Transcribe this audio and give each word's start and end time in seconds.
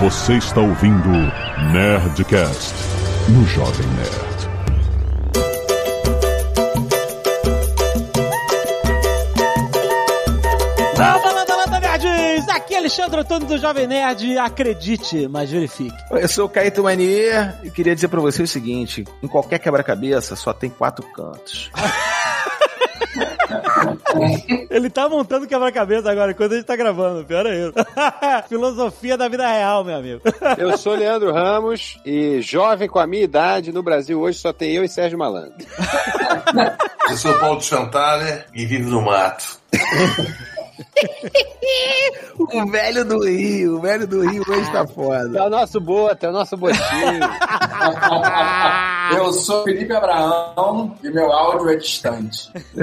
Você 0.00 0.38
está 0.38 0.62
ouvindo 0.62 1.10
Nerdcast 1.74 2.74
no 3.28 3.44
Jovem 3.44 3.86
Nerd. 3.88 4.50
Landa, 10.96 11.32
landa, 11.32 11.56
landa, 11.56 11.80
nerds! 11.80 12.48
Aqui 12.48 12.74
é 12.74 12.78
Alexandre 12.78 13.20
Antônio 13.20 13.46
do 13.46 13.58
Jovem 13.58 13.86
Nerd. 13.86 14.38
Acredite, 14.38 15.28
mas 15.28 15.50
verifique. 15.50 15.94
Eu 16.10 16.28
sou 16.28 16.46
o 16.46 16.48
Caíto 16.48 16.82
Manier 16.82 17.58
e 17.62 17.70
queria 17.70 17.94
dizer 17.94 18.08
pra 18.08 18.20
você 18.20 18.42
o 18.42 18.48
seguinte: 18.48 19.04
em 19.22 19.28
qualquer 19.28 19.58
quebra-cabeça 19.58 20.34
só 20.34 20.54
tem 20.54 20.70
quatro 20.70 21.06
cantos. 21.12 21.70
Ele 24.70 24.90
tá 24.90 25.08
montando 25.08 25.46
quebra-cabeça 25.46 26.10
agora, 26.10 26.32
enquanto 26.32 26.52
a 26.52 26.56
gente 26.56 26.66
tá 26.66 26.76
gravando. 26.76 27.24
Pior 27.24 27.46
é 27.46 27.66
isso. 27.66 27.72
Filosofia 28.48 29.16
da 29.16 29.28
vida 29.28 29.46
real, 29.46 29.84
meu 29.84 29.96
amigo. 29.96 30.20
Eu 30.58 30.76
sou 30.76 30.94
Leandro 30.94 31.32
Ramos 31.32 31.98
e 32.04 32.40
jovem 32.40 32.88
com 32.88 32.98
a 32.98 33.06
minha 33.06 33.24
idade 33.24 33.72
no 33.72 33.82
Brasil 33.82 34.20
hoje 34.20 34.38
só 34.38 34.52
tem 34.52 34.72
eu 34.72 34.84
e 34.84 34.88
Sérgio 34.88 35.18
Malandro. 35.18 35.54
Eu 37.08 37.16
sou 37.16 37.38
Paulo 37.38 37.60
Chantale 37.60 38.44
e 38.54 38.64
vivo 38.66 38.90
no 38.90 39.02
mato. 39.02 39.58
o 42.38 42.70
velho 42.70 43.04
do 43.04 43.24
Rio, 43.24 43.76
o 43.76 43.80
velho 43.80 44.06
do 44.06 44.20
Rio 44.28 44.42
hoje 44.48 44.70
tá 44.72 44.86
foda. 44.86 45.38
É 45.38 45.42
o 45.42 45.50
nosso 45.50 45.80
boto, 45.80 46.26
é 46.26 46.28
o 46.28 46.32
nosso 46.32 46.56
botinho. 46.56 46.80
Eu 49.16 49.32
sou 49.32 49.64
Felipe 49.64 49.92
Abraão 49.92 50.94
e 51.02 51.10
meu 51.10 51.32
áudio 51.32 51.70
é 51.70 51.76
distante. 51.76 52.50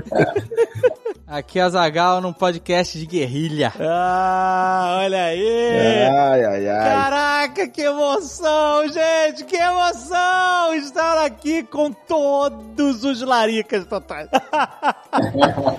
Aqui 1.26 1.60
é 1.60 1.64
a 1.64 1.70
Zagal 1.70 2.22
num 2.22 2.32
podcast 2.32 2.98
de 2.98 3.06
guerrilha. 3.06 3.74
Ah, 3.82 5.00
olha 5.04 5.26
aí! 5.26 6.08
Ai, 6.10 6.46
ai, 6.46 6.70
ai. 6.70 6.90
Caraca, 6.90 7.68
que 7.68 7.82
emoção, 7.82 8.88
gente! 8.88 9.44
Que 9.44 9.58
emoção! 9.58 10.74
Estar 10.76 11.26
aqui 11.26 11.64
com 11.64 11.92
todos 11.92 13.04
os 13.04 13.22
laricas 13.22 13.86
totais. 13.86 14.30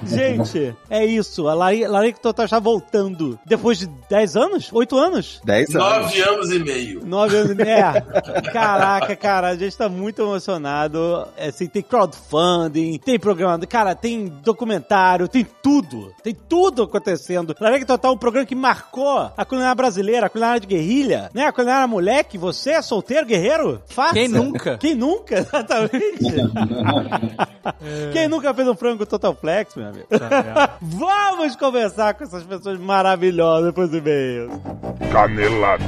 gente, 0.05 0.77
é 0.91 1.07
isso. 1.07 1.49
A 1.49 1.55
Lari- 1.55 1.87
Total 2.23 2.45
está 2.45 2.59
voltando. 2.59 3.39
Depois 3.45 3.79
de 3.79 3.87
10 4.09 4.37
anos? 4.37 4.71
8 4.73 4.97
anos? 4.99 5.41
Dez 5.45 5.75
anos. 5.75 5.89
Nove 5.89 6.21
anos 6.23 6.51
e 6.51 6.59
meio. 6.59 7.01
9 7.05 7.37
anos 7.37 7.51
e 7.51 7.55
meio. 7.55 7.69
É. 7.69 8.01
Caraca, 8.53 9.15
cara, 9.17 9.49
a 9.49 9.57
gente 9.57 9.77
tá 9.77 9.89
muito 9.89 10.23
emocionado. 10.23 11.27
É, 11.37 11.49
Assim, 11.49 11.67
tem 11.67 11.83
crowdfunding, 11.83 12.99
tem 12.99 13.19
programa. 13.19 13.59
Cara, 13.67 13.95
tem 13.95 14.27
documentário, 14.45 15.27
tem 15.27 15.47
tudo. 15.63 16.13
Tem 16.23 16.35
tudo 16.35 16.83
acontecendo. 16.83 17.55
Larica 17.59 17.87
Total 17.87 18.13
é 18.13 18.15
um 18.15 18.19
programa 18.19 18.47
que 18.47 18.55
marcou 18.55 19.31
a 19.37 19.45
culinária 19.45 19.75
brasileira, 19.75 20.27
a 20.27 20.29
culinária 20.29 20.61
de 20.61 20.67
guerrilha, 20.67 21.31
né? 21.35 21.47
A 21.47 21.53
culinária 21.53 21.87
moleque. 21.87 22.39
Você 22.39 22.73
é 22.73 22.83
solteiro, 22.83 23.27
guerreiro? 23.27 23.83
Faça. 23.87 24.15
Quem 24.15 24.29
nunca? 24.29 24.79
Quem 24.79 24.95
nunca? 24.95 25.39
Exatamente. 25.49 26.19
Quem 28.13 28.29
nunca 28.29 28.53
fez 28.55 28.69
um 28.69 28.75
frango 28.75 29.07
Total 29.07 29.35
Flex, 29.35 29.75
meu 29.75 29.89
amigo? 29.89 30.07
Vamos 30.81 31.57
conversar 31.57 32.08
com 32.15 32.25
essas 32.25 32.45
pessoas 32.45 32.79
maravilhosas 32.79 33.67
depois 33.67 33.91
do 33.91 33.99
e-mail. 33.99 34.51
Canelada. 35.13 35.85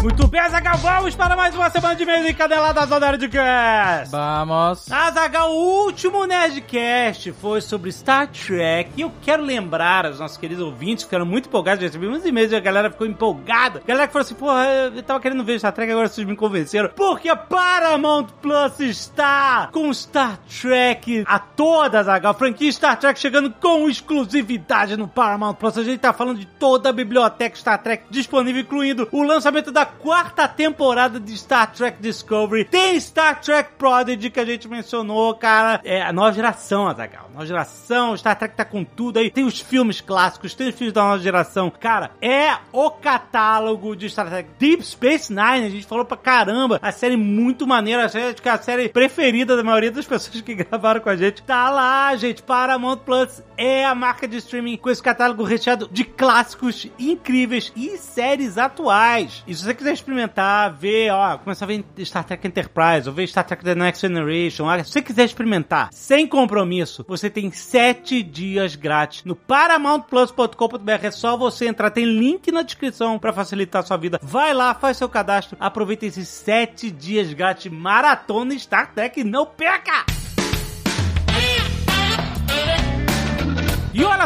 Muito 0.00 0.28
bem, 0.28 0.40
Azaghal, 0.40 0.78
vamos 0.78 1.16
para 1.16 1.34
mais 1.34 1.56
uma 1.56 1.68
semana 1.70 1.96
de 1.96 2.04
e-mails 2.04 2.30
encadeladas 2.30 2.92
ao 2.92 3.00
Nerdcast. 3.00 4.12
Vamos. 4.12 4.92
Azaghal, 4.92 5.50
o 5.50 5.86
último 5.86 6.24
Nerdcast 6.24 7.32
foi 7.32 7.60
sobre 7.60 7.90
Star 7.90 8.28
Trek 8.28 8.92
e 8.96 9.00
eu 9.00 9.10
quero 9.20 9.42
lembrar 9.42 10.06
aos 10.06 10.20
nossos 10.20 10.36
queridos 10.36 10.64
ouvintes 10.64 11.02
que 11.02 11.08
ficaram 11.08 11.26
muito 11.26 11.48
empolgados, 11.48 11.80
já 11.80 11.88
recebi 11.88 12.06
muitos 12.06 12.24
e-mails 12.28 12.52
e 12.52 12.56
a 12.56 12.60
galera 12.60 12.92
ficou 12.92 13.08
empolgada. 13.08 13.82
A 13.82 13.88
galera 13.88 14.06
que 14.06 14.12
falou 14.12 14.24
assim, 14.24 14.34
porra, 14.36 14.66
eu 14.94 15.02
tava 15.02 15.18
querendo 15.18 15.42
ver 15.42 15.58
Star 15.58 15.72
Trek, 15.72 15.90
agora 15.90 16.06
vocês 16.06 16.24
me 16.24 16.36
convenceram. 16.36 16.90
Porque 16.94 17.28
a 17.28 17.36
Paramount 17.36 18.28
Plus 18.40 18.78
está 18.78 19.68
com 19.72 19.92
Star 19.92 20.38
Trek 20.60 21.24
a 21.26 21.40
toda, 21.40 21.98
Azaghal. 21.98 22.34
Franquia 22.34 22.70
Star 22.70 22.96
Trek 23.00 23.18
chegando 23.18 23.50
com 23.50 23.90
exclusividade 23.90 24.96
no 24.96 25.08
Paramount 25.08 25.54
Plus. 25.54 25.76
A 25.76 25.82
gente 25.82 25.98
tá 25.98 26.12
falando 26.12 26.38
de 26.38 26.46
toda 26.46 26.90
a 26.90 26.92
biblioteca 26.92 27.56
Star 27.56 27.82
Trek 27.82 28.04
disponível, 28.08 28.62
incluindo 28.62 29.08
o 29.10 29.24
lançamento 29.24 29.72
da 29.72 29.87
quarta 29.88 30.46
temporada 30.46 31.18
de 31.18 31.36
Star 31.36 31.72
Trek 31.72 32.00
Discovery. 32.00 32.64
Tem 32.64 32.98
Star 33.00 33.40
Trek 33.40 33.70
Prodigy 33.78 34.30
que 34.30 34.40
a 34.40 34.44
gente 34.44 34.68
mencionou, 34.68 35.34
cara. 35.34 35.80
É 35.84 36.02
a 36.02 36.12
nova 36.12 36.32
geração, 36.32 36.86
Azaghal. 36.86 37.30
Nova 37.32 37.46
geração, 37.46 38.16
Star 38.16 38.38
Trek 38.38 38.54
tá 38.56 38.64
com 38.64 38.84
tudo 38.84 39.18
aí. 39.18 39.30
Tem 39.30 39.44
os 39.44 39.60
filmes 39.60 40.00
clássicos, 40.00 40.54
tem 40.54 40.68
os 40.68 40.74
filmes 40.74 40.92
da 40.92 41.02
nova 41.02 41.18
geração. 41.18 41.70
Cara, 41.70 42.10
é 42.20 42.56
o 42.72 42.90
catálogo 42.90 43.96
de 43.96 44.08
Star 44.08 44.28
Trek. 44.28 44.50
Deep 44.58 44.84
Space 44.84 45.32
Nine, 45.32 45.66
a 45.66 45.70
gente 45.70 45.86
falou 45.86 46.04
pra 46.04 46.16
caramba. 46.16 46.78
A 46.82 46.92
série 46.92 47.16
muito 47.16 47.66
maneira, 47.66 48.04
a 48.04 48.08
série, 48.08 48.26
acho 48.26 48.42
que 48.42 48.48
é 48.48 48.52
a 48.52 48.58
série 48.58 48.88
preferida 48.88 49.56
da 49.56 49.64
maioria 49.64 49.90
das 49.90 50.04
pessoas 50.06 50.40
que 50.40 50.54
gravaram 50.54 51.00
com 51.00 51.08
a 51.08 51.16
gente. 51.16 51.42
Tá 51.42 51.70
lá, 51.70 52.14
gente. 52.16 52.42
Paramount 52.42 52.98
Plus 52.98 53.42
é 53.56 53.84
a 53.84 53.94
marca 53.94 54.26
de 54.28 54.36
streaming 54.36 54.76
com 54.76 54.90
esse 54.90 55.02
catálogo 55.02 55.42
recheado 55.42 55.88
de 55.90 56.04
clássicos 56.04 56.86
incríveis 56.98 57.72
e 57.76 57.96
séries 57.98 58.58
atuais. 58.58 59.42
E 59.46 59.54
se 59.54 59.64
você 59.64 59.74
quiser 59.78 59.92
experimentar, 59.92 60.72
ver, 60.74 61.10
ó, 61.10 61.38
começar 61.38 61.64
a 61.64 61.68
ver 61.68 61.84
Star 62.00 62.24
Trek 62.24 62.46
Enterprise, 62.46 63.08
ou 63.08 63.14
ver 63.14 63.26
Star 63.28 63.44
Trek 63.44 63.64
The 63.64 63.74
Next 63.74 64.06
Generation, 64.06 64.64
ó, 64.66 64.76
se 64.78 64.90
você 64.90 65.00
quiser 65.00 65.24
experimentar 65.24 65.88
sem 65.92 66.26
compromisso, 66.26 67.04
você 67.08 67.30
tem 67.30 67.50
7 67.50 68.22
dias 68.22 68.74
grátis 68.74 69.24
no 69.24 69.36
paramountplus.com.br. 69.36 70.90
É 71.02 71.10
só 71.10 71.36
você 71.36 71.66
entrar, 71.66 71.90
tem 71.90 72.04
link 72.04 72.50
na 72.50 72.62
descrição 72.62 73.18
pra 73.18 73.32
facilitar 73.32 73.82
a 73.82 73.86
sua 73.86 73.96
vida. 73.96 74.18
Vai 74.22 74.52
lá, 74.52 74.74
faz 74.74 74.96
seu 74.96 75.08
cadastro, 75.08 75.56
aproveita 75.60 76.06
esses 76.06 76.28
7 76.28 76.90
dias 76.90 77.32
grátis 77.32 77.70
maratona 77.70 78.58
Star 78.58 78.92
Trek 78.92 79.22
não 79.22 79.46
perca! 79.46 80.27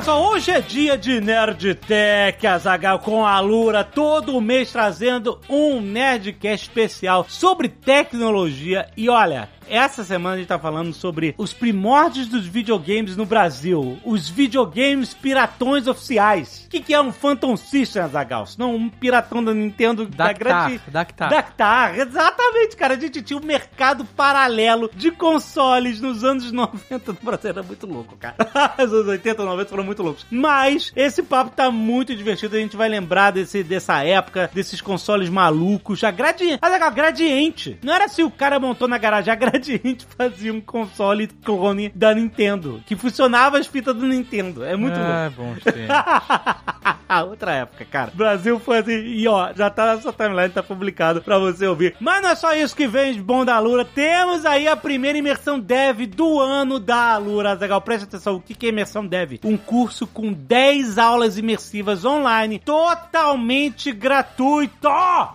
Só, 0.02 0.32
hoje 0.32 0.50
é 0.50 0.60
dia 0.60 0.98
de 0.98 1.20
Nerdtech, 1.20 2.44
Azagal 2.44 2.98
com 2.98 3.24
a 3.24 3.38
Lura, 3.38 3.84
todo 3.84 4.40
mês 4.40 4.72
trazendo 4.72 5.40
um 5.48 5.80
Nerdcast 5.80 6.66
especial 6.66 7.24
sobre 7.28 7.68
tecnologia. 7.68 8.88
E 8.96 9.08
olha, 9.08 9.48
essa 9.72 10.04
semana 10.04 10.34
a 10.34 10.38
gente 10.38 10.48
tá 10.48 10.58
falando 10.58 10.92
sobre 10.92 11.34
os 11.38 11.54
primórdios 11.54 12.28
dos 12.28 12.46
videogames 12.46 13.16
no 13.16 13.24
Brasil, 13.24 13.98
os 14.04 14.28
videogames 14.28 15.14
piratões 15.14 15.86
oficiais. 15.86 16.64
O 16.66 16.68
que, 16.68 16.80
que 16.80 16.92
é 16.92 17.00
um 17.00 17.10
Phantom 17.10 17.56
System, 17.56 18.02
Azagal? 18.02 18.44
Não 18.58 18.74
um 18.74 18.90
piratão 18.90 19.42
da 19.42 19.54
Nintendo 19.54 20.06
da 20.06 20.26
Dactar, 20.26 20.68
grande... 20.68 20.82
Dactar. 20.88 21.30
Dactar, 21.30 21.98
exatamente, 21.98 22.76
cara. 22.76 22.94
A 22.94 22.98
gente 22.98 23.22
tinha 23.22 23.38
um 23.38 23.44
mercado 23.44 24.04
paralelo 24.04 24.90
de 24.94 25.10
consoles 25.10 26.02
nos 26.02 26.22
anos 26.22 26.52
90 26.52 27.12
no 27.12 27.18
Brasil. 27.22 27.50
Era 27.50 27.62
muito 27.62 27.86
louco, 27.86 28.16
cara. 28.16 28.36
Os 28.76 28.92
anos 28.92 29.06
80, 29.06 29.42
90 29.42 29.70
foram 29.70 29.84
muito 29.84 30.02
loucos. 30.02 30.26
Mas 30.30 30.92
esse 30.94 31.22
papo 31.22 31.50
tá 31.50 31.70
muito 31.70 32.14
divertido. 32.14 32.56
A 32.56 32.58
gente 32.58 32.76
vai 32.76 32.88
lembrar 32.88 33.30
desse, 33.30 33.62
dessa 33.62 34.02
época, 34.04 34.50
desses 34.52 34.82
consoles 34.82 35.30
malucos. 35.30 36.04
A 36.04 36.10
Gradiente. 36.10 36.58
Mas 36.60 36.74
a 36.74 36.90
Gradiente. 36.90 37.78
Não 37.82 37.94
era 37.94 38.04
assim 38.04 38.22
o 38.22 38.30
cara 38.30 38.60
montou 38.60 38.86
na 38.86 38.98
garagem. 38.98 39.32
A 39.32 39.36
Gradiente 39.36 39.61
fazia 40.16 40.52
um 40.52 40.60
console 40.60 41.26
clone 41.26 41.90
da 41.94 42.14
Nintendo. 42.14 42.82
Que 42.86 42.96
funcionava 42.96 43.58
as 43.58 43.66
fitas 43.66 43.94
do 43.94 44.06
Nintendo. 44.06 44.64
É 44.64 44.76
muito 44.76 44.96
louco. 44.96 45.12
Ah, 45.12 45.30
bom, 45.30 45.54
sim. 45.54 47.28
Outra 47.28 47.52
época, 47.52 47.84
cara. 47.84 48.10
Brasil 48.14 48.58
foi 48.58 48.78
assim, 48.78 48.92
e 48.92 49.28
ó, 49.28 49.52
já 49.54 49.68
tá 49.68 49.84
na 49.86 50.00
sua 50.00 50.12
timeline, 50.12 50.48
tá 50.48 50.62
publicado 50.62 51.20
pra 51.20 51.38
você 51.38 51.66
ouvir. 51.66 51.94
Mas 52.00 52.22
não 52.22 52.30
é 52.30 52.34
só 52.34 52.54
isso 52.54 52.74
que 52.74 52.86
vem 52.86 53.12
de 53.12 53.20
bom 53.20 53.44
da 53.44 53.54
Alura. 53.56 53.84
Temos 53.84 54.46
aí 54.46 54.66
a 54.66 54.74
primeira 54.74 55.18
imersão 55.18 55.60
dev 55.60 56.06
do 56.06 56.40
ano 56.40 56.80
da 56.80 57.14
Alura. 57.14 57.52
Legal, 57.52 57.80
preste 57.82 58.04
atenção. 58.04 58.36
O 58.36 58.40
que 58.40 58.54
que 58.54 58.66
é 58.66 58.68
imersão 58.70 59.06
dev? 59.06 59.38
Um 59.44 59.56
curso 59.58 60.06
com 60.06 60.32
10 60.32 60.96
aulas 60.96 61.36
imersivas 61.36 62.04
online, 62.04 62.58
totalmente 62.58 63.92
gratuito. 63.92 64.88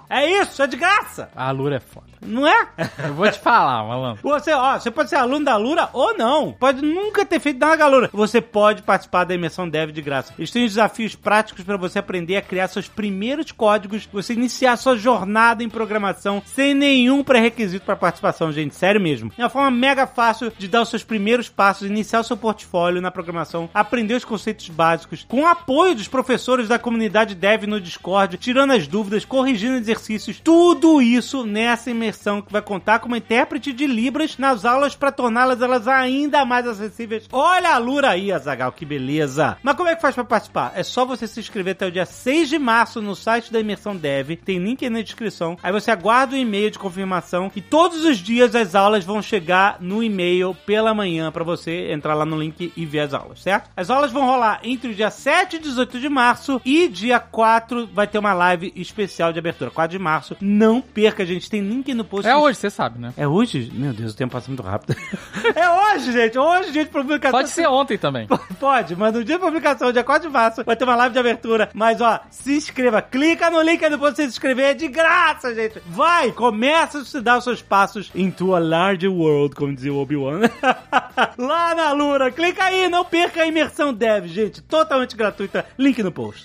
É 0.10 0.26
isso, 0.42 0.62
é 0.64 0.68
de 0.68 0.78
graça. 0.78 1.30
A 1.36 1.52
Lura 1.52 1.76
é 1.76 1.80
foda. 1.80 2.08
Não 2.22 2.48
é? 2.48 2.68
Eu 3.06 3.14
vou 3.16 3.30
te 3.30 3.40
falar, 3.40 3.84
malandro. 3.84 4.22
Você, 4.24 4.52
ó, 4.52 4.78
você 4.78 4.92
pode 4.92 5.10
ser 5.10 5.18
aluno 5.18 5.46
da 5.46 5.56
Lura 5.56 5.90
ou 5.94 6.18
não. 6.18 6.52
Pode 6.54 6.82
nunca 6.82 7.26
ter 7.26 7.40
feito 7.40 7.60
nada 7.60 7.78
com 7.78 7.84
a 7.84 7.88
Lura. 7.88 8.10
Você 8.14 8.42
pode 8.42 8.82
participar 8.82 9.24
da 9.24 9.36
imersão 9.36 9.70
Dev 9.70 9.92
de 9.92 10.02
graça. 10.02 10.34
Eles 10.38 10.52
têm 10.52 10.66
desafios 10.66 11.16
práticos 11.16 11.64
para 11.64 11.78
você 11.78 12.00
aprender 12.00 12.38
a 12.38 12.42
criar 12.42 12.68
seus 12.68 12.88
primeiros 12.88 13.52
códigos, 13.52 14.08
você 14.12 14.34
iniciar 14.34 14.78
sua 14.78 14.98
jornada 14.98 15.64
em 15.64 15.70
programação 15.70 16.42
sem 16.46 16.74
nenhum 16.74 17.24
pré-requisito 17.24 17.86
para 17.86 17.96
participação, 17.96 18.52
gente. 18.52 18.76
Sério 18.76 19.02
mesmo. 19.02 19.32
É 19.38 19.44
uma 19.44 19.50
forma 19.50 19.72
mega 19.72 20.08
fácil 20.08 20.52
de 20.58 20.68
dar 20.68 20.82
os 20.82 20.90
seus 20.90 21.04
primeiros 21.04 21.50
passos, 21.50 21.88
iniciar 21.88 22.20
o 22.20 22.24
seu 22.24 22.38
portfólio 22.38 23.02
na 23.02 23.12
programação, 23.12 23.70
aprender 23.74 24.16
os 24.16 24.26
conceitos 24.26 24.70
básicos, 24.70 25.26
com 25.28 25.42
o 25.42 25.48
apoio 25.48 25.96
dos 25.96 26.08
professores 26.08 26.68
da 26.68 26.80
comunidade 26.80 27.36
Dev 27.36 27.64
no 27.64 27.80
Discord, 27.80 28.38
tirando 28.38 28.74
as 28.74 28.88
dúvidas, 28.88 29.26
corrigindo 29.26 29.78
exercícios, 29.78 30.40
tudo 30.44 31.02
isso 31.02 31.46
nessa 31.46 31.90
imersão 31.92 32.07
imersão 32.08 32.42
que 32.42 32.52
vai 32.52 32.62
contar 32.62 33.00
com 33.00 33.08
uma 33.08 33.18
intérprete 33.18 33.74
de 33.74 33.86
Libras 33.86 34.38
nas 34.38 34.64
aulas 34.64 34.96
para 34.96 35.12
torná-las 35.12 35.62
elas 35.62 35.88
ainda 35.88 36.46
mais 36.46 36.66
acessíveis. 36.66 37.28
Olha 37.32 37.74
a 37.74 37.78
Lura 37.78 38.12
aí, 38.12 38.32
Azagal, 38.32 38.72
que 38.72 38.86
beleza! 38.86 39.58
Mas 39.62 39.76
como 39.76 39.90
é 39.90 39.96
que 39.96 40.02
faz 40.02 40.16
para 40.16 40.24
participar? 40.24 40.72
É 40.76 40.84
só 40.84 41.06
você 41.06 41.28
se 41.28 41.40
inscrever 41.40 41.74
até 41.74 41.86
o 41.86 41.92
dia 41.92 42.06
6 42.06 42.50
de 42.50 42.58
março 42.58 43.02
no 43.02 43.16
site 43.16 43.52
da 43.52 43.60
Imersão 43.60 43.96
Dev, 43.96 44.32
tem 44.38 44.58
link 44.60 44.84
aí 44.84 44.90
na 44.90 45.02
descrição. 45.02 45.58
Aí 45.62 45.72
você 45.72 45.92
aguarda 45.92 46.36
o 46.36 46.40
e-mail 46.40 46.72
de 46.72 46.80
confirmação 46.80 47.52
e 47.56 47.62
todos 47.62 48.06
os 48.06 48.18
dias 48.18 48.56
as 48.56 48.74
aulas 48.74 49.04
vão 49.04 49.22
chegar 49.22 49.78
no 49.82 50.02
e-mail 50.02 50.56
pela 50.66 50.94
manhã 50.94 51.32
para 51.32 51.44
você 51.44 51.92
entrar 51.92 52.14
lá 52.14 52.26
no 52.26 52.40
link 52.40 52.72
e 52.76 52.86
ver 52.86 53.02
as 53.02 53.14
aulas, 53.14 53.42
certo? 53.42 53.70
As 53.76 53.90
aulas 53.90 54.12
vão 54.12 54.26
rolar 54.26 54.62
entre 54.64 54.92
o 54.92 54.96
dia 54.96 55.10
7 55.10 55.58
e 55.58 55.60
18 55.60 56.00
de 56.00 56.08
março 56.08 56.62
e 56.64 56.88
dia 56.88 57.20
4 57.20 57.88
vai 57.88 58.08
ter 58.08 58.18
uma 58.18 58.34
live 58.34 58.72
especial 58.76 59.34
de 59.34 59.40
abertura. 59.40 59.72
4 59.72 59.98
de 59.98 60.02
março. 60.02 60.38
Não 60.40 60.82
perca, 60.82 61.26
gente. 61.26 61.50
Tem 61.50 61.62
link 61.62 61.94
no 61.98 62.06
post. 62.06 62.28
É 62.28 62.36
hoje, 62.36 62.60
você 62.60 62.70
sabe, 62.70 63.00
né? 63.00 63.14
É 63.18 63.28
hoje? 63.28 63.72
Meu 63.74 63.94
Deus, 63.94 64.14
o 64.14 64.16
tempo 64.16 64.32
passa 64.32 64.48
muito 64.48 64.64
rápido. 64.64 64.96
é 65.56 65.70
hoje, 65.70 66.12
gente. 66.12 66.38
Hoje, 66.38 66.72
gente, 66.72 66.90
publicação. 66.90 67.38
Pode 67.38 67.50
ser 67.50 67.68
ontem 67.68 67.98
também. 67.98 68.28
Pode, 68.60 68.96
mas 68.96 69.14
no 69.14 69.24
dia 69.24 69.38
da 69.38 69.46
publicação, 69.46 69.92
dia 69.92 70.04
4 70.04 70.28
de 70.28 70.34
março, 70.34 70.64
vai 70.64 70.76
ter 70.76 70.84
uma 70.84 70.96
live 70.96 71.14
de 71.14 71.20
abertura. 71.20 71.70
Mas, 71.74 72.00
ó, 72.02 72.20
se 72.30 72.56
inscreva. 72.56 73.02
Clica 73.02 73.50
no 73.50 73.62
link 73.62 73.84
aí 73.84 73.90
depois 73.90 74.14
de 74.14 74.18
você 74.18 74.24
se 74.24 74.30
inscrever. 74.30 74.66
É 74.68 74.74
de 74.74 74.88
graça, 74.88 75.54
gente. 75.54 75.82
Vai, 75.88 76.32
começa 76.32 77.00
a 77.00 77.02
estudar 77.02 77.38
os 77.38 77.44
seus 77.44 77.62
passos 77.62 78.12
into 78.16 78.56
a 78.56 78.60
larger 78.60 79.12
world, 79.12 79.56
como 79.56 79.74
dizia 79.74 79.94
o 79.94 80.00
Obi-Wan. 80.00 80.42
Lá 81.38 81.76
na 81.76 81.92
Lura. 81.92 82.32
Clica 82.32 82.64
aí, 82.64 82.88
não 82.88 83.04
perca 83.04 83.42
a 83.42 83.48
imersão 83.48 83.94
dev, 83.94 84.28
gente. 84.28 84.62
Totalmente 84.62 85.16
gratuita. 85.16 85.66
Link 85.78 86.02
no 86.04 86.12
post. 86.12 86.44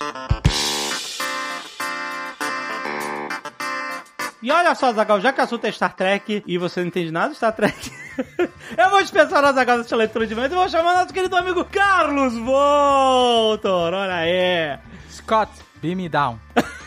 E 4.43 4.51
olha 4.51 4.75
só, 4.75 4.91
Zagal, 4.91 5.21
já 5.21 5.31
que 5.31 5.39
o 5.39 5.43
assunto 5.45 5.65
é 5.65 5.71
Star 5.71 5.95
Trek 5.95 6.43
e 6.45 6.57
você 6.57 6.81
não 6.81 6.87
entende 6.87 7.09
nada 7.11 7.29
de 7.29 7.37
Star 7.37 7.53
Trek, 7.55 7.89
eu 8.77 8.89
vou 8.89 9.01
dispensar 9.01 9.41
o 9.41 9.53
Zagal 9.53 9.77
dessa 9.77 9.95
leitura 9.95 10.27
de 10.27 10.35
vento 10.35 10.51
e 10.51 10.55
vou 10.55 10.67
chamar 10.67 10.95
nosso 10.95 11.13
querido 11.13 11.37
amigo 11.37 11.63
Carlos 11.63 12.37
Voltor. 12.37 13.93
Olha 13.93 14.15
aí. 14.15 14.77
Scott, 15.09 15.49
beam 15.81 15.95
me 15.95 16.09
down. 16.09 16.37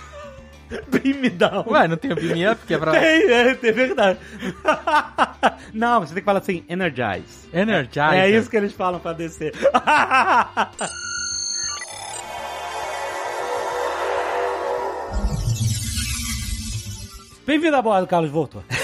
Beam 0.88 1.20
me 1.20 1.30
down. 1.30 1.64
Ué, 1.68 1.86
não 1.86 1.96
tem 1.96 2.12
o 2.12 2.16
beam 2.16 2.52
up 2.52 2.66
que 2.66 2.74
é 2.74 2.78
pra... 2.78 2.90
Tem, 2.90 3.00
é, 3.00 3.50
é 3.50 3.72
verdade. 3.72 4.18
não, 5.72 6.00
você 6.00 6.12
tem 6.12 6.22
que 6.22 6.24
falar 6.24 6.40
assim, 6.40 6.64
energize. 6.68 7.48
Energize. 7.52 8.16
É 8.16 8.28
isso 8.28 8.50
que 8.50 8.56
eles 8.56 8.72
falam 8.72 8.98
pra 8.98 9.12
descer. 9.12 9.54
Bem-vindo 17.46 17.76
a 17.76 17.82
bordo, 17.82 18.08
Carlos 18.08 18.30
Voltor. 18.30 18.64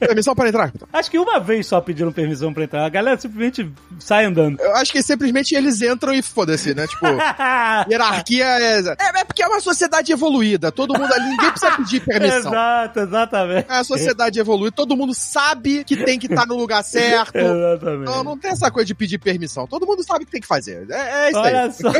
Permissão 0.00 0.34
para 0.34 0.48
entrar, 0.48 0.66
capitão. 0.66 0.88
Acho 0.92 1.10
que 1.10 1.18
uma 1.18 1.38
vez 1.38 1.66
só 1.66 1.80
pediram 1.80 2.10
permissão 2.10 2.52
pra 2.52 2.64
entrar. 2.64 2.86
A 2.86 2.88
galera 2.88 3.20
simplesmente 3.20 3.70
sai 3.98 4.24
andando. 4.24 4.58
Eu 4.58 4.74
acho 4.76 4.90
que 4.90 5.02
simplesmente 5.02 5.54
eles 5.54 5.82
entram 5.82 6.12
e 6.14 6.22
foda-se, 6.22 6.74
né? 6.74 6.86
Tipo, 6.86 7.06
hierarquia 7.88 8.44
é... 8.44 8.80
é. 8.80 9.20
É 9.20 9.24
porque 9.24 9.42
é 9.42 9.46
uma 9.46 9.60
sociedade 9.60 10.10
evoluída. 10.10 10.72
Todo 10.72 10.98
mundo 10.98 11.12
ali, 11.12 11.28
ninguém 11.28 11.50
precisa 11.50 11.76
pedir 11.76 12.00
permissão. 12.00 12.50
Exato, 12.50 13.00
exatamente. 13.00 13.66
É 13.70 13.76
a 13.76 13.84
sociedade 13.84 14.40
evoluída, 14.40 14.74
todo 14.74 14.96
mundo 14.96 15.14
sabe 15.14 15.84
que 15.84 15.96
tem 15.96 16.18
que 16.18 16.26
estar 16.26 16.46
no 16.46 16.56
lugar 16.56 16.82
certo. 16.82 17.36
Exatamente. 17.36 18.06
Não, 18.06 18.24
não 18.24 18.38
tem 18.38 18.50
essa 18.50 18.70
coisa 18.70 18.86
de 18.86 18.94
pedir 18.94 19.18
permissão. 19.18 19.66
Todo 19.66 19.86
mundo 19.86 20.02
sabe 20.02 20.24
o 20.24 20.26
que 20.26 20.32
tem 20.32 20.40
que 20.40 20.46
fazer. 20.46 20.86
É, 20.90 21.26
é 21.26 21.30
isso 21.30 21.38
Olha 21.38 21.62
aí. 21.62 21.72
só, 21.72 21.92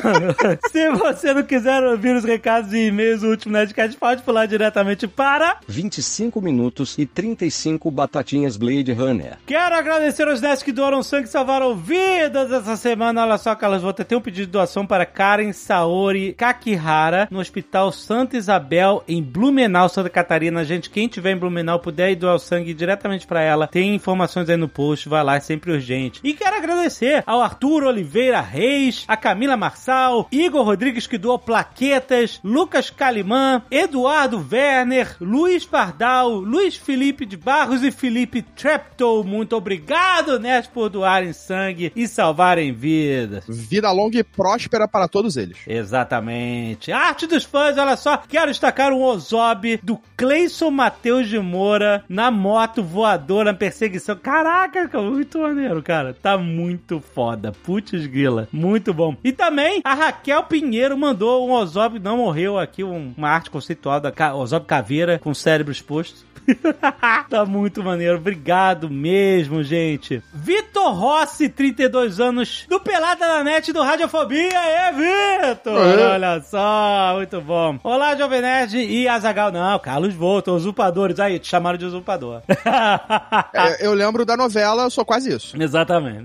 se 0.71 0.91
você 0.91 1.35
não 1.35 1.43
quiser 1.43 1.83
ouvir 1.85 2.17
os 2.17 2.25
recados 2.25 2.73
e 2.73 2.87
e-mails 2.87 3.21
do 3.21 3.29
último 3.29 3.53
Nerdcast, 3.53 3.97
pode 3.99 4.23
pular 4.23 4.47
diretamente 4.47 5.07
para 5.21 5.59
25 5.69 6.41
minutos 6.41 6.97
e 6.97 7.05
35 7.05 7.91
batatinhas 7.91 8.57
Blade 8.57 8.91
Runner. 8.91 9.37
Quero 9.45 9.75
agradecer 9.75 10.27
aos 10.27 10.41
10 10.41 10.63
que 10.63 10.73
doaram 10.73 11.03
sangue 11.03 11.29
e 11.29 11.31
salvaram 11.31 11.77
vidas 11.77 12.51
essa 12.51 12.75
semana. 12.75 13.25
Olha 13.25 13.37
só, 13.37 13.55
Carlos, 13.55 13.83
vou 13.83 13.93
ter 13.93 14.17
um 14.17 14.21
pedido 14.23 14.47
de 14.47 14.53
doação 14.53 14.87
para 14.87 15.05
Karen 15.05 15.53
Saori 15.53 16.33
Kakihara, 16.33 17.29
no 17.31 17.39
Hospital 17.39 17.93
Santa 17.93 18.39
Isabel, 18.39 19.05
em 19.07 19.23
Blumenau, 19.23 19.91
Santa 19.91 20.09
Catarina. 20.09 20.65
Gente, 20.65 20.89
quem 20.89 21.07
tiver 21.07 21.33
em 21.33 21.37
Blumenau 21.37 21.79
puder 21.81 22.11
ir 22.13 22.17
doar 22.17 22.37
o 22.37 22.39
sangue 22.39 22.73
diretamente 22.73 23.27
para 23.27 23.43
ela, 23.43 23.67
tem 23.67 23.95
informações 23.95 24.49
aí 24.49 24.57
no 24.57 24.71
post, 24.71 25.07
vai 25.07 25.23
lá, 25.23 25.37
é 25.37 25.41
sempre 25.41 25.71
urgente. 25.71 26.23
E 26.25 26.33
quero 26.33 26.57
agradecer 26.57 27.23
ao 27.27 27.43
Arthur 27.43 27.85
Oliveira 27.85 28.41
Reis, 28.41 29.05
a 29.07 29.19
Camila 29.19 29.55
Marçal, 29.55 30.27
Igor 30.33 30.65
Rodrigues 30.65 31.07
que 31.07 31.19
doou 31.19 31.39
plaquetas, 31.39 32.41
Lucas 32.43 32.89
Calimã, 32.89 33.63
Eduardo 33.71 34.43
Werner, 34.51 35.10
Luiz 35.21 35.65
Pardal, 35.65 36.31
Luiz 36.31 36.77
Felipe 36.77 37.25
de 37.25 37.37
Barros 37.37 37.83
e 37.83 37.91
Felipe 37.91 38.43
Treptow. 38.43 39.25
Muito 39.25 39.57
obrigado, 39.57 40.39
Nerd, 40.39 40.69
por 40.73 40.89
doarem 40.89 41.33
sangue 41.33 41.93
e 41.97 42.07
salvarem 42.07 42.73
vidas. 42.73 43.45
Vida 43.49 43.91
longa 43.91 44.19
e 44.19 44.25
próspera 44.25 44.87
para 44.89 45.09
todos 45.09 45.37
eles. 45.37 45.57
Exatamente. 45.67 46.93
Arte 46.93 47.27
dos 47.27 47.45
fãs, 47.45 47.77
olha 47.79 47.97
só. 47.97 48.17
Quero 48.19 48.51
destacar 48.51 48.93
um 48.93 49.03
Ozob 49.03 49.79
do 49.83 49.99
Cleison 50.17 50.71
Matheus 50.71 51.29
de 51.29 51.39
Moura 51.39 52.05
na 52.09 52.31
moto 52.31 52.83
voadora 52.83 53.53
na 53.53 53.59
perseguição. 53.59 54.17
Caraca, 54.17 54.89
cara, 54.89 55.05
muito 55.05 55.39
maneiro, 55.39 55.83
cara. 55.83 56.13
Tá 56.15 56.37
muito 56.37 57.01
foda. 57.01 57.53
Putz 57.53 58.07
grila. 58.07 58.49
Muito 58.53 58.93
bom. 58.93 59.17
E 59.25 59.33
também 59.33 59.81
a 59.85 59.95
Raquel 59.95 60.43
Pinheiro 60.45 60.97
mandou 60.97 61.49
um 61.49 61.53
Ozob, 61.53 61.99
não 61.99 62.19
morreu 62.19 62.59
aqui, 62.59 62.83
um- 62.85 63.15
uma 63.17 63.29
arte 63.31 63.51
conceitual 63.51 64.01
da 64.01 64.13
Ozob 64.35 64.67
Caveira 64.67 65.00
com 65.19 65.31
o 65.31 65.35
cérebro 65.35 65.73
exposto. 65.73 66.31
tá 67.29 67.45
muito 67.45 67.83
maneiro. 67.83 68.17
Obrigado 68.17 68.89
mesmo, 68.89 69.63
gente. 69.63 70.23
Vitor 70.33 70.93
Rossi, 70.93 71.49
32 71.49 72.21
anos, 72.21 72.67
do 72.69 72.81
Pelada 72.81 73.27
da 73.27 73.45
Net 73.45 73.73
do 73.73 73.83
Radiofobia. 73.83 74.59
É, 74.59 74.93
Vitor! 74.93 75.79
Olha 76.13 76.41
só, 76.41 77.15
muito 77.17 77.41
bom. 77.41 77.79
Olá, 77.83 78.17
Jovem 78.17 78.41
Nerd 78.41 78.79
e 78.79 79.09
Azagal. 79.09 79.53
Não, 79.53 79.79
Carlos 79.79 80.15
Volta, 80.15 80.53
usurpadores. 80.53 81.21
Aí, 81.21 81.39
te 81.39 81.49
chamaram 81.49 81.79
de 81.79 81.85
usurpador. 81.85 82.43
É, 83.53 83.87
eu 83.87 83.93
lembro 83.93 84.25
da 84.25 84.37
novela, 84.37 84.85
eu 84.85 84.91
sou 84.91 85.05
quase 85.05 85.35
isso. 85.35 85.61
Exatamente. 85.61 86.25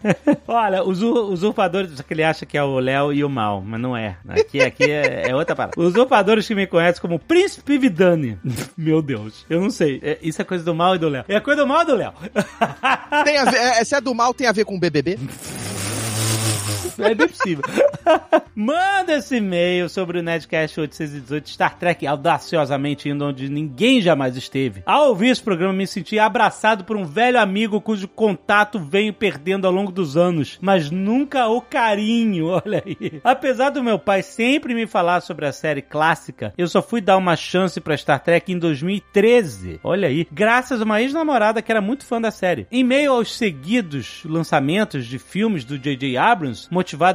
Olha, 0.46 0.82
os 0.82 1.02
usurpadores, 1.02 2.00
que 2.00 2.14
ele 2.14 2.24
acha 2.24 2.46
que 2.46 2.56
é 2.56 2.62
o 2.62 2.78
Léo 2.78 3.12
e 3.12 3.22
o 3.22 3.28
Mal, 3.28 3.62
mas 3.64 3.80
não 3.80 3.96
é. 3.96 4.16
Aqui, 4.28 4.60
aqui 4.60 4.90
é, 4.90 5.30
é 5.30 5.34
outra 5.34 5.54
parada. 5.54 5.74
Os 5.76 5.88
usurpadores 5.88 6.46
que 6.46 6.54
me 6.54 6.66
conhecem 6.66 7.00
como 7.00 7.18
Príncipe 7.18 7.78
Vidani. 7.78 8.11
Meu 8.76 9.02
Deus, 9.02 9.44
eu 9.48 9.60
não 9.60 9.70
sei. 9.70 10.00
É- 10.02 10.18
isso 10.22 10.40
é 10.40 10.44
coisa 10.44 10.64
do 10.64 10.74
mal 10.74 10.94
e 10.94 10.98
do 10.98 11.08
Léo. 11.08 11.24
É 11.28 11.40
coisa 11.40 11.62
do 11.62 11.66
mal 11.66 11.82
e 11.82 11.86
do 11.86 11.94
Léo. 11.94 12.12
Tem 13.24 13.38
a 13.38 13.44
ver, 13.44 13.56
é, 13.56 13.84
se 13.84 13.94
é 13.94 14.00
do 14.00 14.14
mal, 14.14 14.32
tem 14.34 14.46
a 14.46 14.52
ver 14.52 14.64
com 14.64 14.78
BBB? 14.78 15.18
É 16.98 17.14
bem 17.14 17.28
possível. 17.28 17.64
Manda 18.54 19.14
esse 19.14 19.36
e-mail 19.36 19.88
sobre 19.88 20.18
o 20.18 20.22
Nerdcast 20.22 20.78
818 20.80 21.50
Star 21.50 21.78
Trek 21.78 22.06
audaciosamente 22.06 23.08
indo 23.08 23.24
onde 23.24 23.48
ninguém 23.48 24.00
jamais 24.00 24.36
esteve. 24.36 24.82
Ao 24.84 25.08
ouvir 25.08 25.28
esse 25.28 25.42
programa, 25.42 25.72
me 25.72 25.86
senti 25.86 26.18
abraçado 26.18 26.84
por 26.84 26.96
um 26.96 27.04
velho 27.04 27.40
amigo 27.40 27.80
cujo 27.80 28.06
contato 28.08 28.78
venho 28.78 29.12
perdendo 29.12 29.66
ao 29.66 29.72
longo 29.72 29.90
dos 29.90 30.16
anos, 30.16 30.58
mas 30.60 30.90
nunca 30.90 31.48
o 31.48 31.60
carinho, 31.60 32.48
olha 32.64 32.82
aí. 32.84 33.20
Apesar 33.24 33.70
do 33.70 33.82
meu 33.82 33.98
pai 33.98 34.22
sempre 34.22 34.74
me 34.74 34.86
falar 34.86 35.22
sobre 35.22 35.46
a 35.46 35.52
série 35.52 35.82
clássica, 35.82 36.52
eu 36.58 36.68
só 36.68 36.82
fui 36.82 37.00
dar 37.00 37.16
uma 37.16 37.36
chance 37.36 37.80
pra 37.80 37.96
Star 37.96 38.22
Trek 38.22 38.52
em 38.52 38.58
2013. 38.58 39.80
Olha 39.82 40.08
aí, 40.08 40.26
graças 40.30 40.80
a 40.80 40.84
uma 40.84 41.00
ex-namorada 41.00 41.62
que 41.62 41.72
era 41.72 41.80
muito 41.80 42.04
fã 42.04 42.20
da 42.20 42.30
série. 42.30 42.66
Em 42.70 42.84
meio 42.84 43.12
aos 43.12 43.36
seguidos 43.36 44.22
lançamentos 44.24 45.06
de 45.06 45.18
filmes 45.18 45.64
do 45.64 45.78
J.J. 45.78 46.16
Abrams, 46.16 46.68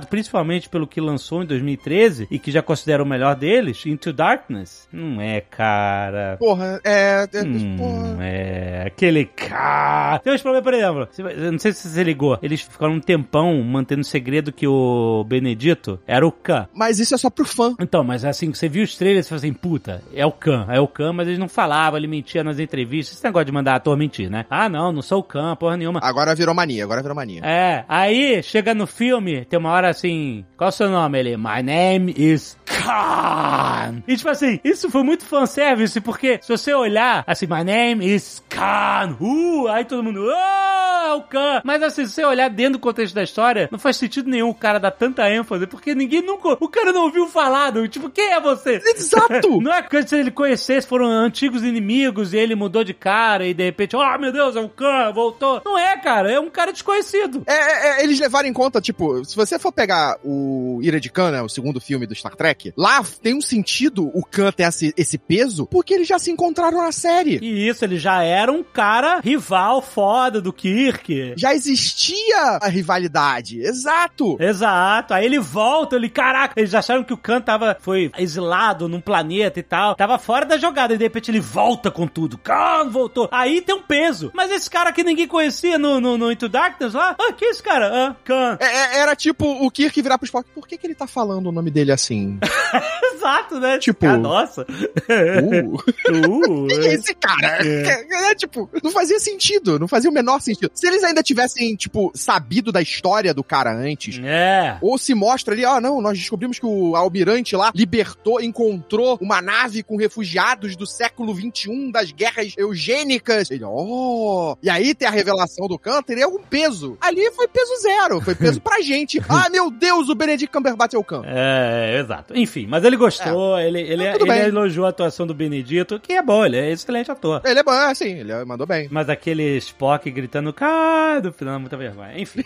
principalmente 0.10 0.70
pelo 0.70 0.88
que 0.88 1.00
lançou 1.02 1.44
em 1.44 1.46
2013 1.46 2.28
e 2.30 2.40
que 2.40 2.52
já 2.52 2.62
considero 2.62 3.04
o 3.04 3.08
melhor 3.08 3.36
deles, 3.36 3.86
Into 3.86 4.12
Darkness, 4.14 4.88
não 4.92 5.22
é, 5.22 5.42
cara. 5.42 6.38
Porra, 6.40 6.80
é. 6.84 7.28
é 7.34 7.44
Hum, 7.44 7.76
porra. 7.78 8.18
é, 8.26 8.84
aquele 8.88 9.26
cara. 9.26 10.20
Tem 10.20 10.34
uns 10.34 10.42
problemas, 10.42 10.64
por 10.64 10.74
exemplo, 10.74 11.08
não 11.52 11.60
sei 11.60 11.74
se 11.74 11.88
você 11.90 12.04
ligou, 12.04 12.38
eles 12.42 12.62
ficaram 12.62 12.94
um 12.94 13.00
tempão 13.00 13.62
mantendo 13.64 14.04
segredo 14.04 14.52
que 14.52 14.68
o 14.68 15.24
Benedito 15.28 16.00
era 16.08 16.26
o 16.26 16.32
Khan. 16.32 16.68
Mas 16.74 17.00
isso 17.00 17.14
é 17.16 17.18
só 17.18 17.30
pro 17.30 17.46
fã. 17.46 17.76
Então, 17.80 18.04
mas 18.04 18.26
assim, 18.26 18.54
você 18.54 18.68
viu 18.68 18.84
os 18.84 18.96
trailers 18.96 19.26
e 19.26 19.30
falou 19.30 19.40
assim, 19.40 19.54
puta, 19.54 20.02
é 20.14 20.26
o 20.26 20.32
Khan, 20.32 20.66
é 20.70 20.80
o 20.80 20.88
Khan, 20.88 21.14
mas 21.14 21.28
eles 21.28 21.40
não 21.40 21.48
falavam, 21.48 21.98
ele 21.98 22.08
mentia 22.08 22.44
nas 22.44 22.60
entrevistas. 22.60 23.16
Esse 23.18 23.24
negócio 23.24 23.46
de 23.46 23.52
mandar 23.52 23.76
ator 23.76 23.98
mentir, 23.98 24.30
né? 24.30 24.46
Ah, 24.50 24.68
não, 24.70 24.92
não 24.92 25.02
sou 25.02 25.20
o 25.20 25.24
Khan, 25.24 25.56
porra 25.56 25.78
nenhuma. 25.78 26.00
Agora 26.04 26.36
virou 26.36 26.54
mania, 26.54 26.84
agora 26.84 27.02
virou 27.02 27.16
mania. 27.16 27.42
É, 27.44 27.86
aí 27.88 28.42
chega 28.44 28.74
no 28.74 28.88
filme, 28.88 29.46
tem 29.46 29.57
uma 29.58 29.72
hora 29.72 29.90
assim, 29.90 30.46
qual 30.56 30.68
é 30.68 30.70
o 30.70 30.74
seu 30.74 30.90
nome? 30.90 31.20
Ele, 31.20 31.38
my 31.38 31.64
name 31.64 32.14
is 32.16 32.58
Khan. 32.66 34.04
E 34.08 34.16
tipo 34.16 34.30
assim, 34.30 34.60
isso 34.64 34.90
foi 34.90 35.04
muito 35.04 35.26
fanservice, 35.26 36.00
porque 36.02 36.40
se 36.42 36.50
você 36.50 36.74
olhar, 36.74 37.24
assim, 37.28 37.46
my 37.46 37.64
name 37.64 38.06
is 38.06 38.44
Khan. 38.50 39.18
Uh! 39.20 39.68
Aí 39.68 39.86
todo 39.86 40.04
mundo, 40.04 40.30
ah, 40.32 41.16
o 41.18 41.24
Khan! 41.24 41.62
Mas 41.64 41.82
assim, 41.84 42.06
se 42.06 42.14
você 42.14 42.26
olhar 42.26 42.50
dentro 42.50 42.74
do 42.74 42.80
contexto 42.80 43.14
da 43.14 43.24
história, 43.24 43.68
não 43.72 43.80
faz 43.80 43.98
sentido 43.98 44.30
nenhum 44.30 44.50
o 44.50 44.56
cara 44.56 44.80
dar 44.80 44.92
tanta 44.92 45.30
ênfase, 45.30 45.68
porque 45.68 45.94
ninguém 45.96 46.22
nunca. 46.22 46.58
O 46.60 46.68
cara 46.68 46.92
não 46.92 47.04
ouviu 47.04 47.28
falar 47.28 47.72
do 47.72 47.88
tipo, 47.88 48.10
quem 48.10 48.32
é 48.32 48.40
você? 48.40 48.82
Exato! 48.86 49.58
Não 49.68 49.74
é 49.74 49.82
que 49.82 50.04
se 50.04 50.16
ele 50.16 50.32
conhecesse, 50.32 50.88
foram 50.88 51.08
antigos 51.08 51.64
inimigos 51.64 52.34
e 52.34 52.38
ele 52.38 52.56
mudou 52.56 52.84
de 52.84 52.94
cara 52.94 53.46
e 53.46 53.54
de 53.54 53.64
repente, 53.64 53.96
oh 53.96 54.18
meu 54.18 54.32
Deus, 54.32 54.56
é 54.56 54.60
o 54.60 54.70
Khan, 54.70 55.12
voltou. 55.14 55.62
Não 55.66 55.78
é, 55.78 55.98
cara, 55.98 56.32
é 56.32 56.40
um 56.40 56.50
cara 56.50 56.72
desconhecido. 56.72 57.44
É, 57.46 57.54
é, 57.54 58.02
é, 58.02 58.04
eles 58.04 58.20
levaram 58.20 58.48
em 58.48 58.54
conta, 58.54 58.80
tipo, 58.80 59.24
se 59.26 59.36
você 59.36 59.47
for 59.60 59.72
pegar 59.72 60.18
o 60.24 60.80
Ira 60.82 61.00
de 61.00 61.10
Khan, 61.10 61.32
né, 61.32 61.42
o 61.42 61.50
segundo 61.50 61.80
filme 61.80 62.06
do 62.06 62.16
Star 62.16 62.36
Trek, 62.36 62.74
lá 62.78 63.04
tem 63.22 63.36
um 63.36 63.42
sentido 63.42 64.10
o 64.14 64.24
Khan 64.24 64.52
ter 64.52 64.64
esse, 64.64 64.94
esse 64.98 65.18
peso, 65.18 65.66
porque 65.68 65.94
eles 65.94 66.08
já 66.08 66.20
se 66.20 66.32
encontraram 66.32 66.84
na 66.84 66.92
série. 66.92 67.40
E 67.42 67.68
isso, 67.68 67.84
ele 67.86 67.98
já 67.98 68.24
era 68.24 68.52
um 68.52 68.64
cara 68.64 69.20
rival 69.20 69.82
foda 69.82 70.42
do 70.42 70.54
Kirk. 70.54 71.34
Já 71.38 71.54
existia 71.54 72.60
a 72.62 72.68
rivalidade, 72.68 73.62
exato. 73.62 74.38
Exato. 74.40 75.14
Aí 75.14 75.26
ele 75.26 75.40
volta, 75.40 75.96
ele, 75.96 76.10
caraca, 76.10 76.54
eles 76.58 76.74
acharam 76.74 77.04
que 77.04 77.14
o 77.14 77.18
Khan 77.18 77.42
tava, 77.42 77.78
foi 77.80 78.12
exilado 78.18 78.88
num 78.88 79.02
planeta 79.02 79.60
e 79.60 79.64
tal, 79.64 79.96
tava 79.96 80.18
fora 80.18 80.46
da 80.46 80.58
jogada, 80.58 80.94
e 80.94 80.98
de 80.98 81.04
repente 81.04 81.32
ele 81.32 81.40
volta 81.40 81.92
com 81.92 82.08
tudo. 82.08 82.38
Khan 82.38 82.90
voltou. 82.90 83.30
Aí 83.32 83.62
tem 83.62 83.76
um 83.76 83.82
peso. 83.82 84.32
Mas 84.34 84.52
esse 84.52 84.70
cara 84.70 84.92
que 84.92 85.04
ninguém 85.04 85.28
conhecia 85.28 85.78
no, 85.78 86.00
no, 86.00 86.18
no 86.18 86.32
Into 86.32 86.50
Darkness 86.50 86.94
lá, 86.94 87.16
ah, 87.20 87.34
que 87.34 87.46
é 87.46 87.50
esse 87.50 87.64
cara? 87.64 87.92
Ah, 87.94 88.16
Khan. 88.24 88.58
É, 88.60 88.66
é, 88.66 89.00
era 89.00 89.16
tipo 89.16 89.37
o 89.46 89.70
Kirk 89.72 90.02
virar 90.02 90.18
pro 90.18 90.26
Spock, 90.26 90.50
por 90.54 90.68
que, 90.68 90.78
que 90.78 90.88
ele 90.88 90.96
tá 90.96 91.06
falando 91.08 91.48
o 91.48 91.52
nome 91.52 91.70
dele 91.70 91.92
assim? 91.92 92.40
Exato, 93.16 93.60
né? 93.60 93.78
Tipo- 93.80 94.06
Ah, 94.06 94.18
nossa. 94.18 94.62
Uh. 94.64 95.78
Uh, 96.08 96.68
Quem 96.68 96.78
é 96.80 96.94
esse 96.94 97.14
cara? 97.16 97.60
É. 97.66 98.36
tipo, 98.36 98.70
não 98.84 98.92
fazia 98.92 99.20
sentido, 99.20 99.78
não 99.80 99.88
fazia 99.88 100.10
o 100.10 100.14
menor 100.14 100.40
sentido. 100.42 100.72
Se 100.74 100.88
eles 100.88 101.04
ainda 101.04 101.22
tivessem, 101.22 101.76
tipo, 101.76 102.12
sabido 102.16 102.72
da 102.72 102.82
história 102.82 103.34
do 103.34 103.44
cara 103.44 103.74
antes, 103.74 104.20
É. 104.24 104.78
ou 104.82 104.98
se 104.98 105.14
mostra 105.14 105.54
ali, 105.54 105.66
ah, 105.66 105.82
não, 105.82 106.02
nós 106.02 106.18
descobrimos 106.18 106.60
que 106.60 106.66
o 106.66 106.96
almirante 106.96 107.56
lá 107.56 107.72
libertou, 107.76 108.40
encontrou 108.42 109.18
uma 109.22 109.42
nave 109.42 109.84
com 109.84 109.98
refugiados 109.98 110.76
do 110.76 110.86
século 110.88 111.36
XXI, 111.36 111.92
das 111.92 112.12
guerras 112.12 112.54
eugênicas. 112.58 113.52
Ele, 113.52 113.64
oh! 113.66 114.56
E 114.64 114.70
aí 114.70 114.94
tem 114.96 115.08
a 115.08 115.12
revelação 115.12 115.68
do 115.68 115.78
Khan, 115.78 116.02
teria 116.02 116.26
algum 116.26 116.42
peso. 116.42 116.98
Ali 117.02 117.30
foi 117.32 117.48
peso 117.48 117.76
zero, 117.82 118.22
foi 118.22 118.36
peso 118.36 118.62
pra 118.62 118.82
gente. 118.82 119.20
Ah, 119.38 119.50
meu 119.50 119.70
Deus, 119.70 120.10
o 120.10 120.16
Benedict 120.16 120.52
Cumberbatch 120.52 120.94
é 120.94 120.98
o 120.98 121.04
Khan. 121.04 121.22
É, 121.26 122.00
exato. 122.00 122.36
Enfim, 122.36 122.66
mas 122.68 122.84
ele 122.84 122.96
gostou, 122.96 123.60
ele, 123.60 123.82
ele, 123.82 124.04
Mas 124.04 124.18
tudo 124.18 124.32
ele 124.32 124.48
elogiou 124.48 124.86
a 124.86 124.90
atuação 124.90 125.28
do 125.28 125.34
Benedito, 125.34 126.00
que 126.00 126.14
é 126.14 126.22
bom, 126.22 126.46
ele 126.46 126.58
é 126.58 126.72
excelente 126.72 127.12
ator. 127.12 127.42
Ele 127.46 127.60
é 127.60 127.64
bom, 127.64 127.74
é, 127.74 127.94
sim, 127.94 128.20
ele 128.20 128.46
mandou 128.46 128.66
bem. 128.66 128.88
Mas 128.90 129.10
aquele 129.10 129.58
Spock 129.58 130.10
gritando, 130.10 130.52
cara, 130.54 131.22
do 131.22 131.32
final, 131.32 131.60
muita 131.60 131.78
vergonha. 131.78 132.20
Enfim. 132.20 132.44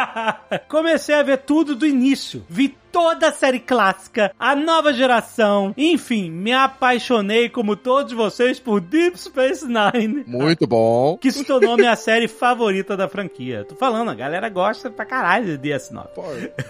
Comecei 0.68 1.14
a 1.14 1.22
ver 1.22 1.38
tudo 1.38 1.74
do 1.74 1.86
início. 1.86 2.44
Vi 2.48 2.76
toda 2.90 3.28
a 3.28 3.32
série 3.32 3.60
clássica, 3.60 4.32
a 4.38 4.54
nova 4.54 4.92
geração. 4.92 5.74
Enfim, 5.76 6.30
me 6.30 6.52
apaixonei, 6.52 7.48
como 7.48 7.76
todos 7.76 8.12
vocês, 8.12 8.58
por 8.58 8.80
Deep 8.80 9.18
Space 9.18 9.66
Nine. 9.66 10.24
Muito 10.26 10.66
bom. 10.66 11.16
Que 11.18 11.30
se 11.30 11.44
tornou 11.44 11.76
minha 11.76 11.96
série 11.96 12.28
favorita 12.28 12.96
da 12.96 13.08
franquia. 13.08 13.64
Tô 13.64 13.74
falando, 13.74 14.10
a 14.10 14.14
galera 14.14 14.48
gosta 14.48 14.90
pra 14.90 15.04
caralho 15.04 15.56
de 15.56 15.68
DS9. 15.68 16.06
Pô, 16.14 16.22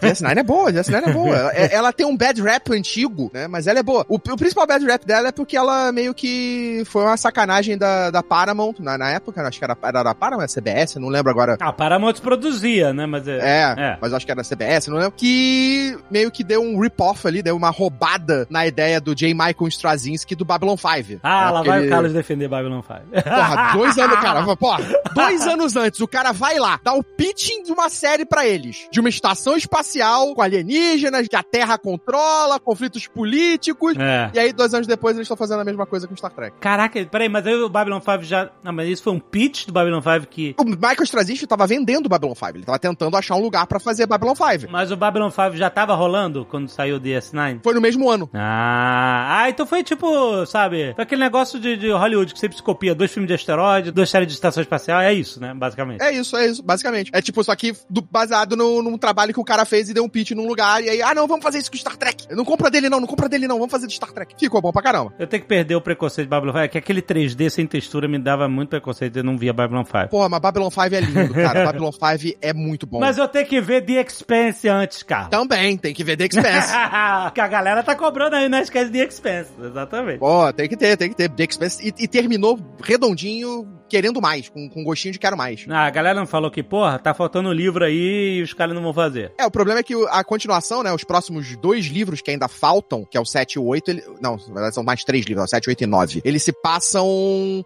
DS9 0.03 0.39
é 0.39 0.43
boa, 0.43 0.73
DS9 0.73 1.09
é 1.09 1.13
boa. 1.13 1.37
Ela, 1.37 1.53
é- 1.57 1.75
ela 1.75 1.93
tem 1.93 2.07
um 2.07 2.17
bad 2.17 2.41
rap 2.43 2.73
antigo, 2.73 3.31
né? 3.33 3.47
Mas 3.49 3.67
ela 3.67 3.79
é 3.79 3.83
boa. 3.83 4.05
O, 4.09 4.17
o 4.17 4.37
principal 4.37 4.67
bad 4.67 4.85
rap 4.85 5.05
dela 5.07 5.29
é 5.29 5.33
porque 5.33 5.57
ela 5.57 5.91
meio 5.93 6.15
que 6.15 6.83
foi 6.87 7.03
uma 7.03 7.17
sacanagem 7.17 7.77
da, 7.79 8.11
da 8.11 8.23
Paramount 8.23 8.75
na, 8.79 8.97
na 8.99 9.11
época, 9.11 9.43
acho 9.47 9.59
que 9.59 9.65
era, 9.65 9.77
era 9.83 10.03
da 10.03 10.15
Paramount, 10.15 10.49
CBS, 10.49 10.97
não 10.97 11.09
lembro 11.09 11.31
agora. 11.31 11.57
Ah, 11.61 11.73
Paramount 11.73 12.15
produzia, 12.21 12.93
né? 12.93 13.07
Mas 13.07 13.27
é. 13.27 13.39
É, 13.39 13.75
é. 13.83 13.99
mas 14.01 14.13
acho 14.13 14.27
que 14.27 14.33
era 14.33 14.43
CBS, 14.43 14.89
não 14.89 14.97
lembro. 14.97 15.13
Que 15.17 15.99
meio 16.11 16.31
que 16.31 16.45
deu 16.45 16.63
um 16.63 16.81
rip-off 16.81 17.27
ali, 17.27 17.43
deu 17.43 17.57
uma 17.57 17.71
roubada 17.71 18.47
na 18.51 18.67
ideia 18.67 19.01
do 19.01 19.15
J. 19.15 19.33
Michael 19.33 19.69
Straczynski 19.69 20.35
do 20.35 20.45
Babylon 20.45 20.77
5. 20.77 21.21
Ah, 21.23 21.47
né? 21.47 21.51
lá 21.51 21.63
vai 21.63 21.87
o 21.87 21.89
Carlos 21.89 22.13
defender 22.13 22.49
Babylon 22.49 22.83
5. 22.83 23.23
Porra, 23.23 23.73
dois 23.73 23.99
anos, 23.99 24.21
cara. 24.21 24.41
Porra, 24.57 24.85
dois 25.15 25.47
anos 25.47 25.77
antes, 25.77 26.01
o 26.01 26.09
cara 26.09 26.33
vai 26.33 26.59
lá, 26.59 26.81
dá 26.83 26.93
o 26.93 27.03
pitching 27.03 27.63
de 27.63 27.73
uma 27.73 27.89
série 27.89 28.25
pra 28.25 28.47
eles. 28.47 28.89
De 28.91 29.01
uma 29.01 29.09
estação 29.09 29.57
espacial 29.57 30.35
com 30.35 30.43
alienígenas, 30.43 31.29
que 31.29 31.37
a 31.37 31.43
Terra 31.43 31.79
controla, 31.79 32.59
conflitos 32.59 33.07
políticos. 33.07 33.95
É. 33.99 34.31
E 34.35 34.39
aí, 34.39 34.53
dois 34.53 34.75
anos 34.75 34.87
depois, 34.87 35.17
eles 35.17 35.25
estão 35.25 35.37
fazendo 35.37 35.61
a 35.61 35.65
mesma 35.65 35.87
coisa 35.87 36.07
com 36.07 36.17
Star 36.17 36.33
Trek. 36.33 36.57
Caraca, 36.61 37.05
peraí, 37.07 37.29
mas 37.29 37.47
aí 37.47 37.55
o 37.55 37.69
Babylon 37.69 38.01
5 38.01 38.23
já. 38.25 38.51
Não, 38.63 38.73
mas 38.73 38.89
isso 38.89 39.03
foi 39.03 39.13
um 39.13 39.21
pitch 39.21 39.67
do 39.67 39.73
Babylon 39.73 40.01
5 40.01 40.27
que. 40.27 40.55
O 40.59 40.65
Michael 40.65 41.03
Straczynski 41.05 41.47
tava 41.47 41.67
vendendo 41.67 42.07
o 42.07 42.09
Babylon 42.09 42.35
5. 42.35 42.51
Ele 42.57 42.65
tava 42.65 42.79
tentando 42.79 43.17
achar 43.17 43.35
um 43.37 43.41
lugar 43.41 43.67
pra 43.67 43.81
fazer 43.81 44.07
Babylon 44.07 44.35
5. 44.35 44.71
Mas 44.71 44.91
o 44.91 44.97
Babylon 44.97 45.31
5 45.31 45.57
já 45.57 45.71
tava 45.71 45.95
rolando 46.01 46.45
quando 46.45 46.69
saiu 46.69 46.97
o 46.97 47.01
DS9? 47.01 47.61
Foi 47.63 47.75
no 47.75 47.81
mesmo 47.81 48.11
ano. 48.11 48.29
Ah, 48.35 49.43
ah, 49.43 49.51
então 49.51 49.67
foi 49.67 49.83
tipo, 49.83 50.45
sabe, 50.47 50.93
foi 50.95 51.05
aquele 51.05 51.21
negócio 51.21 51.59
de, 51.61 51.77
de 51.77 51.91
Hollywood 51.91 52.33
que 52.33 52.39
sempre 52.41 52.57
se 52.57 52.63
copia 52.63 52.95
dois 52.95 53.13
filmes 53.13 53.29
de 53.29 53.35
asteroide, 53.35 53.91
duas 53.91 54.11
séries 54.11 54.29
de 54.29 54.35
estação 54.35 54.61
espacial, 54.63 55.01
é 55.01 55.13
isso, 55.13 55.41
né, 55.41 55.53
basicamente. 55.55 56.01
É 56.03 56.13
isso, 56.13 56.37
é 56.37 56.47
isso, 56.47 56.63
basicamente. 56.63 57.11
É 57.15 57.21
tipo, 57.23 57.43
só 57.45 57.55
que 57.55 57.73
do- 57.89 58.03
baseado 58.03 58.57
no, 58.57 58.83
num 58.83 58.99
trabalho 58.99 59.33
que 59.33 59.41
o 59.41 59.45
cara 59.45 59.65
fez 59.65 59.89
e 59.89 59.95
deu 59.95 60.05
um 60.05 60.09
pitch 60.09 60.33
num 60.33 60.47
lugar. 60.47 60.83
E 60.83 60.89
aí, 60.89 61.03
ah, 61.03 61.15
não, 61.15 61.27
vamos 61.27 61.43
fazer 61.43 61.59
isso 61.59 61.71
com 61.71 61.77
Star 61.77 61.97
Trek. 61.97 62.27
Não 62.31 62.45
compra 62.45 62.71
dele, 62.71 62.89
não, 62.89 63.01
não 63.01 63.07
compra 63.07 63.29
dele, 63.29 63.47
não. 63.47 63.57
Vamos 63.59 63.71
fazer 63.71 63.87
de 63.87 63.95
Star 63.95 64.13
Trek. 64.13 64.35
Ficou 64.39 64.61
bom 64.61 64.73
pra 64.73 64.83
caramba. 64.83 65.13
Eu 65.19 65.27
tenho 65.27 65.43
que 65.43 65.49
perder 65.49 65.75
o 65.75 65.81
preconceito 65.81 66.27
de 66.27 66.31
Babylon 66.31 66.53
5, 66.53 66.59
é 66.65 66.69
que 66.69 66.79
aquele 66.79 67.03
3D 67.03 67.51
sem 67.51 67.67
textura 67.67 68.09
me 68.09 68.19
dava 68.19 68.49
muito 68.49 68.71
preconceito, 68.71 69.17
eu 69.19 69.25
não 69.25 69.37
via 69.37 69.53
Babylon 69.53 69.85
5. 69.85 70.09
Porra, 70.09 70.29
mas 70.29 70.41
Babylon 70.41 70.71
5 70.71 70.95
é 70.95 71.01
lindo, 71.01 71.35
cara. 71.35 71.65
Babylon 71.73 71.91
5 71.93 72.39
é 72.41 72.53
muito 72.53 72.87
bom. 72.87 73.01
Mas 73.01 73.19
eu 73.19 73.29
tenho 73.29 73.47
que 73.47 73.61
ver 73.61 73.83
The 73.85 74.01
Expanse 74.03 74.69
antes, 74.69 75.03
cara. 75.03 75.29
Também, 75.29 75.77
tem 75.77 75.90
que 75.95 76.05
ver 76.05 76.17
The 76.17 76.25
Expanse. 76.25 76.73
que 77.35 77.41
a 77.41 77.49
galera 77.49 77.83
tá 77.83 77.95
cobrando 77.95 78.37
aí, 78.37 78.49
né? 78.49 78.63
Esquece 78.63 78.91
The 78.91 78.99
Expanse, 78.99 79.51
exatamente. 79.63 80.19
Pô, 80.19 80.53
tem 80.53 80.69
que 80.69 80.77
ter, 80.77 80.97
tem 80.97 81.09
que 81.09 81.17
ter. 81.17 81.29
The 81.29 81.45
Expanse. 81.45 81.89
E, 81.89 82.05
e 82.05 82.09
terminou 82.09 82.59
redondinho, 82.83 83.80
querendo 83.91 84.21
mais, 84.21 84.49
com, 84.49 84.69
com 84.69 84.85
gostinho 84.85 85.13
de 85.13 85.19
quero 85.19 85.37
mais. 85.37 85.67
Ah, 85.69 85.87
a 85.87 85.91
galera 85.91 86.19
não 86.19 86.27
falou 86.27 86.51
que, 86.51 86.63
porra, 86.63 86.99
tá 86.99 87.13
faltando 87.13 87.53
livro 87.53 87.85
aí 87.85 88.39
e 88.39 88.43
os 88.43 88.53
caras 88.53 88.75
não 88.75 88.83
vão 88.83 88.95
fazer. 88.95 89.33
É, 89.37 89.45
o 89.45 89.51
problema 89.51 89.81
é 89.81 89.83
que 89.83 89.95
a 90.11 90.23
continuação, 90.23 90.83
né, 90.83 90.93
os 90.93 91.05
próximos 91.05 91.57
dois 91.57 91.87
livros 91.87 92.21
que 92.21 92.31
ainda 92.31 92.49
faltam, 92.49 93.05
que 93.05 93.19
é 93.19 93.21
o 93.21 93.25
7 93.25 93.55
e 93.55 93.59
o 93.59 93.65
8, 93.65 93.91
ele, 93.91 94.05
não, 94.21 94.37
na 94.37 94.55
verdade 94.55 94.75
são 94.75 94.85
mais 94.85 95.05
três 95.05 95.27
livros, 95.27 95.43
é 95.43 95.45
o 95.45 95.49
7, 95.49 95.69
8 95.69 95.85
e 95.85 95.87
9. 95.87 96.23
Eles 96.25 96.43
se 96.43 96.53
passam, 96.53 97.07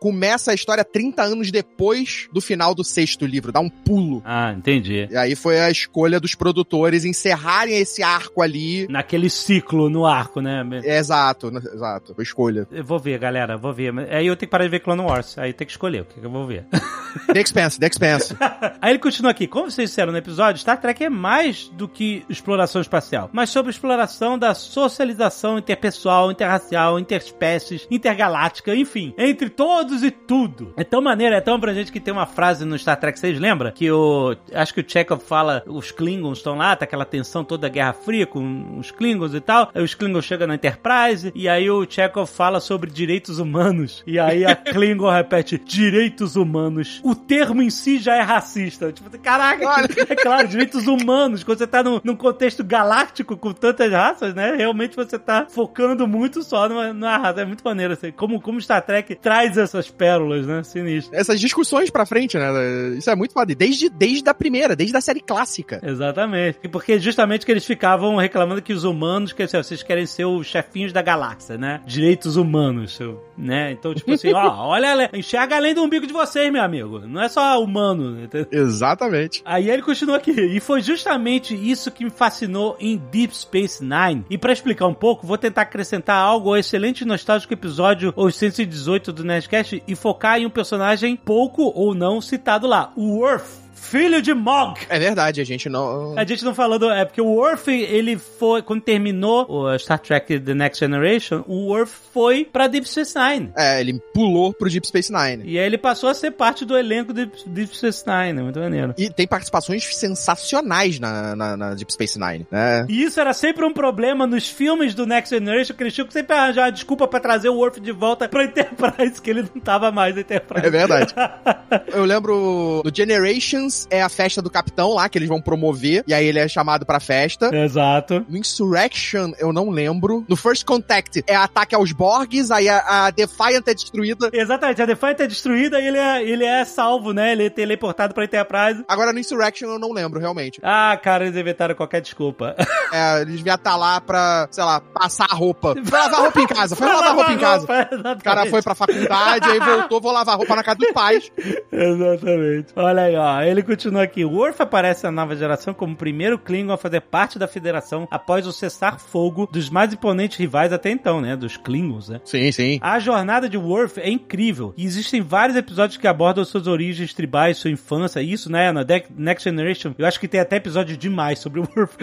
começa 0.00 0.50
a 0.50 0.54
história 0.54 0.85
30 0.85 1.23
anos 1.23 1.50
depois 1.50 2.28
do 2.33 2.40
final 2.40 2.75
do 2.75 2.83
sexto 2.83 3.26
livro, 3.26 3.52
dá 3.52 3.61
um 3.61 3.69
pulo. 3.69 4.23
Ah, 4.25 4.52
entendi. 4.57 5.09
E 5.11 5.16
aí 5.16 5.37
foi 5.37 5.61
a 5.61 5.71
escolha 5.71 6.19
dos 6.19 6.35
produtores 6.35 7.04
encerrarem 7.04 7.76
esse 7.76 8.02
arco 8.02 8.43
ali. 8.43 8.87
Naquele 8.88 9.28
ciclo 9.28 9.90
no 9.90 10.07
arco, 10.07 10.40
né? 10.40 10.64
É, 10.85 10.99
exato, 10.99 11.49
exato, 11.49 12.14
foi 12.14 12.25
escolha. 12.25 12.66
Eu 12.71 12.85
vou 12.85 12.99
ver, 12.99 13.19
galera, 13.19 13.57
vou 13.57 13.73
ver. 13.73 13.93
Aí 14.11 14.26
eu 14.26 14.37
tenho 14.37 14.49
que 14.49 14.52
parar 14.52 14.64
de 14.64 14.71
ver 14.71 14.81
Clone 14.81 15.02
Wars. 15.02 15.37
Aí 15.38 15.52
tem 15.52 15.66
que 15.66 15.73
escolher 15.73 16.02
o 16.02 16.04
que 16.21 16.26
eu 16.26 16.30
vou 16.30 16.47
ver. 16.47 16.64
The 17.33 17.40
Expanse, 17.40 17.78
The 17.78 17.87
Expanse. 17.87 18.37
Aí 18.80 18.92
ele 18.92 18.99
continua 18.99 19.30
aqui. 19.30 19.47
Como 19.47 19.71
vocês 19.71 19.90
disseram 19.90 20.12
no 20.12 20.18
episódio, 20.18 20.61
Star 20.61 20.80
Trek 20.80 21.04
é 21.04 21.09
mais 21.09 21.68
do 21.68 21.88
que 21.88 22.25
exploração 22.28 22.80
espacial, 22.80 23.30
mas 23.33 23.50
sobre 23.50 23.71
exploração 23.71 24.38
da 24.38 24.54
socialização 24.54 25.59
interpessoal, 25.59 26.30
interracial, 26.30 26.99
interespécies, 26.99 27.87
intergaláctica, 27.90 28.75
enfim, 28.75 29.14
entre 29.16 29.49
todos 29.49 30.02
e 30.02 30.11
tudo. 30.11 30.73
É 30.76 30.85
tão 30.85 31.00
maneiro, 31.00 31.35
é 31.35 31.40
tão 31.40 31.54
abrangente 31.54 31.92
que 31.92 32.00
tem 32.00 32.12
uma 32.12 32.26
frase 32.26 32.64
no 32.64 32.78
Star 32.78 32.99
Trek, 32.99 33.18
vocês 33.18 33.38
lembram? 33.38 33.71
Que 33.73 33.90
o. 33.90 34.37
Acho 34.52 34.75
que 34.75 34.80
o 34.80 34.85
Chekhov 34.87 35.23
fala, 35.23 35.62
os 35.66 35.90
Klingons 35.90 36.38
estão 36.38 36.56
lá, 36.56 36.75
tá 36.76 36.85
aquela 36.85 37.04
tensão 37.04 37.44
toda 37.44 37.64
da 37.64 37.68
Guerra 37.68 37.92
Fria 37.92 38.26
com 38.26 38.78
os 38.78 38.90
Klingons 38.90 39.35
e 39.35 39.40
tal. 39.40 39.71
Aí 39.75 39.83
os 39.83 39.94
Klingons 39.94 40.25
chegam 40.25 40.47
na 40.47 40.54
Enterprise 40.54 41.33
e 41.35 41.49
aí 41.49 41.71
o 41.71 41.87
Chekhov 41.88 42.30
fala 42.30 42.61
sobre 42.61 42.90
direitos 42.90 43.38
humanos. 43.38 44.02
E 44.06 44.18
aí 44.18 44.44
a 44.44 44.54
Klingon 44.56 45.11
repete: 45.11 45.59
direitos 45.59 46.03
humanos. 46.37 47.00
O 47.02 47.14
termo 47.14 47.62
em 47.62 47.70
si 47.70 47.99
já 47.99 48.16
é 48.16 48.20
racista. 48.23 48.92
Tipo, 48.92 49.11
caraca, 49.18 49.64
é 50.08 50.14
claro, 50.14 50.49
direitos 50.49 50.87
humanos. 50.87 51.42
Quando 51.44 51.58
você 51.58 51.66
tá 51.66 51.82
num, 51.82 52.00
num 52.04 52.16
contexto 52.16 52.62
galáctico 52.64 53.37
com 53.37 53.52
tantas 53.52 53.90
raças, 53.92 54.34
né? 54.34 54.54
Realmente 54.56 54.96
você 54.96 55.18
tá 55.18 55.46
focando 55.50 56.06
muito 56.06 56.42
só 56.42 56.68
numa, 56.68 56.92
numa 56.92 57.16
raça. 57.16 57.40
É 57.40 57.44
muito 57.44 57.62
maneiro 57.64 57.92
assim. 57.94 58.11
Como, 58.12 58.40
como 58.40 58.61
Star 58.61 58.82
Trek 58.84 59.14
traz 59.16 59.56
essas 59.58 59.90
pérolas, 59.90 60.46
né? 60.46 60.62
Sinistro. 60.62 61.14
Essas 61.16 61.40
discussões 61.40 61.90
pra 61.90 62.06
frente, 62.06 62.37
né? 62.37 62.49
Isso 62.96 63.11
é 63.11 63.14
muito 63.16 63.32
foda. 63.32 63.54
Desde, 63.54 63.88
desde 63.88 64.28
a 64.28 64.34
primeira, 64.34 64.75
desde 64.76 64.96
a 64.96 65.00
série 65.00 65.20
clássica. 65.20 65.80
Exatamente. 65.82 66.68
Porque 66.68 66.99
justamente 66.99 67.44
que 67.46 67.52
eles 67.52 67.64
ficavam 67.64 68.16
reclamando 68.16 68.62
que 68.62 68.73
os 68.73 68.84
humanos, 68.84 69.32
que 69.32 69.42
assim, 69.42 69.56
vocês 69.56 69.82
querem 69.82 70.06
ser 70.06 70.25
os 70.25 70.46
chefinhos 70.46 70.92
da 70.92 71.02
galáxia, 71.02 71.56
né? 71.56 71.80
Direitos 71.87 72.37
humanos. 72.37 72.94
seu- 72.96 73.23
né? 73.37 73.73
Então, 73.73 73.95
tipo 73.95 74.12
assim, 74.12 74.33
ó, 74.33 74.67
olha, 74.69 75.11
enxerga 75.12 75.57
além 75.57 75.75
do 75.75 75.83
umbigo 75.83 76.07
de 76.07 76.12
vocês, 76.12 76.53
meu 76.53 76.62
amigo. 76.62 77.00
Não 77.00 77.23
é 77.23 77.29
só 77.29 77.62
humano, 77.62 78.23
entendeu? 78.23 78.47
Exatamente. 78.50 79.43
Aí 79.45 79.71
ele 79.71 79.83
continua 79.83 80.17
aqui. 80.17 80.33
E 80.33 80.61
foi 80.61 80.81
justamente 80.81 81.55
isso 81.55 81.91
que 81.91 82.05
me 82.05 82.11
fascinou 82.11 82.76
em 82.79 82.97
Deep 82.97 83.37
Space 83.37 83.83
Nine. 83.83 84.25
E 84.31 84.38
pra 84.38 84.53
explicar 84.53 84.87
um 84.87 84.95
pouco, 84.95 85.26
vou 85.26 85.38
tentar 85.38 85.62
acrescentar 85.62 86.17
algo 86.17 86.50
ao 86.50 86.57
excelente 86.57 87.03
e 87.03 87.05
nostálgico 87.05 87.53
episódio 87.53 88.12
818 88.17 89.12
do 89.12 89.25
Nerdcast 89.25 89.83
e 89.87 89.95
focar 89.97 90.38
em 90.38 90.47
um 90.47 90.50
personagem 90.50 91.17
pouco 91.17 91.73
ou 91.75 91.95
não 91.95 92.21
citado 92.21 92.67
lá, 92.67 92.93
o 92.97 93.19
Worf. 93.19 93.63
Filho 93.85 94.23
de 94.23 94.33
Mog! 94.35 94.81
É 94.88 94.99
verdade, 94.99 95.41
a 95.41 95.45
gente 95.45 95.69
não. 95.69 96.19
A 96.19 96.25
gente 96.25 96.45
não 96.45 96.55
falou 96.55 96.79
do. 96.79 96.91
É 96.91 97.05
porque 97.05 97.21
o 97.21 97.26
Worf, 97.26 97.69
ele 97.71 98.19
foi. 98.19 98.62
Quando 98.62 98.83
terminou 98.83 99.47
o 99.49 99.79
Star 99.79 99.99
Trek 99.99 100.41
The 100.41 100.55
Next 100.55 100.81
Generation, 100.81 101.45
o 101.47 101.67
Worf 101.67 101.93
foi 102.12 102.45
pra 102.45 102.67
Deep 102.67 102.88
Space 102.88 103.14
Nine. 103.17 103.53
É, 103.57 103.81
ele 103.81 104.00
pulou 104.12 104.53
pro 104.53 104.71
Deep 104.71 104.87
Space 104.87 105.12
Nine. 105.12 105.45
E 105.45 105.59
aí 105.59 105.67
ele 105.67 105.79
passou 105.79 106.09
a 106.09 106.14
ser 106.14 106.31
parte 106.31 106.64
do 106.64 106.76
elenco 106.76 107.12
de 107.12 107.31
Deep 107.47 107.76
Space 107.76 108.05
Nine, 108.07 108.43
muito 108.43 108.59
maneiro. 108.59 108.95
E 108.97 109.11
tem 109.11 109.26
participações 109.26 109.85
sensacionais 109.97 110.99
na, 110.99 111.37
na, 111.37 111.57
na 111.57 111.75
Deep 111.75 111.93
Space 111.93 112.19
Nine, 112.19 112.47
né? 112.50 112.87
E 112.88 113.03
isso 113.03 113.21
era 113.21 113.33
sempre 113.35 113.64
um 113.64 113.73
problema 113.73 114.26
nos 114.26 114.49
filmes 114.49 114.95
do 114.95 115.07
Next 115.07 115.35
Generation, 115.35 115.75
que 115.75 115.83
eles 115.83 115.95
tinham 115.95 116.07
que 116.07 116.12
sempre 116.12 116.35
arranjar 116.35 116.64
uma 116.64 116.73
desculpa 116.73 117.07
pra 117.07 117.21
trazer 117.21 117.49
o 117.50 117.57
Worf 117.57 117.81
de 117.81 117.93
volta 117.93 118.29
pra 118.29 118.45
Enterprise, 118.45 119.21
que 119.21 119.31
ele 119.31 119.43
não 119.55 119.61
tava 119.61 119.93
mais 119.93 120.14
na 120.14 120.23
Enterprise. 120.23 120.67
É 120.67 120.71
verdade. 120.71 121.14
Eu 121.93 122.05
lembro 122.05 122.81
do 122.83 122.91
Generations 122.95 123.74
é 123.90 124.02
a 124.02 124.09
festa 124.09 124.40
do 124.40 124.50
capitão 124.50 124.95
lá, 124.95 125.09
que 125.09 125.19
eles 125.19 125.28
vão 125.28 125.40
promover, 125.40 126.04
e 126.07 126.14
aí 126.14 126.26
ele 126.26 126.38
é 126.38 126.49
chamado 126.49 126.87
pra 126.87 127.00
festa. 127.00 127.54
Exato. 127.54 128.25
No 128.28 128.37
Insurrection, 128.37 129.33
eu 129.38 129.52
não 129.52 129.71
lembro. 129.71 130.25
No 130.28 130.37
First 130.37 130.64
Contact, 130.64 131.23
é 131.26 131.37
ataque 131.37 131.75
aos 131.75 131.93
Borgs, 131.93 132.50
aí 132.50 132.69
a, 132.69 133.07
a 133.07 133.11
Defiant 133.11 133.66
é 133.66 133.75
destruída. 133.75 134.31
Exatamente, 134.33 134.83
a 134.83 134.87
Defiant 134.87 135.21
é 135.21 135.26
destruída 135.26 135.81
e 135.81 135.87
ele 135.87 135.99
é, 135.99 136.23
ele 136.23 136.45
é 136.45 136.64
salvo, 136.64 137.12
né? 137.12 137.33
Ele 137.33 137.47
é 137.47 137.50
teleportado 137.50 138.14
pra 138.14 138.25
Enterprise. 138.25 138.85
Agora 138.88 139.12
no 139.12 139.19
Insurrection 139.19 139.69
eu 139.69 139.78
não 139.78 139.93
lembro, 139.93 140.21
realmente. 140.21 140.61
Ah, 140.62 140.99
cara, 141.02 141.25
eles 141.26 141.37
inventaram 141.38 141.75
qualquer 141.75 142.00
desculpa. 142.00 142.54
É, 142.93 143.23
eles 143.23 143.38
deviam 143.38 143.57
estar 143.57 143.76
lá 143.76 144.00
pra, 144.00 144.47
sei 144.52 144.62
lá, 144.62 144.81
passar 144.81 145.26
a 145.28 145.35
roupa. 145.35 145.75
Foi 145.85 145.99
lavar 145.99 146.21
roupa 146.21 146.40
em 146.40 146.47
casa, 146.47 146.76
foi 146.76 146.87
lavar 146.87 147.14
roupa 147.16 147.33
em 147.33 147.38
casa. 147.38 147.64
O 147.64 148.23
cara 148.23 148.47
foi 148.47 148.62
pra 148.62 148.75
faculdade, 148.75 149.50
aí 149.50 149.59
voltou, 149.59 150.00
vou 150.00 150.12
lavar 150.12 150.37
roupa 150.37 150.54
na 150.54 150.62
casa 150.62 150.78
dos 150.78 150.93
pais. 150.93 151.33
Exatamente. 151.73 152.73
Olha 152.76 153.02
aí, 153.02 153.16
ó. 153.16 153.43
Ele 153.43 153.63
continua 153.64 154.02
aqui. 154.02 154.25
Worf 154.25 154.62
aparece 154.62 155.04
na 155.04 155.11
nova 155.11 155.35
geração 155.37 155.75
como 155.75 155.94
o 155.94 155.97
primeiro 155.97 156.38
Klingon 156.38 156.73
a 156.73 156.78
fazer 156.78 157.00
parte 157.00 157.38
da 157.38 157.49
federação 157.49 158.06
após 158.11 158.47
o 158.47 158.52
cessar-fogo 158.52 159.49
dos 159.50 159.71
mais 159.71 159.92
imponentes 159.92 160.38
rivais 160.38 160.73
até 160.73 160.90
então, 160.90 161.21
né? 161.21 161.37
Dos 161.37 161.56
Klingons, 161.56 162.09
né? 162.09 162.21
Sim, 162.25 162.52
sim. 162.52 162.78
A 162.83 162.99
jornada 162.99 163.49
de 163.49 163.56
Worf 163.56 164.00
é 164.00 164.11
incrível. 164.11 164.73
E 164.76 164.85
existem 164.85 165.21
vários 165.21 165.56
episódios 165.56 165.97
que 165.97 166.06
abordam 166.06 166.44
suas 166.44 166.66
origens 166.66 167.12
tribais, 167.14 167.59
sua 167.59 167.71
infância. 167.71 168.21
Isso, 168.21 168.50
né? 168.50 168.73
Na 168.73 168.85
Next 169.16 169.44
Generation, 169.44 169.94
eu 169.99 170.06
acho 170.06 170.21
que 170.21 170.28
tem 170.28 170.40
até 170.40 170.56
episódio 170.56 170.97
demais 170.97 171.38
sobre 171.38 171.61
o 171.61 171.68
Worf. 171.76 171.97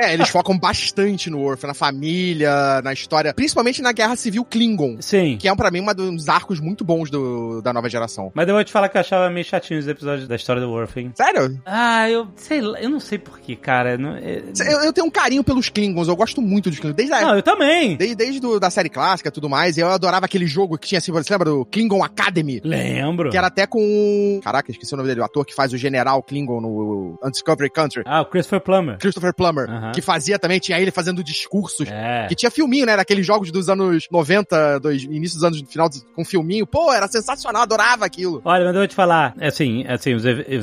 é, 0.00 0.14
eles 0.14 0.28
focam 0.30 0.58
bastante 0.58 1.30
no 1.30 1.40
Worf, 1.40 1.66
na 1.66 1.74
família, 1.74 2.80
na 2.82 2.92
história, 2.92 3.34
principalmente 3.34 3.82
na 3.82 3.92
Guerra 3.92 4.16
Civil 4.16 4.44
Klingon. 4.44 4.96
Sim. 5.00 5.36
Que 5.38 5.48
é, 5.48 5.54
pra 5.54 5.70
mim, 5.70 5.80
um 5.80 6.16
dos 6.16 6.28
arcos 6.28 6.60
muito 6.60 6.84
bons 6.84 7.10
do, 7.10 7.60
da 7.62 7.72
nova 7.72 7.88
geração. 7.88 8.32
Mas 8.34 8.48
eu 8.48 8.54
vou 8.54 8.64
te 8.64 8.72
falar 8.72 8.88
que 8.88 8.96
eu 8.96 9.00
achava 9.00 9.30
meio 9.30 9.44
chatinho 9.44 9.80
os 9.80 9.88
episódios 9.88 10.26
da 10.26 10.36
história 10.36 10.62
do 10.62 10.69
Hein? 10.96 11.12
Sério? 11.14 11.60
Ah, 11.64 12.08
eu 12.08 12.28
sei 12.36 12.60
lá, 12.60 12.80
eu 12.80 12.88
não 12.88 13.00
sei 13.00 13.18
porquê, 13.18 13.56
cara. 13.56 13.96
Não, 13.96 14.16
é... 14.16 14.42
eu, 14.60 14.80
eu, 14.80 14.92
tenho 14.92 15.06
um 15.06 15.10
carinho 15.10 15.44
pelos 15.44 15.68
Klingons, 15.68 16.08
eu 16.08 16.16
gosto 16.16 16.40
muito 16.40 16.70
dos 16.70 16.78
Klingons. 16.78 16.96
Desde 16.96 17.14
a, 17.14 17.20
não, 17.20 17.36
eu 17.36 17.42
também. 17.42 17.96
Desde, 17.96 18.16
desde 18.16 18.40
do, 18.40 18.58
da 18.58 18.70
série 18.70 18.88
clássica 18.88 19.28
e 19.28 19.32
tudo 19.32 19.48
mais, 19.48 19.78
eu 19.78 19.88
adorava 19.88 20.26
aquele 20.26 20.46
jogo 20.46 20.78
que 20.78 20.88
tinha 20.88 20.98
assim, 20.98 21.12
você 21.12 21.32
lembra 21.32 21.50
do 21.50 21.64
Klingon 21.64 22.02
Academy? 22.02 22.60
Lembro. 22.64 23.30
Que 23.30 23.36
era 23.36 23.48
até 23.48 23.66
com. 23.66 24.40
Caraca, 24.42 24.70
esqueci 24.70 24.94
o 24.94 24.96
nome 24.96 25.08
dele, 25.08 25.20
o 25.20 25.24
ator 25.24 25.44
que 25.44 25.54
faz 25.54 25.72
o 25.72 25.76
general 25.76 26.22
Klingon 26.22 26.60
no 26.60 27.18
Undiscovery 27.22 27.70
Country. 27.70 28.02
Ah, 28.06 28.22
o 28.22 28.26
Christopher 28.26 28.60
Plummer. 28.60 28.98
Christopher 28.98 29.34
Plummer. 29.34 29.68
Uh 29.68 29.72
-huh. 29.72 29.92
Que 29.92 30.00
fazia 30.00 30.38
também, 30.38 30.58
tinha 30.58 30.80
ele 30.80 30.90
fazendo 30.90 31.22
discursos. 31.22 31.88
É. 31.88 32.26
Que 32.28 32.34
tinha 32.34 32.50
filminho, 32.50 32.86
né? 32.86 32.96
Daqueles 32.96 33.26
jogos 33.26 33.50
dos 33.50 33.68
anos 33.68 34.06
90, 34.10 34.80
dois, 34.80 35.02
início 35.02 35.36
dos 35.36 35.44
anos 35.44 35.62
final 35.68 35.88
com 36.14 36.24
filminho. 36.24 36.66
Pô, 36.66 36.92
era 36.92 37.08
sensacional, 37.08 37.62
adorava 37.62 38.04
aquilo. 38.04 38.40
Olha, 38.44 38.64
mas 38.64 38.74
eu 38.74 38.80
vou 38.80 38.88
te 38.88 38.94
falar, 38.94 39.34
assim, 39.40 39.84
assim, 39.86 40.16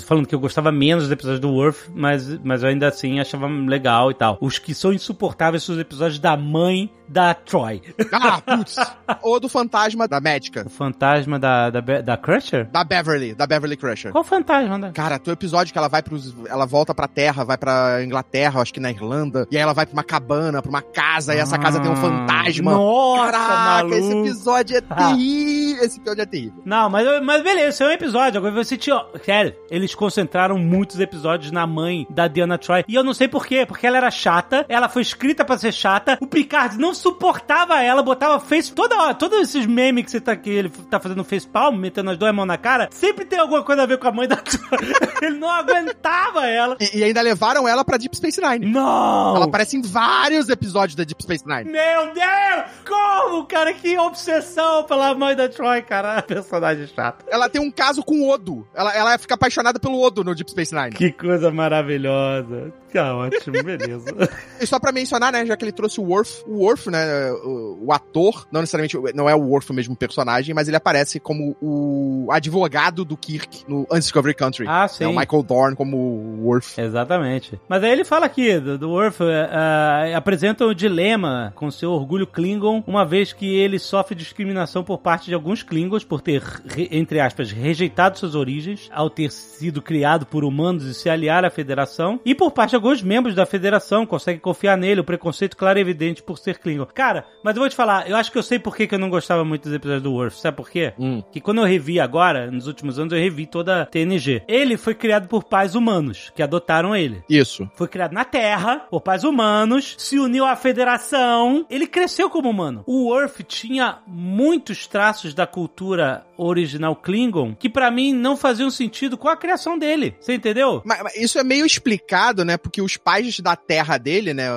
falando 0.05 0.27
que 0.27 0.35
eu 0.35 0.39
gostava 0.39 0.71
menos 0.71 1.03
dos 1.05 1.11
episódios 1.11 1.39
do 1.39 1.49
Worf, 1.51 1.89
mas, 1.93 2.27
mas 2.43 2.63
eu 2.63 2.69
ainda 2.69 2.87
assim 2.87 3.19
achava 3.19 3.47
legal 3.47 4.11
e 4.11 4.13
tal. 4.13 4.37
Os 4.41 4.59
que 4.59 4.73
são 4.73 4.91
insuportáveis 4.93 5.63
são 5.63 5.75
os 5.75 5.81
episódios 5.81 6.19
da 6.19 6.35
mãe 6.37 6.89
da 7.07 7.33
Troy. 7.33 7.81
Ah, 8.11 8.41
putz. 8.41 8.75
Ou 9.21 9.39
do 9.39 9.47
fantasma 9.47 10.07
da 10.07 10.19
médica. 10.19 10.63
O 10.65 10.69
fantasma 10.69 11.37
da, 11.39 11.69
da, 11.69 11.79
da 12.01 12.17
Crusher? 12.17 12.67
Da 12.69 12.83
Beverly, 12.83 13.33
da 13.35 13.45
Beverly 13.45 13.77
Crusher. 13.77 14.11
Qual 14.11 14.23
fantasma? 14.23 14.77
Da... 14.79 14.91
Cara, 14.91 15.19
tem 15.19 15.31
um 15.31 15.33
episódio 15.33 15.71
que 15.71 15.77
ela 15.77 15.87
vai 15.87 16.01
pros. 16.01 16.35
Ela 16.49 16.65
volta 16.65 16.93
pra 16.95 17.07
terra, 17.07 17.43
vai 17.43 17.57
pra 17.57 18.03
Inglaterra, 18.03 18.61
acho 18.61 18.73
que 18.73 18.79
na 18.79 18.89
Irlanda, 18.91 19.47
e 19.51 19.55
aí 19.57 19.61
ela 19.63 19.73
vai 19.73 19.85
pra 19.85 19.93
uma 19.93 20.03
cabana, 20.03 20.61
pra 20.61 20.69
uma 20.69 20.81
casa, 20.81 21.33
e 21.35 21.37
essa 21.37 21.55
Ah, 21.55 21.59
casa 21.59 21.79
tem 21.79 21.91
um 21.91 21.95
fantasma. 21.95 22.71
Nossa, 22.71 23.31
Caraca, 23.31 23.63
maluco. 23.87 23.95
esse 23.95 24.11
episódio 24.17 24.77
é 24.77 24.81
Ah. 24.89 24.95
terrível. 25.07 25.66
Esse 25.79 25.99
episódio 25.99 26.21
é 26.21 26.25
terrível. 26.25 26.61
Não, 26.65 26.89
mas, 26.89 27.23
mas 27.23 27.43
beleza, 27.43 27.69
esse 27.69 27.83
é 27.83 27.87
um 27.87 27.91
episódio. 27.91 28.37
Agora 28.39 28.53
você 28.53 28.77
tinha. 28.77 29.03
Sério, 29.23 29.55
eles 29.69 29.93
concentraram 29.95 30.57
muitos 30.57 30.99
episódios 30.99 31.51
na 31.51 31.65
mãe 31.67 32.07
da 32.09 32.27
Diana 32.27 32.57
Troy. 32.57 32.83
E 32.87 32.95
eu 32.95 33.03
não 33.03 33.13
sei 33.13 33.27
porquê, 33.27 33.65
porque 33.65 33.85
ela 33.85 33.97
era 33.97 34.11
chata, 34.11 34.65
ela 34.69 34.89
foi 34.89 35.01
escrita 35.01 35.45
pra 35.45 35.57
ser 35.57 35.71
chata. 35.71 36.17
O 36.21 36.27
Picard 36.27 36.77
não 36.77 36.93
suportava 36.93 37.81
ela, 37.81 38.03
botava 38.03 38.39
face. 38.39 38.73
Toda 38.73 38.97
hora, 38.97 39.13
todos 39.13 39.39
esses 39.39 39.65
memes 39.65 40.05
que 40.05 40.11
você 40.11 40.21
tá 40.21 40.35
que 40.35 40.49
ele 40.49 40.69
tá 40.69 40.99
fazendo 40.99 41.23
face 41.23 41.47
palm, 41.47 41.75
metendo 41.75 42.11
as 42.11 42.17
duas 42.17 42.33
mãos 42.33 42.45
na 42.45 42.57
cara, 42.57 42.89
sempre 42.91 43.25
tem 43.25 43.39
alguma 43.39 43.63
coisa 43.63 43.83
a 43.83 43.85
ver 43.85 43.97
com 43.97 44.07
a 44.07 44.11
mãe 44.11 44.27
da 44.27 44.37
Troy. 44.37 44.93
ele 45.21 45.37
não 45.37 45.49
aguentava 45.49 46.45
ela. 46.47 46.77
E, 46.79 46.99
e 46.99 47.03
ainda 47.03 47.21
levaram 47.21 47.67
ela 47.67 47.83
pra 47.83 47.97
Deep 47.97 48.15
Space 48.15 48.41
Nine. 48.41 48.71
Não! 48.71 49.35
Ela 49.35 49.45
aparece 49.45 49.77
em 49.77 49.81
vários 49.81 50.49
episódios 50.49 50.95
da 50.95 51.03
Deep 51.03 51.21
Space 51.21 51.47
Nine. 51.47 51.71
Meu 51.71 52.13
Deus! 52.13 52.65
Como, 52.87 53.45
cara? 53.45 53.73
Que 53.73 53.97
obsessão 53.97 54.83
pela 54.83 55.13
mãe 55.13 55.35
da 55.35 55.49
Troy, 55.49 55.66
cara. 55.81 56.21
Personagem 56.27 56.87
chato. 56.87 57.25
Ela 57.29 57.49
tem 57.49 57.61
um 57.61 57.71
caso 57.71 58.03
com 58.03 58.21
o 58.21 58.29
Odo. 58.29 58.67
Ela, 58.73 58.95
ela 58.95 59.17
fica 59.17 59.35
apaixonada 59.35 59.79
pelo 59.79 60.01
Odo 60.01 60.23
no 60.23 60.35
Deep 60.35 60.51
Space 60.51 60.73
Nine. 60.73 60.91
Que 60.91 61.11
coisa 61.11 61.51
maravilhosa. 61.51 62.73
Tá 62.91 63.15
ótimo, 63.15 63.63
beleza. 63.63 64.07
E 64.59 64.65
só 64.65 64.79
pra 64.79 64.91
mencionar, 64.91 65.31
né, 65.31 65.45
já 65.45 65.55
que 65.55 65.63
ele 65.63 65.71
trouxe 65.71 65.99
o 65.99 66.03
Worf, 66.03 66.43
o 66.47 66.63
Worf, 66.63 66.89
né, 66.89 67.31
o, 67.31 67.85
o 67.85 67.93
ator, 67.93 68.47
não 68.51 68.61
necessariamente, 68.61 68.97
não 69.13 69.29
é 69.29 69.35
o 69.35 69.39
Worf 69.39 69.69
o 69.69 69.73
mesmo 69.73 69.95
personagem, 69.95 70.55
mas 70.55 70.67
ele 70.67 70.77
aparece 70.77 71.19
como 71.19 71.55
o 71.61 72.27
advogado 72.31 73.05
do 73.05 73.15
Kirk 73.15 73.65
no 73.67 73.85
Undiscovery 73.91 74.33
Country. 74.33 74.65
Ah, 74.67 74.87
sim. 74.87 75.03
É 75.03 75.07
o 75.07 75.15
Michael 75.15 75.43
Dorn 75.43 75.75
como 75.75 75.95
o 75.97 76.45
Worf. 76.45 76.79
Exatamente. 76.81 77.59
Mas 77.69 77.83
aí 77.83 77.91
ele 77.91 78.03
fala 78.03 78.25
aqui, 78.25 78.59
do, 78.59 78.77
do 78.79 78.89
Worf, 78.89 79.21
uh, 79.21 80.15
apresenta 80.15 80.65
o 80.65 80.73
dilema 80.73 81.53
com 81.55 81.69
seu 81.69 81.91
orgulho 81.91 82.25
Klingon, 82.25 82.83
uma 82.87 83.05
vez 83.05 83.31
que 83.31 83.55
ele 83.55 83.77
sofre 83.77 84.15
discriminação 84.15 84.83
por 84.83 84.97
parte 84.97 85.27
de 85.27 85.35
alguns 85.35 85.56
Klingons 85.63 86.03
por 86.03 86.21
ter, 86.21 86.41
re- 86.41 86.87
entre 86.91 87.19
aspas, 87.19 87.51
rejeitado 87.51 88.17
suas 88.17 88.35
origens, 88.35 88.89
ao 88.93 89.09
ter 89.09 89.31
sido 89.31 89.81
criado 89.81 90.25
por 90.25 90.43
humanos 90.43 90.83
e 90.85 90.93
se 90.93 91.09
aliar 91.09 91.43
à 91.45 91.49
Federação, 91.49 92.19
e 92.25 92.33
por 92.35 92.51
parte 92.51 92.71
de 92.71 92.75
alguns 92.75 93.01
membros 93.01 93.35
da 93.35 93.45
Federação, 93.45 94.05
conseguem 94.05 94.39
confiar 94.39 94.77
nele, 94.77 95.01
o 95.01 95.03
preconceito 95.03 95.55
claro 95.57 95.77
e 95.79 95.81
evidente 95.81 96.21
por 96.23 96.37
ser 96.37 96.57
Klingon. 96.59 96.85
Cara, 96.93 97.25
mas 97.43 97.55
eu 97.55 97.61
vou 97.61 97.69
te 97.69 97.75
falar, 97.75 98.09
eu 98.09 98.15
acho 98.15 98.31
que 98.31 98.37
eu 98.37 98.43
sei 98.43 98.59
por 98.59 98.75
que, 98.75 98.87
que 98.87 98.95
eu 98.95 98.99
não 98.99 99.09
gostava 99.09 99.43
muito 99.43 99.63
dos 99.63 99.73
episódios 99.73 100.03
do 100.03 100.13
Worf, 100.13 100.37
sabe 100.39 100.57
por 100.57 100.69
quê? 100.69 100.93
Hum. 100.99 101.23
Que 101.31 101.41
quando 101.41 101.59
eu 101.61 101.65
revi 101.65 101.99
agora, 101.99 102.49
nos 102.51 102.67
últimos 102.67 102.99
anos, 102.99 103.13
eu 103.13 103.19
revi 103.19 103.45
toda 103.45 103.81
a 103.83 103.85
TNG. 103.85 104.43
Ele 104.47 104.77
foi 104.77 104.93
criado 104.93 105.27
por 105.27 105.43
pais 105.43 105.75
humanos, 105.75 106.31
que 106.35 106.43
adotaram 106.43 106.95
ele. 106.95 107.23
Isso. 107.29 107.69
Foi 107.75 107.87
criado 107.87 108.13
na 108.13 108.25
Terra, 108.25 108.85
por 108.89 109.01
pais 109.01 109.23
humanos, 109.23 109.95
se 109.97 110.19
uniu 110.19 110.45
à 110.45 110.55
Federação. 110.55 111.65
Ele 111.69 111.87
cresceu 111.87 112.29
como 112.29 112.49
humano. 112.49 112.83
O 112.85 113.05
Worf 113.09 113.43
tinha 113.43 113.99
muitos 114.05 114.85
traços 114.87 115.33
da 115.33 115.46
cultura 115.51 116.26
original 116.37 116.95
Klingon 116.95 117.55
que 117.55 117.69
pra 117.69 117.91
mim 117.91 118.13
não 118.13 118.37
faziam 118.37 118.69
sentido 118.69 119.17
com 119.17 119.27
a 119.27 119.37
criação 119.37 119.77
dele. 119.77 120.15
Você 120.19 120.33
entendeu? 120.33 120.81
Mas, 120.85 121.01
mas 121.03 121.15
isso 121.15 121.39
é 121.39 121.43
meio 121.43 121.65
explicado, 121.65 122.43
né? 122.45 122.57
Porque 122.57 122.81
os 122.81 122.97
pais 122.97 123.39
da 123.39 123.55
terra 123.55 123.97
dele, 123.97 124.33
né? 124.33 124.47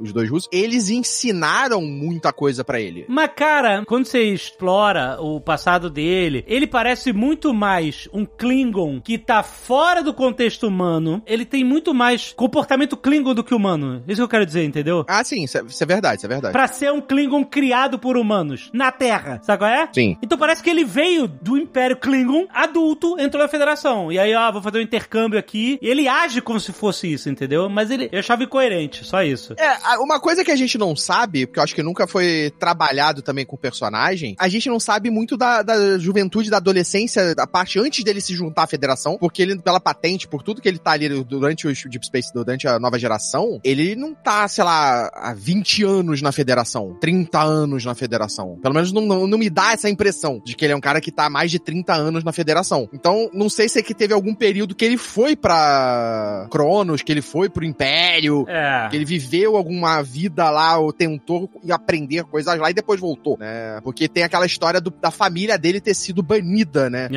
Os 0.00 0.12
dois 0.12 0.30
russos, 0.30 0.48
eles 0.52 0.90
ensinaram 0.90 1.82
muita 1.82 2.32
coisa 2.32 2.64
pra 2.64 2.80
ele. 2.80 3.04
Mas, 3.08 3.30
cara, 3.34 3.84
quando 3.86 4.06
você 4.06 4.22
explora 4.22 5.20
o 5.20 5.40
passado 5.40 5.90
dele, 5.90 6.44
ele 6.46 6.66
parece 6.66 7.12
muito 7.12 7.52
mais 7.52 8.08
um 8.12 8.24
Klingon 8.24 9.00
que 9.00 9.18
tá 9.18 9.42
fora 9.42 10.02
do 10.02 10.14
contexto 10.14 10.66
humano. 10.66 11.22
Ele 11.26 11.44
tem 11.44 11.64
muito 11.64 11.94
mais 11.94 12.32
comportamento 12.32 12.96
Klingon 12.96 13.34
do 13.34 13.44
que 13.44 13.54
humano. 13.54 14.02
Isso 14.06 14.16
que 14.16 14.22
eu 14.22 14.28
quero 14.28 14.46
dizer, 14.46 14.64
entendeu? 14.64 15.04
Ah, 15.08 15.22
sim, 15.24 15.44
isso 15.44 15.58
é, 15.58 15.62
isso 15.62 15.82
é 15.82 15.86
verdade, 15.86 16.16
isso 16.18 16.26
é 16.26 16.28
verdade. 16.28 16.52
Pra 16.52 16.68
ser 16.68 16.92
um 16.92 17.00
Klingon 17.00 17.44
criado 17.44 17.98
por 17.98 18.16
humanos 18.16 18.70
na 18.72 18.90
Terra, 18.92 19.40
sabe 19.42 19.58
qual 19.58 19.70
é? 19.70 19.88
Sim. 19.92 20.16
Então 20.22 20.38
parece 20.38 20.62
que 20.62 20.70
ele 20.70 20.84
veio 20.84 21.23
filho 21.24 21.28
do 21.42 21.56
Império 21.56 21.96
Klingon, 21.96 22.46
adulto, 22.52 23.18
entrou 23.18 23.42
na 23.42 23.48
Federação. 23.48 24.12
E 24.12 24.18
aí, 24.18 24.34
ó, 24.34 24.52
vou 24.52 24.62
fazer 24.62 24.78
um 24.78 24.82
intercâmbio 24.82 25.38
aqui. 25.38 25.78
E 25.80 25.88
ele 25.88 26.06
age 26.08 26.40
como 26.40 26.60
se 26.60 26.72
fosse 26.72 27.12
isso, 27.12 27.28
entendeu? 27.28 27.68
Mas 27.68 27.90
ele, 27.90 28.08
eu 28.12 28.18
achava 28.18 28.44
incoerente, 28.44 29.04
só 29.04 29.22
isso. 29.22 29.54
É, 29.58 29.98
uma 29.98 30.20
coisa 30.20 30.44
que 30.44 30.50
a 30.50 30.56
gente 30.56 30.78
não 30.78 30.94
sabe, 30.94 31.46
porque 31.46 31.58
eu 31.58 31.64
acho 31.64 31.74
que 31.74 31.82
nunca 31.82 32.06
foi 32.06 32.52
trabalhado 32.58 33.22
também 33.22 33.44
com 33.44 33.56
o 33.56 33.58
personagem, 33.58 34.36
a 34.38 34.48
gente 34.48 34.68
não 34.68 34.78
sabe 34.78 35.10
muito 35.10 35.36
da, 35.36 35.62
da 35.62 35.98
juventude, 35.98 36.50
da 36.50 36.58
adolescência, 36.58 37.34
da 37.34 37.46
parte 37.46 37.78
antes 37.78 38.04
dele 38.04 38.20
se 38.20 38.34
juntar 38.34 38.64
à 38.64 38.66
federação, 38.66 39.16
porque 39.18 39.42
ele, 39.42 39.58
pela 39.58 39.80
patente, 39.80 40.28
por 40.28 40.42
tudo 40.42 40.60
que 40.60 40.68
ele 40.68 40.78
tá 40.78 40.92
ali 40.92 41.08
durante 41.24 41.66
o 41.66 41.72
Deep 41.72 42.06
Space, 42.06 42.32
durante 42.32 42.66
a 42.68 42.78
nova 42.78 42.98
geração, 42.98 43.60
ele 43.64 43.94
não 43.94 44.14
tá, 44.14 44.46
sei 44.48 44.64
lá, 44.64 45.10
há 45.14 45.34
20 45.34 45.84
anos 45.84 46.22
na 46.22 46.32
federação, 46.32 46.96
30 47.00 47.42
anos 47.42 47.84
na 47.84 47.94
federação. 47.94 48.58
Pelo 48.62 48.74
menos 48.74 48.92
não, 48.92 49.02
não, 49.02 49.26
não 49.26 49.38
me 49.38 49.50
dá 49.50 49.72
essa 49.72 49.88
impressão 49.88 50.40
de 50.44 50.54
que 50.54 50.64
ele 50.64 50.72
é 50.72 50.76
um 50.76 50.80
cara 50.80 51.00
que 51.00 51.10
tá 51.14 51.26
há 51.26 51.30
mais 51.30 51.50
de 51.50 51.58
30 51.58 51.92
anos 51.94 52.24
na 52.24 52.32
federação. 52.32 52.88
Então, 52.92 53.30
não 53.32 53.48
sei 53.48 53.68
se 53.68 53.78
é 53.78 53.82
que 53.82 53.94
teve 53.94 54.12
algum 54.14 54.34
período 54.34 54.74
que 54.74 54.84
ele 54.84 54.96
foi 54.98 55.36
pra 55.36 56.46
Cronos, 56.50 57.02
que 57.02 57.12
ele 57.12 57.22
foi 57.22 57.48
pro 57.48 57.64
Império, 57.64 58.44
É. 58.48 58.88
que 58.90 58.96
ele 58.96 59.04
viveu 59.04 59.56
alguma 59.56 60.02
vida 60.02 60.48
lá, 60.50 60.78
ou 60.78 60.92
tentou 60.92 61.50
aprender 61.70 62.24
coisas 62.24 62.58
lá 62.58 62.70
e 62.70 62.74
depois 62.74 63.00
voltou, 63.00 63.36
né? 63.38 63.80
Porque 63.82 64.08
tem 64.08 64.22
aquela 64.22 64.46
história 64.46 64.80
do- 64.80 64.90
da 64.90 65.10
família 65.10 65.56
dele 65.58 65.80
ter 65.80 65.94
sido 65.94 66.22
banida, 66.22 66.88
né? 66.90 67.08
É, 67.12 67.16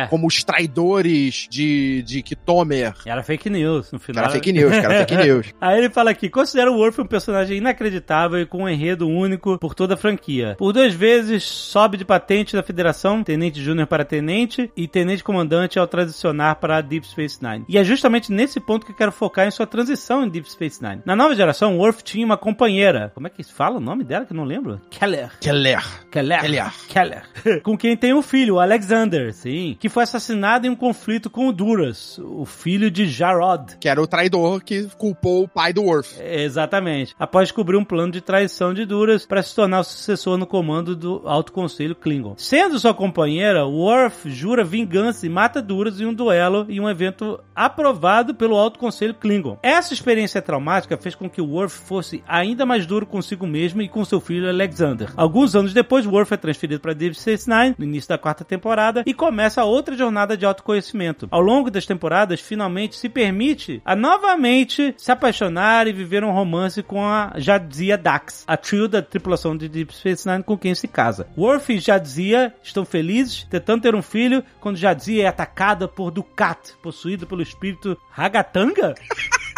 é, 0.00 0.04
é. 0.04 0.06
Como 0.08 0.26
os 0.26 0.42
traidores 0.44 1.46
de, 1.50 2.02
de 2.02 2.22
Kitomer. 2.22 2.94
Era 3.06 3.22
fake 3.22 3.48
news 3.50 3.90
no 3.92 3.98
final. 3.98 4.24
Cara, 4.24 4.34
fake 4.34 4.52
news, 4.52 4.72
cara, 4.80 4.98
fake 5.00 5.16
news. 5.24 5.54
Aí 5.60 5.78
ele 5.78 5.90
fala 5.90 6.10
aqui: 6.10 6.28
considera 6.28 6.70
o 6.70 6.76
Worf 6.76 7.00
um 7.00 7.06
personagem 7.06 7.58
inacreditável 7.58 8.40
e 8.40 8.46
com 8.46 8.64
um 8.64 8.68
enredo 8.68 9.08
único 9.08 9.58
por 9.58 9.74
toda 9.74 9.94
a 9.94 9.96
franquia. 9.96 10.54
Por 10.58 10.72
duas 10.72 10.92
vezes 10.94 11.42
sobe 11.44 11.96
de 11.96 12.04
patente 12.04 12.54
da 12.54 12.62
Federação, 12.62 13.11
Tenente 13.20 13.60
Júnior 13.60 13.88
para 13.88 14.04
Tenente 14.04 14.70
e 14.76 14.86
Tenente 14.86 15.24
Comandante 15.24 15.76
ao 15.76 15.88
transicionar 15.88 16.54
para 16.60 16.80
Deep 16.80 17.04
Space 17.04 17.42
Nine. 17.42 17.64
E 17.68 17.76
é 17.76 17.82
justamente 17.82 18.30
nesse 18.30 18.60
ponto 18.60 18.86
que 18.86 18.92
eu 18.92 18.96
quero 18.96 19.10
focar 19.10 19.48
em 19.48 19.50
sua 19.50 19.66
transição 19.66 20.22
em 20.22 20.28
Deep 20.28 20.48
Space 20.48 20.80
Nine. 20.80 21.02
Na 21.04 21.16
nova 21.16 21.34
geração, 21.34 21.76
Worf 21.78 22.04
tinha 22.04 22.24
uma 22.24 22.36
companheira. 22.36 23.10
Como 23.12 23.26
é 23.26 23.30
que 23.30 23.42
se 23.42 23.52
fala 23.52 23.78
o 23.78 23.80
nome 23.80 24.04
dela 24.04 24.24
que 24.24 24.32
eu 24.32 24.36
não 24.36 24.44
lembro? 24.44 24.80
Keller. 24.88 25.32
Keller. 25.40 25.84
Keller. 26.12 26.40
Keller. 26.40 26.72
Keller. 26.88 27.22
com 27.64 27.76
quem 27.76 27.96
tem 27.96 28.14
um 28.14 28.22
filho, 28.22 28.54
o 28.54 28.60
Alexander, 28.60 29.34
sim, 29.34 29.76
que 29.80 29.88
foi 29.88 30.04
assassinado 30.04 30.66
em 30.66 30.70
um 30.70 30.76
conflito 30.76 31.28
com 31.28 31.48
o 31.48 31.52
Duras, 31.52 32.18
o 32.18 32.44
filho 32.44 32.90
de 32.90 33.08
Jarod. 33.08 33.76
Que 33.80 33.88
era 33.88 34.00
o 34.00 34.06
traidor 34.06 34.62
que 34.62 34.84
culpou 34.96 35.42
o 35.42 35.48
pai 35.48 35.72
do 35.72 35.82
Worf. 35.82 36.20
Exatamente. 36.22 37.14
Após 37.18 37.48
descobrir 37.48 37.76
um 37.76 37.84
plano 37.84 38.12
de 38.12 38.20
traição 38.20 38.74
de 38.74 38.84
Duras 38.84 39.26
para 39.26 39.42
se 39.42 39.54
tornar 39.54 39.80
o 39.80 39.84
sucessor 39.84 40.36
no 40.36 40.46
comando 40.46 40.94
do 40.94 41.22
Alto 41.24 41.52
Conselho 41.52 41.94
Klingon. 41.94 42.34
Sendo 42.36 42.78
sua 42.78 42.94
companheira, 43.02 43.66
Worf 43.66 44.30
jura 44.30 44.62
vingança 44.62 45.26
e 45.26 45.28
mata 45.28 45.60
Duras 45.60 46.00
em 46.00 46.06
um 46.06 46.14
duelo 46.14 46.66
em 46.68 46.78
um 46.78 46.88
evento 46.88 47.40
aprovado 47.52 48.32
pelo 48.32 48.54
Alto 48.54 48.78
Conselho 48.78 49.12
Klingon. 49.12 49.58
Essa 49.60 49.92
experiência 49.92 50.40
traumática 50.40 50.96
fez 50.96 51.16
com 51.16 51.28
que 51.28 51.40
Worf 51.40 51.80
fosse 51.80 52.22
ainda 52.28 52.64
mais 52.64 52.86
duro 52.86 53.04
consigo 53.04 53.44
mesmo 53.44 53.82
e 53.82 53.88
com 53.88 54.04
seu 54.04 54.20
filho 54.20 54.48
Alexander. 54.48 55.10
Alguns 55.16 55.56
anos 55.56 55.74
depois, 55.74 56.06
Worf 56.06 56.32
é 56.32 56.36
transferido 56.36 56.78
para 56.78 56.94
Deep 56.94 57.16
Space 57.18 57.50
Nine, 57.50 57.74
no 57.76 57.84
início 57.84 58.08
da 58.08 58.16
quarta 58.16 58.44
temporada, 58.44 59.02
e 59.04 59.12
começa 59.12 59.64
outra 59.64 59.96
jornada 59.96 60.36
de 60.36 60.46
autoconhecimento. 60.46 61.26
Ao 61.28 61.40
longo 61.40 61.72
das 61.72 61.84
temporadas, 61.84 62.40
finalmente 62.40 62.94
se 62.94 63.08
permite 63.08 63.82
a 63.84 63.96
novamente 63.96 64.94
se 64.96 65.10
apaixonar 65.10 65.88
e 65.88 65.92
viver 65.92 66.22
um 66.22 66.30
romance 66.30 66.84
com 66.84 67.04
a 67.04 67.32
Jadzia 67.34 67.98
Dax, 67.98 68.44
a 68.46 68.56
trio 68.56 68.86
da 68.86 69.02
tripulação 69.02 69.56
de 69.56 69.68
Deep 69.68 69.92
Space 69.92 70.24
Nine 70.24 70.44
com 70.44 70.56
quem 70.56 70.72
se 70.72 70.86
casa. 70.86 71.26
Worf 71.36 71.72
e 71.72 71.80
Jadzia 71.80 72.54
estão 72.62 72.84
felizes, 72.92 73.44
tentando 73.44 73.82
ter 73.82 73.94
um 73.94 74.02
filho, 74.02 74.44
quando 74.60 74.76
Jadzia 74.76 75.24
é 75.24 75.26
atacada 75.26 75.88
por 75.88 76.10
Dukat, 76.10 76.74
possuído 76.82 77.26
pelo 77.26 77.42
espírito 77.42 77.98
Ragatanga? 78.10 78.94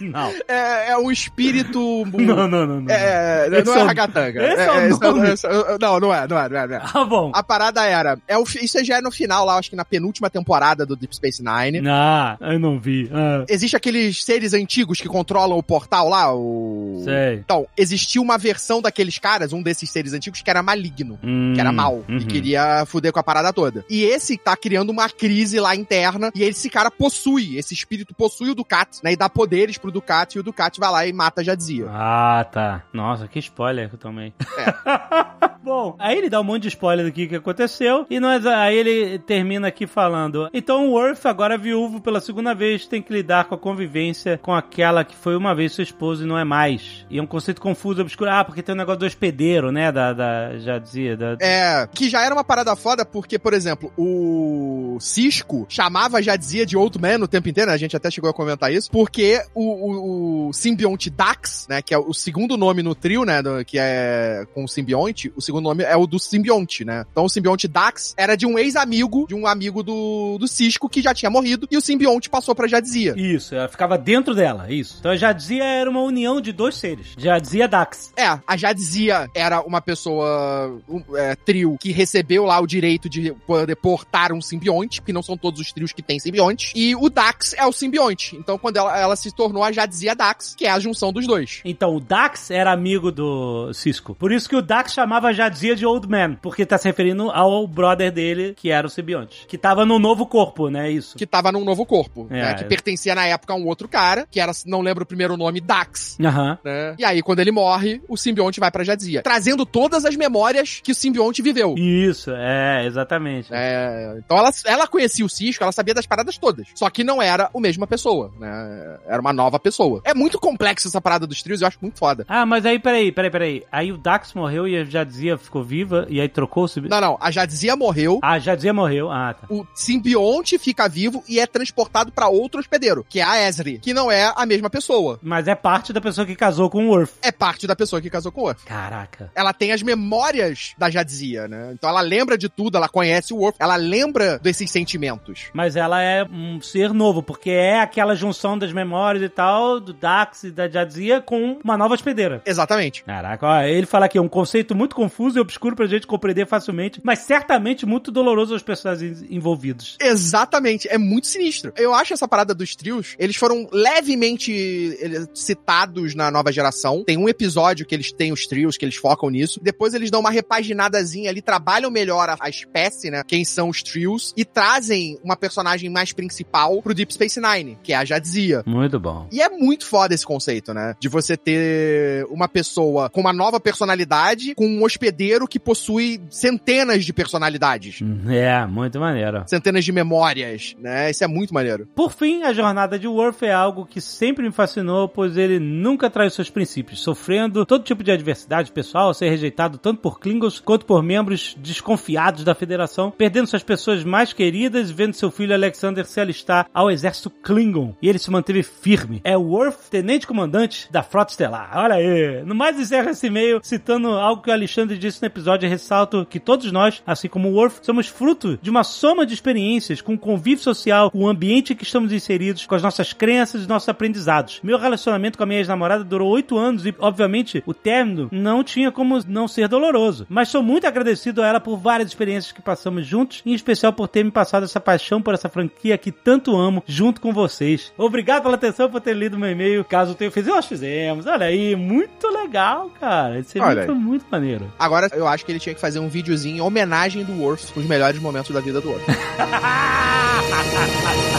Não. 0.00 0.32
É, 0.48 0.90
é 0.92 0.98
um 0.98 1.10
espírito. 1.10 2.04
Não, 2.18 2.48
não, 2.48 2.66
não. 2.66 2.80
não. 2.80 2.90
É, 2.92 3.48
não 3.50 3.74
é 3.74 3.78
é 3.78 3.82
o- 3.82 3.86
ragatanga. 3.86 4.42
esse 4.42 4.60
é 4.60 4.88
esse 4.88 5.00
nome. 5.00 5.28
esse 5.30 5.46
é- 5.46 5.78
não, 5.80 6.00
não 6.00 6.14
é, 6.14 6.26
não 6.26 6.38
é, 6.38 6.48
não 6.48 6.56
é, 6.58 6.66
não 6.66 6.74
é. 6.76 6.82
Ah, 6.82 7.04
bom. 7.04 7.30
A 7.34 7.42
parada 7.42 7.84
era. 7.84 8.18
É 8.26 8.36
o, 8.36 8.42
isso 8.42 8.82
já 8.84 8.98
é 8.98 9.00
no 9.00 9.10
final, 9.10 9.44
lá, 9.44 9.56
acho 9.56 9.70
que 9.70 9.76
na 9.76 9.84
penúltima 9.84 10.28
temporada 10.30 10.84
do 10.86 10.96
Deep 10.96 11.14
Space 11.14 11.42
Nine. 11.42 11.86
Ah, 11.88 12.36
eu 12.40 12.58
não 12.58 12.78
vi. 12.78 13.08
Ah, 13.12 13.44
Existe 13.48 13.76
aqueles 13.76 14.24
seres 14.24 14.52
antigos 14.54 15.00
que 15.00 15.08
controlam 15.08 15.56
o 15.58 15.62
portal 15.62 16.08
lá, 16.08 16.34
o. 16.34 17.02
sei. 17.04 17.34
Então, 17.36 17.66
existia 17.76 18.20
uma 18.20 18.38
versão 18.38 18.80
daqueles 18.80 19.18
caras, 19.18 19.52
um 19.52 19.62
desses 19.62 19.90
seres 19.90 20.12
antigos, 20.12 20.42
que 20.42 20.50
era 20.50 20.62
maligno. 20.62 21.18
Hum, 21.22 21.52
Que 21.54 21.60
era 21.60 21.72
mal 21.72 22.04
uhum. 22.08 22.18
e 22.18 22.24
queria 22.24 22.84
fuder 22.86 23.12
com 23.12 23.20
a 23.20 23.22
parada 23.22 23.52
toda. 23.52 23.84
E 23.88 24.04
esse 24.04 24.36
tá 24.36 24.56
criando 24.56 24.90
uma 24.90 25.08
crise 25.08 25.58
lá 25.60 25.74
interna 25.74 26.30
e 26.34 26.42
esse 26.42 26.68
cara 26.70 26.90
possui, 26.90 27.56
esse 27.58 27.74
espírito 27.74 28.14
possui 28.14 28.50
o 28.50 28.54
Ducat, 28.54 28.98
né? 29.02 29.12
E 29.12 29.16
dá 29.16 29.28
poderes 29.28 29.78
pro 29.78 29.87
Ducat 29.90 30.36
e 30.36 30.40
o 30.40 30.42
Ducat 30.42 30.78
vai 30.78 30.90
lá 30.90 31.06
e 31.06 31.12
mata 31.12 31.40
a 31.40 31.44
Jadzia. 31.44 31.86
Ah, 31.90 32.46
tá. 32.50 32.82
Nossa, 32.92 33.28
que 33.28 33.38
spoiler 33.38 33.88
que 33.88 33.94
eu 33.94 33.98
tomei. 33.98 34.32
Bom, 35.62 35.96
aí 35.98 36.16
ele 36.16 36.30
dá 36.30 36.40
um 36.40 36.44
monte 36.44 36.62
de 36.62 36.68
spoiler 36.68 37.04
do 37.04 37.12
que, 37.12 37.26
que 37.26 37.36
aconteceu. 37.36 38.06
E 38.08 38.18
nós, 38.18 38.46
aí 38.46 38.76
ele 38.76 39.18
termina 39.18 39.68
aqui 39.68 39.86
falando: 39.86 40.48
Então 40.52 40.88
o 40.88 40.92
Worf, 40.92 41.26
agora 41.26 41.58
viúvo 41.58 42.00
pela 42.00 42.20
segunda 42.20 42.54
vez, 42.54 42.86
tem 42.86 43.02
que 43.02 43.12
lidar 43.12 43.44
com 43.44 43.54
a 43.54 43.58
convivência 43.58 44.38
com 44.42 44.54
aquela 44.54 45.04
que 45.04 45.16
foi 45.16 45.36
uma 45.36 45.54
vez 45.54 45.72
sua 45.72 45.82
esposa 45.82 46.24
e 46.24 46.26
não 46.26 46.38
é 46.38 46.44
mais. 46.44 47.06
E 47.10 47.18
é 47.18 47.22
um 47.22 47.26
conceito 47.26 47.60
confuso, 47.60 48.00
obscuro. 48.00 48.30
Ah, 48.30 48.44
porque 48.44 48.62
tem 48.62 48.74
o 48.74 48.78
negócio 48.78 49.00
do 49.00 49.06
hospedeiro, 49.06 49.70
né? 49.70 49.92
Da, 49.92 50.12
da 50.12 50.58
já 50.58 50.78
dizia. 50.78 51.16
Da... 51.16 51.36
É, 51.40 51.86
que 51.92 52.08
já 52.08 52.24
era 52.24 52.34
uma 52.34 52.44
parada 52.44 52.74
foda, 52.74 53.04
porque, 53.04 53.38
por 53.38 53.52
exemplo, 53.52 53.92
o 53.96 54.96
Cisco 55.00 55.66
chamava 55.68 56.22
Jadzia 56.22 56.64
de 56.64 56.76
Old 56.76 56.98
Man 56.98 57.18
o 57.24 57.28
tempo 57.28 57.48
inteiro, 57.48 57.68
né? 57.68 57.74
A 57.74 57.78
gente 57.78 57.96
até 57.96 58.10
chegou 58.10 58.30
a 58.30 58.34
comentar 58.34 58.72
isso, 58.72 58.90
porque 58.90 59.42
o, 59.54 59.77
o, 59.80 60.48
o 60.48 60.52
simbionte 60.52 61.10
Dax, 61.10 61.66
né, 61.68 61.82
que 61.82 61.94
é 61.94 61.98
o 61.98 62.12
segundo 62.12 62.56
nome 62.56 62.82
no 62.82 62.94
trio, 62.94 63.24
né, 63.24 63.42
do- 63.42 63.64
que 63.64 63.78
é 63.78 64.46
com 64.54 64.64
o 64.64 64.68
simbionte, 64.68 65.32
o 65.36 65.40
segundo 65.40 65.64
nome 65.64 65.84
é 65.84 65.96
o 65.96 66.06
do 66.06 66.18
simbionte, 66.18 66.84
né? 66.84 67.04
Então 67.10 67.24
o 67.24 67.28
simbionte 67.28 67.66
Dax 67.68 68.14
era 68.16 68.36
de 68.36 68.46
um 68.46 68.58
ex-amigo, 68.58 69.26
de 69.28 69.34
um 69.34 69.46
amigo 69.46 69.82
do, 69.82 70.36
do 70.38 70.48
Cisco 70.48 70.88
que 70.88 71.02
já 71.02 71.12
tinha 71.14 71.30
morrido, 71.30 71.66
e 71.70 71.76
o 71.76 71.80
simbionte 71.80 72.28
passou 72.30 72.54
pra 72.54 72.66
Jadzia. 72.68 73.14
Isso, 73.16 73.54
ela 73.54 73.68
ficava 73.68 73.96
dentro 73.98 74.34
dela, 74.34 74.70
isso. 74.72 74.96
Então 74.98 75.10
a 75.12 75.16
Jadzia 75.16 75.64
era 75.64 75.88
uma 75.90 76.02
união 76.02 76.40
de 76.40 76.52
dois 76.52 76.76
seres. 76.76 77.08
Jadzia 77.16 77.68
Dax. 77.68 78.12
É, 78.16 78.26
a 78.46 78.56
Jadzia 78.56 79.28
era 79.34 79.60
uma 79.62 79.80
pessoa, 79.80 80.80
um, 80.88 81.02
é, 81.16 81.34
trio, 81.36 81.76
que 81.80 81.92
recebeu 81.92 82.44
lá 82.44 82.60
o 82.60 82.66
direito 82.66 83.08
de 83.08 83.32
poder 83.46 83.76
portar 83.76 84.32
um 84.32 84.40
simbionte, 84.40 85.00
porque 85.00 85.12
não 85.12 85.22
são 85.22 85.36
todos 85.36 85.60
os 85.60 85.72
trios 85.72 85.92
que 85.92 86.02
têm 86.02 86.18
simbionte, 86.18 86.72
e 86.74 86.94
o 86.96 87.08
Dax 87.08 87.54
é 87.54 87.64
o 87.66 87.72
simbionte. 87.72 88.36
Então, 88.36 88.58
quando 88.58 88.76
ela, 88.76 88.98
ela 88.98 89.16
se 89.16 89.30
tornou 89.34 89.62
Jadzia 89.72 90.14
Dax, 90.14 90.54
que 90.56 90.66
é 90.66 90.70
a 90.70 90.78
junção 90.78 91.12
dos 91.12 91.26
dois. 91.26 91.60
Então, 91.64 91.94
o 91.96 92.00
Dax 92.00 92.50
era 92.50 92.72
amigo 92.72 93.10
do 93.12 93.72
Cisco. 93.72 94.14
Por 94.14 94.32
isso 94.32 94.48
que 94.48 94.56
o 94.56 94.62
Dax 94.62 94.92
chamava 94.92 95.32
Jadzia 95.32 95.74
de 95.76 95.84
Old 95.86 96.08
Man, 96.08 96.34
porque 96.40 96.64
tá 96.66 96.78
se 96.78 96.86
referindo 96.88 97.30
ao 97.30 97.66
brother 97.66 98.10
dele, 98.12 98.54
que 98.56 98.70
era 98.70 98.86
o 98.86 98.90
simbionte. 98.90 99.46
Que 99.46 99.58
tava 99.58 99.84
no 99.84 99.98
novo 99.98 100.26
corpo, 100.26 100.68
né? 100.70 100.90
Isso. 100.90 101.16
Que 101.16 101.26
tava 101.26 101.52
num 101.52 101.64
novo 101.64 101.84
corpo, 101.86 102.26
É. 102.30 102.42
né? 102.42 102.54
Que 102.54 102.64
pertencia 102.64 103.14
na 103.14 103.26
época 103.26 103.52
a 103.52 103.56
um 103.56 103.66
outro 103.66 103.88
cara, 103.88 104.26
que 104.30 104.40
era, 104.40 104.52
não 104.66 104.80
lembro 104.80 105.04
o 105.04 105.06
primeiro 105.06 105.36
nome, 105.36 105.60
Dax. 105.60 106.16
Aham. 106.20 106.58
Né? 106.64 106.94
E 106.98 107.04
aí, 107.04 107.22
quando 107.22 107.40
ele 107.40 107.50
morre, 107.52 108.00
o 108.08 108.16
simbionte 108.16 108.60
vai 108.60 108.70
pra 108.70 108.84
Jadzia. 108.84 109.22
Trazendo 109.22 109.64
todas 109.66 110.04
as 110.04 110.16
memórias 110.16 110.80
que 110.82 110.92
o 110.92 110.94
simbionte 110.94 111.42
viveu. 111.42 111.74
Isso, 111.76 112.30
é, 112.32 112.84
exatamente. 112.86 113.48
É, 113.52 114.14
então 114.18 114.36
ela, 114.36 114.50
ela 114.64 114.86
conhecia 114.86 115.24
o 115.24 115.28
Cisco, 115.28 115.62
ela 115.62 115.72
sabia 115.72 115.94
das 115.94 116.06
paradas 116.06 116.38
todas. 116.38 116.66
Só 116.74 116.88
que 116.90 117.04
não 117.04 117.20
era 117.22 117.50
a 117.54 117.60
mesma 117.60 117.86
pessoa, 117.86 118.32
né? 118.38 118.98
Era 119.06 119.20
uma 119.20 119.32
nova 119.32 119.57
pessoa. 119.58 120.00
É 120.04 120.14
muito 120.14 120.38
complexo 120.38 120.88
essa 120.88 121.00
parada 121.00 121.26
dos 121.26 121.42
trios, 121.42 121.60
eu 121.60 121.68
acho 121.68 121.78
muito 121.80 121.98
foda. 121.98 122.24
Ah, 122.28 122.44
mas 122.46 122.64
aí, 122.66 122.78
peraí, 122.78 123.12
peraí, 123.12 123.30
peraí. 123.30 123.62
Aí 123.70 123.92
o 123.92 123.98
Dax 123.98 124.34
morreu 124.34 124.66
e 124.68 124.76
a 124.76 124.84
Jadzia 124.84 125.36
ficou 125.38 125.62
viva, 125.62 126.06
e 126.08 126.20
aí 126.20 126.28
trocou 126.28 126.64
o. 126.64 126.68
Não, 126.88 127.00
não, 127.00 127.18
a 127.20 127.30
Jadzia 127.30 127.74
morreu, 127.76 128.18
Ah, 128.22 128.32
a 128.32 128.38
Jadzia 128.38 128.72
morreu. 128.72 129.10
Ah, 129.10 129.34
tá. 129.34 129.46
o 129.50 129.66
simbionte 129.74 130.58
fica 130.58 130.88
vivo 130.88 131.22
e 131.28 131.40
é 131.40 131.46
transportado 131.46 132.12
pra 132.12 132.28
outro 132.28 132.60
hospedeiro, 132.60 133.04
que 133.08 133.20
é 133.20 133.22
a 133.24 133.48
Ezri, 133.48 133.78
que 133.78 133.92
não 133.94 134.10
é 134.10 134.32
a 134.36 134.46
mesma 134.46 134.70
pessoa. 134.70 135.18
Mas 135.22 135.48
é 135.48 135.54
parte 135.54 135.92
da 135.92 136.00
pessoa 136.00 136.26
que 136.26 136.36
casou 136.36 136.70
com 136.70 136.86
o 136.86 136.90
Worf. 136.90 137.14
É 137.22 137.32
parte 137.32 137.66
da 137.66 137.74
pessoa 137.74 138.00
que 138.00 138.10
casou 138.10 138.30
com 138.30 138.42
o 138.42 138.44
Worf. 138.44 138.64
Caraca. 138.64 139.30
Ela 139.34 139.52
tem 139.52 139.72
as 139.72 139.82
memórias 139.82 140.74
da 140.78 140.90
Jadzia, 140.90 141.48
né? 141.48 141.70
Então 141.72 141.88
ela 141.88 142.00
lembra 142.00 142.36
de 142.38 142.48
tudo, 142.48 142.76
ela 142.76 142.88
conhece 142.88 143.32
o 143.32 143.38
Worf, 143.38 143.56
ela 143.58 143.76
lembra 143.76 144.38
desses 144.38 144.70
sentimentos. 144.70 145.50
Mas 145.52 145.76
ela 145.76 146.02
é 146.02 146.24
um 146.24 146.60
ser 146.60 146.92
novo, 146.92 147.22
porque 147.22 147.50
é 147.50 147.80
aquela 147.80 148.14
junção 148.14 148.58
das 148.58 148.72
memórias 148.72 149.22
e 149.24 149.28
tal. 149.28 149.47
Do 149.80 149.92
Dax 149.92 150.44
e 150.44 150.50
da 150.50 150.68
Jadzia 150.68 151.20
com 151.20 151.58
uma 151.64 151.76
nova 151.76 151.94
hospedeira. 151.94 152.42
Exatamente. 152.44 153.02
Caraca, 153.04 153.46
ó, 153.46 153.62
ele 153.62 153.86
fala 153.86 154.06
aqui, 154.06 154.18
é 154.18 154.20
um 154.20 154.28
conceito 154.28 154.74
muito 154.74 154.94
confuso 154.94 155.38
e 155.38 155.40
obscuro 155.40 155.74
pra 155.74 155.86
gente 155.86 156.06
compreender 156.06 156.46
facilmente, 156.46 157.00
mas 157.02 157.20
certamente 157.20 157.86
muito 157.86 158.10
doloroso 158.10 158.52
aos 158.52 158.62
personagens 158.62 159.22
envolvidos. 159.30 159.96
Exatamente, 160.00 160.88
é 160.88 160.98
muito 160.98 161.26
sinistro. 161.26 161.72
Eu 161.76 161.94
acho 161.94 162.12
essa 162.12 162.28
parada 162.28 162.54
dos 162.54 162.76
trios, 162.76 163.14
eles 163.18 163.36
foram 163.36 163.68
levemente 163.72 164.96
eh, 165.00 165.26
citados 165.34 166.14
na 166.14 166.30
nova 166.30 166.52
geração. 166.52 167.04
Tem 167.04 167.16
um 167.16 167.28
episódio 167.28 167.86
que 167.86 167.94
eles 167.94 168.12
têm 168.12 168.32
os 168.32 168.46
trios, 168.46 168.76
que 168.76 168.84
eles 168.84 168.96
focam 168.96 169.30
nisso. 169.30 169.60
Depois 169.62 169.94
eles 169.94 170.10
dão 170.10 170.20
uma 170.20 170.30
repaginadazinha 170.30 171.30
ali, 171.30 171.40
trabalham 171.40 171.90
melhor 171.90 172.28
a, 172.28 172.36
a 172.40 172.48
espécie, 172.48 173.10
né? 173.10 173.22
Quem 173.26 173.44
são 173.44 173.68
os 173.68 173.82
trios, 173.82 174.32
e 174.36 174.44
trazem 174.44 175.18
uma 175.22 175.36
personagem 175.36 175.90
mais 175.90 176.12
principal 176.12 176.82
pro 176.82 176.94
Deep 176.94 177.12
Space 177.12 177.40
Nine, 177.40 177.78
que 177.82 177.92
é 177.92 177.96
a 177.96 178.04
Jadzia. 178.04 178.62
Muito 178.66 178.98
bom. 178.98 179.28
E 179.30 179.37
é 179.40 179.48
muito 179.48 179.86
foda 179.86 180.14
esse 180.14 180.24
conceito, 180.24 180.72
né? 180.72 180.94
De 181.00 181.08
você 181.08 181.36
ter 181.36 182.24
uma 182.30 182.48
pessoa 182.48 183.08
com 183.10 183.20
uma 183.20 183.32
nova 183.32 183.60
personalidade, 183.60 184.54
com 184.54 184.66
um 184.66 184.82
hospedeiro 184.82 185.46
que 185.46 185.58
possui 185.58 186.20
centenas 186.30 187.04
de 187.04 187.12
personalidades. 187.12 188.00
É, 188.28 188.66
muito 188.66 188.98
maneiro. 189.00 189.44
Centenas 189.46 189.84
de 189.84 189.92
memórias, 189.92 190.76
né? 190.78 191.10
Isso 191.10 191.24
é 191.24 191.26
muito 191.26 191.54
maneiro. 191.54 191.86
Por 191.94 192.12
fim, 192.12 192.42
a 192.42 192.52
jornada 192.52 192.98
de 192.98 193.06
Worf 193.06 193.44
é 193.44 193.52
algo 193.52 193.86
que 193.86 194.00
sempre 194.00 194.44
me 194.44 194.52
fascinou, 194.52 195.08
pois 195.08 195.36
ele 195.36 195.58
nunca 195.58 196.10
traz 196.10 196.34
seus 196.34 196.50
princípios, 196.50 197.00
sofrendo 197.00 197.64
todo 197.66 197.84
tipo 197.84 198.02
de 198.02 198.10
adversidade 198.10 198.72
pessoal, 198.72 199.14
ser 199.14 199.30
rejeitado 199.30 199.78
tanto 199.78 200.00
por 200.00 200.18
Klingons 200.18 200.60
quanto 200.60 200.86
por 200.86 201.02
membros 201.02 201.56
desconfiados 201.58 202.44
da 202.44 202.54
Federação, 202.54 203.10
perdendo 203.10 203.46
suas 203.46 203.62
pessoas 203.62 204.04
mais 204.04 204.32
queridas, 204.32 204.90
vendo 204.90 205.14
seu 205.14 205.30
filho 205.30 205.54
Alexander 205.54 206.04
se 206.04 206.20
alistar 206.20 206.68
ao 206.72 206.90
exército 206.90 207.30
Klingon. 207.30 207.94
E 208.02 208.08
ele 208.08 208.18
se 208.18 208.30
manteve 208.30 208.62
firme. 208.62 209.17
É 209.24 209.36
Worf, 209.36 209.90
tenente 209.90 210.26
comandante 210.26 210.90
da 210.90 211.02
Frota 211.02 211.32
Estelar. 211.32 211.70
Olha 211.74 211.96
aí. 211.96 212.42
No 212.44 212.54
mais, 212.54 212.78
encerra 212.78 213.10
esse 213.10 213.26
e-mail 213.26 213.60
citando 213.62 214.08
algo 214.08 214.42
que 214.42 214.50
o 214.50 214.52
Alexandre 214.52 214.98
disse 214.98 215.20
no 215.22 215.26
episódio 215.26 215.68
ressalto 215.68 216.26
que 216.28 216.40
todos 216.40 216.70
nós, 216.72 217.02
assim 217.06 217.28
como 217.28 217.48
o 217.48 217.54
Worf, 217.54 217.80
somos 217.82 218.08
fruto 218.08 218.58
de 218.60 218.70
uma 218.70 218.84
soma 218.84 219.26
de 219.26 219.34
experiências 219.34 220.00
com 220.00 220.14
o 220.14 220.18
convívio 220.18 220.62
social, 220.62 221.10
com 221.10 221.20
o 221.20 221.28
ambiente 221.28 221.72
em 221.72 221.76
que 221.76 221.84
estamos 221.84 222.12
inseridos, 222.12 222.66
com 222.66 222.74
as 222.74 222.82
nossas 222.82 223.12
crenças 223.12 223.64
e 223.64 223.68
nossos 223.68 223.88
aprendizados. 223.88 224.60
Meu 224.62 224.78
relacionamento 224.78 225.38
com 225.38 225.44
a 225.44 225.46
minha 225.46 225.60
ex-namorada 225.60 226.04
durou 226.04 226.30
oito 226.30 226.56
anos 226.56 226.86
e, 226.86 226.94
obviamente, 226.98 227.62
o 227.66 227.74
término 227.74 228.28
não 228.30 228.62
tinha 228.64 228.90
como 228.90 229.18
não 229.26 229.48
ser 229.48 229.68
doloroso. 229.68 230.26
Mas 230.28 230.48
sou 230.48 230.62
muito 230.62 230.86
agradecido 230.86 231.42
a 231.42 231.46
ela 231.46 231.60
por 231.60 231.76
várias 231.76 232.08
experiências 232.08 232.52
que 232.52 232.62
passamos 232.62 233.06
juntos, 233.06 233.42
em 233.44 233.52
especial 233.52 233.92
por 233.92 234.08
ter 234.08 234.24
me 234.24 234.30
passado 234.30 234.64
essa 234.64 234.80
paixão 234.80 235.22
por 235.22 235.34
essa 235.34 235.48
franquia 235.48 235.98
que 235.98 236.12
tanto 236.12 236.56
amo, 236.56 236.82
junto 236.86 237.20
com 237.20 237.32
vocês. 237.32 237.92
Obrigado 237.96 238.42
pela 238.42 238.54
atenção, 238.54 238.90
por 238.90 239.00
ter 239.00 239.07
lido 239.14 239.38
meu 239.38 239.50
e-mail. 239.50 239.84
Caso 239.84 240.14
tenha 240.14 240.30
feito, 240.30 240.48
nós 240.48 240.66
fizemos. 240.66 241.26
Olha 241.26 241.46
aí, 241.46 241.74
muito 241.76 242.28
legal, 242.28 242.90
cara. 243.00 243.38
Esse 243.38 243.58
e-mail 243.58 243.72
Olha 243.72 243.84
foi 243.86 243.94
aí. 243.94 244.00
muito 244.00 244.24
maneiro. 244.30 244.72
Agora, 244.78 245.08
eu 245.12 245.26
acho 245.26 245.44
que 245.44 245.52
ele 245.52 245.58
tinha 245.58 245.74
que 245.74 245.80
fazer 245.80 245.98
um 245.98 246.08
videozinho 246.08 246.56
em 246.56 246.60
homenagem 246.60 247.24
do 247.24 247.40
Worf, 247.40 247.72
com 247.72 247.80
os 247.80 247.86
melhores 247.86 248.20
momentos 248.20 248.54
da 248.54 248.60
vida 248.60 248.80
do 248.80 248.90
Worf. 248.90 249.04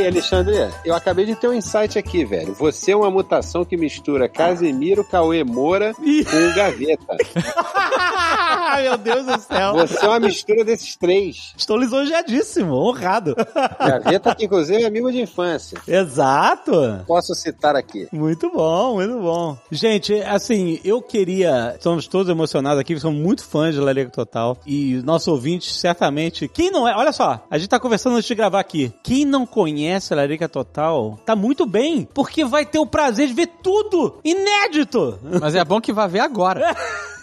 Aí, 0.00 0.06
Alexandre, 0.06 0.54
eu 0.82 0.94
acabei 0.94 1.26
de 1.26 1.34
ter 1.34 1.46
um 1.46 1.52
insight 1.52 1.98
aqui, 1.98 2.24
velho. 2.24 2.54
Você 2.54 2.92
é 2.92 2.96
uma 2.96 3.10
mutação 3.10 3.66
que 3.66 3.76
mistura 3.76 4.30
Casemiro, 4.30 5.04
Cauê 5.04 5.44
Moura 5.44 5.92
com 5.92 6.00
o 6.02 6.54
Gaveta. 6.54 7.18
Meu 8.80 8.96
Deus 8.96 9.26
do 9.26 9.38
céu. 9.40 9.74
Você 9.74 10.02
é 10.02 10.08
uma 10.08 10.20
mistura 10.20 10.64
desses 10.64 10.96
três. 10.96 11.52
Estou 11.54 11.76
lisonjeadíssimo, 11.76 12.72
honrado. 12.72 13.36
Gaveta, 13.78 14.34
que 14.34 14.46
inclusive 14.46 14.82
é 14.82 14.86
amigo 14.86 15.12
de 15.12 15.20
infância. 15.20 15.78
Exato. 15.86 17.04
Posso 17.06 17.34
citar 17.34 17.76
aqui. 17.76 18.08
Muito 18.10 18.50
bom, 18.50 18.94
muito 18.94 19.20
bom. 19.20 19.58
Gente, 19.70 20.14
assim, 20.22 20.80
eu 20.82 21.02
queria. 21.02 21.74
Estamos 21.76 22.06
todos 22.06 22.30
emocionados 22.30 22.80
aqui, 22.80 22.98
somos 22.98 23.20
muito 23.20 23.44
fãs 23.44 23.74
de 23.74 23.80
Larica 23.80 24.10
Total. 24.10 24.56
E 24.66 25.02
nossos 25.04 25.28
ouvintes, 25.28 25.78
certamente. 25.78 26.48
Quem 26.48 26.70
não 26.70 26.88
é. 26.88 26.96
Olha 26.96 27.12
só, 27.12 27.44
a 27.50 27.58
gente 27.58 27.68
tá 27.68 27.78
conversando 27.78 28.16
antes 28.16 28.26
de 28.26 28.34
gravar 28.34 28.60
aqui. 28.60 28.90
Quem 29.02 29.26
não 29.26 29.44
conhece 29.44 29.89
Larica 30.14 30.48
Total, 30.48 31.18
tá 31.24 31.34
muito 31.34 31.66
bem, 31.66 32.08
porque 32.14 32.44
vai 32.44 32.64
ter 32.64 32.78
o 32.78 32.86
prazer 32.86 33.28
de 33.28 33.34
ver 33.34 33.48
tudo 33.62 34.18
inédito. 34.24 35.18
Mas 35.40 35.54
é 35.54 35.64
bom 35.64 35.80
que 35.80 35.92
vá 35.92 36.06
ver 36.06 36.20
agora. 36.20 36.74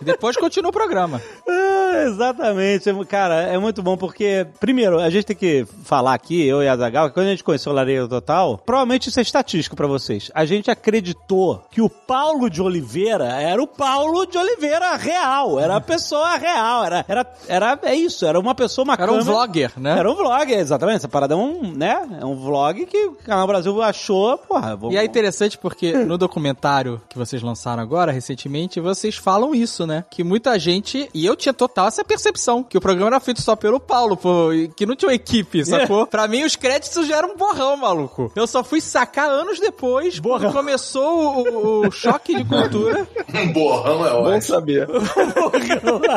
Depois 0.00 0.36
continua 0.36 0.70
o 0.70 0.72
programa. 0.72 1.20
Ah, 1.48 2.04
exatamente, 2.06 2.92
cara, 3.06 3.42
é 3.42 3.58
muito 3.58 3.82
bom 3.82 3.96
porque, 3.96 4.46
primeiro, 4.60 4.98
a 4.98 5.10
gente 5.10 5.26
tem 5.26 5.36
que 5.36 5.66
falar 5.84 6.14
aqui, 6.14 6.46
eu 6.46 6.62
e 6.62 6.68
a 6.68 6.76
Zagal, 6.76 7.08
que 7.08 7.14
quando 7.14 7.26
a 7.26 7.30
gente 7.30 7.44
conheceu 7.44 7.72
o 7.72 7.74
Lareira 7.74 8.08
Total, 8.08 8.58
provavelmente 8.58 9.08
isso 9.08 9.18
é 9.18 9.22
estatístico 9.22 9.76
pra 9.76 9.86
vocês. 9.86 10.30
A 10.34 10.44
gente 10.44 10.70
acreditou 10.70 11.64
que 11.70 11.80
o 11.80 11.88
Paulo 11.88 12.50
de 12.50 12.62
Oliveira 12.62 13.26
era 13.26 13.62
o 13.62 13.66
Paulo 13.66 14.26
de 14.26 14.38
Oliveira 14.38 14.96
real, 14.96 15.58
era 15.58 15.76
a 15.76 15.80
pessoa 15.80 16.36
real, 16.36 16.84
era, 16.84 17.04
era, 17.08 17.26
era 17.48 17.78
é 17.82 17.94
isso, 17.94 18.26
era 18.26 18.38
uma 18.38 18.54
pessoa, 18.54 18.84
uma 18.84 18.94
Era 18.94 19.12
um 19.12 19.22
vlogger, 19.22 19.72
né? 19.76 19.98
Era 19.98 20.10
um 20.10 20.14
vlogger, 20.14 20.58
exatamente. 20.58 20.96
Essa 20.96 21.08
parada 21.08 21.34
é 21.34 21.36
um, 21.36 21.72
né? 21.72 22.18
É 22.20 22.24
um 22.24 22.36
vlog 22.36 22.86
que 22.86 23.06
o 23.06 23.12
Canal 23.12 23.46
Brasil 23.46 23.82
achou, 23.82 24.38
porra. 24.38 24.76
Vamos, 24.76 24.94
E 24.94 24.98
é 24.98 25.04
interessante 25.04 25.58
porque 25.58 25.92
no 25.92 26.18
documentário 26.18 27.00
que 27.08 27.18
vocês 27.18 27.42
lançaram 27.42 27.82
agora, 27.82 28.12
recentemente, 28.12 28.80
vocês 28.80 29.16
falam 29.16 29.54
isso, 29.56 29.86
né? 29.86 30.04
Que 30.10 30.22
muita 30.22 30.58
gente, 30.58 31.08
e 31.12 31.24
eu 31.24 31.36
tinha 31.36 31.52
total 31.52 31.88
essa 31.88 32.04
percepção, 32.04 32.62
que 32.62 32.78
o 32.78 32.80
programa 32.80 33.08
era 33.08 33.20
feito 33.20 33.40
só 33.40 33.56
pelo 33.56 33.80
Paulo, 33.80 34.16
pô, 34.16 34.48
que 34.76 34.86
não 34.86 34.96
tinha 34.96 35.08
uma 35.08 35.14
equipe, 35.14 35.64
sacou? 35.64 36.06
Pra 36.06 36.28
mim, 36.28 36.44
os 36.44 36.56
créditos 36.56 37.06
já 37.06 37.18
eram 37.18 37.32
um 37.32 37.36
borrão, 37.36 37.76
maluco. 37.76 38.30
Eu 38.34 38.46
só 38.46 38.62
fui 38.62 38.80
sacar 38.80 39.28
anos 39.28 39.58
depois, 39.58 40.20
quando 40.20 40.52
começou 40.52 41.46
o, 41.46 41.86
o 41.86 41.90
choque 41.90 42.36
de 42.36 42.44
cultura. 42.44 43.06
Um 43.36 43.52
borrão 43.52 44.06
é 44.06 44.10
Bom 44.10 44.22
ótimo. 44.22 44.42
saber. 44.42 44.88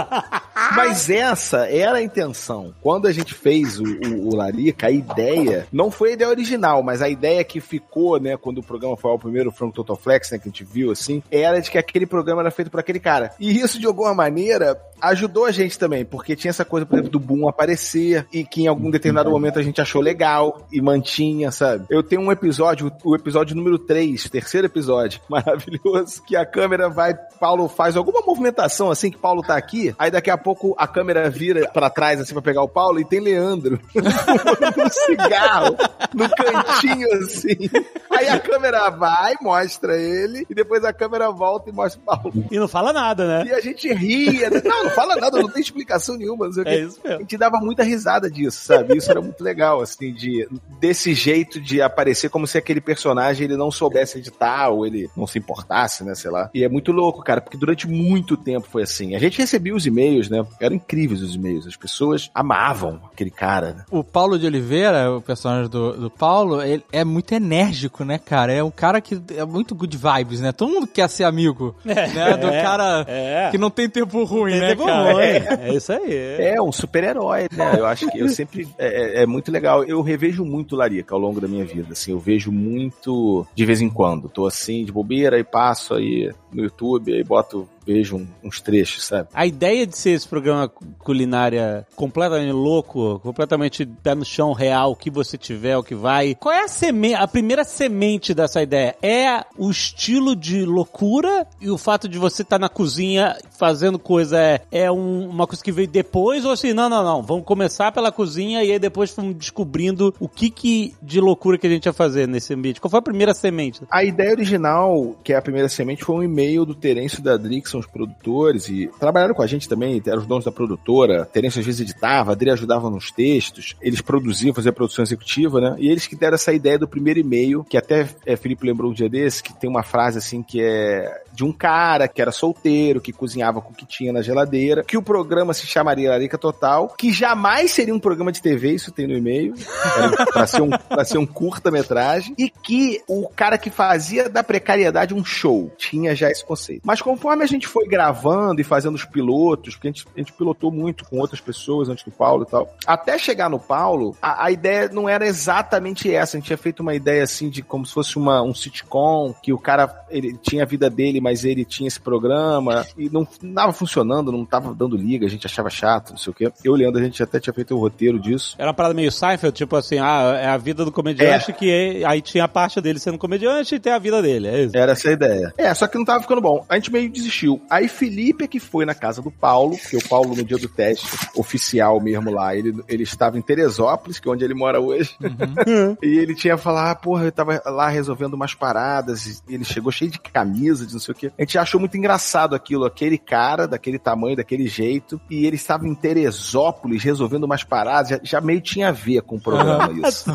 Mas 0.76 1.10
essa 1.10 1.68
era 1.68 1.98
a 1.98 2.02
intenção. 2.02 2.74
Quando 2.82 3.08
a 3.08 3.12
gente 3.12 3.34
fez 3.34 3.80
o, 3.80 3.84
o, 3.84 4.30
o 4.30 4.36
Larica, 4.36 4.88
a 4.88 4.92
ideia 4.92 5.68
não 5.72 5.92
foi 5.92 6.12
a 6.12 6.14
ideia 6.14 6.30
original, 6.30 6.82
mas 6.84 7.02
a 7.02 7.10
ideia 7.10 7.44
que 7.44 7.60
ficou, 7.60 8.20
né, 8.20 8.38
quando 8.38 8.60
o 8.60 8.64
programa 8.64 8.96
foi 8.96 9.12
ao 9.12 9.20
primeiro 9.20 9.52
Frank 9.52 9.74
Total 9.74 9.96
Flex, 9.96 10.32
né, 10.32 10.38
que 10.38 10.48
a 10.48 10.52
gente 10.52 10.64
viu 10.64 10.92
assim, 10.92 11.22
era 11.32 11.62
de 11.62 11.70
que 11.70 11.78
aquele 11.78 12.06
programa 12.06 12.42
era 12.42 12.52
feito 12.52 12.72
por 12.72 12.80
aquele 12.80 13.00
cara. 13.00 13.29
E 13.40 13.60
isso, 13.60 13.80
de 13.80 13.86
alguma 13.86 14.14
maneira, 14.14 14.80
ajudou 15.02 15.46
a 15.46 15.52
gente 15.52 15.78
também, 15.78 16.06
porque 16.06 16.36
tinha 16.36 16.50
essa 16.50 16.66
coisa, 16.66 16.86
por 16.86 16.96
exemplo, 16.96 17.12
do 17.12 17.20
Boom 17.20 17.48
aparecer 17.48 18.26
e 18.32 18.44
que 18.44 18.64
em 18.64 18.68
algum 18.68 18.90
determinado 18.90 19.30
momento 19.30 19.60
a 19.60 19.64
gente 19.64 19.82
achou 19.82 20.02
legal 20.02 20.68
e 20.72 20.82
mantinha, 20.82 21.52
sabe? 21.52 21.86
Eu 21.90 22.04
tenho 22.04 22.22
um 22.22 22.32
episódio, 22.32 22.92
o 23.04 23.16
episódio 23.16 23.56
número 23.56 23.78
3, 23.78 24.30
terceiro 24.30 24.68
episódio, 24.68 25.22
maravilhoso, 25.30 26.24
que 26.24 26.36
a 26.36 26.46
câmera 26.46 26.90
vai, 26.90 27.14
Paulo 27.40 27.68
faz 27.68 27.96
alguma 27.96 28.22
movimentação 28.22 28.90
assim, 28.92 29.12
que 29.12 29.18
Paulo 29.18 29.42
tá 29.42 29.56
aqui, 29.56 29.94
aí 29.98 30.12
daqui 30.12 30.30
a 30.30 30.38
pouco 30.38 30.76
a 30.78 30.88
câmera 30.88 31.30
vira 31.30 31.70
pra 31.72 31.90
trás 31.90 32.20
assim 32.20 32.34
pra 32.34 32.42
pegar 32.42 32.62
o 32.62 32.68
Paulo 32.70 33.00
e 33.00 33.06
tem 33.06 33.20
Leandro 33.20 33.80
um 33.96 34.90
cigarro 34.90 35.76
no 36.14 36.30
cantinho 36.30 37.08
assim. 37.16 37.70
Aí 38.10 38.28
a 38.28 38.40
câmera 38.40 38.90
vai, 38.90 39.36
mostra 39.42 39.96
ele 39.98 40.46
e 40.50 40.56
depois 40.56 40.84
a 40.84 40.94
câmera 40.94 41.32
volta 41.32 41.70
e 41.70 41.74
mostra 41.74 42.02
o 42.02 42.04
Paulo. 42.04 42.46
E 42.52 42.60
não 42.60 42.68
fala 42.68 42.92
nada, 42.92 43.28
né? 43.28 43.44
E 43.48 43.54
a 43.54 43.60
gente 43.62 43.92
ria. 43.94 44.50
né? 44.50 44.62
Não, 44.64 44.89
não 44.90 44.96
fala 44.96 45.16
nada, 45.16 45.40
não 45.42 45.50
tem 45.50 45.62
explicação 45.62 46.18
nenhuma. 46.18 46.46
Não 46.46 46.54
sei. 46.54 46.64
É 46.66 46.80
isso 46.82 47.00
A 47.04 47.08
mesmo. 47.08 47.22
gente 47.22 47.38
dava 47.38 47.58
muita 47.60 47.84
risada 47.84 48.30
disso, 48.30 48.64
sabe? 48.64 48.98
Isso 48.98 49.10
era 49.10 49.22
muito 49.22 49.44
legal, 49.44 49.82
assim, 49.82 50.14
de 50.14 50.48
desse 50.80 51.14
jeito 51.14 51.60
de 51.60 51.82
aparecer 51.82 52.30
como 52.30 52.48
se 52.48 52.58
aquele 52.58 52.82
personagem 52.82 53.46
ele 53.46 53.58
não 53.58 53.72
soubesse 53.72 54.18
editar 54.18 54.70
ou 54.70 54.86
ele 54.86 55.10
não 55.16 55.28
se 55.28 55.38
importasse, 55.40 56.04
né, 56.04 56.16
sei 56.16 56.32
lá. 56.32 56.50
E 56.54 56.64
é 56.64 56.70
muito 56.70 56.92
louco, 56.92 57.24
cara, 57.24 57.42
porque 57.42 57.58
durante 57.58 57.88
muito 57.88 58.36
tempo 58.38 58.68
foi 58.70 58.84
assim. 58.84 59.16
A 59.16 59.20
gente 59.20 59.38
recebia 59.38 59.76
os 59.76 59.86
e-mails, 59.86 60.30
né? 60.30 60.46
Eram 60.60 60.76
incríveis 60.76 61.22
os 61.22 61.36
e-mails. 61.36 61.68
As 61.68 61.76
pessoas 61.76 62.30
amavam 62.34 63.02
aquele 63.12 63.32
cara. 63.32 63.74
né? 63.74 63.86
O 63.92 64.04
Paulo 64.04 64.38
de 64.38 64.46
Oliveira, 64.46 65.12
o 65.12 65.22
personagem 65.22 65.70
do, 65.70 65.94
do 65.94 66.10
Paulo, 66.10 66.62
ele 66.62 66.84
é 66.92 67.04
muito 67.04 67.34
enérgico, 67.34 68.04
né, 68.04 68.18
cara? 68.18 68.54
É 68.54 68.64
um 68.64 68.72
cara 68.72 69.02
que 69.02 69.22
é 69.36 69.46
muito 69.46 69.76
good 69.76 69.98
vibes, 69.98 70.42
né? 70.42 70.52
Todo 70.52 70.72
mundo 70.72 70.88
quer 70.88 71.10
ser 71.10 71.24
amigo, 71.24 71.76
né? 71.84 72.38
Do 72.38 72.48
é, 72.48 72.62
cara 72.62 73.06
é. 73.08 73.50
que 73.52 73.58
não 73.58 73.70
tem 73.70 73.90
tempo 73.90 74.24
ruim, 74.24 74.60
né, 74.60 74.70
Teve 74.70 74.79
cara? 74.86 75.14
ruim. 75.14 75.24
É 75.70 75.74
isso 75.74 75.92
aí. 75.94 76.14
É, 76.40 76.62
um 76.62 76.72
super-herói, 76.72 77.48
né? 77.56 77.76
Eu 77.78 77.86
acho 77.86 78.10
que 78.10 78.20
eu 78.20 78.30
sempre. 78.30 78.68
É, 78.78 79.20
é- 79.20 79.24
é 79.24 79.26
muito 79.26 79.52
legal. 79.52 79.84
Eu 79.84 80.02
revejo 80.02 80.44
muito 80.46 80.76
Larica 80.76 81.14
ao 81.16 81.20
longo 81.22 81.40
da 81.42 81.48
minha 81.48 81.66
vida. 81.66 81.90
Assim, 81.94 82.12
eu 82.12 82.20
vejo 82.20 82.52
muito 82.52 83.46
de 83.56 83.66
vez 83.66 83.82
em 83.82 83.90
quando. 83.90 84.30
Tô 84.30 84.46
assim, 84.46 84.86
de 84.86 84.92
bobeira 84.92 85.40
e 85.40 85.44
passo 85.44 85.94
aí. 85.94 86.32
no 86.52 86.64
YouTube, 86.64 87.14
aí 87.14 87.24
boto, 87.24 87.70
vejo 87.90 88.28
uns 88.44 88.62
trechos, 88.62 89.04
sabe? 89.06 89.30
A 89.34 89.46
ideia 89.48 89.86
de 89.88 89.98
ser 89.98 90.12
esse 90.12 90.28
programa 90.28 90.68
cu- 90.70 90.86
culinária 91.00 91.86
completamente 91.96 92.52
louco, 92.52 93.20
completamente 93.20 93.86
pé 93.86 94.14
no 94.14 94.24
chão 94.24 94.54
real, 94.54 94.92
o 94.92 94.96
que 94.96 95.10
você 95.10 95.38
tiver, 95.38 95.76
o 95.76 95.82
que 95.84 95.96
vai. 95.96 96.36
Qual 96.36 96.54
é 96.54 96.64
a 96.66 96.68
semente, 96.68 97.16
a 97.16 97.28
primeira 97.28 97.64
semente 97.64 98.34
dessa 98.34 98.62
ideia? 98.62 98.96
É 99.02 99.44
o 99.58 99.70
estilo 99.72 100.36
de 100.36 100.64
loucura 100.66 101.48
e 101.60 101.70
o 101.70 101.78
fato 101.78 102.08
de 102.08 102.18
você 102.20 102.44
estar 102.44 102.60
na 102.60 102.70
cozinha 102.70 103.36
fazendo 103.58 103.98
coisa 103.98 104.38
é, 104.40 104.62
é 104.72 104.92
um- 104.92 105.28
uma 105.30 105.48
coisa 105.48 105.64
que 105.64 105.72
veio 105.72 105.88
depois 105.88 106.46
ou 106.46 106.52
assim, 106.52 106.74
não, 106.74 106.90
não, 106.90 107.04
não, 107.04 107.24
vamos 107.24 107.44
começar 107.46 107.92
pela 107.92 108.12
cozinha 108.12 108.64
e 108.64 108.72
aí 108.72 108.80
depois 108.80 109.12
vamos 109.16 109.36
descobrindo 109.36 110.14
o 110.20 110.30
que 110.30 110.50
que 110.50 110.94
de 111.02 111.20
loucura 111.20 111.58
que 111.58 111.66
a 111.66 111.70
gente 111.70 111.86
ia 111.88 111.94
fazer 111.94 112.28
nesse 112.28 112.54
ambiente. 112.54 112.80
Qual 112.80 112.90
foi 112.92 113.00
a 113.00 113.04
primeira 113.04 113.34
semente? 113.34 113.82
A 113.90 114.04
ideia 114.04 114.32
original, 114.32 115.16
que 115.24 115.34
é 115.34 115.38
a 115.38 115.42
primeira 115.42 115.68
semente, 115.68 116.04
foi 116.04 116.16
um 116.18 116.24
e-mail 116.24 116.66
do 116.66 116.76
Terêncio 116.76 117.20
e 117.20 117.24
da 117.24 117.38
que 117.40 117.79
são 117.80 117.82
os 117.82 117.88
produtores, 117.88 118.68
e 118.70 118.90
trabalharam 119.00 119.34
com 119.34 119.42
a 119.42 119.48
gente 119.48 119.68
também, 119.68 120.02
eram 120.06 120.20
os 120.20 120.28
donos 120.28 120.46
da 120.46 120.52
produtora. 120.52 121.26
Terêncio 121.26 121.60
às 121.60 121.66
vezes 121.66 121.82
editava, 121.82 122.34
Adri 122.34 122.50
ajudava 122.52 122.90
nos 122.90 123.12
textos, 123.12 123.76
eles 123.82 124.02
produziam, 124.02 124.54
faziam 124.54 124.74
produção 124.74 125.04
executiva, 125.04 125.62
né? 125.62 125.76
E 125.80 125.90
eles 125.90 126.06
que 126.06 126.16
deram 126.16 126.36
essa 126.36 126.54
ideia 126.54 126.78
do 126.78 126.88
primeiro 126.88 127.20
e-mail, 127.20 127.64
que 127.64 127.78
até 127.78 128.08
é, 128.26 128.36
Felipe 128.36 128.66
lembrou 128.66 128.92
um 128.92 128.94
dia 128.94 129.10
desse, 129.10 129.42
que 129.42 129.54
tem 129.54 129.70
uma 129.70 129.84
frase 129.84 130.18
assim 130.18 130.44
que 130.44 130.62
é 130.62 131.24
de 131.34 131.44
um 131.44 131.54
cara 131.54 132.08
que 132.08 132.22
era 132.22 132.32
solteiro, 132.32 133.00
que 133.00 133.14
cozinhava 133.14 133.62
com 133.62 133.72
o 133.72 133.76
que 133.76 133.86
tinha 133.86 134.12
na 134.12 134.22
geladeira, 134.22 134.84
que 134.84 134.98
o 134.98 135.02
programa 135.02 135.54
se 135.54 135.66
chamaria 135.66 136.10
Larica 136.10 136.38
Total, 136.38 136.94
que 136.98 137.14
jamais 137.14 137.72
seria 137.72 137.96
um 137.96 138.00
programa 138.00 138.32
de 138.32 138.42
TV, 138.42 138.74
isso 138.74 138.92
tem 138.92 139.08
no 139.08 139.16
e-mail, 139.16 139.54
era 139.98 140.26
pra 140.26 140.46
ser 140.46 140.62
um, 140.62 140.70
pra 140.70 141.06
ser 141.06 141.18
um 141.18 141.26
curta-metragem, 141.26 142.36
e 142.38 142.50
que 142.50 143.02
o 143.08 143.30
cara 143.30 143.58
que 143.58 143.70
fazia 143.70 144.28
da 144.28 144.44
precariedade 144.44 145.14
um 145.14 145.24
show, 145.24 145.72
tinha 145.78 146.14
já 146.14 146.30
esse 146.30 146.44
conceito. 146.44 146.82
Mas 146.84 147.02
conforme 147.02 147.44
a 147.44 147.48
gente 147.48 147.68
foi 147.70 147.88
gravando 147.88 148.60
e 148.60 148.64
fazendo 148.64 148.96
os 148.96 149.06
pilotos, 149.06 149.76
porque 149.76 149.88
a 149.88 149.92
gente, 149.92 150.06
a 150.16 150.20
gente 150.20 150.34
pilotou 150.34 150.72
muito 150.72 151.06
com 151.06 151.20
outras 151.20 151.40
pessoas 151.40 151.90
antes 151.90 152.04
do 152.04 152.12
Paulo 152.12 152.44
e 152.48 152.52
tal, 152.52 152.74
até 152.86 153.18
chegar 153.18 153.50
no 153.50 153.60
Paulo, 153.60 154.16
a, 154.22 154.46
a 154.46 154.52
ideia 154.52 154.90
não 154.92 155.08
era 155.08 155.26
exatamente 155.26 156.14
essa, 156.14 156.36
a 156.36 156.40
gente 156.40 156.48
tinha 156.48 156.58
feito 156.58 156.82
uma 156.82 156.94
ideia 156.96 157.24
assim 157.24 157.50
de 157.50 157.62
como 157.62 157.86
se 157.86 157.94
fosse 157.94 158.18
uma, 158.18 158.42
um 158.42 158.54
sitcom, 158.54 159.34
que 159.42 159.54
o 159.54 159.58
cara, 159.58 160.06
ele 160.10 160.38
tinha 160.42 160.64
a 160.64 160.66
vida 160.66 160.90
dele, 160.90 161.22
mas 161.22 161.46
ele 161.46 161.64
tinha 161.66 161.88
esse 161.88 162.00
programa, 162.00 162.86
e 162.98 163.10
não 163.10 163.24
estava 163.24 163.72
funcionando, 163.74 164.32
não 164.32 164.46
tava 164.46 164.74
dando 164.74 164.98
liga, 164.98 165.26
a 165.26 165.30
gente 165.30 165.46
achava 165.46 165.70
chato, 165.70 166.12
não 166.12 166.18
sei 166.18 166.32
o 166.32 166.34
quê. 166.34 166.52
Eu 166.64 166.74
o 166.74 166.76
Leandro, 166.76 167.02
a 167.02 167.04
gente 167.04 167.22
até 167.22 167.40
tinha 167.40 167.54
feito 167.54 167.76
o 167.76 167.80
roteiro 167.80 168.20
disso. 168.20 168.56
Era 168.58 168.70
uma 168.70 168.74
parada 168.74 168.94
meio 168.94 169.12
Seinfeld, 169.12 169.56
tipo 169.56 169.76
assim, 169.76 169.98
ah, 170.00 170.38
é 170.42 170.48
a 170.48 170.58
vida 170.58 170.86
do 170.86 170.92
comediante 170.92 171.54
que 171.54 171.70
é- 171.70 172.06
aí 172.06 172.22
tinha 172.22 172.44
a 172.46 172.48
parte 172.48 172.80
dele 172.82 173.00
sendo 173.00 173.18
comediante 173.18 173.76
e 173.76 173.80
tem 173.80 173.92
a 173.94 174.00
vida 174.00 174.22
dele, 174.22 174.48
é 174.48 174.64
isso. 174.64 174.78
Era 174.78 174.94
essa 174.94 175.10
a 175.10 175.12
ideia. 175.12 175.54
É, 175.58 175.74
só 175.74 175.88
que 175.88 175.98
não 175.98 176.06
tava 176.06 176.22
ficando 176.22 176.42
bom. 176.42 176.66
A 176.70 176.76
gente 176.76 176.92
meio 176.92 177.10
desistiu. 177.12 177.59
Aí 177.70 177.88
Felipe 177.88 178.44
é 178.44 178.48
que 178.48 178.60
foi 178.60 178.86
na 178.86 178.94
casa 178.94 179.22
do 179.22 179.32
Paulo, 179.32 179.78
porque 179.78 179.98
o 179.98 180.08
Paulo, 180.08 180.36
no 180.36 180.44
dia 180.44 180.58
do 180.58 180.68
teste 180.68 181.08
oficial 181.36 182.00
mesmo 182.02 182.32
lá, 182.32 182.56
ele, 182.56 182.84
ele 182.88 183.04
estava 183.04 183.38
em 183.38 183.42
Teresópolis, 183.42 184.20
que 184.20 184.28
é 184.28 184.32
onde 184.32 184.44
ele 184.44 184.54
mora 184.54 184.80
hoje. 184.80 185.16
e 186.02 186.18
ele 186.18 186.36
tinha 186.36 186.58
falado, 186.58 186.92
ah, 186.92 186.96
porra, 186.96 187.26
eu 187.26 187.32
tava 187.32 187.62
lá 187.66 187.90
resolvendo 187.90 188.34
umas 188.34 188.54
paradas, 188.54 189.42
e 189.48 189.56
ele 189.56 189.64
chegou 189.64 189.92
cheio 189.92 190.12
de 190.12 190.20
camisa, 190.20 190.86
de 190.86 190.94
não 190.94 191.00
sei 191.00 191.14
o 191.14 191.16
quê. 191.16 191.32
A 191.38 191.42
gente 191.42 191.58
achou 191.58 191.80
muito 191.80 191.98
engraçado 191.98 192.56
aquilo, 192.56 192.86
aquele 192.86 193.18
cara, 193.18 193.68
daquele 193.68 194.00
tamanho, 194.00 194.36
daquele 194.36 194.68
jeito, 194.68 195.20
e 195.30 195.46
ele 195.46 195.56
estava 195.56 195.88
em 195.88 195.96
Teresópolis 195.96 197.04
resolvendo 197.04 197.44
umas 197.44 197.64
paradas, 197.64 198.10
já, 198.10 198.20
já 198.24 198.42
meio 198.42 198.62
tinha 198.62 198.90
a 198.90 198.92
ver 198.92 199.22
com 199.22 199.36
o 199.36 199.42
programa 199.42 199.92
isso. 200.08 200.26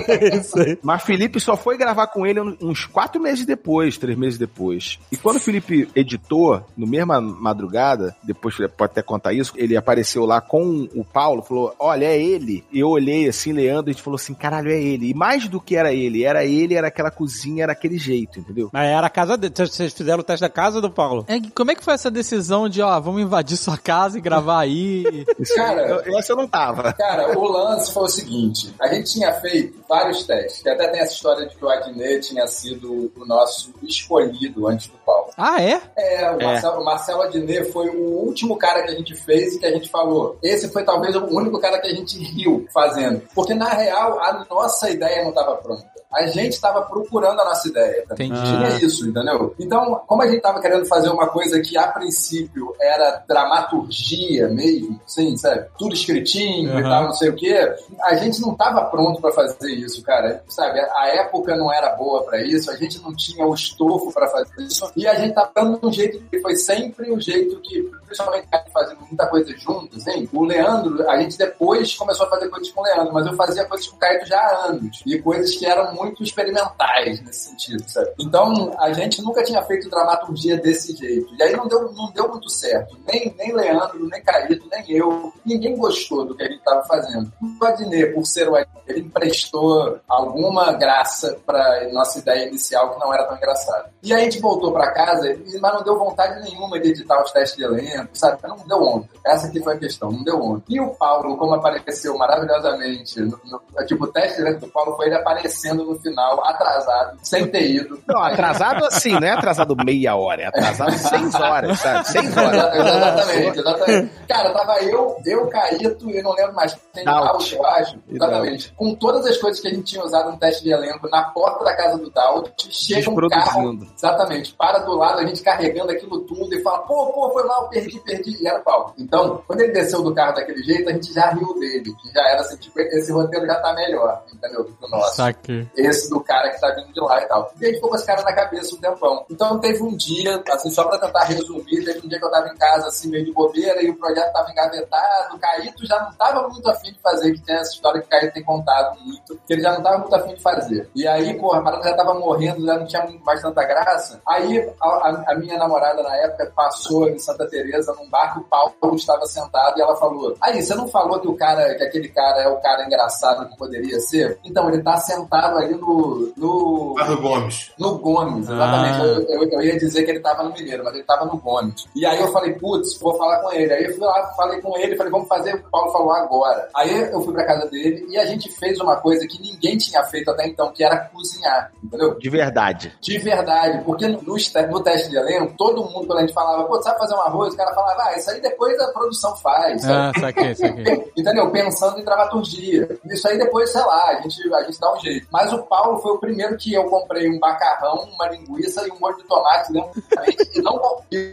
Mas 0.82 1.02
Felipe 1.02 1.40
só 1.40 1.56
foi 1.56 1.76
gravar 1.76 2.06
com 2.08 2.26
ele 2.26 2.40
uns 2.60 2.86
quatro 2.86 3.20
meses 3.20 3.44
depois, 3.44 3.98
três 3.98 4.16
meses 4.16 4.38
depois. 4.38 4.98
E 5.10 5.16
quando 5.16 5.36
o 5.36 5.40
Felipe 5.40 5.88
editou, 5.94 6.29
no 6.76 6.86
mesma 6.86 7.20
madrugada, 7.20 8.14
depois 8.22 8.58
ele 8.58 8.68
pode 8.68 8.92
até 8.92 9.02
contar 9.02 9.32
isso, 9.32 9.52
ele 9.56 9.76
apareceu 9.76 10.24
lá 10.24 10.40
com 10.40 10.88
o 10.94 11.04
Paulo, 11.04 11.42
falou: 11.42 11.74
Olha, 11.78 12.06
é 12.06 12.20
ele. 12.20 12.64
E 12.72 12.80
eu 12.80 12.88
olhei 12.88 13.28
assim, 13.28 13.52
Leandro, 13.52 13.90
e 13.90 13.90
a 13.90 13.92
gente 13.92 14.02
falou 14.02 14.16
assim: 14.16 14.34
Caralho, 14.34 14.70
é 14.70 14.80
ele. 14.80 15.10
E 15.10 15.14
mais 15.14 15.48
do 15.48 15.60
que 15.60 15.76
era 15.76 15.92
ele, 15.92 16.24
era 16.24 16.44
ele, 16.44 16.74
era 16.74 16.88
aquela 16.88 17.10
cozinha, 17.10 17.64
era 17.64 17.72
aquele 17.72 17.98
jeito, 17.98 18.38
entendeu? 18.38 18.70
Mas 18.72 18.88
era 18.88 19.06
a 19.06 19.10
casa 19.10 19.36
dele. 19.36 19.54
Vocês 19.56 19.92
fizeram 19.92 20.20
o 20.20 20.24
teste 20.24 20.42
da 20.42 20.48
casa 20.48 20.80
do 20.80 20.90
Paulo? 20.90 21.24
É, 21.28 21.40
como 21.54 21.70
é 21.70 21.74
que 21.74 21.84
foi 21.84 21.94
essa 21.94 22.10
decisão 22.10 22.68
de, 22.68 22.80
ó, 22.82 23.00
vamos 23.00 23.22
invadir 23.22 23.56
sua 23.56 23.76
casa 23.76 24.18
e 24.18 24.20
gravar 24.20 24.60
aí? 24.60 25.24
Cara, 25.56 26.02
eu, 26.06 26.18
essa 26.18 26.32
eu 26.32 26.36
não 26.36 26.48
tava. 26.48 26.92
Cara, 26.92 27.38
o 27.38 27.48
lance 27.48 27.92
foi 27.92 28.04
o 28.04 28.08
seguinte: 28.08 28.74
a 28.80 28.88
gente 28.88 29.12
tinha 29.12 29.32
feito 29.40 29.80
vários 29.88 30.24
testes, 30.24 30.62
que 30.62 30.68
até 30.68 30.88
tem 30.88 31.00
essa 31.00 31.14
história 31.14 31.46
de 31.46 31.56
que 31.56 31.64
o 31.64 31.68
Adnet 31.68 32.28
tinha 32.28 32.46
sido 32.46 33.12
o 33.16 33.26
nosso 33.26 33.72
escolhido 33.82 34.66
antes 34.68 34.88
do 34.88 34.98
Paulo. 34.98 35.30
ah, 35.36 35.60
é? 35.62 35.80
É, 35.96 36.19
o 36.32 36.40
É. 36.40 36.44
Marcelo, 36.44 36.80
o 36.80 36.84
Marcelo 36.84 37.22
Adnet 37.22 37.72
foi 37.72 37.88
o 37.88 38.00
último 38.00 38.56
cara 38.56 38.82
que 38.82 38.90
a 38.90 38.94
gente 38.94 39.14
fez 39.14 39.54
e 39.54 39.58
que 39.58 39.66
a 39.66 39.70
gente 39.70 39.88
falou. 39.88 40.38
Esse 40.42 40.68
foi 40.70 40.84
talvez 40.84 41.14
o 41.16 41.24
único 41.26 41.58
cara 41.60 41.78
que 41.80 41.88
a 41.88 41.94
gente 41.94 42.18
riu 42.18 42.66
fazendo. 42.72 43.22
Porque, 43.34 43.54
na 43.54 43.68
real, 43.68 44.18
a 44.20 44.46
nossa 44.48 44.90
ideia 44.90 45.22
não 45.22 45.30
estava 45.30 45.56
pronta. 45.56 45.99
A 46.12 46.26
gente 46.26 46.52
estava 46.54 46.82
procurando 46.82 47.40
a 47.40 47.44
nossa 47.44 47.68
ideia. 47.68 48.04
também. 48.08 48.28
Entendi. 48.28 48.50
Tinha 48.50 48.68
isso, 48.86 49.08
entendeu? 49.08 49.54
Então, 49.58 50.02
como 50.06 50.22
a 50.22 50.26
gente 50.26 50.38
estava 50.38 50.60
querendo 50.60 50.84
fazer 50.86 51.08
uma 51.10 51.28
coisa 51.28 51.60
que, 51.60 51.76
a 51.78 51.86
princípio, 51.88 52.74
era 52.80 53.22
dramaturgia 53.28 54.48
mesmo, 54.48 55.00
assim, 55.06 55.36
sabe? 55.36 55.66
Tudo 55.78 55.94
escritinho 55.94 56.70
e 56.78 56.82
Uhum. 56.82 56.88
tal, 56.88 57.04
não 57.04 57.12
sei 57.12 57.28
o 57.28 57.34
quê, 57.36 57.74
a 58.02 58.14
gente 58.16 58.40
não 58.40 58.52
estava 58.52 58.84
pronto 58.86 59.20
para 59.20 59.32
fazer 59.32 59.70
isso, 59.72 60.02
cara. 60.02 60.42
Sabe? 60.48 60.80
A 60.80 61.08
época 61.08 61.56
não 61.56 61.72
era 61.72 61.90
boa 61.96 62.22
para 62.24 62.42
isso, 62.42 62.70
a 62.70 62.76
gente 62.76 63.00
não 63.02 63.14
tinha 63.14 63.46
o 63.46 63.54
estofo 63.54 64.12
para 64.12 64.28
fazer 64.28 64.50
isso, 64.62 64.90
e 64.96 65.06
a 65.06 65.14
gente 65.14 65.34
tá 65.34 65.48
dando 65.54 65.78
um 65.82 65.92
jeito 65.92 66.20
que 66.30 66.40
foi 66.40 66.56
sempre 66.56 67.12
um 67.12 67.20
jeito 67.20 67.60
que, 67.60 67.82
principalmente 68.06 68.46
fazendo 68.72 69.00
muita 69.06 69.26
coisa 69.26 69.52
junto, 69.56 69.96
assim, 69.96 70.28
o 70.32 70.44
Leandro, 70.44 71.08
a 71.08 71.18
gente 71.20 71.36
depois 71.38 71.94
começou 71.94 72.26
a 72.26 72.30
fazer 72.30 72.48
coisas 72.48 72.70
com 72.72 72.80
o 72.80 72.84
Leandro, 72.84 73.12
mas 73.12 73.26
eu 73.26 73.34
fazia 73.34 73.64
coisas 73.64 73.86
com 73.88 73.96
o 73.96 73.98
Caio 73.98 74.26
já 74.26 74.38
há 74.40 74.66
anos, 74.66 75.02
e 75.06 75.18
coisas 75.20 75.54
que 75.56 75.66
eram 75.66 75.94
muito 76.00 76.22
experimentais 76.22 77.20
nesse 77.22 77.50
sentido, 77.50 77.82
sabe? 77.88 78.10
Então, 78.18 78.72
a 78.78 78.92
gente 78.92 79.22
nunca 79.22 79.42
tinha 79.42 79.62
feito 79.62 79.88
dramaturgia 79.90 80.56
desse 80.56 80.96
jeito, 80.96 81.32
e 81.38 81.42
aí 81.42 81.56
não 81.56 81.66
deu, 81.68 81.92
não 81.92 82.10
deu 82.12 82.28
muito 82.28 82.48
certo, 82.50 82.96
nem, 83.06 83.34
nem 83.38 83.52
Leandro, 83.52 84.06
nem 84.08 84.22
Caíto, 84.22 84.66
nem 84.70 84.84
eu, 84.92 85.32
ninguém 85.44 85.76
gostou 85.76 86.24
do 86.24 86.34
que 86.34 86.42
a 86.42 86.46
gente 86.46 86.58
estava 86.58 86.82
fazendo. 86.84 87.30
O 87.60 87.64
Adnet, 87.64 88.12
por 88.14 88.24
ser 88.26 88.48
o 88.48 88.56
Adnet, 88.56 88.70
ele 88.88 89.00
emprestou 89.00 89.98
alguma 90.08 90.72
graça 90.72 91.38
para 91.46 91.88
nossa 91.92 92.18
ideia 92.18 92.48
inicial 92.48 92.92
que 92.94 93.00
não 93.00 93.12
era 93.14 93.24
tão 93.24 93.36
engraçada. 93.36 93.90
E 94.02 94.12
aí 94.12 94.20
a 94.22 94.24
gente 94.24 94.40
voltou 94.40 94.72
para 94.72 94.90
casa, 94.92 95.36
mas 95.60 95.72
não 95.74 95.82
deu 95.84 95.98
vontade 95.98 96.42
nenhuma 96.42 96.78
de 96.80 96.88
editar 96.88 97.22
os 97.22 97.30
testes 97.30 97.56
de 97.56 97.64
elenco, 97.64 98.08
sabe? 98.14 98.38
Não 98.42 98.56
deu 98.66 98.82
onda. 98.82 99.08
Essa 99.24 99.46
aqui 99.46 99.62
foi 99.62 99.74
a 99.74 99.78
questão, 99.78 100.10
não 100.10 100.24
deu 100.24 100.40
onda. 100.40 100.62
E 100.68 100.80
o 100.80 100.88
Paulo, 100.94 101.36
como 101.36 101.54
apareceu 101.54 102.16
maravilhosamente, 102.54 103.20
no, 103.20 103.40
no- 103.44 103.86
tipo, 103.86 104.04
o 104.04 104.08
teste 104.12 104.36
de 104.36 104.42
elenco 104.42 104.60
do 104.66 104.68
Paulo 104.72 104.96
foi 104.96 105.06
ele 105.06 105.14
aparecendo 105.14 105.84
no 105.90 106.00
final, 106.00 106.42
atrasado, 106.46 107.18
sem 107.22 107.46
ter 107.46 107.70
ido. 107.70 108.00
Não, 108.06 108.22
atrasado 108.22 108.84
assim, 108.86 109.12
não 109.12 109.26
é 109.26 109.30
atrasado 109.30 109.76
meia 109.84 110.16
hora, 110.16 110.42
é 110.42 110.46
atrasado 110.46 110.92
seis 110.92 111.34
horas, 111.34 111.78
sabe? 111.78 112.08
Seis 112.08 112.36
horas. 112.36 112.74
exatamente, 112.74 113.58
exatamente. 113.58 114.12
Cara, 114.28 114.50
tava 114.50 114.80
eu, 114.82 115.16
eu, 115.24 115.46
Caíto, 115.48 116.10
e 116.10 116.22
não 116.22 116.32
lembro 116.32 116.54
mais 116.54 116.76
quem 116.94 117.04
Daut. 117.04 117.54
Eu 117.54 117.66
acho. 117.66 117.98
Exatamente. 118.08 118.72
Com 118.74 118.94
todas 118.94 119.26
as 119.26 119.36
coisas 119.36 119.60
que 119.60 119.68
a 119.68 119.70
gente 119.70 119.84
tinha 119.84 120.04
usado 120.04 120.30
no 120.30 120.38
teste 120.38 120.62
de 120.62 120.72
elenco 120.72 121.08
na 121.08 121.24
porta 121.24 121.64
da 121.64 121.76
casa 121.76 121.98
do 121.98 122.10
Daut, 122.10 122.52
chega 122.70 123.10
um 123.10 123.28
carro. 123.28 123.78
Exatamente. 123.96 124.54
Para 124.54 124.78
do 124.80 124.94
lado, 124.94 125.20
a 125.20 125.26
gente 125.26 125.42
carregando 125.42 125.92
aquilo 125.92 126.20
tudo 126.20 126.54
e 126.54 126.62
fala, 126.62 126.78
pô, 126.80 127.06
pô, 127.12 127.30
foi 127.32 127.44
mal, 127.44 127.68
perdi, 127.68 127.98
perdi. 128.00 128.42
E 128.42 128.46
era 128.46 128.60
o 128.60 128.64
Paulo. 128.64 128.94
Então, 128.98 129.42
quando 129.46 129.60
ele 129.60 129.72
desceu 129.72 130.02
do 130.02 130.14
carro 130.14 130.34
daquele 130.34 130.62
jeito, 130.62 130.88
a 130.88 130.92
gente 130.92 131.12
já 131.12 131.30
riu 131.30 131.54
dele. 131.58 131.94
Que 132.02 132.12
já 132.12 132.28
era 132.28 132.40
assim, 132.40 132.56
tipo, 132.56 132.78
esse 132.80 133.12
roteiro 133.12 133.46
já 133.46 133.56
tá 133.56 133.72
melhor, 133.74 134.22
entendeu? 134.32 134.64
Do 134.64 134.72
que 134.72 134.84
o 134.84 134.88
nosso 134.88 135.16
Saque. 135.16 135.68
Esse 135.80 136.08
do 136.10 136.20
cara 136.20 136.50
que 136.50 136.60
tá 136.60 136.70
vindo 136.74 136.92
de 136.92 137.00
lá 137.00 137.20
e 137.22 137.26
tal. 137.26 137.52
E 137.60 137.64
a 137.64 137.66
gente 137.68 137.76
ficou 137.76 137.90
com 137.90 137.96
esse 137.96 138.06
cara 138.06 138.22
na 138.22 138.32
cabeça 138.32 138.74
um 138.74 138.78
tempão. 138.80 139.24
Então 139.30 139.58
teve 139.58 139.82
um 139.82 139.96
dia, 139.96 140.42
assim, 140.50 140.70
só 140.70 140.84
pra 140.84 140.98
tentar 140.98 141.24
resumir, 141.24 141.84
teve 141.84 142.00
um 142.04 142.08
dia 142.08 142.18
que 142.18 142.24
eu 142.24 142.30
tava 142.30 142.48
em 142.48 142.56
casa, 142.56 142.88
assim, 142.88 143.08
meio 143.10 143.24
de 143.24 143.32
bobeira, 143.32 143.82
e 143.82 143.90
o 143.90 143.96
projeto 143.96 144.32
tava 144.32 144.50
engavetado, 144.50 145.36
o 145.36 145.38
Caíto 145.38 145.86
já 145.86 146.00
não 146.00 146.12
tava 146.14 146.48
muito 146.48 146.68
afim 146.70 146.92
de 146.92 146.98
fazer, 147.00 147.32
que 147.32 147.40
tem 147.42 147.56
essa 147.56 147.72
história 147.72 148.00
que 148.00 148.06
o 148.06 148.10
Caíto 148.10 148.34
tem 148.34 148.44
contado 148.44 148.98
muito, 149.00 149.38
que 149.46 149.52
ele 149.52 149.62
já 149.62 149.72
não 149.72 149.82
tava 149.82 149.98
muito 149.98 150.14
afim 150.14 150.34
de 150.34 150.42
fazer. 150.42 150.88
E 150.94 151.06
aí, 151.06 151.34
porra, 151.38 151.58
a 151.60 151.62
parada 151.62 151.82
já 151.88 151.96
tava 151.96 152.14
morrendo, 152.14 152.64
já 152.64 152.78
não 152.78 152.86
tinha 152.86 153.06
mais 153.24 153.40
tanta 153.42 153.64
graça. 153.64 154.20
Aí 154.28 154.58
a, 154.80 154.86
a- 154.86 155.24
a 155.28 155.34
minha 155.34 155.56
namorada 155.58 156.02
na 156.02 156.16
época 156.16 156.52
passou 156.54 157.08
em 157.08 157.18
Santa 157.18 157.48
Teresa 157.48 157.94
num 157.94 158.08
bar 158.10 158.32
que 158.34 158.40
o 158.40 158.44
Paulo 158.44 158.74
estava 158.94 159.24
sentado 159.26 159.78
e 159.78 159.82
ela 159.82 159.96
falou: 159.96 160.34
Aí, 160.40 160.62
você 160.62 160.74
não 160.74 160.88
falou 160.88 161.20
que 161.20 161.28
o 161.28 161.36
cara, 161.36 161.74
que 161.74 161.82
aquele 161.84 162.08
cara 162.08 162.42
é 162.42 162.48
o 162.48 162.56
cara 162.60 162.84
engraçado 162.84 163.48
que 163.48 163.56
poderia 163.56 163.98
ser? 164.00 164.38
Então, 164.44 164.68
ele 164.68 164.82
tá 164.82 164.96
sentado 164.98 165.58
ali 165.58 165.69
ali 165.70 165.80
no. 165.80 166.32
no... 166.36 166.94
Gomes. 167.20 167.70
No 167.78 167.98
Gomes, 167.98 168.48
exatamente. 168.48 169.00
Ah. 169.00 169.04
Eu, 169.04 169.42
eu- 169.42 169.48
eu 169.50 169.62
ia 169.62 169.78
dizer 169.78 170.04
que 170.04 170.10
ele 170.10 170.20
tava 170.20 170.42
no 170.42 170.52
Mineiro, 170.52 170.84
mas 170.84 170.94
ele 170.94 171.04
tava 171.04 171.24
no 171.24 171.36
Gomes. 171.38 171.86
E 171.94 172.04
aí 172.06 172.20
eu 172.20 172.28
falei, 172.32 172.52
putz, 172.54 172.98
vou 172.98 173.16
falar 173.16 173.38
com 173.40 173.52
ele. 173.52 173.72
Aí 173.72 173.84
eu 173.84 173.94
fui 173.94 174.04
lá, 174.06 174.32
falei 174.36 174.60
com 174.60 174.76
ele, 174.78 174.96
falei, 174.96 175.12
vamos 175.12 175.28
fazer. 175.28 175.54
O 175.56 175.70
Paulo 175.70 175.92
falou 175.92 176.12
agora. 176.12 176.68
Aí 176.76 177.10
eu 177.12 177.20
fui 177.22 177.32
pra 177.34 177.44
casa 177.44 177.66
dele 177.68 178.06
e 178.10 178.16
a 178.18 178.24
gente 178.26 178.50
fez 178.58 178.78
uma 178.80 178.96
coisa 178.96 179.26
que 179.26 179.40
ninguém 179.40 179.76
tinha 179.76 180.02
feito 180.04 180.30
até 180.30 180.46
então, 180.46 180.72
que 180.72 180.82
era 180.84 180.96
cozinhar, 181.12 181.72
entendeu? 181.82 182.18
De 182.18 182.30
verdade. 182.30 182.92
De 183.00 183.18
verdade, 183.18 183.82
porque 183.84 184.06
no, 184.08 184.20
no 184.22 184.36
este- 184.36 184.60
no 184.66 184.80
teste 184.82 185.10
de 185.10 185.16
elenco, 185.16 185.54
todo 185.56 185.84
mundo, 185.84 186.06
quando 186.06 186.18
a 186.18 186.20
gente 186.22 186.32
falava, 186.34 186.64
pô, 186.64 186.80
sabe 186.82 186.98
fazer 186.98 187.14
um 187.14 187.20
arroz? 187.20 187.54
O 187.54 187.56
cara 187.56 187.74
falava, 187.74 188.02
ah, 188.04 188.16
isso 188.16 188.30
aí 188.30 188.40
depois 188.40 188.78
a 188.80 188.88
produção 188.92 189.34
faz. 189.36 189.82
sabe? 189.82 189.94
Ah, 190.16 190.20
saquei, 190.20 190.54
saquei. 190.54 191.10
Entendeu? 191.16 191.50
Pensando 191.50 191.98
em 191.98 192.04
dramaturgia. 192.04 192.88
Isso 193.06 193.28
aí 193.28 193.38
depois, 193.38 193.70
sei 193.70 193.80
lá, 193.82 194.04
a 194.10 194.20
gente, 194.22 194.54
a 194.54 194.62
gente 194.62 194.80
dá 194.80 194.92
um 194.94 195.00
jeito. 195.00 195.26
Mas 195.30 195.52
o 195.52 195.59
Paulo 195.62 196.00
foi 196.00 196.12
o 196.12 196.18
primeiro 196.18 196.56
que 196.56 196.74
eu 196.74 196.84
comprei 196.84 197.28
um 197.28 197.38
macarrão, 197.38 198.08
uma 198.14 198.28
linguiça 198.28 198.86
e 198.86 198.90
um 198.90 198.98
molho 198.98 199.16
de 199.16 199.24
tomate, 199.24 199.72
lembro 199.72 199.90
perfeitamente. 199.90 200.58
E 200.58 200.62
não 200.62 200.78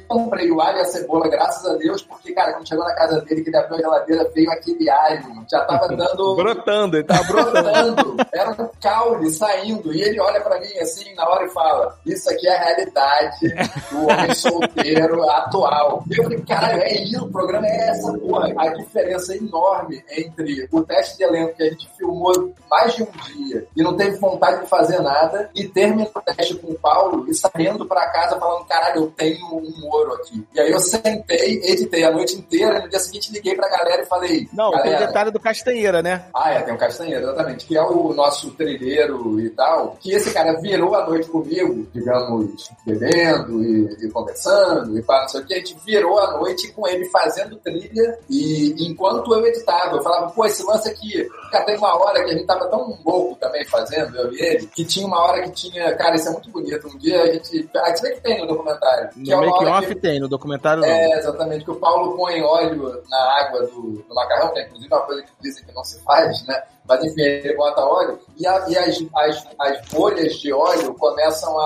comprei 0.07 0.51
o 0.51 0.61
alho 0.61 0.77
e 0.77 0.81
a 0.81 0.85
cebola, 0.85 1.27
graças 1.27 1.65
a 1.65 1.75
Deus, 1.75 2.01
porque, 2.01 2.33
cara, 2.33 2.53
quando 2.53 2.67
chegou 2.67 2.85
na 2.85 2.95
casa 2.95 3.21
dele, 3.21 3.41
que 3.41 3.49
ele 3.49 3.57
abriu 3.57 3.75
a 3.75 3.81
geladeira, 3.81 4.31
veio 4.33 4.51
aquele 4.51 4.89
alho. 4.89 5.45
Já 5.49 5.65
tava 5.65 5.87
dando 5.95 6.35
Brotando, 6.35 6.97
ele 6.97 7.03
tava 7.03 7.23
brotando. 7.23 8.17
Era 8.31 8.51
um 8.51 8.69
caule 8.81 9.29
saindo. 9.29 9.93
E 9.93 10.01
ele 10.01 10.19
olha 10.19 10.41
pra 10.41 10.59
mim 10.59 10.77
assim 10.79 11.13
na 11.15 11.27
hora 11.27 11.45
e 11.45 11.49
fala: 11.49 11.97
Isso 12.05 12.29
aqui 12.29 12.47
é 12.47 12.55
a 12.55 12.63
realidade 12.63 13.55
do 13.91 14.07
homem 14.07 14.33
solteiro 14.35 15.29
atual. 15.29 16.03
E 16.09 16.17
eu 16.17 16.23
falei: 16.23 16.41
Caralho, 16.41 16.81
é 16.81 16.93
isso, 17.01 17.25
o 17.25 17.31
programa 17.31 17.67
é 17.67 17.89
essa, 17.89 18.13
porra. 18.17 18.53
A 18.57 18.69
diferença 18.69 19.33
é 19.33 19.37
enorme 19.37 20.03
entre 20.11 20.67
o 20.71 20.83
teste 20.83 21.17
de 21.17 21.23
elenco 21.23 21.55
que 21.55 21.63
a 21.63 21.69
gente 21.69 21.89
filmou 21.97 22.53
mais 22.69 22.95
de 22.95 23.03
um 23.03 23.11
dia 23.35 23.67
e 23.75 23.83
não 23.83 23.95
teve 24.07 24.17
vontade 24.17 24.61
de 24.61 24.69
fazer 24.69 25.01
nada 25.01 25.49
e 25.53 25.67
terminou 25.67 26.11
o 26.15 26.21
teste 26.21 26.55
com 26.55 26.71
o 26.71 26.79
Paulo 26.79 27.25
e 27.29 27.33
saindo 27.33 27.85
pra 27.85 28.09
casa 28.09 28.39
falando: 28.39 28.65
Caralho, 28.65 29.01
eu 29.01 29.07
tenho 29.11 29.45
um 29.45 29.89
ouro 29.91 30.13
aqui. 30.13 30.45
E 30.53 30.59
aí 30.59 30.71
eu 30.71 30.79
sentei, 30.79 31.61
editei 31.63 32.03
a 32.03 32.11
noite 32.11 32.35
inteira 32.35 32.79
e 32.79 32.81
no 32.83 32.89
dia 32.89 32.99
seguinte 32.99 33.31
liguei 33.31 33.55
pra 33.55 33.69
galera 33.69 34.03
e 34.03 34.05
falei: 34.05 34.49
Não, 34.53 34.71
tem 34.81 34.95
o 34.95 34.99
detalhe 34.99 35.31
do 35.31 35.39
Castanheira, 35.39 36.01
né? 36.01 36.25
ah, 36.33 36.51
é, 36.51 36.61
tem 36.61 36.73
o 36.73 36.77
Castanheira, 36.77 37.21
exatamente, 37.21 37.65
que 37.65 37.77
é 37.77 37.81
o 37.81 38.13
nosso 38.13 38.51
trilheiro 38.51 39.39
e 39.39 39.49
tal, 39.49 39.97
que 39.99 40.13
esse 40.13 40.33
cara 40.33 40.59
virou 40.59 40.95
a 40.95 41.05
noite 41.05 41.27
comigo, 41.29 41.87
digamos, 41.93 42.69
bebendo 42.85 43.63
e, 43.63 44.05
e 44.05 44.09
conversando 44.09 44.97
e 44.97 45.01
pá, 45.03 45.21
não 45.21 45.29
sei 45.29 45.41
o 45.41 45.45
que, 45.45 45.53
a 45.53 45.57
gente 45.57 45.77
virou 45.85 46.19
a 46.19 46.37
noite 46.37 46.71
com 46.71 46.87
ele 46.87 47.05
fazendo 47.05 47.55
trilha 47.57 48.17
e 48.29 48.75
enquanto 48.87 49.33
eu 49.33 49.45
editava, 49.45 49.95
eu 49.95 50.01
falava, 50.01 50.31
pô, 50.31 50.45
esse 50.45 50.63
lance 50.63 50.89
aqui, 50.89 51.27
cara, 51.51 51.65
tem 51.65 51.77
uma 51.77 51.95
hora 51.95 52.23
que 52.23 52.31
a 52.31 52.33
gente 52.33 52.45
tava 52.45 52.67
tão 52.67 52.97
louco 53.05 53.35
também 53.39 53.65
fazendo, 53.65 53.96
eu 53.99 54.33
e 54.33 54.41
ele, 54.41 54.67
que 54.67 54.85
tinha 54.85 55.05
uma 55.05 55.19
hora 55.21 55.41
que 55.43 55.51
tinha, 55.51 55.95
cara, 55.95 56.15
isso 56.15 56.29
é 56.29 56.31
muito 56.31 56.49
bonito, 56.49 56.87
um 56.87 56.97
dia 56.97 57.21
a 57.21 57.33
gente, 57.33 57.69
a 57.75 57.89
gente 57.89 58.01
vê 58.01 58.11
que 58.11 58.21
tem 58.21 58.39
no 58.39 58.47
documentário, 58.47 59.09
que 59.09 59.31
é 59.31 59.35
No 59.35 59.41
uma 59.41 59.51
Make 59.51 59.65
hora 59.65 59.77
Off 59.77 59.87
que 59.87 59.95
tem, 59.95 60.19
no 60.19 60.27
documentário 60.27 60.81
não. 60.81 60.89
é, 60.89 61.19
exatamente, 61.19 61.65
que 61.65 61.71
o 61.71 61.75
Paulo 61.75 62.15
põe 62.15 62.41
óleo 62.41 63.03
na 63.09 63.39
água 63.39 63.63
do, 63.67 64.03
do 64.07 64.15
macarrão, 64.15 64.53
que 64.53 64.59
é 64.59 64.65
inclusive 64.65 64.93
uma 64.93 65.01
coisa 65.01 65.21
que 65.23 65.31
dizem 65.41 65.65
que 65.65 65.73
não 65.73 65.83
se 65.83 65.99
faz, 66.03 66.45
né? 66.45 66.63
Mas 66.87 67.03
enfim, 67.03 67.21
ele 67.21 67.55
bota 67.55 67.81
óleo 67.81 68.19
e, 68.37 68.45
a- 68.47 68.65
e 68.69 68.77
as, 68.77 68.97
as, 69.15 69.47
as 69.59 69.81
bolhas 69.91 70.33
de 70.35 70.53
óleo 70.53 70.93
começam 70.95 71.57
a, 71.59 71.63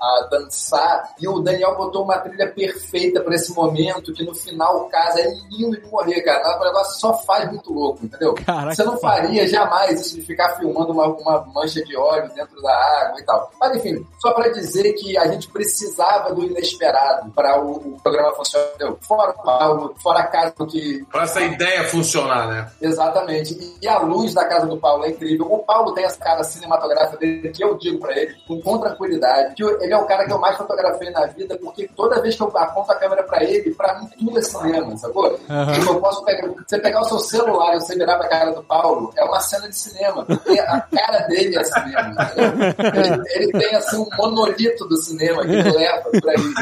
a 0.00 0.28
dançar. 0.30 1.14
E 1.20 1.28
o 1.28 1.40
Daniel 1.40 1.76
botou 1.76 2.04
uma 2.04 2.18
trilha 2.18 2.50
perfeita 2.50 3.20
pra 3.20 3.34
esse 3.34 3.52
momento, 3.54 4.12
que 4.12 4.24
no 4.24 4.34
final 4.34 4.88
casa 4.88 5.20
é 5.20 5.28
lindo 5.50 5.80
de 5.80 5.86
morrer, 5.90 6.20
cara. 6.22 6.58
O 6.60 6.64
negócio 6.64 7.00
só 7.00 7.14
faz 7.18 7.48
muito 7.50 7.72
louco, 7.72 8.04
entendeu? 8.04 8.34
Caraca, 8.34 8.74
Você 8.74 8.84
não 8.84 8.96
faria 8.98 9.46
jamais 9.48 10.00
isso 10.00 10.14
de 10.16 10.22
ficar 10.22 10.56
filmando 10.56 10.92
uma, 10.92 11.06
uma 11.08 11.44
mancha 11.54 11.82
de 11.84 11.96
óleo 11.96 12.30
dentro 12.34 12.60
da 12.62 12.74
água 13.02 13.20
e 13.20 13.24
tal. 13.24 13.50
Mas 13.60 13.76
enfim, 13.76 14.06
só 14.20 14.32
pra 14.32 14.48
dizer 14.48 14.92
que 14.94 15.16
a 15.16 15.26
gente 15.28 15.48
precisava 15.48 16.32
do 16.34 16.42
inesperado 16.42 17.30
para 17.32 17.60
o, 17.60 17.72
o 17.94 18.00
programa 18.02 18.32
funcionar. 18.34 18.66
entendeu? 18.74 18.98
Fora 19.02 19.30
o 19.32 19.42
Paulo, 19.42 19.94
fora 20.02 20.20
a 20.20 20.26
casa 20.26 20.54
que 20.70 21.04
Pra 21.10 21.22
essa 21.24 21.40
ideia 21.40 21.84
funcionar, 21.84 22.48
né? 22.48 22.70
Exatamente. 22.80 23.54
E- 23.54 23.74
E 23.82 23.88
a 23.88 23.98
luz 23.98 24.32
da 24.32 24.44
casa 24.46 24.53
do 24.60 24.76
Paulo 24.76 25.04
é 25.04 25.10
incrível. 25.10 25.46
O 25.46 25.58
Paulo 25.60 25.92
tem 25.92 26.04
essa 26.04 26.18
cara 26.18 26.42
cinematográfica 26.44 27.16
dele 27.18 27.48
que 27.50 27.62
eu 27.62 27.76
digo 27.76 27.98
pra 27.98 28.16
ele 28.16 28.34
com, 28.46 28.60
com 28.60 28.78
tranquilidade. 28.78 29.54
Que 29.54 29.62
ele 29.62 29.92
é 29.92 29.96
o 29.96 30.06
cara 30.06 30.24
que 30.24 30.32
eu 30.32 30.38
mais 30.38 30.56
fotografei 30.56 31.10
na 31.10 31.26
vida, 31.26 31.56
porque 31.58 31.88
toda 31.96 32.20
vez 32.20 32.34
que 32.36 32.42
eu 32.42 32.52
aponto 32.56 32.92
a 32.92 32.96
câmera 32.96 33.22
pra 33.22 33.42
ele, 33.42 33.74
pra 33.74 33.98
mim 34.00 34.08
tudo 34.18 34.38
é 34.38 34.42
cinema, 34.42 34.96
sacou? 34.96 35.30
Tipo, 35.74 35.92
eu 35.92 36.00
posso 36.00 36.24
pegar. 36.24 36.48
Você 36.66 36.78
pegar 36.78 37.00
o 37.00 37.04
seu 37.04 37.18
celular 37.18 37.74
e 37.76 37.80
você 37.80 37.94
virar 37.94 38.16
pra 38.18 38.28
cara 38.28 38.52
do 38.52 38.62
Paulo, 38.64 39.12
é 39.16 39.24
uma 39.24 39.40
cena 39.40 39.68
de 39.68 39.76
cinema. 39.76 40.24
Porque 40.24 40.58
a 40.60 40.80
cara 40.80 41.18
dele 41.28 41.56
é 41.58 41.64
cinema. 41.64 42.14
entendeu? 42.34 42.94
Ele, 42.94 43.22
ele 43.34 43.52
tem 43.52 43.74
assim 43.74 43.96
um 43.98 44.08
monolito 44.16 44.86
do 44.86 44.96
cinema 44.96 45.42
que 45.44 45.52
ele 45.52 45.70
leva 45.70 46.10
pra 46.20 46.34
isso. 46.34 46.54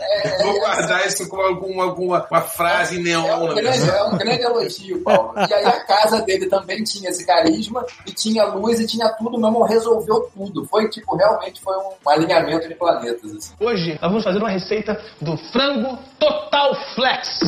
É, 0.00 0.42
Vou 0.42 0.56
é- 0.56 0.58
guardar 0.60 1.06
isso 1.06 1.28
com 1.28 1.40
alguma, 1.40 1.84
alguma 1.84 2.26
uma 2.30 2.40
frase 2.40 2.96
em 2.96 3.00
é 3.00 3.02
neon. 3.04 3.44
um, 3.44 3.54
né? 3.54 3.62
grande, 3.62 3.90
é 3.90 4.02
um 4.04 4.18
grande 4.18 4.42
elogio, 4.42 5.02
Paulo. 5.02 5.32
E 5.48 5.54
aí 5.54 5.64
a 5.64 5.84
casa 5.84 6.22
dele 6.22 6.46
também 6.46 6.79
tinha 6.82 7.10
esse 7.10 7.24
carisma, 7.26 7.84
e 8.06 8.12
tinha 8.12 8.44
luz, 8.44 8.80
e 8.80 8.86
tinha 8.86 9.08
tudo, 9.10 9.38
meu 9.38 9.48
irmão 9.48 9.62
resolveu 9.62 10.30
tudo. 10.34 10.64
Foi, 10.66 10.88
tipo, 10.88 11.16
realmente 11.16 11.60
foi 11.60 11.76
um, 11.76 12.08
alinhamento 12.08 12.68
de 12.68 12.74
planetas, 12.74 13.32
assim. 13.32 13.54
Hoje 13.60 13.98
nós 14.00 14.10
vamos 14.10 14.24
fazer 14.24 14.38
uma 14.38 14.50
receita 14.50 15.00
do 15.20 15.36
frango 15.36 15.98
Total 16.18 16.74
Flex. 16.94 17.40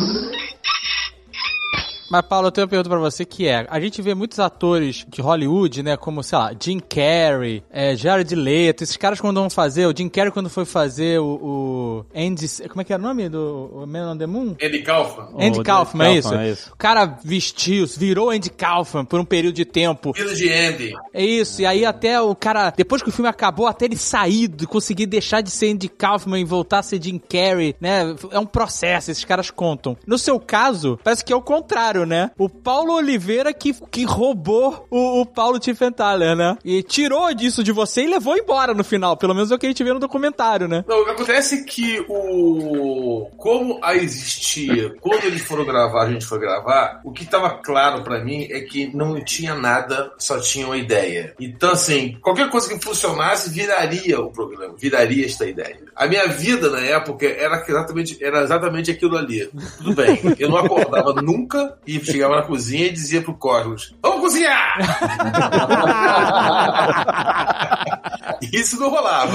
Mas, 2.13 2.27
Paulo, 2.27 2.49
eu 2.49 2.53
tenho 2.53 2.67
uma 2.67 2.69
pergunta 2.69 2.91
pra 2.91 2.99
você 2.99 3.25
que 3.25 3.49
é: 3.49 3.67
a 3.71 3.81
gente 3.81 4.03
vê 4.03 4.15
muitos 4.15 4.39
atores 4.39 5.07
de 5.09 5.23
Hollywood, 5.23 5.83
né? 5.83 5.97
Como, 5.97 6.23
sei 6.23 6.37
lá, 6.37 6.53
Jim 6.61 6.79
Carrey, 6.79 7.63
é, 7.71 7.97
Jared 7.97 8.35
Leto, 8.35 8.85
esses 8.85 8.99
caras 8.99 9.19
quando 9.19 9.41
vão 9.41 9.49
fazer, 9.49 9.87
o 9.87 9.97
Jim 9.97 10.11
Carrey 10.11 10.31
quando 10.31 10.51
foi 10.51 10.67
fazer 10.67 11.19
o, 11.21 11.25
o 11.25 12.07
Andy. 12.15 12.69
Como 12.69 12.83
é 12.83 12.85
que 12.85 12.93
era 12.93 13.03
o 13.03 13.07
nome 13.07 13.31
do 13.31 13.71
o 13.73 13.87
Man 13.87 14.13
on 14.13 14.19
the 14.19 14.27
Moon? 14.27 14.55
Andy 14.63 14.83
Kaufman. 14.83 15.29
Andy 15.39 15.61
O 15.61 15.63
Kaufman, 15.63 16.07
é 16.07 16.19
isso? 16.19 16.29
Kaufman, 16.29 16.47
é 16.47 16.51
isso. 16.51 16.71
O 16.71 16.77
cara 16.77 17.19
vestiu, 17.25 17.87
virou 17.97 18.29
Andy 18.29 18.51
Kaufman 18.51 19.07
por 19.07 19.19
um 19.19 19.25
período 19.25 19.55
de 19.55 19.65
tempo. 19.65 20.13
Filho 20.13 20.35
de 20.35 20.53
Andy. 20.53 20.93
É 21.15 21.25
isso, 21.25 21.63
e 21.63 21.67
aí 21.67 21.87
até 21.87 22.21
o 22.21 22.35
cara, 22.35 22.75
depois 22.77 23.01
que 23.01 23.09
o 23.09 23.13
filme 23.13 23.31
acabou, 23.31 23.67
até 23.67 23.87
ele 23.87 23.97
sair, 23.97 24.51
e 24.61 24.67
conseguir 24.67 25.07
deixar 25.07 25.41
de 25.41 25.51
ser 25.51 25.73
Andy 25.73 25.89
Kaufman 25.89 26.43
e 26.43 26.45
voltar 26.45 26.81
a 26.81 26.83
ser 26.83 27.03
Jim 27.03 27.19
Carrey, 27.19 27.75
né? 27.81 28.15
É 28.31 28.39
um 28.39 28.45
processo, 28.45 29.11
esses 29.11 29.25
caras 29.25 29.51
contam. 29.51 29.97
No 30.07 30.19
seu 30.19 30.39
caso, 30.39 31.01
parece 31.03 31.25
que 31.25 31.33
é 31.33 31.37
o 31.37 31.41
contrário, 31.41 32.02
né? 32.07 32.31
O 32.39 32.49
Paulo 32.49 32.95
Oliveira 32.95 33.53
que, 33.53 33.73
que 33.91 34.05
roubou 34.05 34.87
o, 34.91 35.21
o 35.21 35.27
Paulo 35.27 35.59
Tiffenthaler, 35.59 36.37
né? 36.37 36.57
E 36.65 36.83
tirou 36.83 37.33
disso 37.35 37.63
de 37.63 37.73
você 37.73 38.03
e 38.03 38.07
levou 38.07 38.37
embora 38.37 38.75
no 38.75 38.85
final, 38.85 39.17
pelo 39.17 39.35
menos 39.35 39.51
é 39.51 39.55
o 39.55 39.59
que 39.59 39.67
a 39.67 39.69
gente 39.69 39.85
vê 39.85 39.93
no 39.93 39.99
documentário, 39.99 40.69
né? 40.69 40.85
Não, 40.87 41.03
acontece 41.09 41.61
é 41.61 41.65
que 41.65 42.05
o. 42.09 43.29
Como 43.37 43.79
a 43.83 43.95
existia, 43.95 44.95
quando 45.01 45.25
eles 45.25 45.43
foram 45.43 45.65
gravar, 45.65 46.05
a 46.05 46.11
gente 46.11 46.27
foi 46.27 46.39
gravar, 46.39 47.01
o 47.05 47.13
que 47.13 47.25
estava 47.25 47.51
claro 47.51 48.03
pra 48.03 48.23
mim 48.25 48.47
é 48.51 48.61
que 48.61 48.95
não 48.95 49.23
tinha 49.25 49.55
nada, 49.55 50.13
só 50.19 50.39
tinha 50.41 50.67
uma 50.67 50.77
ideia. 50.77 51.35
Então, 51.41 51.73
assim, 51.73 52.19
qualquer 52.21 52.51
coisa 52.51 52.69
que 52.69 52.85
funcionasse 52.85 53.51
viraria 53.51 54.21
o 54.21 54.31
programa, 54.31 54.75
viraria 54.77 55.27
esta 55.27 55.47
ideia. 55.47 55.79
A 55.95 56.07
minha 56.07 56.27
vida 56.29 56.71
na 56.71 56.81
época 56.81 57.27
era 57.27 57.65
exatamente, 57.67 58.23
era 58.23 58.43
exatamente 58.43 58.91
aquilo 58.91 59.17
ali. 59.17 59.49
Tudo 59.79 59.95
bem, 59.95 60.19
eu 60.39 60.49
não 60.49 60.57
acordava 60.57 61.13
nunca 61.23 61.77
e 61.87 61.99
chegava 62.05 62.37
na 62.37 62.43
cozinha 62.43 62.87
e 62.87 62.93
dizia 62.93 63.23
pro 63.23 63.35
Cosmos: 63.35 63.95
Vamos 64.03 64.21
cozinhar! 64.21 64.79
Isso 68.53 68.79
não 68.81 68.91
rolava. 68.91 69.33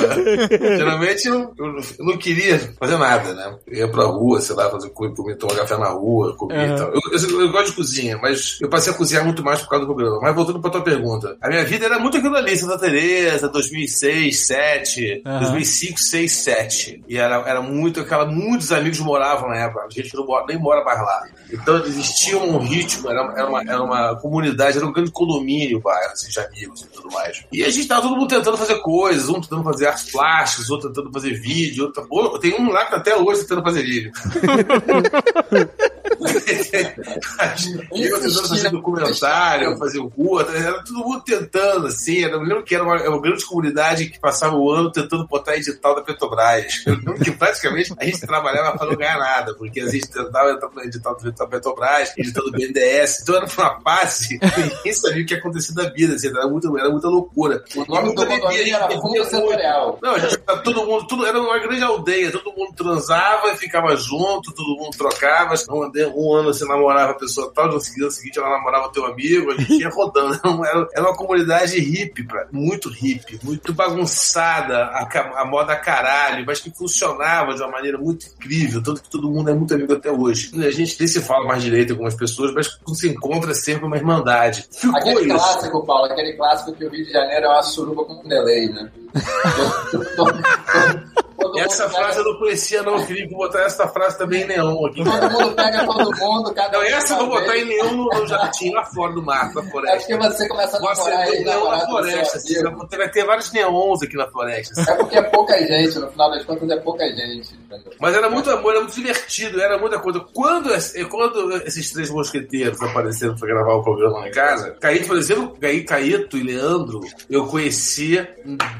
Geralmente 0.77 1.27
eu, 1.27 1.53
eu 1.57 1.67
não- 1.73 1.81
eu 1.99 2.05
não 2.05 2.17
queria 2.17 2.59
fazer 2.79 2.97
nada, 2.97 3.33
né? 3.33 3.55
Eu 3.67 3.77
ia 3.79 3.91
pra 3.91 4.03
rua, 4.05 4.39
sei 4.41 4.55
lá, 4.55 4.69
fazer 4.69 4.89
comer, 4.89 5.35
tomar 5.37 5.55
café 5.55 5.77
na 5.77 5.89
rua, 5.89 6.35
comer 6.35 6.69
Uhum. 6.69 6.75
e 6.75 6.77
tal. 6.77 6.87
Eu, 6.93 7.01
eu- 7.11 7.41
eu 7.41 7.51
gosto 7.51 7.67
de 7.67 7.73
cozinha, 7.73 8.17
mas 8.21 8.57
eu 8.61 8.69
passei 8.69 8.91
a 8.93 8.95
cozinhar 8.95 9.23
muito 9.23 9.43
mais 9.43 9.61
por 9.61 9.69
causa 9.69 9.85
do 9.85 9.93
programa. 9.93 10.19
Mas 10.21 10.35
voltando 10.35 10.59
pra 10.59 10.69
tua 10.71 10.81
pergunta, 10.83 11.37
a 11.41 11.47
minha 11.49 11.63
vida 11.65 11.85
era 11.85 11.99
muito 11.99 12.17
aquilo 12.17 12.35
ali, 12.35 12.55
Santa 12.57 12.77
Teresa, 12.77 13.47
2006, 13.49 14.47
2007, 14.47 15.21
Uhum. 15.25 15.39
2005, 15.39 15.99
6, 15.99 16.31
7. 16.31 17.03
E 17.07 17.17
era, 17.17 17.35
era 17.47 17.61
muito 17.61 17.99
aquela, 18.01 18.25
muitos 18.25 18.71
amigos 18.71 18.99
moravam 18.99 19.49
na 19.49 19.57
época, 19.57 19.85
a 19.85 19.89
gente 19.89 20.13
não 20.15 20.25
mora, 20.25 20.45
nem 20.47 20.57
mora 20.59 20.83
mais 20.83 20.99
lá. 20.99 21.23
Então 21.51 21.77
existia 21.85 22.37
um 22.37 22.57
ritmo, 22.59 23.09
era, 23.09 23.21
era, 23.35 23.47
uma, 23.47 23.61
era 23.61 23.81
uma 23.83 24.15
comunidade, 24.19 24.77
era 24.77 24.85
um 24.85 24.91
grande 24.91 25.11
condomínio, 25.11 25.79
bairro, 25.79 26.11
assim, 26.11 26.29
de 26.29 26.39
amigos 26.39 26.81
e 26.81 26.87
tudo 26.87 27.09
mais. 27.11 27.43
E 27.51 27.63
a 27.63 27.69
gente 27.69 27.87
tava 27.87 28.01
todo 28.01 28.15
mundo 28.17 28.27
tentando 28.27 28.57
fazer 28.57 28.75
coisas, 28.77 29.29
um 29.29 29.41
tentando 29.41 29.63
fazer 29.63 29.87
artes 29.87 30.11
plásticas, 30.11 30.69
outro 30.69 30.89
tentando 30.89 31.11
fazer 31.11 31.33
vídeo, 31.39 31.91
outro... 32.09 32.39
Tem 32.39 32.59
um 32.59 32.71
lá 32.71 32.85
que 32.85 32.91
tá 32.91 32.97
até 32.97 33.15
hoje 33.15 33.41
tentando 33.41 33.63
fazer 33.63 33.83
vídeo. 33.83 34.11
eu 37.91 38.47
fazer 38.47 38.69
documentário, 38.69 39.77
fazer 39.77 39.99
rua, 39.99 40.47
era 40.53 40.83
todo 40.83 40.99
mundo 40.99 41.23
tentando, 41.23 41.87
assim. 41.87 42.19
Eu 42.19 42.39
lembro 42.41 42.63
que 42.63 42.75
era 42.75 42.83
uma, 42.83 42.95
uma 43.09 43.21
grande 43.21 43.45
comunidade 43.45 44.09
que 44.09 44.19
passava 44.19 44.55
o 44.55 44.71
ano 44.71 44.91
tentando 44.91 45.27
botar 45.27 45.55
edital 45.55 45.95
da 45.95 46.01
Petrobras. 46.01 46.83
Eu 46.85 46.95
lembro 46.95 47.19
que 47.19 47.31
praticamente 47.31 47.93
a 47.97 48.05
gente 48.05 48.21
trabalhava 48.21 48.77
para 48.77 48.87
não 48.87 48.95
ganhar 48.95 49.17
nada, 49.17 49.53
porque 49.55 49.81
a 49.81 49.89
gente 49.89 50.09
tentava 50.09 50.51
entrar 50.51 50.69
no 50.69 50.81
edital 50.83 51.17
da 51.17 51.47
Petrobras, 51.47 52.13
edital 52.17 52.43
do 52.45 52.51
BNDES. 52.51 53.21
Então 53.21 53.35
era 53.35 53.45
uma 53.45 53.81
fase 53.81 54.39
que 54.39 54.61
ninguém 54.61 54.93
sabia 54.93 55.23
o 55.23 55.25
que 55.25 55.33
ia 55.33 55.39
acontecer 55.39 55.73
da 55.73 55.89
vida, 55.89 56.15
assim, 56.15 56.27
era, 56.27 56.47
muita, 56.47 56.67
era 56.79 56.89
muita 56.89 57.07
loucura. 57.07 57.63
O 57.75 57.85
nome 57.85 58.13
do 58.13 58.25
condomínio 58.25 58.75
era 58.75 58.89
Fundo 58.91 59.23
Setorial. 59.25 59.99
Não, 60.01 60.19
gente, 60.19 60.37
todo 60.63 60.85
mundo, 60.85 61.07
tudo, 61.07 61.25
era 61.25 61.39
uma 61.39 61.59
grande 61.59 61.83
aldeia, 61.83 62.31
todo 62.31 62.55
mundo 62.55 62.73
transava 62.75 63.51
e 63.51 63.57
ficava 63.57 63.95
junto, 63.95 64.53
todo 64.53 64.77
mundo 64.77 64.97
trocava. 64.97 65.55
Um, 65.69 65.91
um 66.15 66.33
ano 66.33 66.53
você 66.53 66.65
namorava 66.65 67.11
a 67.11 67.15
pessoa 67.15 67.51
tal, 67.53 67.67
no 67.67 67.79
seguinte, 67.79 68.05
no 68.05 68.11
seguinte 68.11 68.39
ela 68.39 68.49
namorava 68.49 68.91
teu 68.91 69.05
amigo, 69.05 69.51
a 69.51 69.55
gente 69.55 69.81
ia 69.81 69.89
rodando. 69.89 70.37
Era, 70.67 70.87
era 70.93 71.01
uma 71.03 71.15
comunidade 71.15 71.79
hippie, 71.79 72.23
pra, 72.23 72.47
muito 72.51 72.89
hippie, 72.89 73.39
muito 73.43 73.73
bagunçada, 73.73 74.85
a, 74.85 75.41
a 75.41 75.45
moda 75.45 75.75
caralho, 75.75 76.43
mas 76.45 76.59
que 76.59 76.69
funcionava 76.71 77.53
de 77.53 77.61
uma 77.61 77.71
maneira 77.71 77.97
muito 77.97 78.27
incrível, 78.27 78.81
tanto 78.83 79.01
que 79.01 79.09
todo 79.09 79.29
mundo 79.29 79.49
é 79.49 79.53
muito 79.53 79.73
amigo 79.73 79.93
até 79.93 80.11
hoje. 80.11 80.51
A 80.65 80.71
gente 80.71 80.97
nem 80.99 81.07
se 81.07 81.21
fala 81.21 81.45
mais 81.45 81.63
direito 81.63 81.89
com 81.89 81.93
algumas 81.93 82.15
pessoas, 82.15 82.53
mas 82.53 82.67
se 82.95 83.09
encontra 83.09 83.53
sempre 83.53 83.85
uma 83.85 83.97
irmandade. 83.97 84.67
Ficou 84.71 84.97
Aquele 84.97 85.21
isso. 85.21 85.35
clássico, 85.35 85.85
Paulo, 85.85 86.05
aquele 86.05 86.33
clássico 86.33 86.73
que 86.73 86.85
o 86.85 86.89
Rio 86.89 87.05
de 87.05 87.11
Janeiro 87.11 87.45
é 87.45 87.49
uma 87.49 87.63
suruba 87.63 88.05
com 88.05 88.27
delay, 88.27 88.69
né? 88.69 88.91
Todo 91.39 91.59
Essa 91.59 91.83
mundo 91.83 91.93
pega- 91.93 92.03
frase 92.05 92.19
eu 92.19 92.23
não 92.25 92.39
conhecia, 92.39 92.83
não, 92.83 92.99
Felipe. 93.05 93.29
Vou 93.29 93.37
botar 93.39 93.61
essa 93.61 93.87
frase 93.87 94.17
também 94.17 94.41
em 94.43 94.47
neon 94.47 94.85
aqui. 94.87 95.03
Todo 95.03 95.29
mundo 95.31 95.55
pega 95.55 95.85
todo 95.85 96.17
mundo, 96.17 96.53
cada 96.53 96.77
Não, 96.77 96.83
essa 96.83 97.13
eu 97.13 97.17
vou 97.19 97.27
botar 97.29 97.51
vez. 97.51 97.63
em 97.63 97.67
neon 97.69 97.91
no, 97.93 98.05
no 98.09 98.27
jardim, 98.27 98.71
lá 98.73 98.83
fora 98.85 99.13
do 99.13 99.21
mato, 99.23 99.55
na 99.55 99.61
É 99.61 99.69
floresta. 99.69 99.97
porque 100.17 100.27
você 100.33 100.47
começa 100.47 100.77
a 100.77 100.79
namorar 100.79 101.19
aí, 101.19 101.31
neon 101.31 101.43
na 101.45 101.53
namorado 101.55 101.81
do 101.85 101.87
floresta. 101.91 102.37
assim. 102.37 102.63
Vai 102.97 103.09
ter 103.11 103.25
vários 103.25 103.51
neons 103.53 104.01
aqui 104.01 104.15
na 104.17 104.27
floresta. 104.27 104.81
É 104.91 104.95
porque 104.95 105.17
é 105.17 105.21
pouca 105.23 105.57
gente, 105.59 105.99
no 105.99 106.09
final 106.11 106.31
das 106.31 106.45
contas 106.45 106.69
é 106.69 106.77
pouca 106.77 107.05
gente. 107.07 107.59
Mas 107.99 108.15
era 108.15 108.29
muito 108.29 108.49
amor, 108.49 108.71
era 108.71 108.79
muito 108.81 108.95
divertido, 108.95 109.61
era 109.61 109.77
muita 109.77 109.99
coisa. 109.99 110.19
Quando, 110.33 110.73
esse- 110.73 111.03
quando 111.05 111.55
esses 111.65 111.91
três 111.91 112.09
mosqueteiros 112.09 112.81
apareceram 112.81 113.35
pra 113.35 113.47
gravar 113.47 113.73
o 113.75 113.83
programa 113.83 114.19
lá 114.19 114.27
em 114.27 114.31
casa, 114.31 114.71
Caíto, 114.79 115.07
por 115.07 115.17
exemplo, 115.17 115.55
Caí- 115.59 115.83
Caíto 115.83 116.37
e 116.37 116.43
Leandro, 116.43 117.01
eu 117.29 117.45
conhecia 117.47 118.35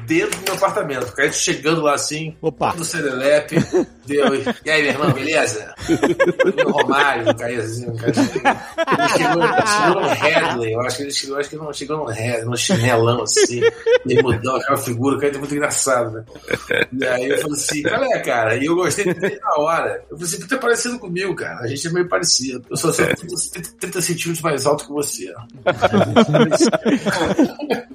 dentro 0.06 0.38
do 0.40 0.44
meu 0.44 0.54
apartamento. 0.54 1.12
Caíto 1.14 1.36
chegando 1.36 1.82
lá 1.82 1.94
assim, 1.94 2.36
Opa. 2.48 2.72
do 2.72 2.84
Serelepe, 2.84 3.56
deu. 4.06 4.34
E 4.64 4.70
aí, 4.70 4.82
meu 4.82 4.92
irmão, 4.92 5.12
beleza? 5.12 5.74
o 6.66 6.70
Romário, 6.70 7.34
Caíto 7.36 7.62
assim, 7.62 7.86
o 7.86 7.96
Caíto 7.96 8.20
ele 8.20 8.30
chegou, 9.16 9.42
chegou 9.66 10.00
no 10.00 10.08
Headley, 10.08 10.72
eu 10.72 10.80
acho 10.80 10.96
que 10.96 11.02
ele 11.02 11.10
chegou, 11.10 11.36
acho 11.38 11.50
que 11.50 11.56
não 11.56 11.72
chegou 11.72 11.98
no 11.98 12.06
Headley, 12.06 12.44
no 12.44 12.56
chinelão 12.56 13.22
assim, 13.22 13.60
bermudão, 14.06 14.56
aquela 14.56 14.78
figura, 14.78 15.16
o 15.16 15.20
Caíto 15.20 15.36
é 15.36 15.40
muito 15.40 15.54
engraçado, 15.54 16.10
né? 16.10 16.24
E 16.92 17.06
aí 17.06 17.28
eu 17.28 17.38
falei 17.38 17.56
assim, 17.56 17.82
qual 17.82 18.04
é, 18.04 18.18
cara? 18.20 18.56
E 18.56 18.64
eu 18.64 18.74
gostei 18.74 19.12
dele 19.12 19.38
na 19.40 19.62
hora. 19.62 20.02
Eu 20.10 20.16
falei 20.16 20.34
assim, 20.34 20.46
tu 20.46 20.54
é 20.54 20.58
parecido 20.58 20.98
comigo, 20.98 21.34
cara. 21.34 21.60
A 21.60 21.66
gente 21.66 21.86
é 21.86 21.90
meio 21.90 22.08
parecido. 22.08 22.64
Eu 22.70 22.76
sou 22.76 22.92
só 22.92 23.04
30, 23.04 23.26
30 23.78 24.00
centímetros 24.00 24.42
mais 24.42 24.66
alto 24.66 24.86
que 24.86 24.92
você. 24.92 25.34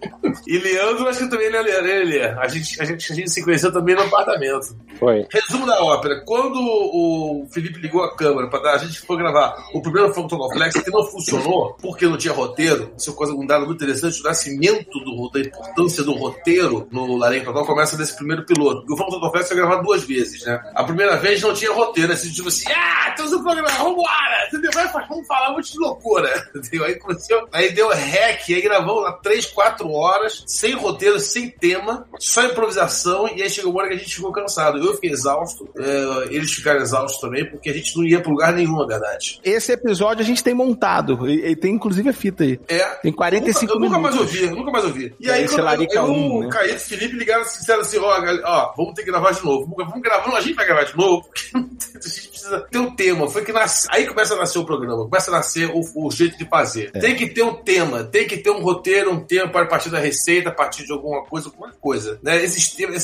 E 0.48 0.58
Leandro, 0.58 1.08
acho 1.08 1.20
que 1.20 1.30
também 1.30 1.48
ele 1.48 1.58
é 1.58 1.62
Leandro, 1.62 1.88
ele 1.90 2.18
é. 2.18 2.36
A 2.40 2.48
gente, 2.48 2.82
a, 2.82 2.86
gente, 2.86 3.12
a 3.12 3.16
gente 3.16 3.32
se 3.32 3.44
conheceu 3.44 3.72
também 3.72 3.96
no 3.96 4.02
apartamento. 4.02 4.76
Foi. 5.00 5.26
Resumo 5.32 5.66
da 5.66 5.82
ópera. 5.84 6.22
Quando 6.26 6.60
o 6.60 7.48
Felipe 7.52 7.80
ligou 7.80 8.04
a 8.04 8.16
câmera 8.16 8.50
para 8.50 8.64
dar, 8.64 8.74
a 8.76 8.78
gente 8.78 9.00
foi 9.02 9.18
gravar 9.18 9.56
o 9.74 9.82
primeiro 9.82 10.14
Fotonoflex, 10.14 10.82
que 10.82 10.92
não 10.92 11.04
funcionou, 11.04 11.76
porque 11.82 12.06
não 12.06 12.18
tinha 12.18 12.34
roteiro. 12.34 12.94
Isso 12.98 13.12
é 13.12 13.14
coisa, 13.14 13.34
um 13.34 13.46
dado 13.46 13.66
muito 13.66 13.84
interessante. 13.84 14.22
O 14.22 14.24
nascimento 14.24 15.00
do, 15.00 15.30
da 15.30 15.40
importância 15.40 16.04
do 16.04 16.14
roteiro 16.14 16.88
no 16.92 17.18
Larenga 17.18 17.46
Total 17.46 17.66
começa 17.66 17.98
desse 17.98 18.16
primeiro 18.16 18.46
piloto. 18.46 18.82
Porque 18.82 18.94
o 18.94 18.98
Fotonoflex 18.98 19.48
foi 19.48 19.58
gravado 19.58 19.84
duas 19.84 20.04
vezes, 20.04 20.46
né? 20.46 20.62
A 20.74 20.84
primeira 20.84 21.18
vez 21.18 21.42
não 21.42 21.54
tinha 21.54 21.72
roteiro. 21.72 22.14
Assim, 22.14 22.32
tipo 22.32 22.48
assim, 22.48 22.66
ah, 22.72 23.12
temos 23.16 23.34
um 23.34 23.44
programa, 23.44 23.70
vambora! 23.70 24.48
Entendeu? 24.48 24.72
Vai, 24.74 24.88
vamos 25.08 25.28
falar 25.28 25.52
um 25.52 25.54
monte 25.56 25.72
de 25.72 25.80
loucura. 25.80 26.50
Entendeu? 26.56 26.86
Aí 26.86 26.96
começou, 26.96 27.48
aí 27.52 27.72
deu 27.72 27.90
rec, 27.90 28.50
aí 28.50 28.62
gravamos 28.62 29.04
lá 29.04 29.14
três, 29.14 29.46
quatro 29.46 29.92
horas, 29.92 30.23
sem 30.30 30.74
roteiro, 30.74 31.20
sem 31.20 31.50
tema, 31.50 32.08
só 32.20 32.44
improvisação, 32.46 33.28
e 33.36 33.42
aí 33.42 33.50
chegou 33.50 33.72
uma 33.72 33.82
hora 33.82 33.90
que 33.90 33.96
a 33.96 34.00
gente 34.00 34.16
ficou 34.16 34.32
cansado. 34.32 34.78
Eu 34.78 34.94
fiquei 34.96 35.12
exausto, 35.12 35.70
é, 35.78 36.28
eles 36.36 36.52
ficaram 36.52 36.82
exaustos 36.82 37.20
também, 37.22 37.50
porque 37.50 37.70
a 37.70 37.74
gente 37.74 37.96
não 37.98 38.06
ia 38.06 38.22
pra 38.22 38.32
lugar 38.32 38.54
nenhum, 38.54 38.78
na 38.78 38.86
verdade. 38.86 39.40
Esse 39.44 39.72
episódio 39.72 40.24
a 40.24 40.26
gente 40.26 40.44
tem 40.44 40.54
montado. 40.54 41.28
E, 41.30 41.52
e 41.52 41.56
tem 41.56 41.74
inclusive 41.74 42.10
a 42.10 42.14
fita 42.14 42.44
aí. 42.44 42.60
É. 42.68 42.84
Tem 42.96 43.12
45 43.12 43.74
eu 43.74 43.80
nunca 43.80 44.00
mais 44.00 44.16
minutos. 44.16 44.36
ouvi, 44.36 44.48
eu 44.48 44.56
nunca 44.56 44.72
mais 44.72 44.86
ouvi. 44.86 45.16
E 45.20 45.30
É 45.30 45.34
aí, 45.34 45.48
quando 45.48 45.64
Larica 45.64 45.96
eu, 45.96 46.04
um, 46.06 46.38
o 46.38 46.44
né? 46.44 46.50
Caíto 46.50 46.74
e 46.74 46.78
o 46.78 46.80
Felipe 46.80 47.16
ligaram 47.16 47.42
e 47.42 47.46
disseram 47.46 47.82
assim: 47.82 47.98
ó, 48.00 48.74
vamos 48.76 48.94
ter 48.94 49.04
que 49.04 49.12
gravar 49.12 49.32
de 49.32 49.44
novo. 49.44 49.66
Vamos, 49.66 49.86
vamos 49.90 50.02
gravar, 50.02 50.28
não, 50.28 50.36
a 50.36 50.42
gente 50.42 50.56
vai 50.56 50.66
gravar 50.66 50.84
de 50.84 50.98
novo, 50.98 51.24
porque 51.30 51.58
a 51.58 52.10
gente 52.10 52.28
precisa 52.30 52.60
ter 52.72 52.78
um 52.78 52.96
tema. 52.96 53.30
Foi 53.30 53.44
que 53.44 53.52
nasce, 53.52 53.88
aí 53.92 54.06
começa 54.06 54.34
a 54.34 54.38
nascer 54.38 54.60
o 54.60 54.66
programa, 54.66 55.04
começa 55.06 55.32
a 55.32 55.34
nascer 55.34 55.70
o, 55.74 55.82
o 55.96 56.12
jeito 56.12 56.38
de 56.38 56.46
fazer. 56.48 56.92
É. 56.94 57.00
Tem 57.00 57.16
que 57.16 57.28
ter 57.28 57.44
um 57.44 57.54
tema, 57.56 58.04
tem 58.04 58.28
que 58.28 58.38
ter 58.38 58.50
um 58.50 58.62
roteiro, 58.62 59.12
um 59.12 59.20
tema 59.20 59.50
para 59.50 59.66
partir 59.66 59.90
da 59.90 60.00
receita, 60.00 60.13
a 60.50 60.52
partir 60.52 60.86
de 60.86 60.92
alguma 60.92 61.24
coisa, 61.26 61.50
qualquer 61.50 61.78
coisa. 61.80 62.20
Né? 62.24 62.44
Esse, 62.44 62.60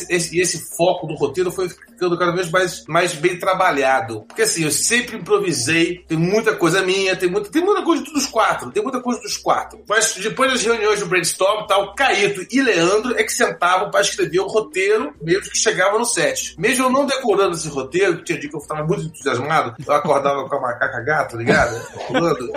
esse, 0.09 0.39
esse, 0.39 0.75
foco 0.75 1.07
do 1.07 1.15
roteiro 1.15 1.51
foi 1.51 1.69
ficando 1.69 2.17
cada 2.17 2.31
vez 2.31 2.49
mais, 2.49 2.83
mais 2.87 3.13
bem 3.13 3.37
trabalhado. 3.39 4.21
Porque 4.27 4.43
assim, 4.43 4.63
eu 4.63 4.71
sempre 4.71 5.17
improvisei, 5.17 6.03
tem 6.07 6.17
muita 6.17 6.55
coisa 6.55 6.81
minha, 6.81 7.15
tem 7.15 7.29
muita, 7.29 7.49
tem 7.49 7.63
muita 7.63 7.83
coisa 7.83 8.03
dos 8.03 8.25
quatro, 8.27 8.71
tem 8.71 8.83
muita 8.83 9.01
coisa 9.01 9.19
dos 9.21 9.37
quatro. 9.37 9.81
Mas 9.87 10.13
depois 10.15 10.51
das 10.51 10.63
reuniões 10.63 10.99
do 10.99 11.05
brainstorm 11.07 11.65
tal, 11.67 11.93
Caíto 11.95 12.45
e 12.51 12.61
Leandro 12.61 13.15
é 13.17 13.23
que 13.23 13.31
sentavam 13.31 13.89
para 13.91 14.01
escrever 14.01 14.39
o 14.39 14.47
roteiro, 14.47 15.13
mesmo 15.21 15.49
que 15.51 15.57
chegava 15.57 15.97
no 15.97 16.05
set. 16.05 16.55
Mesmo 16.57 16.85
eu 16.85 16.89
não 16.89 17.05
decorando 17.05 17.55
esse 17.55 17.67
roteiro, 17.67 18.17
que 18.17 18.23
tinha 18.23 18.39
dia 18.39 18.49
que 18.49 18.55
eu 18.55 18.59
estava 18.59 18.83
muito 18.83 19.03
entusiasmado, 19.03 19.75
eu 19.85 19.93
acordava 19.93 20.47
com 20.47 20.55
a 20.55 20.61
macaca 20.61 21.01
gata, 21.01 21.37
ligado? 21.37 21.79
Pulando, 22.07 22.51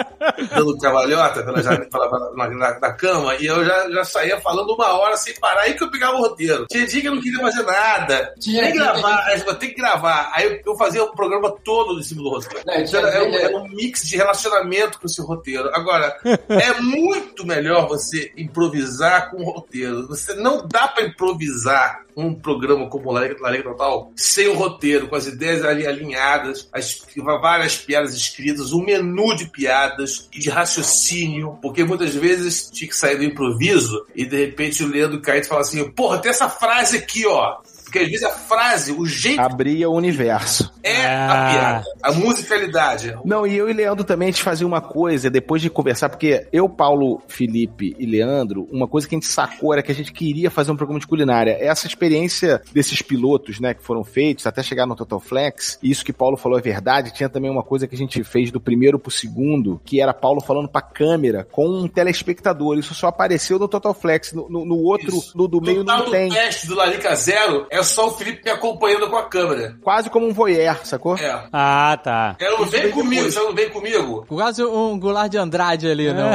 dando 0.51 0.79
cavalhota 0.79 1.43
pela, 1.43 1.63
pela- 1.63 2.33
na, 2.37 2.49
na- 2.49 2.79
na 2.81 2.93
cama, 2.93 3.35
e 3.37 3.47
eu 3.47 3.65
já, 3.65 3.91
já 3.91 4.05
saía 4.05 4.41
falando 4.43 4.75
uma 4.75 4.99
hora 4.99 5.17
sem 5.17 5.35
parar, 5.39 5.63
aí 5.63 5.75
que 5.75 5.85
eu 5.85 5.91
pegava 5.91 6.17
o 6.17 6.21
roteiro. 6.21 6.67
Tinha 6.71 6.87
dia 6.87 7.01
que 7.01 7.09
eu 7.09 7.15
não 7.15 7.23
queria 7.23 7.41
fazer 7.41 7.63
nada. 7.63 8.35
Tinha 8.39 8.63
Tem 8.63 8.73
que 8.73 8.79
gravar, 8.79 9.25
aí 9.27 9.41
eu 9.41 9.57
que 9.57 9.75
gravar. 9.75 10.33
Aí 10.35 10.61
eu, 10.65 10.77
fazia 10.77 11.05
o 11.05 11.13
programa 11.13 11.55
todo 11.65 11.99
em 11.99 12.03
cima 12.03 12.23
do 12.23 12.31
roteiro. 12.31 12.65
Não, 12.67 12.85
tinha 12.85 13.01
Era, 13.01 13.11
era 13.11 13.25
um, 13.25 13.35
era 13.35 13.57
um 13.59 13.69
mix 13.69 14.03
de 14.03 14.17
relacionamento 14.17 14.99
com 14.99 15.07
esse 15.07 15.23
roteiro. 15.23 15.71
Agora, 15.75 16.17
é 16.49 16.81
muito 16.81 17.47
melhor 17.47 17.89
você 17.89 18.33
improvisar 18.37 19.31
com 19.31 19.43
o 19.43 19.51
roteiro. 19.51 20.07
Você 20.09 20.35
não 20.35 20.67
dá 20.67 20.89
pra 20.89 21.05
improvisar 21.05 22.03
um 22.17 22.35
programa 22.35 22.89
como 22.89 23.11
o 23.11 23.63
Total 23.63 24.13
sem 24.17 24.49
o 24.49 24.55
roteiro, 24.55 25.09
com 25.09 25.17
as 25.17 25.27
ideias 25.27 25.65
ali 25.65 25.87
alinhadas, 25.87 26.69
as, 26.73 27.01
várias 27.41 27.77
piadas 27.77 28.15
escritas, 28.15 28.73
um 28.73 28.83
menu 28.83 29.35
de 29.35 29.47
piadas 29.47 30.29
e 30.33 30.39
de 30.39 30.51
raciocínio, 30.51 31.59
porque 31.63 31.85
muitas 31.85 32.15
vezes 32.15 32.71
tinha 32.71 32.89
que 32.89 32.97
sair 32.97 33.17
do 33.17 33.25
improviso 33.25 34.07
e 34.15 34.25
de 34.33 34.47
repente 34.47 34.83
o 34.83 34.89
Leandro 34.89 35.21
Caíto 35.21 35.49
fala 35.49 35.61
assim: 35.61 35.91
porra, 35.91 36.19
tem 36.19 36.31
essa 36.31 36.49
frase 36.49 36.97
aqui, 36.97 37.27
ó. 37.27 37.59
Porque 37.93 38.07
às 38.07 38.11
vezes 38.11 38.25
a 38.25 38.31
frase, 38.31 38.91
o 38.93 39.05
jeito 39.05 39.39
Abria 39.41 39.87
o 39.91 39.93
universo. 39.95 40.73
é 40.83 41.05
Ah. 41.05 41.27
a 41.27 41.53
piada, 41.53 41.85
a 42.03 42.13
musicalidade. 42.13 43.15
Não, 43.23 43.47
e 43.47 43.55
eu 43.55 43.69
e 43.69 43.73
Leandro 43.75 44.03
também 44.03 44.29
a 44.29 44.31
gente 44.31 44.43
fazia 44.43 44.67
uma 44.67 44.81
coisa 44.81 45.29
depois 45.29 45.61
de 45.61 45.69
conversar, 45.69 46.09
porque 46.09 46.47
eu, 46.51 46.69
Paulo, 46.71 47.21
Felipe 47.29 47.95
e 47.99 48.07
Leandro, 48.07 48.67
uma 48.73 48.89
coisa 48.89 49.07
que 49.07 49.15
a 49.15 49.19
gente 49.19 49.27
sacou 49.29 49.75
era 49.75 49.83
que 49.83 49.93
a 49.93 49.95
gente 49.95 50.11
queria 50.11 50.51
fazer 50.51 50.71
um 50.73 50.77
programa 50.77 50.99
de 51.01 51.07
culinária. 51.07 51.57
Essa 51.61 51.87
experiência 51.87 52.63
desses 52.73 53.03
pilotos, 53.03 53.61
né, 53.61 53.75
que 53.75 53.83
foram 53.83 54.03
feitos 54.03 54.47
até 54.47 54.63
chegar 54.63 54.87
no 54.87 54.97
Total 54.97 55.21
Flex, 55.21 55.79
e 55.83 55.91
isso 55.91 56.03
que 56.05 56.15
Paulo 56.15 56.39
falou 56.39 56.59
é 56.59 56.63
verdade. 56.63 57.13
Tinha 57.13 57.29
também 57.29 57.51
uma 57.51 57.63
coisa 57.63 57.87
que 57.87 57.95
a 57.95 57.99
gente 57.99 58.25
fez 58.25 58.51
do 58.51 58.59
primeiro 58.61 58.99
pro 58.99 59.11
segundo, 59.11 59.79
que 59.85 60.01
era 60.01 60.15
Paulo 60.15 60.41
falando 60.41 60.69
pra 60.69 60.81
câmera 60.81 61.47
com 61.53 61.69
um 61.69 61.87
telespectador. 61.87 62.79
Isso 62.79 62.95
só 62.95 63.09
apareceu 63.09 63.59
no 63.59 63.69
Total 63.69 63.93
Flex. 63.93 64.33
No, 64.33 64.49
no- 64.49 64.65
no 64.65 64.77
outro, 64.79 65.15
Isso. 65.15 65.37
no 65.37 65.47
do 65.47 65.61
meio 65.61 65.85
não 65.85 66.07
do 66.07 66.11
tem. 66.11 66.31
teste 66.31 66.67
do 66.67 66.75
Larica 66.75 67.15
Zero, 67.15 67.67
é 67.71 67.82
só 67.83 68.09
o 68.09 68.13
Felipe 68.13 68.43
me 68.45 68.51
acompanhando 68.51 69.09
com 69.09 69.17
a 69.17 69.29
câmera. 69.29 69.77
Quase 69.83 70.11
como 70.11 70.27
um 70.27 70.33
voyeur, 70.33 70.77
sacou? 70.85 71.17
É. 71.17 71.45
Ah, 71.53 71.99
tá. 72.03 72.37
Ela 72.41 72.59
não 72.59 72.67
vem 72.67 72.91
comigo, 72.91 73.11
depois. 73.15 73.35
você 73.35 73.41
não 73.41 73.55
vem 73.55 73.71
comigo. 73.71 74.25
Quase 74.29 74.65
um 74.65 74.99
Goulart 74.99 75.31
de 75.31 75.39
Andrade 75.39 75.89
ali, 75.91 76.13
não? 76.13 76.33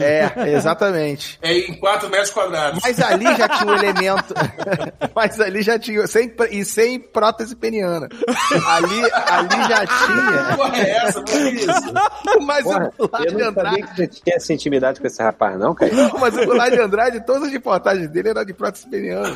É, 0.00 0.50
exatamente. 0.52 1.38
É 1.50 1.52
em 1.52 1.74
4 1.78 2.08
metros 2.10 2.30
quadrados. 2.30 2.80
Mas 2.82 3.00
ali 3.00 3.24
já 3.36 3.48
tinha 3.48 3.72
um 3.72 3.74
elemento. 3.74 4.34
Mas 5.14 5.40
ali 5.40 5.62
já 5.62 5.78
tinha. 5.78 6.06
Sem, 6.06 6.32
e 6.50 6.64
sem 6.64 6.98
prótese 7.00 7.56
peniana. 7.56 8.08
Ali, 8.66 9.00
ali 9.12 9.68
já 9.68 9.86
tinha. 9.86 10.56
Porra, 10.56 10.76
é 10.78 10.90
essa? 10.90 11.22
Por 11.22 11.40
isso? 11.54 12.40
Mas 12.46 12.64
Porra, 12.64 12.90
o 12.98 13.08
Goulart 13.08 13.24
eu 13.24 13.36
de 13.36 13.42
não 13.44 13.52
sabia 13.52 13.70
Andrade. 13.70 13.82
que 13.82 13.96
você 13.96 14.06
tinha 14.06 14.36
essa 14.36 14.52
intimidade 14.52 15.00
com 15.00 15.06
esse 15.06 15.22
rapaz, 15.22 15.58
não, 15.58 15.74
cara. 15.74 15.92
Não, 15.92 16.18
mas 16.18 16.36
o 16.36 16.44
Goulart 16.46 16.72
de 16.72 16.80
Andrade, 16.80 17.20
todas 17.26 17.44
as 17.44 17.52
reportagens 17.52 18.08
dele 18.08 18.28
eram 18.30 18.44
de 18.44 18.52
prótese 18.54 18.88
peniana. 18.88 19.34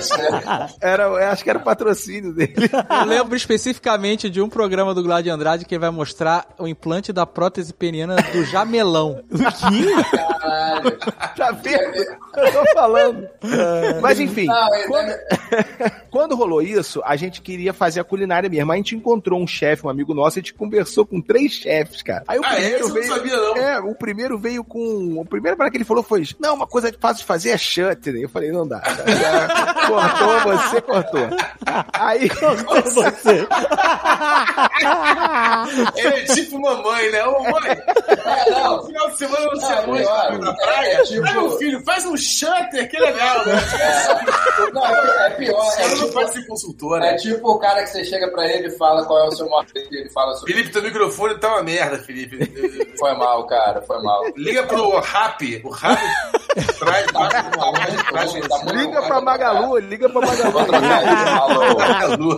Era, 0.80 1.30
acho 1.32 1.42
que 1.44 1.50
era 1.50 1.58
o 1.58 1.62
patrocínio 1.62 2.32
dele. 2.32 2.54
Eu 3.00 3.06
lembro 3.06 3.36
especificamente 3.36 4.28
de 4.30 4.40
um 4.40 4.48
programa 4.48 4.94
do 4.94 5.02
Glad 5.02 5.26
Andrade 5.28 5.64
que 5.64 5.78
vai 5.78 5.90
mostrar 5.90 6.46
o 6.58 6.66
implante 6.66 7.12
da 7.12 7.26
prótese 7.26 7.72
peniana 7.72 8.16
do 8.32 8.44
jamelão. 8.44 9.22
Caralho. 10.10 10.98
Tá 11.36 11.50
vendo? 11.52 11.96
Eu 12.36 12.52
tô 12.52 12.72
falando. 12.74 13.28
Mas 14.00 14.18
enfim, 14.20 14.46
quando, 14.88 15.12
quando 16.10 16.36
rolou 16.36 16.62
isso, 16.62 17.00
a 17.04 17.16
gente 17.16 17.40
queria 17.42 17.72
fazer 17.72 18.00
a 18.00 18.04
culinária 18.04 18.48
mesmo. 18.48 18.72
A 18.72 18.76
gente 18.76 18.94
encontrou 18.96 19.40
um 19.40 19.46
chefe, 19.46 19.86
um 19.86 19.90
amigo 19.90 20.14
nosso, 20.14 20.38
a 20.38 20.40
gente 20.40 20.54
conversou 20.54 21.04
com 21.06 21.20
três 21.20 21.52
chefes, 21.52 22.02
cara. 22.02 22.24
Aí 22.26 22.38
o 22.38 22.42
Ah, 22.44 22.54
é? 22.54 22.56
primeiro 22.56 22.78
Você 22.84 22.88
não 22.88 22.94
veio. 22.94 23.08
sabia, 23.14 23.36
não? 23.36 23.56
É, 23.56 23.80
o 23.80 23.94
primeiro 23.94 24.38
veio 24.38 24.64
com. 24.64 25.20
O 25.20 25.24
primeiro 25.24 25.56
para 25.56 25.70
que 25.70 25.76
ele 25.76 25.84
falou 25.84 26.02
foi: 26.02 26.26
Não, 26.38 26.54
uma 26.54 26.66
coisa 26.66 26.92
fácil 26.98 27.18
de 27.18 27.24
fazer 27.24 27.50
é 27.50 27.58
shutter. 27.58 28.14
Eu 28.16 28.28
falei, 28.28 28.50
não 28.50 28.66
dá. 28.66 28.80
Cortou, 29.90 30.58
você 30.58 30.80
cortou. 30.80 31.28
Aí. 31.92 32.28
Você. 32.90 33.46
Ele 35.96 36.08
é 36.08 36.24
tipo 36.24 36.58
mamãe, 36.60 37.10
né? 37.10 37.24
Ô, 37.26 37.42
mãe, 37.42 37.70
É, 38.08 38.50
não. 38.50 38.76
no 38.78 38.86
final 38.86 39.10
de 39.10 39.16
semana 39.18 39.50
você 39.50 39.74
Não, 39.74 39.86
mãe 39.88 40.04
na 40.40 40.54
praia. 40.54 40.92
É, 40.94 41.02
tipo- 41.02 41.26
Ai, 41.26 41.32
meu 41.34 41.50
filho, 41.58 41.82
faz 41.84 42.06
um 42.06 42.16
shutter, 42.16 42.88
que 42.90 42.98
legal, 42.98 43.44
né? 43.46 43.54
Não, 44.72 44.84
é 44.86 45.30
pior. 45.30 45.60
Você 45.64 45.82
É 45.82 45.88
não 45.88 45.94
tipo, 45.96 46.12
pode 46.12 46.32
ser 46.32 46.46
consultora. 46.46 47.06
é 47.06 47.16
tipo 47.16 47.50
o 47.50 47.58
cara 47.58 47.82
que 47.82 47.88
você 47.90 48.04
chega 48.04 48.28
pra 48.30 48.46
ele 48.46 48.68
e 48.68 48.76
fala 48.78 49.04
qual 49.04 49.18
é 49.24 49.28
o 49.28 49.32
seu 49.32 49.48
maior 49.48 49.66
ele 49.74 50.10
fala 50.10 50.34
sobre. 50.34 50.52
Felipe, 50.54 50.72
teu 50.72 50.82
microfone 50.82 51.38
tá 51.38 51.48
uma 51.48 51.62
merda, 51.62 51.98
Felipe. 51.98 52.94
Foi 52.98 53.14
mal, 53.16 53.46
cara, 53.46 53.82
foi 53.82 54.02
mal. 54.02 54.22
Liga 54.36 54.62
pro 54.64 54.98
Rap. 55.00 55.60
O 55.64 55.70
Rap 55.70 55.98
traz 56.78 57.06
Tá 57.10 57.28
tá 57.28 58.72
Liga 58.72 59.02
pra 59.02 59.20
Magalu, 59.20 59.79
liga 59.80 60.08
pra 60.08 60.20
Magalu. 60.20 60.60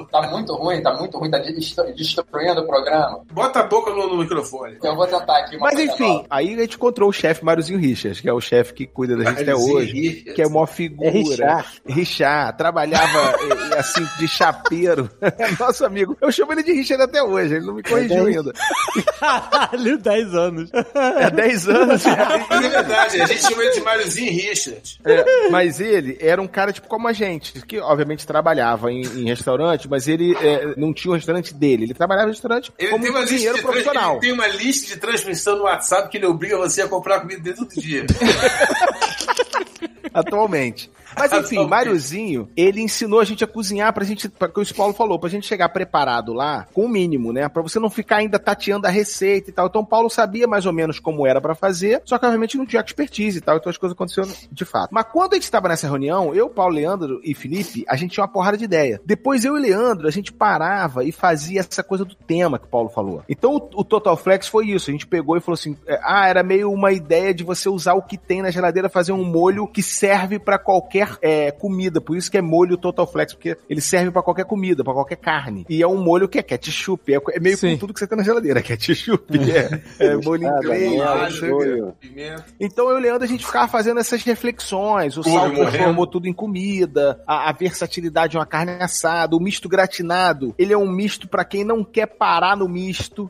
Tá 0.12 0.22
muito 0.30 0.54
ruim, 0.54 0.82
tá 0.82 0.92
muito 0.94 1.18
ruim, 1.18 1.30
tá 1.30 1.38
destru- 1.38 1.92
destruindo 1.94 2.60
o 2.60 2.66
programa. 2.66 3.20
Bota 3.32 3.60
a 3.60 3.62
boca 3.64 3.90
no, 3.92 4.08
no 4.08 4.18
microfone. 4.18 4.76
Eu 4.82 4.94
vou 4.94 5.06
tentar 5.06 5.38
aqui 5.38 5.56
Mas 5.58 5.78
enfim, 5.78 6.14
nova. 6.14 6.26
aí 6.30 6.54
a 6.54 6.58
gente 6.58 6.76
encontrou 6.76 7.08
o 7.08 7.12
chefe 7.12 7.44
Máriozinho 7.44 7.78
Richards, 7.78 8.20
que 8.20 8.28
é 8.28 8.32
o 8.32 8.40
chefe 8.40 8.74
que 8.74 8.86
cuida 8.86 9.16
da 9.16 9.24
gente 9.30 9.42
até 9.42 9.54
hoje. 9.54 9.92
Richards. 9.92 10.34
Que 10.34 10.42
é 10.42 10.46
uma 10.46 10.66
figura. 10.66 11.08
É 11.08 11.12
Richard. 11.12 11.68
Richard, 11.86 12.58
trabalhava 12.58 13.36
eh, 13.74 13.78
assim, 13.78 14.06
de 14.18 14.28
chapeiro. 14.28 15.10
Nosso 15.58 15.84
amigo. 15.84 16.16
Eu 16.20 16.30
chamo 16.32 16.52
ele 16.52 16.62
de 16.62 16.72
Richard 16.72 17.02
até 17.02 17.22
hoje, 17.22 17.54
ele 17.56 17.66
não 17.66 17.74
me 17.74 17.82
corrigiu 17.82 18.26
ainda. 18.26 18.52
Caralho, 19.18 19.98
10 19.98 20.34
anos. 20.34 20.70
É 21.20 21.30
10 21.30 21.68
anos. 21.68 22.04
É 22.06 22.60
verdade, 22.60 23.20
a 23.22 23.26
gente 23.26 23.42
chama 23.42 23.62
ele 23.62 23.72
de 23.72 23.80
Máriozinho 23.80 24.32
Richard. 24.32 24.98
É, 25.04 25.48
mas 25.50 25.80
ele 25.80 26.16
era 26.20 26.40
um 26.40 26.46
cara 26.46 26.72
tipo 26.72 26.88
como 26.88 27.08
a 27.08 27.12
gente, 27.12 27.21
que 27.66 27.78
obviamente 27.78 28.26
trabalhava 28.26 28.90
em, 28.92 29.02
em 29.02 29.24
restaurante, 29.26 29.88
mas 29.88 30.08
ele 30.08 30.34
é, 30.36 30.74
não 30.76 30.92
tinha 30.92 31.12
o 31.12 31.14
restaurante 31.14 31.54
dele. 31.54 31.84
Ele 31.84 31.94
trabalhava 31.94 32.28
em 32.28 32.32
restaurante 32.32 32.72
Ele 32.78 32.90
como 32.90 33.02
tem, 33.02 33.10
uma 33.10 33.20
lista 33.20 33.32
cozinheiro 33.34 33.56
de 33.56 33.62
trans- 33.62 33.72
profissional. 33.82 34.12
ele 34.12 34.20
tem 34.20 34.32
uma 34.32 34.46
lista 34.48 34.94
de 34.94 35.00
transmissão 35.00 35.56
no 35.56 35.62
WhatsApp 35.64 36.08
que 36.10 36.16
ele 36.16 36.26
obriga 36.26 36.56
você 36.58 36.82
a 36.82 36.88
comprar 36.88 37.20
comida 37.20 37.40
dele 37.40 37.56
todo 37.56 37.68
dia. 37.80 38.04
atualmente. 40.12 40.90
Mas 41.16 41.32
enfim. 41.32 41.66
Máriozinho, 41.66 42.48
ele 42.56 42.80
ensinou 42.80 43.20
a 43.20 43.24
gente 43.24 43.44
a 43.44 43.46
cozinhar 43.46 43.92
pra 43.92 44.04
gente, 44.04 44.28
pra, 44.28 44.48
que 44.48 44.60
o 44.60 44.74
Paulo 44.74 44.94
falou, 44.94 45.18
pra 45.18 45.28
gente 45.28 45.46
chegar 45.46 45.68
preparado 45.68 46.32
lá, 46.32 46.66
com 46.72 46.84
o 46.84 46.88
mínimo, 46.88 47.32
né? 47.32 47.48
Pra 47.48 47.62
você 47.62 47.78
não 47.78 47.90
ficar 47.90 48.16
ainda 48.16 48.38
tateando 48.38 48.86
a 48.86 48.90
receita 48.90 49.50
e 49.50 49.52
tal. 49.52 49.66
Então 49.66 49.82
o 49.82 49.86
Paulo 49.86 50.08
sabia 50.08 50.46
mais 50.46 50.66
ou 50.66 50.72
menos 50.72 50.98
como 50.98 51.26
era 51.26 51.40
pra 51.40 51.54
fazer, 51.54 52.02
só 52.04 52.18
que 52.18 52.26
obviamente 52.26 52.56
não 52.56 52.66
tinha 52.66 52.82
expertise 52.82 53.38
e 53.38 53.40
tal, 53.40 53.56
então 53.56 53.70
as 53.70 53.76
coisas 53.76 53.94
aconteceram 53.94 54.28
de 54.50 54.64
fato. 54.64 54.90
Mas 54.92 55.06
quando 55.12 55.32
a 55.34 55.36
gente 55.36 55.50
tava 55.50 55.68
nessa 55.68 55.86
reunião, 55.86 56.34
eu, 56.34 56.48
Paulo, 56.48 56.74
Leandro 56.74 57.20
e 57.22 57.34
Felipe, 57.34 57.84
a 57.88 57.96
gente 57.96 58.12
tinha 58.12 58.24
uma 58.24 58.32
porrada 58.32 58.56
de 58.56 58.64
ideia. 58.64 59.00
Depois 59.04 59.44
eu 59.44 59.56
e 59.56 59.60
Leandro, 59.60 60.08
a 60.08 60.10
gente 60.10 60.32
parava 60.32 61.04
e 61.04 61.12
fazia 61.12 61.60
essa 61.60 61.82
coisa 61.82 62.04
do 62.04 62.14
tema 62.14 62.58
que 62.58 62.66
o 62.66 62.70
Paulo 62.70 62.88
falou. 62.88 63.22
Então 63.28 63.56
o, 63.56 63.80
o 63.80 63.84
Total 63.84 64.16
Flex 64.16 64.48
foi 64.48 64.68
isso, 64.68 64.90
a 64.90 64.92
gente 64.92 65.06
pegou 65.06 65.36
e 65.36 65.40
falou 65.40 65.54
assim, 65.54 65.76
é, 65.86 66.00
ah, 66.02 66.26
era 66.26 66.42
meio 66.42 66.70
uma 66.72 66.92
ideia 66.92 67.34
de 67.34 67.44
você 67.44 67.68
usar 67.68 67.94
o 67.94 68.02
que 68.02 68.16
tem 68.16 68.42
na 68.42 68.50
geladeira, 68.50 68.88
fazer 68.88 69.12
um 69.12 69.24
molho 69.24 69.66
que 69.66 69.82
serve 70.02 70.40
pra 70.40 70.58
qualquer 70.58 71.16
é, 71.22 71.52
comida, 71.52 72.00
por 72.00 72.16
isso 72.16 72.28
que 72.28 72.36
é 72.36 72.42
molho 72.42 72.76
Total 72.76 73.06
Flex, 73.06 73.34
porque 73.34 73.56
ele 73.70 73.80
serve 73.80 74.10
pra 74.10 74.20
qualquer 74.20 74.44
comida, 74.44 74.82
pra 74.82 74.92
qualquer 74.92 75.14
carne. 75.14 75.64
E 75.68 75.80
é 75.80 75.86
um 75.86 75.96
molho 76.02 76.28
que 76.28 76.40
é 76.40 76.42
ketchup, 76.42 77.14
é, 77.14 77.20
é 77.30 77.38
meio 77.38 77.56
Sim. 77.56 77.74
com 77.74 77.78
tudo 77.78 77.94
que 77.94 78.00
você 78.00 78.06
tem 78.08 78.18
na 78.18 78.24
geladeira, 78.24 78.60
ketchup, 78.62 79.38
é, 79.38 79.80
é 80.04 80.16
molho 80.16 80.42
Nada, 80.42 80.58
inglês, 80.58 80.90
mel, 80.90 81.18
não 81.18 81.30
sei 81.30 81.50
o 81.52 81.58
quê. 81.58 81.64
shoyu. 81.64 81.92
Pimenta. 82.00 82.44
Então 82.58 82.90
eu 82.90 82.96
e 82.96 82.98
o 82.98 83.02
Leandro, 83.02 83.22
a 83.22 83.28
gente 83.28 83.46
ficava 83.46 83.68
fazendo 83.68 84.00
essas 84.00 84.24
reflexões. 84.24 85.16
O 85.16 85.22
sal 85.22 85.52
transformou 85.52 86.06
tudo 86.08 86.26
em 86.26 86.32
comida, 86.32 87.22
a, 87.24 87.48
a 87.50 87.52
versatilidade 87.52 88.32
de 88.32 88.38
uma 88.38 88.46
carne 88.46 88.72
assada, 88.80 89.36
o 89.36 89.40
misto 89.40 89.68
gratinado. 89.68 90.52
Ele 90.58 90.72
é 90.72 90.78
um 90.78 90.90
misto 90.90 91.28
pra 91.28 91.44
quem 91.44 91.62
não 91.64 91.84
quer 91.84 92.06
parar 92.06 92.56
no 92.56 92.68
misto. 92.68 93.28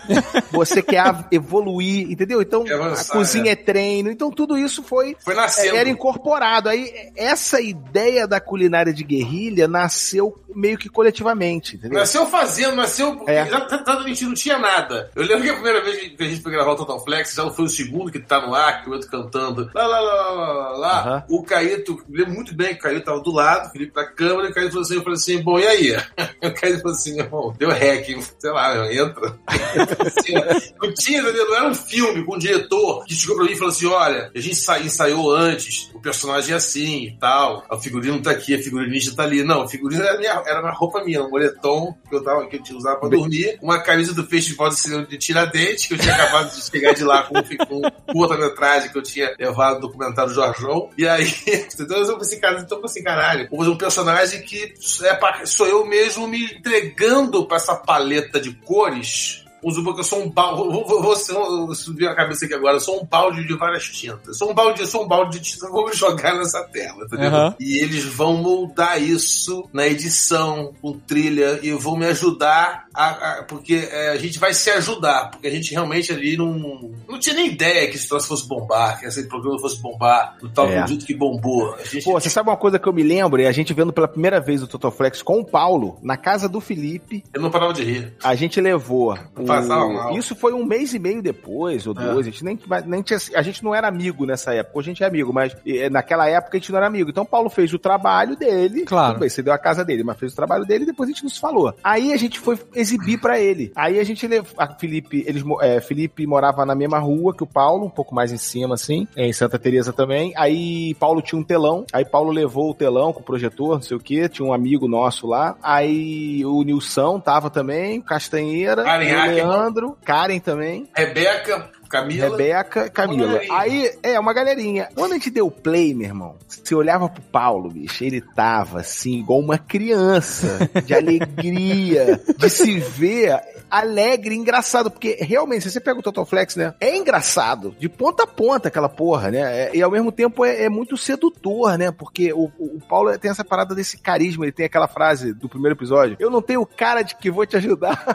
Você 0.52 0.82
quer 0.82 1.02
evoluir, 1.30 2.10
entendeu? 2.10 2.42
Então 2.42 2.62
avançar, 2.62 3.14
a 3.14 3.16
cozinha 3.16 3.50
é. 3.50 3.52
é. 3.52 3.56
treino. 3.56 4.10
Então 4.10 4.30
tudo 4.30 4.58
isso 4.58 4.82
foi 4.82 5.16
Foi 5.20 5.34
nascendo. 5.34 5.76
era 5.76 5.88
incorporado. 6.10 6.68
Aí 6.68 6.90
essa 7.16 7.60
ideia 7.60 8.26
da 8.26 8.40
culinária 8.40 8.92
de 8.92 9.04
guerrilha 9.04 9.66
nasceu 9.68 10.36
meio 10.54 10.76
que 10.76 10.88
coletivamente, 10.88 11.76
entendeu? 11.76 11.98
Nasceu 11.98 12.26
fazendo, 12.26 12.74
nasceu. 12.76 13.22
É. 13.26 13.46
Já 13.46 13.60
tá, 13.62 13.78
tá, 13.78 14.00
não 14.00 14.34
tinha 14.34 14.58
nada. 14.58 15.10
Eu 15.14 15.22
lembro 15.22 15.44
que 15.44 15.50
a 15.50 15.54
primeira 15.54 15.82
vez 15.82 15.96
que 16.08 16.22
a 16.22 16.26
gente 16.26 16.42
foi 16.42 16.52
gravar 16.52 16.72
o 16.72 16.76
Total 16.76 17.02
Flex, 17.04 17.34
já 17.34 17.48
foi 17.50 17.64
o 17.64 17.68
segundo 17.68 18.10
que 18.10 18.18
tá 18.18 18.44
no 18.44 18.54
ar, 18.54 18.82
que 18.82 18.90
o 18.90 18.92
outro 18.92 19.08
cantando. 19.08 19.70
Lá, 19.74 19.86
lá, 19.86 20.00
lá, 20.00 20.14
lá, 20.14 20.32
lá, 20.32 20.68
lá. 20.72 21.00
Aham. 21.00 21.24
O 21.28 21.42
Caíto, 21.44 22.02
lembro 22.08 22.34
muito 22.34 22.54
bem 22.54 22.68
que 22.74 22.80
o 22.80 22.82
Caíto 22.82 23.04
tava 23.04 23.20
do 23.20 23.30
lado, 23.32 23.68
o 23.68 23.70
Felipe 23.72 23.94
da 23.94 24.04
câmera, 24.04 24.48
e 24.48 24.50
o 24.50 24.54
Caíto 24.54 24.70
falou 24.72 24.82
assim: 24.82 24.94
eu 24.94 25.02
falei 25.02 25.14
assim, 25.16 25.42
bom, 25.42 25.58
e 25.58 25.66
aí? 25.66 25.96
O 26.42 26.54
Caíto 26.54 26.80
falou 26.80 26.96
assim, 26.96 27.18
irmão, 27.18 27.54
deu 27.58 27.68
rec, 27.70 28.06
sei 28.38 28.50
lá, 28.50 28.92
entra. 28.92 29.38
Assim, 29.46 30.32
não 30.82 30.92
tinha, 30.94 31.20
entendeu? 31.20 31.46
não 31.48 31.56
era 31.56 31.68
um 31.68 31.74
filme 31.74 32.24
com 32.24 32.34
um 32.34 32.38
diretor 32.38 33.04
que 33.04 33.14
chegou 33.14 33.36
pra 33.36 33.44
mim 33.44 33.52
e 33.52 33.56
falou 33.56 33.70
assim: 33.72 33.86
olha, 33.86 34.30
a 34.34 34.40
gente 34.40 34.56
sa- 34.56 34.80
ensaiou 34.80 35.34
antes, 35.34 35.90
o 36.00 36.02
personagem 36.02 36.54
é 36.54 36.56
assim 36.56 37.04
e 37.04 37.12
tal, 37.18 37.62
a 37.70 37.76
figurino 37.78 38.20
tá 38.22 38.30
aqui, 38.30 38.54
a 38.54 38.62
figurinista 38.62 39.14
tá 39.14 39.22
ali. 39.22 39.44
Não, 39.44 39.62
a 39.62 39.68
figurino 39.68 40.02
era, 40.02 40.18
minha, 40.18 40.42
era 40.46 40.60
uma 40.60 40.72
roupa 40.72 41.04
minha, 41.04 41.22
um 41.22 41.28
moletom 41.30 41.94
que 42.08 42.14
eu, 42.16 42.24
tava, 42.24 42.46
que 42.48 42.56
eu 42.56 42.62
tinha 42.62 42.78
usado 42.78 42.98
pra 42.98 43.08
dormir, 43.10 43.58
uma 43.62 43.78
camisa 43.80 44.14
do 44.14 44.26
Festival 44.26 44.70
de 44.70 44.76
Cinema 44.80 45.06
de 45.06 45.18
Tiradentes, 45.18 45.86
que 45.86 45.94
eu 45.94 45.98
tinha 45.98 46.14
acabado 46.14 46.54
de 46.54 46.62
chegar 46.64 46.94
de 46.94 47.04
lá 47.04 47.22
com, 47.24 47.34
com 47.66 47.82
curta-metragem 48.12 48.90
que 48.90 48.98
eu 48.98 49.02
tinha 49.02 49.34
levado 49.38 49.74
no 49.74 49.80
documentário 49.82 50.32
Jorjão. 50.32 50.88
E 50.96 51.06
aí, 51.06 51.26
então 51.78 51.96
eu 51.98 52.18
pensei, 52.18 52.38
cara, 52.40 52.60
então 52.60 52.78
eu 52.78 52.82
pensei, 52.82 53.02
caralho, 53.02 53.46
vou 53.50 53.58
fazer 53.58 53.70
um 53.70 53.76
personagem 53.78 54.42
que 54.42 54.74
é 55.02 55.14
pra- 55.14 55.44
sou 55.44 55.66
eu 55.66 55.84
mesmo 55.86 56.26
me 56.26 56.44
entregando 56.44 57.46
pra 57.46 57.56
essa 57.58 57.74
paleta 57.76 58.40
de 58.40 58.52
cores 58.54 59.39
Uso 59.62 59.82
porque 59.84 60.00
eu 60.00 60.04
sou 60.04 60.22
um 60.22 60.30
balde. 60.30 60.56
Vou, 60.62 60.86
vou, 60.86 61.02
vou, 61.02 61.66
vou 61.66 61.74
subir 61.74 62.08
a 62.08 62.14
cabeça 62.14 62.44
aqui 62.44 62.54
agora. 62.54 62.76
Eu 62.76 62.80
sou 62.80 63.00
um 63.02 63.04
balde 63.04 63.46
de 63.46 63.54
várias 63.56 63.84
tintas. 63.84 64.28
Eu 64.28 64.34
sou 64.34 64.50
um 64.50 64.54
balde, 64.54 64.86
sou 64.86 65.04
um 65.04 65.08
balde 65.08 65.38
de 65.38 65.50
tinta. 65.52 65.68
Vou 65.68 65.86
me 65.86 65.94
jogar 65.94 66.34
nessa 66.36 66.62
tela, 66.64 67.04
entendeu? 67.04 67.28
Aham. 67.28 67.54
E 67.60 67.78
eles 67.82 68.04
vão 68.04 68.36
moldar 68.36 69.00
isso 69.02 69.68
na 69.72 69.86
edição, 69.86 70.72
com 70.80 70.92
trilha, 70.98 71.58
e 71.62 71.72
vão 71.72 71.96
me 71.96 72.06
ajudar 72.06 72.84
a. 72.94 73.08
a- 73.38 73.42
porque 73.44 73.88
é, 73.90 74.10
a 74.10 74.16
gente 74.16 74.38
vai 74.38 74.52
se 74.54 74.70
ajudar. 74.70 75.30
Porque 75.30 75.46
a 75.46 75.50
gente 75.50 75.72
realmente 75.72 76.12
ali 76.12 76.36
não. 76.36 76.90
Não 77.08 77.18
tinha 77.18 77.34
nem 77.34 77.48
ideia 77.48 77.88
que 77.90 77.96
esse 77.96 78.08
troço 78.08 78.28
fosse 78.28 78.46
bombar, 78.48 78.98
que 79.00 79.06
esse 79.06 79.26
programa 79.28 79.58
fosse 79.58 79.80
bombar, 79.80 80.36
do 80.40 80.48
tal 80.48 80.68
É. 80.68 80.84
que 80.86 81.14
bombou. 81.14 81.74
A 81.74 81.84
gente, 81.84 82.04
Pô, 82.04 82.12
você 82.12 82.28
sabe 82.30 82.48
uma 82.48 82.56
coisa 82.56 82.78
que 82.78 82.88
eu 82.88 82.92
me 82.92 83.02
lembro? 83.02 83.40
É 83.40 83.46
a 83.46 83.52
gente 83.52 83.72
vendo 83.74 83.92
pela 83.92 84.08
primeira 84.08 84.40
vez 84.40 84.62
o 84.62 84.66
Total 84.66 84.90
Flex 84.90 85.22
com 85.22 85.40
o 85.40 85.44
Paulo, 85.44 85.98
na 86.02 86.16
casa 86.16 86.48
do 86.48 86.60
Felipe. 86.60 87.24
Eu 87.32 87.40
não 87.40 87.50
parava 87.50 87.72
de 87.72 87.82
rir. 87.84 88.14
A 88.22 88.34
gente 88.34 88.60
levou. 88.60 89.14
o- 89.36 89.49
passava 89.56 89.88
mal. 89.92 90.16
Isso 90.16 90.34
foi 90.34 90.52
um 90.52 90.64
mês 90.64 90.94
e 90.94 90.98
meio 90.98 91.22
depois, 91.22 91.86
ou 91.86 91.94
É. 91.98 92.02
dois. 92.04 92.26
A 92.26 92.30
gente 92.30 92.44
nem, 92.44 92.58
nem 92.86 93.02
tinha. 93.02 93.18
A 93.34 93.42
gente 93.42 93.62
não 93.64 93.74
era 93.74 93.88
amigo 93.88 94.24
nessa 94.26 94.54
época. 94.54 94.78
Hoje 94.78 94.90
a 94.90 94.92
gente 94.92 95.02
é 95.04 95.06
amigo, 95.06 95.32
mas 95.32 95.56
eh, 95.66 95.88
naquela 95.90 96.28
época 96.28 96.56
a 96.56 96.60
gente 96.60 96.70
não 96.70 96.78
era 96.78 96.86
amigo. 96.86 97.10
Então 97.10 97.24
o 97.24 97.26
Paulo 97.26 97.50
fez 97.50 97.72
o 97.72 97.78
trabalho 97.78 98.36
dele. 98.36 98.84
Claro. 98.84 99.12
Tudo 99.14 99.20
bem, 99.20 99.28
você 99.28 99.42
deu 99.42 99.52
a 99.52 99.58
casa 99.58 99.84
dele, 99.84 100.02
mas 100.04 100.18
fez 100.18 100.32
o 100.32 100.36
trabalho 100.36 100.64
dele 100.64 100.84
e 100.84 100.86
depois 100.86 101.08
a 101.08 101.12
gente 101.12 101.24
nos 101.24 101.38
falou. 101.38 101.74
Aí 101.82 102.12
a 102.12 102.16
gente 102.16 102.38
foi 102.38 102.58
exibir 102.74 103.20
pra 103.20 103.38
ele. 103.38 103.72
Aí 103.74 103.98
a 103.98 104.04
gente 104.04 104.26
levou. 104.26 104.50
A 104.56 104.66
Felipe, 104.74 105.24
eles, 105.26 105.42
é, 105.60 105.80
Felipe 105.80 106.26
morava 106.26 106.64
na 106.66 106.74
mesma 106.74 106.98
rua 106.98 107.34
que 107.34 107.42
o 107.42 107.46
Paulo, 107.46 107.86
um 107.86 107.90
pouco 107.90 108.14
mais 108.14 108.32
em 108.32 108.38
cima, 108.38 108.74
assim, 108.74 109.06
é, 109.16 109.26
em 109.26 109.32
Santa 109.32 109.58
Teresa 109.58 109.92
também. 109.92 110.32
Aí 110.36 110.94
Paulo 110.94 111.20
tinha 111.22 111.38
um 111.38 111.44
telão. 111.44 111.84
Aí 111.92 112.04
Paulo 112.04 112.30
levou 112.30 112.70
o 112.70 112.74
telão 112.74 113.12
com 113.12 113.20
o 113.20 113.24
projetor, 113.24 113.74
não 113.74 113.82
sei 113.82 113.96
o 113.96 114.00
quê. 114.00 114.28
Tinha 114.28 114.46
um 114.46 114.52
amigo 114.52 114.86
nosso 114.88 115.26
lá. 115.26 115.56
Aí 115.62 116.44
o 116.44 116.62
Nilson 116.62 117.20
tava 117.20 117.50
também, 117.50 118.00
Castanheira, 118.00 118.82
Ackerman. 118.82 119.39
Leandro, 119.46 119.96
Karen 120.04 120.40
também. 120.40 120.88
Rebeca, 120.94 121.70
Camila. 121.90 122.30
Rebeca, 122.30 122.88
Camila. 122.88 123.26
galerinha. 123.26 123.58
Aí, 123.58 123.92
é, 124.00 124.20
uma 124.20 124.32
galerinha. 124.32 124.88
Quando 124.94 125.10
a 125.10 125.14
gente 125.16 125.28
deu 125.28 125.50
play, 125.50 125.92
meu 125.92 126.06
irmão, 126.06 126.36
você 126.46 126.72
olhava 126.72 127.08
pro 127.08 127.20
Paulo, 127.20 127.68
bicho, 127.68 128.04
ele 128.04 128.20
tava 128.20 128.78
assim, 128.78 129.18
igual 129.18 129.40
uma 129.40 129.58
criança, 129.58 130.70
de 130.84 130.94
alegria, 130.94 132.20
de 132.38 132.48
se 132.48 132.78
ver 132.78 133.40
alegre, 133.68 134.36
engraçado, 134.36 134.90
porque 134.90 135.16
realmente, 135.20 135.62
se 135.62 135.70
você 135.70 135.80
pega 135.80 135.98
o 135.98 136.02
Total 136.02 136.24
Flex, 136.24 136.56
né, 136.56 136.74
é 136.80 136.96
engraçado, 136.96 137.74
de 137.78 137.88
ponta 137.88 138.24
a 138.24 138.26
ponta 138.26 138.68
aquela 138.68 138.88
porra, 138.88 139.30
né, 139.30 139.40
é- 139.40 139.70
e 139.76 139.82
ao 139.82 139.90
mesmo 139.90 140.10
tempo 140.10 140.44
é, 140.44 140.64
é 140.64 140.68
muito 140.68 140.96
sedutor, 140.96 141.78
né, 141.78 141.92
porque 141.92 142.32
o, 142.32 142.50
o 142.58 142.70
o 142.80 142.80
Paulo 142.80 143.16
tem 143.18 143.30
essa 143.30 143.44
parada 143.44 143.74
desse 143.74 143.98
carisma, 143.98 144.44
ele 144.44 144.52
tem 144.52 144.64
aquela 144.66 144.88
frase 144.88 145.34
do 145.34 145.48
primeiro 145.48 145.76
episódio, 145.76 146.16
eu 146.18 146.30
não 146.30 146.40
tenho 146.40 146.64
cara 146.64 147.02
de 147.02 147.14
que 147.14 147.30
vou 147.30 147.44
te 147.44 147.56
ajudar. 147.56 148.02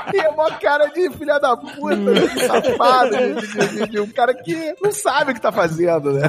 e 0.13 0.17
é 0.19 0.29
uma 0.29 0.51
cara 0.51 0.87
de 0.87 1.09
filha 1.11 1.39
da 1.39 1.55
puta, 1.57 1.95
de 1.95 2.39
safado, 2.45 3.09
de, 3.17 3.47
de- 3.47 3.67
de- 3.77 3.87
de 3.89 3.99
um 3.99 4.07
cara 4.11 4.33
que 4.33 4.75
não 4.81 4.91
sabe 4.91 5.31
o 5.31 5.33
que 5.35 5.41
tá 5.41 5.51
fazendo, 5.51 6.13
né? 6.13 6.21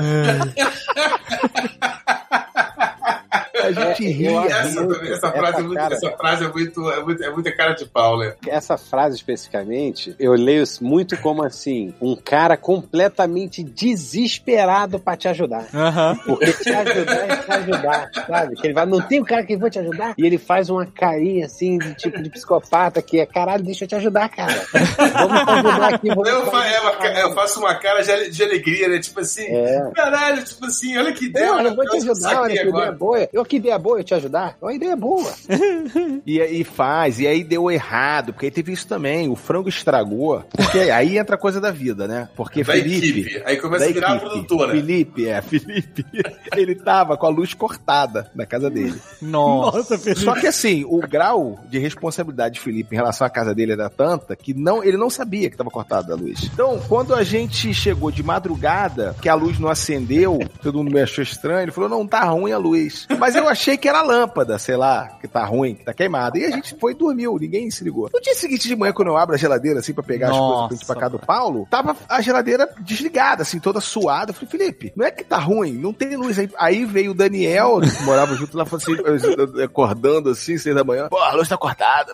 A 3.62 3.72
gente 3.72 4.08
ri. 4.08 4.24
eu 4.26 4.38
acho 4.40 4.54
Essa, 4.56 4.80
muito. 4.80 4.94
também, 4.94 5.12
essa, 5.12 5.30
frase, 5.32 5.58
é 5.58 5.62
muito, 5.62 5.74
cara- 5.78 5.94
essa 5.94 6.10
frase 6.12 6.44
é 6.44 6.48
muito, 6.48 6.90
é 6.90 7.02
muito, 7.02 7.22
é 7.24 7.30
muita 7.30 7.52
cara 7.56 7.72
de 7.74 7.86
pau, 7.86 8.18
né? 8.18 8.34
Essa 8.46 8.76
frase 8.76 9.16
especificamente, 9.16 10.14
eu 10.18 10.32
leio 10.32 10.62
isso 10.62 10.84
muito 10.84 11.16
como 11.18 11.42
assim, 11.44 11.94
um 12.00 12.14
cara 12.16 12.56
completamente 12.56 13.62
desesperado 13.62 14.98
pra 14.98 15.16
te 15.16 15.28
ajudar. 15.28 15.66
Aham. 15.74 16.16
Porque 16.24 16.52
te 16.52 16.70
ajudar 16.70 17.12
é 17.28 17.36
te 17.36 17.52
ajudar, 17.52 18.10
sabe? 18.26 18.56
Que 18.56 18.66
ele 18.66 18.74
vai, 18.74 18.86
não 18.86 19.00
tem 19.00 19.20
um 19.20 19.24
cara 19.24 19.44
que 19.44 19.56
vai 19.56 19.70
te 19.70 19.78
ajudar? 19.78 20.14
E 20.18 20.26
ele 20.26 20.38
faz 20.38 20.68
uma 20.70 20.86
carinha 20.86 21.46
assim, 21.46 21.78
de 21.78 21.94
tipo 21.94 22.22
de 22.22 22.30
psicopata, 22.30 23.00
que 23.02 23.20
é 23.20 23.26
caralho, 23.26 23.62
deixa 23.64 23.84
eu 23.84 23.88
te 23.88 23.94
ajudar, 23.94 24.28
cara. 24.28 24.52
Vamos 24.72 25.44
te 25.44 25.50
ajudar 25.50 25.94
aqui, 25.94 26.08
vamos 26.08 26.28
Eu, 26.28 26.46
fa- 26.46 26.66
é 26.66 27.22
eu 27.22 27.32
faço 27.34 27.60
uma 27.60 27.74
cara 27.74 28.02
de, 28.02 28.30
de 28.30 28.42
alegria, 28.42 28.88
né? 28.88 28.98
Tipo 29.00 29.20
assim, 29.20 29.44
É. 29.46 29.90
caralho, 29.94 30.44
tipo 30.44 30.64
assim, 30.66 30.96
olha 30.96 31.12
que 31.12 31.26
ideia. 31.26 31.46
Eu, 31.46 31.60
eu 31.60 31.74
vou 31.76 31.86
te 31.88 31.96
ajudar, 31.98 32.42
olha 32.42 32.54
que 32.62 32.68
ideia 32.68 32.92
boa. 32.92 33.28
Eu 33.32 33.44
que 33.52 33.56
ideia 33.58 33.78
boa 33.78 33.98
eu 33.98 34.04
te 34.04 34.14
ajudar. 34.14 34.56
Uma 34.62 34.72
ideia 34.72 34.96
boa. 34.96 35.30
E 36.24 36.40
aí 36.40 36.62
faz, 36.62 37.18
e 37.18 37.26
aí 37.26 37.42
deu 37.42 37.68
errado, 37.70 38.32
porque 38.32 38.46
aí 38.46 38.50
teve 38.50 38.72
isso 38.72 38.86
também, 38.86 39.28
o 39.28 39.34
frango 39.34 39.68
estragou, 39.68 40.44
porque 40.50 40.78
aí 40.78 41.18
entra 41.18 41.34
a 41.34 41.38
coisa 41.38 41.60
da 41.60 41.70
vida, 41.70 42.06
né? 42.06 42.28
Porque 42.36 42.62
Da 42.62 42.72
Felipe... 42.72 43.20
equipe. 43.20 43.42
Aí 43.44 43.56
começa 43.56 43.86
a 43.86 43.88
virar 43.88 44.12
a 44.12 44.16
equipe, 44.16 44.30
produtora. 44.30 44.72
Felipe, 44.72 45.28
é, 45.28 45.42
Felipe, 45.42 46.06
ele 46.56 46.76
tava 46.76 47.16
com 47.16 47.26
a 47.26 47.28
luz 47.28 47.54
cortada 47.54 48.30
na 48.34 48.46
casa 48.46 48.70
dele. 48.70 48.94
Nossa. 49.20 49.98
Só 50.14 50.34
que 50.34 50.46
assim, 50.46 50.84
o 50.86 51.00
grau 51.00 51.58
de 51.68 51.78
responsabilidade 51.78 52.54
de 52.54 52.60
Felipe 52.60 52.94
em 52.94 52.98
relação 52.98 53.26
à 53.26 53.30
casa 53.30 53.52
dele 53.52 53.72
era 53.72 53.90
tanta 53.90 54.36
que 54.36 54.54
não, 54.54 54.82
ele 54.84 54.96
não 54.96 55.10
sabia 55.10 55.48
que 55.48 55.54
estava 55.54 55.70
cortada 55.70 56.12
a 56.12 56.16
luz. 56.16 56.48
Então, 56.52 56.80
quando 56.88 57.14
a 57.14 57.24
gente 57.24 57.74
chegou 57.74 58.12
de 58.12 58.22
madrugada, 58.22 59.16
que 59.20 59.28
a 59.28 59.34
luz 59.34 59.58
não 59.58 59.68
acendeu, 59.68 60.38
todo 60.62 60.78
mundo 60.78 60.92
me 60.92 61.00
achou 61.00 61.22
estranho, 61.22 61.62
ele 61.62 61.72
falou: 61.72 61.90
não, 61.90 62.06
tá 62.06 62.24
ruim 62.24 62.52
a 62.52 62.58
luz. 62.58 63.06
Mas 63.18 63.34
eu 63.42 63.48
achei 63.48 63.76
que 63.76 63.88
era 63.88 63.98
a 64.00 64.02
lâmpada, 64.02 64.58
sei 64.58 64.76
lá, 64.76 65.08
que 65.20 65.28
tá 65.28 65.44
ruim, 65.44 65.74
que 65.74 65.84
tá 65.84 65.92
queimada. 65.92 66.38
E 66.38 66.44
a 66.44 66.50
gente 66.50 66.76
foi 66.78 66.92
e 66.92 66.94
dormiu, 66.94 67.36
ninguém 67.38 67.70
se 67.70 67.84
ligou. 67.84 68.08
No 68.12 68.20
dia 68.20 68.34
seguinte 68.34 68.68
de 68.68 68.76
manhã, 68.76 68.92
quando 68.92 69.08
eu 69.08 69.16
abro 69.16 69.34
a 69.34 69.38
geladeira 69.38 69.80
assim 69.80 69.92
pra 69.92 70.02
pegar 70.02 70.30
as 70.30 70.36
Nossa, 70.36 70.68
coisas 70.68 70.68
pra 70.68 70.76
gente 70.76 70.86
pra 70.86 70.96
cá 70.96 71.08
do 71.08 71.18
Paulo, 71.18 71.66
tava 71.70 71.96
a 72.08 72.20
geladeira 72.20 72.68
desligada, 72.80 73.42
assim, 73.42 73.58
toda 73.58 73.80
suada. 73.80 74.30
Eu 74.30 74.34
falei, 74.34 74.48
Felipe, 74.50 74.92
não 74.96 75.06
é 75.06 75.10
que 75.10 75.24
tá 75.24 75.38
ruim, 75.38 75.72
não 75.72 75.92
tem 75.92 76.16
luz. 76.16 76.38
Aí, 76.38 76.50
aí 76.58 76.84
veio 76.84 77.12
o 77.12 77.14
Daniel, 77.14 77.80
que 77.80 78.02
morava 78.04 78.34
junto 78.34 78.56
lá, 78.56 78.64
falou 78.64 78.82
assim, 79.16 79.62
acordando 79.62 80.30
assim, 80.30 80.58
seis 80.58 80.74
da 80.74 80.84
manhã, 80.84 81.08
pô, 81.08 81.18
a 81.18 81.32
luz 81.32 81.48
tá 81.48 81.56
cortada. 81.56 82.12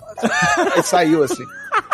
Aí 0.74 0.82
saiu 0.82 1.22
assim. 1.22 1.44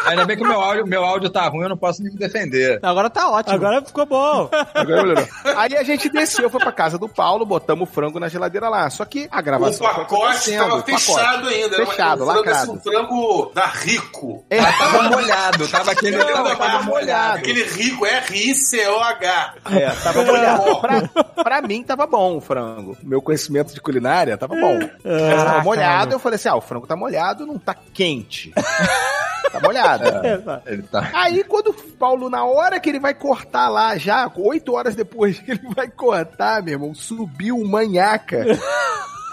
Ainda 0.06 0.24
bem 0.26 0.36
que 0.36 0.42
o 0.42 0.46
meu 0.46 0.60
áudio, 0.60 0.86
meu 0.86 1.04
áudio 1.04 1.30
tá 1.30 1.46
ruim, 1.48 1.62
eu 1.62 1.68
não 1.70 1.76
posso 1.76 2.02
nem 2.02 2.12
me 2.12 2.18
defender. 2.18 2.78
Agora 2.82 3.08
tá 3.08 3.30
ótimo. 3.30 3.54
Agora 3.54 3.82
ficou 3.82 4.04
bom. 4.06 4.48
Agora 4.74 5.02
melhorou. 5.02 5.26
Aí 5.56 5.76
a 5.76 5.82
gente 5.82 6.08
desceu, 6.10 6.50
foi 6.50 6.60
pra 6.60 6.72
casa 6.72 6.98
do 6.98 7.08
Paulo, 7.08 7.46
botamos 7.46 7.88
o 7.88 7.92
frango 7.92 8.20
na 8.20 8.28
geladeira 8.28 8.68
lá. 8.68 8.88
Só 8.90 9.04
que 9.04 9.28
a 9.30 9.40
O 9.40 9.42
gravação. 9.42 9.78
foi 9.86 9.86
pacote 9.88 10.14
acontecendo, 10.14 10.58
tava 10.58 10.74
o 10.74 10.82
pacote. 10.82 11.04
fechado 11.04 11.48
ainda. 11.48 11.76
uma- 11.78 11.86
Fechado, 11.86 12.22
um 12.24 12.26
frango, 12.26 12.72
um 12.74 12.80
frango 12.80 13.52
da 13.54 13.66
Rico. 13.66 14.44
É, 14.50 14.60
Tava 14.62 15.02
molhado, 15.10 15.68
tava 15.68 15.92
aquele. 15.92 16.16
Não, 16.16 16.26
tava, 16.32 16.56
tava 16.56 16.82
molhado. 16.82 17.38
Aquele 17.38 17.62
Rico, 17.64 18.04
R-I-C-O-H. 18.06 19.54
É, 19.72 19.90
tava 19.90 20.22
molhado. 20.24 20.80
Pra, 20.80 21.24
pra 21.44 21.62
mim 21.62 21.82
tava 21.82 22.06
bom 22.06 22.36
o 22.36 22.40
frango. 22.40 22.96
Meu 23.02 23.22
conhecimento 23.22 23.72
de 23.74 23.80
culinária 23.80 24.36
tava 24.36 24.54
bom. 24.54 24.78
Mas 25.04 25.44
tava 25.44 25.62
molhado, 25.62 26.14
eu 26.14 26.18
falei 26.18 26.36
assim: 26.36 26.48
ah, 26.48 26.56
o 26.56 26.60
frango 26.60 26.86
tá 26.86 26.96
molhado, 26.96 27.46
não 27.46 27.58
tá 27.58 27.74
quente. 27.92 28.52
tá 29.60 29.66
molhado. 29.66 30.04
Ele 30.66 30.82
tá. 30.82 31.10
Aí, 31.14 31.44
quando 31.44 31.68
o 31.68 31.74
Paulo, 31.74 32.28
na 32.28 32.44
hora 32.44 32.80
que 32.80 32.88
ele 32.88 32.98
vai 32.98 33.14
cortar 33.14 33.68
lá, 33.68 33.96
já, 33.96 34.30
oito 34.36 34.72
horas 34.72 34.94
depois 34.94 35.38
que 35.38 35.52
ele 35.52 35.74
vai 35.74 35.88
cortar, 35.88 36.62
meu 36.62 36.74
irmão, 36.74 36.94
subiu 36.94 37.56
um 37.56 37.68
manhaca 37.68 38.44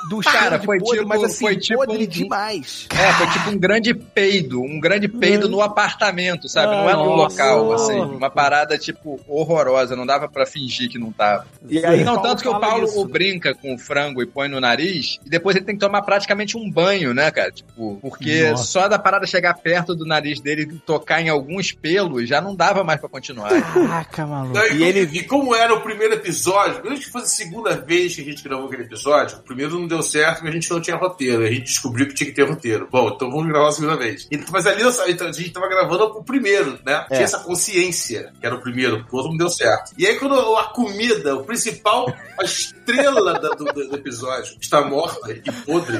do 0.09 0.19
Cara, 0.19 0.39
cheiro 0.49 0.63
foi 0.63 0.79
podre, 0.79 0.97
tipo- 0.97 1.07
mas 1.09 1.23
assim, 1.23 1.39
foi 1.39 1.55
tipo 1.57 1.85
podre 1.85 2.03
um- 2.03 2.07
demais. 2.07 2.87
É, 2.91 3.13
foi 3.13 3.27
tipo 3.27 3.49
um 3.49 3.57
grande 3.57 3.93
peido, 3.93 4.61
um 4.61 4.79
grande 4.79 5.07
peido 5.07 5.47
no 5.49 5.61
apartamento, 5.61 6.47
sabe? 6.49 6.75
Não 6.75 6.89
é 6.89 6.93
no 6.93 7.05
Nossa. 7.15 7.43
local, 7.43 7.73
assim. 7.73 7.99
Uma 7.99 8.29
parada, 8.29 8.77
tipo, 8.77 9.19
horrorosa, 9.27 9.95
não 9.95 10.05
dava 10.05 10.27
pra 10.27 10.45
fingir 10.45 10.89
que 10.89 10.97
não 10.99 11.11
tava. 11.11 11.45
E 11.69 11.83
aí, 11.85 12.03
não, 12.03 12.15
Paulo 12.15 12.29
tanto 12.29 12.41
que 12.43 12.49
o 12.49 12.59
Paulo 12.59 12.85
isso. 12.85 13.05
brinca 13.05 13.53
com 13.53 13.73
o 13.73 13.77
frango 13.77 14.21
e 14.21 14.25
põe 14.25 14.47
no 14.47 14.59
nariz, 14.59 15.19
e 15.25 15.29
depois 15.29 15.55
ele 15.55 15.65
tem 15.65 15.75
que 15.75 15.81
tomar 15.81 16.01
praticamente 16.01 16.57
um 16.57 16.69
banho, 16.69 17.13
né, 17.13 17.29
cara? 17.31 17.51
Tipo, 17.51 17.97
porque 18.01 18.49
Nossa. 18.51 18.63
só 18.65 18.87
da 18.87 18.97
parada 18.99 19.25
chegar 19.27 19.53
perto 19.55 19.95
do 19.95 20.05
nariz 20.05 20.39
dele 20.39 20.63
e 20.63 20.79
tocar 20.79 21.21
em 21.21 21.29
alguns 21.29 21.71
pelos, 21.71 22.27
já 22.27 22.41
não 22.41 22.55
dava 22.55 22.83
mais 22.83 22.99
pra 22.99 23.09
continuar. 23.09 23.49
Caraca, 23.49 24.25
maluco. 24.25 24.57
E, 24.57 24.69
como- 24.69 24.83
ele- 24.83 25.09
e 25.19 25.23
como 25.23 25.55
era 25.55 25.73
o 25.73 25.81
primeiro 25.81 26.13
episódio, 26.15 26.81
mesmo 26.83 26.99
que 26.99 27.09
fosse 27.09 27.25
a 27.25 27.45
segunda 27.45 27.75
vez 27.75 28.15
que 28.15 28.21
a 28.21 28.25
gente 28.25 28.43
gravou 28.43 28.67
aquele 28.67 28.83
episódio, 28.83 29.37
o 29.37 29.41
primeiro 29.41 29.79
não 29.79 29.87
deu 29.91 30.01
certo 30.03 30.35
porque 30.37 30.49
a 30.49 30.51
gente 30.53 30.69
não 30.71 30.81
tinha 30.81 30.95
roteiro. 30.97 31.43
A 31.43 31.47
gente 31.51 31.63
descobriu 31.63 32.07
que 32.07 32.13
tinha 32.13 32.29
que 32.29 32.35
ter 32.35 32.43
roteiro. 32.49 32.87
Bom, 32.91 33.09
então 33.09 33.29
vamos 33.29 33.47
gravar 33.47 33.69
a 33.69 33.71
segunda 33.71 33.95
vez. 33.97 34.27
Mas 34.51 34.65
ali 34.65 34.81
então, 35.09 35.27
a 35.27 35.31
gente 35.31 35.51
tava 35.51 35.67
gravando 35.67 36.03
o 36.05 36.23
primeiro, 36.23 36.79
né? 36.85 37.05
É. 37.09 37.15
Tinha 37.15 37.23
essa 37.23 37.39
consciência 37.39 38.31
que 38.39 38.45
era 38.45 38.55
o 38.55 38.61
primeiro, 38.61 39.05
o 39.11 39.15
outro 39.15 39.31
não 39.31 39.37
deu 39.37 39.49
certo. 39.49 39.91
E 39.97 40.05
aí 40.07 40.17
quando 40.17 40.33
a 40.55 40.65
comida, 40.69 41.35
o 41.35 41.43
principal, 41.43 42.11
a 42.39 42.43
estrela 42.43 43.33
da- 43.39 43.49
do, 43.49 43.65
do 43.65 43.95
episódio, 43.95 44.55
está 44.59 44.81
morta 44.81 45.31
e 45.31 45.51
podre. 45.65 45.97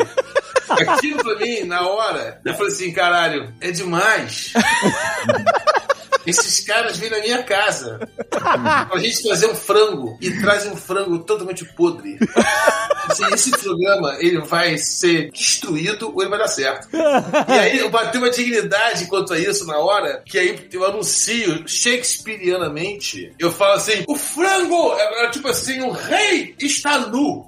Aquilo 0.69 1.21
pra 1.23 1.35
mim, 1.35 1.63
na 1.65 1.85
hora, 1.87 2.39
eu 2.45 2.53
falei 2.53 2.71
assim, 2.71 2.91
caralho, 2.93 3.53
é 3.59 3.71
demais. 3.71 4.53
Esses 6.31 6.61
caras 6.65 6.97
vêm 6.97 7.09
na 7.09 7.19
minha 7.19 7.43
casa 7.43 7.99
pra 8.29 8.99
gente 8.99 9.21
trazer 9.23 9.47
um 9.47 9.55
frango 9.55 10.17
e 10.21 10.31
trazem 10.39 10.71
um 10.71 10.77
frango 10.77 11.19
totalmente 11.19 11.65
podre. 11.75 12.17
Assim, 13.07 13.25
esse 13.33 13.51
programa 13.51 14.15
ele 14.19 14.39
vai 14.39 14.77
ser 14.77 15.29
destruído 15.31 16.11
ou 16.13 16.21
ele 16.21 16.29
vai 16.29 16.39
dar 16.39 16.47
certo. 16.47 16.87
E 16.93 17.51
aí 17.51 17.79
eu 17.79 17.89
bati 17.89 18.17
uma 18.17 18.29
dignidade 18.29 19.05
quanto 19.07 19.33
a 19.33 19.39
isso 19.39 19.65
na 19.65 19.77
hora, 19.77 20.21
que 20.25 20.37
aí 20.39 20.67
eu 20.71 20.85
anuncio 20.85 21.67
shakespearianamente, 21.67 23.33
eu 23.37 23.51
falo 23.51 23.73
assim, 23.73 24.03
o 24.07 24.15
frango, 24.15 24.93
é, 24.93 25.25
é 25.25 25.29
tipo 25.29 25.47
assim, 25.47 25.81
o 25.81 25.91
rei 25.91 26.55
está 26.59 26.99
nu. 26.99 27.47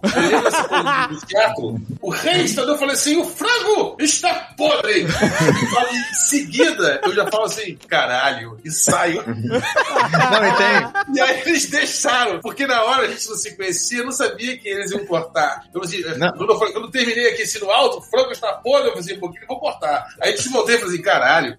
Teatro? 1.28 1.82
O 2.02 2.10
rei 2.10 2.42
está 2.42 2.66
nu, 2.66 2.74
eu 2.74 2.78
falei 2.78 2.96
assim, 2.96 3.18
o 3.18 3.26
frango 3.26 3.96
está 4.00 4.34
podre. 4.58 5.02
E 5.04 5.98
em 5.98 6.14
seguida, 6.16 7.02
eu 7.04 7.14
já 7.14 7.28
falo 7.28 7.46
assim, 7.46 7.78
caralho, 7.88 8.60
e 8.64 8.72
saio. 8.74 9.24
Não, 9.26 11.14
e. 11.14 11.18
E 11.18 11.22
aí 11.22 11.42
eles 11.46 11.68
deixaram, 11.68 12.40
porque 12.42 12.66
na 12.68 12.84
hora 12.84 13.04
a 13.04 13.08
gente 13.10 13.30
não 13.30 13.36
se 13.36 13.56
conhecia, 13.56 14.00
eu 14.00 14.06
não 14.06 14.12
sabia 14.12 14.58
que 14.58 14.68
eles 14.68 14.92
iam 14.92 15.06
cortar. 15.06 15.64
Eu, 15.74 15.82
assim, 15.84 16.02
Não. 16.18 16.32
Quando, 16.34 16.50
eu, 16.52 16.58
quando 16.58 16.76
eu 16.86 16.92
terminei 16.92 17.30
aqui 17.32 17.44
assim 17.44 17.60
no 17.60 17.70
alto, 17.72 18.00
o 18.00 18.02
frango 18.02 18.32
está 18.32 18.54
podre, 18.54 18.88
eu 18.90 18.94
falei 18.94 19.00
assim, 19.00 19.14
um 19.16 19.20
pouquinho, 19.20 19.46
vou 19.48 19.60
cortar. 19.60 20.06
Aí 20.22 20.34
a 20.34 20.36
gente 20.36 20.50
voltei 20.50 20.76
e 20.76 20.78
falei 20.80 20.94
assim, 20.94 21.04
caralho. 21.04 21.58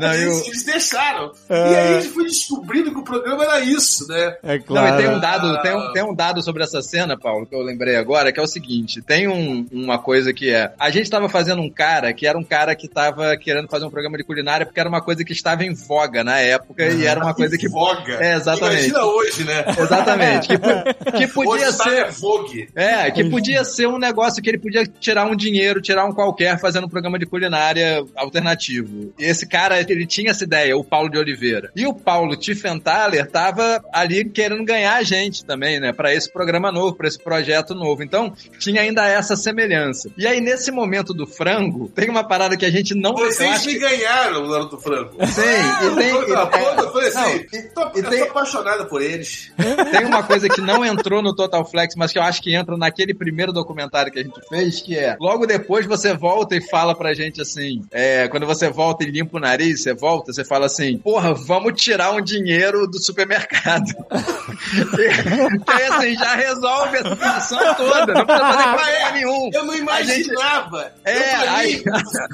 Não, 0.00 0.14
e 0.14 0.26
o- 0.26 0.28
eles, 0.32 0.46
eles 0.46 0.64
deixaram. 0.64 1.32
E 1.50 1.54
aí 1.54 1.94
a 1.96 2.00
gente 2.00 2.12
foi 2.12 2.24
descobrindo 2.24 2.90
que 2.92 2.98
o 2.98 3.04
programa 3.04 3.44
era 3.44 3.60
isso, 3.60 4.06
né? 4.08 4.36
É 4.42 4.60
Não, 4.68 4.86
e 4.88 4.96
tem 4.96 5.08
um 5.08 5.16
Ah. 5.16 5.18
dado, 5.18 5.62
tem 5.62 5.74
um, 5.76 5.92
tem 5.92 6.02
um 6.04 6.14
dado 6.14 6.42
sobre 6.42 6.62
essa 6.62 6.82
cena, 6.82 7.18
Paulo, 7.18 7.46
que 7.46 7.54
eu 7.54 7.62
lembrei 7.62 7.96
agora, 7.96 8.32
que 8.32 8.38
é 8.40 8.42
o 8.42 8.46
seguinte: 8.46 9.00
tem 9.02 9.28
um- 9.28 9.66
uma 9.72 9.98
coisa 9.98 10.32
que 10.32 10.50
é. 10.50 10.72
A 10.78 10.90
gente 10.90 11.10
tava 11.10 11.28
fazendo 11.28 11.62
um 11.62 11.70
cara 11.70 12.12
que 12.12 12.26
era 12.26 12.36
um 12.38 12.44
cara 12.44 12.74
que 12.74 12.88
tava 12.88 13.36
querendo 13.36 13.68
fazer 13.68 13.84
um 13.84 13.90
programa 13.90 14.16
de 14.16 14.24
culinária 14.24 14.66
porque 14.66 14.80
era 14.80 14.88
uma 14.88 14.95
coisa 15.00 15.24
que 15.24 15.32
estava 15.32 15.64
em 15.64 15.74
voga 15.74 16.22
na 16.24 16.38
época 16.38 16.84
e 16.86 17.06
era 17.06 17.20
uma 17.20 17.34
coisa 17.34 17.56
que. 17.56 17.68
Voga. 17.68 18.14
É, 18.24 18.34
exatamente. 18.34 18.88
Imagina 18.88 19.04
hoje, 19.04 19.44
né? 19.44 19.64
Exatamente. 19.78 20.48
Que, 20.48 21.10
que 21.12 21.26
podia 21.28 21.68
hoje 21.68 21.72
ser. 21.72 22.10
Vogue. 22.12 22.68
É, 22.74 23.10
que 23.10 23.24
podia 23.24 23.64
ser 23.64 23.86
um 23.86 23.98
negócio 23.98 24.42
que 24.42 24.48
ele 24.48 24.58
podia 24.58 24.86
tirar 24.86 25.26
um 25.26 25.36
dinheiro, 25.36 25.80
tirar 25.80 26.04
um 26.04 26.12
qualquer, 26.12 26.58
fazendo 26.60 26.86
um 26.86 26.88
programa 26.88 27.18
de 27.18 27.26
culinária 27.26 28.04
alternativo. 28.14 29.12
E 29.18 29.24
esse 29.24 29.46
cara, 29.46 29.80
ele 29.80 30.06
tinha 30.06 30.30
essa 30.30 30.44
ideia, 30.44 30.76
o 30.76 30.84
Paulo 30.84 31.08
de 31.10 31.18
Oliveira. 31.18 31.70
E 31.74 31.86
o 31.86 31.94
Paulo 31.94 32.36
Tiffenthaler 32.36 33.30
tava 33.30 33.82
ali 33.92 34.24
querendo 34.24 34.64
ganhar 34.64 34.94
a 34.96 35.02
gente 35.02 35.44
também, 35.44 35.80
né? 35.80 35.92
Pra 35.92 36.14
esse 36.14 36.32
programa 36.32 36.70
novo, 36.70 36.94
pra 36.94 37.08
esse 37.08 37.18
projeto 37.18 37.74
novo. 37.74 38.02
Então, 38.02 38.32
tinha 38.58 38.82
ainda 38.82 39.06
essa 39.06 39.36
semelhança. 39.36 40.10
E 40.16 40.26
aí, 40.26 40.40
nesse 40.40 40.70
momento 40.70 41.12
do 41.12 41.26
frango, 41.26 41.88
tem 41.88 42.08
uma 42.08 42.24
parada 42.24 42.56
que 42.56 42.64
a 42.64 42.70
gente 42.70 42.94
não... 42.94 43.14
Vocês 43.14 43.66
me 43.66 43.74
que- 43.74 43.78
ganharam, 43.80 44.44
o 44.44 44.48
Naruto 44.50 44.78
E 44.86 45.26
tem- 45.34 46.10
Eu, 46.10 46.22
eu, 46.28 46.36
eu 46.84 46.92
falei 46.92 47.08
assim, 47.08 47.46
Não, 47.74 47.90
tô, 47.90 48.12
eu 48.12 48.24
apaixonado 48.24 48.86
por 48.86 49.02
eles. 49.02 49.50
Tem 49.90 50.04
uma 50.04 50.22
coisa 50.22 50.48
que 50.48 50.60
não 50.60 50.84
entrou 50.84 51.22
no 51.22 51.34
Total 51.34 51.64
Flex, 51.64 51.94
mas 51.96 52.12
que 52.12 52.18
eu 52.18 52.22
acho 52.22 52.40
que 52.42 52.54
entra 52.54 52.76
naquele 52.76 53.14
primeiro 53.14 53.52
documentário 53.52 54.12
que 54.12 54.18
a 54.18 54.22
gente 54.22 54.40
fez, 54.48 54.80
que 54.80 54.96
é 54.96 55.16
logo 55.20 55.46
depois 55.46 55.86
você 55.86 56.14
volta 56.14 56.54
e 56.56 56.60
fala 56.60 56.94
pra 56.94 57.14
gente 57.14 57.40
assim, 57.40 57.82
é, 57.90 58.28
quando 58.28 58.46
você 58.46 58.68
volta 58.70 59.04
e 59.04 59.10
limpa 59.10 59.36
o 59.36 59.40
nariz, 59.40 59.82
você 59.82 59.94
volta, 59.94 60.32
você 60.32 60.44
fala 60.44 60.66
assim, 60.66 60.98
porra, 60.98 61.34
vamos 61.34 61.80
tirar 61.80 62.12
um 62.12 62.20
dinheiro 62.20 62.86
do 62.86 63.02
supermercado. 63.02 63.86
aí 65.66 65.82
assim, 65.86 66.14
já 66.16 66.34
resolve 66.36 66.96
essa 66.98 67.14
discussão 67.16 67.74
toda, 67.74 68.14
não 68.14 68.26
precisa 68.26 68.44
fazer 68.46 68.62
Ah, 68.62 68.74
problema 68.74 69.08
é? 69.08 69.12
nenhum. 69.12 69.50
Eu 69.52 69.64
não 69.64 69.74
A 69.90 70.02
gente- 70.02 70.28
imaginava. 70.30 70.92
É, 71.04 71.34
aí- 71.48 71.82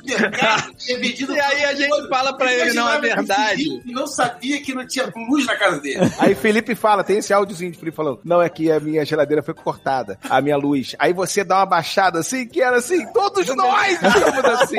supermercado 0.04 0.72
vendido 1.00 1.34
E 1.34 1.40
aí 1.40 1.64
a 1.64 1.74
gente 1.74 2.08
fala 2.08 2.32
pra 2.42 2.52
ele, 2.52 2.72
não, 2.74 2.88
é 2.88 3.00
verdade. 3.00 3.64
Felipe 3.64 3.92
não 3.92 4.06
sabia 4.06 4.60
que 4.62 4.74
não 4.74 4.86
tinha 4.86 5.10
luz 5.28 5.46
na 5.46 5.56
casa 5.56 5.80
dele. 5.80 6.00
Aí 6.18 6.34
Felipe 6.34 6.74
fala, 6.74 7.02
tem 7.04 7.18
esse 7.18 7.32
áudiozinho 7.32 7.70
de 7.72 7.78
Felipe 7.78 7.96
falando, 7.96 8.20
não, 8.24 8.40
é 8.42 8.48
que 8.48 8.70
a 8.70 8.78
minha 8.80 9.04
geladeira 9.04 9.42
foi 9.42 9.54
cortada, 9.54 10.18
a 10.28 10.40
minha 10.40 10.56
luz. 10.56 10.94
Aí 10.98 11.12
você 11.12 11.42
dá 11.44 11.58
uma 11.58 11.66
baixada 11.66 12.18
assim, 12.20 12.46
que 12.46 12.60
era 12.60 12.76
assim, 12.78 13.04
todos 13.12 13.46
nós 13.54 13.92
estamos 14.02 14.44
assim. 14.44 14.76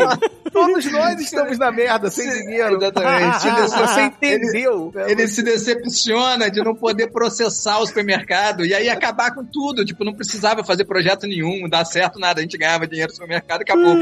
Todos 0.51 0.85
nós 0.91 1.19
estamos 1.19 1.57
na 1.57 1.71
merda, 1.71 2.11
sem 2.11 2.29
dinheiro. 2.29 2.75
Exatamente. 2.77 3.47
Ele- 3.47 3.67
Você 3.67 4.01
entendeu. 4.01 4.91
né? 4.93 5.11
Ele 5.11 5.27
se 5.27 5.41
decepciona 5.41 6.49
de 6.51 6.63
não 6.63 6.75
poder 6.75 7.07
processar 7.07 7.79
o 7.79 7.87
supermercado 7.87 8.63
e 8.65 8.73
aí 8.73 8.87
acabar 8.89 9.33
com 9.33 9.43
tudo. 9.43 9.83
Tipo, 9.83 10.03
não 10.03 10.13
precisava 10.13 10.63
fazer 10.63 10.85
projeto 10.85 11.25
nenhum, 11.25 11.61
não 11.61 11.69
dar 11.69 11.83
certo 11.85 12.19
nada. 12.19 12.39
A 12.39 12.43
gente 12.43 12.57
ganhava 12.57 12.85
dinheiro 12.85 13.09
no 13.11 13.15
supermercado 13.15 13.61
e 13.61 13.63
acabou. 13.63 13.95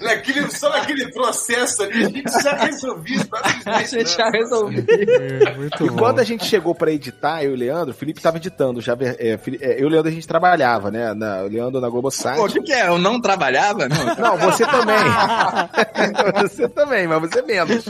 Naquele, 0.00 0.50
só 0.50 0.70
naquele 0.70 1.10
processo 1.12 1.82
ali, 1.82 2.04
a 2.04 2.08
gente 2.08 2.42
já 2.42 2.54
resolveu. 2.56 2.91
A 3.64 3.82
gente 3.82 4.16
já 4.16 4.28
resolveu. 4.30 4.84
e 4.84 5.88
quando 5.96 6.18
a 6.20 6.24
gente 6.24 6.44
chegou 6.44 6.74
pra 6.74 6.90
editar, 6.90 7.42
eu 7.42 7.52
e 7.52 7.54
o 7.54 7.56
Leandro, 7.56 7.90
o 7.90 7.94
Felipe 7.94 8.20
tava 8.20 8.36
editando. 8.36 8.80
Já, 8.80 8.96
é, 9.18 9.38
Fili- 9.38 9.58
é, 9.60 9.74
eu 9.76 9.82
e 9.82 9.84
o 9.84 9.88
Leandro 9.88 10.10
a 10.10 10.14
gente 10.14 10.26
trabalhava, 10.26 10.90
né? 10.90 11.14
Na, 11.14 11.42
o 11.42 11.48
Leandro 11.48 11.80
na 11.80 11.88
Globosat. 11.88 12.36
Pô, 12.36 12.46
o 12.46 12.48
que, 12.48 12.60
que 12.60 12.72
é? 12.72 12.88
Eu 12.88 12.98
não 12.98 13.20
trabalhava? 13.20 13.88
Não. 13.88 14.14
Não, 14.16 14.36
você 14.38 14.64
também. 14.66 14.96
você 16.42 16.68
também, 16.68 17.06
mas 17.06 17.20
você 17.20 17.42
menos. 17.42 17.84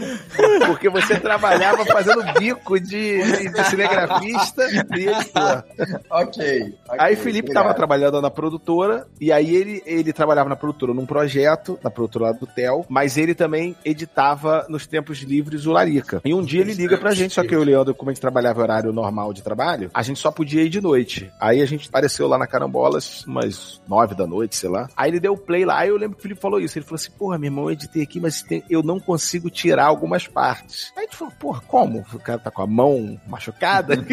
Porque 0.67 0.89
você 0.89 1.19
trabalhava 1.19 1.85
fazendo 1.87 2.23
bico 2.39 2.79
de, 2.79 3.23
de, 3.49 3.65
cinegrafista 3.65 4.65
e 4.97 5.09
editor. 5.09 5.65
ok. 6.11 6.75
Aí 6.99 7.17
Felipe 7.17 7.53
tava 7.53 7.75
trabalhando 7.75 8.21
na 8.21 8.31
produtora, 8.31 9.07
e 9.21 9.33
aí 9.33 9.55
ele, 9.55 9.83
ele 9.87 10.13
trabalhava 10.13 10.49
na 10.49 10.57
produtora 10.57 10.93
num 10.95 11.07
projeto, 11.07 11.79
na 11.83 11.91
produtora 11.91 12.27
lá 12.27 12.33
do 12.33 12.47
Tel, 12.47 12.85
mas 12.89 13.17
ele 13.17 13.35
também 13.35 13.77
editava 13.85 14.67
nos 14.69 14.87
tempos 14.93 15.21
livres 15.23 15.65
o 15.65 15.73
Larica. 15.73 16.21
E 16.23 16.35
um 16.35 16.43
dia 16.43 16.61
ele 16.61 16.75
liga 16.75 16.99
pra 16.99 17.13
gente, 17.15 17.33
só 17.33 17.43
que 17.43 17.55
eu 17.55 17.61
e 17.61 17.63
o 17.63 17.65
Leandro, 17.65 17.95
como 17.95 18.11
a 18.11 18.13
gente 18.13 18.21
trabalhava 18.21 18.61
horário 18.61 18.93
normal 18.93 19.33
de 19.33 19.43
trabalho, 19.43 19.91
a 19.95 20.03
gente 20.03 20.19
só 20.21 20.31
podia 20.31 20.63
ir 20.63 20.69
de 20.69 20.83
noite. 20.83 21.33
Aí 21.41 21.63
a 21.63 21.67
gente 21.67 21.89
apareceu 21.89 22.29
lá 22.29 22.37
na 22.37 22.47
Carambolas, 22.47 23.25
umas 23.25 23.81
nove 23.89 24.15
da 24.15 24.27
noite, 24.27 24.55
sei 24.55 24.69
lá. 24.69 24.89
Aí 24.95 25.11
ele 25.11 25.19
deu 25.19 25.35
play 25.35 25.65
lá, 25.65 25.79
aí 25.79 25.89
eu 25.89 25.97
lembro 25.97 26.17
que 26.17 26.21
o 26.21 26.23
Felipe 26.23 26.41
falou 26.43 26.61
isso. 26.61 26.77
Ele 26.77 26.85
falou 26.85 26.97
assim, 26.97 27.11
porra, 27.13 27.39
meu 27.39 27.47
irmão, 27.49 27.65
eu 27.65 27.71
editei 27.71 28.03
aqui, 28.03 28.21
mas 28.21 28.43
tem- 28.43 28.63
eu 28.69 28.83
não 28.83 29.01
consigo 29.01 29.49
tirar 29.49 29.87
algumas 29.87 30.27
partes. 30.29 30.93
Aí 30.95 31.05
a 31.05 31.07
gente 31.07 31.17
falou, 31.17 31.33
porra, 31.41 31.63
como? 31.67 32.05
O 32.13 32.19
cara 32.19 32.39
tá 32.39 32.51
com 32.51 32.61
a 32.61 32.67
mão 32.67 33.19
machucada? 33.27 33.95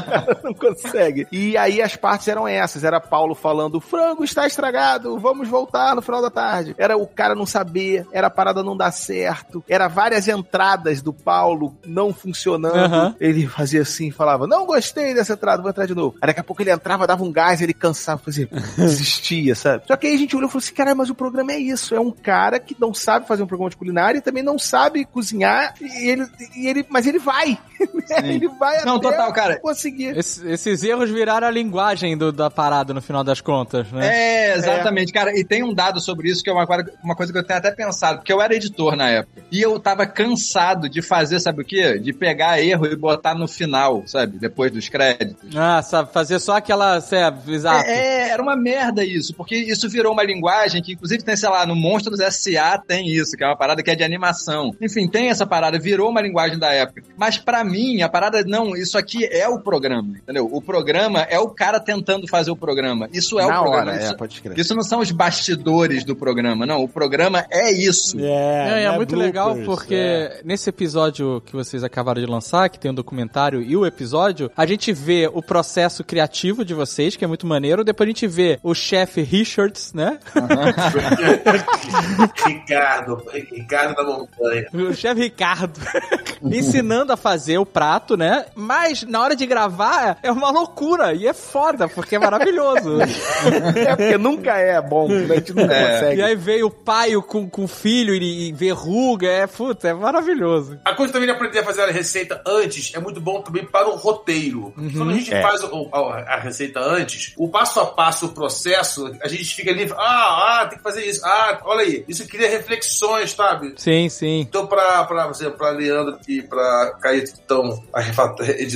não 0.44 0.54
consegue. 0.54 1.26
E 1.32 1.56
aí 1.56 1.82
as 1.82 1.96
partes 1.96 2.28
eram 2.28 2.46
essas. 2.46 2.84
Era 2.84 3.00
Paulo 3.00 3.34
falando, 3.34 3.76
o 3.76 3.80
frango 3.80 4.22
está 4.24 4.46
estragado, 4.46 5.18
vamos 5.18 5.48
voltar 5.48 5.94
no 5.96 6.02
final 6.02 6.22
da 6.22 6.30
tarde. 6.30 6.74
Era 6.78 6.96
o 6.96 7.06
cara 7.06 7.34
não 7.34 7.46
saber, 7.46 8.06
era 8.12 8.28
a 8.28 8.30
parada 8.30 8.62
não 8.62 8.76
dar 8.76 8.92
certo. 8.92 9.64
Era 9.68 9.88
várias 9.96 10.28
entradas 10.28 11.00
do 11.00 11.12
Paulo 11.12 11.74
não 11.86 12.12
funcionando. 12.12 12.76
Aham. 12.76 13.16
Ele 13.18 13.46
fazia 13.46 13.80
assim, 13.80 14.10
falava, 14.10 14.46
não 14.46 14.66
gostei 14.66 15.14
dessa 15.14 15.32
entrada, 15.32 15.62
vou 15.62 15.70
entrar 15.70 15.86
de 15.86 15.94
novo. 15.94 16.16
Aí 16.20 16.26
daqui 16.26 16.40
a 16.40 16.44
pouco 16.44 16.60
ele 16.62 16.70
entrava, 16.70 17.06
dava 17.06 17.24
um 17.24 17.32
gás, 17.32 17.62
ele 17.62 17.72
cansava, 17.72 18.20
fazia, 18.22 18.46
desistia, 18.76 19.54
sabe? 19.54 19.84
Só 19.86 19.96
que 19.96 20.06
aí 20.06 20.14
a 20.14 20.18
gente 20.18 20.36
olhou 20.36 20.48
e 20.48 20.52
falou 20.52 20.62
assim, 20.62 20.74
cara, 20.74 20.94
mas 20.94 21.08
o 21.08 21.14
programa 21.14 21.52
é 21.52 21.58
isso. 21.58 21.94
É 21.94 22.00
um 22.00 22.10
cara 22.10 22.60
que 22.60 22.76
não 22.78 22.92
sabe 22.92 23.26
fazer 23.26 23.42
um 23.42 23.46
programa 23.46 23.70
de 23.70 23.76
culinária 23.76 24.18
e 24.18 24.22
também 24.22 24.42
não 24.42 24.58
sabe 24.58 25.04
cozinhar, 25.06 25.74
e 25.80 26.10
ele, 26.10 26.26
e 26.54 26.66
ele 26.68 26.84
mas 26.90 27.06
ele 27.06 27.18
vai. 27.18 27.58
ele 28.22 28.48
vai 28.48 28.84
Não, 28.84 28.96
até 28.96 29.10
total, 29.10 29.32
cara. 29.32 29.58
conseguir. 29.60 30.16
Esse- 30.16 30.46
esses 30.48 30.82
erros 30.82 31.10
viraram 31.10 31.46
a 31.46 31.50
linguagem 31.50 32.16
do- 32.16 32.32
da 32.32 32.50
parada 32.50 32.92
no 32.92 33.00
final 33.02 33.24
das 33.24 33.40
contas, 33.40 33.90
né? 33.92 34.06
É, 34.06 34.56
exatamente, 34.56 35.12
cara. 35.12 35.36
E 35.38 35.44
tem 35.44 35.62
um 35.62 35.72
dado 35.74 36.00
sobre 36.00 36.28
isso 36.30 36.42
que 36.42 36.50
é 36.50 36.52
uma, 36.52 36.66
coisa- 36.66 36.92
uma 37.02 37.14
coisa 37.16 37.32
que 37.32 37.38
eu 37.38 37.44
tenho 37.46 37.58
até 37.58 37.70
pensado, 37.70 38.18
porque 38.18 38.32
eu 38.32 38.40
era 38.42 38.54
editor 38.54 38.96
na 38.96 39.08
época. 39.08 39.42
E 39.50 39.60
eu 39.60 39.78
tava 39.86 40.04
cansado 40.04 40.88
de 40.88 41.00
fazer, 41.00 41.38
sabe 41.38 41.62
o 41.62 41.64
quê? 41.64 41.96
De 42.00 42.12
pegar 42.12 42.60
erro 42.60 42.86
e 42.86 42.96
botar 42.96 43.36
no 43.36 43.46
final, 43.46 44.02
sabe? 44.04 44.36
Depois 44.36 44.72
dos 44.72 44.88
créditos. 44.88 45.54
Ah, 45.54 45.80
sabe, 45.80 46.12
fazer 46.12 46.40
só 46.40 46.56
aquela. 46.56 46.96
É, 46.96 47.52
exato. 47.52 47.88
É, 47.88 48.30
era 48.30 48.42
uma 48.42 48.56
merda 48.56 49.04
isso, 49.04 49.32
porque 49.32 49.54
isso 49.54 49.88
virou 49.88 50.12
uma 50.12 50.24
linguagem 50.24 50.82
que, 50.82 50.94
inclusive, 50.94 51.22
tem, 51.22 51.36
sei 51.36 51.48
lá, 51.48 51.64
no 51.64 51.76
Monstros 51.76 52.18
S.A. 52.18 52.78
tem 52.78 53.06
isso, 53.08 53.36
que 53.36 53.44
é 53.44 53.46
uma 53.46 53.56
parada 53.56 53.80
que 53.80 53.88
é 53.88 53.94
de 53.94 54.02
animação. 54.02 54.74
Enfim, 54.80 55.06
tem 55.06 55.28
essa 55.28 55.46
parada, 55.46 55.78
virou 55.78 56.10
uma 56.10 56.20
linguagem 56.20 56.58
da 56.58 56.72
época. 56.72 57.02
Mas 57.16 57.38
pra 57.38 57.62
mim, 57.62 58.02
a 58.02 58.08
parada, 58.08 58.42
não, 58.42 58.74
isso 58.74 58.98
aqui 58.98 59.24
é 59.24 59.48
o 59.48 59.60
programa, 59.60 60.18
entendeu? 60.18 60.48
O 60.50 60.60
programa 60.60 61.20
é 61.22 61.38
o 61.38 61.48
cara 61.48 61.78
tentando 61.78 62.26
fazer 62.26 62.50
o 62.50 62.56
programa. 62.56 63.08
Isso 63.12 63.38
é 63.38 63.46
Na 63.46 63.60
o 63.60 63.62
programa. 63.62 63.92
hora, 63.92 64.00
é, 64.00 64.04
isso, 64.04 64.16
pode 64.16 64.42
crer. 64.42 64.58
isso 64.58 64.74
não 64.74 64.82
são 64.82 64.98
os 64.98 65.12
bastidores 65.12 66.02
do 66.02 66.16
programa, 66.16 66.66
não. 66.66 66.82
O 66.82 66.88
programa 66.88 67.46
é 67.52 67.70
isso. 67.70 68.18
É, 68.18 68.70
Não, 68.70 68.78
e 68.78 68.82
é 68.82 68.90
né, 68.90 68.96
muito 68.96 69.10
bloopers, 69.10 69.26
legal 69.26 69.56
porque 69.64 69.75
é. 69.90 70.40
nesse 70.44 70.70
episódio 70.70 71.42
que 71.44 71.52
vocês 71.52 71.84
acabaram 71.84 72.20
de 72.20 72.26
lançar, 72.26 72.68
que 72.68 72.78
tem 72.78 72.90
o 72.90 72.94
documentário 72.94 73.62
e 73.62 73.76
o 73.76 73.86
episódio, 73.86 74.50
a 74.56 74.66
gente 74.66 74.92
vê 74.92 75.30
o 75.32 75.42
processo 75.42 76.04
criativo 76.04 76.64
de 76.64 76.74
vocês, 76.74 77.16
que 77.16 77.24
é 77.24 77.28
muito 77.28 77.46
maneiro. 77.46 77.84
Depois 77.84 78.06
a 78.06 78.10
gente 78.10 78.26
vê 78.26 78.58
o 78.62 78.74
chefe 78.74 79.22
Richards, 79.22 79.92
né? 79.92 80.18
Ricardo, 82.46 83.22
Ricardo 83.52 83.94
da 83.94 84.04
montanha. 84.04 84.66
O 84.86 84.94
chefe 84.94 85.22
Ricardo 85.22 85.80
ensinando 86.44 87.12
a 87.12 87.16
fazer 87.16 87.58
o 87.58 87.66
prato, 87.66 88.16
né? 88.16 88.46
Mas 88.54 89.02
na 89.02 89.20
hora 89.20 89.34
de 89.34 89.44
gravar 89.46 90.18
é 90.22 90.30
uma 90.30 90.50
loucura 90.50 91.12
e 91.12 91.26
é 91.26 91.32
foda, 91.32 91.88
porque 91.88 92.16
é 92.16 92.18
maravilhoso. 92.18 92.98
É 93.00 93.96
porque 93.96 94.18
nunca 94.18 94.56
é 94.56 94.80
bom, 94.80 95.08
né? 95.08 95.26
a 95.28 95.34
gente 95.36 95.54
nunca 95.54 95.74
consegue. 95.74 96.20
E 96.20 96.24
aí 96.24 96.36
veio 96.36 96.66
o 96.66 96.70
pai 96.70 97.14
com, 97.22 97.48
com 97.48 97.64
o 97.64 97.68
filho 97.68 98.14
e, 98.14 98.48
e 98.48 98.52
verruga, 98.52 99.26
é 99.26 99.46
puta, 99.56 99.88
é 99.88 99.94
maravilhoso. 99.94 100.78
A 100.84 100.94
coisa 100.94 101.12
também 101.12 101.26
de 101.28 101.34
aprender 101.34 101.58
a 101.60 101.64
fazer 101.64 101.82
a 101.82 101.90
receita 101.90 102.42
antes 102.46 102.92
é 102.94 102.98
muito 103.00 103.20
bom 103.20 103.40
também 103.42 103.64
para 103.64 103.88
o 103.88 103.96
roteiro. 103.96 104.72
Quando 104.96 105.10
a 105.10 105.14
gente 105.14 105.32
É. 105.32 105.40
faz 105.42 105.62
o- 105.64 105.88
a, 105.92 106.34
a 106.34 106.40
receita 106.40 106.80
antes, 106.80 107.32
o 107.36 107.48
passo 107.48 107.80
a 107.80 107.86
passo, 107.86 108.26
o 108.26 108.28
processo, 108.32 109.12
a 109.22 109.28
gente 109.28 109.54
fica 109.54 109.70
ali, 109.70 109.90
ah, 109.96 110.60
ah, 110.62 110.66
tem 110.66 110.78
que 110.78 110.82
fazer 110.84 111.04
isso, 111.06 111.24
ah, 111.24 111.60
olha 111.64 111.82
aí, 111.82 112.04
isso 112.08 112.26
cria 112.28 112.48
reflexões, 112.48 113.32
sabe? 113.32 113.74
Sim, 113.76 114.08
sim. 114.08 114.40
Então, 114.40 114.66
pra, 114.66 115.04
pra, 115.04 115.24
por 115.24 115.34
exemplo, 115.34 115.56
pra 115.58 115.70
Leandro 115.70 116.18
e 116.28 116.42
pra 116.42 116.96
Caíto 117.00 117.32
que 117.32 117.38
estão 117.38 117.82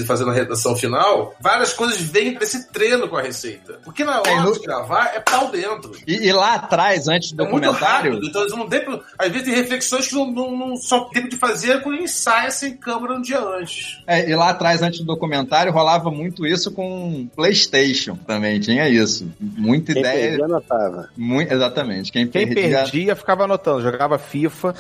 fazendo 0.07 0.31
a 0.31 0.35
redação 0.35 0.77
final, 0.77 1.35
várias 1.41 1.73
coisas 1.73 2.01
vêm 2.01 2.35
desse 2.35 2.71
treino 2.73 3.09
com 3.09 3.17
a 3.17 3.23
receita. 3.23 3.81
Porque 3.85 4.05
na 4.05 4.21
hora 4.21 4.31
É, 4.31 4.41
no- 4.41 4.53
de 4.53 4.61
gravar 4.61 5.13
é 5.15 5.21
pau 5.21 5.49
dentro. 5.51 5.93
E, 6.07 6.27
e 6.29 6.33
lá 6.33 6.55
atrás, 6.55 7.09
antes 7.09 7.33
do 7.33 7.43
É 7.45 7.49
muito 7.49 7.65
documentário, 7.65 8.13
rápido, 8.13 8.27
então 8.29 8.41
eles 8.43 8.55
não 8.57 8.69
pro- 8.69 9.03
às 9.19 9.29
vezes 9.29 9.47
tem 9.47 9.55
reflexões 9.55 10.09
que 10.09 10.15
não, 10.15 10.31
não, 10.31 10.70
só 10.77 11.01
tem 11.05 11.29
de 11.29 11.37
fazer 11.37 11.83
quando 11.83 12.01
ensaia 12.03 12.51
sem 12.51 12.77
câmera 12.77 13.15
um 13.15 13.21
dia 13.23 13.41
antes. 13.41 13.99
É, 14.07 14.29
e 14.29 14.35
lá 14.35 14.51
atrás, 14.51 14.83
antes 14.83 15.01
do 15.01 15.07
documentário, 15.07 15.73
rolava 15.73 16.11
muito 16.11 16.47
isso 16.47 16.71
com 16.73 17.29
PlayStation 17.35 18.17
também, 18.27 18.61
tinha 18.61 18.89
isso. 18.89 19.31
Muita 19.41 19.93
Quem 19.93 20.03
ideia. 20.03 20.29
perdia, 20.29 20.45
anotava. 20.45 21.09
Muito, 21.17 21.53
exatamente. 21.53 22.13
Quem, 22.13 22.27
Quem 22.27 22.47
perdia. 22.47 22.79
perdia 22.83 23.17
ficava 23.17 23.45
anotando, 23.45 23.83
jogava 23.83 24.19
FIFA. 24.19 24.75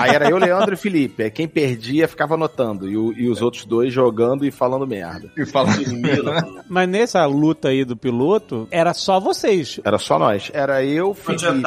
aí 0.00 0.10
era 0.14 0.28
eu, 0.30 0.38
Leandro 0.38 0.74
e 0.74 0.76
Felipe. 0.76 1.22
Aí 1.24 1.30
Quem 1.30 1.48
perdia 1.48 2.06
ficava 2.08 2.34
anotando. 2.34 2.88
E, 2.88 2.96
o- 2.96 3.12
e 3.12 3.28
os 3.28 3.40
outros 3.42 3.64
dois 3.64 3.92
jogando 3.92 4.44
e 4.44 4.50
falando 4.50 4.86
merda. 4.86 5.30
E 5.36 5.44
falava- 5.46 5.74
Mas 6.68 6.88
nessa 6.88 7.24
luta 7.26 7.68
aí 7.68 7.84
do 7.84 7.96
piloto, 7.96 8.66
era 8.70 8.92
só 8.94 9.18
vocês. 9.20 9.80
Era 9.84 9.98
só 9.98 10.18
nós. 10.18 10.50
Era 10.52 10.84
eu, 10.84 11.14
Quando 11.24 11.40
Felipe. 11.40 11.58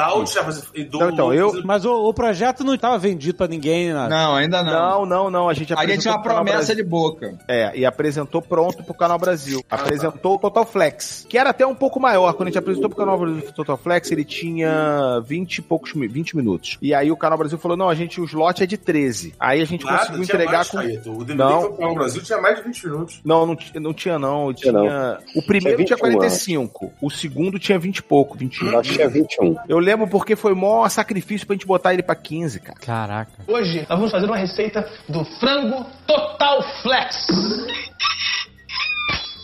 e 0.74 0.80
Então, 0.82 1.10
então, 1.10 1.34
eu- 1.34 1.62
Mas 1.64 1.84
o, 1.84 1.92
o 2.08 2.14
projeto 2.14 2.64
não 2.64 2.74
estava 2.74 2.98
vendido 2.98 3.36
pra 3.38 3.48
ninguém, 3.48 3.67
nada. 3.92 4.08
Não, 4.08 4.34
ainda 4.36 4.62
não. 4.62 4.72
Não, 4.72 5.06
não, 5.06 5.30
não. 5.30 5.48
A 5.48 5.54
gente 5.54 5.72
A 5.74 5.86
gente 5.86 6.00
tinha 6.02 6.12
apresentou 6.12 6.12
uma 6.12 6.22
pro 6.22 6.28
Canal 6.30 6.44
promessa 6.44 6.74
de 6.74 6.82
boca. 6.82 7.38
É, 7.48 7.72
e 7.78 7.84
apresentou 7.86 8.40
pronto 8.42 8.82
pro 8.82 8.94
Canal 8.94 9.18
Brasil. 9.18 9.62
Apresentou 9.70 10.34
o 10.36 10.38
Total 10.38 10.64
Flex, 10.66 11.26
que 11.28 11.36
era 11.38 11.50
até 11.50 11.66
um 11.66 11.74
pouco 11.74 12.00
maior. 12.00 12.32
Quando 12.34 12.48
a 12.48 12.50
gente 12.50 12.58
apresentou 12.58 12.88
pro 12.88 12.98
Canal 12.98 13.18
Brasil 13.18 13.48
o 13.48 13.52
Total 13.52 13.76
Flex, 13.76 14.10
ele 14.10 14.24
tinha 14.24 15.20
20 15.24 15.58
e 15.58 15.62
poucos 15.62 15.94
mi- 15.94 16.08
20 16.08 16.36
minutos. 16.36 16.78
E 16.82 16.94
aí 16.94 17.10
o 17.10 17.16
Canal 17.16 17.38
Brasil 17.38 17.58
falou: 17.58 17.76
não, 17.76 17.88
a 17.88 17.94
gente, 17.94 18.20
o 18.20 18.24
slot 18.24 18.62
é 18.62 18.66
de 18.66 18.76
13. 18.76 19.34
Aí 19.38 19.60
a 19.60 19.64
gente 19.64 19.84
Nada, 19.84 19.98
conseguiu 19.98 20.22
entregar 20.22 20.52
mais, 20.58 20.68
com. 20.70 20.76
Caíto. 20.78 21.12
O 21.12 21.18
DVD 21.24 21.34
Não. 21.36 21.72
pro 21.72 21.94
Brasil 21.94 22.22
tinha 22.22 22.40
mais 22.40 22.56
de 22.56 22.62
20 22.64 22.86
minutos. 22.86 23.20
Não, 23.24 23.46
não, 23.46 23.56
não 23.80 23.92
tinha, 23.94 24.18
não. 24.18 24.52
Tinha. 24.52 24.72
Tinha 24.72 25.18
O 25.34 25.42
primeiro 25.42 25.76
tinha, 25.84 25.96
Tinha 25.96 25.96
21, 25.96 26.18
45. 26.18 26.92
O 27.00 27.10
segundo 27.10 27.58
tinha 27.58 27.78
20 27.78 27.98
e 27.98 28.02
pouco, 28.02 28.36
21. 28.36 28.68
Eu 28.72 28.80
acho 28.80 28.90
que 28.90 28.96
tinha 28.96 29.08
21. 29.08 29.56
Eu 29.68 29.78
lembro 29.78 30.06
porque 30.08 30.34
foi 30.36 30.54
mó 30.54 30.88
sacrifício 30.88 31.46
pra 31.46 31.54
gente 31.54 31.66
botar 31.66 31.92
ele 31.92 32.02
pra 32.02 32.14
15, 32.14 32.60
cara. 32.60 32.78
Caraca. 32.80 33.32
Hoje 33.58 33.84
nós 33.88 33.98
vamos 33.98 34.12
fazer 34.12 34.26
uma 34.26 34.36
receita 34.36 34.88
do 35.08 35.24
frango 35.24 35.84
Total 36.06 36.62
Flex. 36.80 37.26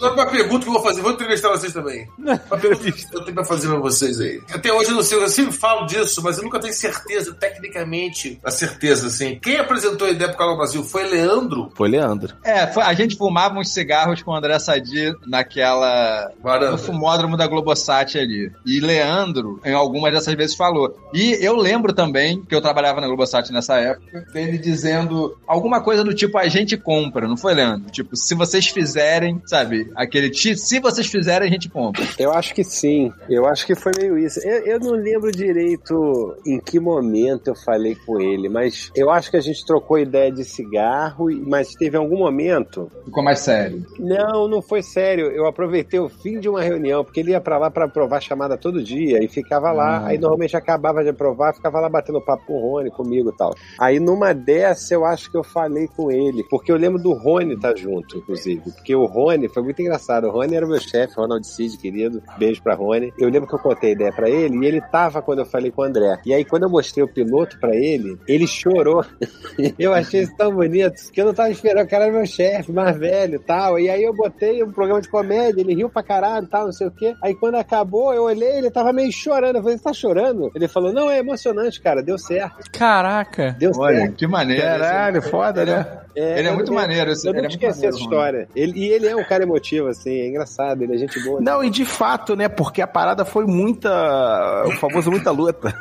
Agora 0.07 0.23
uma 0.23 0.27
pergunta 0.31 0.63
que 0.65 0.69
eu 0.69 0.73
vou 0.75 0.83
fazer, 0.83 1.01
vou 1.03 1.13
entrevistar 1.13 1.49
vocês 1.51 1.73
também. 1.73 2.09
Uma 2.19 2.59
pergunta 2.59 2.93
que 2.93 3.05
eu 3.17 3.21
tenho 3.23 3.35
pra 3.35 3.45
fazer 3.45 3.69
pra 3.69 3.79
vocês 3.79 4.21
aí. 4.21 4.41
Até 4.53 4.73
hoje 4.73 4.91
eu 4.91 4.97
não 4.97 5.03
sei, 5.03 5.19
eu 5.19 5.29
sempre 5.29 5.53
falo 5.53 5.87
disso, 5.87 6.23
mas 6.23 6.37
eu 6.39 6.45
nunca 6.45 6.59
tenho 6.61 6.73
certeza, 6.75 7.33
tecnicamente, 7.35 8.39
a 8.45 8.51
certeza, 8.51 9.07
assim. 9.09 9.39
Quem 9.41 9.57
apresentou 9.57 10.07
a 10.07 10.11
ideia 10.11 10.29
pro 10.29 10.39
Canal 10.39 10.57
Brasil 10.57 10.83
foi 10.85 11.05
Leandro 11.05 11.71
Foi 11.75 11.89
Leandro. 11.89 12.35
É, 12.45 12.67
foi- 12.67 12.83
a 12.83 12.93
gente 12.95 13.17
fumava 13.17 13.59
uns 13.59 13.73
cigarros 13.73 14.23
com 14.23 14.31
o 14.31 14.35
André 14.35 14.59
Sadi 14.59 15.13
naquela. 15.27 16.31
No 16.37 16.43
Varanda. 16.43 16.79
fumódromo 16.79 17.37
da 17.37 17.47
Globosat 17.47 18.19
ali. 18.19 18.51
E 18.65 18.81
Leandro, 18.81 19.61
em 19.65 19.73
algumas 19.75 20.13
dessas 20.13 20.35
vezes, 20.35 20.57
falou. 20.57 20.97
E 21.13 21.33
eu 21.45 21.57
lembro 21.57 21.93
também, 21.93 22.43
que 22.43 22.55
eu 22.55 22.61
trabalhava 22.61 23.01
na 23.01 23.07
Globosat 23.07 23.51
nessa 23.53 23.77
época, 23.79 24.25
dele 24.33 24.59
dizendo 24.59 25.37
alguma 25.47 25.81
coisa 25.81 26.05
do 26.05 26.15
tipo: 26.15 26.39
a 26.39 26.49
gente 26.49 26.77
compra, 26.77 27.27
não 27.29 27.37
foi, 27.37 27.55
Leandro? 27.55 27.91
Tipo, 27.91 28.17
se 28.17 28.35
vocês 28.35 28.67
fizerem, 28.69 29.41
sabe? 29.47 29.91
Aquele 29.95 30.33
se 30.35 30.81
vocês 30.81 31.07
fizerem, 31.07 31.49
a 31.49 31.51
gente 31.51 31.69
compra. 31.69 32.05
Eu 32.19 32.33
acho 32.33 32.55
que 32.55 32.65
sim. 32.65 33.13
Eu 33.29 33.47
acho 33.47 33.67
que 33.67 33.75
foi 33.75 33.93
meio 33.99 34.19
isso. 34.19 34.41
Eu, 34.41 34.65
eu 34.67 34.81
não 34.81 34.93
lembro 34.93 35.31
direito 35.31 36.37
em 36.47 36.59
que 36.61 36.79
momento 36.81 37.49
eu 37.49 37.55
falei 37.55 37.95
com 37.95 38.21
ele, 38.21 38.49
mas 38.49 38.91
eu 38.95 39.11
acho 39.11 39.31
que 39.31 39.37
a 39.37 39.41
gente 39.41 39.65
trocou 39.65 39.99
ideia 39.99 40.31
de 40.31 40.45
cigarro, 40.45 41.27
mas 41.47 41.75
teve 41.75 41.97
algum 41.97 42.19
momento. 42.19 42.91
Ficou 43.05 43.23
mais 43.23 43.41
sério. 43.41 43.85
Não, 43.99 44.49
não 44.49 44.63
foi 44.63 44.83
sério. 44.83 45.27
Eu 45.27 45.47
aproveitei 45.47 46.01
o 46.01 46.09
fim 46.09 46.39
de 46.41 46.49
uma 46.49 46.63
reunião, 46.63 47.05
porque 47.05 47.21
ele 47.21 47.31
ia 47.31 47.41
pra 47.41 47.59
lá 47.59 47.71
pra 47.71 47.85
aprovar 47.85 48.21
chamada 48.21 48.57
todo 48.57 48.83
dia 48.83 49.23
e 49.23 49.29
ficava 49.29 49.73
lá. 49.73 50.07
Aí 50.07 50.19
normalmente 50.19 50.57
acabava 50.57 51.03
de 51.03 51.11
aprovar, 51.11 51.55
ficava 51.55 51.81
lá 51.81 51.89
batendo 51.89 52.21
papo 52.21 52.45
com 52.47 52.55
o 52.55 52.61
Rony, 52.61 52.91
comigo 52.91 53.31
e 53.31 53.37
tal. 53.37 53.55
Aí 53.79 53.99
numa 54.01 54.33
dessa 54.33 54.95
eu 54.95 55.05
acho 55.05 55.31
que 55.31 55.37
eu 55.37 55.45
falei 55.45 55.87
com 55.89 56.11
ele, 56.11 56.45
porque 56.45 56.71
eu 56.71 56.77
lembro 56.77 57.03
do 57.03 57.13
Rony 57.13 57.55
estar 57.55 57.77
junto, 57.77 58.19
inclusive. 58.19 58.63
Porque 58.73 58.95
o 58.95 59.07
Rony 59.07 59.49
foi 59.49 59.63
muito 59.63 59.74
engraçado. 59.83 60.27
O 60.27 60.31
Rony 60.31 60.55
era 60.57 60.67
o 60.67 60.69
meu 60.69 60.81
chefe, 60.81 61.15
Ronald 61.17 61.47
Cid, 61.47 61.77
querido. 61.79 62.23
Beijo 62.39 62.63
pra 62.63 62.75
Rony. 62.75 63.13
Eu 63.19 63.29
lembro 63.29 63.49
que 63.49 63.55
eu 63.55 63.59
contei 63.59 63.91
a 63.91 63.93
ideia 63.93 64.13
pra 64.13 64.29
ele 64.29 64.57
e 64.57 64.67
ele 64.67 64.81
tava 64.81 65.21
quando 65.23 65.41
eu 65.41 65.47
falei 65.47 65.71
com 65.71 65.83
o 65.83 65.85
André. 65.85 66.19
E 66.27 66.33
aí 66.35 66.45
quando 66.45 66.65
eu 66.65 66.71
mostrei 66.71 67.05
o 67.05 67.09
piloto 67.09 67.59
pra 67.59 67.75
ele, 67.75 68.19
ele 68.29 68.47
chorou. 68.47 69.05
eu 69.79 69.93
achei 69.93 70.23
isso 70.23 70.37
tão 70.37 70.55
bonito, 70.55 70.95
que 71.13 71.21
eu 71.21 71.27
não 71.27 71.35
tava 71.35 71.51
esperando. 71.51 71.85
O 71.87 71.89
cara 71.91 72.05
era 72.05 72.13
meu 72.13 72.27
chefe, 72.27 72.73
mais 72.73 72.97
velho 72.97 73.37
e 73.37 73.39
tal. 73.39 73.79
E 73.79 73.89
aí 73.89 74.03
eu 74.03 74.15
botei 74.15 74.63
um 74.63 74.73
programa 74.73 75.01
de 75.01 75.09
comédia, 75.09 75.61
ele 75.61 75.75
riu 75.75 75.89
pra 75.89 76.03
caralho 76.03 76.47
e 76.47 76.49
tal, 76.49 76.65
não 76.67 76.73
sei 76.73 76.87
o 76.87 76.91
quê. 76.91 77.15
Aí 77.23 77.35
quando 77.35 77.57
acabou, 77.57 78.13
eu 78.15 78.25
olhei, 78.25 78.59
ele 78.59 78.71
tava 78.71 78.93
meio 78.93 79.13
chorando. 79.13 79.57
Eu 79.57 79.63
falei, 79.63 79.77
você 79.79 79.85
tá 79.85 79.93
chorando? 79.93 80.51
Ele 80.55 80.69
falou, 80.69 80.93
não, 80.93 81.11
é 81.11 81.19
emocionante, 81.19 81.81
cara, 81.81 82.03
deu 82.03 82.19
certo. 82.19 82.71
Caraca. 82.73 83.57
Deu 83.59 83.73
Olha, 83.77 83.99
certo. 84.01 84.15
que 84.17 84.27
maneiro. 84.27 84.63
Caralho, 84.63 85.23
foda, 85.23 85.63
Ele 85.63 85.71
é- 85.71 85.75
né? 85.77 86.01
Ele 86.17 86.49
é 86.49 86.53
muito 86.53 86.69
não- 86.71 86.75
maneiro, 86.81 87.11
esse- 87.11 87.27
Eu 87.27 87.33
é 87.33 87.37
nunca 87.37 87.49
muito 87.49 87.61
esqueci 87.65 87.87
essa 87.87 87.99
história. 87.99 88.49
Ele, 88.55 88.73
e 88.79 88.89
ele 88.89 89.07
é 89.09 89.17
um 89.17 89.25
cara 89.25 89.43
emotivo, 89.43 89.64
assim, 89.89 90.11
é 90.21 90.29
engraçado, 90.29 90.83
ele 90.83 90.95
é 90.95 90.99
gente 90.99 91.23
boa. 91.23 91.41
Não, 91.41 91.63
e 91.63 91.71
de 91.71 91.85
fato, 91.85 92.35
né? 92.37 92.49
Porque 92.49 92.81
a 92.83 92.87
parada 92.87 93.25
foi 93.25 93.45
muita. 93.47 94.65
O 94.67 94.73
famoso 94.73 95.11
muita 95.11 95.31
luta. 95.31 95.75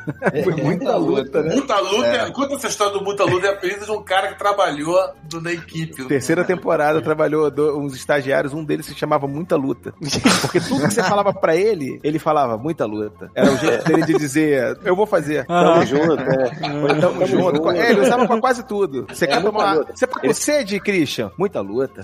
foi 0.44 0.54
muita 0.56 0.96
luta, 0.98 1.42
né? 1.42 1.54
Muita 1.56 1.80
Luta, 1.80 2.32
conta 2.32 2.56
essa 2.56 2.68
história 2.68 2.94
do 2.94 3.04
Muita 3.04 3.24
Luta, 3.26 3.48
é 3.48 3.50
apelido 3.52 3.86
de 3.86 3.92
um 3.92 4.04
cara 4.04 4.30
que 4.30 4.40
trabalhou 4.40 4.98
do- 5.24 5.42
na 5.42 5.52
equipe. 5.52 6.06
Terceira 6.06 6.44
temporada 6.44 7.02
trabalhou 7.02 7.50
do- 7.52 7.78
uns 7.80 7.96
estagiários, 7.96 8.54
um 8.54 8.64
deles 8.64 8.86
se 8.86 8.96
chamava 8.96 9.28
Muita 9.28 9.56
Luta. 9.56 9.94
Porque 10.42 10.60
tudo 10.60 10.88
que 10.88 10.94
você 10.94 11.04
falava 11.04 11.34
pra 11.34 11.56
ele, 11.56 12.00
ele 12.04 12.20
falava 12.20 12.58
muita 12.58 12.86
luta. 12.86 13.30
Era 13.36 13.52
o 13.52 13.58
jeito 13.58 13.84
dele 13.86 14.06
de 14.06 14.14
dizer, 14.14 14.78
eu 14.86 14.96
vou 14.96 15.06
fazer. 15.06 15.46
Tamo 15.46 15.86
junto, 15.86 16.16
né? 16.16 16.52
Tamo, 16.62 17.02
tamo 17.02 17.26
junto. 17.26 17.72
É, 17.72 17.92
ele 17.92 18.02
usava 18.02 18.26
pra 18.28 18.40
quase 18.40 18.64
tudo. 18.66 19.06
Você 19.10 19.28
quer 19.28 19.40
muita 19.42 19.52
tomar. 19.58 19.76
luta. 19.76 19.92
Você 19.96 20.08
tá 20.08 20.20
com 20.20 20.34
sede, 20.34 20.80
Christian? 20.80 21.32
Muita 21.38 21.62
luta. 21.62 22.02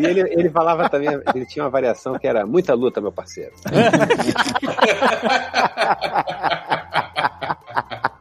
E 0.00 0.04
ele, 0.04 0.20
ele 0.20 0.50
falava 0.50 0.88
também, 0.88 1.08
ele 1.34 1.46
tinha 1.46 1.64
uma 1.64 1.70
variação 1.70 2.18
que 2.18 2.26
era 2.26 2.46
muita 2.46 2.74
luta, 2.74 3.00
meu 3.00 3.12
parceiro. 3.12 3.52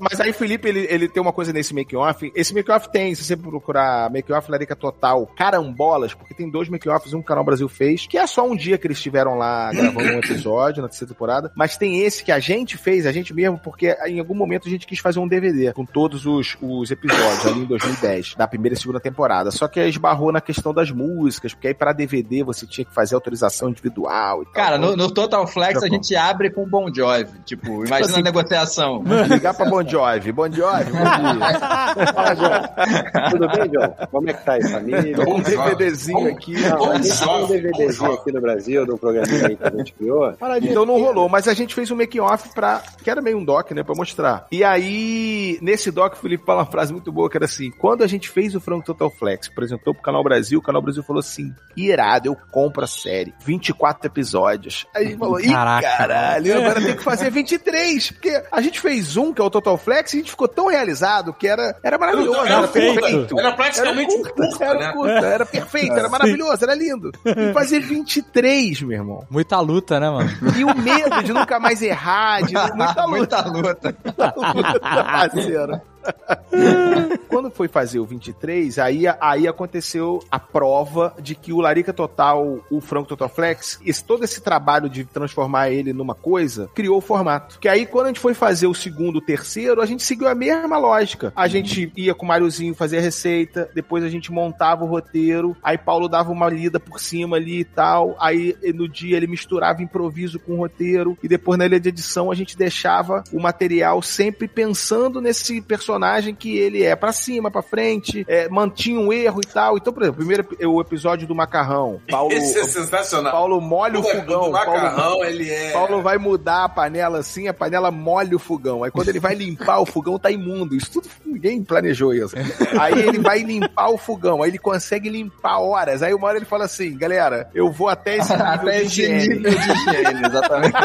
Mas 0.00 0.18
aí, 0.20 0.32
Felipe, 0.32 0.68
ele, 0.68 0.86
ele 0.88 1.08
tem 1.08 1.22
uma 1.22 1.32
coisa 1.32 1.52
nesse 1.52 1.74
make-off. 1.74 2.32
Esse 2.34 2.54
make-off 2.54 2.90
tem, 2.90 3.14
se 3.14 3.24
você 3.24 3.36
procurar 3.36 4.10
make-off 4.10 4.50
Larica 4.50 4.74
Total, 4.74 5.26
carambolas, 5.36 6.14
porque 6.14 6.34
tem 6.34 6.50
dois 6.50 6.68
make-offs, 6.68 7.12
um 7.12 7.18
que 7.18 7.24
o 7.24 7.28
Canal 7.28 7.44
Brasil 7.44 7.68
fez, 7.68 8.06
que 8.06 8.16
é 8.16 8.26
só 8.26 8.46
um 8.46 8.56
dia 8.56 8.78
que 8.78 8.86
eles 8.86 8.96
estiveram 8.96 9.36
lá 9.36 9.70
gravando 9.74 10.14
um 10.14 10.18
episódio 10.18 10.82
na 10.82 10.88
terceira 10.88 11.12
temporada. 11.12 11.52
Mas 11.54 11.76
tem 11.76 12.00
esse 12.00 12.24
que 12.24 12.32
a 12.32 12.38
gente 12.38 12.76
fez, 12.76 13.06
a 13.06 13.12
gente 13.12 13.34
mesmo, 13.34 13.58
porque 13.58 13.96
em 14.06 14.18
algum 14.18 14.34
momento 14.34 14.66
a 14.66 14.70
gente 14.70 14.86
quis 14.86 14.98
fazer 14.98 15.18
um 15.18 15.28
DVD 15.28 15.72
com 15.72 15.84
todos 15.84 16.26
os, 16.26 16.56
os 16.60 16.90
episódios 16.90 17.46
ali 17.46 17.60
em 17.60 17.66
2010, 17.66 18.34
da 18.36 18.48
primeira 18.48 18.74
e 18.74 18.78
segunda 18.78 19.00
temporada. 19.00 19.50
Só 19.50 19.68
que 19.68 19.78
aí 19.78 19.90
esbarrou 19.90 20.32
na 20.32 20.40
questão 20.40 20.72
das 20.72 20.90
músicas, 20.90 21.52
porque 21.52 21.68
aí 21.68 21.74
pra 21.74 21.92
DVD 21.92 22.42
você 22.42 22.66
tinha 22.66 22.84
que 22.84 22.94
fazer 22.94 23.14
autorização 23.14 23.68
individual 23.68 24.42
e 24.42 24.44
tal. 24.46 24.54
Cara, 24.54 24.78
no, 24.78 24.96
no 24.96 25.10
Total 25.10 25.46
Flex 25.46 25.82
a 25.82 25.88
gente 25.88 26.14
abre 26.16 26.50
com 26.50 26.66
Bon 26.66 26.92
Jovi. 26.92 27.40
Tipo, 27.44 27.84
imagina 27.86 28.10
Assim, 28.10 28.20
a 28.20 28.24
negociação. 28.24 29.02
Ligar 29.28 29.54
pra 29.54 29.68
Bon 29.68 29.82
Jovi. 29.90 30.32
Bon 30.32 30.50
Jovi, 30.50 30.84
bom 30.92 31.04
dia. 31.28 31.58
Fala, 32.14 32.34
John. 32.34 33.30
Tudo 33.30 33.48
bem, 33.48 33.68
John? 33.70 34.06
Como 34.10 34.30
é 34.30 34.32
que 34.32 34.44
tá 34.44 34.52
aí, 34.52 34.62
família? 34.68 35.16
Um 35.28 35.40
DVDzinho 35.40 36.28
aqui. 36.28 36.54
Não, 36.60 36.90
a 36.90 36.96
gente 36.96 37.18
tem 37.18 37.28
um 37.28 37.40
Bom 37.40 37.46
DVDzinho 37.46 38.12
aqui 38.12 38.32
no 38.32 38.40
Brasil, 38.40 38.86
de 38.86 38.92
um 38.92 38.96
programinha 38.96 39.48
aí 39.48 39.56
que 39.56 39.64
a 39.64 39.70
gente 39.70 39.92
criou. 39.92 40.34
Então 40.62 40.86
não 40.86 41.00
rolou, 41.00 41.28
mas 41.28 41.48
a 41.48 41.54
gente 41.54 41.74
fez 41.74 41.90
um 41.90 41.96
making 41.96 42.20
off 42.20 42.50
pra. 42.54 42.82
que 43.02 43.10
era 43.10 43.20
meio 43.20 43.38
um 43.38 43.44
doc, 43.44 43.70
né? 43.72 43.82
Pra 43.82 43.94
mostrar. 43.94 44.46
E 44.50 44.62
aí, 44.62 45.58
nesse 45.60 45.90
doc, 45.90 46.14
o 46.14 46.16
Felipe 46.16 46.44
fala 46.44 46.60
uma 46.60 46.70
frase 46.70 46.92
muito 46.92 47.10
boa 47.10 47.28
que 47.28 47.36
era 47.36 47.46
assim: 47.46 47.70
quando 47.70 48.02
a 48.02 48.06
gente 48.06 48.28
fez 48.28 48.54
o 48.54 48.60
Franco 48.60 48.84
Total 48.86 49.10
Flex, 49.10 49.48
apresentou 49.48 49.94
pro 49.94 50.02
Canal 50.02 50.22
Brasil, 50.22 50.58
o 50.58 50.62
Canal 50.62 50.82
Brasil 50.82 51.02
falou 51.02 51.20
assim: 51.20 51.54
irado, 51.76 52.28
eu 52.28 52.36
compro 52.50 52.84
a 52.84 52.86
série. 52.86 53.34
24 53.44 54.06
episódios. 54.06 54.86
Aí 54.94 55.04
a 55.04 55.08
gente 55.08 55.18
falou: 55.18 55.40
ih, 55.40 55.50
Caraca. 55.50 55.96
caralho, 55.96 56.56
agora 56.58 56.80
tem 56.80 56.96
que 56.96 57.02
fazer 57.02 57.30
23. 57.30 58.10
Porque 58.12 58.42
a 58.50 58.60
gente 58.60 58.80
fez 58.80 59.16
um, 59.16 59.32
que 59.32 59.40
é 59.40 59.44
o 59.44 59.50
Total 59.50 59.76
Flex, 59.80 60.12
e 60.12 60.16
a 60.16 60.20
gente 60.20 60.30
ficou 60.30 60.46
tão 60.48 60.68
realizado 60.68 61.32
que 61.32 61.48
era, 61.48 61.76
era 61.82 61.98
maravilhoso, 61.98 62.38
Era 62.40 62.48
era, 62.48 62.68
curta. 62.68 62.72
perfeito. 62.72 63.38
Era 63.38 63.52
praticamente 63.52 64.14
era 64.14 64.22
curta, 64.22 64.34
curta, 64.48 64.64
era 64.64 64.78
né? 64.78 64.92
curta, 64.92 65.26
era 65.26 65.46
perfeito, 65.46 65.92
era 65.94 66.08
maravilhoso, 66.08 66.64
era 66.64 66.74
lindo. 66.74 67.10
E 67.24 67.52
fazer 67.54 67.80
23, 67.80 68.82
meu 68.82 68.98
irmão. 68.98 69.26
Muita 69.30 69.58
luta, 69.60 69.98
né, 69.98 70.08
mano? 70.10 70.30
E 70.56 70.64
o 70.64 70.74
medo 70.76 71.22
de 71.22 71.32
nunca 71.32 71.58
mais 71.58 71.82
errar, 71.82 72.42
de 72.42 72.54
muita 72.76 73.04
luta. 73.04 73.42
Muita 73.50 74.34
luta. 74.34 74.80
parceiro. 74.80 75.80
Quando 77.28 77.50
foi 77.50 77.68
fazer 77.68 77.98
o 77.98 78.04
23, 78.04 78.78
aí, 78.78 79.04
aí 79.20 79.46
aconteceu 79.46 80.22
a 80.30 80.38
prova 80.38 81.14
de 81.20 81.34
que 81.34 81.52
o 81.52 81.60
Larica 81.60 81.92
Total, 81.92 82.58
o 82.70 82.80
Franco 82.80 83.08
Total 83.08 83.28
Flex, 83.28 83.80
esse, 83.84 84.04
todo 84.04 84.24
esse 84.24 84.40
trabalho 84.40 84.88
de 84.88 85.04
transformar 85.04 85.70
ele 85.70 85.92
numa 85.92 86.14
coisa, 86.14 86.68
criou 86.74 86.98
o 86.98 87.00
formato. 87.00 87.58
Que 87.58 87.68
aí, 87.68 87.86
quando 87.86 88.06
a 88.06 88.08
gente 88.08 88.20
foi 88.20 88.34
fazer 88.34 88.66
o 88.66 88.74
segundo, 88.74 89.16
o 89.16 89.20
terceiro, 89.20 89.80
a 89.80 89.86
gente 89.86 90.02
seguiu 90.02 90.28
a 90.28 90.34
mesma 90.34 90.76
lógica. 90.76 91.32
A 91.36 91.46
gente 91.46 91.92
ia 91.96 92.14
com 92.14 92.24
o 92.24 92.28
Mariozinho 92.28 92.74
fazer 92.74 92.98
a 92.98 93.02
receita, 93.02 93.70
depois 93.74 94.02
a 94.04 94.08
gente 94.08 94.32
montava 94.32 94.84
o 94.84 94.88
roteiro, 94.88 95.56
aí 95.62 95.78
Paulo 95.78 96.08
dava 96.08 96.32
uma 96.32 96.48
lida 96.48 96.80
por 96.80 97.00
cima 97.00 97.36
ali 97.36 97.60
e 97.60 97.64
tal, 97.64 98.16
aí 98.18 98.56
no 98.74 98.88
dia 98.88 99.16
ele 99.16 99.26
misturava 99.26 99.82
improviso 99.82 100.38
com 100.38 100.54
o 100.54 100.58
roteiro, 100.58 101.16
e 101.22 101.28
depois 101.28 101.58
na 101.58 101.66
ilha 101.66 101.80
de 101.80 101.88
edição 101.88 102.30
a 102.30 102.34
gente 102.34 102.56
deixava 102.56 103.22
o 103.32 103.40
material 103.40 104.02
sempre 104.02 104.48
pensando 104.48 105.20
nesse 105.20 105.60
personagem 105.60 105.89
que 106.38 106.56
ele 106.56 106.82
é 106.84 106.94
pra 106.94 107.12
cima, 107.12 107.50
pra 107.50 107.62
frente, 107.62 108.24
é, 108.28 108.48
mantinha 108.48 109.00
um 109.00 109.12
erro 109.12 109.40
e 109.42 109.46
tal. 109.46 109.76
Então, 109.76 109.92
por 109.92 110.02
exemplo, 110.02 110.18
primeiro 110.18 110.46
o 110.66 110.80
episódio 110.80 111.26
do 111.26 111.34
macarrão. 111.34 112.00
Paulo, 112.10 112.32
Esse 112.32 112.58
é 112.58 112.64
sensacional. 112.64 113.32
Paulo 113.32 113.60
molha 113.60 113.98
o 113.98 114.00
O 114.00 114.04
fogão. 114.04 114.42
do 114.44 114.52
macarrão, 114.52 114.96
Paulo, 114.96 115.24
ele 115.24 115.50
é... 115.50 115.72
Paulo 115.72 116.02
vai 116.02 116.18
mudar 116.18 116.64
a 116.64 116.68
panela 116.68 117.18
assim, 117.18 117.48
a 117.48 117.54
panela 117.54 117.90
molha 117.90 118.36
o 118.36 118.38
fogão. 118.38 118.84
Aí 118.84 118.90
quando 118.90 119.08
ele 119.08 119.20
vai 119.20 119.34
limpar, 119.34 119.80
o 119.80 119.86
fogão 119.86 120.18
tá 120.18 120.30
imundo. 120.30 120.74
Isso 120.74 120.90
tudo 120.92 121.08
ninguém 121.24 121.62
planejou 121.62 122.12
isso. 122.14 122.34
Aí 122.78 122.94
ele 123.00 123.18
vai 123.18 123.40
limpar 123.40 123.90
o 123.90 123.98
fogão, 123.98 124.42
aí 124.42 124.50
ele 124.50 124.58
consegue 124.58 125.08
limpar 125.08 125.58
horas. 125.60 126.02
Aí 126.02 126.12
uma 126.14 126.26
hora 126.28 126.36
ele 126.38 126.46
fala 126.46 126.64
assim, 126.64 126.96
galera, 126.96 127.48
eu 127.54 127.70
vou 127.70 127.88
até 127.88 128.16
esse 128.18 128.30
nível 128.32 128.46
Até 128.46 128.78
de 128.80 128.86
higiene. 128.86 129.28
nível 129.28 129.50
de 129.50 129.56
higiene, 129.56 130.26
exatamente. 130.26 130.76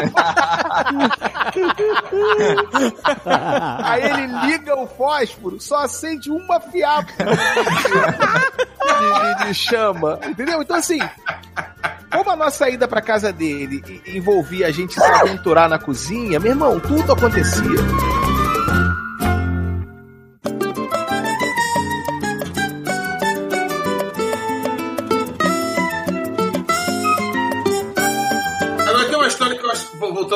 Aí 3.84 4.02
ele 4.02 4.26
liga 4.46 4.74
o 4.76 4.86
fósforo, 4.96 5.60
só 5.60 5.84
acende 5.84 6.30
uma 6.30 6.58
fiapo 6.60 7.12
de, 7.18 7.24
de- 9.44 9.48
de 9.48 9.54
chama. 9.54 10.18
Entendeu? 10.26 10.62
Então, 10.62 10.76
assim, 10.76 10.98
Como 12.10 12.30
a 12.30 12.36
nossa 12.36 12.68
ida 12.70 12.88
pra 12.88 13.02
casa 13.02 13.30
dele 13.32 14.02
envolvia 14.06 14.68
a 14.68 14.70
gente 14.70 14.94
se 14.94 15.04
aventurar 15.04 15.68
na 15.68 15.78
cozinha, 15.78 16.40
meu 16.40 16.52
irmão, 16.52 16.80
tudo 16.80 17.12
acontecia. 17.12 17.62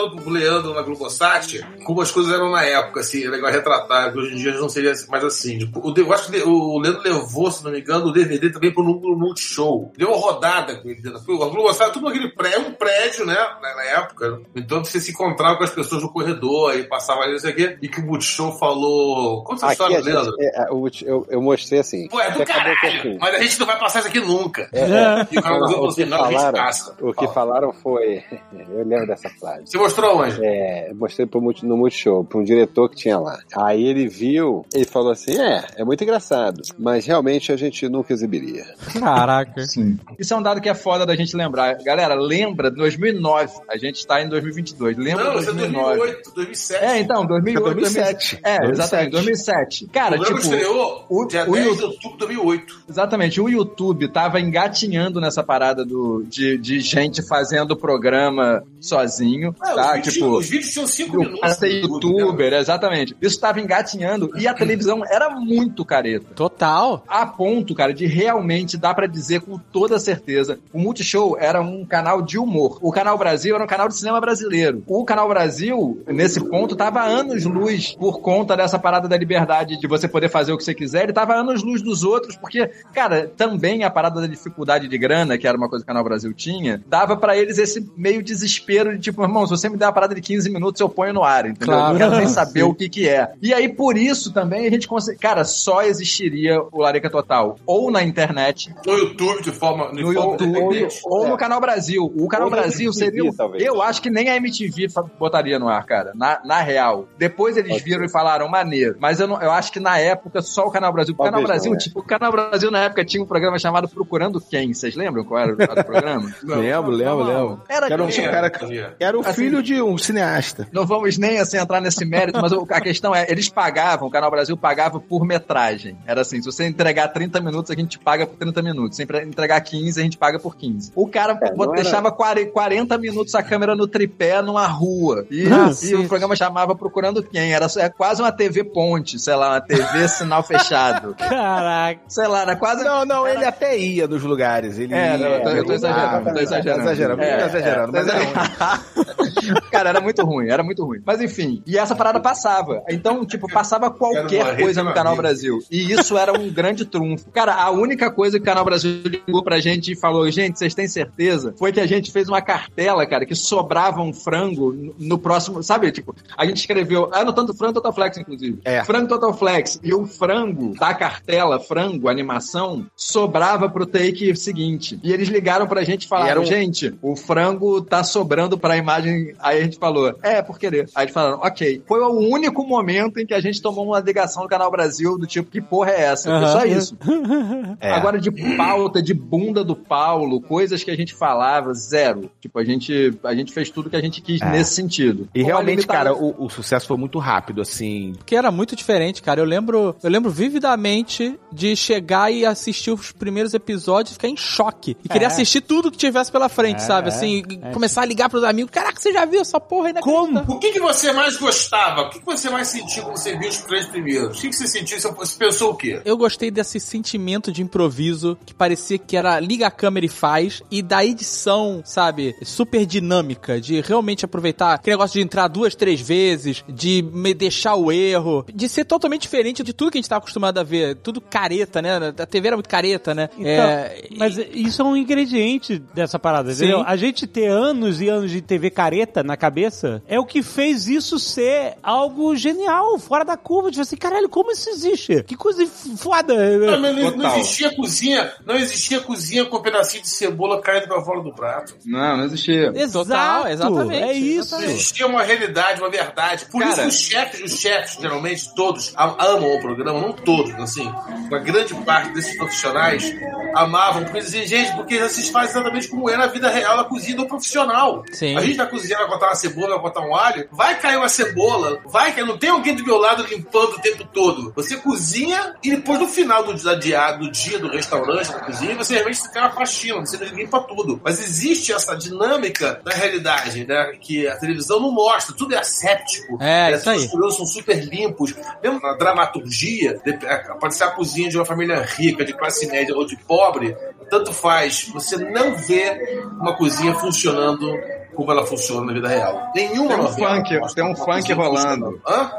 Voltando 0.01 0.23
pro 0.23 0.31
Leandro 0.31 0.75
na 0.75 0.83
Globosat, 0.83 1.61
como 1.85 2.01
as 2.01 2.11
coisas 2.11 2.33
eram 2.33 2.51
na 2.51 2.63
época, 2.63 3.01
assim, 3.01 3.25
é 3.25 3.29
legal 3.29 3.51
retratar, 3.51 4.13
que 4.13 4.19
hoje 4.19 4.35
em 4.35 4.37
dia 4.37 4.53
não 4.55 4.69
seria 4.69 4.93
mais 5.09 5.25
assim. 5.25 5.59
Tipo, 5.59 5.81
o, 5.81 5.95
eu 5.97 6.13
acho 6.13 6.31
que 6.31 6.43
o 6.43 6.79
Leandro 6.79 7.03
levou, 7.03 7.51
se 7.51 7.65
não 7.65 7.71
me 7.71 7.81
engano, 7.81 8.07
o 8.07 8.13
DVD 8.13 8.51
também 8.51 8.73
pro 8.73 8.85
Multishow. 8.85 9.93
Deu 9.97 10.09
uma 10.09 10.17
rodada 10.17 10.77
com 10.77 10.89
ele. 10.89 11.01
A 11.09 11.19
Globosat, 11.21 11.93
tudo 11.93 12.09
aquele 12.09 12.31
prédio, 12.31 12.69
um 12.69 12.73
prédio, 12.73 13.27
né, 13.27 13.37
na, 13.61 13.81
época. 13.81 14.41
Então 14.55 14.85
você 14.85 15.01
se 15.01 15.11
encontrava 15.11 15.57
com 15.57 15.65
as 15.65 15.71
pessoas 15.71 16.03
no 16.03 16.13
corredor, 16.13 16.73
aí 16.73 16.85
passava 16.85 17.23
ali, 17.23 17.33
não 17.33 17.39
sei 17.39 17.53
o 17.53 17.57
quê, 17.57 17.79
e 17.83 17.89
que 17.89 18.01
o 18.01 18.07
Multishow 18.07 18.53
falou... 18.59 19.43
Conta 19.45 19.67
essa 19.67 19.73
história, 19.73 19.97
gente, 19.97 20.13
Leandro. 20.13 20.37
é, 20.39 20.63
é, 20.63 20.73
o- 20.73 20.89
eu, 21.03 21.27
eu 21.29 21.43
mostrei 21.43 21.81
assim. 21.81 22.09
Pô, 22.09 22.21
é 22.21 22.31
do 22.31 22.45
caralho, 22.45 22.77
assim, 22.83 23.19
mas 23.19 23.35
a 23.35 23.39
gente 23.41 23.59
não 23.59 23.67
vai 23.67 23.79
passar 23.79 24.01
isso 24.01 24.09
aqui 24.09 24.21
nunca. 24.21 24.69
É, 24.73 24.81
é. 24.81 25.29
E 25.31 25.39
o 25.39 25.43
cara 25.43 25.59
falou 25.59 25.85
o 25.85 25.89
assim, 25.89 26.05
que 26.05 26.11
não, 26.11 26.25
a 26.25 26.31
gente 26.31 26.37
falaram, 26.37 26.65
passa. 26.65 26.97
o 27.01 27.13
que 27.13 27.29
falaram 27.29 27.73
foi. 27.73 28.23
Eu 28.71 28.85
lembro 28.85 29.07
dessa 29.07 29.29
frase. 29.31 29.65
Você 29.67 29.79
mostrou 29.91 30.19
onde? 30.23 30.45
É, 30.45 30.91
eu 30.91 30.95
mostrei 30.97 31.27
pro, 31.27 31.41
multi- 31.41 31.67
no 31.67 31.77
Multishow, 31.77 32.25
pra 32.25 32.39
um 32.39 32.45
diretor 32.45 32.89
que 32.89 32.97
tinha 32.97 33.19
lá. 33.19 33.39
Aí 33.57 33.85
ele 33.85 34.09
viu, 34.09 34.65
ele 34.75 34.85
falou 34.85 35.11
assim: 35.13 35.39
é, 35.41 35.65
é 35.77 35.85
muito 35.85 36.03
engraçado, 36.03 36.63
mas 36.79 37.05
realmente 37.07 37.53
a 37.53 37.57
gente 37.57 37.89
nunca 37.89 38.13
exibiria. 38.13 38.65
Caraca. 38.99 39.65
Sim. 39.65 39.99
Isso 40.19 40.33
é 40.33 40.37
um 40.37 40.43
dado 40.43 40.61
que 40.61 40.69
é 40.69 40.75
foda 40.75 41.05
da 41.07 41.15
gente 41.17 41.37
lembrar. 41.37 41.75
Galera, 41.83 42.15
lembra 42.15 42.71
de 42.71 42.77
2009. 42.77 43.53
A 43.69 43.77
gente 43.77 43.97
está 43.97 44.23
em 44.23 44.29
2022. 44.29 44.97
Lembra 44.97 45.25
Não, 45.25 45.35
de 45.35 45.41
isso 45.41 45.51
é 45.51 45.55
2009. 45.55 45.97
2008, 45.99 46.33
2007. 46.35 46.85
É, 46.85 46.99
então, 47.01 47.27
2008, 47.27 47.65
2007. 47.75 48.11
2007. 48.11 48.41
É, 48.45 48.71
exatamente, 48.71 49.11
2007. 49.13 49.87
Cara, 49.89 50.21
o 50.21 50.25
tipo, 50.25 50.39
estreou 50.39 51.05
o- 51.09 51.25
dia 51.27 51.45
o 51.49 51.53
10 51.53 51.65
de 51.65 51.69
YouTube- 51.71 51.85
outubro 51.95 52.13
de 52.13 52.19
2008. 52.19 52.81
Exatamente, 52.89 53.41
o 53.41 53.49
YouTube 53.49 54.09
tava 54.09 54.41
engatinhando 54.41 55.21
nessa 55.21 55.43
parada 55.43 55.85
do, 55.85 56.25
de, 56.29 56.59
de 56.59 56.81
gente 56.81 57.27
fazendo 57.27 57.77
programa 57.77 58.63
sozinho, 58.81 59.55
Ah, 59.61 59.75
tá? 59.83 59.89
os, 59.89 59.95
vídeos, 59.97 60.15
tipo, 60.15 60.27
os 60.27 60.49
vídeos 60.49 60.73
tinham 60.73 60.87
5 60.87 61.17
o 61.17 61.21
minutos. 61.21 61.57
ser 61.57 61.69
no 61.69 61.75
YouTube, 61.75 62.15
né? 62.15 62.21
youtuber, 62.21 62.53
exatamente. 62.55 63.17
Isso 63.21 63.41
tava 63.41 63.61
engatinhando 63.61 64.31
e 64.37 64.47
a 64.47 64.55
televisão 64.55 65.05
era 65.05 65.31
muito 65.31 65.85
careta. 65.85 66.27
Total. 66.35 67.05
A 67.07 67.27
ponto, 67.27 67.75
cara, 67.75 67.93
de 67.93 68.07
realmente 68.07 68.77
dar 68.77 68.95
pra 68.95 69.07
dizer 69.07 69.41
com 69.41 69.59
toda 69.59 69.99
certeza, 69.99 70.59
o 70.73 70.79
Multishow 70.79 71.37
era 71.39 71.61
um 71.61 71.85
canal 71.85 72.23
de 72.23 72.39
humor. 72.39 72.79
O 72.81 72.91
Canal 72.91 73.17
Brasil 73.19 73.55
era 73.55 73.65
um 73.65 73.67
canal 73.67 73.89
de 73.89 73.97
cinema 73.97 74.21
brasileiro. 74.21 74.83
O 74.87 75.05
Canal 75.05 75.29
Brasil, 75.29 76.03
nesse 76.07 76.41
ponto, 76.41 76.77
tava 76.77 77.03
anos-luz 77.03 77.95
por 77.95 78.21
conta 78.21 78.57
dessa 78.57 78.79
parada 78.79 79.09
da 79.09 79.17
liberdade 79.17 79.79
de 79.79 79.87
você 79.87 80.09
poder 80.09 80.29
fazer 80.29 80.53
o 80.53 80.57
que 80.57 80.65
você 80.65 80.75
quiser. 80.75 81.05
Ele 81.05 81.13
tava 81.13 81.35
anos-luz 81.35 81.83
dos 81.83 82.05
outros, 82.05 82.37
porque, 82.37 82.71
cara, 82.93 83.31
também 83.37 83.85
a 83.85 83.91
parada 83.91 84.21
da 84.21 84.27
dificuldade 84.27 84.89
de 84.89 84.99
grana, 84.99 85.39
que 85.39 85.47
era 85.47 85.57
uma 85.57 85.69
coisa 85.69 85.85
que 85.85 85.91
o 85.91 85.93
Canal 85.93 86.05
Brasil 86.05 86.33
tinha, 86.33 86.83
dava 86.87 87.17
pra 87.17 87.37
eles 87.37 87.59
esse 87.59 87.91
meio 87.97 88.23
desespero 88.23 88.97
de 88.97 89.11
tipo, 89.11 89.23
irmão, 89.23 89.47
se 89.47 89.51
você 89.51 89.69
me 89.71 89.77
der 89.77 89.87
uma 89.87 89.93
parada 89.93 90.15
de 90.15 90.21
15 90.21 90.51
minutos, 90.51 90.81
eu 90.81 90.89
ponho 90.89 91.13
no 91.13 91.23
ar, 91.25 91.47
entendeu? 91.47 91.75
Claro. 91.77 91.95
Eu 91.95 91.99
quero 91.99 92.17
nem 92.17 92.27
saber 92.29 92.63
o 92.65 92.75
que 92.75 92.89
que 92.89 93.09
é. 93.09 93.33
E 93.41 93.53
aí, 93.55 93.69
por 93.69 93.97
isso 93.97 94.33
também, 94.33 94.67
a 94.67 94.71
gente 94.71 94.87
consegue... 94.89 95.19
Cara, 95.19 95.45
só 95.45 95.83
existiria 95.83 96.61
o 96.73 96.81
Larica 96.81 97.09
Total 97.11 97.57
ou 97.67 97.91
na 97.91 98.03
internet, 98.03 98.75
No 98.87 98.95
YouTube, 98.95 99.43
de 99.43 99.51
forma. 99.53 99.91
de 99.93 100.03
no 100.03 100.13
forma 100.13 100.31
YouTube, 100.33 100.49
independente. 100.49 101.01
ou 101.05 101.29
no 101.29 101.37
Canal 101.37 101.61
Brasil. 101.61 102.13
O 102.17 102.29
Canal 102.29 102.47
Ou 102.47 102.51
Brasil 102.51 102.91
MTV, 102.91 102.93
seria... 102.93 103.33
talvez. 103.35 103.65
Eu 103.65 103.81
acho 103.83 104.03
que 104.03 104.11
nem 104.11 104.29
a 104.29 104.37
MTV 104.37 104.89
botaria 105.19 105.59
no 105.59 105.69
ar, 105.69 105.85
cara. 105.85 106.13
Na, 106.15 106.41
na 106.45 106.61
real. 106.61 107.07
Depois 107.19 107.57
eles 107.57 107.71
Pode 107.73 107.85
viram 107.85 108.05
e 108.05 108.09
falaram, 108.09 108.49
maneiro. 108.49 108.97
Mas 108.99 109.21
eu, 109.21 109.29
não, 109.29 109.41
eu 109.41 109.51
acho 109.51 109.73
que 109.73 109.81
na 109.81 109.99
época 109.99 110.43
só 110.43 110.67
o 110.67 110.71
Canal 110.71 110.93
Brasil... 110.93 111.15
O 111.17 111.23
Canal 111.23 111.43
Brasil, 111.43 111.75
é. 111.75 111.77
tipo, 111.77 112.01
o 112.01 112.03
Canal 112.03 112.33
Brasil 112.33 112.71
na 112.71 112.85
época 112.85 113.05
tinha 113.05 113.23
um 113.23 113.27
programa 113.27 113.59
chamado 113.59 113.89
Procurando 113.89 114.41
Quem. 114.41 114.73
Vocês 114.75 114.95
lembram 114.95 115.25
qual 115.25 115.41
era 115.41 115.53
o 115.53 115.85
programa? 115.85 116.31
Lembro, 116.43 116.91
lembro, 116.91 117.23
lembro. 117.25 117.63
Era, 117.69 117.87
Era 117.87 118.03
um 118.05 118.11
cara? 118.11 118.53
Era 118.99 119.17
o 119.17 119.21
Assim- 119.21 119.31
filho 119.63 119.77
de 119.77 119.83
um 119.83 119.97
cineasta. 119.99 120.69
Não 120.73 120.87
vamos 120.87 121.17
nem 121.19 121.39
assim 121.39 121.59
entrar 121.59 121.81
nesse 121.81 122.05
mérito, 122.05 122.39
mas 122.41 122.53
a 122.53 122.81
questão 122.81 123.15
é, 123.15 123.27
eles 123.29 123.49
pagavam, 123.49 124.09
o 124.09 124.11
Canal 124.11 124.31
Brasil 124.31 124.57
pagava 124.57 124.99
por 125.01 125.25
metragem. 125.25 125.97
Era 126.07 126.23
assim, 126.23 126.41
se 126.41 126.47
você 126.47 126.67
entregar 126.67 127.09
30 127.09 127.41
minutos, 127.41 127.71
a 127.71 127.75
gente 127.75 127.99
paga 127.99 128.27
por 128.27 128.37
30 128.37 128.63
minutos. 128.63 128.97
Se 128.97 129.03
entregar 129.03 129.61
15, 129.61 130.01
a 130.01 130.03
gente 130.03 130.19
paga 130.19 130.39
por 130.39 130.57
15. 130.57 130.93
O 130.95 131.07
cara 131.09 131.33
É, 131.41 131.51
bot- 131.53 131.67
não 131.69 131.75
era- 131.75 131.83
deixava 131.83 132.11
40 132.13 132.51
40 132.51 132.99
minutos 132.99 133.35
a 133.35 133.43
câmera 133.43 133.75
no 133.75 133.87
tripé 133.87 134.41
numa 134.43 134.67
rua. 134.67 135.27
E, 135.31 135.49
Cacete. 135.49 135.93
e 135.93 135.97
o 135.97 136.09
programa 136.09 136.35
chamava 136.37 136.75
Procurando 136.75 137.23
Quem. 137.23 137.53
Era 137.53 137.67
é 137.79 137.89
quase 137.89 138.21
uma 138.23 138.33
TV 138.33 138.65
ponte, 138.65 139.19
sei 139.19 139.35
lá, 139.35 139.51
uma 139.53 139.61
TV 139.61 140.09
sinal 140.09 140.43
fechado. 140.43 141.15
Caraca. 141.19 142.01
Sei 142.09 142.27
lá, 142.27 142.43
era 142.43 142.57
quase... 142.57 142.85
Não, 142.85 143.05
não, 143.05 143.27
ele 143.27 143.45
até 143.45 143.77
ia 143.79 144.07
nos 144.07 144.23
lugares. 144.23 144.79
Ele 144.79 144.95
É, 144.95 145.13
ia, 145.13 145.19
não, 145.19 145.27
eu 145.27 145.43
tô, 145.43 145.49
eu 145.51 145.65
tô 145.65 145.73
Ah, 145.73 145.75
exagerando, 145.75 146.29
eu 146.29 146.35
tô 146.35 146.41
exagerando. 146.41 146.85
Tá 146.85 146.93
exagerando, 146.93 147.23
É, 147.23 147.37
tá 147.37 147.47
exagerando, 147.47 147.97
é, 147.97 148.03
mas 148.03 148.09
era 148.09 148.25
ruim. 148.25 149.50
Cara, 149.71 149.91
era 149.91 150.01
muito 150.01 150.25
ruim, 150.25 150.49
era 150.49 150.63
muito 150.63 150.85
ruim. 150.85 151.01
Mas 151.05 151.21
enfim, 151.21 151.63
e 151.67 151.77
essa 151.79 151.95
parada 151.95 152.21
passava. 152.21 152.83
Então, 152.89 153.25
tipo, 153.25 153.51
passava 153.51 153.91
qualquer 153.91 154.57
coisa 154.61 154.83
no 154.83 154.93
Canal. 154.93 155.17
Brasil. 155.17 155.59
E 155.71 155.93
isso 155.93 156.17
era 156.17 156.33
um 156.39 156.49
grande 156.51 156.85
trunfo. 156.85 157.31
Cara, 157.31 157.55
a 157.55 157.71
única 157.71 158.11
coisa 158.11 158.39
que 158.39 158.43
o 158.43 158.47
Canal 158.47 158.65
Brasil 158.65 159.03
ligou 159.05 159.43
pra 159.43 159.59
gente 159.61 159.93
e 159.93 159.97
falou, 159.97 160.31
gente, 160.31 160.59
vocês 160.59 160.75
têm 160.75 160.87
certeza? 160.89 161.55
Foi 161.59 161.73
que 161.73 161.81
a 161.81 161.87
gente 161.87 162.11
fez 162.13 162.29
uma 162.29 162.41
cartela, 162.41 163.05
cara, 163.07 163.27
que 163.27 163.35
sobrava 163.35 164.01
um 164.01 164.13
frango 164.13 164.95
no- 164.99 165.19
próximo, 165.19 165.63
sabe? 165.63 165.91
Tipo, 165.93 166.15
a 166.39 166.47
gente 166.47 166.59
escreveu, 166.59 167.11
ah, 167.13 167.25
no 167.25 167.33
tanto 167.33 167.53
frango 167.55 167.75
Total 167.75 167.93
Flex, 167.93 168.17
inclusive. 168.19 168.61
É. 168.65 168.83
Frango 168.85 169.09
Total 169.09 169.33
Flex. 169.35 169.79
E 169.83 169.93
o 169.93 170.07
frango 170.07 170.75
da 170.79 170.95
cartela, 170.95 171.59
frango, 171.61 172.09
animação, 172.09 172.87
sobrava 172.97 173.69
pro 173.69 173.85
take 173.87 174.35
seguinte. 174.37 174.99
E 175.03 175.13
eles 175.13 175.29
ligaram 175.29 175.67
pra 175.67 175.83
gente 175.83 176.05
e 176.05 176.09
falaram, 176.09 176.43
um- 176.43 176.47
gente, 176.47 176.95
o 177.03 177.17
frango 177.17 177.83
tá 177.83 178.03
sobrando 178.05 178.57
pra 178.57 178.77
imagem. 178.77 179.35
Aí 179.43 179.59
a 179.61 179.63
gente 179.65 179.79
falou, 179.79 180.15
é, 180.23 180.41
por 180.43 180.59
querer. 180.59 180.89
Aí 180.95 181.05
eles 181.05 181.15
falaram, 181.15 181.39
ok. 181.43 181.83
Foi 181.87 182.01
o 182.01 182.11
único 182.11 182.67
momento 182.67 183.19
em 183.19 183.27
que 183.27 183.35
a 183.35 183.41
gente 183.41 183.61
tomou 183.61 183.87
uma 183.87 184.01
ligação 184.01 184.43
do 184.43 184.49
Canal 184.49 184.71
Brasil 184.71 185.19
do 185.19 185.27
tipo, 185.27 185.51
que 185.51 185.61
porra 185.61 185.91
é 185.91 186.03
essa? 186.03 186.31
Foi 186.31 186.49
só 186.49 186.65
isso. 186.65 186.97
É. 187.81 187.93
Agora, 187.93 188.19
de 188.21 188.31
pauta, 188.57 189.03
de 189.03 189.15
bunda 189.15 189.63
do 189.65 189.75
Paulo, 189.77 190.41
coisas 190.41 190.83
que 190.85 190.91
a 190.91 190.97
gente 190.97 191.15
falava, 191.15 191.73
zero. 191.73 192.31
Tipo, 192.41 192.59
a 192.59 192.65
gente, 192.65 193.17
a 193.25 193.35
gente 193.35 193.53
fez 193.53 193.71
tudo 193.71 193.89
que 193.89 193.97
a 193.97 194.01
gente 194.01 194.21
quis 194.21 194.41
É. 194.43 194.51
nesse 194.51 194.75
sentido. 194.75 195.29
E 195.35 195.41
Com 195.41 195.45
a 195.47 195.47
realmente, 195.49 195.87
cara, 195.87 196.15
o, 196.15 196.45
o 196.45 196.49
sucesso 196.51 196.87
foi 196.87 196.97
muito 196.97 197.19
rápido, 197.19 197.61
assim. 197.63 198.13
Porque 198.19 198.35
era 198.37 198.51
muito 198.51 198.75
diferente, 198.77 199.23
cara. 199.23 199.41
Eu 199.41 199.45
lembro, 199.45 199.95
eu 200.03 200.11
lembro 200.11 200.31
vividamente 200.31 201.39
de 201.53 201.75
chegar 201.75 202.31
e 202.33 202.45
assistir 202.45 202.91
os 202.91 203.13
primeiros 203.13 203.55
episódios 203.55 204.11
e 204.13 204.15
ficar 204.15 204.29
em 204.29 204.37
choque. 204.37 204.97
E 205.05 205.19
É. 205.19 205.25
assistir 205.27 205.61
tudo 205.61 205.91
que 205.91 205.97
tivesse 205.99 206.31
pela 206.31 206.49
frente, 206.49 206.77
É, 206.79 206.81
sabe? 206.81 207.09
é, 207.09 207.13
Assim, 207.13 207.43
é. 207.63 207.71
começar 207.73 208.03
a 208.03 208.05
ligar 208.05 208.29
pros 208.29 208.45
amigos. 208.45 208.71
Caraca, 208.71 208.99
você 209.01 209.13
já 209.13 209.25
viu 209.31 209.41
essa 209.41 209.61
porra 209.61 209.89
aí 209.89 209.93
na 209.93 210.01
Como? 210.01 210.41
O 210.41 210.59
que, 210.59 210.73
que 210.73 210.81
você 210.81 211.13
mais 211.13 211.37
gostava? 211.37 212.03
O 212.03 212.11
que, 212.11 212.19
que 212.19 212.25
você 212.27 212.51
mais 212.51 212.69
sentiu 212.69 213.05
quando 213.05 213.17
você 213.17 213.37
viu 213.37 213.49
os 213.49 213.59
três 213.59 213.87
primeiros? 213.87 214.39
O 214.39 214.41
que, 214.41 214.49
que 214.49 214.57
você 214.57 214.67
sentiu? 214.67 215.01
Você 215.01 215.11
você 215.11 215.39
pensou 215.39 215.71
o 215.71 215.75
quê? 215.75 216.01
Eu 216.05 216.17
gostei 216.17 216.51
desse 216.51 216.81
sentimento 216.81 217.53
de 217.53 217.63
improviso 217.63 218.37
que 218.45 218.55
parecia 218.55 218.99
que 218.99 219.17
era 219.17 219.39
liga 219.41 219.67
a 219.67 219.71
câmera 219.71 220.07
e 220.07 220.09
faz, 220.09 220.63
e 220.71 220.83
da 220.83 221.05
edição, 221.05 221.83
sabe, 221.85 222.35
super 222.43 222.85
dinâmica, 222.87 223.61
de 223.61 223.81
realmente 223.81 224.25
aproveitar 224.25 224.75
aquele 224.75 224.97
negócio 224.97 225.19
de 225.19 225.25
entrar 225.25 225.49
duas, 225.49 225.75
três 225.75 226.01
vezes, 226.01 226.65
de 226.69 227.03
me 227.13 227.35
deixar 227.35 227.75
o 227.77 227.93
erro, 227.93 228.45
de 228.53 228.69
ser 228.69 228.85
totalmente 228.85 229.23
diferente 229.23 229.63
de 229.63 229.73
tudo 229.73 229.91
que 229.91 229.99
a 229.99 230.01
gente 230.01 230.09
tá 230.09 230.17
acostumado 230.17 230.59
a 230.59 230.63
ver. 230.63 230.97
Tudo 230.97 231.21
careta, 231.21 231.81
né? 231.83 231.97
A 232.19 232.27
TV 232.27 232.49
era 232.49 232.57
muito 232.57 232.69
careta, 232.69 233.15
né? 233.15 233.29
Então, 233.35 233.45
É, 233.49 234.03
mas 234.17 234.37
isso 234.53 234.83
é 234.83 234.85
um 234.85 234.97
ingrediente 234.97 235.79
dessa 235.95 236.19
parada, 236.19 236.53
Sim. 236.53 236.65
entendeu? 236.65 236.85
A 236.87 236.97
gente 236.97 237.27
ter 237.27 237.49
anos 237.49 238.01
e 238.01 238.09
anos 238.09 238.31
de 238.31 238.41
TV 238.41 238.71
careta 238.71 239.10
na 239.25 239.37
cabeça 239.37 240.03
é 240.09 240.19
o 240.19 240.25
que 240.25 240.43
fez 240.43 240.87
isso 240.89 241.19
ser 241.19 241.75
algo 241.83 242.35
genial, 242.37 242.99
fora 242.99 243.25
da 243.25 243.37
curva. 243.37 243.71
Tipo 243.71 243.83
assim, 243.83 243.97
caralho, 243.97 244.29
como 244.29 244.51
isso 244.53 244.69
existe? 244.71 245.23
Que 245.25 245.37
coisa 245.37 245.67
foda. 245.97 246.35
Não, 246.59 246.79
não, 246.81 247.17
não 247.17 247.37
existia 247.39 247.75
cozinha, 247.75 248.33
não 248.47 248.55
existia 248.57 249.01
cozinha 249.01 249.45
com 249.45 249.57
um 249.59 249.63
pedacinho 249.63 250.03
de 250.03 250.09
cebola 250.09 250.61
caindo 250.61 250.87
pra 250.89 251.01
fora 251.03 251.21
do 251.23 251.33
prato. 251.35 251.75
Não, 251.85 252.17
não 252.19 252.25
existia. 252.25 252.73
Exato, 252.75 253.09
Total, 253.09 253.49
exatamente, 253.49 254.03
É 254.03 254.13
isso. 254.13 254.55
Não 254.57 254.63
existia 254.65 255.07
uma 255.07 255.23
realidade, 255.23 255.81
uma 255.81 255.91
verdade. 255.91 256.47
Por 256.47 256.61
Cara. 256.61 256.73
isso 256.73 256.87
os 256.89 256.95
chefes, 257.01 257.41
os 257.53 257.59
chefes, 257.61 257.99
geralmente, 258.01 258.55
todos 258.55 258.93
am- 258.97 259.17
amam 259.19 259.57
o 259.57 259.61
programa, 259.61 260.01
não 260.01 260.13
todos, 260.13 260.55
assim. 260.57 260.87
Uma 261.29 261.39
grande 261.39 261.75
parte 261.85 262.13
desses 262.13 262.37
profissionais 262.37 263.13
amavam, 263.55 264.05
porque 264.05 264.21
diziam, 264.21 264.47
gente, 264.47 264.73
porque 264.77 264.99
vocês 264.99 265.29
fazem 265.29 265.51
exatamente 265.51 265.89
como 265.89 266.09
é 266.09 266.17
na 266.17 266.27
vida 266.27 266.49
real, 266.51 266.77
na 266.77 266.85
cozinha 266.85 267.17
do 267.17 267.27
profissional. 267.27 268.05
Sim. 268.13 268.37
A 268.37 268.41
gente 268.41 268.57
vai 268.57 268.69
cozinhar, 268.69 269.00
vai 269.01 269.09
botar 269.09 269.27
uma 269.27 269.35
cebola, 269.35 269.75
vai 269.75 269.83
botar 269.83 270.01
um 270.01 270.15
alho, 270.15 270.49
vai 270.53 270.79
cair 270.79 270.97
uma 270.97 271.09
cebola, 271.09 271.81
vai 271.87 272.13
cair, 272.13 272.27
não 272.27 272.39
tem 272.39 272.51
alguém 272.51 272.75
do 272.75 272.85
meu 272.85 272.97
lado 272.97 273.25
limpando 273.25 273.77
o 273.77 273.81
tempo 273.81 274.05
todo. 274.05 274.53
Você 274.55 274.77
cozinha 274.77 275.55
e 275.63 275.71
depois 275.71 275.99
no 275.99 276.09
final 276.09 276.45
do 276.45 276.55
dia, 276.55 277.13
do 277.13 277.31
dia 277.31 277.59
do 277.59 277.69
restaurante, 277.69 278.33
da 278.33 278.41
cozinha, 278.41 278.75
você 278.75 278.95
realmente 278.95 279.23
fica 279.23 279.41
na 279.41 279.51
faxina, 279.51 280.01
você 280.01 280.17
limpa 280.27 280.61
tudo. 280.61 281.01
Mas 281.05 281.21
existe 281.23 281.73
essa 281.73 281.97
dinâmica 281.97 282.81
da 282.85 282.93
realidade, 282.93 283.67
né? 283.67 283.93
Que 284.01 284.27
a 284.29 284.37
televisão 284.37 284.81
não 284.81 284.91
mostra, 284.91 285.35
tudo 285.35 285.55
é 285.55 285.59
asséptico. 285.59 286.35
É, 286.41 286.71
né, 286.71 286.77
isso 286.77 286.91
aí. 286.91 287.11
Os 287.13 287.37
são 287.37 287.47
super 287.47 287.83
limpos. 287.85 288.35
Mesmo 288.63 288.81
na 288.81 288.95
dramaturgia, 288.95 290.01
é, 290.05 290.37
pode 290.55 290.75
ser 290.75 290.85
a 290.85 290.91
cozinha 290.91 291.29
de 291.29 291.37
uma 291.37 291.47
família 291.47 291.81
rica, 291.83 292.25
de 292.25 292.33
classe 292.33 292.67
média 292.67 292.95
ou 292.95 293.07
de 293.07 293.17
pobre, 293.17 293.77
tanto 294.11 294.33
faz. 294.33 294.89
Você 294.93 295.17
não 295.17 295.57
vê 295.57 296.25
uma 296.41 296.57
cozinha 296.57 296.95
funcionando 296.95 297.73
como 298.21 298.33
ela 298.33 298.47
funciona 298.47 298.87
na 298.87 298.93
vida 298.93 299.09
real. 299.09 299.51
Nenhuma 299.55 299.89
Tem 299.89 299.99
um 299.99 300.03
novela 300.03 300.35
funk, 300.37 300.75
tem 300.75 300.85
um 300.85 300.95
funk 300.95 301.33
rolando. 301.33 302.01
Hã? 302.07 302.31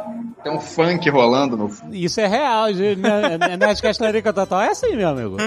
Tem 0.44 0.52
um 0.52 0.60
funk 0.60 1.08
rolando 1.10 1.56
no 1.56 1.70
Isso 1.92 2.20
é 2.20 2.26
real, 2.28 2.74
gente. 2.74 3.00
Né, 3.00 3.38
Nerdcast 3.60 4.02
Larica 4.02 4.34
Total 4.34 4.62
é 4.62 4.70
assim, 4.70 4.96
meu 4.96 5.10
amigo. 5.10 5.38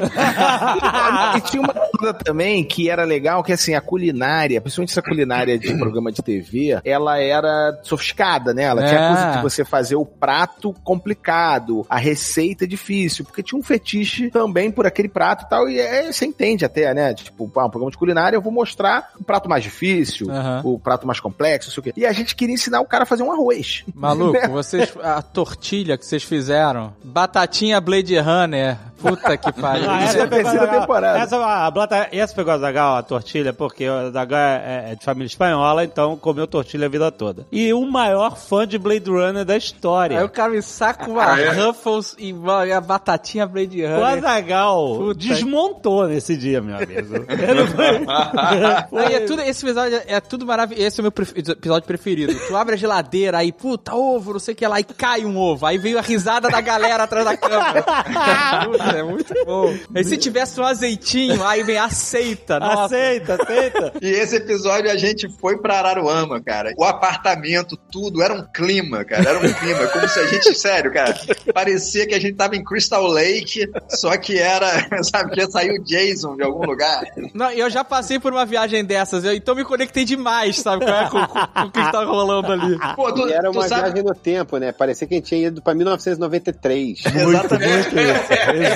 E 1.37 1.41
tinha 1.43 1.63
uma 1.63 1.75
coisa 1.75 2.15
também 2.15 2.65
que 2.65 2.89
era 2.89 3.05
legal, 3.05 3.43
que 3.43 3.53
assim, 3.53 3.75
a 3.75 3.81
culinária, 3.81 4.61
principalmente 4.61 4.91
essa 4.91 5.03
culinária 5.03 5.59
de 5.59 5.75
programa 5.79 6.13
de 6.13 6.23
TV, 6.23 6.79
ela 6.85 7.19
era 7.19 7.79
sofisticada, 7.83 8.55
né? 8.55 8.63
Ela 8.65 8.87
tinha 8.87 9.01
É. 9.01 9.09
coisa 9.09 9.31
de 9.37 9.43
você 9.43 9.65
fazer 9.65 9.97
o 9.97 10.05
prato 10.07 10.73
complicado, 10.85 11.85
a 11.89 11.97
receita 11.97 12.67
difícil, 12.67 13.25
porque 13.25 13.43
tinha 13.43 13.59
um 13.59 13.63
fetiche 13.63 14.31
também 14.31 14.71
por 14.71 14.87
aquele 14.87 15.09
prato 15.09 15.45
e 15.45 15.49
tal, 15.49 15.69
e 15.69 15.79
é, 15.81 16.13
você 16.13 16.25
entende 16.25 16.65
até, 16.65 16.95
né? 16.95 17.15
Tipo, 17.15 17.45
ah, 17.57 17.67
um 17.67 17.71
programa 17.71 17.91
de 17.91 17.99
culinária, 17.99 18.37
eu 18.37 18.43
vou 18.43 18.53
mostrar 18.53 19.11
o 19.19 19.25
prato 19.25 19.49
mais 19.49 19.63
difícil, 19.65 20.24
Aham. 20.31 20.63
o 20.65 20.79
prato 20.79 21.07
mais 21.07 21.21
complexo, 21.21 21.69
não 21.69 21.75
sei 21.75 21.81
o 21.81 21.85
quê. 21.85 21.93
E 21.97 22.07
a 22.07 22.13
gente 22.13 22.35
queria 22.35 22.55
ensinar 22.55 22.81
o 22.81 22.87
cara 22.87 23.03
a 23.05 23.07
fazer 23.07 23.23
um 23.23 23.33
arroz. 23.33 23.85
Maluco, 23.95 24.39
vocês. 24.51 24.93
A 25.03 25.21
tortilha 25.23 25.97
que 25.99 26.05
vocês 26.07 26.23
fizeram. 26.23 26.93
Batatinha 27.03 27.81
Blade 27.81 28.19
Runner. 28.19 28.77
Puta 29.05 29.37
que 29.37 29.53
pariu. 29.53 29.91
Ah, 29.91 30.05
Isso 30.05 30.19
é 30.19 30.23
a 30.23 30.27
terceira 30.27 30.67
temporada. 30.67 31.19
Essa, 31.19 31.37
a 31.37 31.71
Blata, 31.71 32.09
essa 32.11 32.35
pegou 32.35 32.53
a 32.53 32.59
Zagal, 32.59 32.97
a 32.97 33.03
tortilha, 33.03 33.53
porque 33.53 33.89
o 33.89 34.11
Zagal 34.11 34.39
é, 34.39 34.93
é 34.93 34.95
de 34.95 35.05
família 35.05 35.27
espanhola, 35.27 35.85
então 35.85 36.17
comeu 36.17 36.47
tortilha 36.47 36.87
a 36.87 36.89
vida 36.89 37.11
toda. 37.13 37.47
E 37.53 37.73
o 37.73 37.85
maior 37.87 38.37
fã 38.37 38.67
de 38.67 38.79
Blade 38.79 39.11
Runner 39.11 39.45
da 39.45 39.57
história. 39.57 40.19
Aí 40.19 40.25
o 40.25 40.29
cara 40.29 40.51
me 40.53 40.63
saca 40.63 41.09
uma 41.11 41.33
Ah, 41.35 41.41
é? 41.41 41.51
Ruffles 41.51 42.15
e 42.19 42.33
uma- 42.33 42.65
a 42.65 42.81
batatinha 42.81 43.47
Blade 43.47 43.83
O 43.85 43.89
Runner. 43.89 44.19
Azagal 44.25 44.97
Puta. 44.97 45.15
desmontou 45.15 46.07
nesse 46.09 46.37
dia, 46.37 46.61
meu 46.61 46.77
amigo. 46.77 47.27
Aí 48.97 49.15
é 49.15 49.21
tudo, 49.21 49.43
esse 49.43 49.65
episódio 49.65 50.01
é 50.07 50.21
tudo 50.21 50.47
maravilhoso. 50.47 50.87
Esse 50.87 51.01
é 51.01 51.03
o 51.03 51.05
meu 51.05 51.13
episódio 51.55 51.87
preferido. 51.87 52.35
Tu 52.35 52.57
abre 52.57 52.75
a 52.75 52.79
geladeira, 52.79 53.39
aí, 53.39 53.53
puta, 53.53 53.95
ovo, 53.95 54.33
não 54.35 54.41
sei 54.41 54.55
o 54.55 54.57
que 54.57 54.67
lá, 54.67 54.81
e 54.81 54.85
cai 54.85 55.25
um 55.25 55.37
ovo. 55.39 55.67
Aí 55.67 55.79
veio 55.79 55.99
a 55.99 56.03
risada 56.03 56.49
da 56.49 56.61
galera 56.61 57.05
atrás 57.05 57.25
da 57.25 57.37
câmera. 57.37 57.85
puta, 58.95 58.99
é 58.99 59.03
muito 59.03 59.45
bom. 59.45 59.75
Aí 59.95 60.05
se 60.05 60.17
tivesse 60.17 60.61
um 60.61 60.65
azeitinho, 60.65 61.43
aí 61.45 61.63
vem 61.63 61.79
aceita, 61.79 62.59
nossa. 62.59 62.85
aceita, 62.97 63.35
aceita. 63.43 63.93
E 64.01 64.09
esse 64.11 64.37
episódio 64.37 64.91
a 64.91 64.97
gente 64.97 65.29
foi 65.41 65.59
pra 65.59 65.79
Araruama, 65.79 66.41
cara. 66.43 66.73
O 66.77 66.85
apartamento, 66.85 67.77
tudo, 67.91 68.23
era 68.23 68.35
um 68.35 68.45
clima, 68.53 69.05
cara. 69.05 69.29
Era 69.31 69.39
um 69.39 69.53
clima. 69.53 69.87
Como 69.89 70.09
se 70.09 70.19
a 70.19 70.27
gente, 70.27 70.55
sério, 70.59 70.93
cara, 70.93 71.15
parecia 71.53 72.07
que 72.07 72.15
a 72.15 72.21
gente 72.21 72.35
tava 72.37 72.57
em 72.57 72.65
Crystal 72.65 73.07
Lake, 73.07 73.69
só 73.91 74.17
que 74.17 74.39
era, 74.39 74.89
sabe, 75.03 75.33
que 75.33 75.41
ia 75.41 75.47
sair 75.49 75.71
o 75.79 75.83
Jason 75.85 76.37
de 76.37 76.43
algum 76.43 76.65
lugar. 76.67 77.03
Não, 77.35 77.51
eu 77.51 77.69
já 77.71 77.85
passei 77.85 78.19
por 78.19 78.33
uma 78.33 78.45
viagem 78.47 78.85
dessas, 78.85 79.25
eu, 79.25 79.33
então 79.35 79.55
me 79.55 79.65
conectei 79.65 80.05
demais, 80.05 80.59
sabe? 80.61 80.85
Com, 80.85 81.27
com- 81.27 81.27
com 81.47 81.61
o 81.63 81.71
que 81.71 81.93
tá 81.93 82.05
rolando 82.05 82.53
ali. 82.53 82.79
Pô, 82.97 83.13
tu, 83.13 83.29
E 83.29 83.33
era 83.33 83.51
tu 83.51 83.59
uma 83.59 83.69
sabe... 83.69 83.83
viagem 83.83 84.03
no 84.03 84.15
tempo, 84.15 84.57
né? 84.59 84.73
Parecia 84.73 85.07
que 85.07 85.15
a 85.15 85.17
gente 85.17 85.27
tinha 85.27 85.47
ido 85.49 85.63
pra 85.63 85.75
1993. 85.75 87.03
Exatamente. 87.07 87.89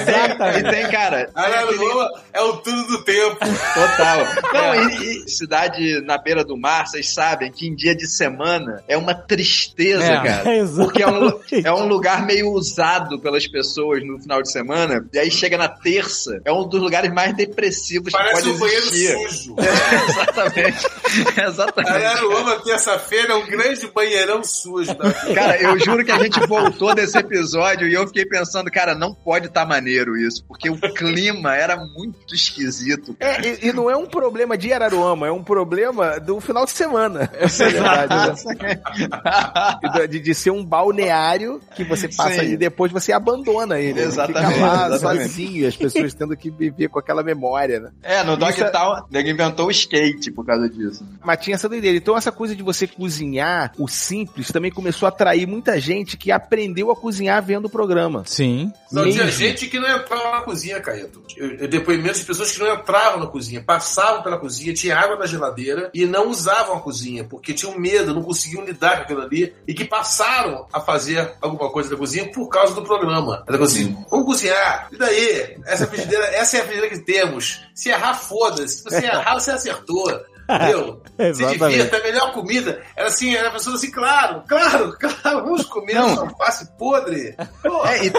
Exatamente. 0.01 0.67
E 0.67 0.71
tem, 0.71 0.91
cara, 0.91 1.31
Araruama 1.35 2.11
é 2.33 2.41
o 2.41 2.57
tudo 2.59 2.87
do 2.89 3.05
tempo. 3.05 3.39
Total. 3.39 4.19
Não, 4.53 4.75
e, 4.91 5.25
e 5.25 5.29
cidade 5.29 6.01
na 6.03 6.19
beira 6.19 6.45
do 6.45 6.57
mar, 6.57 6.87
vocês 6.87 7.13
sabem 7.13 7.51
que 7.51 7.67
em 7.67 7.75
dia 7.75 7.95
de 7.95 8.07
semana 8.07 8.83
é 8.89 8.97
uma 8.97 9.15
tristeza, 9.15 10.05
É, 10.05 10.23
cara. 10.23 10.57
exatamente. 10.57 10.89
Porque 10.89 11.03
é 11.03 11.09
um, 11.09 11.41
é 11.65 11.73
um 11.73 11.87
lugar 11.87 12.25
meio 12.25 12.51
usado 12.53 13.19
pelas 13.21 13.47
pessoas 13.47 14.05
no 14.05 14.19
final 14.19 14.43
de 14.43 14.51
semana. 14.51 15.05
E 15.13 15.19
aí 15.19 15.31
chega 15.31 15.57
na 15.57 15.69
terça, 15.69 16.41
é 16.45 16.53
um 16.53 16.67
dos 16.67 16.81
lugares 16.81 17.13
mais 17.13 17.35
depressivos 17.35 18.13
que 18.13 18.19
Parece 18.19 18.43
pode 18.43 18.51
um 18.51 18.59
banheiro 18.59 18.87
sujo. 18.87 19.57
É, 19.59 20.05
exatamente. 20.11 20.89
Exatamente. 21.49 22.05
Araruama, 22.05 22.61
terça-feira, 22.63 23.33
é 23.33 23.37
um 23.37 23.47
grande 23.47 23.87
banheirão 23.89 24.43
sujo. 24.45 24.95
Cara, 25.35 25.61
eu 25.61 25.79
juro 25.79 26.05
que 26.05 26.11
a 26.11 26.19
gente 26.19 26.39
voltou 26.47 26.95
desse 26.95 27.17
episódio 27.17 27.89
e 27.89 27.95
eu 27.95 28.07
fiquei 28.07 28.27
pensando, 28.27 28.71
cara, 28.71 28.95
não 28.95 29.15
pode 29.15 29.47
estar 29.47 29.65
maneiro 29.67 29.88
isso, 29.89 30.45
porque 30.47 30.71
o 30.71 30.77
clima 30.95 31.55
era 31.55 31.77
muito 31.77 32.35
esquisito. 32.35 33.17
É, 33.21 33.41
e, 33.47 33.69
e 33.69 33.73
não 33.73 33.91
é 33.91 33.97
um 33.97 34.07
problema 34.07 34.57
de 34.57 34.73
Araruama, 34.73 35.27
é 35.27 35.33
um 35.33 35.43
problema 35.43 36.19
do 36.21 36.41
final 36.41 36.65
de 36.65 36.71
semana. 36.71 37.31
Essa 37.35 37.65
é 37.67 37.71
verdade, 37.71 38.45
né? 38.47 38.81
de, 40.09 40.21
de 40.21 40.35
ser 40.35 40.51
um 40.51 40.65
balneário 40.65 41.61
que 41.75 41.85
você 41.85 42.09
passa 42.09 42.41
Sim. 42.45 42.53
e 42.53 42.57
depois 42.57 42.93
você 42.93 43.13
abandona 43.13 43.79
ele. 43.79 43.99
Ele 43.99 44.09
Exatamente, 44.09 44.55
Fica 44.55 44.67
lá 44.67 44.87
exatamente. 44.95 45.29
sozinho, 45.29 45.69
as 45.69 45.77
pessoas 45.77 46.15
tendo 46.15 46.37
que 46.37 46.51
viver 46.51 46.89
com 46.89 46.99
aquela 46.99 47.23
memória, 47.23 47.81
né? 47.81 47.91
É, 48.03 48.23
no 48.23 48.37
Dog 48.37 48.53
Isso 48.53 48.65
é- 48.65 49.03
nego 49.11 49.29
inventou 49.29 49.67
o 49.67 49.71
skate 49.71 50.31
por 50.31 50.45
causa 50.45 50.69
disso. 50.69 51.07
Mas 51.25 51.41
tinha 51.41 51.55
essa 51.55 51.69
doideira. 51.69 51.97
Então 51.97 52.17
essa 52.17 52.33
coisa 52.33 52.55
de 52.55 52.63
você 52.63 52.87
cozinhar, 52.87 53.73
o 53.79 53.89
simples, 53.89 54.51
também 54.51 54.71
começou 54.71 55.07
a 55.07 55.09
atrair 55.11 55.47
muita 55.47 55.81
gente 55.81 56.17
que 56.17 56.31
aprendeu 56.31 56.91
a 56.91 56.97
cozinhar 56.97 57.43
vendo 57.43 57.67
o 57.67 57.71
programa. 57.71 58.23
Sim. 58.27 58.73
Não, 58.91 59.09
tinha 59.11 59.31
gente 59.31 59.67
que 59.67 59.78
não 59.79 59.89
entrava 59.89 60.31
na 60.31 60.43
cozinha, 60.43 60.81
Caeto. 60.81 61.23
Depoimentos 61.69 62.21
de 62.21 62.27
pessoas 62.27 62.51
que 62.51 62.59
não 62.59 62.75
entravam 62.75 63.21
na 63.21 63.27
cozinha, 63.27 63.63
passavam 63.63 64.23
pela 64.23 64.39
cozinha, 64.39 64.75
tinha 64.75 64.99
água 64.99 65.17
na 65.17 65.27
geladeira 65.27 65.91
e 65.95 66.05
não 66.07 66.29
usavam 66.29 66.77
a 66.77 66.81
cozinha, 66.81 67.25
porque 67.25 67.55
tinham 67.55 67.79
medo, 67.79 68.15
não 68.15 68.23
conseguiam 68.23 68.65
lidar 68.65 68.97
com 68.97 69.03
aquilo 69.03 69.23
ali, 69.23 69.55
e 69.67 69.75
que 69.75 69.85
passaram 69.85 70.67
a 70.73 70.81
fazer 70.81 71.35
alguma 71.41 71.71
coisa 71.71 71.91
na 71.91 71.97
cozinha 71.97 72.31
por 72.33 72.49
causa 72.49 72.75
do 72.75 72.83
programa. 72.83 73.45
Era 73.47 73.63
assim, 73.63 73.97
vamos 74.11 74.27
cozinhar, 74.27 74.89
e 74.93 74.97
daí? 74.97 75.57
Essa 75.67 75.87
frigideira, 75.87 76.25
essa 76.27 76.57
é 76.57 76.61
a 76.61 76.65
frigideira 76.65 76.95
que 76.97 77.05
temos. 77.05 77.61
Se 77.75 77.89
errar, 77.91 78.15
foda-se. 78.15 78.79
Se 78.79 78.85
você 78.85 79.05
errar, 79.07 79.35
você 79.35 79.51
acertou. 79.51 80.09
Entendeu? 80.49 81.03
Se 81.35 81.47
divirta, 81.47 81.97
a 81.97 82.03
melhor 82.03 82.33
comida. 82.33 82.81
Era 82.97 83.09
assim, 83.09 83.35
era 83.35 83.49
a 83.49 83.53
pessoa 83.53 83.77
assim, 83.77 83.91
claro, 83.91 84.43
claro, 84.49 84.97
claro, 84.99 85.45
vamos 85.45 85.65
comer 85.67 85.95
Não. 85.95 86.11
essa 86.13 86.21
alface 86.23 86.71
podre. 86.79 87.35
Pô, 87.63 87.87
É, 87.87 88.07
e- 88.07 88.13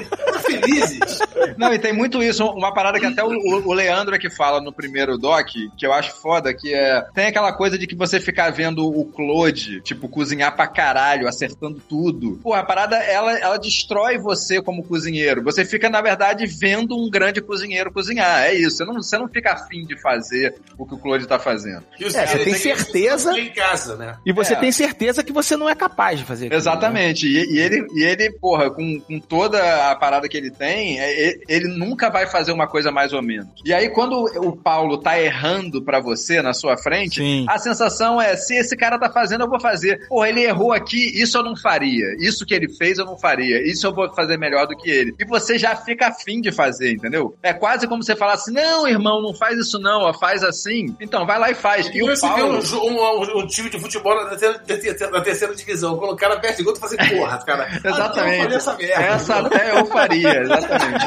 felizes. 0.44 1.20
Não, 1.58 1.74
e 1.74 1.80
tem 1.80 1.94
muito 1.94 2.22
isso. 2.24 2.46
Uma 2.46 2.74
parada 2.74 3.00
que 3.00 3.06
até 3.06 3.24
o, 3.24 3.30
o 3.30 3.74
Leandro 3.74 4.16
é 4.16 4.20
que 4.20 4.30
fala 4.30 4.62
no 4.62 4.72
primeiro 4.74 5.18
doc, 5.18 5.48
que 5.78 5.86
eu 5.86 5.94
acho 5.94 6.14
foda, 6.22 6.54
que 6.54 6.74
é. 6.74 7.02
Tem 7.14 7.28
aquela 7.28 7.54
coisa 7.54 7.78
de 7.78 7.88
que 7.88 7.96
você 7.96 8.20
ficar 8.20 8.52
vendo 8.52 8.86
o 8.88 9.06
Claude, 9.06 9.82
tipo, 9.82 10.08
cozinhar 10.10 10.56
pra 10.56 10.68
caralho, 10.68 11.28
acertando 11.28 11.80
tudo. 11.88 12.40
Pô, 12.44 12.54
a 12.54 12.64
parada, 12.64 12.98
ela, 12.98 13.38
ela 13.38 13.58
destrói 13.58 14.18
você 14.18 14.62
como 14.62 14.84
cozinheiro. 14.84 15.44
Você 15.44 15.64
fica, 15.66 15.90
na 15.90 16.02
verdade, 16.02 16.46
vendo 16.46 16.96
um 16.98 17.10
grande 17.10 17.42
cozinheiro 17.42 17.92
cozinhar. 17.92 18.44
É 18.44 18.54
isso. 18.54 18.78
Você 18.78 18.86
não, 18.86 18.94
você 18.96 19.18
não 19.18 19.28
fica 19.28 19.54
afim 19.54 19.86
de 19.86 20.00
fazer 20.00 20.56
o 20.78 20.86
que 20.86 20.96
o 20.96 20.98
Claude 20.98 21.28
tá 21.28 21.40
fazendo. 21.40 21.84
E 22.00 22.06
os 22.06 22.14
É, 22.24 22.28
você 22.28 22.40
tem 22.44 22.54
certeza- 22.56 23.38
em 23.40 23.50
casa, 23.52 23.96
né? 23.96 24.18
E 24.26 24.32
você 24.34 24.54
É. 24.54 24.56
tem 24.58 24.72
certeza 24.72 25.24
que 25.24 25.32
você 25.34 25.56
não 25.56 25.70
é 25.70 25.76
capaz 25.76 26.20
de 26.20 26.26
fazer 26.26 26.46
aquilo, 26.48 26.56
né? 26.58 26.62
Exatamente. 26.62 27.28
E, 27.28 27.56
e 27.56 27.60
ele, 27.60 27.86
e 27.96 28.04
ele, 28.04 28.32
porra, 28.32 28.70
com, 28.72 29.00
com 29.00 29.20
toda 29.20 29.90
a 29.91 29.96
parada 29.96 30.28
que 30.28 30.38
ele 30.38 30.52
tem, 30.52 31.00
é, 31.00 31.30
e- 31.30 31.41
ele 31.48 31.68
nunca 31.68 32.10
vai 32.10 32.28
fazer 32.28 32.52
uma 32.52 32.68
coisa 32.68 32.91
mais 32.91 33.14
ou 33.14 33.22
menos. 33.22 33.48
E 33.66 33.74
aí, 33.74 33.90
quando 33.90 34.24
o 34.38 34.56
Paulo 34.56 34.98
tá 34.98 35.20
errando 35.20 35.82
pra 35.84 36.00
você 36.00 36.41
na 36.41 36.54
sua 36.54 36.78
frente, 36.78 37.16
Sim. 37.22 37.46
a 37.48 37.58
sensação 37.58 38.22
é: 38.22 38.36
se 38.36 38.56
esse 38.56 38.76
cara 38.76 38.98
tá 39.00 39.10
fazendo, 39.12 39.44
eu 39.44 39.50
vou 39.50 39.60
fazer. 39.60 40.08
Porra, 40.08 40.30
ele 40.30 40.41
errou 40.44 40.72
aqui, 40.74 41.20
isso 41.22 41.38
eu 41.38 41.44
não 41.44 41.56
faria. 41.56 42.16
Isso 42.20 42.46
que 42.46 42.54
ele 42.54 42.70
fez, 42.70 42.98
eu 42.98 43.06
não 43.06 43.18
faria. 43.18 43.62
Isso 43.70 43.86
eu 43.86 43.94
vou 43.94 44.12
fazer 44.14 44.38
melhor 44.38 44.68
do 44.68 44.76
que 44.76 44.90
ele. 44.90 45.14
E 45.20 45.26
você 45.26 45.58
já 45.58 45.76
fica 45.76 46.08
afim 46.08 46.41
de 46.41 46.52
fazer, 46.52 46.91
entendeu? 46.91 47.36
É 47.44 47.54
quase 47.54 47.88
como 47.88 48.04
você 48.04 48.16
falar 48.16 48.34
assim: 48.34 48.52
não, 48.54 48.88
irmão, 48.88 49.22
não 49.22 49.34
faz 49.34 49.58
isso 49.58 49.80
não, 49.80 50.02
ó, 50.02 50.14
faz 50.14 50.44
assim. 50.44 50.96
Então, 51.00 51.26
vai 51.26 51.40
lá 51.40 51.52
e 51.52 51.56
faz. 51.56 51.90
E 51.94 52.02
o 52.04 52.09
você 52.15 52.27
vê 52.27 52.34
Paulo. 52.41 52.60
um, 52.60 52.77
um- 52.77 53.38
um- 53.40 53.40
um 53.44 53.48
time 53.48 53.69
de 53.69 53.80
futebol 53.80 54.15
na 54.15 54.30
terceira, 54.30 54.60
terceira- 54.60 55.11
na 55.11 55.22
terceira 55.22 55.56
divisão. 55.56 55.98
Quando 55.98 56.11
o 56.14 56.15
cara 56.15 56.40
perde 56.40 56.64
gol, 56.64 56.73
tu 56.73 56.80
faz 56.80 56.94
assim, 56.94 57.15
porra, 57.18 57.38
cara. 57.45 57.68
ah, 57.72 57.80
eu 57.84 57.91
Exatamente. 57.91 58.41
faria 58.41 58.57
essa 58.57 58.77
merda. 58.77 59.03
Essa 59.03 59.36
até 59.40 59.80
eu 59.80 59.86
faria, 59.88 60.41
exatamente. 60.41 61.06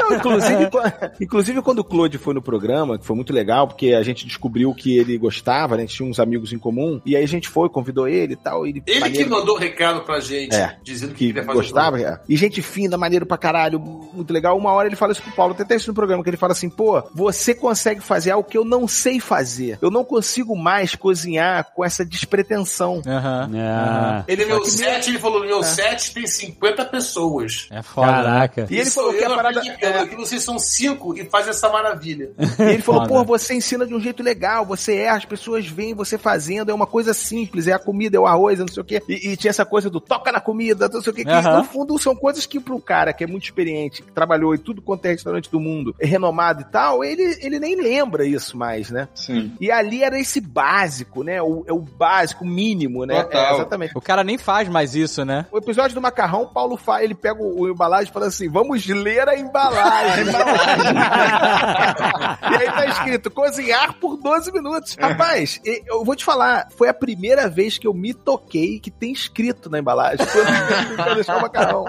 Não, 0.00 0.16
inclusive, 0.16 0.68
inclusive, 1.20 1.62
quando 1.62 1.78
o 1.80 1.84
Claude 1.84 2.18
foi 2.18 2.34
no 2.34 2.42
programa, 2.42 2.98
que 2.98 3.04
foi 3.06 3.16
muito 3.16 3.32
legal, 3.32 3.66
porque 3.68 3.92
a 3.94 4.02
gente 4.02 4.26
descobriu 4.26 4.74
que 4.74 4.96
ele 4.98 5.16
gostava, 5.18 5.76
né? 5.76 5.82
A 5.82 5.86
gente 5.86 5.96
tinha 5.96 6.08
uns 6.08 6.18
amigos 6.20 6.52
em 6.52 6.58
comum, 6.58 7.00
e 7.04 7.16
aí 7.16 7.22
a 7.24 7.28
gente 7.28 7.48
foi, 7.48 7.68
convidou 7.68 8.08
ele 8.08 8.34
e 8.34 8.36
tal. 8.36 8.66
Ele, 8.66 8.82
Ele 8.86 8.94
que 8.96 9.00
maneiro- 9.00 9.30
mandou 9.30 9.56
o 9.56 9.58
recado 9.58 10.00
pra 10.02 10.20
gente, 10.20 10.54
É, 10.54 10.76
dizendo 10.82 11.10
que, 11.14 11.18
que 11.18 11.26
queria 11.28 11.44
fazer 11.44 11.58
gostava. 11.58 12.00
é. 12.00 12.18
E 12.28 12.36
gente 12.36 12.62
fina, 12.62 12.96
maneiro 12.96 13.26
pra 13.26 13.36
caralho, 13.38 13.78
muito 13.80 14.32
legal. 14.32 14.56
Uma 14.56 14.72
hora 14.72 14.88
ele 14.88 14.96
fala 14.96 15.12
isso 15.12 15.22
pro 15.22 15.32
Paulo, 15.32 15.54
tem 15.54 15.64
até 15.64 15.76
isso 15.76 15.88
no 15.88 15.94
programa, 15.94 16.22
que 16.22 16.30
ele 16.30 16.36
fala 16.36 16.52
assim, 16.52 16.68
pô, 16.70 17.02
você 17.14 17.54
consegue 17.54 18.00
fazer 18.00 18.30
algo 18.30 18.48
que 18.48 18.56
eu 18.58 18.64
não 18.64 18.86
sei 18.88 19.20
fazer. 19.20 19.78
Eu 19.80 19.90
não 19.90 20.04
consigo 20.12 20.54
mais 20.54 20.94
cozinhar 20.94 21.72
com 21.74 21.82
essa 21.82 22.04
despretensão. 22.04 23.00
Aham. 23.06 23.50
Ah, 23.56 24.24
Ele, 24.28 24.44
meu 24.44 24.62
set, 24.62 25.08
ele 25.08 25.18
falou: 25.18 25.40
meu 25.40 25.62
set 25.62 26.12
tem 26.12 26.26
50 26.26 26.84
pessoas. 26.84 27.66
É 27.70 27.82
foda. 27.82 28.08
né? 28.08 28.12
caraca. 28.12 28.66
E 28.70 28.78
ele 28.78 28.90
falou 28.90 29.14
que 29.14 29.24
a 29.24 29.34
parada. 29.34 29.62
É... 29.80 30.06
que 30.06 30.14
vocês 30.14 30.42
são 30.42 30.58
cinco 30.58 31.16
e 31.16 31.24
faz 31.30 31.48
essa 31.48 31.70
maravilha. 31.70 32.32
E 32.62 32.74
ele 32.74 32.82
falou, 32.82 33.06
pô, 33.06 33.24
você 33.24 33.54
ensina 33.54 33.86
de 33.86 33.94
um 33.94 34.00
jeito 34.00 34.22
legal, 34.22 34.64
você 34.64 34.96
é, 34.96 35.08
as 35.08 35.24
pessoas 35.24 35.66
veem 35.66 35.94
você 35.94 36.16
fazendo, 36.18 36.70
é 36.70 36.74
uma 36.74 36.86
coisa 36.86 37.14
simples, 37.14 37.66
é 37.66 37.72
a 37.72 37.78
comida, 37.78 38.16
é 38.16 38.20
o 38.20 38.26
arroz, 38.26 38.60
é 38.60 38.62
não 38.62 38.72
sei 38.72 38.82
o 38.82 38.84
quê. 38.84 39.02
E, 39.08 39.30
e 39.30 39.36
tinha 39.36 39.50
essa 39.50 39.64
coisa 39.64 39.88
do 39.88 40.00
toca 40.00 40.30
na 40.30 40.40
comida, 40.40 40.88
não 40.88 41.00
sei 41.00 41.12
o 41.12 41.14
quê. 41.14 41.24
Que, 41.24 41.30
Aham. 41.30 41.58
no 41.58 41.64
fundo, 41.64 41.98
são 41.98 42.14
coisas 42.14 42.46
que 42.46 42.60
pro 42.60 42.80
cara 42.80 43.12
que 43.12 43.24
é 43.24 43.26
muito 43.26 43.44
experiente, 43.44 44.02
que 44.02 44.12
trabalhou 44.12 44.54
em 44.54 44.58
tudo 44.58 44.82
quanto 44.82 45.06
é 45.06 45.10
restaurante 45.10 45.50
do 45.50 45.58
mundo, 45.58 45.94
é 45.98 46.06
renomado 46.06 46.60
e 46.60 46.64
tal, 46.64 47.02
ele, 47.02 47.38
ele 47.40 47.58
nem 47.58 47.74
lembra 47.74 48.24
isso 48.24 48.56
mais, 48.56 48.90
né? 48.90 49.08
Sim. 49.14 49.52
E 49.60 49.70
ali 49.70 49.91
era 50.00 50.16
esse 50.18 50.40
básico, 50.40 51.24
né? 51.24 51.42
O, 51.42 51.64
é 51.66 51.72
o 51.72 51.80
básico, 51.80 52.44
o 52.44 52.46
mínimo, 52.46 53.04
né? 53.04 53.24
Total. 53.24 53.46
É, 53.46 53.54
exatamente. 53.54 53.92
O 53.96 54.00
cara 54.00 54.22
nem 54.22 54.38
faz 54.38 54.68
mais 54.68 54.94
isso, 54.94 55.24
né? 55.24 55.46
O 55.50 55.58
episódio 55.58 55.94
do 55.94 56.00
macarrão, 56.00 56.42
o 56.42 56.48
Paulo 56.48 56.76
faz, 56.76 57.02
ele 57.04 57.14
pega 57.14 57.42
o, 57.42 57.62
o 57.62 57.68
embalagem 57.70 58.08
e 58.10 58.12
fala 58.12 58.26
assim: 58.26 58.48
vamos 58.48 58.86
ler 58.86 59.28
a 59.28 59.36
embalagem. 59.36 60.26
e 62.50 62.54
aí 62.56 62.66
tá 62.66 62.86
escrito: 62.86 63.30
cozinhar 63.30 63.94
por 63.94 64.16
12 64.16 64.52
minutos. 64.52 64.96
Rapaz, 64.98 65.60
e- 65.64 65.82
eu 65.86 66.04
vou 66.04 66.14
te 66.14 66.24
falar, 66.24 66.68
foi 66.76 66.88
a 66.88 66.94
primeira 66.94 67.48
vez 67.48 67.78
que 67.78 67.86
eu 67.86 67.94
me 67.94 68.14
toquei 68.14 68.78
que 68.78 68.90
tem 68.90 69.12
escrito 69.12 69.68
na 69.68 69.78
embalagem. 69.78 70.24
Pra 70.96 71.14
deixar 71.14 71.38
o 71.38 71.42
macarrão. 71.42 71.84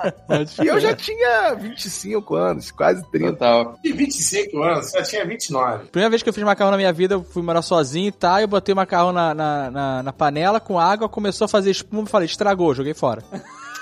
E 0.64 0.68
eu 0.68 0.80
já 0.80 0.96
tinha 0.96 1.54
25 1.56 2.36
anos, 2.36 2.72
quase 2.72 3.04
30. 3.12 3.34
Total. 3.34 3.76
E 3.84 3.92
25 3.92 4.62
anos, 4.64 4.92
já 4.92 5.04
tinha 5.04 5.26
29. 5.26 5.86
Primeira 5.88 6.10
vez 6.10 6.24
que 6.24 6.30
eu 6.30 6.34
fiz 6.34 6.44
macarrão 6.44 6.72
na 6.72 6.78
minha 6.78 6.94
vida, 6.94 7.16
eu 7.16 7.24
fui 7.24 7.44
morar 7.44 7.62
sozinho 7.62 7.93
e 7.96 8.12
tá, 8.12 8.42
eu 8.42 8.48
botei 8.48 8.74
o 8.74 8.76
macarrão 8.76 9.12
na, 9.12 9.34
na, 9.34 9.72
na- 9.72 10.04
na 10.04 10.14
panela 10.14 10.60
com 10.60 10.80
água, 10.80 11.08
começou 11.10 11.46
a 11.46 11.48
fazer 11.48 11.72
espuma, 11.72 12.06
falei, 12.06 12.26
estragou, 12.26 12.74
joguei 12.74 12.94
fora. 12.94 13.24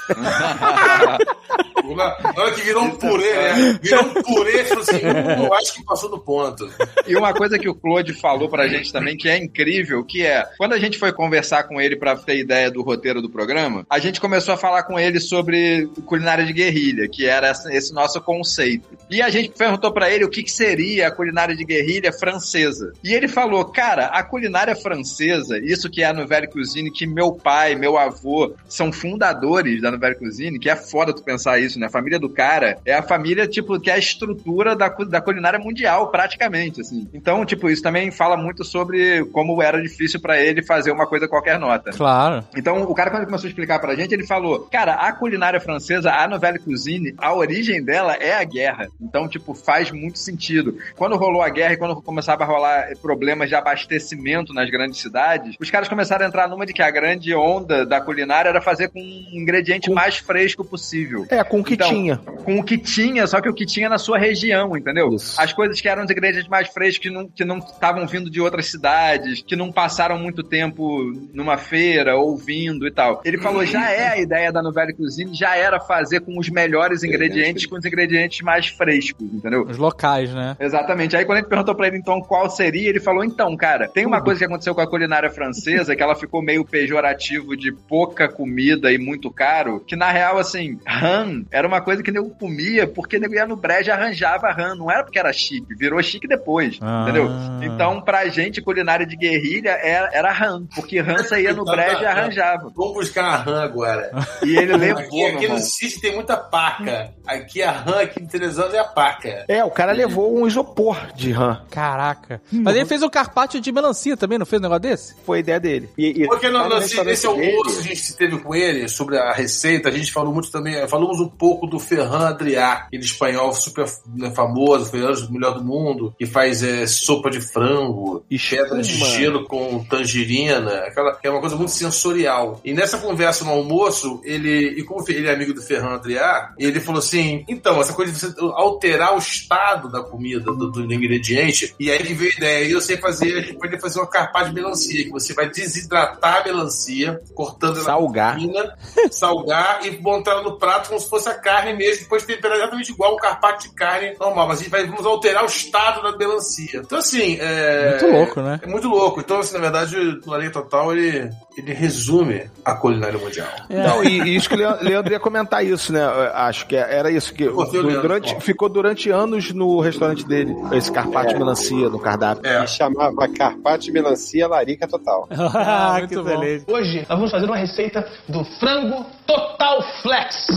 Na 1.96 2.44
hora 2.44 2.52
que 2.54 2.62
virou 2.62 2.84
um 2.84 2.92
purê, 2.92 3.34
né? 3.34 3.80
Virou 3.82 4.04
um 4.06 4.14
purê, 4.22 4.62
assim: 4.62 4.98
"Hum, 4.98 5.46
eu 5.46 5.54
acho 5.54 5.74
que 5.74 5.84
passou 5.84 6.10
do 6.10 6.20
ponto. 6.20 6.70
E 7.08 7.16
uma 7.16 7.34
coisa 7.34 7.58
que 7.58 7.70
o 7.70 7.76
Claude 7.76 8.14
falou 8.14 8.50
pra 8.50 8.68
gente 8.68 8.92
também, 8.92 9.18
que 9.18 9.30
é 9.30 9.38
incrível, 9.38 10.04
que 10.04 10.26
é, 10.26 10.46
quando 10.58 10.74
a 10.74 10.80
gente 10.80 10.98
foi 10.98 11.12
conversar 11.12 11.64
com 11.64 11.80
ele 11.82 11.96
pra 11.96 12.16
ter 12.16 12.38
ideia 12.38 12.70
do 12.70 12.82
roteiro 12.82 13.22
do 13.22 13.30
programa, 13.30 13.86
a 13.90 14.00
gente 14.00 14.22
começou 14.22 14.54
a 14.54 14.58
falar 14.58 14.84
com 14.84 15.00
ele 15.00 15.20
sobre 15.20 15.88
culinária 16.06 16.46
de 16.46 16.54
guerrilha, 16.54 17.08
que 17.08 17.26
era 17.26 17.52
esse 17.52 17.94
nosso 17.94 18.22
conceito. 18.22 18.88
E 19.10 19.22
a 19.22 19.30
gente 19.30 19.50
perguntou 19.50 19.92
pra 19.92 20.10
ele 20.10 20.26
o 20.26 20.30
que, 20.30 20.44
que 20.44 20.52
seria 20.52 21.08
a 21.08 21.12
culinária 21.12 21.56
de 21.56 21.66
guerrilha 21.66 22.12
francesa. 22.14 22.94
E 23.04 23.14
ele 23.14 23.28
falou, 23.28 23.66
cara, 23.66 24.08
a 24.08 24.24
culinária 24.24 24.76
francesa, 24.76 25.58
isso 25.60 25.90
que 25.90 26.02
é 26.02 26.06
a 26.06 26.14
Nouvelle 26.14 26.48
Cuisine, 26.48 26.92
que 26.92 27.06
meu 27.06 27.34
pai, 27.34 27.76
meu 27.76 27.98
avô 27.98 28.54
são 28.68 28.92
fundadores 28.92 29.82
da 29.82 29.92
Nouvelle 29.92 30.16
Cuisine, 30.16 30.60
que 30.60 30.70
é 30.70 30.76
foda 30.76 31.14
tu 31.14 31.24
pensar 31.24 31.60
isso, 31.62 31.80
né? 31.80 31.88
A 31.88 31.92
família 31.92 32.20
do 32.20 32.30
cara 32.30 32.78
é 32.86 32.94
a 32.94 33.04
família, 33.04 33.48
tipo, 33.48 33.80
que 33.80 33.90
é 33.90 33.94
a 33.94 33.98
estrutura 33.98 34.76
da, 34.76 34.90
da 34.90 35.22
culinária 35.22 35.60
mundial, 35.60 36.10
praticamente, 36.10 36.82
assim. 36.82 37.08
Então, 37.14 37.46
tipo, 37.46 37.70
isso 37.70 37.82
também 37.82 38.12
fala 38.12 38.38
muito 38.38 38.64
sobre 38.64 39.26
como 39.26 39.62
era 39.62 39.82
difícil 39.82 40.20
pra 40.20 40.40
ele 40.40 40.64
fazer 40.64 40.92
uma 40.92 41.08
coisa 41.08 41.28
qualquer 41.28 41.60
nota. 41.60 41.92
Claro. 41.92 42.44
Então, 42.56 42.84
o 42.84 42.94
cara, 42.94 43.12
quando 43.12 43.26
começou 43.26 43.48
a 43.48 43.50
explicar 43.50 43.80
pra 43.80 43.96
gente, 43.96 44.14
ele 44.14 44.26
falou: 44.26 44.68
Cara, 44.72 44.94
a 44.96 45.12
culinária 45.12 45.60
francesa, 45.60 46.12
a 46.12 46.28
Nouvelle 46.28 46.60
Cuisine, 46.60 47.14
a 47.18 47.34
origem 47.34 47.84
dela 47.84 48.14
é 48.16 48.34
a 48.34 48.44
guerra. 48.44 48.88
Então, 49.00 49.28
tipo, 49.28 49.54
faz 49.54 49.92
muito 49.92 50.20
sentido. 50.20 50.78
Quando 50.96 51.16
rolou 51.16 51.42
a 51.42 51.50
guerra 51.50 51.74
e 51.74 51.78
quando 51.78 52.02
começava 52.02 52.44
a 52.44 52.48
rolar 52.48 52.90
problemas 53.02 53.50
de 53.50 53.56
abastecimento 53.56 54.54
nas 54.54 54.70
grandes 54.70 55.00
cidades, 55.00 55.56
os 55.60 55.70
caras 55.70 55.88
começaram 55.88 56.26
a 56.26 56.28
entrar 56.28 56.48
numa 56.48 56.66
de 56.66 56.74
que 56.74 56.82
a 56.82 56.92
grande 56.92 57.34
onda 57.34 57.86
da 57.86 58.02
culinária 58.02 58.50
era 58.50 58.62
fazer 58.62 58.90
com 58.90 59.00
um 59.00 59.40
ingrediente 59.40 59.90
mais 59.90 60.18
fresco 60.18 60.64
possível. 60.64 61.26
É, 61.30 61.44
com 61.52 61.60
o 61.60 61.64
que 61.66 61.74
Então, 61.74 61.90
tinha. 61.90 62.16
Com 62.16 62.60
o 62.60 62.64
que 62.64 62.78
tinha, 62.78 63.28
só 63.28 63.42
que 63.42 63.50
o 63.50 63.54
que 63.54 63.66
tinha 63.66 63.90
na 63.90 63.98
sua 63.98 64.18
região, 64.18 64.76
entendeu? 64.78 65.14
Isso. 65.14 65.40
As 65.40 65.52
coisas 65.52 65.82
que 65.82 65.90
eram 65.90 66.06
os 66.06 66.10
ingredientes 66.10 66.48
mais 66.48 66.70
frescos, 66.70 67.00
que 67.00 67.10
não 67.10 67.28
que 67.28 67.44
não 67.44 67.58
estavam 67.58 68.08
vindo 68.08 68.30
de 68.30 68.40
outras 68.40 68.68
cidades, 68.68 69.44
que 69.46 69.56
não 69.56 69.70
passaram 69.70 70.18
muito 70.18 70.44
tempo 70.44 71.12
numa 71.34 71.58
feira 71.58 72.16
ou 72.16 72.38
vindo 72.38 72.88
e 72.88 72.92
tal. 72.92 73.22
Ele 73.26 73.38
falou, 73.38 73.66
já 73.66 73.92
é 73.92 74.08
a 74.08 74.18
ideia 74.18 74.52
da 74.52 74.62
Nouvelle 74.62 74.94
Cuisine, 74.94 75.34
já 75.34 75.58
era 75.58 75.80
fazer 75.80 76.22
com 76.22 76.40
os 76.40 76.50
melhores 76.50 77.04
ingredientes, 77.04 77.66
com 77.66 77.76
os 77.76 77.86
ingredientes 77.86 78.40
mais 78.42 78.68
frescos, 78.68 79.22
entendeu? 79.22 79.64
Os 79.64 79.78
locais, 79.78 80.34
né? 80.34 80.56
Exatamente. 80.58 81.18
Aí 81.18 81.26
quando 81.26 81.40
a 81.40 81.42
gente 81.42 81.50
perguntou 81.50 81.76
pra 81.76 81.88
ele 81.88 81.98
então 81.98 82.22
qual 82.22 82.50
seria, 82.50 82.88
ele 82.88 83.02
falou: 83.02 83.26
então, 83.26 83.58
cara, 83.58 83.90
tem 83.90 84.06
uma 84.06 84.22
coisa 84.22 84.40
que 84.40 84.46
aconteceu 84.46 84.74
com 84.74 84.82
a 84.82 84.88
culinária 84.88 85.30
francesa, 85.30 85.96
que 85.98 86.02
ela 86.02 86.16
ficou 86.16 86.42
meio 86.42 86.64
pejorativo 86.64 87.58
de 87.58 87.74
pouca 87.74 88.30
comida 88.30 88.92
e 88.92 88.98
muito 88.98 89.30
caro, 89.30 89.82
que 89.82 89.98
na 89.98 90.12
real, 90.12 90.38
assim, 90.38 90.80
rã 90.88 91.41
era 91.52 91.68
uma 91.68 91.82
coisa 91.82 92.04
que 92.04 92.12
nego 92.12 92.30
comia 92.32 92.88
porque 92.88 93.18
nego 93.20 93.34
ia 93.34 93.46
no 93.46 93.56
brejo 93.56 93.90
e 93.90 93.92
arranjava 93.92 94.52
rã. 94.52 94.76
Não 94.76 94.90
era 94.92 95.04
porque 95.04 95.20
era 95.20 95.32
chique, 95.34 95.74
virou 95.76 96.02
chique 96.04 96.28
depois, 96.28 96.78
Ah. 96.82 97.04
entendeu? 97.04 97.30
Então, 97.62 98.02
pra 98.02 98.28
gente, 98.28 98.62
culinária 98.62 99.06
de 99.06 99.16
guerrilha 99.16 99.72
era, 99.82 100.10
era 100.14 100.32
rã, 100.32 100.64
porque 100.76 101.00
rã 101.00 101.18
você 101.18 101.42
ia 101.42 101.54
no 101.54 101.64
brejo 101.66 102.02
e 102.02 102.06
arranjava. 102.06 102.72
Vamos 102.76 102.94
buscar 102.94 103.26
a 103.26 103.36
rã 103.38 103.64
agora. 103.64 104.12
E 104.44 104.56
ele 104.58 104.76
levou, 104.78 105.02
Aqui, 105.02 105.26
aqui 105.26 105.48
no 105.48 105.58
sítio 105.60 106.02
tem 106.02 106.14
muita 106.16 106.38
paca. 106.38 107.14
Aqui 107.26 107.62
a 107.64 107.72
rã, 107.72 108.02
aqui 108.02 108.22
em 108.22 108.28
Teresópolis 108.28 108.76
é 108.76 108.80
a 108.80 108.84
paca. 108.86 109.46
É, 109.48 109.64
o 109.64 109.72
cara 109.72 109.92
levou 109.92 110.38
um 110.38 110.46
isopor 110.48 110.98
de 111.16 111.32
rã. 111.32 111.62
Caraca. 111.70 112.42
Mas 112.52 112.76
ele 112.76 112.86
fez 112.86 113.02
o 113.04 113.10
carpaccio 113.10 113.60
de 113.62 113.72
melancia 113.72 114.16
também, 114.18 114.38
não 114.38 114.46
fez 114.46 114.60
um 114.60 114.64
negócio 114.64 114.82
desse? 114.82 115.16
Foi 115.26 115.38
a 115.38 115.40
ideia 115.42 115.60
dele. 115.60 115.90
E, 115.98 116.24
e 116.24 116.28
Porque 116.28 116.50
no, 116.50 116.58
lá 116.60 116.70
no 116.70 116.76
restaurante 116.80 117.08
nesse 117.12 117.26
almoço 117.28 117.80
a 117.80 117.84
gente 117.84 118.16
teve 118.18 118.38
com 118.40 118.54
ele 118.56 118.88
sobre 118.88 119.18
a 119.18 119.32
receita, 119.34 119.90
a 119.90 119.92
gente 119.92 120.12
falou 120.12 120.34
muito 120.34 120.52
também, 120.52 120.88
falamos 120.88 121.20
um 121.20 121.28
pouco 121.38 121.68
do 121.68 121.80
Ferran 121.80 122.28
Adrià, 122.28 122.74
aquele 122.88 123.04
espanhol 123.04 123.54
super 123.54 123.86
né, 124.16 124.32
famoso, 124.32 124.90
foi 124.90 125.02
o 125.02 125.32
melhor 125.32 125.56
do 125.56 125.64
mundo, 125.64 126.14
que 126.18 126.26
faz 126.26 126.64
é, 126.64 126.86
sopa 126.86 127.30
de 127.30 127.42
frango, 127.42 128.24
E 128.30 128.38
pedra 128.38 128.82
de 128.82 128.94
gelo 128.94 129.46
com 129.46 129.84
tangerina, 129.86 130.74
aquela 130.86 131.20
é 131.24 131.30
uma 131.30 131.40
coisa 131.40 131.56
muito 131.56 131.72
sensorial. 131.72 132.60
E 132.64 132.74
nessa 132.74 132.98
conversa 132.98 133.44
no 133.46 133.52
almoço, 133.52 134.22
ele, 134.24 134.80
e 134.80 134.84
como 134.84 135.04
ele 135.08 135.28
é 135.28 135.34
amigo 135.34 135.54
do 135.54 135.62
Ferran 135.62 135.96
Adrià, 135.96 136.54
ele 136.58 136.80
falou 136.80 137.00
assim: 137.00 137.44
então, 137.48 137.80
essa 137.82 137.94
coisa 137.94 138.12
de 138.12 138.20
você 138.20 138.34
alterar 138.54 139.16
o 139.16 139.18
estado 139.18 139.90
da 139.90 140.04
comida, 140.04 140.40
do, 140.40 140.72
do 140.72 140.94
ingrediente, 140.94 141.74
e 141.80 141.92
aí 141.92 142.04
que 142.04 142.14
veio 142.14 142.32
a 142.32 142.38
ideia, 142.38 142.66
e 142.68 142.72
eu 142.72 142.82
sei 142.82 142.98
fazer, 142.98 143.38
a 143.38 143.42
gente 143.42 143.58
pode 143.58 143.80
fazer 143.80 144.00
uma 144.00 144.08
carpaccio 144.08 144.54
de 144.54 144.62
melancia, 144.62 145.04
que 145.04 145.10
você 145.10 145.34
vai 145.34 145.50
desidratar 145.50 146.42
a 146.42 146.44
melancia, 146.44 147.22
cortando 147.34 147.78
ela 147.78 147.86
Salgar. 147.86 148.40
fina, 148.40 148.78
salgar 149.12 149.86
e 149.86 150.00
montar 150.00 150.32
ela 150.32 150.44
no 150.44 150.58
prato 150.58 150.90
como 150.90 151.00
se 151.00 151.10
fosse 151.10 151.21
a 151.28 151.34
carne 151.34 151.74
mesmo, 151.74 152.04
depois 152.04 152.24
temperar 152.24 152.58
exatamente 152.58 152.92
igual 152.92 153.14
um 153.14 153.18
carpaccio 153.18 153.70
de 153.70 153.76
carne 153.76 154.16
normal, 154.20 154.48
mas 154.48 154.60
a 154.60 154.64
gente 154.64 154.72
vai 154.72 154.86
vamos 154.86 155.06
alterar 155.06 155.44
o 155.44 155.48
estado 155.48 156.02
da 156.02 156.18
melancia. 156.18 156.82
Então, 156.84 156.98
assim, 156.98 157.38
é. 157.40 157.92
Muito 157.92 158.08
louco, 158.08 158.42
né? 158.42 158.60
É 158.62 158.68
muito 158.68 158.88
louco. 158.88 159.20
Então, 159.20 159.40
assim, 159.40 159.54
na 159.54 159.60
verdade, 159.60 159.96
o 160.26 160.34
Areia 160.34 160.52
Total, 160.52 160.92
ele, 160.92 161.30
ele 161.58 161.74
resume 161.74 162.50
a 162.64 162.76
culinária 162.76 163.20
mundial. 163.20 163.48
Não, 163.70 164.04
e, 164.04 164.22
e 164.22 164.36
isso 164.36 164.48
que 164.48 164.56
o 164.56 164.58
Leandro, 164.58 164.86
Leandro 164.86 165.14
ia 165.14 165.20
comentar 165.20 165.66
isso, 165.66 165.92
né? 165.92 166.02
Acho 166.34 166.66
que 166.66 166.76
era 166.76 167.12
isso 167.12 167.34
que 167.34 167.46
durante, 167.46 168.40
ficou 168.42 168.70
durante 168.70 169.10
anos 169.10 169.52
no 169.52 169.80
restaurante 169.82 170.26
dele, 170.26 170.56
esse 170.72 170.92
carpaccio 170.92 171.34
de 171.34 171.40
melancia 171.40 171.90
no 171.90 172.00
cardápio. 172.00 172.50
É. 172.50 172.64
E 172.64 172.68
chamava 172.68 173.28
carpaccio 173.28 173.94
melancia 173.94 174.48
larica 174.48 174.88
total. 174.88 175.28
Ah, 175.64 175.98
muito 176.00 176.10
que 176.10 176.16
bom. 176.16 176.22
excelente. 176.22 176.66
Hoje 176.68 177.00
nós 177.00 177.18
vamos 177.18 177.32
fazer 177.32 177.46
uma 177.46 177.58
receita 177.58 178.08
do 178.28 178.44
frango 178.60 179.06
Total 179.28 179.82
Flex. 180.02 180.48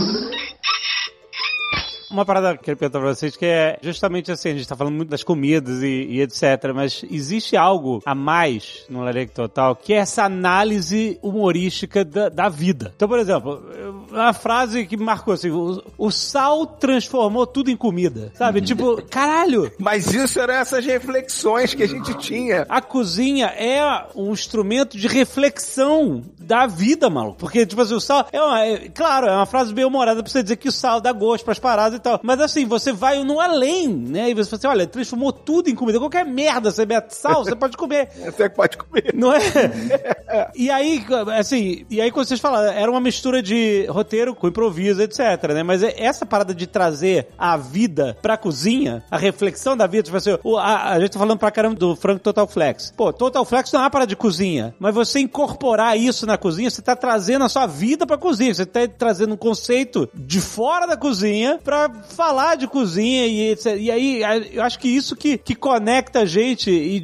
Uma 2.15 2.25
parada 2.25 2.53
que 2.53 2.59
eu 2.59 2.63
quero 2.63 2.77
perguntar 2.77 2.99
pra 3.01 3.13
vocês 3.13 3.35
que 3.35 3.45
é 3.45 3.77
justamente 3.81 4.31
assim, 4.31 4.49
a 4.49 4.53
gente 4.53 4.67
tá 4.67 4.75
falando 4.75 4.95
muito 4.95 5.09
das 5.09 5.21
comidas 5.23 5.83
e, 5.83 5.87
e 6.11 6.21
etc, 6.21 6.71
mas 6.73 7.03
existe 7.11 7.57
algo 7.57 8.01
a 8.05 8.15
mais 8.15 8.85
no 8.89 9.03
Larico 9.03 9.33
Total 9.33 9.75
que 9.75 9.93
é 9.93 9.97
essa 9.97 10.23
análise 10.23 11.19
humorística 11.21 12.05
da, 12.05 12.29
da 12.29 12.47
vida. 12.47 12.93
Então, 12.95 13.07
por 13.09 13.19
exemplo, 13.19 13.61
eu- 13.75 14.04
uma 14.21 14.33
frase 14.33 14.85
que 14.85 14.97
me 14.97 15.03
marcou 15.03 15.33
assim, 15.33 15.49
o, 15.51 15.81
o 15.97 16.11
sal 16.11 16.65
transformou 16.65 17.45
tudo 17.45 17.69
em 17.69 17.77
comida, 17.77 18.31
sabe? 18.35 18.61
tipo, 18.61 19.01
caralho, 19.09 19.71
Mas 19.79 20.13
isso 20.13 20.39
eram 20.39 20.53
essas 20.55 20.85
reflexões 20.85 21.73
que 21.73 21.83
a 21.83 21.87
gente 21.87 22.13
tinha. 22.17 22.65
a 22.69 22.81
cozinha 22.81 23.47
é 23.47 24.05
um 24.15 24.31
instrumento 24.31 24.97
de 24.97 25.07
reflexão 25.07 26.23
da 26.39 26.65
vida, 26.67 27.09
maluco. 27.09 27.37
Porque, 27.37 27.65
tipo 27.65 27.81
assim, 27.81 27.93
o 27.95 27.99
sal. 27.99 28.27
É, 28.31 28.41
uma, 28.41 28.65
é- 28.65 28.89
claro, 28.89 29.27
é 29.27 29.31
uma 29.31 29.45
frase 29.45 29.73
bem 29.73 29.85
humorada 29.85 30.21
pra 30.21 30.31
você 30.31 30.41
dizer 30.43 30.55
que 30.57 30.69
o 30.69 30.71
sal 30.71 30.99
dá 31.01 31.11
gosto 31.11 31.43
pras 31.43 31.59
paradas 31.59 31.97
e 31.97 32.01
tal. 32.01 32.19
Mas 32.23 32.39
assim, 32.39 32.65
você 32.65 32.91
vai 32.93 33.23
no 33.23 33.39
além, 33.39 33.87
né? 33.87 34.29
E 34.29 34.33
você 34.33 34.49
fala 34.49 34.57
assim: 34.59 34.67
olha, 34.67 34.87
transformou 34.87 35.31
tudo 35.31 35.69
em 35.69 35.75
comida. 35.75 35.99
Qualquer 35.99 36.25
merda, 36.25 36.71
você 36.71 36.85
mete 36.85 37.11
sal, 37.11 37.43
você 37.43 37.55
pode 37.55 37.75
comer. 37.77 38.09
Você 38.35 38.49
pode 38.49 38.77
comer. 38.77 39.13
Não 39.13 39.31
é? 39.33 39.39
E 40.55 40.69
aí, 40.69 41.03
assim, 41.37 41.85
e 41.89 42.01
aí 42.01 42.11
quando 42.11 42.27
vocês 42.27 42.39
falaram, 42.39 42.71
era 42.73 42.89
uma 42.91 42.99
mistura 42.99 43.41
de 43.41 43.85
roteiro 44.05 44.35
com 44.35 44.47
improviso, 44.47 45.01
etc, 45.01 45.19
né? 45.53 45.63
Mas 45.63 45.81
é- 45.81 45.93
essa 45.97 46.25
parada 46.25 46.53
de 46.53 46.67
trazer 46.67 47.27
a 47.37 47.57
vida 47.57 48.15
pra 48.21 48.37
cozinha, 48.37 49.03
a 49.09 49.17
reflexão 49.17 49.75
da 49.75 49.87
vida, 49.87 50.03
tipo 50.03 50.17
assim, 50.17 50.37
o- 50.43 50.57
a, 50.57 50.91
a 50.91 50.99
gente 50.99 51.11
tá 51.11 51.19
falando 51.19 51.39
pra 51.39 51.49
caramba 51.51 51.75
do 51.75 51.95
Frank 51.95 52.21
Total 52.21 52.47
Flex. 52.47 52.93
Pô, 52.95 53.11
Total 53.11 53.43
Flex 53.43 53.71
não 53.71 53.79
é 53.81 53.83
uma 53.83 53.89
parada 53.89 54.09
de 54.09 54.15
cozinha, 54.15 54.75
mas 54.79 54.93
você 54.93 55.19
incorporar 55.19 55.97
isso 55.97 56.25
na 56.27 56.37
cozinha, 56.37 56.69
você 56.69 56.81
tá 56.81 56.95
trazendo 56.95 57.43
a 57.45 57.49
sua 57.49 57.65
vida 57.65 58.05
pra 58.05 58.17
cozinha, 58.17 58.53
você 58.53 58.65
tá 58.65 58.81
trazendo 58.87 59.33
um 59.33 59.37
conceito 59.37 60.07
de 60.13 60.39
fora 60.39 60.85
da 60.85 60.95
cozinha 60.95 61.59
pra 61.63 61.89
falar 62.15 62.55
de 62.55 62.67
cozinha 62.67 63.25
e 63.25 63.49
etc. 63.51 63.75
E 63.79 63.89
aí, 63.91 64.21
eu 64.53 64.61
acho 64.63 64.77
que 64.77 64.87
isso 64.87 65.15
que, 65.15 65.37
que 65.37 65.55
conecta 65.55 66.19
a 66.19 66.25
gente 66.25 66.69
e, 66.69 67.01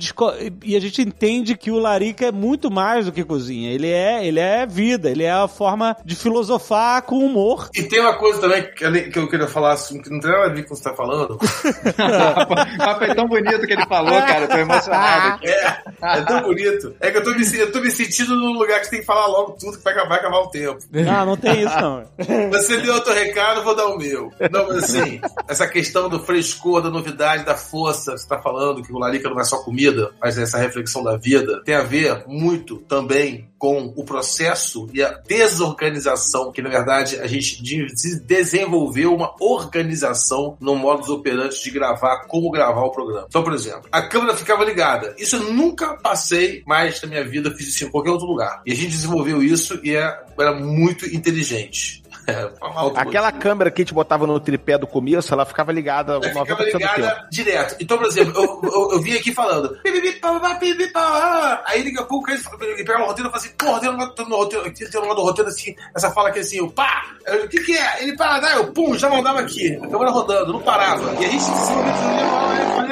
e 0.63 0.75
a 0.75 0.79
gente 0.79 1.01
entende 1.01 1.57
que 1.57 1.71
o 1.71 1.79
Larica 1.79 2.25
é 2.27 2.31
muito 2.31 2.69
mais 2.69 3.05
do 3.05 3.11
que 3.11 3.23
cozinha. 3.23 3.71
Ele 3.71 3.87
é, 3.89 4.25
ele 4.25 4.39
é 4.39 4.65
vida, 4.65 5.09
ele 5.09 5.23
é 5.23 5.31
a 5.31 5.47
forma 5.47 5.95
de 6.05 6.15
filosofar 6.15 6.90
com 6.99 7.23
humor. 7.23 7.69
E 7.75 7.83
tem 7.83 7.99
uma 7.99 8.17
coisa 8.17 8.41
também 8.41 8.63
que, 8.73 9.19
eu 9.19 9.29
queria 9.29 9.47
falar, 9.47 9.73
assim, 9.73 10.01
que 10.01 10.09
não 10.09 10.19
tem 10.19 10.31
nada 10.31 10.45
a 10.45 10.49
ver 10.49 10.63
com 10.65 10.73
o 10.73 10.77
que 10.77 10.83
você 10.83 10.89
tá 10.89 10.95
falando. 10.95 11.37
Mas 12.77 12.97
foi 12.97 13.15
tão 13.15 13.27
bonito 13.27 13.67
que 13.67 13.73
ele 13.73 13.85
falou, 13.85 14.19
cara. 14.21 14.41
Eu 14.41 14.49
tô 14.49 14.57
emocionado. 14.57 15.27
aqui. 15.35 15.47
É, 15.47 15.83
é 16.01 16.21
tão 16.23 16.41
bonito. 16.41 16.95
É 16.99 17.11
que 17.11 17.17
eu 17.17 17.23
tô, 17.23 17.31
me, 17.31 17.57
eu 17.57 17.71
tô 17.71 17.79
me 17.79 17.91
sentindo 17.91 18.35
num 18.35 18.53
lugar 18.53 18.79
que 18.79 18.85
você 18.85 18.91
tem 18.91 18.99
que 19.01 19.05
falar 19.05 19.27
logo 19.27 19.51
tudo 19.51 19.77
que 19.77 19.83
vai 19.83 19.93
acabar, 19.93 20.09
vai 20.09 20.19
acabar 20.19 20.39
o 20.39 20.47
tempo. 20.47 20.79
Não, 20.91 21.25
não 21.25 21.37
tem 21.37 21.61
isso 21.61 21.79
não. 21.79 22.03
Você 22.51 22.77
deu 22.77 22.95
outro 22.95 23.13
recado, 23.13 23.63
vou 23.63 23.75
dar 23.75 23.87
o 23.87 23.97
meu. 23.97 24.31
Não, 24.51 24.67
mas 24.67 24.83
assim, 24.83 25.21
essa 25.47 25.67
questão 25.67 26.09
do 26.09 26.19
frescor, 26.19 26.81
da 26.81 26.89
novidade, 26.89 27.45
da 27.45 27.55
força, 27.55 28.17
você 28.17 28.27
tá 28.27 28.39
falando 28.39 28.81
que 28.81 28.91
o 28.91 28.97
Larica 28.97 29.29
não 29.29 29.39
é 29.39 29.43
só 29.43 29.57
comida, 29.57 30.11
mas 30.19 30.37
essa 30.37 30.57
reflexão 30.57 31.03
da 31.03 31.17
vida, 31.17 31.61
tem 31.63 31.75
a 31.75 31.83
ver 31.83 32.23
muito 32.27 32.77
também 32.77 33.50
com 33.61 33.93
o 33.95 34.03
processo 34.03 34.87
e 34.91 35.03
a 35.03 35.11
desorganização, 35.11 36.51
que 36.51 36.63
na 36.63 36.69
verdade 36.69 37.19
a 37.19 37.27
gente 37.27 37.61
de- 37.61 37.87
se 37.95 38.19
desenvolveu 38.19 39.13
uma 39.13 39.35
organização 39.39 40.57
no 40.59 40.75
modus 40.75 41.09
operandi 41.09 41.61
de 41.61 41.69
gravar, 41.69 42.25
como 42.27 42.49
gravar 42.49 42.81
o 42.85 42.91
programa. 42.91 43.27
Então, 43.29 43.43
por 43.43 43.53
exemplo, 43.53 43.83
a 43.91 44.01
câmera 44.01 44.35
ficava 44.35 44.65
ligada. 44.65 45.15
Isso 45.19 45.35
eu 45.35 45.53
nunca 45.53 45.93
passei 45.97 46.63
mais 46.65 46.99
na 47.03 47.07
minha 47.07 47.23
vida, 47.23 47.51
fiz 47.55 47.67
isso 47.67 47.85
em 47.85 47.89
qualquer 47.91 48.09
outro 48.09 48.25
lugar. 48.25 48.63
E 48.65 48.71
a 48.71 48.75
gente 48.75 48.89
desenvolveu 48.89 49.43
isso 49.43 49.79
e 49.83 49.95
é- 49.95 50.19
era 50.39 50.55
muito 50.55 51.05
inteligente. 51.05 52.01
Aquela 52.95 53.31
câmera 53.31 53.71
que 53.71 53.81
a 53.81 53.83
gente 53.83 53.93
botava 53.93 54.27
no 54.27 54.39
tripé 54.39 54.77
do 54.77 54.87
começo, 54.87 55.33
ela 55.33 55.45
ficava 55.45 55.71
ligada 55.71 56.13
Ela 56.13 56.21
90% 56.21 56.45
ficava 56.45 56.63
ligada 56.63 57.27
direto. 57.31 57.75
Então, 57.79 57.97
por 57.97 58.07
exemplo, 58.07 58.33
eu, 58.35 58.61
eu, 58.63 58.91
eu 58.93 59.01
vim 59.01 59.15
aqui 59.15 59.33
falando. 59.33 59.77
Aí 61.65 61.83
daqui 61.83 61.99
a 61.99 62.03
pouco 62.03 62.29
ele 62.31 62.83
pega 62.83 63.03
o 63.03 63.07
roteiro 63.07 63.29
e 63.29 63.31
fala 63.31 63.43
assim: 63.43 63.53
pô, 63.57 63.65
o 63.65 63.71
roteiro 63.71 63.97
no 63.97 64.35
roteiro. 64.35 64.73
Tem 64.73 65.01
um 65.01 65.05
lado 65.05 65.15
do 65.15 65.23
roteiro 65.23 65.49
assim, 65.49 65.75
essa 65.95 66.11
fala 66.11 66.29
aqui 66.29 66.39
assim, 66.39 66.57
eu 66.57 66.69
pá! 66.69 67.03
Eu, 67.25 67.45
O 67.45 67.49
que 67.49 67.59
que 67.59 67.77
é? 67.77 68.03
Ele 68.03 68.15
para, 68.15 68.39
daí 68.39 68.55
eu 68.55 68.71
pum, 68.71 68.97
já 68.97 69.09
mandava 69.09 69.39
aqui. 69.39 69.75
A 69.81 69.87
câmera 69.87 70.11
rodando, 70.11 70.53
não 70.53 70.61
parava. 70.61 71.13
E 71.21 71.25
a 71.25 71.29
gente 71.29 71.43
se 71.43 71.71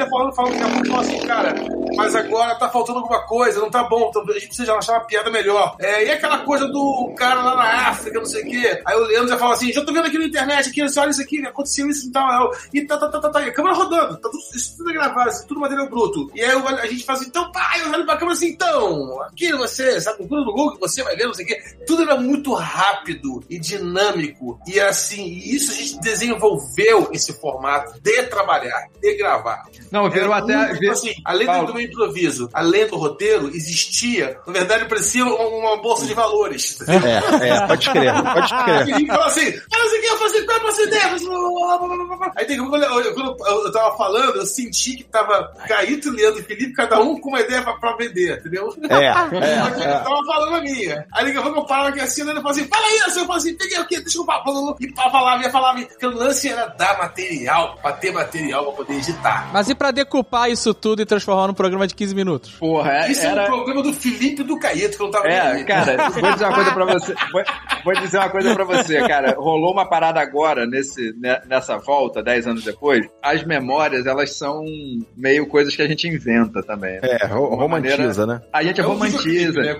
ia 0.00 0.08
falando, 0.08 0.34
falando, 0.34 0.52
daqui 0.52 0.64
a 0.64 0.82
pouco 0.82 1.00
assim, 1.00 1.18
cara, 1.26 1.54
mas 1.96 2.14
agora 2.14 2.54
tá 2.56 2.68
faltando 2.68 2.98
alguma 3.00 3.22
coisa, 3.26 3.60
não 3.60 3.70
tá 3.70 3.84
bom, 3.84 4.08
então 4.08 4.22
a 4.28 4.32
gente 4.32 4.46
precisa 4.48 4.74
achar 4.74 4.94
uma 4.94 5.06
piada 5.06 5.30
melhor. 5.30 5.76
É, 5.78 6.04
e 6.04 6.10
aquela 6.10 6.38
coisa 6.38 6.66
do 6.66 7.12
cara 7.16 7.42
lá 7.42 7.56
na 7.56 7.88
África, 7.88 8.18
não 8.18 8.26
sei 8.26 8.42
o 8.42 8.46
quê. 8.46 8.82
Aí 8.84 8.96
o 8.96 9.04
Leandro 9.20 9.28
já 9.34 9.38
fala 9.38 9.54
assim: 9.54 9.72
já 9.72 9.84
tô 9.84 9.92
vendo 9.92 10.06
aqui 10.06 10.18
na 10.18 10.24
internet, 10.26 10.68
aqui, 10.68 10.82
você 10.82 11.00
olha 11.00 11.10
isso 11.10 11.22
aqui, 11.22 11.46
aconteceu 11.46 11.88
isso 11.88 12.08
e 12.08 12.12
tal. 12.12 12.50
E 12.72 12.82
tá, 12.86 12.96
tá, 12.96 13.08
tá, 13.08 13.20
tá, 13.20 13.30
tá. 13.30 13.42
E 13.42 13.48
a 13.48 13.52
câmera 13.52 13.74
rodando, 13.74 14.16
tá 14.18 14.28
tudo, 14.28 14.42
isso 14.54 14.76
tudo 14.76 14.90
é 14.90 14.92
gravado, 14.94 15.30
isso 15.30 15.46
tudo 15.46 15.60
material 15.60 15.88
bruto. 15.88 16.30
E 16.34 16.42
aí 16.42 16.50
eu- 16.50 16.66
a 16.68 16.86
gente 16.86 17.04
fala 17.04 17.18
assim: 17.18 17.28
então, 17.28 17.50
pai, 17.52 17.82
eu 17.82 17.90
olho 17.92 18.04
pra 18.06 18.16
câmera 18.16 18.32
assim, 18.36 18.48
então, 18.48 19.20
aqui 19.22 19.52
você, 19.52 20.00
sabe, 20.00 20.18
procura 20.18 20.40
no 20.40 20.52
Google 20.52 20.74
que 20.74 20.80
você 20.80 21.02
vai 21.02 21.16
ver, 21.16 21.26
não 21.26 21.34
sei 21.34 21.44
o 21.44 21.48
quê. 21.48 21.58
Tudo 21.86 22.02
era 22.02 22.16
muito 22.16 22.52
rápido 22.54 23.42
e 23.48 23.58
dinâmico. 23.58 24.60
E 24.66 24.78
assim, 24.80 25.24
e 25.24 25.54
isso 25.56 25.72
a 25.72 25.74
gente 25.74 26.00
desenvolveu 26.00 27.08
esse 27.12 27.32
formato 27.34 27.92
de 28.00 28.22
trabalhar, 28.24 28.86
de 29.00 29.14
gravar. 29.16 29.64
Não, 29.90 30.08
virou 30.10 30.32
Era 30.32 30.42
até. 30.44 30.56
muito, 30.56 30.68
tipo 30.70 30.80
vir- 30.80 30.90
assim, 30.90 31.14
além 31.24 31.46
Paulo. 31.46 31.66
do 31.66 31.74
meu 31.74 31.82
improviso, 31.82 32.48
além 32.52 32.86
do 32.86 32.96
roteiro, 32.96 33.48
existia, 33.48 34.38
na 34.46 34.52
verdade, 34.52 34.86
parecia 34.86 35.24
uma, 35.24 35.34
uma 35.46 35.76
bolsa 35.82 36.06
de 36.06 36.14
valores. 36.14 36.78
É, 36.88 37.48
é, 37.48 37.66
pode 37.66 37.90
crer, 37.90 38.12
pode 38.22 38.54
crer. 38.64 39.09
Felipe 39.10 39.14
falou 39.14 39.26
assim, 39.26 39.52
fala 39.70 39.84
assim 39.86 40.00
que 40.00 40.06
eu 40.06 40.16
faço 40.18 40.44
qual 40.46 40.56
é 40.56 40.60
a 40.60 40.64
nossa 40.64 40.82
ideia? 40.82 41.02
Aí 42.36 42.44
tem 42.46 42.56
que 42.62 42.68
quando 42.68 42.82
eu, 42.84 43.14
quando 43.14 43.36
eu 43.66 43.72
tava 43.72 43.96
falando, 43.96 44.36
eu 44.36 44.46
senti 44.46 44.96
que 44.98 45.04
tava 45.04 45.52
Caíto, 45.68 46.10
Leandro 46.10 46.40
e 46.40 46.44
Felipe, 46.44 46.72
cada 46.72 47.00
um 47.00 47.18
com 47.18 47.30
uma 47.30 47.40
ideia 47.40 47.62
pra, 47.62 47.74
pra 47.74 47.96
vender, 47.96 48.38
entendeu? 48.38 48.74
É, 48.88 49.06
é, 49.06 49.12
que 49.70 49.82
Eu 49.82 50.04
tava 50.04 50.24
falando 50.26 50.56
a 50.56 50.60
minha. 50.60 51.06
Aí 51.12 51.24
daqui 51.24 51.36
a 51.38 51.42
pouco 51.42 51.58
eu 51.60 51.64
paro 51.66 51.88
aqui 51.88 52.00
assim, 52.00 52.22
ele 52.22 52.34
fala 52.40 52.50
assim, 52.50 52.66
fala 52.66 52.86
isso, 53.06 53.18
eu 53.18 53.26
falo 53.26 53.38
assim, 53.38 53.54
peguei 53.56 53.78
o 53.78 53.86
quê? 53.86 54.00
Deixa 54.00 54.18
eu 54.18 54.24
falar. 54.24 54.44
E 54.80 54.92
falar, 54.94 55.42
ia 55.42 55.50
falar, 55.50 55.74
porque 55.74 56.06
o 56.06 56.14
lance 56.16 56.48
era 56.48 56.66
dar 56.66 56.98
material, 56.98 57.76
pra 57.80 57.92
ter 57.92 58.12
material 58.12 58.64
pra 58.64 58.72
poder 58.72 58.94
editar. 58.94 59.50
Mas 59.52 59.68
e 59.68 59.74
pra 59.74 59.90
decupar 59.90 60.50
isso 60.50 60.72
tudo 60.74 61.02
e 61.02 61.06
transformar 61.06 61.46
num 61.48 61.54
programa 61.54 61.86
de 61.86 61.94
15 61.94 62.14
minutos? 62.14 62.50
Porra, 62.52 62.92
é- 62.92 63.10
Isso 63.12 63.22
é 63.26 63.30
era. 63.30 63.42
um 63.44 63.46
problema 63.46 63.82
do 63.82 63.92
Felipe 63.92 64.42
e 64.42 64.44
do 64.44 64.58
Caíto, 64.58 64.96
que 64.96 65.02
eu 65.02 65.06
não 65.06 65.10
tava 65.12 65.28
É, 65.28 65.40
aí. 65.40 65.64
cara, 65.64 66.08
vou 66.10 66.32
dizer 66.32 66.44
uma 66.44 66.54
coisa 66.54 66.72
pra 66.72 66.84
você. 66.84 67.14
Vou, 67.32 67.42
vou 67.84 67.94
dizer 67.94 68.18
uma 68.18 68.28
coisa 68.30 68.54
pra 68.54 68.64
você, 68.64 68.99
cara. 69.06 69.34
Rolou 69.38 69.72
uma 69.72 69.88
parada 69.88 70.20
agora, 70.20 70.66
nesse, 70.66 71.12
ne- 71.18 71.40
nessa 71.48 71.76
volta, 71.78 72.22
10 72.22 72.46
anos 72.46 72.64
depois. 72.64 73.06
As 73.22 73.44
memórias, 73.44 74.06
elas 74.06 74.36
são 74.36 74.64
meio 75.16 75.46
coisas 75.46 75.74
que 75.74 75.82
a 75.82 75.88
gente 75.88 76.08
inventa 76.08 76.62
também. 76.62 76.94
né? 76.94 77.00
É, 77.02 77.26
romantiza, 77.26 78.26
né? 78.26 78.40
A 78.52 78.62
gente 78.62 78.80
É 78.80 78.84
romantiza. 78.84 79.60
né? 79.60 79.76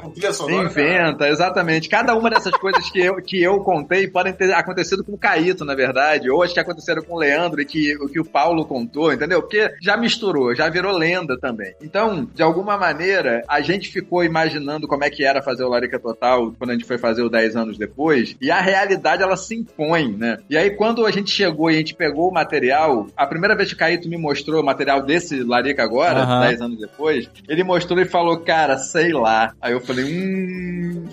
Inventa, 0.65 1.29
exatamente. 1.29 1.89
Cada 1.89 2.15
uma 2.15 2.31
dessas 2.31 2.53
coisas 2.57 2.89
que 2.91 3.01
eu, 3.01 3.17
que 3.17 3.43
eu 3.43 3.61
contei 3.61 4.09
podem 4.09 4.33
ter 4.33 4.53
acontecido 4.53 5.05
com 5.05 5.13
o 5.13 5.19
Caíto, 5.19 5.65
na 5.65 5.75
verdade, 5.75 6.31
ou 6.31 6.43
acho 6.43 6.55
que 6.55 6.61
aconteceram 6.61 7.03
com 7.03 7.15
o 7.15 7.19
Leandro 7.19 7.61
e 7.61 7.65
que 7.65 7.97
o 7.97 8.09
que 8.09 8.21
o 8.21 8.25
Paulo 8.25 8.65
contou, 8.65 9.13
entendeu? 9.13 9.41
Porque 9.43 9.71
já 9.81 9.97
misturou, 9.97 10.55
já 10.55 10.69
virou 10.69 10.97
lenda 10.97 11.39
também. 11.39 11.75
Então, 11.83 12.29
de 12.35 12.43
alguma 12.43 12.77
maneira, 12.77 13.43
a 13.49 13.61
gente 13.61 13.89
ficou 13.91 14.25
imaginando 14.25 14.87
como 14.87 15.05
é 15.05 15.11
que 15.11 15.25
era 15.25 15.43
fazer 15.43 15.65
o 15.65 15.69
Larica 15.69 15.99
Total 15.99 16.53
quando 16.59 16.71
a 16.71 16.73
gente 16.75 16.85
foi 16.85 16.99
fazer 16.99 17.23
o 17.23 17.29
10 17.29 17.57
anos 17.57 17.79
depois, 17.79 18.37
e 18.41 18.51
a 18.51 18.61
realidade 18.61 19.10
ela 19.19 19.37
se 19.37 19.55
impõe, 19.55 20.15
né? 20.17 20.39
E 20.49 20.57
aí, 20.57 20.71
quando 20.71 21.07
a 21.07 21.11
gente 21.11 21.31
chegou 21.31 21.71
e 21.71 21.75
a 21.75 21.79
gente 21.79 21.95
pegou 21.95 22.29
o 22.29 22.33
material, 22.33 23.07
a 23.17 23.27
primeira 23.27 23.57
vez 23.57 23.69
que 23.69 23.75
o 23.75 23.79
Caíto 23.79 24.09
me 24.09 24.17
mostrou 24.17 24.61
o 24.61 24.65
material 24.65 25.03
desse 25.03 25.43
Larica 25.43 25.83
agora, 25.83 26.21
Aham. 26.21 26.41
10 26.41 26.61
anos 26.61 26.79
depois, 26.79 27.29
ele 27.49 27.65
mostrou 27.65 28.01
e 28.01 28.05
falou, 28.05 28.39
cara, 28.41 28.79
sei 28.79 29.13
lá. 29.13 29.53
Aí 29.61 29.73
eu 29.73 29.81
falei, 29.81 30.05
hum. 30.05 31.07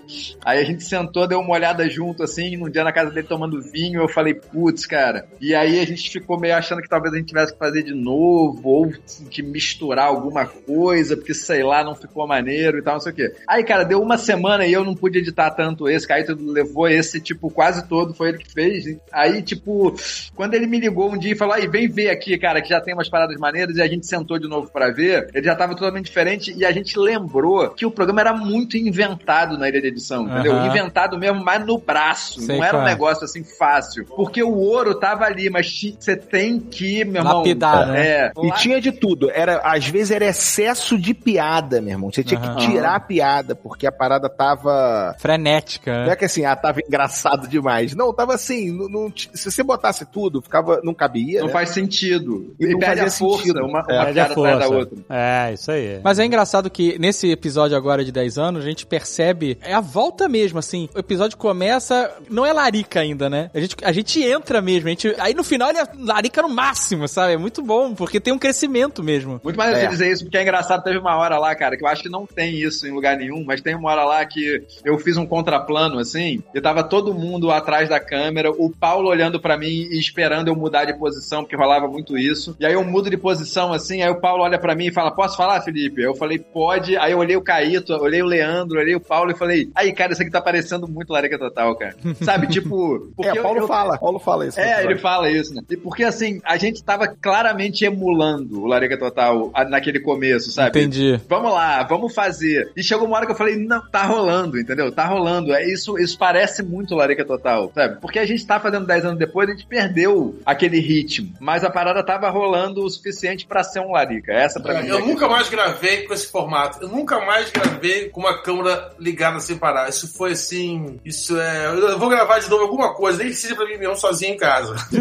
Aí 0.44 0.60
a 0.60 0.64
gente 0.64 0.84
sentou, 0.84 1.28
deu 1.28 1.40
uma 1.40 1.54
olhada 1.54 1.90
junto, 1.90 2.24
assim, 2.24 2.58
num 2.58 2.70
dia 2.70 2.84
na 2.84 2.92
casa 2.92 3.12
dele 3.12 3.28
tomando 3.28 3.62
vinho, 3.62 4.02
eu 4.02 4.10
falei, 4.10 4.34
putz, 4.34 4.86
cara. 4.86 5.28
E 5.40 5.56
aí 5.56 5.80
a 5.80 5.86
gente 5.86 6.10
ficou 6.10 6.40
meio 6.40 6.56
achando 6.56 6.82
que 6.82 6.90
talvez 6.90 7.14
a 7.14 7.18
gente 7.18 7.28
tivesse 7.28 7.54
que 7.54 7.60
fazer 7.60 7.84
de 7.84 7.94
novo, 7.94 8.62
ou 8.64 8.92
que 9.30 9.42
misturar 9.42 10.08
alguma 10.08 10.46
coisa, 10.46 11.16
porque 11.16 11.34
sei 11.34 11.64
lá, 11.64 11.84
não 11.84 11.96
ficou 11.96 12.28
maneiro 12.28 12.78
e 12.78 12.82
tal, 12.82 12.96
não 12.96 13.02
sei 13.02 13.12
o 13.12 13.16
quê. 13.16 13.34
Aí, 13.48 13.64
cara, 13.64 13.84
deu 13.84 14.02
uma 14.02 14.18
semana 14.18 14.66
e 14.66 14.74
eu 14.74 14.84
não 14.84 14.96
pude 14.96 15.20
editar 15.20 15.52
tanto 15.52 15.88
esse, 15.88 16.08
Caíto 16.08 16.38
levou 16.40 16.88
esse, 16.88 17.20
tipo, 17.20 17.50
quase 17.50 17.87
todo, 17.88 18.14
foi 18.14 18.30
ele 18.30 18.38
que 18.40 18.52
fez. 18.52 18.98
Aí, 19.12 19.42
tipo, 19.42 19.96
quando 20.36 20.54
ele 20.54 20.68
me 20.68 20.80
ligou 20.80 21.12
um 21.12 21.18
dia 21.18 21.34
e 21.34 21.38
falou, 21.38 21.56
aí, 21.56 21.68
vem 21.68 21.88
ver 21.88 22.10
aqui, 22.10 22.38
cara, 22.38 22.62
que 22.62 22.70
já 22.70 22.82
tem 22.82 22.94
umas 22.94 23.10
paradas 23.10 23.38
maneiras, 23.38 23.78
e 23.78 23.82
a 23.82 23.88
gente 23.88 24.06
sentou 24.06 24.38
de 24.40 24.48
novo 24.48 24.70
pra 24.72 24.92
ver, 24.92 25.30
ele 25.34 25.46
já 25.46 25.56
tava 25.56 25.74
totalmente 25.74 26.06
diferente, 26.06 26.54
e 26.56 26.66
a 26.66 26.72
gente 26.72 26.98
lembrou 26.98 27.70
que 27.70 27.86
o 27.86 27.92
programa 27.92 28.22
era 28.22 28.34
muito 28.34 28.78
inventado 28.78 29.58
na 29.58 29.70
ilha 29.70 29.82
de 29.82 29.88
edição, 29.88 30.26
entendeu? 30.26 30.54
Aham. 30.54 30.68
Inventado 30.68 31.18
mesmo, 31.18 31.44
mas 31.44 31.66
no 31.66 31.78
braço. 31.78 32.42
Sei 32.42 32.58
não 32.58 32.64
era 32.64 32.78
um 32.78 32.80
qual 32.82 32.88
é. 32.88 32.92
negócio 32.92 33.24
assim 33.24 33.44
fácil. 33.44 34.06
Porque 34.06 34.44
o 34.44 34.56
ouro 34.56 34.96
tava 34.96 35.26
ali, 35.26 35.50
mas 35.50 35.68
você 36.00 36.16
tem 36.16 36.60
que, 36.60 37.04
meu 37.06 37.22
irmão. 37.22 37.38
Lapidar, 37.38 37.88
né? 37.88 38.08
É. 38.08 38.32
E 38.44 38.52
tinha 38.54 38.82
de 38.82 38.92
tudo. 38.92 39.30
Era, 39.32 39.62
às 39.64 39.88
vezes 39.88 40.12
era 40.12 40.26
excesso 40.26 40.98
de 40.98 41.14
piada, 41.14 41.82
meu 41.82 41.92
irmão. 41.92 42.12
Você 42.12 42.24
tinha 42.24 42.40
Aham. 42.40 42.56
que 42.56 42.68
tirar 42.68 42.96
a 42.96 43.00
piada, 43.00 43.56
porque 43.56 43.88
a 43.88 43.92
parada 43.92 44.30
tava. 44.30 45.16
Frenética, 45.20 46.00
Não 46.00 46.06
né? 46.08 46.14
é 46.14 46.16
que 46.16 46.26
assim, 46.26 46.46
ah, 46.46 46.56
tava 46.56 46.80
engraçado 46.86 47.48
demais. 47.48 47.77
Não, 47.96 48.14
tava 48.14 48.34
assim. 48.36 48.72
não- 48.72 48.88
não 48.90 49.14
se 49.16 49.50
você 49.52 49.64
botasse 49.64 50.06
tudo, 50.06 50.42
ficava, 50.42 50.82
não 50.84 50.94
cabia. 50.94 51.40
Não 51.40 51.48
né? 51.48 51.54
faz 51.54 51.70
sentido. 51.70 52.56
E 52.60 52.66
E, 52.66 52.70
não 52.74 52.80
perde 52.80 53.02
a 53.02 53.10
força, 53.12 53.44
sentido. 53.44 53.66
uma, 53.66 53.80
É, 53.88 53.94
uma 53.94 54.06
Perde 54.06 54.20
a 54.20 54.24
atrás 54.26 54.60
da 54.60 54.66
força. 54.66 54.76
outra. 54.80 54.98
É, 55.10 55.54
isso 55.54 55.72
aí. 55.72 56.00
Mas 56.04 56.20
é 56.20 56.26
engraçado 56.26 56.70
que 56.70 56.98
nesse 57.00 57.30
episódio 57.32 57.76
agora 57.78 58.04
de 58.04 58.12
10 58.12 58.38
anos, 58.38 58.64
a 58.64 58.68
gente 58.68 58.86
percebe 58.86 59.58
é 59.62 59.74
a 59.74 59.80
volta 59.82 60.28
mesmo, 60.28 60.60
assim. 60.60 60.90
O 60.96 61.00
episódio 61.00 61.38
começa, 61.38 62.12
não 62.30 62.46
é 62.46 62.54
larica 62.54 63.00
ainda, 63.00 63.30
né? 63.30 63.50
A 63.54 63.60
gente, 63.60 63.76
a 63.84 63.92
gente 63.92 64.22
entra 64.24 64.62
mesmo, 64.62 64.88
a 64.88 64.90
gente, 64.92 65.16
aí 65.20 65.34
no 65.34 65.44
final 65.44 65.70
ele 65.70 65.80
é 65.80 65.88
larica 66.00 66.42
no 66.42 66.50
máximo, 66.50 67.08
sabe? 67.08 67.34
É 67.34 67.38
muito 67.38 67.62
bom, 67.62 67.94
porque 67.94 68.20
tem 68.20 68.34
um 68.34 68.40
crescimento 68.40 69.04
mesmo. 69.04 69.40
Muito 69.44 69.58
mais 69.58 69.76
É. 69.78 69.82
você 69.82 69.88
dizer 69.88 70.12
isso, 70.12 70.24
porque 70.24 70.38
é 70.38 70.42
engraçado, 70.42 70.84
teve 70.84 70.98
uma 70.98 71.16
hora 71.18 71.38
lá, 71.38 71.56
cara, 71.56 71.76
que 71.78 71.84
eu 71.84 71.88
acho 71.88 72.04
que 72.04 72.10
não 72.10 72.26
tem 72.26 72.56
isso 72.56 72.88
em 72.88 72.92
lugar 72.92 73.18
nenhum, 73.18 73.44
mas 73.46 73.62
tem 73.62 73.76
uma 73.76 73.90
hora 73.92 74.04
lá 74.06 74.26
que 74.26 74.64
eu 74.84 74.98
fiz 75.00 75.18
um 75.18 75.26
contraplano, 75.26 76.00
assim, 76.00 76.42
e 76.54 76.62
tava 76.62 76.84
todo 76.84 77.14
mundo 77.14 77.52
atrás 77.52 77.67
da 77.90 78.00
câmera, 78.00 78.50
o 78.52 78.70
Paulo 78.70 79.10
olhando 79.10 79.40
pra 79.40 79.58
mim 79.58 79.88
e 79.92 80.00
esperando 80.00 80.48
eu 80.48 80.56
mudar 80.56 80.86
de 80.86 80.98
posição, 80.98 81.42
porque 81.42 81.56
rolava 81.56 81.88
muito 81.88 82.18
isso. 82.18 82.56
E 82.60 82.66
aí 82.66 82.74
eu 82.74 82.84
mudo 82.84 83.10
de 83.10 83.18
posição, 83.18 83.74
assim, 83.74 84.02
aí 84.02 84.10
o 84.10 84.20
Paulo 84.20 84.44
olha 84.44 84.58
pra 84.58 84.76
mim 84.76 84.88
e 84.88 84.94
fala, 84.94 85.12
posso 85.12 85.36
falar, 85.36 85.62
Felipe? 85.62 86.02
Eu 86.02 86.16
falei, 86.16 86.40
pode. 86.40 86.98
Aí 86.98 87.12
eu 87.12 87.20
olhei 87.20 87.36
o 87.36 87.42
Caíto, 87.42 87.94
olhei 87.94 88.22
o 88.22 88.26
Leandro, 88.26 88.80
olhei 88.80 88.96
o 88.96 89.00
Paulo 89.00 89.32
e 89.32 89.38
falei, 89.38 89.70
aí, 89.76 89.92
cara, 89.94 90.14
isso 90.14 90.22
aqui 90.22 90.32
tá 90.32 90.42
parecendo 90.42 90.88
muito 90.88 91.12
Larica 91.12 91.38
Total, 91.38 91.76
cara. 91.76 91.96
Sabe, 92.22 92.48
tipo... 92.48 93.12
Porque 93.16 93.38
é, 93.38 93.42
Paulo 93.42 93.60
eu, 93.60 93.64
eu... 93.64 93.68
fala, 93.68 93.98
Paulo 93.98 94.20
fala 94.20 94.48
isso. 94.48 94.60
É, 94.60 94.84
ele 94.84 94.98
fala 94.98 95.30
isso, 95.30 95.54
né? 95.54 95.62
E 95.70 95.78
porque, 95.78 96.04
assim, 96.04 96.40
a 96.44 96.58
gente 96.58 96.84
tava 96.84 97.08
claramente 97.08 97.84
emulando 97.86 98.62
o 98.62 98.66
Larica 98.66 98.98
Total 98.98 99.52
naquele 99.70 100.00
começo, 100.00 100.52
sabe? 100.52 100.80
Entendi. 100.80 101.20
Vamos 101.28 101.52
lá, 101.52 101.84
vamos 101.84 102.14
fazer. 102.14 102.72
E 102.76 102.84
chegou 102.84 103.08
uma 103.08 103.18
hora 103.18 103.26
que 103.26 103.32
eu 103.32 103.38
falei, 103.38 103.56
não, 103.58 103.82
tá 103.90 104.04
rolando, 104.04 104.60
entendeu? 104.60 104.92
Tá 104.92 105.06
rolando. 105.06 105.54
É 105.54 105.66
isso, 105.66 105.98
isso 105.98 106.18
parece 106.18 106.64
muito 106.64 106.96
Larica 106.96 107.26
Total, 107.26 107.57
sabe? 107.74 108.00
Porque 108.02 108.20
a 108.20 108.26
gente 108.26 108.46
tá 108.46 108.60
fazendo 108.60 108.86
10 108.86 109.06
anos 109.06 109.20
depois, 109.20 109.50
a 109.50 109.54
gente 109.54 109.66
perdeu 109.66 110.40
aquele 110.46 110.80
ritmo. 110.80 111.34
Mas 111.40 111.64
a 111.64 111.70
parada 111.70 112.04
tava 112.04 112.30
rolando 112.30 112.84
o 112.84 112.90
suficiente 112.90 113.46
para 113.46 113.64
ser 113.64 113.80
um 113.80 113.92
Larica. 113.92 114.32
Essa 114.34 114.60
pra 114.60 114.76
É, 114.76 114.82
mim. 114.84 114.90
eu 114.90 114.98
é 115.00 115.02
nunca 115.02 115.28
mais 115.28 115.50
gravei 115.50 116.04
com 116.04 116.14
esse 116.14 116.28
formato. 116.32 116.80
Eu 116.82 116.90
nunca 116.90 117.20
mais 117.26 117.50
gravei 117.52 118.10
com 118.10 118.22
uma 118.22 118.42
câmera 118.42 118.92
ligada 119.00 119.40
sem 119.40 119.58
parar. 119.58 119.90
Isso 119.90 120.08
foi 120.16 120.32
assim. 120.32 121.00
Isso 121.04 121.40
é. 121.40 121.68
Eu 121.68 121.98
vou 122.00 122.10
gravar 122.10 122.40
de 122.40 122.50
novo 122.50 122.64
alguma 122.64 122.94
coisa, 122.94 123.20
nem 123.20 123.30
que 123.30 123.36
seja 123.36 123.56
pra 123.56 123.66
mim 123.66 123.78
mesmo 123.78 123.96
sozinho 123.96 124.34
em 124.34 124.38
casa. 124.38 124.76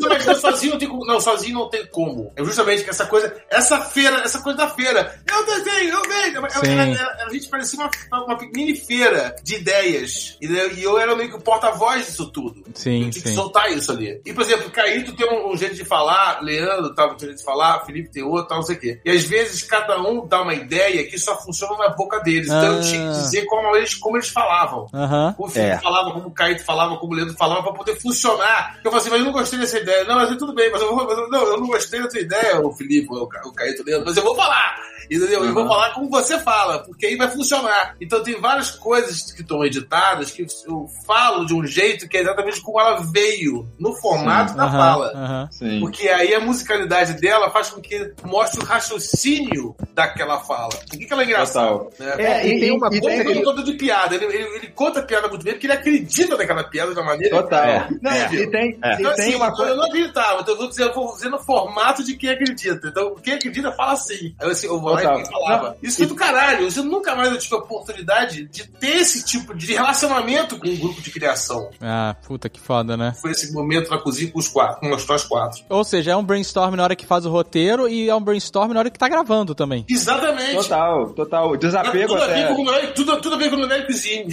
não, 0.00 0.08
mas 0.08 0.26
eu 0.26 0.34
sozinho 0.36 0.72
não 0.72 0.78
tem 0.78 0.88
como. 0.88 1.04
Não, 1.06 1.20
sozinho 1.20 1.54
não 1.54 1.68
tem 1.68 1.86
como. 1.86 2.32
É 2.36 2.44
justamente 2.44 2.84
que 2.84 2.90
essa 2.90 3.06
coisa. 3.06 3.34
Essa 3.50 3.80
feira, 3.80 4.16
essa 4.22 4.40
coisa 4.40 4.58
da 4.58 4.68
feira. 4.68 5.14
Eu 5.30 5.44
desenho, 5.46 5.94
eu 5.94 6.02
vejo. 6.02 6.38
A 7.26 7.30
gente 7.32 7.48
parecia 7.48 7.78
uma, 7.78 8.24
uma 8.24 8.38
mini 8.54 8.74
feira 8.74 9.34
de 9.42 9.56
ideias. 9.56 10.36
E 10.40 10.48
e 10.48 10.82
eu 10.82 10.98
era 10.98 11.14
meio 11.14 11.30
que 11.30 11.36
o 11.36 11.40
porta-voz 11.60 12.06
disso 12.06 12.30
tudo. 12.30 12.62
Sim, 12.74 13.10
soltar 13.34 13.70
isso 13.72 13.90
ali. 13.92 14.20
E, 14.24 14.32
por 14.32 14.42
exemplo, 14.42 14.70
Caíto 14.70 15.14
tem 15.14 15.28
um, 15.28 15.52
um 15.52 15.56
jeito 15.56 15.74
de 15.74 15.84
falar, 15.84 16.40
Leandro 16.42 16.94
tava 16.94 17.14
um 17.14 17.18
jeito 17.18 17.36
de 17.36 17.44
falar, 17.44 17.84
Felipe 17.84 18.10
tem 18.10 18.22
outro, 18.22 18.48
tal, 18.48 18.58
não 18.58 18.64
sei 18.64 18.76
o 18.76 18.80
quê. 18.80 19.00
E 19.04 19.10
às 19.10 19.24
vezes 19.24 19.62
cada 19.62 20.00
um 20.00 20.26
dá 20.26 20.42
uma 20.42 20.54
ideia 20.54 21.04
que 21.08 21.18
só 21.18 21.36
funciona 21.40 21.76
na 21.76 21.88
boca 21.90 22.20
deles. 22.20 22.46
Então 22.48 22.76
eu 22.76 22.80
tinha 22.82 23.00
que 23.02 23.08
Ah. 23.08 23.12
dizer 23.22 23.44
como 23.46 23.76
eles, 23.76 23.94
como 23.94 24.16
eles 24.16 24.28
falavam. 24.28 24.86
Como 24.86 25.48
o 25.48 25.50
Felipe 25.50 25.72
É. 25.72 25.78
falava, 25.78 26.12
como 26.12 26.28
o 26.28 26.32
Caíto 26.32 26.64
falava, 26.64 26.96
como 26.96 27.12
o 27.12 27.16
Leandro 27.16 27.34
falava, 27.36 27.62
pra 27.62 27.72
poder 27.72 27.96
funcionar. 28.00 28.76
Eu 28.84 28.90
falei 28.90 28.98
assim, 28.98 29.10
mas 29.10 29.18
eu 29.20 29.24
não 29.26 29.32
gostei 29.32 29.58
dessa 29.58 29.78
ideia. 29.78 30.04
Não, 30.04 30.14
mas 30.16 30.36
tudo 30.36 30.54
bem, 30.54 30.70
mas 30.70 30.80
eu 30.80 30.94
vou. 30.94 31.04
mas 31.08 31.16
eu- 31.18 31.28
não, 31.28 31.42
eu 31.46 31.60
não 31.60 31.66
gostei 31.68 32.00
da 32.02 32.08
tua 32.08 32.20
ideia, 32.20 32.60
o 32.60 32.72
Felipe, 32.72 33.08
o, 33.10 33.26
Ca- 33.26 33.42
o 33.46 33.52
Caíto, 33.52 33.82
o 33.82 33.84
Leandro, 33.84 34.06
mas 34.06 34.16
eu 34.16 34.22
vou 34.22 34.34
falar. 34.34 34.76
Entendeu? 35.10 35.42
Eu 35.42 35.54
vou 35.54 35.66
falar 35.66 35.94
como 35.94 36.10
você 36.10 36.38
fala, 36.40 36.80
porque 36.80 37.06
aí 37.06 37.16
vai 37.16 37.30
funcionar. 37.30 37.96
Então 37.98 38.22
tem 38.22 38.38
várias 38.38 38.72
coisas 38.72 39.32
que 39.32 39.40
estão 39.40 39.64
editadas 39.64 40.30
que 40.30 40.42
eu 40.66 40.86
falo 41.06 41.37
de 41.46 41.54
um 41.54 41.64
jeito 41.66 42.08
que 42.08 42.16
é 42.16 42.20
exatamente 42.20 42.60
como 42.60 42.80
ela 42.80 43.00
veio 43.12 43.68
no 43.78 43.94
formato 43.94 44.54
da 44.56 44.64
Aham, 44.64 44.78
fala. 44.78 45.48
Sim. 45.52 45.80
Porque 45.80 46.08
aí 46.08 46.34
a 46.34 46.40
musicalidade 46.40 47.14
dela 47.14 47.50
faz 47.50 47.70
com 47.70 47.80
que 47.80 48.12
mostre 48.24 48.60
o 48.60 48.64
raciocínio 48.64 49.74
daquela 49.94 50.40
fala. 50.40 50.68
Por 50.70 50.98
que, 50.98 51.06
que 51.06 51.12
ela 51.12 51.22
é 51.22 51.24
engraçada? 51.24 51.68
Total. 51.78 51.92
Né? 51.98 52.14
É, 52.18 52.46
e 52.46 52.60
tem 52.60 52.70
uma 52.72 52.88
e 52.92 53.00
coisa 53.00 53.16
ele 53.30 53.42
conta 53.42 53.62
de 53.62 53.72
piada. 53.74 54.14
Ele, 54.14 54.24
ele, 54.26 54.56
ele 54.56 54.66
conta 54.68 55.00
a 55.00 55.02
piada 55.02 55.28
muito 55.28 55.44
bem 55.44 55.54
porque 55.54 55.66
ele 55.66 55.72
acredita 55.74 56.36
naquela 56.36 56.64
piada 56.64 56.92
de 56.92 57.00
uma 57.00 57.06
maneira. 57.06 57.42
Total. 57.42 57.64
É. 57.64 57.88
Não, 58.00 58.10
É. 58.10 58.34
e 58.34 58.50
tem, 58.50 58.78
É. 58.82 58.92
e 58.92 59.00
Então, 59.00 59.14
tem 59.14 59.24
assim, 59.26 59.34
uma 59.34 59.52
coisa. 59.52 59.72
eu 59.72 59.76
não 59.76 59.84
acreditava, 59.84 60.40
então 60.40 60.54
eu 60.54 60.58
vou 60.58 60.68
dizer, 60.68 60.82
eu 60.84 60.94
vou 60.94 61.12
dizer 61.14 61.28
no 61.28 61.38
formato 61.38 62.04
de 62.04 62.16
quem 62.16 62.30
acredita. 62.30 62.88
Então, 62.88 63.14
quem 63.22 63.34
acredita 63.34 63.72
fala 63.72 63.92
assim. 63.92 64.34
Aí 64.40 64.46
eu, 64.46 64.50
assim, 64.50 64.66
eu 64.66 64.80
vou 64.80 64.92
lá 64.92 65.00
Total. 65.02 65.20
e 65.20 65.26
falava. 65.26 65.76
Isso 65.82 65.98
foi 65.98 66.06
do 66.06 66.14
caralho. 66.14 66.68
Eu 66.74 66.84
nunca 66.84 67.14
mais 67.14 67.30
eu 67.32 67.38
tive 67.38 67.54
a 67.54 67.58
oportunidade 67.58 68.44
de 68.48 68.66
ter 68.68 68.96
esse 68.98 69.24
tipo 69.24 69.54
de 69.54 69.72
relacionamento 69.72 70.58
com 70.58 70.68
um 70.68 70.76
grupo 70.76 71.00
de 71.00 71.10
criação. 71.28 71.70
Ah, 71.80 72.16
puta 72.26 72.48
que 72.48 72.60
foda, 72.60 72.96
né? 72.96 73.12
Foi 73.20 73.30
esse 73.32 73.52
momento 73.52 73.90
na 73.90 73.98
cozinha 73.98 74.30
com 74.30 74.38
os 74.38 74.48
quatro, 74.48 74.80
com 74.80 74.88
nós 74.88 75.04
quatro. 75.24 75.62
Ou 75.68 75.84
seja, 75.84 76.12
é 76.12 76.16
um 76.16 76.24
brainstorm 76.24 76.74
na 76.74 76.82
hora 76.82 76.96
que 76.96 77.06
faz 77.06 77.26
o 77.26 77.30
roteiro 77.30 77.88
e 77.88 78.08
é 78.08 78.14
um 78.14 78.20
brainstorm 78.20 78.72
na 78.72 78.80
hora 78.80 78.90
que 78.90 78.98
tá 78.98 79.08
gravando 79.08 79.54
também. 79.54 79.84
Exatamente. 79.88 80.54
Total, 80.54 81.10
total. 81.10 81.56
Desapego 81.56 82.08
tudo, 82.14 82.22
a 82.22 82.26
ver 82.26 82.44
até. 82.44 82.54
com 82.54 82.62
o 82.62 82.86
tudo, 82.94 83.20
tudo 83.20 83.34
a 83.34 83.38
ver 83.38 83.50
com 83.50 83.56
o 83.56 83.58
Mulher 83.60 83.86
Cozinha. 83.86 84.26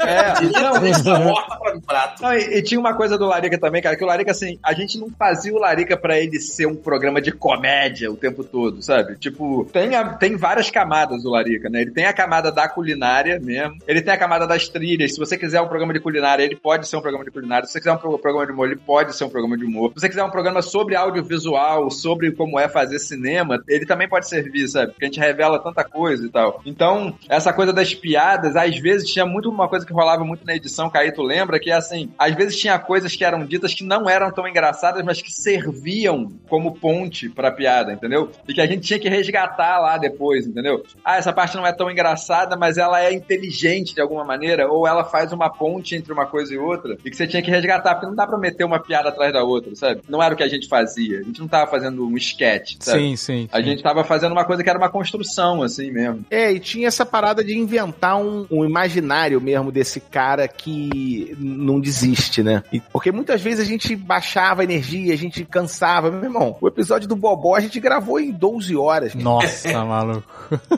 É, 0.00 0.40
não, 1.02 1.34
pra 1.56 1.80
prato. 1.86 2.22
Não, 2.22 2.34
e, 2.34 2.58
e 2.58 2.62
tinha 2.62 2.78
uma 2.80 2.94
coisa 2.94 3.16
do 3.16 3.26
Larica 3.26 3.58
também, 3.58 3.80
cara, 3.82 3.96
que 3.96 4.04
o 4.04 4.06
Larica, 4.06 4.30
assim, 4.30 4.58
a 4.62 4.72
gente 4.74 4.98
não 4.98 5.08
fazia 5.10 5.52
o 5.54 5.58
Larica 5.58 5.96
pra 5.96 6.18
ele 6.18 6.38
ser 6.40 6.66
um 6.66 6.76
programa 6.76 7.20
de 7.20 7.32
comédia 7.32 8.10
o 8.10 8.16
tempo 8.16 8.44
todo, 8.44 8.82
sabe? 8.82 9.16
Tipo, 9.16 9.64
tem, 9.72 9.94
a- 9.94 10.14
tem 10.14 10.36
várias 10.36 10.70
camadas 10.70 11.22
do 11.22 11.30
Larica, 11.30 11.68
né? 11.68 11.82
Ele 11.82 11.90
tem 11.90 12.04
a 12.06 12.12
camada 12.12 12.50
da 12.52 12.68
culinária 12.68 13.38
mesmo, 13.40 13.76
ele 13.86 14.02
tem 14.02 14.12
a 14.12 14.18
camada 14.18 14.46
das 14.46 14.68
trilhas. 14.68 15.14
Se 15.14 15.18
você 15.18 15.36
quiser 15.36 15.60
um 15.60 15.68
programa 15.68 15.92
de 15.92 16.00
culinária, 16.00 16.25
ele 16.42 16.56
pode 16.56 16.86
ser 16.88 16.96
um 16.96 17.00
programa 17.00 17.24
de 17.24 17.30
culinária. 17.30 17.66
Se 17.66 17.72
você 17.72 17.78
quiser 17.78 17.92
um 17.92 17.96
pro- 17.98 18.18
programa 18.18 18.46
de 18.46 18.52
humor, 18.52 18.66
ele 18.66 18.76
pode 18.76 19.14
ser 19.14 19.24
um 19.24 19.28
programa 19.28 19.56
de 19.56 19.64
humor. 19.64 19.92
Se 19.94 20.00
você 20.00 20.08
quiser 20.08 20.24
um 20.24 20.30
programa 20.30 20.62
sobre 20.62 20.96
audiovisual, 20.96 21.90
sobre 21.90 22.32
como 22.32 22.58
é 22.58 22.68
fazer 22.68 22.98
cinema, 22.98 23.62
ele 23.68 23.86
também 23.86 24.08
pode 24.08 24.28
servir, 24.28 24.68
sabe? 24.68 24.92
Porque 24.92 25.04
a 25.04 25.08
gente 25.08 25.20
revela 25.20 25.58
tanta 25.58 25.84
coisa 25.84 26.24
e 26.26 26.28
tal. 26.28 26.60
Então, 26.64 27.14
essa 27.28 27.52
coisa 27.52 27.72
das 27.72 27.94
piadas, 27.94 28.56
às 28.56 28.78
vezes 28.78 29.10
tinha 29.10 29.24
muito 29.26 29.48
uma 29.50 29.68
coisa 29.68 29.86
que 29.86 29.92
rolava 29.92 30.24
muito 30.24 30.44
na 30.46 30.54
edição, 30.54 30.90
Caíto 30.90 31.22
lembra, 31.22 31.58
que 31.60 31.70
é 31.70 31.74
assim, 31.74 32.10
às 32.18 32.34
vezes 32.34 32.58
tinha 32.58 32.78
coisas 32.78 33.14
que 33.14 33.24
eram 33.24 33.44
ditas 33.44 33.74
que 33.74 33.84
não 33.84 34.08
eram 34.08 34.30
tão 34.30 34.46
engraçadas, 34.48 35.04
mas 35.04 35.20
que 35.22 35.30
serviam 35.30 36.32
como 36.48 36.74
ponte 36.78 37.28
pra 37.28 37.50
piada, 37.50 37.92
entendeu? 37.92 38.30
E 38.46 38.54
que 38.54 38.60
a 38.60 38.66
gente 38.66 38.86
tinha 38.86 38.98
que 38.98 39.08
resgatar 39.08 39.78
lá 39.78 39.96
depois, 39.98 40.46
entendeu? 40.46 40.84
Ah, 41.04 41.16
essa 41.16 41.32
parte 41.32 41.56
não 41.56 41.66
é 41.66 41.72
tão 41.72 41.90
engraçada, 41.90 42.56
mas 42.56 42.78
ela 42.78 43.02
é 43.02 43.12
inteligente 43.12 43.94
de 43.94 44.00
alguma 44.00 44.24
maneira, 44.24 44.68
ou 44.68 44.86
ela 44.86 45.04
faz 45.04 45.32
uma 45.32 45.50
ponte 45.50 45.94
entre 45.94 46.12
uma 46.16 46.26
coisa 46.26 46.52
e 46.54 46.58
outra, 46.58 46.96
e 47.04 47.10
que 47.10 47.16
você 47.16 47.26
tinha 47.26 47.42
que 47.42 47.50
resgatar, 47.50 47.94
porque 47.94 48.06
não 48.06 48.14
dá 48.14 48.26
pra 48.26 48.38
meter 48.38 48.64
uma 48.64 48.78
piada 48.80 49.08
atrás 49.10 49.32
da 49.32 49.42
outra, 49.44 49.74
sabe? 49.76 50.00
Não 50.08 50.22
era 50.22 50.34
o 50.34 50.36
que 50.36 50.42
a 50.42 50.48
gente 50.48 50.68
fazia. 50.68 51.20
A 51.20 51.22
gente 51.22 51.40
não 51.40 51.48
tava 51.48 51.70
fazendo 51.70 52.04
um 52.06 52.16
sketch, 52.16 52.76
sabe? 52.80 52.98
Sim, 53.00 53.16
sim. 53.16 53.48
A 53.52 53.60
gente 53.60 53.82
tava 53.82 54.02
fazendo 54.04 54.32
uma 54.32 54.44
coisa 54.44 54.62
que 54.62 54.70
era 54.70 54.78
uma 54.78 54.88
construção, 54.88 55.62
assim 55.62 55.90
mesmo. 55.90 56.24
É, 56.30 56.52
e 56.52 56.58
tinha 56.60 56.88
essa 56.88 57.04
parada 57.06 57.44
de 57.44 57.56
inventar 57.56 58.16
um, 58.16 58.46
um 58.50 58.64
imaginário 58.64 59.40
mesmo 59.40 59.70
desse 59.70 60.00
cara 60.00 60.48
que 60.48 61.36
não 61.38 61.80
desiste, 61.80 62.42
né? 62.42 62.62
E- 62.72 62.80
porque 62.80 63.12
muitas 63.12 63.40
vezes 63.40 63.60
a 63.60 63.64
gente 63.68 63.94
baixava 63.94 64.62
a 64.62 64.64
energia, 64.64 65.12
a 65.12 65.16
gente 65.16 65.44
cansava. 65.44 66.10
Meu 66.10 66.24
irmão, 66.24 66.56
o 66.60 66.68
episódio 66.68 67.08
do 67.08 67.16
Bobó 67.16 67.54
a 67.56 67.60
gente 67.60 67.78
gravou 67.80 68.18
em 68.20 68.30
12 68.30 68.74
horas. 68.76 69.14
Nossa, 69.14 69.72
maluco. 69.84 70.22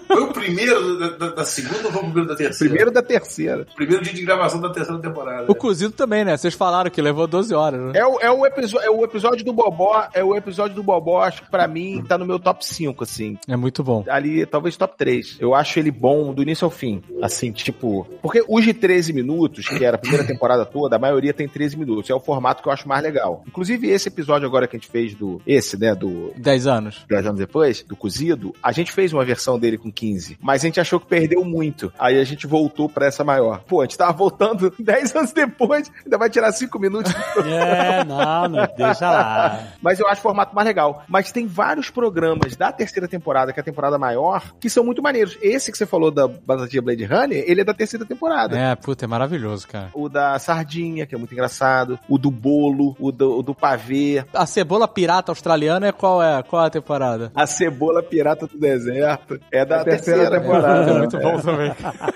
Foi 0.06 0.23
o 0.23 0.32
primeiro 0.32 0.98
da, 0.98 1.09
da- 1.10 1.35
da 1.35 1.44
segunda 1.44 1.86
ou 1.86 1.93
foi 1.93 2.02
o 2.02 2.05
primeiro 2.05 2.28
da 2.28 2.36
terceira? 2.36 2.70
Primeiro 2.70 2.90
da 2.90 3.02
terceira. 3.02 3.66
Primeiro 3.77 4.02
dia 4.02 4.12
de 4.15 4.23
gravação 4.24 4.60
da 4.60 4.70
terceira 4.70 5.01
temporada. 5.01 5.27
O 5.48 5.55
cozido 5.55 5.92
também, 5.92 6.24
né? 6.24 6.36
Vocês 6.36 6.55
falaram 6.55 6.90
que 6.90 7.00
levou 7.00 7.26
12 7.26 7.55
horas, 7.55 7.80
né? 7.80 7.92
É 7.94 8.06
o, 8.06 8.20
é, 8.20 8.30
o 8.30 8.46
é 8.46 8.90
o 8.90 9.05
episódio 9.05 9.44
do 9.44 9.52
Bobó, 9.52 10.09
é 10.12 10.22
o 10.22 10.34
episódio 10.34 10.74
do 10.74 10.82
Bobó, 10.82 11.22
acho 11.22 11.42
que 11.42 11.50
pra 11.50 11.66
mim 11.66 12.02
tá 12.06 12.16
no 12.16 12.26
meu 12.26 12.38
top 12.38 12.64
5, 12.64 13.05
assim. 13.05 13.38
É 13.46 13.56
muito 13.56 13.82
bom. 13.82 14.05
Ali, 14.09 14.44
talvez 14.46 14.76
top 14.76 14.96
3. 14.96 15.38
Eu 15.40 15.55
acho 15.55 15.78
ele 15.78 15.90
bom 15.90 16.32
do 16.32 16.42
início 16.42 16.64
ao 16.64 16.70
fim. 16.70 17.02
Assim, 17.22 17.52
tipo. 17.52 18.06
Porque 18.22 18.44
os 18.48 18.64
de 18.64 18.74
13 18.74 19.12
minutos, 19.12 19.68
que 19.68 19.84
era 19.84 19.96
a 19.96 19.98
primeira 19.98 20.26
temporada 20.26 20.64
toda, 20.64 20.96
a 20.96 20.98
maioria 20.98 21.32
tem 21.32 21.48
13 21.48 21.76
minutos. 21.76 22.10
É 22.10 22.14
o 22.14 22.20
formato 22.20 22.62
que 22.62 22.68
eu 22.68 22.72
acho 22.72 22.88
mais 22.88 23.02
legal. 23.02 23.42
Inclusive, 23.46 23.88
esse 23.90 24.09
episódio 24.09 24.46
agora 24.46 24.66
que 24.66 24.76
a 24.76 24.78
gente 24.78 24.90
fez 24.90 25.14
do. 25.14 25.40
Esse, 25.46 25.78
né? 25.78 25.94
Do 25.94 26.32
10 26.36 26.66
anos. 26.66 27.05
10 27.09 27.26
anos 27.26 27.38
depois, 27.38 27.82
do 27.82 27.96
cozido, 27.96 28.55
a 28.62 28.72
gente 28.72 28.92
fez 28.92 29.12
uma 29.12 29.24
versão 29.24 29.59
dele 29.59 29.78
com 29.78 29.90
15. 29.90 30.38
Mas 30.40 30.62
a 30.62 30.66
gente 30.66 30.80
achou 30.80 31.00
que 31.00 31.06
perdeu 31.06 31.44
muito. 31.44 31.92
Aí 31.98 32.18
a 32.18 32.24
gente 32.24 32.46
voltou 32.46 32.88
pra 32.88 33.06
essa 33.06 33.24
maior. 33.24 33.62
Pô, 33.66 33.80
a 33.80 33.84
gente 33.84 33.98
tava 33.98 34.12
voltando 34.12 34.72
10 34.78 35.16
anos 35.16 35.18
depois, 35.32 35.90
ainda 36.05 36.19
vai 36.19 36.31
tirar 36.31 36.53
5 36.53 36.78
minutos. 36.78 37.12
É, 37.45 38.05
não, 38.05 38.49
não, 38.49 38.69
deixa 38.77 39.11
lá. 39.11 39.69
Mas 39.81 39.99
eu 39.99 40.07
acho 40.09 40.20
o 40.20 40.23
formato 40.23 40.55
mais 40.55 40.66
legal. 40.66 41.05
Mas 41.09 41.32
tem 41.32 41.47
vários 41.47 41.90
programas 41.90 42.57
da 42.57 42.73
terceira 42.73 43.09
temporada, 43.09 43.53
que 43.53 43.61
é 43.61 43.62
a 43.62 43.65
temporada 43.65 43.99
maior, 43.99 44.43
que 44.61 44.69
são 44.69 44.85
muito 44.85 45.03
maneiros. 45.03 45.39
Esse 45.40 45.70
que 45.70 45.78
você 45.78 45.86
falou 45.86 46.11
da 46.11 46.28
Batatinha 46.28 46.82
Blade 46.82 47.05
Runner, 47.05 47.45
ele 47.47 47.61
é 47.61 47.65
da 47.65 47.74
terceira 47.74 48.05
temporada. 48.05 48.57
É, 48.59 48.74
puta, 48.74 49.05
é 49.05 49.09
maravilhoso, 49.09 49.66
cara. 49.69 49.90
O 49.95 50.09
da 50.09 50.39
Sardinha, 50.39 51.07
que 51.07 51.15
é 51.15 51.19
muito 51.19 51.32
engraçado. 51.32 51.99
O 52.09 52.19
do 52.19 52.31
bolo, 52.31 52.97
o 52.99 53.12
do, 53.12 53.39
o 53.39 53.43
do 53.43 53.55
pavê. 53.55 54.24
A 54.35 54.47
cebola 54.47 54.89
pirata 54.89 55.31
australiana 55.32 55.89
é 55.89 55.93
qual 55.93 56.23
é? 56.23 56.43
Qual 56.43 56.62
é 56.62 56.66
a 56.66 56.70
temporada? 56.70 57.32
A 57.35 57.47
cebola 57.47 58.03
pirata 58.03 58.47
do 58.47 58.59
deserto. 58.59 59.40
É 59.51 59.65
da 59.65 59.81
A 59.81 59.85
terceira 59.85 60.19
terceira, 60.19 60.40
temporada. 60.40 60.89
É 60.89 60.99
muito 60.99 61.19
bom 61.19 61.40
também. 61.40 61.73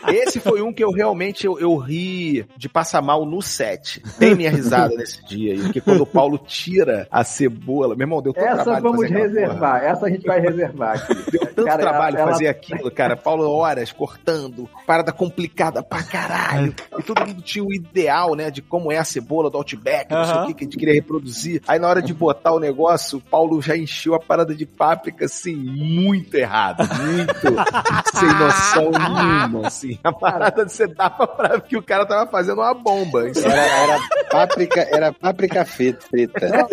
Esse 0.09 0.41
foi 0.41 0.62
um 0.62 0.73
que 0.73 0.83
eu 0.83 0.91
realmente 0.91 1.47
eu, 1.47 1.59
eu 1.59 1.77
ri 1.77 2.47
de 2.57 2.69
passar 2.69 2.91
mal 3.01 3.24
no 3.24 3.40
set. 3.40 4.01
Tem 4.19 4.35
minha 4.35 4.51
risada 4.51 4.94
nesse 4.94 5.24
dia 5.24 5.52
aí, 5.55 5.60
porque 5.62 5.81
quando 5.81 6.02
o 6.02 6.06
Paulo 6.06 6.36
tira 6.39 7.06
a 7.10 7.24
cebola, 7.24 7.94
meu 7.94 8.05
irmão, 8.05 8.20
deu 8.20 8.32
tanto 8.32 8.44
Essa 8.47 8.64
trabalho 8.64 8.82
vamos 8.82 9.01
fazer 9.01 9.14
aquela 9.14 9.28
porra. 9.28 9.40
reservar. 9.40 9.85
Essa 9.85 10.06
a 10.06 10.10
gente 10.10 10.27
vai 10.27 10.40
reservar 10.40 10.97
aqui. 10.97 11.31
Deu 11.31 11.40
tanto 11.47 11.64
Cara, 11.64 11.78
trabalho 11.82 12.19
ela- 12.19 12.31
fazer 12.32 12.48
aquilo, 12.48 12.90
cara. 12.90 13.16
Paulo 13.16 13.48
horas 13.51 13.93
cortando, 13.93 14.69
parada 14.86 15.12
complicada 15.12 15.82
pra 15.82 16.02
caralho. 16.02 16.74
E 16.98 17.02
todo 17.02 17.27
mundo 17.27 17.40
tinha 17.43 17.64
o 17.64 17.73
ideal, 17.73 18.35
né, 18.35 18.51
de 18.51 18.60
como 18.60 18.90
é 18.93 18.98
a 18.98 19.05
cebola 19.05 19.48
do 19.51 19.56
Outback, 19.56 20.10
não 20.12 20.24
sei 20.24 20.35
o 20.35 20.47
que, 20.47 20.55
que 20.55 20.64
a 20.64 20.66
gente 20.66 20.77
queria 20.77 20.94
reproduzir. 20.94 21.62
Aí 21.69 21.78
na 21.78 21.89
hora 21.89 22.02
de 22.02 22.12
botar 22.12 22.52
o 22.52 22.59
negócio, 22.60 23.19
o 23.19 23.20
Paulo 23.20 23.62
já 23.62 23.77
encheu 23.77 24.14
a 24.14 24.20
parada 24.20 24.55
de 24.55 24.66
páprica, 24.66 25.24
assim, 25.27 25.55
muito 25.55 26.35
errado. 26.35 26.82
Muito 26.82 27.32
sem 28.14 28.28
noção 28.35 28.90
nenhuma, 28.90 29.66
assim. 29.69 29.98
A 30.02 30.12
parada 30.12 30.69
você 30.69 30.86
dava 30.86 31.27
pra 31.27 31.48
ver 31.56 31.62
que 31.62 31.77
o 31.77 31.82
cara 31.82 32.05
tava 32.06 32.31
fazendo 32.31 32.60
uma 32.60 32.74
bomba. 32.82 33.28
Isso 33.28 33.46
Era, 33.46 33.62
era, 33.62 34.00
páprica, 34.30 34.80
era 34.90 35.12
páprica 35.12 35.64
frita. 35.64 36.00
frita. 36.06 36.66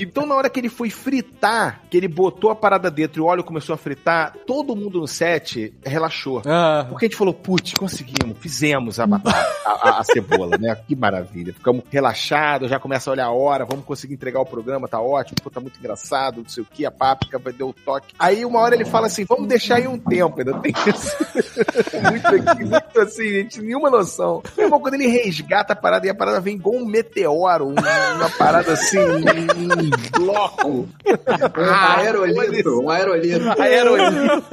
Então, 0.00 0.26
na 0.26 0.34
hora 0.34 0.48
que 0.50 0.60
ele 0.60 0.68
foi 0.68 0.90
fritar, 0.90 1.80
que 1.90 1.96
ele 1.96 2.08
botou 2.08 2.50
a 2.50 2.56
parada 2.56 2.90
dentro 2.90 3.20
e 3.20 3.24
o 3.24 3.26
óleo 3.26 3.44
começou 3.44 3.74
a 3.74 3.78
fritar, 3.78 4.34
todo 4.46 4.74
mundo 4.76 5.00
no 5.00 5.06
set 5.08 5.74
relaxou. 5.84 6.42
Ah, 6.46 6.86
Porque 6.88 7.06
a 7.06 7.08
gente 7.08 7.16
falou, 7.18 7.34
putz, 7.34 7.74
conseguimos, 7.74 8.36
fizemos 8.38 8.98
a 9.00 9.04
a, 9.04 9.70
a- 9.70 10.00
a 10.00 10.04
cebola, 10.04 10.56
né? 10.58 10.76
Que 10.86 10.94
maravilha. 10.94 11.52
Ficamos 11.52 11.82
relaxados, 11.90 12.70
já 12.70 12.78
começa 12.78 13.10
a 13.10 13.12
olhar 13.12 13.26
a 13.26 13.32
hora, 13.32 13.64
vamos 13.64 13.84
conseguir 13.84 14.14
entregar 14.14 14.40
o 14.40 14.46
programa, 14.46 14.86
tá 14.88 15.00
ótimo, 15.00 15.36
pô, 15.42 15.50
tá 15.50 15.60
muito 15.60 15.78
engraçado, 15.78 16.42
não 16.42 16.48
sei 16.48 16.62
o 16.62 16.66
que, 16.66 16.84
a 16.86 16.90
páprica 16.90 17.38
vai 17.38 17.52
dar 17.52 17.66
o 17.66 17.72
toque. 17.72 18.14
Aí 18.18 18.44
uma 18.44 18.60
hora 18.60 18.74
ele 18.74 18.84
fala 18.84 19.06
assim, 19.06 19.24
vamos 19.24 19.48
deixar 19.48 19.76
aí 19.76 19.88
um 19.88 19.98
tempo, 19.98 20.38
ainda 20.38 20.54
tem 20.60 20.72
isso. 20.86 21.16
muito 22.10 22.26
aqui, 22.50 22.64
muito 22.64 23.00
assim, 23.00 23.28
gente, 23.28 23.60
nenhuma 23.60 23.90
noção. 23.90 24.42
Irmão, 24.68 24.80
quando 24.80 24.94
ele 24.94 25.06
resgata 25.08 25.72
a 25.72 25.76
parada 25.76 26.06
e 26.06 26.10
a 26.10 26.14
parada 26.14 26.40
vem 26.40 26.54
igual 26.56 26.76
um 26.76 26.84
meteoro, 26.86 27.66
um- 27.68 27.72
uma 27.74 28.30
parada 28.38 28.72
assim, 28.72 28.98
um 28.98 29.90
bloco. 30.18 30.68
Um 30.68 31.74
aerolito, 31.98 32.80
um 32.82 32.90
aerolito. 32.90 33.60
Aerolito, 33.60 34.44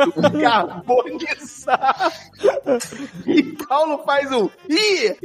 carbonizado. 0.41 2.13
E 3.27 3.43
Paulo 3.67 4.03
faz 4.05 4.31
um. 4.31 4.49
Ih! 4.69 5.15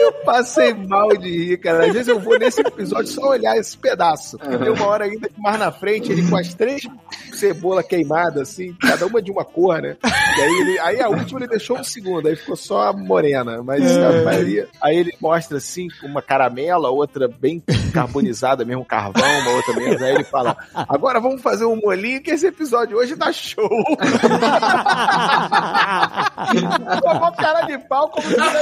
Eu 0.00 0.12
passei 0.24 0.74
mal 0.74 1.08
de 1.16 1.28
rir, 1.30 1.58
cara. 1.58 1.86
Às 1.86 1.92
vezes 1.92 2.08
eu 2.08 2.18
vou 2.18 2.38
nesse 2.38 2.60
episódio 2.60 3.06
só 3.10 3.28
olhar 3.30 3.56
esse 3.56 3.76
pedaço. 3.76 4.38
Tem 4.38 4.70
uma 4.70 4.86
hora 4.86 5.04
ainda 5.04 5.28
que 5.28 5.40
mais 5.40 5.58
na 5.58 5.70
frente, 5.70 6.10
ele 6.12 6.28
com 6.28 6.36
as 6.36 6.52
três 6.54 6.82
cebola 7.32 7.82
queimada, 7.82 8.42
assim, 8.42 8.74
cada 8.80 9.06
uma 9.06 9.20
de 9.20 9.30
uma 9.30 9.44
cor, 9.44 9.80
né? 9.82 9.96
E 10.36 10.40
aí, 10.40 10.60
ele, 10.60 10.78
aí 10.80 11.00
a 11.00 11.08
última 11.08 11.40
ele 11.40 11.48
deixou 11.48 11.78
um 11.78 11.84
segundo, 11.84 12.26
aí 12.26 12.34
ficou 12.34 12.56
só 12.56 12.88
a 12.88 12.92
morena, 12.92 13.62
mas 13.62 13.84
a 13.96 14.22
maioria. 14.22 14.68
Aí 14.82 14.96
ele 14.96 15.12
mostra 15.20 15.58
assim, 15.58 15.86
uma 16.02 16.20
caramela, 16.20 16.90
outra 16.90 17.28
bem 17.28 17.62
carbonizada, 17.92 18.64
mesmo 18.64 18.84
carvão, 18.84 19.22
uma 19.40 19.52
outra 19.52 19.74
menos. 19.74 20.02
Aí 20.02 20.14
ele 20.14 20.24
fala: 20.24 20.56
agora 20.74 21.20
vamos 21.20 21.40
fazer 21.40 21.64
um 21.64 21.76
molinho 21.76 22.20
que 22.20 22.32
esse 22.32 22.48
episódio 22.48 22.98
hoje 22.98 23.16
tá 23.16 23.32
show. 23.32 23.68
Tomou 27.00 27.32
cara 27.32 27.62
de 27.62 27.78
pau 27.86 28.08
como 28.08 28.26
se 28.26 28.34
tá 28.34 28.52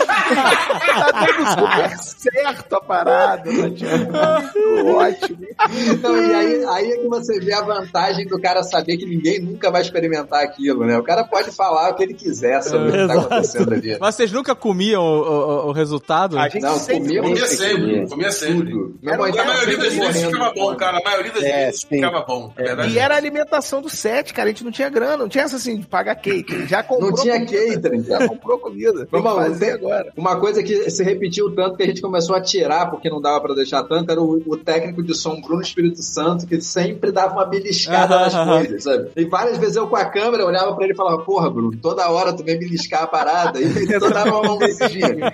dando 1.12 1.48
super 1.48 1.98
certo 1.98 2.76
a 2.76 2.80
parada. 2.82 3.50
Tá, 3.50 3.70
tipo, 3.70 4.92
ótimo. 4.94 5.46
Então, 5.90 6.16
e 6.16 6.34
aí, 6.34 6.64
aí 6.66 6.92
é 6.92 6.96
que 6.98 7.08
você 7.08 7.40
vê 7.40 7.54
a 7.54 7.62
vantagem 7.62 8.26
do 8.26 8.38
cara 8.40 8.62
saber 8.62 8.98
que 8.98 9.06
ninguém 9.06 9.40
nunca 9.40 9.70
vai 9.70 9.80
experimentar 9.80 10.42
aquilo, 10.44 10.84
né? 10.84 10.98
O 10.98 11.02
cara 11.02 11.24
pode 11.24 11.41
falar 11.50 11.90
o 11.90 11.94
que 11.94 12.02
ele 12.02 12.14
quiser 12.14 12.62
sobre 12.62 12.88
o 12.88 12.92
que 12.92 13.06
tá 13.06 13.14
acontecendo 13.20 13.72
ali. 13.72 13.96
Mas 13.98 14.14
vocês 14.14 14.30
nunca 14.30 14.54
comiam 14.54 15.02
o, 15.02 15.22
o- 15.22 15.68
o 15.68 15.72
resultado? 15.72 16.38
A 16.38 16.48
gente 16.48 16.62
Não, 16.62 16.76
sempre 16.76 17.00
comia 17.16 17.22
Comia 17.22 17.46
sempre, 17.46 18.08
comia 18.08 18.30
sempre. 18.30 18.70
Irmão, 19.02 19.26
um- 19.30 19.40
A 19.40 19.44
maioria 19.44 19.78
das 19.78 19.94
vezes 19.94 20.24
ficava 20.24 20.52
bom, 20.54 20.76
cara. 20.76 20.98
A 20.98 21.02
maioria 21.02 21.32
das 21.32 21.42
É, 21.42 21.66
vezes 21.66 21.82
ficava 21.84 22.20
bom. 22.20 22.52
É. 22.56 22.86
E 22.88 22.98
era 22.98 23.14
a 23.14 23.16
alimentação 23.16 23.80
do 23.82 23.88
set, 23.88 24.32
cara. 24.34 24.48
A 24.48 24.52
gente 24.52 24.64
não 24.64 24.70
tinha 24.70 24.88
grana, 24.90 25.16
não 25.16 25.28
tinha 25.28 25.44
essa 25.44 25.56
assim 25.56 25.78
de 25.78 25.86
pagar 25.86 26.14
cake. 26.16 26.66
Já 26.66 26.82
comprou. 26.82 27.10
Não 27.10 27.16
tinha 27.16 27.34
comida. 27.44 27.74
catering, 27.74 28.02
cara. 28.04 28.28
comprou 28.28 28.58
comida. 28.58 29.08
Irmão, 29.12 29.36
fazer 29.36 29.72
agora. 29.72 30.12
Uma 30.16 30.36
coisa 30.36 30.62
que 30.62 30.90
se 30.90 31.02
repetiu 31.02 31.50
tanto 31.54 31.76
que 31.76 31.82
a 31.82 31.86
gente 31.86 32.00
começou 32.02 32.36
a 32.36 32.40
tirar 32.40 32.90
porque 32.90 33.08
não 33.08 33.20
dava 33.20 33.40
pra 33.40 33.54
deixar 33.54 33.82
tanto 33.84 34.10
era 34.10 34.20
o, 34.20 34.42
o 34.46 34.56
técnico 34.56 35.02
de 35.02 35.14
som 35.14 35.40
Bruno 35.40 35.62
Espírito 35.62 36.02
Santo 36.02 36.46
que 36.46 36.60
sempre 36.60 37.10
dava 37.10 37.32
uma 37.34 37.44
beliscada 37.44 38.18
nas 38.20 38.34
coisas, 38.34 38.82
sabe? 38.84 39.10
E 39.16 39.24
várias 39.24 39.58
vezes 39.58 39.76
eu 39.76 39.86
com 39.86 39.96
a 39.96 40.04
câmera 40.04 40.44
olhava 40.44 40.74
pra 40.74 40.84
ele 40.84 40.92
e 40.92 40.96
falava, 40.96 41.22
porra, 41.32 41.48
Bruno, 41.48 41.78
toda 41.80 42.10
hora 42.10 42.36
tu 42.36 42.44
vem 42.44 42.58
beliscar 42.58 43.04
a 43.04 43.06
parada. 43.06 43.58
E 43.58 43.86
toda 43.98 44.10
dava 44.10 44.38
uma 44.38 44.58
mãozinha. 44.58 45.32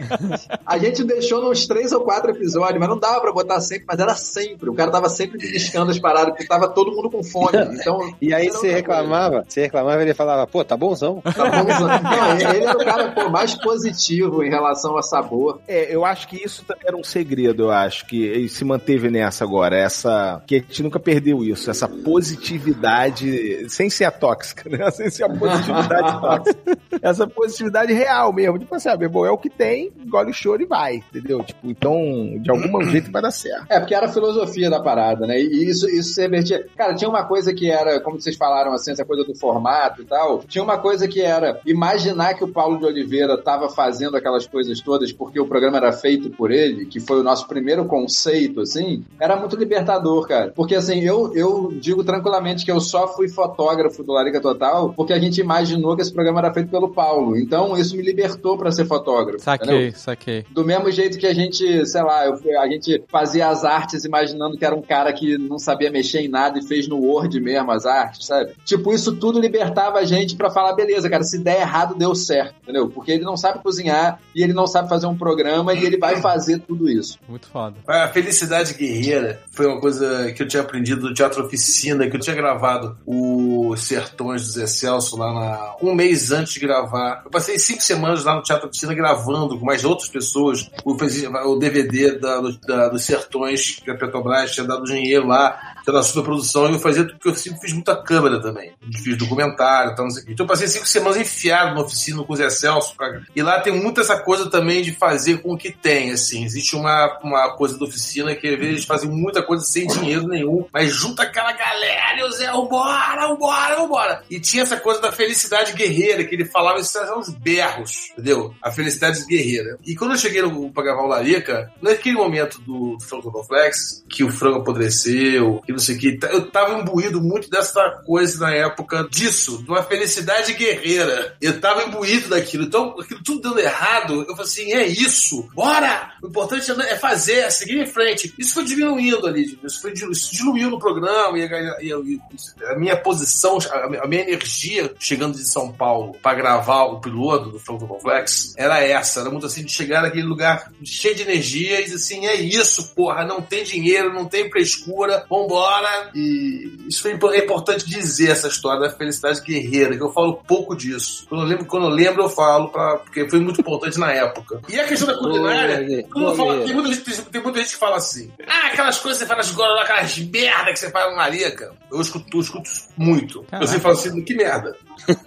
A 0.64 0.78
gente 0.78 1.02
deixou 1.02 1.42
nos 1.42 1.66
três 1.66 1.90
ou 1.90 2.02
quatro 2.02 2.30
episódios, 2.30 2.78
mas 2.78 2.88
não 2.88 2.98
dava 2.98 3.20
pra 3.20 3.32
botar 3.32 3.60
sempre, 3.60 3.84
mas 3.88 3.98
era 3.98 4.14
sempre. 4.14 4.70
O 4.70 4.74
cara 4.74 4.92
tava 4.92 5.08
sempre 5.08 5.38
beliscando 5.38 5.90
as 5.90 5.98
paradas, 5.98 6.30
porque 6.30 6.46
tava 6.46 6.68
todo 6.68 6.92
mundo 6.92 7.10
com 7.10 7.24
fome. 7.24 7.58
Então, 7.72 7.98
E 8.22 8.32
aí 8.32 8.48
você 8.48 8.70
reclamava, 8.70 9.44
você 9.48 9.62
reclamava 9.62 9.98
e 9.98 10.04
ele 10.04 10.14
falava, 10.14 10.46
pô, 10.46 10.64
tá 10.64 10.76
bonzão. 10.76 11.20
Tá 11.20 11.32
bom, 11.62 11.68
não, 11.68 12.52
ele 12.52 12.64
era 12.64 12.78
o 12.78 12.84
cara 12.84 13.10
pô, 13.10 13.28
mais 13.28 13.54
positivo 13.56 14.44
em 14.44 14.50
relação 14.50 14.96
a 14.96 15.02
sabor. 15.02 15.60
É, 15.66 15.92
eu 15.92 16.04
acho 16.04 16.28
que 16.28 16.36
isso 16.36 16.64
também 16.64 16.84
era 16.86 16.96
um 16.96 17.02
segredo, 17.02 17.64
eu 17.64 17.70
acho, 17.72 18.06
que 18.06 18.22
ele 18.22 18.48
se 18.48 18.64
manteve 18.64 19.10
nessa 19.10 19.42
agora, 19.42 19.76
essa, 19.76 20.40
que 20.46 20.56
a 20.56 20.58
gente 20.58 20.82
nunca 20.82 21.00
perdeu 21.00 21.42
isso, 21.42 21.70
essa 21.70 21.88
positividade, 21.88 23.68
sem 23.68 23.90
ser 23.90 24.04
a 24.04 24.10
tóxica, 24.12 24.68
né? 24.70 24.88
Sem 24.98 25.10
ser 25.10 25.24
a 25.24 25.28
positividade 25.28 25.88
tóxica. 25.89 26.78
Essa 27.02 27.27
positividade 27.27 27.93
real 27.93 28.32
mesmo, 28.32 28.59
tipo 28.59 28.74
assim, 28.74 28.89
ah, 28.89 28.97
meu 28.97 29.09
irmão, 29.09 29.27
é 29.27 29.31
o 29.31 29.39
que 29.39 29.51
tem, 29.51 29.93
engole 30.05 30.31
o 30.31 30.35
choro 30.35 30.62
e 30.62 30.66
vai, 30.66 30.97
entendeu? 30.97 31.43
Tipo, 31.43 31.60
então, 31.65 31.98
de 32.40 32.51
algum 32.51 32.82
jeito 32.90 33.10
vai 33.10 33.23
dar 33.23 33.31
certo. 33.31 33.66
É, 33.69 33.78
porque 33.78 33.94
era 33.94 34.06
a 34.06 34.12
filosofia 34.12 34.70
da 34.70 34.81
parada, 34.81 35.27
né? 35.27 35.39
E 35.40 35.69
isso, 35.69 35.89
isso 35.89 36.15
se 36.15 36.20
revertia. 36.20 36.66
Cara, 36.77 36.94
tinha 36.94 37.09
uma 37.09 37.24
coisa 37.24 37.55
que 37.55 37.70
era, 37.70 38.01
como 38.01 38.20
vocês 38.20 38.36
falaram, 38.36 38.73
assim, 38.73 38.93
essa 38.93 39.05
coisa 39.05 39.24
do 39.24 39.35
formato 39.35 40.02
e 40.02 40.05
tal. 40.05 40.43
Tinha 40.47 40.62
uma 40.62 40.78
coisa 40.78 41.06
que 41.09 41.20
era 41.20 41.60
imaginar 41.65 42.35
que 42.35 42.44
o 42.44 42.48
Paulo 42.48 42.78
de 42.78 42.85
Oliveira 42.85 43.35
estava 43.35 43.69
fazendo 43.69 44.16
aquelas 44.16 44.47
coisas 44.47 44.81
todas 44.81 45.12
porque 45.12 45.40
o 45.40 45.47
programa 45.47 45.78
era 45.78 45.93
feito 45.93 46.31
por 46.31 46.51
ele, 46.51 46.86
que 46.86 47.01
foi 47.01 47.20
o 47.20 47.23
nosso 47.23 47.47
primeiro 47.47 47.85
conceito, 47.85 48.60
assim, 48.60 49.05
era 49.20 49.36
muito 49.36 49.56
libertador, 49.56 50.27
cara. 50.27 50.52
Porque, 50.55 50.74
assim, 50.74 51.01
eu, 51.01 51.35
eu 51.35 51.73
digo 51.73 52.05
tranquilamente 52.05 52.65
que 52.65 52.70
eu 52.70 52.81
só 52.81 53.09
fui 53.09 53.28
fotógrafo 53.28 54.02
do 54.02 54.12
Larica 54.12 54.40
Total 54.40 54.93
porque 54.94 55.12
a 55.12 55.19
gente 55.19 55.40
imaginou 55.40 55.77
que 55.96 56.02
esse 56.02 56.12
programa 56.12 56.40
era 56.40 56.52
feito 56.52 56.68
pelo 56.70 56.88
Paulo. 56.90 57.36
Então, 57.36 57.76
isso 57.76 57.96
me 57.96 58.02
libertou 58.02 58.56
pra 58.56 58.70
ser 58.72 58.84
fotógrafo. 58.86 59.38
entendeu? 59.50 59.92
Saquei, 59.92 59.92
saquei. 59.92 60.44
Do 60.50 60.64
mesmo 60.64 60.90
jeito 60.90 61.18
que 61.18 61.26
a 61.26 61.34
gente, 61.34 61.86
sei 61.86 62.02
lá, 62.02 62.26
eu- 62.26 62.60
a 62.60 62.68
gente 62.68 63.02
fazia 63.09 63.48
as 63.48 63.64
artes 63.64 64.05
imaginando 64.05 64.56
que 64.56 64.64
era 64.64 64.74
um 64.74 64.82
cara 64.82 65.12
que 65.12 65.36
não 65.38 65.59
sabia 65.59 65.90
mexer 65.90 66.20
em 66.20 66.28
nada 66.28 66.59
e 66.59 66.66
fez 66.66 66.88
no 66.88 66.96
Word 66.98 67.40
mesmo 67.40 67.70
as 67.70 67.86
artes, 67.86 68.26
sabe? 68.26 68.52
Tipo, 68.64 68.92
isso 68.92 69.14
tudo 69.16 69.38
libertava 69.40 69.98
a 69.98 70.05
gente 70.05 70.36
pra 70.36 70.50
falar, 70.50 70.72
beleza, 70.74 71.09
cara, 71.10 71.22
se 71.24 71.38
der 71.38 71.60
errado, 71.60 71.94
deu 71.94 72.14
certo, 72.14 72.55
entendeu? 72.62 72.88
Porque 72.88 73.12
ele 73.12 73.24
não 73.24 73.36
sabe 73.36 73.62
cozinhar 73.62 74.20
e 74.34 74.42
ele 74.42 74.52
não 74.52 74.66
sabe 74.66 74.88
fazer 74.88 75.06
um 75.06 75.16
programa 75.16 75.74
e 75.74 75.84
ele 75.84 75.96
vai 75.98 76.16
fazer 76.20 76.59
tudo 76.60 76.88
isso. 76.88 77.18
Muito 77.28 77.46
foda. 77.48 77.76
A 77.86 78.09
felicidade 78.09 78.74
guerreira 78.74 79.40
foi 79.50 79.66
uma 79.66 79.80
coisa 79.80 80.32
que 80.32 80.42
eu 80.42 80.48
tinha 80.48 80.62
aprendido 80.62 81.02
no 81.09 81.14
Teatro 81.14 81.44
Oficina, 81.44 82.09
que 82.09 82.16
eu 82.16 82.20
tinha 82.20 82.34
gravado 82.36 82.96
o 83.06 83.74
Sertões 83.76 84.42
do 84.42 84.48
Zé 84.52 84.66
Celso 84.66 85.16
lá 85.16 85.32
na... 85.32 85.68
um 85.82 85.95
mês 85.95 86.31
antes 86.32 86.55
de 86.55 86.61
gravar. 86.61 87.23
Eu 87.24 87.31
passei 87.31 87.59
cinco 87.59 87.82
semanas 87.82 88.24
lá 88.24 88.35
no 88.35 88.43
Teatro 88.43 88.69
Oficina 88.69 88.95
gravando 88.95 89.59
com 89.59 89.65
mais 89.65 89.85
outras 89.85 90.09
pessoas 90.09 90.70
o, 90.85 90.93
o 90.93 91.57
DVD 91.59 92.19
da, 92.19 92.40
da- 92.66 92.89
dos 92.89 93.05
Sertões, 93.05 93.77
que 93.82 93.90
a 93.90 93.97
Petrobras 93.97 94.53
tinha 94.53 94.66
dado 94.66 94.85
dinheiro 94.85 95.27
lá, 95.27 95.59
tinha 95.82 95.93
dado 95.93 96.05
superprodução, 96.05 96.69
e 96.69 96.74
eu 96.74 96.78
fazia 96.78 97.05
porque 97.05 97.28
eu 97.28 97.35
sempre 97.35 97.61
fiz 97.61 97.73
muita 97.73 97.97
câmera 97.97 98.40
também. 98.40 98.73
Fiz 99.03 99.16
documentário 99.16 99.95
tal. 99.95 100.07
Então 100.09 100.45
eu 100.45 100.47
passei 100.47 100.69
cinco 100.69 100.86
semanas 100.86 101.16
enfiado 101.19 101.74
na 101.74 101.81
oficina 101.82 102.23
com 102.23 102.32
o 102.32 102.36
Zé 102.36 102.51
Celso, 102.51 102.95
e 103.35 103.43
lá 103.43 103.61
tem 103.61 103.73
muito 103.73 104.01
essa 104.01 104.19
coisa 104.19 104.51
também 104.51 104.82
de 104.82 104.93
fazer 104.93 105.39
com 105.39 105.53
o 105.55 105.59
que 105.59 105.70
tem, 105.70 106.11
assim. 106.12 106.45
Existe 106.45 106.77
uma, 106.77 107.19
uma 107.23 107.51
coisa 107.55 107.78
da 107.78 107.85
oficina 107.85 108.35
que 108.35 108.47
às 108.49 108.55
vezes 108.59 108.73
eles 108.73 108.85
fazem 108.85 109.11
muita 109.11 109.43
coisa 109.43 109.65
sem 109.65 109.86
dinheiro 109.86 110.27
nenhum, 110.28 110.66
mas 110.73 110.93
junta 110.93 111.23
aquela 111.23 111.53
galera 111.53 112.19
e 112.20 112.23
o 112.24 112.31
Zé, 112.32 112.47
vambora, 112.51 113.28
vambora, 113.28 113.77
vambora. 113.77 114.23
E 114.31 114.40
tinha 114.40 114.62
essa 114.62 114.77
coisa 114.77 115.01
da 115.01 115.12
felicidade 115.12 115.57
guerreira, 115.74 116.24
que 116.24 116.35
ele 116.35 116.44
falava 116.44 116.80
isso 116.80 116.97
eram 116.98 117.18
uns 117.20 117.28
berros, 117.30 118.10
entendeu? 118.12 118.55
A 118.62 118.70
felicidade 118.70 119.24
guerreira. 119.26 119.78
E 119.85 119.94
quando 119.97 120.12
eu 120.12 120.18
cheguei 120.18 120.43
no, 120.43 120.70
pra 120.72 120.82
gravar 120.82 121.02
o 121.02 121.06
Larica, 121.09 121.70
naquele 121.80 122.16
momento 122.16 122.60
do 122.60 122.98
Frango 123.01 123.43
Flex, 123.44 124.05
que 124.09 124.24
o 124.24 124.30
frango 124.30 124.59
apodreceu, 124.60 125.62
que 125.64 125.72
não 125.72 125.78
sei 125.78 125.97
o 125.97 125.98
que, 125.98 126.18
eu 126.30 126.51
tava 126.51 126.78
imbuído 126.78 127.20
muito 127.20 127.48
dessa 127.51 128.02
coisa 128.05 128.39
na 128.40 128.52
época 128.55 129.06
disso, 129.10 129.62
de 129.62 129.68
uma 129.70 129.82
felicidade 129.82 130.52
guerreira. 130.55 131.36
Eu 131.40 131.60
tava 131.60 131.85
imbuído 131.85 132.28
daquilo. 132.28 132.64
Então, 132.64 132.98
aquilo 133.01 133.22
tudo 133.22 133.40
dando 133.40 133.60
errado, 133.60 134.20
eu 134.22 134.35
falei 134.36 134.43
assim: 134.43 134.72
é 134.72 134.86
isso, 134.86 135.48
bora! 135.55 136.12
O 136.22 136.26
importante 136.28 136.70
é 136.70 136.97
fazer, 136.97 137.39
é 137.40 137.51
seguir 137.51 137.78
em 137.80 137.86
frente. 137.86 138.35
Isso 138.39 138.55
foi 138.55 138.64
diminuindo 138.64 139.26
ali, 139.26 139.59
isso, 139.62 139.80
foi, 139.80 139.93
isso 139.93 140.35
diluiu 140.35 140.70
no 140.70 140.78
programa 140.78 141.39
e, 141.39 141.43
a- 141.44 141.80
e 141.82 141.93
a- 141.93 141.98
e 141.98 142.20
a 142.66 142.76
minha 142.78 142.97
posição, 142.97 143.59
a 144.02 144.06
minha 144.09 144.22
energia 144.22 144.93
chegando 144.98 145.38
de 145.39 145.48
São 145.48 145.73
Paulo 145.73 146.15
pra 146.23 146.35
gravar 146.35 146.85
o 146.85 147.01
piloto 147.01 147.51
do 147.51 147.59
Franco 147.59 147.86
Complex 147.86 148.55
era 148.56 148.81
essa. 148.82 149.20
Era 149.20 149.31
muito 149.31 149.47
assim 149.47 149.65
de 149.65 149.73
chegar 149.73 150.02
naquele 150.02 150.27
lugar 150.27 150.70
cheio 150.85 151.15
de 151.15 151.23
energia 151.23 151.81
e 151.81 151.85
dizer 151.85 151.97
assim: 151.97 152.27
é 152.27 152.35
isso, 152.35 152.94
porra, 152.94 153.24
não 153.24 153.40
tem 153.40 153.65
dinheiro, 153.65 154.12
não 154.12 154.27
tem 154.27 154.51
frescura, 154.51 155.24
vambora. 155.28 156.10
E 156.15 156.86
isso 156.89 157.02
foi 157.02 157.12
é 157.35 157.39
importante 157.44 157.89
dizer 157.89 158.31
essa 158.31 158.48
história 158.48 158.81
da 158.81 158.90
felicidade 158.90 159.40
guerreira, 159.40 159.97
que 159.97 160.02
eu 160.02 160.12
falo 160.12 160.35
pouco 160.47 160.77
disso. 160.77 161.27
Quando 161.28 161.43
eu 161.43 161.48
lembro, 161.48 161.66
quando 161.66 161.85
eu, 161.86 161.90
lembro, 161.90 162.23
eu 162.23 162.28
falo, 162.28 162.69
pra, 162.69 162.97
porque 162.98 163.28
foi 163.28 163.40
muito 163.40 163.60
importante 163.60 163.98
na 163.98 164.12
época. 164.12 164.60
E 164.69 164.78
a 164.78 164.86
questão 164.86 165.09
da 165.09 165.19
culinária, 165.19 166.06
eu 166.15 166.35
falo- 166.36 166.65
tem, 166.65 166.74
muita 166.74 166.93
gente, 166.93 167.23
tem, 167.23 167.43
muita 167.43 167.59
gente 167.60 167.73
que 167.73 167.78
fala 167.78 167.97
assim: 167.97 168.31
ah, 168.47 168.69
aquelas 168.73 168.98
coisas 168.98 169.20
que 169.23 169.27
você 169.28 169.35
faz 169.35 169.39
nas 169.56 169.81
aquelas 169.81 170.19
merda 170.19 170.73
que 170.73 170.78
você 170.78 170.90
faz 170.90 171.10
na 171.10 171.16
larica. 171.16 171.73
Eu 171.90 172.01
escuto, 172.01 172.36
eu 172.36 172.40
escuto 172.40 172.70
muito. 172.97 173.44
Eu 173.52 173.66
sempre 173.66 173.82
falo 173.82 173.94
assim: 173.94 174.23
que 174.23 174.35
merda. 174.35 174.77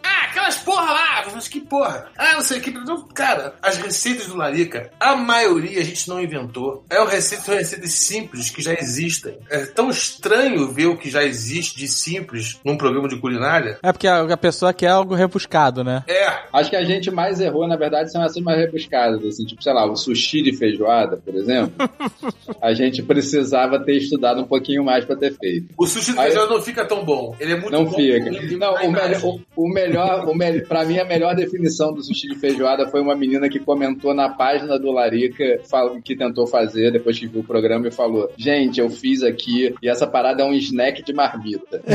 Ah, 0.04 0.26
aquelas 0.26 0.52
as 0.52 0.62
porra 0.62 0.92
lá, 0.92 1.26
mas 1.34 1.48
que 1.48 1.62
porra? 1.62 2.08
Ah, 2.18 2.34
não 2.34 2.42
sei 2.42 2.58
o 2.58 2.62
que. 2.62 2.72
Cara, 3.14 3.54
as 3.62 3.78
receitas 3.78 4.28
do 4.28 4.36
Larica, 4.36 4.92
a 5.00 5.16
maioria 5.16 5.80
a 5.80 5.84
gente 5.84 6.10
não 6.10 6.20
inventou. 6.22 6.84
É 6.90 7.00
uma 7.00 7.10
receita, 7.10 7.44
são 7.46 7.56
receitas 7.56 7.94
simples 7.94 8.50
que 8.50 8.62
já 8.62 8.74
existem. 8.74 9.38
É 9.50 9.66
tão 9.66 9.90
estranho 9.90 10.68
ver 10.72 10.88
o 10.88 10.98
que 10.98 11.10
já 11.10 11.24
existe 11.24 11.78
de 11.78 11.88
simples 11.88 12.60
num 12.66 12.76
programa 12.78 13.08
de 13.08 13.18
culinária. 13.18 13.80
É 13.82 13.92
porque 13.92 14.08
a, 14.08 14.22
a 14.24 14.38
pessoa 14.38 14.74
quer 14.74 14.88
algo 14.90 15.14
rebuscado, 15.16 15.84
né? 15.84 16.04
É. 16.08 16.28
Acho 16.52 16.70
que 16.70 16.76
a 16.76 16.84
gente 16.84 17.10
mais 17.10 17.40
errou, 17.40 17.68
na 17.68 17.76
verdade, 17.78 18.12
são 18.12 18.24
essas 18.24 18.42
mais 18.42 18.58
rebuscadas, 18.60 19.24
assim, 19.24 19.46
tipo, 19.46 19.64
sei 19.64 19.74
lá, 19.74 19.86
o 19.86 19.96
sushi 19.96 20.42
de 20.42 20.54
feijoada, 20.58 21.18
por 21.18 21.34
exemplo. 21.36 21.74
a 22.62 22.74
gente 22.74 23.02
precisava 23.04 23.80
ter 23.80 23.96
estudado 23.98 24.42
um 24.42 24.46
pouquinho 24.46 24.84
mais 24.84 25.06
pra 25.06 25.16
ter 25.16 25.34
feito. 25.38 25.68
O 25.78 25.86
sushi 25.88 26.14
de 26.14 26.20
Aí- 26.20 26.28
feijão 26.32 26.50
não 26.50 26.62
fica 26.62 26.84
tão 26.86 27.04
bom. 27.06 27.36
Ele 27.40 27.54
é 27.54 27.56
muito 27.56 27.72
Não 27.72 27.86
bom. 27.86 27.92
fica. 27.96 28.28
Ele- 28.28 28.58
Não, 28.58 28.74
na 28.74 28.82
o, 28.82 28.86
imagem. 28.86 29.10
melhor, 29.10 29.26
o, 29.56 29.64
o 29.66 29.70
melhor, 29.70 29.91
o 29.98 30.36
melhor, 30.36 30.68
pra 30.68 30.86
mim, 30.86 31.00
a 31.00 31.06
melhor 31.06 31.36
definição 31.36 31.94
do 31.94 32.04
sushi 32.04 32.28
de 32.28 32.36
feijoada 32.36 32.88
foi 32.88 33.02
uma 33.02 33.16
menina 33.16 33.50
que 33.50 33.60
comentou 33.60 34.14
na 34.14 34.30
página 34.30 34.78
do 34.78 34.92
Larica, 34.92 35.60
que 36.04 36.16
tentou 36.16 36.48
fazer 36.48 36.92
depois 36.92 37.18
que 37.18 37.28
viu 37.28 37.42
o 37.42 37.44
programa 37.44 37.88
e 37.88 37.92
falou: 37.92 38.30
Gente, 38.38 38.80
eu 38.80 38.90
fiz 38.90 39.24
aqui 39.24 39.74
e 39.82 39.90
essa 39.90 40.08
parada 40.08 40.44
é 40.44 40.46
um 40.46 40.54
snack 40.54 41.04
de 41.04 41.14
marmita. 41.14 41.82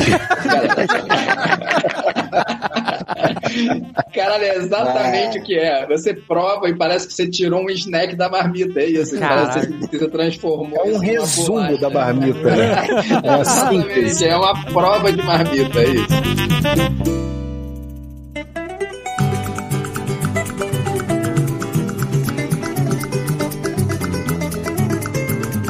Caralho, 4.14 4.44
é 4.44 4.56
exatamente 4.56 5.38
o 5.38 5.42
que 5.42 5.54
é. 5.58 5.86
Você 5.86 6.14
prova 6.14 6.68
e 6.68 6.76
parece 6.76 7.06
que 7.06 7.14
você 7.14 7.28
tirou 7.28 7.62
um 7.62 7.70
snack 7.70 8.14
da 8.16 8.28
marmita. 8.28 8.80
É 8.80 8.86
isso. 8.86 9.18
Parece 9.18 9.72
que 9.72 9.98
você 9.98 10.08
transformou. 10.08 10.78
É 10.78 10.92
um 10.92 10.98
resumo 10.98 11.78
da 11.78 11.90
marmita, 11.90 12.56
né? 12.56 12.76
É 14.26 14.26
é 14.26 14.36
uma 14.36 14.64
prova 14.66 15.12
de 15.12 15.22
marmita, 15.22 15.78
é 15.80 15.84
isso. 15.84 17.45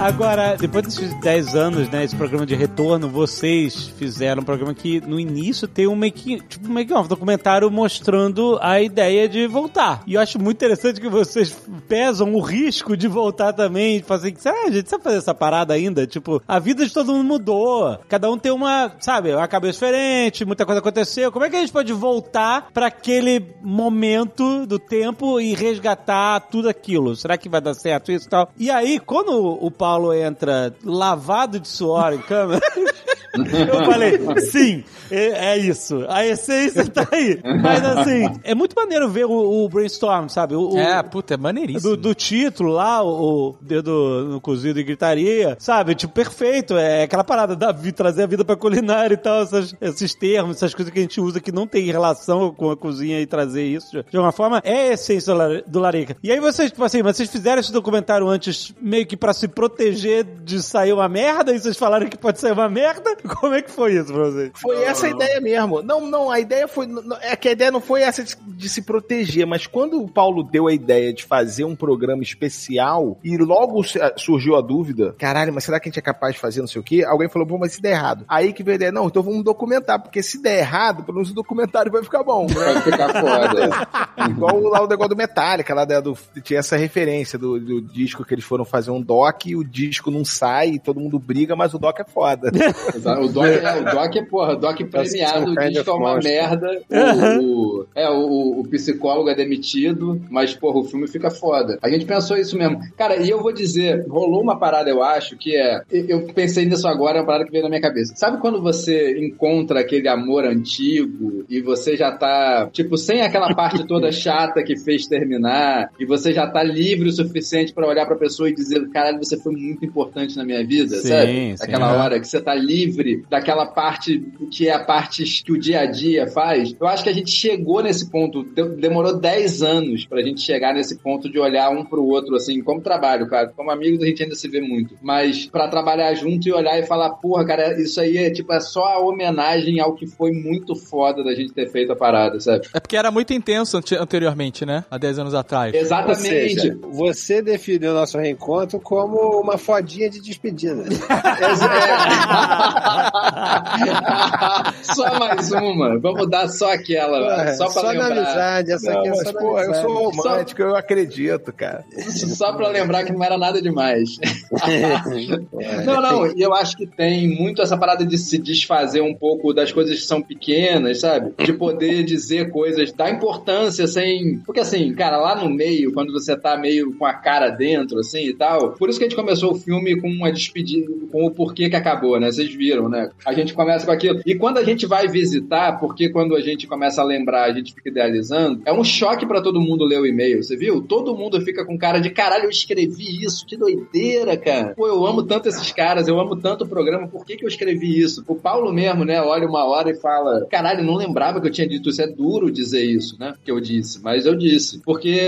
Agora, 0.06 0.56
depois 0.56 0.84
desses 0.84 1.12
10 1.14 1.56
anos, 1.56 1.88
né, 1.88 2.04
esse 2.04 2.14
programa 2.14 2.46
de 2.46 2.54
retorno, 2.54 3.08
vocês 3.08 3.88
fizeram 3.98 4.40
um 4.40 4.44
programa 4.44 4.72
que 4.72 5.00
no 5.00 5.18
início 5.18 5.66
tem 5.66 5.88
um 5.88 5.96
make, 5.96 6.40
tipo 6.42 6.68
um 6.68 6.72
make 6.72 6.92
off, 6.94 7.08
documentário 7.08 7.68
mostrando 7.72 8.56
a 8.62 8.80
ideia 8.80 9.28
de 9.28 9.48
voltar. 9.48 10.04
E 10.06 10.14
eu 10.14 10.20
acho 10.20 10.40
muito 10.40 10.58
interessante 10.58 11.00
que 11.00 11.08
vocês 11.08 11.58
pesam 11.88 12.32
o 12.34 12.40
risco 12.40 12.96
de 12.96 13.08
voltar 13.08 13.52
também, 13.52 13.98
de 13.98 14.04
fazer, 14.04 14.32
será, 14.38 14.68
a 14.68 14.70
gente 14.70 14.88
sabe 14.88 15.02
fazer 15.02 15.16
essa 15.16 15.34
parada 15.34 15.74
ainda? 15.74 16.06
Tipo, 16.06 16.40
a 16.46 16.60
vida 16.60 16.86
de 16.86 16.92
todo 16.92 17.12
mundo 17.12 17.24
mudou. 17.24 17.98
Cada 18.08 18.30
um 18.30 18.38
tem 18.38 18.52
uma, 18.52 18.92
sabe, 19.00 19.34
uma 19.34 19.48
cabeça 19.48 19.72
diferente, 19.72 20.44
muita 20.44 20.64
coisa 20.64 20.78
aconteceu. 20.78 21.32
Como 21.32 21.44
é 21.44 21.50
que 21.50 21.56
a 21.56 21.60
gente 21.60 21.72
pode 21.72 21.92
voltar 21.92 22.68
para 22.72 22.86
aquele 22.86 23.44
momento 23.60 24.66
do 24.66 24.78
tempo 24.78 25.40
e 25.40 25.52
resgatar 25.52 26.38
tudo 26.42 26.68
aquilo? 26.68 27.16
Será 27.16 27.36
que 27.36 27.48
vai 27.48 27.60
dar 27.60 27.74
certo 27.74 28.12
isso 28.12 28.26
e 28.26 28.30
tal? 28.30 28.48
E 28.56 28.70
aí, 28.70 29.00
quando 29.00 29.32
o 29.34 29.68
Paulo 29.68 29.95
entra 30.14 30.74
lavado 30.84 31.60
de 31.60 31.68
suor 31.68 32.12
em 32.12 32.20
câmera, 32.20 32.60
eu 33.34 33.84
falei, 33.84 34.18
sim, 34.40 34.84
é, 35.10 35.52
é 35.54 35.58
isso. 35.58 36.04
A 36.08 36.24
essência 36.26 36.84
tá 36.86 37.06
aí. 37.12 37.40
Mas 37.62 37.84
assim, 37.84 38.28
é 38.44 38.54
muito 38.54 38.74
maneiro 38.74 39.08
ver 39.08 39.24
o, 39.26 39.64
o 39.64 39.68
brainstorm, 39.68 40.28
sabe? 40.28 40.54
O, 40.54 40.74
o- 40.74 40.78
É, 40.78 41.02
puta, 41.02 41.34
é 41.34 41.36
maneiríssimo. 41.36 41.96
do, 41.96 41.96
do 41.96 42.14
título 42.14 42.72
lá, 42.72 43.02
o, 43.04 43.54
dedo 43.60 44.26
no 44.30 44.40
cozido 44.40 44.78
e 44.80 44.84
gritaria, 44.84 45.56
sabe? 45.58 45.94
Tipo, 45.94 46.12
perfeito. 46.14 46.76
É 46.76 47.02
aquela 47.04 47.24
parada 47.24 47.54
da 47.56 47.72
trazer 47.94 48.24
a 48.24 48.26
vida 48.26 48.44
pra 48.44 48.56
culinária 48.56 49.14
e 49.14 49.18
tal, 49.18 49.42
essas- 49.42 49.74
esses 49.80 50.14
termos, 50.14 50.56
essas 50.56 50.74
coisas 50.74 50.92
que 50.92 50.98
a 50.98 51.02
gente 51.02 51.20
usa 51.20 51.40
que 51.40 51.52
não 51.52 51.66
tem 51.66 51.84
relação 51.86 52.52
com 52.52 52.70
a 52.70 52.76
cozinha 52.76 53.20
e 53.20 53.26
trazer 53.26 53.64
isso 53.64 54.02
de 54.10 54.16
alguma 54.16 54.32
forma, 54.32 54.60
é 54.64 54.88
a 54.90 54.92
essência 54.94 55.34
do 55.66 55.78
Larica. 55.78 56.16
E 56.22 56.30
aí 56.32 56.40
vocês, 56.40 56.70
tipo 56.70 56.82
assim, 56.84 57.02
vocês 57.02 57.30
fizeram 57.30 57.60
esse 57.60 57.72
documentário 57.72 58.26
antes 58.28 58.74
meio 58.80 59.06
que 59.06 59.16
pra 59.16 59.32
se 59.32 59.46
proteger 59.48 60.24
de 60.24 60.62
sair 60.62 60.92
uma 60.92 61.08
merda 61.08 61.52
e 61.52 61.58
vocês 61.60 61.76
falaram 61.76 62.06
que 62.08 62.16
pode 62.18 62.40
sair 62.40 62.52
uma 62.52 62.68
merda? 62.68 63.16
Como 63.40 63.54
é 63.54 63.62
que 63.62 63.70
foi 63.70 63.94
isso 63.94 64.12
pra 64.12 64.24
vocês? 64.24 64.50
Foi 64.54 64.82
essa 64.82 65.06
a 65.06 65.10
ideia 65.10 65.40
mesmo. 65.40 65.82
Não, 65.82 66.06
não, 66.06 66.30
a 66.30 66.38
ideia 66.40 66.66
foi. 66.68 66.86
É 67.22 67.34
que 67.36 67.48
a 67.48 67.52
ideia 67.52 67.70
não 67.70 67.80
foi 67.80 68.02
essa 68.02 68.22
de, 68.22 68.36
de 68.46 68.68
se 68.68 68.82
proteger, 68.82 69.46
mas 69.46 69.66
quando 69.66 70.00
o 70.02 70.08
Paulo 70.08 70.42
deu 70.42 70.66
a 70.66 70.72
ideia 70.72 71.12
de 71.12 71.24
fazer 71.24 71.64
um 71.64 71.76
programa 71.76 72.22
especial 72.22 73.18
e 73.22 73.36
logo 73.36 73.82
se- 73.84 73.98
surgiu 74.16 74.56
a 74.56 74.60
dúvida: 74.60 75.14
caralho, 75.18 75.52
mas 75.52 75.64
será 75.64 75.78
que 75.80 75.88
a 75.88 75.90
gente 75.90 75.98
é 75.98 76.02
capaz 76.02 76.34
de 76.34 76.40
fazer 76.40 76.60
não 76.60 76.68
sei 76.68 76.80
o 76.80 76.84
quê? 76.84 77.04
Alguém 77.06 77.28
falou, 77.28 77.46
pô, 77.46 77.58
mas 77.58 77.72
se 77.72 77.82
der 77.82 77.92
errado. 77.92 78.24
Aí 78.28 78.52
que 78.52 78.62
veio 78.62 78.74
a 78.74 78.76
ideia: 78.76 78.92
não, 78.92 79.06
então 79.06 79.22
vamos 79.22 79.44
documentar, 79.44 80.00
porque 80.00 80.22
se 80.22 80.40
der 80.42 80.58
errado, 80.58 81.02
pelo 81.04 81.16
menos 81.16 81.30
o 81.30 81.34
documentário 81.34 81.90
vai 81.92 82.02
ficar 82.02 82.22
bom. 82.22 82.46
Vai 82.46 82.80
ficar 82.82 83.08
foda. 83.20 83.70
Igual 84.30 84.60
lá 84.62 84.82
o 84.82 84.88
negócio 84.88 85.10
do 85.10 85.16
Metallica, 85.16 85.74
lá 85.74 85.84
do, 85.84 86.16
tinha 86.42 86.60
essa 86.60 86.76
referência 86.76 87.38
do, 87.38 87.58
do 87.60 87.80
disco 87.80 88.24
que 88.24 88.34
eles 88.34 88.44
foram 88.44 88.64
fazer 88.64 88.90
um 88.90 89.00
doc 89.00 89.46
e 89.46 89.56
o 89.56 89.64
disco 89.64 90.10
não 90.10 90.24
sai 90.24 90.70
e 90.70 90.78
todo 90.78 91.00
mundo 91.00 91.18
briga, 91.18 91.54
mas 91.54 91.74
o 91.74 91.78
doc 91.78 91.98
é 92.00 92.04
foda. 92.04 92.50
Exato. 93.12 93.26
O 93.26 93.28
Doc, 93.28 93.46
é, 93.46 93.76
o 93.80 93.84
Doc 93.84 94.16
é, 94.16 94.22
porra, 94.24 94.52
o 94.52 94.56
Doc 94.56 94.76
premiado, 94.90 95.40
Some 95.40 95.52
o 95.52 95.56
kind 95.60 95.72
disco 95.72 95.90
é 95.90 95.92
uma 95.94 96.14
monster. 96.14 96.32
merda. 96.32 96.82
O, 96.90 97.40
o- 97.80 97.86
é, 97.94 98.10
o, 98.10 98.60
o 98.60 98.68
psicólogo 98.68 99.28
é 99.28 99.34
demitido, 99.34 100.20
mas, 100.30 100.54
porra, 100.54 100.78
o 100.78 100.84
filme 100.84 101.06
fica 101.08 101.30
foda. 101.30 101.78
A 101.82 101.88
gente 101.90 102.04
pensou 102.04 102.36
isso 102.36 102.56
mesmo. 102.56 102.80
Cara, 102.96 103.16
e 103.16 103.28
eu 103.30 103.40
vou 103.42 103.52
dizer, 103.52 104.04
rolou 104.08 104.42
uma 104.42 104.58
parada, 104.58 104.90
eu 104.90 105.02
acho, 105.02 105.36
que 105.36 105.56
é. 105.56 105.82
Eu 105.90 106.26
pensei 106.34 106.64
nisso 106.66 106.86
agora, 106.88 107.18
é 107.18 107.20
uma 107.20 107.26
parada 107.26 107.44
que 107.44 107.50
veio 107.50 107.62
na 107.62 107.68
minha 107.68 107.80
cabeça. 107.80 108.14
Sabe 108.16 108.40
quando 108.40 108.60
você 108.62 109.18
encontra 109.18 109.80
aquele 109.80 110.08
amor 110.08 110.44
antigo 110.44 111.44
e 111.48 111.60
você 111.60 111.96
já 111.96 112.12
tá, 112.12 112.68
tipo, 112.72 112.96
sem 112.96 113.22
aquela 113.22 113.54
parte 113.54 113.86
toda 113.86 114.10
chata 114.12 114.62
que 114.62 114.76
fez 114.76 115.06
terminar, 115.06 115.90
e 115.98 116.04
você 116.04 116.32
já 116.32 116.46
tá 116.46 116.62
livre 116.62 117.08
o 117.08 117.12
suficiente 117.12 117.72
pra 117.72 117.86
olhar 117.86 118.06
pra 118.06 118.16
pessoa 118.16 118.48
e 118.48 118.54
dizer, 118.54 118.88
caralho, 118.90 119.18
você 119.18 119.38
foi 119.38 119.52
muito 119.52 119.84
importante 119.84 120.36
na 120.36 120.44
minha 120.44 120.64
vida, 120.66 120.96
Sim, 120.96 121.08
sabe? 121.08 121.26
sim. 121.32 121.54
Aquela 121.60 121.86
Aham. 121.92 122.04
hora 122.04 122.20
que 122.20 122.26
você 122.26 122.40
tá 122.40 122.54
livre 122.54 122.95
daquela 123.28 123.66
parte 123.66 124.24
que 124.50 124.68
é 124.68 124.72
a 124.74 124.84
parte 124.84 125.24
que 125.44 125.52
o 125.52 125.58
dia 125.58 125.80
a 125.80 125.86
dia 125.86 126.26
faz. 126.28 126.74
Eu 126.78 126.86
acho 126.86 127.02
que 127.04 127.10
a 127.10 127.12
gente 127.12 127.30
chegou 127.30 127.82
nesse 127.82 128.10
ponto, 128.10 128.42
de- 128.44 128.76
demorou 128.76 129.18
10 129.18 129.62
anos 129.62 130.06
pra 130.06 130.22
gente 130.22 130.40
chegar 130.40 130.74
nesse 130.74 130.98
ponto 130.98 131.30
de 131.30 131.38
olhar 131.38 131.70
um 131.70 131.84
pro 131.84 132.04
outro, 132.04 132.34
assim, 132.36 132.62
como 132.62 132.80
trabalho, 132.80 133.28
cara. 133.28 133.52
Como 133.56 133.70
amigos 133.70 134.02
a 134.02 134.06
gente 134.06 134.22
ainda 134.22 134.34
se 134.34 134.48
vê 134.48 134.60
muito. 134.60 134.96
Mas 135.02 135.46
pra 135.46 135.68
trabalhar 135.68 136.14
junto 136.14 136.46
e 136.48 136.52
olhar 136.52 136.78
e 136.78 136.86
falar, 136.86 137.10
porra, 137.10 137.44
cara, 137.46 137.80
isso 137.80 138.00
aí 138.00 138.16
é 138.18 138.30
tipo, 138.30 138.52
é 138.52 138.60
só 138.60 138.84
a 138.84 138.98
homenagem 139.00 139.80
ao 139.80 139.94
que 139.94 140.06
foi 140.06 140.32
muito 140.32 140.74
foda 140.74 141.22
da 141.24 141.34
gente 141.34 141.52
ter 141.52 141.70
feito 141.70 141.92
a 141.92 141.96
parada, 141.96 142.38
sabe? 142.40 142.66
É 142.74 142.80
porque 142.80 142.96
era 142.96 143.10
muito 143.10 143.32
intenso 143.32 143.76
ante- 143.76 143.96
anteriormente, 143.96 144.64
né? 144.64 144.84
Há 144.90 144.98
10 144.98 145.18
anos 145.18 145.34
atrás. 145.34 145.74
Exatamente. 145.74 146.18
Ou 146.18 146.24
seja, 146.58 146.78
você 146.90 147.42
definiu 147.42 147.92
nosso 147.94 148.18
reencontro 148.18 148.78
como 148.80 149.40
uma 149.40 149.58
fodinha 149.58 150.08
de 150.08 150.20
despedida. 150.20 150.84
só 154.82 155.18
mais 155.18 155.50
uma. 155.52 155.98
Vamos 155.98 156.28
dar 156.28 156.48
só 156.48 156.72
aquela, 156.72 157.18
Porra, 157.20 157.54
só 157.54 157.64
pra 157.64 157.72
só 157.72 157.82
na 157.82 157.90
lembrar. 157.90 158.12
amizade, 158.12 158.72
essa 158.72 158.92
Não, 158.92 158.98
aqui 158.98 159.08
é 159.08 159.10
mas, 159.10 159.22
só 159.22 159.32
na 159.32 159.40
pô, 159.40 159.60
eu 159.60 159.74
sou 159.74 160.10
romântico, 160.10 160.62
eu 160.62 160.76
acredito, 160.76 161.52
cara. 161.52 161.84
Só 162.10 162.52
pra 162.52 162.68
lembrar 162.68 163.04
que 163.04 163.12
não 163.12 163.22
era 163.24 163.36
nada 163.38 163.60
demais. 163.60 164.10
Não, 165.84 166.00
não, 166.00 166.26
e 166.36 166.40
eu 166.42 166.54
acho 166.54 166.76
que 166.76 166.86
tem 166.86 167.28
muito 167.28 167.62
essa 167.62 167.76
parada 167.76 168.04
de 168.04 168.18
se 168.18 168.38
desfazer 168.38 169.00
um 169.00 169.14
pouco 169.14 169.52
das 169.52 169.72
coisas 169.72 169.98
que 170.00 170.06
são 170.06 170.20
pequenas, 170.22 171.00
sabe? 171.00 171.32
De 171.44 171.52
poder 171.52 172.04
dizer 172.04 172.50
coisas, 172.50 172.92
dar 172.92 173.10
importância 173.10 173.86
sem. 173.86 174.38
Porque 174.44 174.60
assim, 174.60 174.92
cara, 174.94 175.16
lá 175.18 175.34
no 175.36 175.48
meio, 175.48 175.92
quando 175.92 176.12
você 176.12 176.36
tá 176.36 176.56
meio 176.56 176.96
com 176.96 177.04
a 177.04 177.14
cara 177.14 177.50
dentro, 177.50 177.98
assim 177.98 178.26
e 178.28 178.34
tal. 178.34 178.72
Por 178.72 178.88
isso 178.88 178.98
que 178.98 179.04
a 179.04 179.08
gente 179.08 179.16
começou 179.16 179.52
o 179.52 179.58
filme 179.58 180.00
com 180.00 180.08
uma 180.08 180.32
despedida, 180.32 180.86
com 181.10 181.24
o 181.26 181.30
porquê 181.30 181.68
que 181.68 181.76
acabou, 181.76 182.18
né? 182.18 182.30
Vocês 182.30 182.52
viram, 182.54 182.75
né? 182.88 183.10
A 183.24 183.32
gente 183.32 183.54
começa 183.54 183.86
com 183.86 183.92
aquilo. 183.92 184.20
E 184.24 184.34
quando 184.34 184.58
a 184.58 184.64
gente 184.64 184.86
vai 184.86 185.08
visitar, 185.08 185.78
porque 185.78 186.08
quando 186.08 186.34
a 186.34 186.40
gente 186.40 186.66
começa 186.66 187.00
a 187.00 187.04
lembrar, 187.04 187.44
a 187.44 187.52
gente 187.52 187.74
fica 187.74 187.88
idealizando, 187.88 188.62
é 188.64 188.72
um 188.72 188.84
choque 188.84 189.26
pra 189.26 189.40
todo 189.40 189.60
mundo 189.60 189.84
ler 189.84 190.00
o 190.00 190.06
e-mail, 190.06 190.42
você 190.42 190.56
viu? 190.56 190.80
Todo 190.80 191.16
mundo 191.16 191.40
fica 191.40 191.64
com 191.64 191.78
cara 191.78 191.98
de 191.98 192.10
caralho, 192.10 192.44
eu 192.44 192.50
escrevi 192.50 193.24
isso, 193.24 193.46
que 193.46 193.56
doideira, 193.56 194.36
cara. 194.36 194.74
Pô, 194.76 194.86
eu 194.86 195.06
amo 195.06 195.22
tanto 195.22 195.48
esses 195.48 195.72
caras, 195.72 196.08
eu 196.08 196.18
amo 196.20 196.36
tanto 196.36 196.64
o 196.64 196.68
programa, 196.68 197.08
por 197.08 197.24
que, 197.24 197.36
que 197.36 197.44
eu 197.44 197.48
escrevi 197.48 198.00
isso? 198.00 198.24
O 198.26 198.34
Paulo 198.34 198.72
mesmo, 198.72 199.04
né, 199.04 199.20
olha 199.20 199.46
uma 199.46 199.64
hora 199.64 199.90
e 199.90 199.94
fala: 199.94 200.46
caralho, 200.50 200.84
não 200.84 200.96
lembrava 200.96 201.40
que 201.40 201.46
eu 201.46 201.52
tinha 201.52 201.68
dito 201.68 201.90
isso. 201.90 202.02
É 202.02 202.06
duro 202.06 202.50
dizer 202.50 202.84
isso, 202.84 203.18
né? 203.18 203.34
Que 203.44 203.50
eu 203.50 203.60
disse, 203.60 204.00
mas 204.02 204.26
eu 204.26 204.34
disse. 204.34 204.80
Porque. 204.82 205.20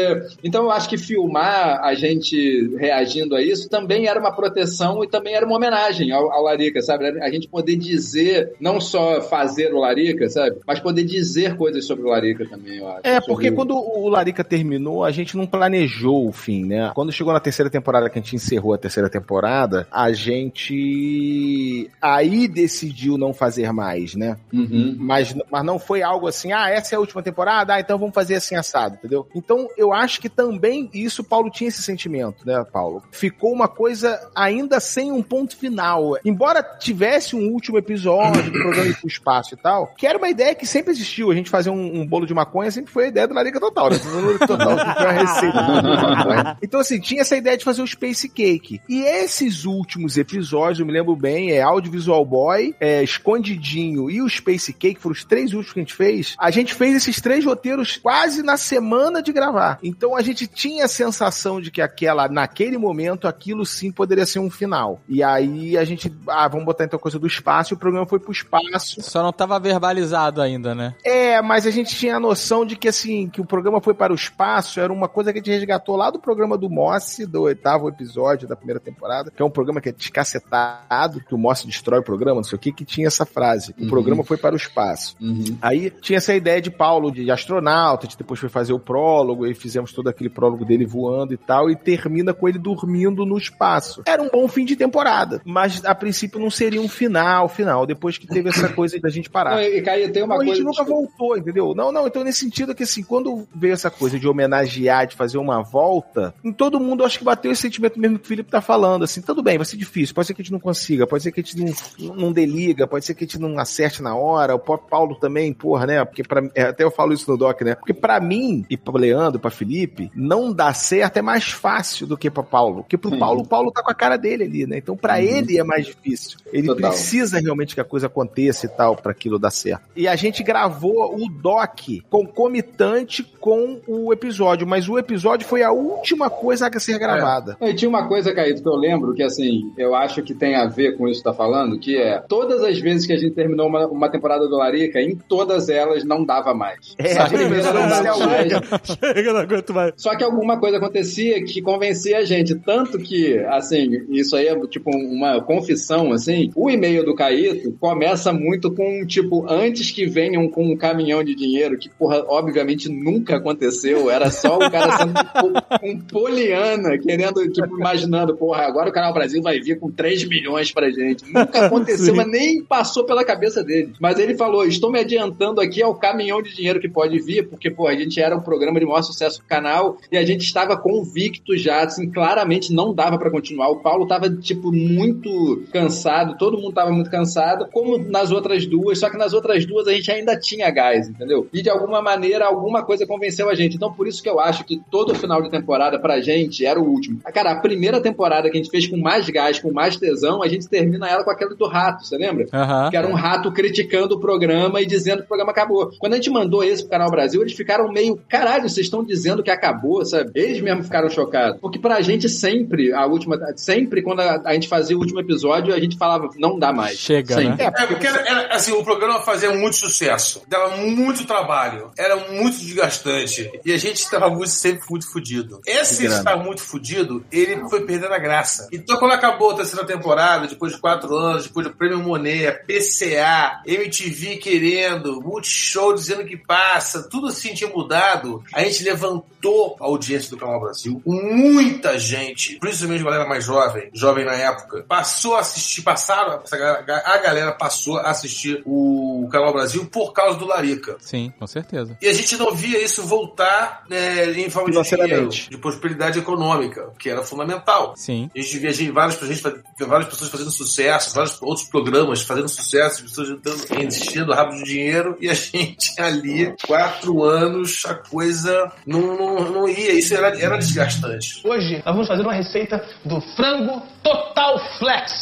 Então 0.42 0.64
eu 0.64 0.70
acho 0.70 0.88
que 0.88 0.98
filmar 0.98 1.80
a 1.82 1.94
gente 1.94 2.76
reagindo 2.76 3.34
a 3.34 3.42
isso 3.42 3.68
também 3.68 4.06
era 4.06 4.18
uma 4.18 4.34
proteção 4.34 5.02
e 5.04 5.08
também 5.08 5.34
era 5.34 5.46
uma 5.46 5.56
homenagem 5.56 6.10
ao, 6.10 6.30
ao 6.32 6.42
Larica, 6.42 6.80
sabe? 6.82 7.06
A 7.20 7.30
gente 7.30 7.37
gente 7.38 7.48
poder 7.48 7.76
dizer, 7.76 8.54
não 8.60 8.80
só 8.80 9.20
fazer 9.22 9.72
o 9.72 9.78
Larica, 9.78 10.28
sabe? 10.28 10.56
Mas 10.66 10.80
poder 10.80 11.04
dizer 11.04 11.56
coisas 11.56 11.84
sobre 11.86 12.04
o 12.04 12.08
Larica 12.08 12.46
também, 12.48 12.78
eu 12.78 12.88
acho. 12.88 13.00
É, 13.04 13.20
porque 13.20 13.48
Sobre- 13.48 13.52
quando 13.52 13.74
o 13.76 14.08
Larica 14.08 14.44
terminou, 14.44 15.04
a 15.04 15.10
gente 15.10 15.36
não 15.36 15.46
planejou 15.46 16.28
o 16.28 16.32
fim, 16.32 16.64
né? 16.64 16.90
Quando 16.94 17.12
chegou 17.12 17.32
na 17.32 17.40
terceira 17.40 17.70
temporada, 17.70 18.08
que 18.08 18.18
a 18.18 18.22
gente 18.22 18.36
encerrou 18.36 18.74
a 18.74 18.78
terceira 18.78 19.08
temporada, 19.08 19.86
a 19.90 20.12
gente 20.12 21.90
aí 22.00 22.48
decidiu 22.48 23.16
não 23.18 23.32
fazer 23.32 23.72
mais, 23.72 24.14
né? 24.14 24.36
Uhum. 24.52 24.96
Mas, 24.98 25.34
mas 25.50 25.64
não 25.64 25.78
foi 25.78 26.02
algo 26.02 26.26
assim, 26.26 26.52
ah, 26.52 26.68
essa 26.70 26.94
é 26.94 26.96
a 26.96 27.00
última 27.00 27.22
temporada, 27.22 27.74
ah, 27.74 27.80
então 27.80 27.98
vamos 27.98 28.14
fazer 28.14 28.36
assim 28.36 28.54
assado, 28.54 28.96
entendeu? 28.96 29.26
Então 29.34 29.68
eu 29.76 29.92
acho 29.92 30.20
que 30.20 30.28
também 30.28 30.88
isso, 30.92 31.22
Paulo 31.24 31.50
tinha 31.50 31.68
esse 31.68 31.82
sentimento, 31.82 32.46
né, 32.46 32.64
Paulo? 32.72 33.02
Ficou 33.10 33.52
uma 33.52 33.68
coisa 33.68 34.28
ainda 34.34 34.80
sem 34.80 35.12
um 35.12 35.22
ponto 35.22 35.56
final. 35.56 36.16
Embora 36.24 36.62
tivesse 36.62 37.27
um 37.36 37.48
último 37.50 37.78
episódio 37.78 38.42
do 38.42 38.52
programa 38.52 38.94
pro 38.94 39.08
espaço 39.08 39.54
e 39.54 39.56
tal, 39.56 39.94
que 39.96 40.06
era 40.06 40.18
uma 40.18 40.28
ideia 40.28 40.54
que 40.54 40.66
sempre 40.66 40.92
existiu. 40.92 41.30
A 41.30 41.34
gente 41.34 41.50
fazer 41.50 41.70
um, 41.70 42.00
um 42.00 42.06
bolo 42.06 42.26
de 42.26 42.34
maconha 42.34 42.70
sempre 42.70 42.92
foi 42.92 43.06
a 43.06 43.08
ideia 43.08 43.28
do 43.28 43.34
Larica 43.34 43.60
Total, 43.60 43.90
né? 43.90 43.98
Total 44.46 44.76
receita. 45.12 46.58
Então, 46.62 46.80
assim, 46.80 47.00
tinha 47.00 47.20
essa 47.20 47.36
ideia 47.36 47.56
de 47.56 47.64
fazer 47.64 47.82
o 47.82 47.86
Space 47.86 48.28
Cake. 48.28 48.80
E 48.88 49.02
esses 49.02 49.64
últimos 49.64 50.16
episódios, 50.16 50.80
eu 50.80 50.86
me 50.86 50.92
lembro 50.92 51.14
bem, 51.16 51.52
é 51.52 51.62
Audiovisual 51.62 52.24
Boy, 52.24 52.74
é 52.80 53.02
Escondidinho 53.02 54.10
e 54.10 54.20
o 54.22 54.28
Space 54.28 54.72
Cake, 54.72 55.00
foram 55.00 55.14
os 55.14 55.24
três 55.24 55.52
últimos 55.52 55.72
que 55.72 55.80
a 55.80 55.82
gente 55.82 55.94
fez. 55.94 56.36
A 56.38 56.50
gente 56.50 56.74
fez 56.74 56.96
esses 56.96 57.20
três 57.20 57.44
roteiros 57.44 57.96
quase 57.96 58.42
na 58.42 58.56
semana 58.56 59.22
de 59.22 59.32
gravar. 59.32 59.78
Então 59.82 60.16
a 60.16 60.22
gente 60.22 60.46
tinha 60.46 60.84
a 60.84 60.88
sensação 60.88 61.60
de 61.60 61.70
que 61.70 61.80
aquela, 61.80 62.28
naquele 62.28 62.78
momento, 62.78 63.28
aquilo 63.28 63.64
sim 63.64 63.90
poderia 63.90 64.26
ser 64.26 64.38
um 64.38 64.50
final. 64.50 65.00
E 65.08 65.22
aí 65.22 65.76
a 65.76 65.84
gente, 65.84 66.12
ah, 66.28 66.48
vamos 66.48 66.66
botar 66.66 66.84
então 66.84 66.98
coisa 66.98 67.17
do 67.18 67.26
espaço, 67.26 67.72
e 67.72 67.76
o 67.76 67.78
programa 67.78 68.06
foi 68.06 68.18
pro 68.18 68.32
espaço. 68.32 69.02
Só 69.02 69.22
não 69.22 69.32
tava 69.32 69.58
verbalizado 69.58 70.40
ainda, 70.40 70.74
né? 70.74 70.94
É, 71.04 71.40
mas 71.42 71.66
a 71.66 71.70
gente 71.70 71.94
tinha 71.94 72.16
a 72.16 72.20
noção 72.20 72.64
de 72.64 72.76
que 72.76 72.88
assim, 72.88 73.28
que 73.28 73.40
o 73.40 73.44
programa 73.44 73.80
foi 73.80 73.94
para 73.94 74.12
o 74.12 74.16
espaço, 74.16 74.80
era 74.80 74.92
uma 74.92 75.08
coisa 75.08 75.32
que 75.32 75.38
a 75.38 75.42
gente 75.42 75.50
resgatou 75.58 75.96
lá 75.96 76.10
do 76.10 76.18
programa 76.18 76.56
do 76.56 76.68
Moss, 76.68 77.18
do 77.28 77.42
oitavo 77.42 77.88
episódio 77.88 78.46
da 78.48 78.56
primeira 78.56 78.80
temporada, 78.80 79.30
que 79.30 79.42
é 79.42 79.44
um 79.44 79.50
programa 79.50 79.80
que 79.80 79.88
é 79.88 79.92
descacetado, 79.92 81.20
que 81.20 81.34
o 81.34 81.38
Moss 81.38 81.64
destrói 81.64 82.00
o 82.00 82.02
programa, 82.02 82.36
não 82.36 82.44
sei 82.44 82.56
o 82.56 82.58
que, 82.58 82.72
que 82.72 82.84
tinha 82.84 83.06
essa 83.06 83.24
frase. 83.26 83.74
O 83.78 83.82
Uhum. 83.82 83.88
programa 83.88 84.24
foi 84.24 84.36
para 84.36 84.54
o 84.54 84.56
espaço. 84.56 85.16
Uhum. 85.20 85.56
Aí 85.62 85.90
tinha 85.90 86.18
essa 86.18 86.34
ideia 86.34 86.60
de 86.60 86.70
Paulo 86.70 87.10
de 87.10 87.30
astronauta, 87.30 88.06
a 88.06 88.08
gente 88.08 88.18
depois 88.18 88.38
foi 88.38 88.48
fazer 88.48 88.72
o 88.72 88.78
prólogo, 88.78 89.46
e 89.46 89.54
fizemos 89.54 89.92
todo 89.92 90.08
aquele 90.08 90.28
prólogo 90.28 90.64
dele 90.64 90.84
voando 90.86 91.32
e 91.32 91.36
tal, 91.36 91.70
e 91.70 91.76
termina 91.76 92.32
com 92.34 92.48
ele 92.48 92.58
dormindo 92.58 93.24
no 93.24 93.38
espaço. 93.38 94.02
Era 94.06 94.22
um 94.22 94.28
bom 94.28 94.46
fim 94.48 94.64
de 94.64 94.76
temporada, 94.76 95.40
mas 95.44 95.84
a 95.84 95.94
princípio 95.94 96.38
não 96.40 96.50
seria 96.50 96.80
um 96.80 96.88
final, 96.88 97.07
final, 97.48 97.86
depois 97.86 98.18
que 98.18 98.26
teve 98.26 98.48
essa 98.48 98.68
coisa 98.68 98.98
da 99.00 99.08
gente 99.08 99.28
parar. 99.30 99.52
Não, 99.56 99.62
e 99.62 99.80
Caio, 99.82 100.12
tem 100.12 100.22
uma 100.22 100.34
Então, 100.36 100.42
a 100.42 100.54
gente 100.54 100.62
coisa. 100.64 100.82
nunca 100.82 100.84
voltou, 100.84 101.36
entendeu? 101.36 101.74
Não, 101.74 101.90
não, 101.92 102.06
então 102.06 102.22
nesse 102.24 102.40
sentido 102.40 102.74
que 102.74 102.82
assim, 102.82 103.02
quando 103.02 103.46
veio 103.54 103.72
essa 103.74 103.90
coisa 103.90 104.18
de 104.18 104.26
homenagear, 104.28 105.06
de 105.06 105.14
fazer 105.16 105.38
uma 105.38 105.62
volta, 105.62 106.34
em 106.44 106.52
todo 106.52 106.80
mundo 106.80 107.04
acho 107.04 107.18
que 107.18 107.24
bateu 107.24 107.52
esse 107.52 107.62
sentimento 107.62 107.98
mesmo 107.98 108.18
que 108.18 108.24
o 108.24 108.28
Felipe 108.28 108.50
tá 108.50 108.60
falando, 108.60 109.04
assim, 109.04 109.20
tudo 109.22 109.42
bem, 109.42 109.56
vai 109.58 109.64
ser 109.66 109.76
difícil, 109.76 110.14
pode 110.14 110.26
ser 110.26 110.34
que 110.34 110.42
a 110.42 110.44
gente 110.44 110.52
não 110.52 110.60
consiga, 110.60 111.06
pode 111.06 111.22
ser 111.22 111.32
que 111.32 111.40
a 111.40 111.42
gente 111.42 111.58
não, 111.98 112.14
não 112.14 112.32
deliga, 112.32 112.86
pode 112.86 113.04
ser 113.04 113.14
que 113.14 113.24
a 113.24 113.26
gente 113.26 113.38
não 113.38 113.58
acerte 113.58 114.02
na 114.02 114.14
hora, 114.16 114.54
o 114.54 114.58
próprio 114.58 114.88
Paulo 114.88 115.14
também, 115.16 115.52
porra, 115.52 115.86
né, 115.86 116.04
porque 116.04 116.22
pra, 116.22 116.42
é, 116.54 116.62
até 116.64 116.84
eu 116.84 116.90
falo 116.90 117.12
isso 117.12 117.30
no 117.30 117.36
doc, 117.36 117.60
né, 117.62 117.74
porque 117.74 117.94
pra 117.94 118.20
mim, 118.20 118.64
e 118.68 118.76
pra 118.76 118.98
Leandro, 118.98 119.38
pra 119.40 119.50
Felipe, 119.50 120.10
não 120.14 120.52
dá 120.52 120.72
certo 120.74 121.16
é 121.18 121.22
mais 121.22 121.44
fácil 121.44 122.06
do 122.06 122.16
que 122.16 122.30
pra 122.30 122.42
Paulo, 122.42 122.82
porque 122.82 122.96
pro 122.98 123.10
Sim. 123.10 123.18
Paulo, 123.18 123.42
o 123.42 123.46
Paulo 123.46 123.70
tá 123.70 123.82
com 123.82 123.90
a 123.90 123.94
cara 123.94 124.16
dele 124.16 124.44
ali, 124.44 124.66
né, 124.66 124.78
então 124.78 124.96
pra 124.96 125.14
Uhum. 125.14 125.20
ele 125.20 125.58
é 125.58 125.64
mais 125.64 125.86
difícil, 125.86 126.38
ele 126.52 126.68
Total. 126.68 126.87
Precisa 126.88 127.40
realmente 127.40 127.74
que 127.74 127.80
a 127.80 127.84
coisa 127.84 128.06
aconteça 128.06 128.66
e 128.66 128.68
tal, 128.68 128.96
pra 128.96 129.12
aquilo 129.12 129.38
dar 129.38 129.50
certo. 129.50 129.82
E 129.96 130.06
a 130.06 130.16
gente 130.16 130.42
gravou 130.42 131.14
o 131.14 131.28
doc 131.28 131.80
concomitante 132.10 133.22
com 133.40 133.80
o 133.86 134.12
episódio, 134.12 134.66
mas 134.66 134.88
o 134.88 134.98
episódio 134.98 135.46
foi 135.46 135.62
a 135.62 135.70
última 135.70 136.28
coisa 136.30 136.68
a 136.68 136.80
ser 136.80 136.98
gravada. 136.98 137.56
E 137.60 137.74
tinha 137.74 137.88
uma 137.88 138.06
coisa, 138.06 138.34
Caíto, 138.34 138.62
que 138.62 138.68
eu 138.68 138.76
lembro 138.76 139.14
que, 139.14 139.22
assim, 139.22 139.72
eu 139.76 139.94
acho 139.94 140.22
que 140.22 140.34
tem 140.34 140.54
a 140.54 140.66
ver 140.66 140.96
com 140.96 141.08
isso 141.08 141.20
que 141.20 141.24
tá 141.24 141.34
falando, 141.34 141.78
que 141.78 141.96
é, 141.96 142.22
todas 142.28 142.62
as 142.62 142.78
vezes 142.78 143.06
que 143.06 143.12
a 143.12 143.16
gente 143.16 143.34
terminou 143.34 143.68
uma, 143.68 143.86
uma 143.86 144.10
temporada 144.10 144.46
do 144.46 144.56
Larica, 144.56 145.00
em 145.00 145.16
todas 145.16 145.68
elas 145.68 146.04
não 146.04 146.24
dava 146.24 146.54
mais. 146.54 146.94
É, 146.98 147.14
Sabe? 147.14 147.36
não 147.38 147.88
dava 147.88 148.26
mais. 148.26 148.52
Chega, 148.98 149.32
não 149.32 149.40
aguento 149.40 149.74
mais. 149.74 149.92
Só 149.96 150.16
que 150.16 150.24
alguma 150.24 150.58
coisa 150.58 150.76
acontecia 150.76 151.42
que 151.44 151.60
convencia 151.62 152.18
a 152.18 152.24
gente. 152.24 152.54
Tanto 152.54 152.98
que, 152.98 153.38
assim, 153.48 154.06
isso 154.10 154.36
aí 154.36 154.46
é 154.46 154.66
tipo 154.66 154.90
uma 154.90 155.40
confissão, 155.42 156.12
assim. 156.12 156.50
O 156.54 156.70
e-mail 156.78 157.04
do 157.04 157.14
Caíto 157.14 157.72
começa 157.78 158.32
muito 158.32 158.72
com, 158.72 159.04
tipo, 159.06 159.44
antes 159.48 159.90
que 159.90 160.06
venham 160.06 160.48
com 160.48 160.64
um 160.64 160.76
caminhão 160.76 161.22
de 161.22 161.34
dinheiro, 161.34 161.76
que, 161.76 161.88
porra, 161.90 162.24
obviamente 162.28 162.88
nunca 162.88 163.36
aconteceu. 163.36 164.10
Era 164.10 164.30
só 164.30 164.56
o 164.56 164.70
cara 164.70 164.96
sendo 164.96 165.12
um 165.82 166.00
poliana, 166.00 166.96
querendo, 166.98 167.46
tipo, 167.50 167.76
imaginando, 167.76 168.36
porra, 168.36 168.62
agora 168.62 168.88
o 168.88 168.92
Canal 168.92 169.12
Brasil 169.12 169.42
vai 169.42 169.60
vir 169.60 169.78
com 169.78 169.90
3 169.90 170.26
milhões 170.28 170.72
pra 170.72 170.90
gente. 170.90 171.24
Nunca 171.26 171.66
aconteceu, 171.66 172.14
mas 172.16 172.28
nem 172.28 172.62
passou 172.62 173.04
pela 173.04 173.24
cabeça 173.24 173.62
dele. 173.62 173.92
Mas 174.00 174.18
ele 174.18 174.36
falou: 174.36 174.64
estou 174.64 174.90
me 174.90 175.00
adiantando 175.00 175.60
aqui 175.60 175.82
ao 175.82 175.94
caminhão 175.94 176.40
de 176.40 176.54
dinheiro 176.54 176.80
que 176.80 176.88
pode 176.88 177.18
vir, 177.18 177.48
porque, 177.48 177.70
pô, 177.70 177.86
a 177.86 177.94
gente 177.94 178.20
era 178.20 178.36
um 178.36 178.40
programa 178.40 178.78
de 178.78 178.86
maior 178.86 179.02
sucesso 179.02 179.40
do 179.40 179.46
canal 179.46 179.98
e 180.10 180.16
a 180.16 180.24
gente 180.24 180.42
estava 180.42 180.76
convicto 180.76 181.56
já, 181.56 181.82
assim, 181.82 182.10
claramente 182.10 182.72
não 182.72 182.94
dava 182.94 183.18
pra 183.18 183.30
continuar. 183.30 183.68
O 183.68 183.80
Paulo 183.80 184.06
tava, 184.06 184.30
tipo, 184.30 184.72
muito 184.72 185.64
cansado, 185.72 186.36
todo 186.38 186.58
mundo 186.58 186.67
tava 186.72 186.90
muito 186.90 187.10
cansado, 187.10 187.68
como 187.72 187.98
nas 187.98 188.30
outras 188.30 188.66
duas, 188.66 188.98
só 188.98 189.10
que 189.10 189.16
nas 189.16 189.32
outras 189.32 189.66
duas 189.66 189.86
a 189.86 189.92
gente 189.92 190.10
ainda 190.10 190.38
tinha 190.38 190.70
gás, 190.70 191.08
entendeu? 191.08 191.46
E 191.52 191.62
de 191.62 191.70
alguma 191.70 192.00
maneira, 192.00 192.46
alguma 192.46 192.82
coisa 192.82 193.06
convenceu 193.06 193.48
a 193.48 193.54
gente. 193.54 193.76
Então, 193.76 193.92
por 193.92 194.06
isso 194.06 194.22
que 194.22 194.28
eu 194.28 194.40
acho 194.40 194.64
que 194.64 194.80
todo 194.90 195.14
final 195.14 195.42
de 195.42 195.50
temporada 195.50 195.98
pra 195.98 196.20
gente 196.20 196.64
era 196.64 196.80
o 196.80 196.84
último. 196.84 197.20
Cara, 197.32 197.52
a 197.52 197.60
primeira 197.60 198.00
temporada 198.00 198.50
que 198.50 198.56
a 198.56 198.60
gente 198.60 198.70
fez 198.70 198.86
com 198.86 198.96
mais 198.96 199.28
gás, 199.28 199.58
com 199.58 199.72
mais 199.72 199.96
tesão, 199.96 200.42
a 200.42 200.48
gente 200.48 200.68
termina 200.68 201.08
ela 201.08 201.24
com 201.24 201.30
aquela 201.30 201.54
do 201.54 201.66
rato, 201.66 202.06
você 202.06 202.16
lembra? 202.16 202.46
Aham. 202.52 202.90
que 202.90 202.96
era 202.96 203.06
um 203.06 203.14
rato 203.14 203.50
criticando 203.52 204.14
o 204.14 204.20
programa 204.20 204.80
e 204.80 204.86
dizendo 204.86 205.18
que 205.18 205.24
o 205.24 205.28
programa 205.28 205.52
acabou. 205.52 205.90
Quando 205.98 206.12
a 206.12 206.16
gente 206.16 206.30
mandou 206.30 206.62
esse 206.62 206.82
pro 206.82 206.90
Canal 206.90 207.10
Brasil, 207.10 207.40
eles 207.40 207.54
ficaram 207.54 207.90
meio, 207.90 208.20
caralho, 208.28 208.68
vocês 208.68 208.86
estão 208.86 209.04
dizendo 209.04 209.42
que 209.42 209.50
acabou, 209.50 210.04
sabe? 210.04 210.30
Eles 210.34 210.60
mesmo 210.60 210.82
ficaram 210.82 211.08
chocados. 211.08 211.60
Porque 211.60 211.78
pra 211.78 212.00
gente 212.00 212.28
sempre, 212.28 212.92
a 212.92 213.06
última, 213.06 213.38
sempre 213.56 214.02
quando 214.02 214.20
a, 214.20 214.42
a 214.44 214.54
gente 214.54 214.68
fazia 214.68 214.96
o 214.96 215.00
último 215.00 215.20
episódio, 215.20 215.74
a 215.74 215.80
gente 215.80 215.96
falava, 215.96 216.28
não 216.38 216.57
dá 216.58 216.72
mais. 216.72 216.98
Chega, 216.98 217.34
Sempre. 217.34 217.64
né? 217.64 217.72
É, 217.76 217.86
porque 217.86 218.06
era, 218.06 218.20
era, 218.28 218.54
assim, 218.54 218.72
o 218.72 218.84
programa 218.84 219.20
fazia 219.20 219.52
muito 219.52 219.76
sucesso, 219.76 220.42
dava 220.48 220.76
muito 220.76 221.24
trabalho, 221.24 221.90
era 221.96 222.16
muito 222.30 222.58
desgastante 222.58 223.50
e 223.64 223.72
a 223.72 223.78
gente 223.78 223.98
estava 223.98 224.28
muito, 224.28 224.50
sempre 224.50 224.84
muito 224.90 225.10
fudido. 225.10 225.60
Esse 225.66 226.06
estar 226.06 226.36
muito 226.36 226.62
fudido, 226.62 227.24
ele 227.30 227.68
foi 227.68 227.84
perdendo 227.84 228.14
a 228.14 228.18
graça. 228.18 228.68
Então, 228.72 228.96
quando 228.98 229.12
acabou 229.12 229.52
a 229.52 229.56
terceira 229.56 229.86
temporada, 229.86 230.46
depois 230.46 230.72
de 230.72 230.78
quatro 230.78 231.14
anos, 231.16 231.44
depois 231.44 231.66
do 231.66 231.74
Prêmio 231.74 231.98
Monet, 231.98 232.64
PCA, 232.66 233.62
MTV 233.66 234.36
querendo, 234.36 235.20
Multishow 235.20 235.92
dizendo 235.94 236.24
que 236.24 236.36
passa, 236.36 237.08
tudo 237.08 237.28
assim 237.28 237.54
tinha 237.54 237.70
mudado, 237.70 238.42
a 238.52 238.62
gente 238.64 238.84
levantou 238.84 239.76
a 239.80 239.84
audiência 239.84 240.30
do 240.30 240.36
Canal 240.36 240.60
Brasil. 240.60 241.00
Muita 241.04 241.98
gente, 241.98 242.58
principalmente 242.58 243.02
a 243.02 243.04
galera 243.04 243.28
mais 243.28 243.44
jovem, 243.44 243.90
jovem 243.92 244.24
na 244.24 244.34
época, 244.34 244.84
passou 244.88 245.36
a 245.36 245.40
assistir, 245.40 245.82
passaram, 245.82 246.40
essa 246.54 246.82
ga- 246.82 247.02
a 247.04 247.18
galera 247.18 247.52
passou 247.52 247.98
a 247.98 248.10
assistir 248.10 248.62
o 248.64 249.28
Canal 249.30 249.52
Brasil 249.52 249.86
por 249.86 250.12
causa 250.12 250.38
do 250.38 250.46
Larica. 250.46 250.96
Sim, 251.00 251.32
com 251.38 251.46
certeza. 251.46 251.96
E 252.00 252.08
a 252.08 252.12
gente 252.12 252.36
não 252.36 252.54
via 252.54 252.82
isso 252.82 253.02
voltar 253.02 253.84
né, 253.88 254.24
em 254.32 254.48
forma 254.50 254.70
de 254.70 254.82
dinheiro, 254.90 255.28
de 255.28 255.58
prosperidade 255.58 256.18
econômica, 256.18 256.90
que 256.98 257.08
era 257.10 257.22
fundamental. 257.22 257.94
Sim. 257.96 258.30
A 258.34 258.40
gente 258.40 258.58
via 258.58 258.72
gente, 258.72 258.90
várias, 258.92 259.18
gente, 259.20 259.42
várias 259.86 260.08
pessoas 260.08 260.30
fazendo 260.30 260.50
sucesso, 260.50 261.14
vários 261.14 261.40
outros 261.42 261.66
programas 261.68 262.22
fazendo 262.22 262.48
sucesso, 262.48 263.02
pessoas 263.02 263.28
entrando, 263.30 263.64
enchendo 263.84 264.32
rápido 264.32 264.58
de 264.58 264.64
dinheiro, 264.64 265.16
e 265.20 265.28
a 265.28 265.34
gente 265.34 266.00
ali, 266.00 266.54
quatro 266.66 267.22
anos, 267.24 267.82
a 267.86 267.94
coisa 267.94 268.72
não, 268.86 269.00
não, 269.16 269.50
não 269.52 269.68
ia. 269.68 269.92
Isso 269.92 270.14
era, 270.14 270.28
era 270.40 270.56
desgastante. 270.56 271.40
Hoje 271.44 271.76
nós 271.84 271.94
vamos 271.94 272.08
fazer 272.08 272.22
uma 272.22 272.34
receita 272.34 272.82
do 273.04 273.20
frango 273.36 273.82
Total 274.02 274.58
Flex. 274.78 275.12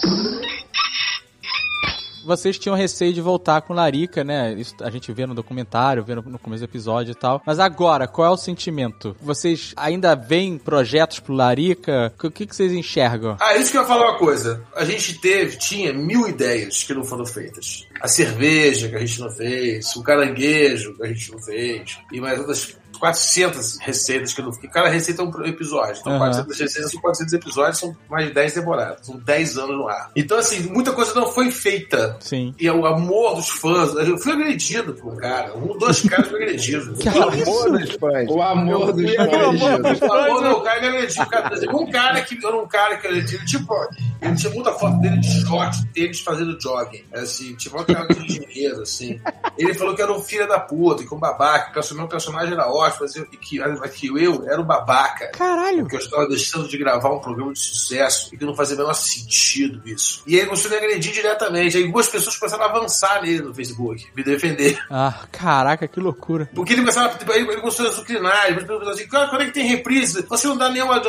Vocês 2.27 2.59
tinham 2.59 2.77
receio 2.77 3.12
de 3.12 3.20
voltar 3.20 3.62
com 3.62 3.73
Larica, 3.73 4.24
né? 4.24 4.53
Isso 4.55 4.74
a 4.82 4.90
gente 4.90 5.12
vê 5.12 5.24
no 5.27 5.35
documentário, 5.35 6.03
vê 6.03 6.15
no, 6.15 6.39
começo 6.39 6.62
do 6.62 6.69
episódio 6.69 7.12
e 7.12 7.15
tal. 7.15 7.40
Mas 7.47 7.61
agora, 7.61 8.09
qual 8.09 8.27
é 8.27 8.31
o 8.31 8.36
sentimento? 8.36 9.16
Vocês 9.20 9.73
ainda 9.77 10.16
veem 10.16 10.59
projetos 10.59 11.20
pro 11.20 11.32
Larica? 11.32 12.12
O 12.23 12.31
que, 12.31 12.47
que 12.47 12.57
vocês 12.57 12.73
enxergam? 12.73 13.36
Ah, 13.40 13.57
isso 13.57 13.70
que 13.70 13.78
eu 13.78 13.82
ia 13.82 13.86
falar 13.86 14.11
uma 14.11 14.19
coisa. 14.19 14.62
A 14.74 14.85
gente 14.85 15.20
teve, 15.20 15.57
tinha 15.57 15.93
mil 15.93 16.28
ideias 16.28 16.82
que 16.82 16.93
não 16.93 17.05
foram 17.05 17.24
feitas. 17.24 17.86
A 18.01 18.09
cerveja 18.09 18.89
que 18.89 18.97
a 18.97 19.01
gente 19.01 19.20
não 19.20 19.31
fez, 19.31 19.94
o 19.94 20.03
caranguejo 20.03 20.97
que 20.97 21.05
a 21.05 21.07
gente 21.07 21.31
não 21.31 21.39
fez, 21.39 21.98
e 22.12 22.20
mais 22.20 22.39
outras 22.39 22.77
400 22.97 23.78
receitas 23.81 24.32
que 24.35 24.40
eu 24.40 24.44
não 24.47 24.52
fiquei. 24.52 24.68
Cada 24.70 24.89
receita 24.89 25.23
é 25.23 25.24
um 25.24 25.44
episódio. 25.44 25.97
Então, 26.01 26.12
Aham. 26.12 26.18
400 26.31 26.59
receitas 26.60 26.90
são 26.93 27.01
400 27.01 27.32
episódios, 27.35 27.78
são 27.78 27.97
mais 28.10 28.27
de 28.28 28.35
10 28.35 28.52
temporadas. 28.55 29.06
São 29.06 29.16
10 29.16 29.59
anos 29.59 29.77
no 29.77 29.89
ar. 29.89 30.10
Então, 30.16 30.39
assim, 30.39 30.60
muita 30.73 30.93
coisa 30.93 31.14
não 31.14 31.27
foi 31.27 31.51
feita. 31.51 32.16
Sim. 32.20 32.55
E 32.59 32.68
o 32.70 32.86
amor 32.86 33.36
dos 33.36 33.48
fãs. 33.48 33.94
Eu 33.94 34.18
fui 34.18 34.32
agredido 34.32 34.94
por 34.94 35.12
um 35.12 35.16
cara. 35.16 35.56
Um, 35.56 35.77
dois 35.78 36.01
caras 36.02 36.27
foram 36.28 36.43
agredidos. 36.43 37.05
O 37.05 37.10
amor 37.23 37.78
dos 37.78 37.90
fãs. 37.97 38.31
O 38.31 38.43
amor 38.43 38.93
dos 38.93 39.02
Eu 39.12 39.20
agredido. 39.23 39.85
fãs. 39.85 40.01
O 40.01 40.12
amor 40.12 40.43
do 40.55 40.60
cara 40.62 40.81
me 40.81 40.86
agrediu. 40.89 41.23
O 41.23 41.27
cara- 41.28 41.77
Um 41.77 41.90
cara 41.90 42.23
que 42.23 42.47
era 42.47 42.56
um 42.56 42.66
cara 42.68 42.97
que 42.97 43.06
agrediu. 43.06 43.44
Tipo, 43.47 43.74
ele 44.20 44.36
tinha 44.36 44.52
muita 44.52 44.72
foto 44.72 44.98
dele 45.01 45.18
de 45.18 45.40
short, 45.47 45.86
tênis 45.88 46.20
fazendo 46.20 46.60
jogging. 46.60 47.05
Assim, 47.12 47.55
tipo, 47.55 47.80
um 47.80 47.84
cara 47.84 48.06
de 48.09 48.24
engenheiro, 48.24 48.82
assim. 48.82 49.20
Ele 49.59 49.74
falou 49.74 49.94
que 49.94 50.02
era 50.02 50.12
um 50.12 50.20
filho 50.20 50.48
da 50.48 50.59
puta, 50.59 51.05
que 51.05 51.14
um 51.14 51.18
babaca, 51.18 51.80
que 51.80 51.93
o 51.93 51.97
meu 51.97 52.09
personagem 52.09 52.55
era 52.55 52.68
ótimo, 52.68 53.06
e 53.32 53.36
que, 53.36 53.59
que 53.94 54.06
eu 54.09 54.44
era 54.48 54.60
um 54.60 54.64
babaca. 54.64 55.28
Caralho. 55.28 55.80
Porque 55.80 55.97
eu 55.97 56.01
estava 56.01 56.28
deixando 56.28 56.68
de 56.68 56.76
gravar 56.78 57.10
um 57.10 57.20
programa 57.20 57.52
de 57.52 57.59
sucesso 57.59 58.34
e 58.34 58.38
que 58.38 58.44
não 58.44 58.55
fazia 58.55 58.74
o 58.76 58.78
menor 58.78 58.94
sentido 58.94 59.80
isso. 59.86 60.22
E 60.26 60.34
aí 60.34 60.40
ele 60.40 60.47
começou 60.48 60.70
a 60.70 60.74
me 60.74 60.86
agredir 60.86 61.12
diretamente. 61.12 61.76
Aí 61.76 61.84
algumas 61.84 62.09
pessoas 62.09 62.36
começaram 62.36 62.64
a 62.64 62.68
avançar 62.68 63.22
nele 63.22 63.43
no 63.43 63.55
Facebook, 63.55 64.06
me 64.14 64.22
defender. 64.22 64.78
Ah, 64.90 65.26
caraca, 65.30 65.86
que 65.86 66.01
loucura. 66.01 66.48
Porque 66.55 66.72
ele 66.72 66.82
começava, 66.82 67.16
tipo, 67.18 67.32
ele, 67.32 67.48
ele 67.48 67.60
começou 67.60 67.88
a 67.88 67.93
sucrinar, 67.93 68.47
ele 68.47 68.64
perguntou 68.64 68.90
assim, 68.90 69.06
"Cara, 69.06 69.28
quando 69.28 69.43
é 69.43 69.47
que 69.47 69.52
tem 69.52 69.66
reprise? 69.66 70.24
Você 70.28 70.47
não 70.47 70.56
dá 70.56 70.70
nenhuma. 70.70 71.01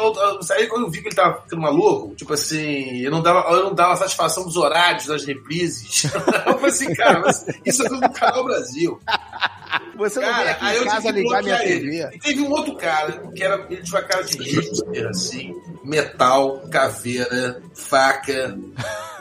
Aí 0.51 0.67
quando 0.67 0.85
eu 0.85 0.91
vi 0.91 1.01
que 1.01 1.07
ele 1.07 1.15
tava 1.15 1.41
ficando 1.41 1.61
maluco, 1.61 2.15
tipo 2.15 2.33
assim, 2.33 2.96
eu 3.03 3.11
não 3.11 3.21
dava, 3.21 3.49
eu 3.51 3.63
não 3.65 3.73
dava 3.73 3.95
satisfação 3.95 4.43
dos 4.43 4.55
horários 4.55 5.05
das 5.05 5.25
reprises. 5.25 6.03
eu 6.45 6.53
falei 6.55 6.65
assim, 6.67 6.93
cara, 6.93 7.19
mas 7.19 7.45
isso 7.65 7.83
é 7.83 7.89
tudo 7.89 8.01
no 8.01 8.13
canal 8.13 8.43
Brasil. 8.43 8.99
Você 9.97 10.19
não 10.19 10.27
vem 10.27 10.35
Cara, 10.35 10.51
aqui 10.51 10.65
aí 10.65 10.75
em 10.75 10.79
eu 10.79 10.85
casa 10.85 11.01
que 11.01 11.11
ligar 11.11 11.43
minha 11.43 11.57
TV. 11.57 11.71
ele. 11.71 12.15
E 12.15 12.19
teve 12.19 12.41
um 12.41 12.51
outro 12.51 12.75
cara, 12.75 13.31
que 13.35 13.43
era, 13.43 13.65
ele 13.69 13.81
tinha 13.81 13.99
uma 13.99 14.07
cara 14.07 14.23
de 14.23 14.37
hipster, 14.37 15.07
assim, 15.07 15.53
metal, 15.83 16.59
caveira, 16.71 17.61
faca. 17.73 18.57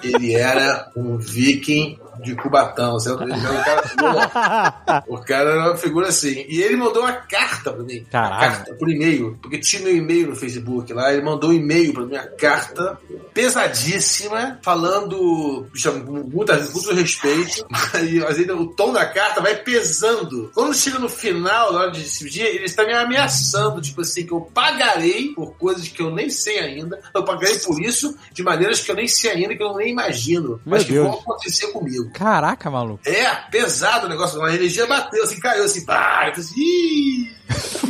Ele 0.02 0.34
era 0.34 0.90
um 0.94 1.16
viking 1.16 1.98
de 2.22 2.34
Cubatão? 2.34 2.96
Ele 3.20 3.32
era 3.32 3.52
um 3.52 3.62
cara, 3.62 5.04
o 5.08 5.18
cara 5.18 5.50
era 5.50 5.68
uma 5.70 5.76
figura 5.76 6.08
assim. 6.08 6.44
E 6.48 6.62
ele 6.62 6.76
mandou 6.76 7.02
uma 7.02 7.12
carta 7.12 7.72
pra 7.72 7.82
mim. 7.82 8.04
Carta 8.10 8.74
por 8.74 8.88
e-mail. 8.88 9.38
Porque 9.40 9.58
tinha 9.58 9.82
meu 9.82 9.96
e-mail 9.96 10.28
no 10.28 10.36
Facebook 10.36 10.92
lá. 10.92 11.12
Ele 11.12 11.22
mandou 11.22 11.50
um 11.50 11.52
e-mail 11.52 11.92
pra 11.92 12.04
mim, 12.04 12.14
uma 12.14 12.26
carta 12.26 12.98
pesadíssima, 13.34 14.58
falando 14.62 15.66
com 16.04 16.12
muito, 16.12 16.52
muito 16.72 16.94
respeito. 16.94 17.66
E 18.02 18.22
às 18.22 18.36
vezes 18.36 18.50
o 18.50 18.66
tom 18.66 18.92
da 18.92 19.06
carta 19.06 19.40
vai 19.40 19.56
pesando. 19.56 20.50
Quando 20.54 20.74
chega 20.74 20.98
no 20.98 21.08
final, 21.08 21.72
na 21.72 21.80
hora 21.80 21.90
de 21.90 22.02
decidir, 22.02 22.42
ele 22.42 22.64
está 22.64 22.84
me 22.84 22.92
ameaçando, 22.92 23.80
tipo 23.80 24.00
assim, 24.00 24.26
que 24.26 24.32
eu 24.32 24.40
pagarei 24.40 25.34
por 25.34 25.54
coisas 25.56 25.88
que 25.88 26.02
eu 26.02 26.10
nem 26.10 26.28
sei 26.30 26.58
ainda. 26.58 27.00
Eu 27.14 27.24
pagarei 27.24 27.58
por 27.58 27.80
isso 27.80 28.16
de 28.32 28.42
maneiras 28.42 28.80
que 28.80 28.90
eu 28.90 28.94
nem 28.94 29.08
sei 29.08 29.30
ainda, 29.32 29.56
que 29.56 29.62
eu 29.62 29.74
nem 29.76 29.92
imagino. 29.92 30.60
mas 30.64 30.84
que 30.84 30.92
Deus. 30.92 31.06
vão 31.06 31.18
acontecer 31.18 31.66
comigo. 31.68 32.05
Caraca, 32.12 32.70
maluco. 32.70 33.00
É, 33.08 33.26
pesado 33.50 34.06
o 34.06 34.08
negócio. 34.08 34.42
A 34.42 34.54
energia 34.54 34.86
bateu, 34.86 35.22
assim, 35.24 35.38
caiu 35.40 35.64
assim, 35.64 35.84
pá, 35.84 36.24
eu 36.34 36.40
assim. 36.40 37.30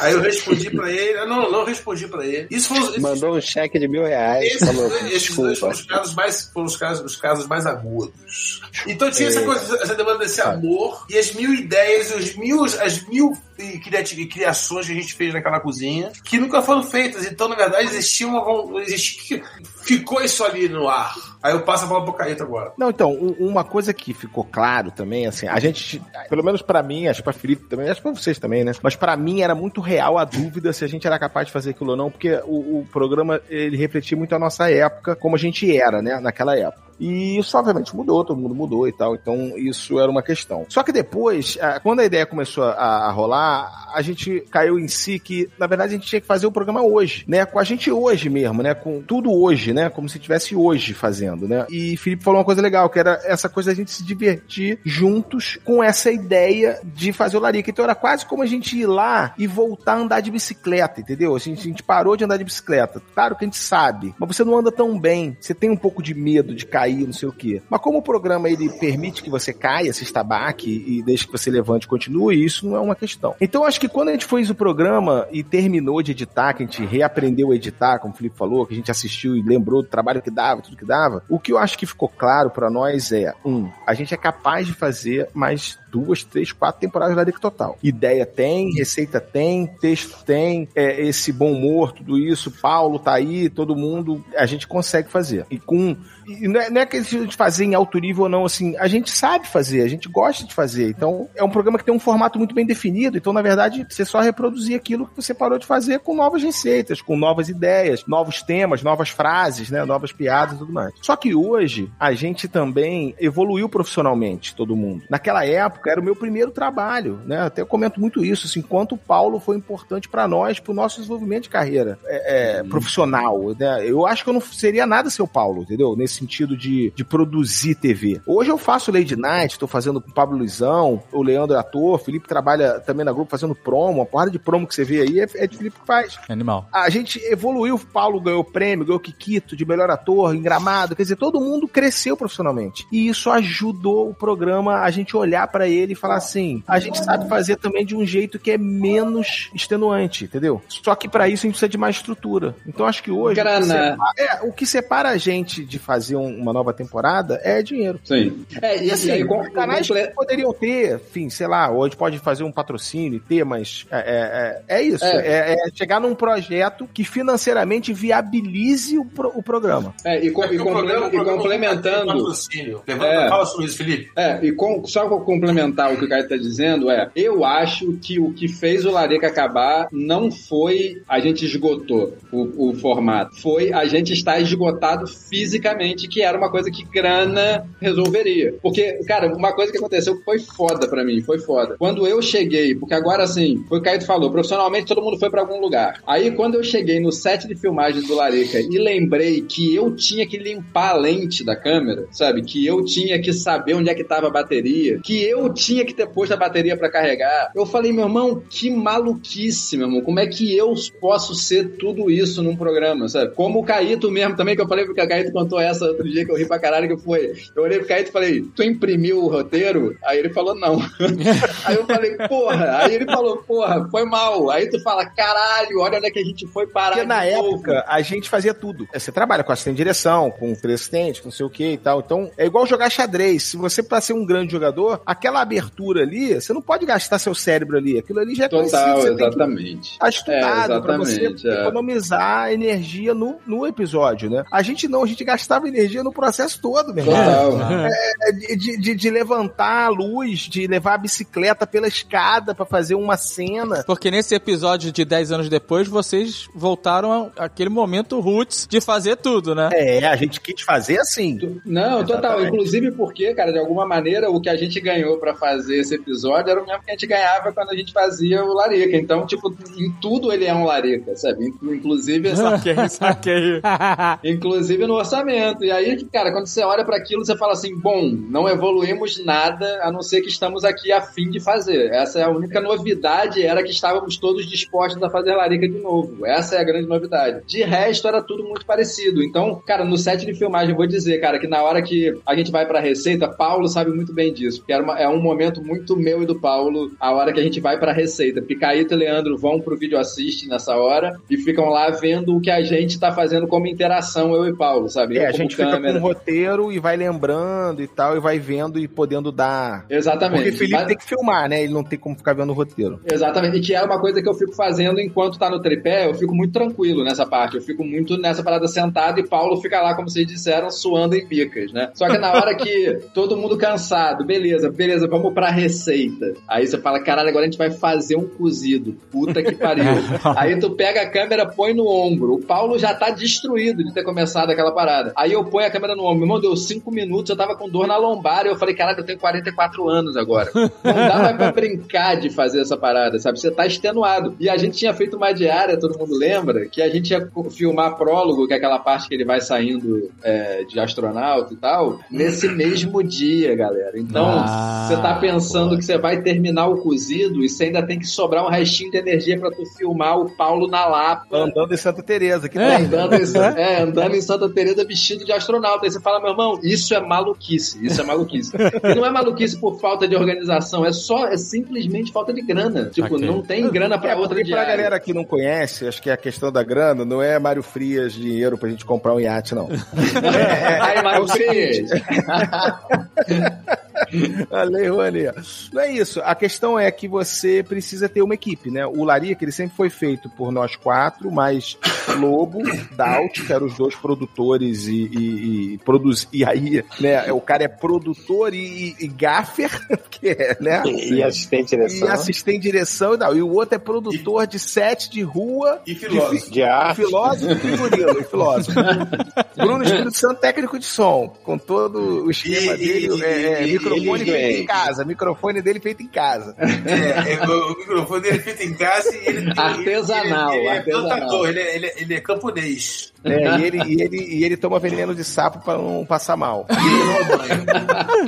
Aí 0.00 0.12
eu 0.12 0.20
respondi 0.20 0.70
pra 0.70 0.90
ele, 0.90 1.24
não, 1.24 1.50
não 1.50 1.64
respondi 1.64 2.06
pra 2.06 2.24
ele. 2.24 2.46
Isso 2.50 2.68
foi, 2.68 2.78
isso, 2.78 3.00
Mandou 3.00 3.36
um 3.36 3.40
cheque 3.40 3.78
de 3.78 3.88
mil 3.88 4.04
reais. 4.04 4.44
esses, 4.44 4.66
Falou, 4.68 4.86
esses 5.08 5.34
dois 5.34 5.58
foram 5.58 5.72
os 5.72 5.82
casos 5.82 6.14
mais, 6.14 6.50
foram 6.52 6.66
os 6.66 6.76
casos, 6.76 7.04
os 7.12 7.16
casos 7.16 7.46
mais 7.48 7.66
agudos. 7.66 8.60
Então 8.86 9.10
tinha 9.10 9.28
essa 9.28 9.42
coisa, 9.42 9.76
essa 9.82 9.94
demanda 9.94 10.18
desse 10.18 10.40
amor 10.40 11.04
e 11.08 11.18
as 11.18 11.32
mil 11.32 11.52
ideias, 11.52 12.14
os 12.14 12.36
mil, 12.36 12.64
as 12.64 13.02
mil 13.08 13.36
criati- 13.82 14.26
criações 14.26 14.86
que 14.86 14.92
a 14.92 14.94
gente 14.94 15.14
fez 15.14 15.32
naquela 15.34 15.58
cozinha 15.58 16.12
que 16.22 16.38
nunca 16.38 16.62
foram 16.62 16.82
feitas. 16.82 17.24
Então, 17.26 17.48
na 17.48 17.56
verdade, 17.56 17.86
existia 17.86 18.28
uma. 18.28 18.80
Existia, 18.82 19.42
ficou 19.82 20.20
isso 20.22 20.44
ali 20.44 20.68
no 20.68 20.88
ar. 20.88 21.14
Aí 21.42 21.52
eu 21.52 21.62
passo 21.62 21.84
a 21.84 21.88
bola 21.88 22.04
pro 22.04 22.12
Caíto 22.14 22.42
agora. 22.42 22.72
Não, 22.76 22.90
então, 22.90 23.12
um- 23.12 23.36
uma 23.48 23.62
coisa 23.64 23.94
que 23.94 24.12
ficou 24.12 24.44
claro 24.44 24.90
também, 24.90 25.26
assim, 25.26 25.46
a 25.46 25.58
gente, 25.60 26.02
pelo 26.28 26.42
menos 26.44 26.62
pra 26.62 26.82
mim, 26.82 27.06
acho 27.06 27.20
que 27.20 27.24
pra 27.24 27.32
Felipe 27.32 27.68
também, 27.68 27.88
acho 27.88 28.00
que 28.02 28.10
pra 28.10 28.20
vocês 28.20 28.38
também, 28.38 28.64
né? 28.64 28.72
Mas 28.82 28.96
pra 28.96 29.16
mim 29.16 29.40
era 29.40 29.54
muito 29.54 29.80
real 29.80 30.18
a 30.18 30.24
dúvida 30.24 30.72
se 30.72 30.84
a 30.84 30.88
gente 30.88 31.06
era 31.06 31.18
capaz 31.18 31.46
de 31.46 31.52
fazer 31.52 31.70
aquilo 31.70 31.90
ou 31.92 31.96
não, 31.96 32.10
porque 32.10 32.40
o, 32.44 32.80
o 32.80 32.86
programa, 32.92 33.40
ele 33.48 33.76
refletia 33.76 34.16
muito 34.16 34.34
a 34.34 34.38
nossa 34.38 34.70
época, 34.70 35.14
como 35.14 35.36
a 35.36 35.38
gente 35.38 35.74
era, 35.76 36.02
né, 36.02 36.18
naquela 36.20 36.56
época. 36.58 36.87
E 36.98 37.38
isso, 37.38 37.56
obviamente, 37.56 37.94
mudou, 37.94 38.24
todo 38.24 38.40
mundo 38.40 38.54
mudou 38.54 38.88
e 38.88 38.92
tal, 38.92 39.14
então 39.14 39.56
isso 39.56 39.98
era 39.98 40.10
uma 40.10 40.22
questão. 40.22 40.66
Só 40.68 40.82
que 40.82 40.92
depois, 40.92 41.56
ah, 41.60 41.80
quando 41.80 42.00
a 42.00 42.04
ideia 42.04 42.26
começou 42.26 42.64
a, 42.64 43.06
a 43.06 43.10
rolar, 43.10 43.88
a 43.94 44.02
gente 44.02 44.40
caiu 44.50 44.78
em 44.78 44.88
si 44.88 45.18
que, 45.18 45.48
na 45.58 45.66
verdade, 45.66 45.94
a 45.94 45.96
gente 45.96 46.08
tinha 46.08 46.20
que 46.20 46.26
fazer 46.26 46.46
o 46.46 46.52
programa 46.52 46.82
hoje, 46.82 47.24
né? 47.26 47.44
Com 47.44 47.58
a 47.58 47.64
gente 47.64 47.90
hoje 47.90 48.28
mesmo, 48.28 48.62
né? 48.62 48.74
Com 48.74 49.00
tudo 49.02 49.32
hoje, 49.32 49.72
né? 49.72 49.88
Como 49.88 50.08
se 50.08 50.18
tivesse 50.18 50.54
hoje 50.54 50.94
fazendo, 50.94 51.48
né? 51.48 51.66
E 51.70 51.96
Felipe 51.96 52.22
falou 52.22 52.38
uma 52.38 52.44
coisa 52.44 52.62
legal, 52.62 52.88
que 52.90 52.98
era 52.98 53.20
essa 53.24 53.48
coisa 53.48 53.70
da 53.70 53.76
gente 53.76 53.90
se 53.90 54.04
divertir 54.04 54.78
juntos 54.84 55.58
com 55.64 55.82
essa 55.82 56.10
ideia 56.10 56.80
de 56.84 57.12
fazer 57.12 57.36
o 57.36 57.40
Larica. 57.40 57.70
Então 57.70 57.84
era 57.84 57.94
quase 57.94 58.26
como 58.26 58.42
a 58.42 58.46
gente 58.46 58.76
ir 58.76 58.86
lá 58.86 59.34
e 59.38 59.46
voltar 59.46 59.94
a 59.94 59.98
andar 59.98 60.20
de 60.20 60.30
bicicleta, 60.30 61.00
entendeu? 61.00 61.34
A 61.34 61.38
gente, 61.38 61.60
a 61.60 61.64
gente 61.64 61.82
parou 61.82 62.16
de 62.16 62.24
andar 62.24 62.36
de 62.36 62.44
bicicleta. 62.44 63.02
Claro 63.14 63.36
que 63.36 63.44
a 63.44 63.46
gente 63.46 63.58
sabe, 63.58 64.14
mas 64.18 64.36
você 64.36 64.44
não 64.44 64.58
anda 64.58 64.72
tão 64.72 64.98
bem. 64.98 65.36
Você 65.40 65.54
tem 65.54 65.70
um 65.70 65.76
pouco 65.76 66.02
de 66.02 66.14
medo 66.14 66.54
de 66.54 66.66
cair, 66.66 66.87
não 66.94 67.12
sei 67.12 67.28
o 67.28 67.32
quê. 67.32 67.62
Mas 67.68 67.80
como 67.80 67.98
o 67.98 68.02
programa 68.02 68.48
ele 68.48 68.68
permite 68.68 69.22
que 69.22 69.30
você 69.30 69.52
caia, 69.52 69.92
se 69.92 70.04
estabaque 70.04 70.84
e 70.86 71.02
deixe 71.02 71.26
que 71.26 71.32
você 71.32 71.50
levante 71.50 71.84
e 71.84 71.88
continue, 71.88 72.44
isso 72.44 72.68
não 72.68 72.76
é 72.76 72.80
uma 72.80 72.94
questão. 72.94 73.34
Então 73.40 73.64
acho 73.64 73.80
que 73.80 73.88
quando 73.88 74.08
a 74.08 74.12
gente 74.12 74.26
fez 74.26 74.50
o 74.50 74.54
programa 74.54 75.26
e 75.30 75.42
terminou 75.42 76.02
de 76.02 76.12
editar, 76.12 76.52
que 76.52 76.62
a 76.62 76.66
gente 76.66 76.84
reaprendeu 76.84 77.50
a 77.50 77.56
editar, 77.56 77.98
como 77.98 78.12
o 78.12 78.16
Felipe 78.16 78.36
falou, 78.36 78.66
que 78.66 78.74
a 78.74 78.76
gente 78.76 78.90
assistiu 78.90 79.36
e 79.36 79.42
lembrou 79.42 79.82
do 79.82 79.88
trabalho 79.88 80.22
que 80.22 80.30
dava, 80.30 80.62
tudo 80.62 80.76
que 80.76 80.84
dava, 80.84 81.22
o 81.28 81.38
que 81.38 81.52
eu 81.52 81.58
acho 81.58 81.78
que 81.78 81.86
ficou 81.86 82.08
claro 82.08 82.50
pra 82.50 82.70
nós 82.70 83.12
é, 83.12 83.34
um, 83.44 83.68
a 83.86 83.94
gente 83.94 84.14
é 84.14 84.16
capaz 84.16 84.66
de 84.66 84.74
fazer 84.74 85.28
mais 85.34 85.78
duas, 85.90 86.24
três, 86.24 86.52
quatro 86.52 86.80
temporadas 86.80 87.14
da 87.14 87.22
Larica 87.22 87.40
Total. 87.40 87.76
Ideia 87.82 88.26
tem, 88.26 88.72
receita 88.74 89.20
tem, 89.20 89.66
texto 89.66 90.24
tem, 90.24 90.68
é, 90.74 91.02
esse 91.02 91.32
bom 91.32 91.52
humor, 91.52 91.92
tudo 91.92 92.18
isso, 92.18 92.50
Paulo 92.50 92.98
tá 92.98 93.14
aí, 93.14 93.48
todo 93.48 93.76
mundo, 93.76 94.24
a 94.36 94.46
gente 94.46 94.66
consegue 94.66 95.10
fazer. 95.10 95.46
E 95.50 95.58
com. 95.58 95.96
E 96.26 96.46
não 96.46 96.60
é, 96.60 96.70
não 96.70 96.80
é 96.80 96.86
que 96.86 96.98
a 96.98 97.02
gente 97.02 97.36
fazer 97.36 97.64
em 97.64 97.74
alto 97.74 97.98
nível 97.98 98.24
ou 98.24 98.28
não, 98.28 98.44
assim, 98.44 98.76
a 98.76 98.86
gente 98.86 99.10
sabe 99.10 99.46
fazer, 99.46 99.82
a 99.82 99.88
gente 99.88 100.08
gosta 100.08 100.46
de 100.46 100.54
fazer. 100.54 100.90
Então, 100.90 101.28
é 101.34 101.42
um 101.42 101.50
programa 101.50 101.78
que 101.78 101.84
tem 101.84 101.94
um 101.94 101.98
formato 101.98 102.38
muito 102.38 102.54
bem 102.54 102.66
definido. 102.66 103.16
Então, 103.16 103.32
na 103.32 103.40
verdade, 103.40 103.86
você 103.88 104.04
só 104.04 104.20
reproduzir 104.20 104.76
aquilo 104.76 105.06
que 105.06 105.16
você 105.16 105.32
parou 105.32 105.58
de 105.58 105.66
fazer 105.66 106.00
com 106.00 106.14
novas 106.14 106.42
receitas, 106.42 107.00
com 107.00 107.16
novas 107.16 107.48
ideias, 107.48 108.04
novos 108.06 108.42
temas, 108.42 108.82
novas 108.82 109.08
frases, 109.08 109.70
né? 109.70 109.84
Novas 109.84 110.12
piadas 110.12 110.56
e 110.56 110.58
tudo 110.58 110.72
mais. 110.72 110.92
Só 111.00 111.16
que 111.16 111.34
hoje, 111.34 111.90
a 111.98 112.12
gente 112.12 112.46
também 112.46 113.14
evoluiu 113.18 113.68
profissionalmente, 113.68 114.54
todo 114.54 114.76
mundo. 114.76 115.04
Naquela 115.08 115.44
época, 115.46 115.77
era 115.86 116.00
o 116.00 116.04
meu 116.04 116.16
primeiro 116.16 116.50
trabalho, 116.50 117.20
né? 117.24 117.40
Até 117.40 117.64
comento 117.64 118.00
muito 118.00 118.24
isso, 118.24 118.46
assim, 118.46 118.62
quanto 118.62 118.94
o 118.94 118.98
Paulo 118.98 119.38
foi 119.38 119.56
importante 119.56 120.08
para 120.08 120.26
nós, 120.26 120.58
pro 120.58 120.74
nosso 120.74 120.96
desenvolvimento 120.96 121.44
de 121.44 121.48
carreira 121.50 121.98
é, 122.04 122.58
é, 122.58 122.62
profissional, 122.62 123.54
né? 123.58 123.86
Eu 123.86 124.06
acho 124.06 124.24
que 124.24 124.30
eu 124.30 124.34
não 124.34 124.40
seria 124.40 124.86
nada 124.86 125.10
sem 125.10 125.24
o 125.24 125.28
Paulo, 125.28 125.62
entendeu? 125.62 125.94
Nesse 125.96 126.14
sentido 126.14 126.56
de, 126.56 126.92
de 126.94 127.04
produzir 127.04 127.74
TV. 127.74 128.20
Hoje 128.26 128.50
eu 128.50 128.58
faço 128.58 128.92
Lady 128.92 129.16
Night, 129.16 129.58
tô 129.58 129.66
fazendo 129.66 130.00
com 130.00 130.10
o 130.10 130.14
Pablo 130.14 130.38
Luizão, 130.38 131.02
o 131.12 131.22
Leandro 131.22 131.56
é 131.56 131.60
ator, 131.60 131.94
o 131.94 131.98
Felipe 131.98 132.28
trabalha 132.28 132.80
também 132.80 133.04
na 133.04 133.12
Globo 133.12 133.30
fazendo 133.30 133.54
promo, 133.54 133.98
uma 133.98 134.06
porrada 134.06 134.30
de 134.30 134.38
promo 134.38 134.66
que 134.66 134.74
você 134.74 134.84
vê 134.84 135.02
aí 135.02 135.20
é, 135.20 135.26
é 135.34 135.46
de 135.46 135.56
Felipe 135.56 135.78
que 135.80 135.86
faz. 135.86 136.18
Animal. 136.28 136.68
A 136.72 136.88
gente 136.88 137.18
evoluiu, 137.24 137.76
o 137.76 137.86
Paulo 137.86 138.20
ganhou 138.20 138.44
prêmio, 138.44 138.86
ganhou 138.86 139.00
Kikito 139.00 139.56
de 139.56 139.64
melhor 139.64 139.90
ator, 139.90 140.34
em 140.34 140.42
Gramado, 140.42 140.94
quer 140.94 141.02
dizer, 141.02 141.16
todo 141.16 141.40
mundo 141.40 141.68
cresceu 141.68 142.16
profissionalmente. 142.16 142.86
E 142.92 143.08
isso 143.08 143.30
ajudou 143.30 144.08
o 144.08 144.14
programa 144.14 144.80
a 144.80 144.90
gente 144.90 145.16
olhar 145.16 145.46
ele 145.68 145.92
e 145.92 145.96
falar 145.96 146.16
assim, 146.16 146.62
a 146.66 146.78
gente 146.78 147.02
sabe 147.02 147.28
fazer 147.28 147.56
também 147.56 147.84
de 147.84 147.94
um 147.96 148.04
jeito 148.04 148.38
que 148.38 148.50
é 148.52 148.58
menos 148.58 149.50
extenuante, 149.54 150.24
entendeu? 150.24 150.60
Só 150.68 150.94
que 150.94 151.08
pra 151.08 151.28
isso 151.28 151.42
a 151.42 151.46
gente 151.46 151.52
precisa 151.52 151.68
de 151.68 151.78
mais 151.78 151.96
estrutura. 151.96 152.54
Então 152.66 152.86
acho 152.86 153.02
que 153.02 153.10
hoje 153.10 153.40
o 153.40 153.44
que, 153.44 153.48
Grana. 153.50 153.64
separa, 153.66 154.12
é, 154.18 154.40
o 154.48 154.52
que 154.52 154.66
separa 154.66 155.08
a 155.10 155.16
gente 155.16 155.64
de 155.64 155.78
fazer 155.78 156.16
um- 156.16 156.38
uma 156.38 156.52
nova 156.52 156.72
temporada 156.72 157.40
é 157.42 157.62
dinheiro. 157.62 158.00
Sim. 158.04 158.44
É, 158.62 158.82
e, 158.84 158.90
assim, 158.90 159.08
e 159.08 159.12
aí, 159.12 159.24
com- 159.24 159.42
canais 159.52 159.88
poderiam 160.14 160.52
ter, 160.52 160.96
enfim, 160.96 161.28
sei 161.30 161.46
lá, 161.46 161.68
ou 161.70 161.82
a 161.84 161.88
gente 161.88 161.96
pode 161.96 162.18
fazer 162.18 162.44
um 162.44 162.52
patrocínio 162.52 163.16
e 163.16 163.20
ter, 163.20 163.44
mas 163.44 163.86
é, 163.90 164.62
é, 164.68 164.76
é 164.78 164.82
isso. 164.82 165.04
É. 165.04 165.26
É. 165.26 165.52
é 165.54 165.56
chegar 165.74 166.00
num 166.00 166.14
projeto 166.14 166.88
que 166.92 167.04
financeiramente 167.04 167.92
viabilize 167.92 168.98
o, 168.98 169.04
pro- 169.04 169.32
o 169.34 169.42
programa. 169.42 169.94
É, 170.04 170.24
e, 170.24 170.30
com- 170.30 170.44
É 170.44 170.54
e 170.54 170.58
programa- 170.58 171.08
e 171.12 171.24
complementando. 171.24 172.06
patrocínio. 172.06 172.82
Levanta, 172.86 173.08
É. 173.08 173.28
Fala 173.28 173.46
sobre 173.46 173.66
isso, 173.66 173.76
Felipe. 173.78 174.10
É, 174.16 174.44
e 174.44 174.52
com, 174.52 174.84
só 174.86 175.06
pra 175.08 175.18
complementar 175.58 175.92
o 175.92 175.96
que 175.96 176.04
o 176.04 176.08
Caio 176.08 176.28
tá 176.28 176.36
dizendo, 176.36 176.90
é, 176.90 177.10
eu 177.16 177.44
acho 177.44 177.92
que 178.00 178.18
o 178.18 178.32
que 178.32 178.46
fez 178.48 178.84
o 178.84 178.90
Larica 178.90 179.26
acabar 179.26 179.88
não 179.90 180.30
foi 180.30 181.02
a 181.08 181.18
gente 181.18 181.44
esgotou 181.44 182.16
o, 182.30 182.70
o 182.70 182.74
formato, 182.74 183.40
foi 183.40 183.72
a 183.72 183.84
gente 183.86 184.12
estar 184.12 184.40
esgotado 184.40 185.06
fisicamente, 185.06 186.08
que 186.08 186.22
era 186.22 186.38
uma 186.38 186.50
coisa 186.50 186.70
que 186.70 186.84
grana 186.84 187.66
resolveria. 187.80 188.54
Porque, 188.62 189.00
cara, 189.06 189.34
uma 189.34 189.52
coisa 189.52 189.72
que 189.72 189.78
aconteceu 189.78 190.16
que 190.16 190.24
foi 190.24 190.38
foda 190.38 190.86
pra 190.88 191.04
mim, 191.04 191.22
foi 191.22 191.38
foda. 191.38 191.76
Quando 191.78 192.06
eu 192.06 192.22
cheguei, 192.22 192.74
porque 192.74 192.94
agora 192.94 193.24
assim, 193.24 193.64
foi 193.68 193.78
o 193.78 193.82
que 193.82 193.88
o 193.88 193.90
Caíto 193.90 194.06
falou, 194.06 194.30
profissionalmente 194.30 194.86
todo 194.86 195.02
mundo 195.02 195.18
foi 195.18 195.30
pra 195.30 195.40
algum 195.40 195.60
lugar. 195.60 196.00
Aí 196.06 196.30
quando 196.30 196.54
eu 196.54 196.62
cheguei 196.62 197.00
no 197.00 197.10
set 197.10 197.46
de 197.48 197.54
filmagem 197.54 198.02
do 198.02 198.14
Larica 198.14 198.60
e 198.60 198.78
lembrei 198.78 199.42
que 199.42 199.74
eu 199.74 199.94
tinha 199.94 200.26
que 200.26 200.36
limpar 200.36 200.90
a 200.90 200.96
lente 200.96 201.44
da 201.44 201.56
câmera, 201.56 202.06
sabe? 202.10 202.42
Que 202.42 202.64
eu 202.66 202.84
tinha 202.84 203.20
que 203.20 203.32
saber 203.32 203.74
onde 203.74 203.90
é 203.90 203.94
que 203.94 204.04
tava 204.04 204.28
a 204.28 204.30
bateria, 204.30 205.00
que 205.02 205.22
eu 205.22 205.47
tinha 205.52 205.84
que 205.84 205.94
ter 205.94 206.08
posto 206.08 206.32
a 206.32 206.36
bateria 206.36 206.76
pra 206.76 206.90
carregar. 206.90 207.50
Eu 207.54 207.66
falei, 207.66 207.92
meu 207.92 208.04
irmão, 208.04 208.42
que 208.48 208.70
maluquice, 208.70 209.76
meu 209.76 209.86
irmão. 209.86 210.02
Como 210.02 210.20
é 210.20 210.26
que 210.26 210.56
eu 210.56 210.74
posso 211.00 211.34
ser 211.34 211.76
tudo 211.76 212.10
isso 212.10 212.42
num 212.42 212.56
programa, 212.56 213.08
sabe? 213.08 213.34
Como 213.34 213.60
o 213.60 213.64
Caíto 213.64 214.10
mesmo 214.10 214.36
também, 214.36 214.56
que 214.56 214.62
eu 214.62 214.68
falei 214.68 214.84
porque 214.84 215.02
o 215.02 215.08
Caíto 215.08 215.32
contou 215.32 215.60
essa 215.60 215.86
outro 215.86 216.08
dia 216.08 216.24
que 216.24 216.30
eu 216.30 216.36
ri 216.36 216.46
pra 216.46 216.58
caralho, 216.58 216.88
que 216.88 217.02
foi. 217.02 217.32
Eu 217.54 217.62
olhei 217.62 217.78
pro 217.78 217.88
Caíto 217.88 218.10
e 218.10 218.12
falei, 218.12 218.42
tu 218.54 218.62
imprimiu 218.62 219.24
o 219.24 219.28
roteiro? 219.28 219.96
Aí 220.04 220.18
ele 220.18 220.30
falou, 220.30 220.54
não. 220.54 220.78
aí 221.64 221.76
eu 221.76 221.86
falei, 221.86 222.16
porra. 222.28 222.78
Aí 222.78 222.94
ele 222.94 223.06
falou, 223.06 223.38
porra, 223.38 223.88
foi 223.90 224.04
mal. 224.04 224.50
Aí 224.50 224.68
tu 224.68 224.80
fala, 224.80 225.06
caralho, 225.06 225.80
olha 225.80 225.98
onde 225.98 226.06
é 226.06 226.10
que 226.10 226.18
a 226.18 226.24
gente 226.24 226.46
foi 226.46 226.66
parar. 226.66 226.96
Porque 226.96 227.06
na 227.06 227.24
novo. 227.24 227.54
época 227.54 227.84
a 227.86 228.00
gente 228.02 228.28
fazia 228.28 228.52
tudo. 228.52 228.86
Você 228.92 229.12
trabalha 229.12 229.44
com 229.44 229.52
assistente 229.52 229.76
de 229.76 229.78
direção, 229.78 230.30
com 230.30 230.54
presidente, 230.54 231.22
com 231.22 231.28
não 231.28 231.32
sei 231.32 231.46
o 231.46 231.50
que 231.50 231.72
e 231.72 231.76
tal. 231.76 232.00
Então 232.00 232.30
é 232.36 232.46
igual 232.46 232.66
jogar 232.66 232.90
xadrez. 232.90 233.44
Se 233.44 233.56
você, 233.56 233.82
pra 233.82 234.00
ser 234.00 234.14
um 234.14 234.24
grande 234.24 234.52
jogador, 234.52 235.00
aquela 235.04 235.37
abertura 235.40 236.02
ali, 236.02 236.34
você 236.34 236.52
não 236.52 236.62
pode 236.62 236.84
gastar 236.86 237.18
seu 237.18 237.34
cérebro 237.34 237.76
ali. 237.76 237.98
Aquilo 237.98 238.20
ali 238.20 238.34
já 238.34 238.44
é 238.44 238.48
Total, 238.48 238.94
conhecido. 238.94 239.20
Exatamente. 239.20 239.98
Tá 239.98 240.08
estudado 240.08 240.72
É, 240.74 240.80
pra 240.80 240.96
você 240.98 241.12
exatamente, 241.20 241.48
é. 241.48 241.62
economizar 241.62 242.52
energia 242.52 243.14
no, 243.14 243.36
no 243.46 243.66
episódio, 243.66 244.30
né? 244.30 244.44
A 244.52 244.62
gente 244.62 244.88
não, 244.88 245.02
a 245.04 245.06
gente 245.06 245.24
gastava 245.24 245.68
energia 245.68 246.02
no 246.02 246.12
processo 246.12 246.60
todo, 246.60 246.92
meu 246.94 247.04
irmão. 247.04 247.18
Total. 247.52 247.88
É, 247.88 248.32
de, 248.32 248.76
de, 248.78 248.94
de 248.94 249.10
levantar 249.10 249.86
a 249.86 249.88
luz, 249.88 250.40
de 250.40 250.66
levar 250.66 250.94
a 250.94 250.98
bicicleta 250.98 251.66
pela 251.66 251.86
escada 251.86 252.54
pra 252.54 252.64
fazer 252.64 252.94
uma 252.94 253.16
cena. 253.16 253.82
Porque 253.86 254.10
nesse 254.10 254.34
episódio 254.34 254.92
de 254.92 255.04
10 255.04 255.32
anos 255.32 255.48
depois, 255.48 255.88
vocês 255.88 256.48
voltaram 256.54 257.30
àquele 257.36 257.70
momento 257.70 258.20
roots 258.20 258.66
de 258.68 258.80
fazer 258.80 259.16
tudo, 259.16 259.54
né? 259.54 259.68
É, 259.72 260.06
a 260.06 260.16
gente 260.16 260.40
quis 260.40 260.60
fazer 260.62 260.98
assim. 260.98 261.60
Não, 261.64 262.04
total. 262.04 262.18
Exatamente. 262.40 262.48
Inclusive 262.48 262.90
porque, 262.92 263.34
cara, 263.34 263.52
de 263.52 263.58
alguma 263.58 263.86
maneira, 263.86 264.30
o 264.30 264.40
que 264.40 264.48
a 264.48 264.56
gente 264.56 264.80
ganhou 264.80 265.18
pra 265.18 265.27
fazer 265.34 265.78
esse 265.78 265.94
episódio 265.94 266.50
era 266.50 266.62
o 266.62 266.66
mesmo 266.66 266.82
que 266.82 266.90
a 266.90 266.92
gente 266.94 267.06
ganhava 267.06 267.52
quando 267.52 267.70
a 267.70 267.76
gente 267.76 267.92
fazia 267.92 268.44
o 268.44 268.52
Larica. 268.52 268.96
Então, 268.96 269.26
tipo, 269.26 269.54
em 269.76 269.90
tudo 270.00 270.32
ele 270.32 270.44
é 270.46 270.54
um 270.54 270.64
Larica, 270.64 271.16
sabe? 271.16 271.46
Inclu- 271.46 271.74
Inclusive, 271.74 272.36
Saquei, 272.36 272.88
saquei. 272.88 273.60
inclusive 274.24 274.86
no 274.86 274.94
orçamento. 274.94 275.64
E 275.64 275.70
aí, 275.70 276.02
cara, 276.04 276.32
quando 276.32 276.46
você 276.46 276.62
olha 276.62 276.84
pra 276.84 276.96
aquilo, 276.96 277.24
você 277.24 277.36
fala 277.36 277.52
assim: 277.52 277.76
bom, 277.78 278.10
não 278.10 278.48
evoluímos 278.48 279.24
nada 279.24 279.80
a 279.82 279.90
não 279.90 280.02
ser 280.02 280.20
que 280.20 280.28
estamos 280.28 280.64
aqui 280.64 280.92
a 280.92 281.00
fim 281.00 281.30
de 281.30 281.40
fazer. 281.40 281.90
Essa 281.92 282.20
é 282.20 282.22
a 282.24 282.30
única 282.30 282.60
novidade, 282.60 283.42
era 283.42 283.62
que 283.62 283.70
estávamos 283.70 284.16
todos 284.16 284.46
dispostos 284.46 285.02
a 285.02 285.10
fazer 285.10 285.34
Larica 285.34 285.68
de 285.68 285.78
novo. 285.78 286.24
Essa 286.26 286.56
é 286.56 286.60
a 286.60 286.64
grande 286.64 286.86
novidade. 286.88 287.42
De 287.46 287.62
resto, 287.62 288.06
era 288.08 288.22
tudo 288.22 288.44
muito 288.44 288.64
parecido. 288.66 289.22
Então, 289.22 289.60
cara, 289.66 289.84
no 289.84 289.96
set 289.96 290.24
de 290.24 290.34
filmagem, 290.34 290.70
eu 290.70 290.76
vou 290.76 290.86
dizer, 290.86 291.18
cara, 291.20 291.38
que 291.38 291.46
na 291.46 291.62
hora 291.62 291.82
que 291.82 292.16
a 292.26 292.34
gente 292.34 292.50
vai 292.50 292.66
pra 292.66 292.80
receita, 292.80 293.28
Paulo 293.28 293.68
sabe 293.68 293.90
muito 293.90 294.12
bem 294.12 294.32
disso, 294.32 294.58
porque 294.58 294.72
era 294.72 294.82
uma- 294.82 294.98
é 294.98 295.08
um 295.08 295.17
momento 295.20 295.62
muito 295.62 295.96
meu 295.96 296.22
e 296.22 296.26
do 296.26 296.38
Paulo, 296.38 296.90
a 296.98 297.12
hora 297.12 297.32
que 297.32 297.40
a 297.40 297.42
gente 297.42 297.60
vai 297.60 297.78
pra 297.78 297.92
receita. 297.92 298.40
Porque 298.40 298.56
Caíto 298.56 298.94
e 298.94 298.96
Leandro 298.96 299.36
vão 299.36 299.60
pro 299.60 299.76
vídeo 299.76 299.98
assist 299.98 300.46
nessa 300.48 300.76
hora 300.76 301.18
e 301.28 301.36
ficam 301.36 301.68
lá 301.68 301.90
vendo 301.90 302.36
o 302.36 302.40
que 302.40 302.50
a 302.50 302.62
gente 302.62 302.98
tá 302.98 303.12
fazendo 303.12 303.46
como 303.46 303.66
interação, 303.66 304.34
eu 304.34 304.46
e 304.48 304.56
Paulo, 304.56 304.88
sabe? 304.88 305.18
É, 305.18 305.26
a 305.26 305.32
gente 305.32 305.54
fica 305.56 305.66
com 305.66 305.72
câmera. 305.74 305.98
um 305.98 306.02
roteiro 306.02 306.72
e 306.72 306.78
vai 306.78 306.96
lembrando 306.96 307.82
e 307.82 307.86
tal, 307.86 308.16
e 308.16 308.20
vai 308.20 308.38
vendo 308.38 308.78
e 308.78 308.86
podendo 308.88 309.30
dar. 309.32 309.84
Exatamente. 309.88 310.42
Porque 310.44 310.56
Felipe 310.56 310.76
Mas- 310.76 310.86
tem 310.86 310.96
que 310.96 311.04
filmar, 311.04 311.48
né? 311.48 311.62
Ele 311.62 311.72
não 311.72 311.84
tem 311.84 311.98
como 311.98 312.16
ficar 312.16 312.32
vendo 312.34 312.50
o 312.50 312.54
roteiro. 312.54 313.00
Exatamente, 313.10 313.58
e 313.58 313.60
que 313.60 313.74
é 313.74 313.82
uma 313.82 314.00
coisa 314.00 314.20
que 314.22 314.28
eu 314.28 314.34
fico 314.34 314.52
fazendo 314.54 315.00
enquanto 315.00 315.38
tá 315.38 315.50
no 315.50 315.60
tripé, 315.60 316.06
eu 316.06 316.14
fico 316.14 316.34
muito 316.34 316.52
tranquilo 316.52 317.04
nessa 317.04 317.26
parte, 317.26 317.56
eu 317.56 317.62
fico 317.62 317.84
muito 317.84 318.16
nessa 318.16 318.42
parada 318.42 318.66
sentado 318.68 319.20
e 319.20 319.26
Paulo 319.26 319.60
fica 319.60 319.80
lá, 319.80 319.94
como 319.94 320.08
vocês 320.08 320.26
disseram, 320.26 320.70
suando 320.70 321.14
em 321.14 321.26
picas, 321.26 321.72
né? 321.72 321.90
Só 321.94 322.06
que 322.08 322.18
na 322.18 322.32
hora 322.32 322.54
que 322.54 322.98
todo 323.14 323.36
mundo 323.36 323.56
cansado, 323.56 324.24
beleza, 324.24 324.70
beleza, 324.70 324.97
vamos 325.06 325.32
pra 325.32 325.50
receita. 325.50 326.34
Aí 326.48 326.66
você 326.66 326.78
fala, 326.78 327.00
caralho, 327.00 327.28
agora 327.28 327.44
a 327.44 327.48
gente 327.48 327.58
vai 327.58 327.70
fazer 327.70 328.16
um 328.16 328.26
cozido, 328.26 328.96
puta 329.10 329.42
que 329.42 329.54
pariu. 329.54 329.84
Aí 330.36 330.58
tu 330.58 330.70
pega 330.70 331.02
a 331.02 331.10
câmera, 331.10 331.46
põe 331.46 331.74
no 331.74 331.86
ombro, 331.86 332.34
o 332.34 332.42
Paulo 332.42 332.78
já 332.78 332.94
tá 332.94 333.10
destruído 333.10 333.84
de 333.84 333.92
ter 333.92 334.02
começado 334.02 334.50
aquela 334.50 334.72
parada. 334.72 335.12
Aí 335.16 335.32
eu 335.32 335.44
ponho 335.44 335.66
a 335.66 335.70
câmera 335.70 335.94
no 335.94 336.02
ombro, 336.04 336.16
meu 336.18 336.24
irmão, 336.24 336.40
deu 336.40 336.56
cinco 336.56 336.90
minutos, 336.90 337.30
eu 337.30 337.36
tava 337.36 337.56
com 337.56 337.68
dor 337.68 337.86
na 337.86 337.96
lombar 337.96 338.46
e 338.46 338.48
eu 338.48 338.56
falei, 338.56 338.74
caralho, 338.74 338.98
eu 338.98 339.04
tenho 339.04 339.18
44 339.18 339.88
anos 339.88 340.16
agora. 340.16 340.50
Não 340.54 340.70
dá 340.82 341.18
mais 341.18 341.36
pra 341.36 341.52
brincar 341.52 342.16
de 342.16 342.30
fazer 342.30 342.60
essa 342.60 342.76
parada, 342.76 343.18
sabe? 343.18 343.38
Você 343.38 343.50
tá 343.50 343.66
extenuado. 343.66 344.34
E 344.40 344.48
a 344.48 344.56
gente 344.56 344.78
tinha 344.78 344.94
feito 344.94 345.16
uma 345.16 345.32
diária, 345.32 345.78
todo 345.78 345.98
mundo 345.98 346.14
lembra, 346.16 346.66
que 346.66 346.80
a 346.82 346.88
gente 346.88 347.10
ia 347.10 347.28
filmar 347.50 347.96
prólogo, 347.96 348.46
que 348.46 348.52
é 348.54 348.56
aquela 348.56 348.78
parte 348.78 349.08
que 349.08 349.14
ele 349.14 349.24
vai 349.24 349.40
saindo 349.40 350.10
é, 350.22 350.64
de 350.64 350.78
astronauta 350.78 351.52
e 351.52 351.56
tal, 351.56 351.98
nesse 352.10 352.48
mesmo 352.48 353.02
dia, 353.02 353.54
galera. 353.54 353.98
Então, 353.98 354.26
Ah, 354.28 354.86
você 354.88 354.96
tá 355.02 355.14
pensando 355.14 355.76
que 355.76 355.84
você 355.84 355.98
vai 355.98 356.20
terminar 356.22 356.66
o 356.68 356.78
cozido 356.78 357.42
e 357.44 357.48
você 357.48 357.64
ainda 357.64 357.84
tem 357.86 357.98
que 357.98 358.06
sobrar 358.06 358.44
um 358.44 358.48
restinho 358.50 358.90
de 358.90 358.98
energia 358.98 359.38
pra 359.38 359.50
tu 359.50 359.64
filmar 359.76 360.18
o 360.18 360.30
Paulo 360.30 360.68
na 360.68 360.86
Lapa. 360.86 361.26
Andando 361.36 361.72
em 361.72 361.76
Santa 361.76 362.02
Teresa, 362.02 362.48
que 362.48 362.58
É. 362.58 362.76
tem. 362.76 362.86
Andando 362.86 363.14
em, 363.14 363.22
é, 363.60 363.82
andando 363.82 364.14
em 364.16 364.20
Santa 364.20 364.48
Teresa 364.48 364.84
vestido 364.84 365.24
de 365.24 365.32
astronauta. 365.32 365.86
Aí 365.86 365.90
você 365.90 366.00
fala, 366.00 366.20
meu 366.20 366.30
irmão, 366.30 366.58
isso 366.62 366.94
é 366.94 367.00
maluquice, 367.00 367.84
isso 367.84 368.00
é 368.00 368.04
maluquice. 368.04 368.52
e 368.56 368.94
não 368.94 369.04
é 369.06 369.10
maluquice 369.10 369.58
por 369.58 369.78
falta 369.80 370.06
de 370.08 370.16
organização, 370.16 370.84
é 370.84 370.92
só, 370.92 371.26
é 371.28 371.36
simplesmente 371.36 372.12
falta 372.12 372.32
de 372.32 372.42
grana. 372.42 372.86
Tipo, 372.86 373.14
Ok. 373.16 373.26
não 373.26 373.42
tem 373.42 373.68
grana 373.70 373.98
pra 373.98 374.12
É, 374.12 374.16
outra 374.16 374.36
porque 374.36 374.50
pra 374.50 374.60
diária. 374.64 374.76
galera 374.76 375.00
que 375.00 375.12
não 375.14 375.24
conhece, 375.24 375.86
acho 375.86 376.02
que 376.02 376.10
a 376.10 376.16
questão 376.16 376.50
da 376.50 376.62
grana 376.62 377.04
não 377.04 377.22
é 377.22 377.38
Mário 377.38 377.62
Frias 377.62 378.12
dinheiro 378.12 378.56
pra 378.58 378.68
gente 378.68 378.84
comprar 378.84 379.14
um 379.14 379.20
iate, 379.20 379.54
não. 379.54 379.68
Aí, 379.68 379.74
é 380.98 381.02
Mário 381.02 381.24
o 381.24 381.28
Frias. 384.08 384.48
Valeu, 384.48 384.96
Rony. 384.96 385.24
Não 385.72 385.82
é 385.82 385.92
isso. 385.92 386.20
A 386.24 386.34
questão 386.34 386.78
é 386.78 386.90
que 386.90 387.08
você 387.08 387.62
precisa 387.62 388.08
ter 388.08 388.22
uma 388.22 388.34
equipe, 388.34 388.70
né? 388.70 388.86
O 388.86 389.04
Larica, 389.04 389.44
ele 389.44 389.52
sempre 389.52 389.76
foi 389.76 389.90
feito 389.90 390.28
por 390.30 390.50
nós 390.52 390.76
quatro, 390.76 391.30
mas 391.30 391.76
Lobo, 392.18 392.62
Daut, 392.96 393.44
que 393.44 393.52
eram 393.52 393.66
os 393.66 393.76
dois 393.76 393.94
produtores 393.94 394.86
e, 394.86 394.92
e, 395.12 395.74
e 395.74 395.78
produzir. 395.78 396.28
E 396.32 396.44
aí, 396.44 396.84
né? 397.00 397.32
O 397.32 397.40
cara 397.40 397.64
é 397.64 397.68
produtor 397.68 398.54
e, 398.54 398.96
e 398.98 399.06
gaffer, 399.08 399.70
que 400.10 400.28
é, 400.28 400.56
né? 400.60 400.82
E 400.86 401.22
assistente 401.22 401.68
de 401.70 401.74
E 401.74 401.78
direção. 401.78 402.08
assistente 402.08 402.56
de 402.62 402.62
direção 402.70 403.14
e 403.14 403.18
tal. 403.18 403.36
E 403.36 403.42
o 403.42 403.50
outro 403.52 403.74
é 403.74 403.78
produtor 403.78 404.46
de 404.46 404.58
set 404.58 405.10
de 405.10 405.22
rua, 405.22 405.80
E 405.86 405.94
filósofo. 405.94 406.50
De 406.50 406.62
arte. 406.62 406.96
filósofo 407.04 407.52
e 407.52 407.56
figurino, 407.56 408.20
e 408.20 408.24
filósofo. 408.24 408.78
Bruno 409.56 409.84
Espírito 409.84 410.16
Santo, 410.16 410.40
técnico 410.40 410.78
de 410.78 410.84
som, 410.86 411.28
com 411.42 411.58
todo 411.58 412.24
o 412.26 412.30
esquema 412.30 412.74
E- 412.74 412.76
dele, 412.78 413.08
e- 413.16 413.22
é, 413.22 413.42
é, 413.62 413.66
e- 413.66 413.78
microfone 413.96 414.24
feito 414.24 414.60
em 414.62 414.66
casa, 414.66 415.04
microfone 415.04 415.62
dele 415.62 415.80
feito 415.80 416.02
em 416.02 416.08
casa. 416.08 416.54
É, 416.58 417.32
é, 417.34 417.46
o, 417.46 417.72
o 417.72 417.78
microfone 417.78 418.20
dele 418.22 418.38
feito 418.40 418.62
em 418.62 418.74
casa 418.74 419.14
e 419.16 419.26
ele 419.28 419.54
tem- 419.54 419.54
Artesanal, 419.64 420.50
Ele, 420.52 420.58
ele, 420.60 420.66
é 420.68 420.76
artesanal. 420.78 421.08
plantador, 421.08 421.48
ele, 421.48 421.60
é, 421.60 421.74
ele, 421.76 421.86
é, 421.86 422.02
ele 422.02 422.14
é 422.14 422.20
camponês. 422.20 423.12
É, 423.24 423.58
e, 423.58 423.64
ele, 423.64 423.78
e, 423.82 424.02
ele, 424.02 424.16
e 424.38 424.44
ele 424.44 424.56
toma 424.56 424.78
veneno 424.78 425.14
de 425.14 425.24
sapo 425.24 425.58
pra 425.64 425.76
não 425.76 426.04
passar 426.06 426.36
mal. 426.36 426.66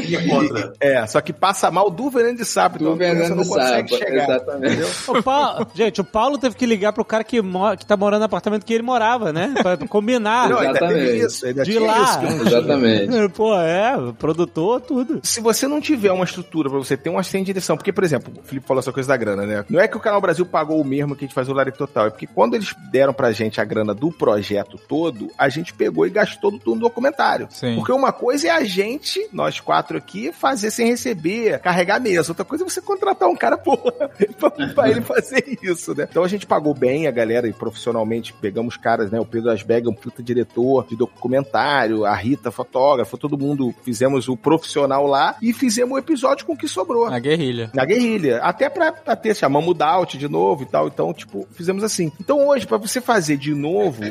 E 0.00 0.14
ele 0.14 0.28
banho. 0.28 0.72
E 0.82 0.86
é 0.86 1.06
só 1.06 1.20
que 1.20 1.32
passa 1.32 1.70
mal 1.70 1.90
do 1.90 2.10
veneno 2.10 2.36
de 2.36 2.44
sapo, 2.44 2.76
então 2.80 2.96
Do 2.96 3.02
a 3.04 3.06
doença 3.06 3.14
veneno 3.14 3.36
não 3.36 3.44
consegue 3.44 3.88
sapo, 3.90 4.04
chegar. 4.04 4.24
exatamente. 4.24 4.82
O 5.08 5.22
Paulo- 5.22 5.66
gente, 5.74 6.00
o 6.00 6.04
Paulo 6.04 6.38
teve 6.38 6.56
que 6.56 6.66
ligar 6.66 6.92
pro 6.92 7.04
cara 7.04 7.22
que, 7.24 7.40
mo- 7.40 7.76
que 7.76 7.84
tá 7.86 7.96
morando 7.96 8.20
no 8.20 8.24
apartamento 8.26 8.64
que 8.64 8.72
ele 8.74 8.82
morava, 8.82 9.32
né? 9.32 9.52
Pra 9.62 9.76
combinar. 9.76 10.48
Não, 10.48 10.58
ainda 10.58 10.78
teve 10.78 10.94
exatamente. 10.94 11.26
isso, 11.26 11.46
ainda 11.46 11.62
De 11.64 11.78
lá. 11.78 12.02
isso. 12.02 12.20
não 12.22 12.28
tinha. 12.30 12.42
Exatamente. 12.58 13.28
Pô, 13.34 13.54
é, 13.58 13.92
produtor, 14.18 14.80
tudo. 14.80 15.20
se 15.22 15.40
você 15.40 15.66
não 15.68 15.80
tiver 15.80 16.10
uma 16.12 16.24
estrutura 16.24 16.68
pra 16.68 16.78
você 16.78 16.96
ter 16.96 17.10
um 17.10 17.18
assistente 17.18 17.42
de 17.46 17.52
direção, 17.52 17.76
porque, 17.76 17.92
por 17.92 18.04
exemplo, 18.04 18.32
o 18.38 18.42
Felipe 18.42 18.66
falou 18.66 18.80
essa 18.80 18.92
coisa 18.92 19.08
da 19.08 19.16
grana, 19.16 19.46
né? 19.46 19.64
Não 19.68 19.80
é 19.80 19.86
que 19.88 19.96
o 19.96 20.00
Canal 20.00 20.20
Brasil 20.20 20.44
pagou 20.46 20.80
o 20.80 20.84
mesmo 20.84 21.14
que 21.14 21.24
a 21.24 21.26
gente 21.28 21.34
faz 21.34 21.48
o 21.48 21.52
Larico 21.52 21.78
Total, 21.78 22.06
é 22.06 22.10
porque 22.10 22.26
quando 22.26 22.54
eles 22.54 22.74
deram 22.90 23.12
pra 23.12 23.32
gente 23.32 23.60
a 23.60 23.64
grana 23.64 23.94
do 23.94 24.10
projeto 24.10 24.79
todo, 24.88 25.30
a 25.36 25.48
gente 25.48 25.72
pegou 25.72 26.06
e 26.06 26.10
gastou 26.10 26.50
tudo 26.52 26.74
no 26.74 26.80
documentário. 26.80 27.48
Sim. 27.50 27.76
Porque 27.76 27.92
uma 27.92 28.12
coisa 28.12 28.48
é 28.48 28.50
a 28.50 28.64
gente, 28.64 29.28
nós 29.32 29.60
quatro 29.60 29.96
aqui, 29.96 30.32
fazer 30.32 30.70
sem 30.70 30.88
receber, 30.88 31.58
carregar 31.60 31.96
a 31.96 32.00
mesa. 32.00 32.30
Outra 32.30 32.44
coisa 32.44 32.64
é 32.64 32.68
você 32.68 32.80
contratar 32.80 33.28
um 33.28 33.36
cara, 33.36 33.56
porra, 33.56 33.92
pra, 34.38 34.50
pra 34.50 34.90
ele 34.90 35.00
fazer 35.02 35.58
isso, 35.62 35.94
né? 35.94 36.06
Então 36.10 36.24
a 36.24 36.28
gente 36.28 36.46
pagou 36.46 36.74
bem 36.74 37.06
a 37.06 37.10
galera 37.10 37.46
e 37.48 37.52
profissionalmente 37.52 38.32
pegamos 38.32 38.76
caras, 38.76 39.10
né? 39.10 39.20
O 39.20 39.26
Pedro 39.26 39.50
Asbeg 39.50 39.86
é 39.86 39.90
um 39.90 39.94
puta 39.94 40.22
diretor 40.22 40.86
de 40.86 40.96
documentário, 40.96 42.04
a 42.04 42.14
Rita, 42.14 42.50
fotógrafa, 42.50 43.16
todo 43.16 43.38
mundo 43.38 43.74
fizemos 43.82 44.28
o 44.28 44.36
profissional 44.36 45.06
lá 45.06 45.36
e 45.42 45.52
fizemos 45.52 45.94
o 45.94 45.98
episódio 45.98 46.46
com 46.46 46.52
o 46.52 46.56
que 46.56 46.68
sobrou. 46.68 47.10
Na 47.10 47.18
guerrilha. 47.18 47.70
Na 47.74 47.84
guerrilha. 47.84 48.38
Até 48.38 48.68
pra, 48.68 48.92
pra 48.92 49.16
ter, 49.16 49.34
chamamos 49.34 49.70
o 49.70 49.74
Daut 49.74 50.16
de 50.16 50.28
novo 50.28 50.62
e 50.62 50.66
tal. 50.66 50.88
Então, 50.88 51.12
tipo, 51.12 51.46
fizemos 51.52 51.84
assim. 51.84 52.10
Então, 52.20 52.46
hoje, 52.46 52.66
pra 52.66 52.78
você 52.78 53.00
fazer 53.00 53.36
de 53.36 53.54
novo, 53.54 54.02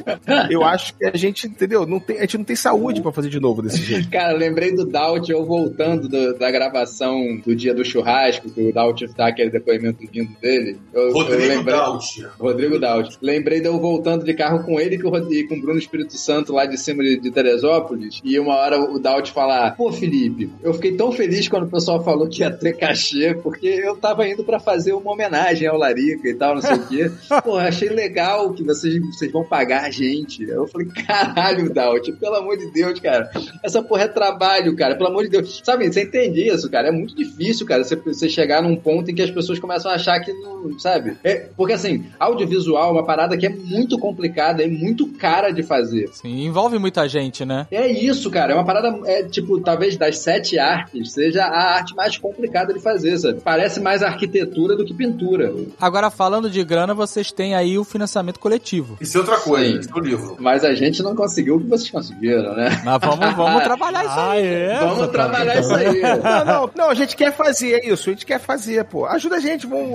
eu, 0.49 0.58
eu 0.61 0.65
acho 0.67 0.93
que 0.95 1.05
a 1.05 1.15
gente, 1.17 1.47
entendeu? 1.47 1.85
Não 1.85 1.99
tem, 1.99 2.17
a 2.17 2.21
gente 2.21 2.37
não 2.37 2.45
tem 2.45 2.55
saúde 2.55 3.01
pra 3.01 3.11
fazer 3.11 3.29
de 3.29 3.39
novo 3.39 3.61
desse 3.61 3.77
jeito. 3.83 4.09
Cara, 4.11 4.33
lembrei 4.33 4.73
do 4.73 4.85
Daut, 4.85 5.29
eu 5.31 5.43
voltando 5.45 6.07
do- 6.07 6.33
da 6.37 6.49
gravação 6.51 7.37
do 7.45 7.55
dia 7.55 7.73
do 7.73 7.83
churrasco, 7.85 8.49
que 8.49 8.61
o 8.61 8.73
Daut 8.73 9.05
dá 9.15 9.27
aquele 9.27 9.49
depoimento 9.49 10.03
lindo 10.13 10.31
dele. 10.41 10.77
Eu, 10.93 11.11
Rodrigo 11.11 11.41
eu 11.43 11.47
lembrei, 11.49 11.75
Daut. 11.75 12.27
Rodrigo 12.39 12.79
Daut. 12.79 13.17
Lembrei 13.21 13.59
de 13.61 13.67
eu 13.67 13.79
voltando 13.79 14.23
de 14.23 14.33
carro 14.33 14.63
com 14.63 14.79
ele 14.79 14.95
e 14.95 14.99
com 15.47 15.55
o 15.55 15.61
Bruno 15.61 15.79
Espírito 15.79 16.13
Santo 16.17 16.53
lá 16.53 16.65
de 16.65 16.77
cima 16.77 17.03
de, 17.03 17.19
de 17.19 17.31
Teresópolis. 17.31 18.19
E 18.23 18.39
uma 18.39 18.55
hora 18.55 18.79
o 18.79 18.99
Daut 18.99 19.31
falar: 19.31 19.75
Pô, 19.75 19.91
Felipe, 19.91 20.49
eu 20.63 20.73
fiquei 20.73 20.95
tão 20.95 21.11
feliz 21.11 21.47
quando 21.47 21.63
o 21.63 21.69
pessoal 21.69 22.03
falou 22.03 22.27
que 22.27 22.41
ia 22.41 22.51
ter 22.51 22.73
cachê, 22.73 23.33
porque 23.35 23.67
eu 23.67 23.95
tava 23.95 24.27
indo 24.27 24.43
pra 24.43 24.59
fazer 24.59 24.93
uma 24.93 25.11
homenagem 25.11 25.67
ao 25.67 25.77
Larica 25.77 26.27
e 26.27 26.33
tal, 26.33 26.55
não 26.55 26.61
sei 26.61 26.75
o 26.75 26.87
quê. 26.87 27.11
Pô, 27.43 27.55
achei 27.57 27.89
legal 27.89 28.51
que 28.53 28.63
vocês, 28.63 28.99
vocês 29.13 29.31
vão 29.31 29.43
pagar 29.43 29.83
a 29.85 29.91
gente. 29.91 30.48
Eu 30.55 30.67
falei: 30.67 30.87
Caralho, 30.87 31.73
Daut, 31.73 32.11
pelo 32.13 32.35
amor 32.35 32.57
de 32.57 32.71
Deus, 32.71 32.99
cara. 32.99 33.29
Essa 33.63 33.81
porra 33.81 34.03
é 34.03 34.07
trabalho, 34.07 34.75
cara, 34.75 34.95
pelo 34.95 35.09
amor 35.09 35.23
de 35.23 35.29
Deus. 35.29 35.61
Sabe, 35.63 35.91
você 35.91 36.03
entende 36.03 36.47
isso, 36.47 36.69
cara? 36.69 36.89
É 36.89 36.91
muito 36.91 37.15
difícil, 37.15 37.65
cara, 37.65 37.83
você, 37.83 37.95
você 37.95 38.29
chegar 38.29 38.61
num 38.61 38.75
ponto 38.75 39.09
em 39.09 39.15
que 39.15 39.21
as 39.21 39.31
pessoas 39.31 39.59
começam 39.59 39.91
a 39.91 39.95
achar 39.95 40.19
que 40.19 40.33
não, 40.33 40.77
sabe? 40.79 41.17
É, 41.23 41.47
porque 41.55 41.73
assim, 41.73 42.05
audiovisual 42.19 42.89
é 42.89 42.91
uma 42.91 43.05
parada 43.05 43.37
que 43.37 43.45
é 43.45 43.49
muito 43.49 43.97
complicada 43.97 44.63
e 44.63 44.69
muito 44.69 45.07
cara 45.07 45.51
de 45.51 45.63
fazer. 45.63 46.09
Sim, 46.13 46.45
envolve 46.45 46.77
muita 46.77 47.07
gente, 47.07 47.45
né? 47.45 47.67
É 47.71 47.87
isso, 47.87 48.29
cara. 48.29 48.53
É 48.53 48.55
uma 48.55 48.65
parada, 48.65 48.99
é 49.05 49.23
tipo, 49.23 49.59
talvez 49.59 49.97
das 49.97 50.19
sete 50.19 50.57
artes, 50.57 51.13
seja 51.13 51.45
a 51.45 51.75
arte 51.75 51.95
mais 51.95 52.17
complicada 52.17 52.73
de 52.73 52.79
fazer, 52.79 53.17
sabe? 53.17 53.41
Parece 53.41 53.79
mais 53.79 54.03
arquitetura 54.03 54.75
do 54.75 54.85
que 54.85 54.93
pintura. 54.93 55.53
Agora, 55.79 56.09
falando 56.09 56.49
de 56.49 56.63
grana, 56.63 56.93
vocês 56.93 57.31
têm 57.31 57.55
aí 57.55 57.77
o 57.77 57.83
financiamento 57.83 58.39
coletivo. 58.39 58.97
Isso 58.99 59.17
é 59.17 59.21
outra 59.21 59.39
coisa, 59.39 59.73
Sim. 59.73 59.79
isso 59.79 59.89
é 59.89 59.99
o 59.99 60.03
livro. 60.03 60.37
Mas 60.39 60.63
a 60.63 60.73
gente 60.73 61.01
não 61.03 61.15
conseguiu 61.15 61.55
o 61.55 61.59
que 61.59 61.67
vocês 61.67 61.89
conseguiram, 61.89 62.53
né? 62.55 62.69
Mas 62.83 62.99
vamos, 63.01 63.35
vamos 63.35 63.63
trabalhar 63.63 64.03
isso 64.05 64.13
Ah, 64.19 64.31
aí. 64.31 64.45
é? 64.45 64.79
Vamos 64.79 65.07
trabalhar 65.09 65.59
isso 65.59 65.73
aí. 65.75 66.01
Não, 66.01 66.45
não, 66.45 66.71
não, 66.75 66.89
a 66.89 66.93
gente 66.93 67.15
quer 67.15 67.33
fazer 67.33 67.83
isso, 67.85 68.09
a 68.09 68.13
gente 68.13 68.25
quer 68.25 68.39
fazer, 68.39 68.83
pô. 68.85 69.05
Ajuda 69.05 69.35
a 69.37 69.39
gente, 69.39 69.67
vamos, 69.67 69.89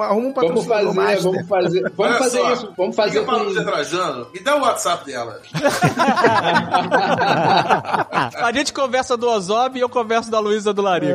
arruma 0.00 0.28
um 0.28 0.32
Vamos 0.32 0.66
patrocinador 0.66 0.94
fazer, 0.94 1.00
master. 1.00 1.22
vamos 1.32 1.48
fazer, 1.48 1.80
vamos 1.82 1.98
Olha 1.98 2.14
fazer 2.18 2.38
só, 2.38 2.52
isso. 2.52 2.72
Vamos 2.76 2.96
fazer 2.96 3.18
Liga 3.20 3.24
pra 3.32 3.42
Lúcia 3.42 3.62
com. 3.64 3.70
Trajano 3.70 4.26
e 4.34 4.40
dá 4.40 4.56
o 4.56 4.60
WhatsApp 4.62 5.06
dela. 5.06 5.40
A 8.34 8.52
gente 8.52 8.72
conversa 8.72 9.16
do 9.16 9.28
Ozob 9.28 9.78
e 9.78 9.80
eu 9.80 9.88
converso 9.88 10.30
da 10.30 10.38
Luísa 10.38 10.72
do 10.72 10.82
Larico. 10.82 11.12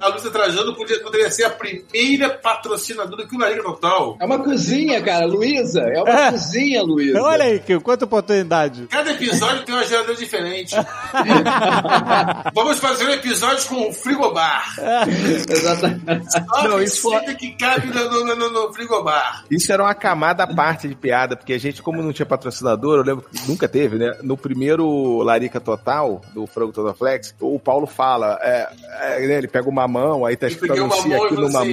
A 0.00 0.08
Lúcia 0.08 0.30
Trajano 0.30 0.74
podia, 0.74 1.00
poderia 1.00 1.30
ser 1.30 1.44
a 1.44 1.50
primeira 1.50 2.30
patrocinadora 2.30 3.26
que 3.26 3.34
o 3.34 3.38
Larica 3.38 3.62
Total. 3.62 4.16
É 4.20 4.24
uma 4.24 4.38
cozinha, 4.38 5.00
cara, 5.02 5.26
Luísa. 5.26 5.80
É 5.80 6.02
uma 6.02 6.10
É. 6.10 6.30
cozinha, 6.32 6.82
Luísa. 6.82 7.20
Olha 7.22 7.44
aí, 7.44 7.58
que 7.60 7.78
quanta 7.86 8.04
oportunidade. 8.04 8.88
Cada 8.90 9.12
episódio 9.12 9.64
tem 9.64 9.72
uma 9.72 9.84
geladeira 9.84 10.18
diferente. 10.18 10.74
Vamos 12.52 12.80
fazer 12.80 13.06
um 13.06 13.10
episódio 13.10 13.64
com 13.68 13.92
frigobar. 13.92 14.74
Exatamente. 15.48 16.32
Só 16.32 16.64
Não, 16.64 16.78
a 16.78 16.82
isso 16.82 17.02
foi- 17.02 17.34
que 17.36 17.52
cabe 17.52 17.86
no, 17.86 18.24
no, 18.24 18.34
no, 18.34 18.50
no 18.50 18.72
frigobar. 18.74 19.44
Isso 19.48 19.72
era 19.72 19.84
uma 19.84 19.94
camada 19.94 20.42
à 20.42 20.52
parte 20.52 20.88
de 20.88 20.96
piada, 20.96 21.36
porque 21.36 21.52
a 21.52 21.58
gente, 21.60 21.80
como 21.80 22.02
não 22.02 22.12
tinha 22.12 22.26
patrocinador, 22.26 22.98
eu 22.98 23.04
lembro 23.04 23.24
que 23.30 23.48
nunca 23.48 23.68
teve, 23.68 23.96
né? 23.96 24.18
No 24.20 24.36
primeiro 24.36 25.22
Larica 25.22 25.60
Total, 25.60 26.20
do 26.34 26.44
Frango 26.44 26.72
Total 26.72 26.92
Flex, 26.92 27.36
o 27.40 27.60
Paulo 27.60 27.86
fala, 27.86 28.36
é, 28.42 28.68
é, 29.00 29.26
né, 29.28 29.38
ele 29.38 29.46
pega 29.46 29.68
uma 29.68 29.86
mão, 29.86 30.26
aí 30.26 30.36
tá 30.36 30.48
escrito 30.48 30.72
anuncia 30.72 31.16
aqui 31.16 31.34
falei 31.36 31.44
numa 31.44 31.60
assim, 31.60 31.70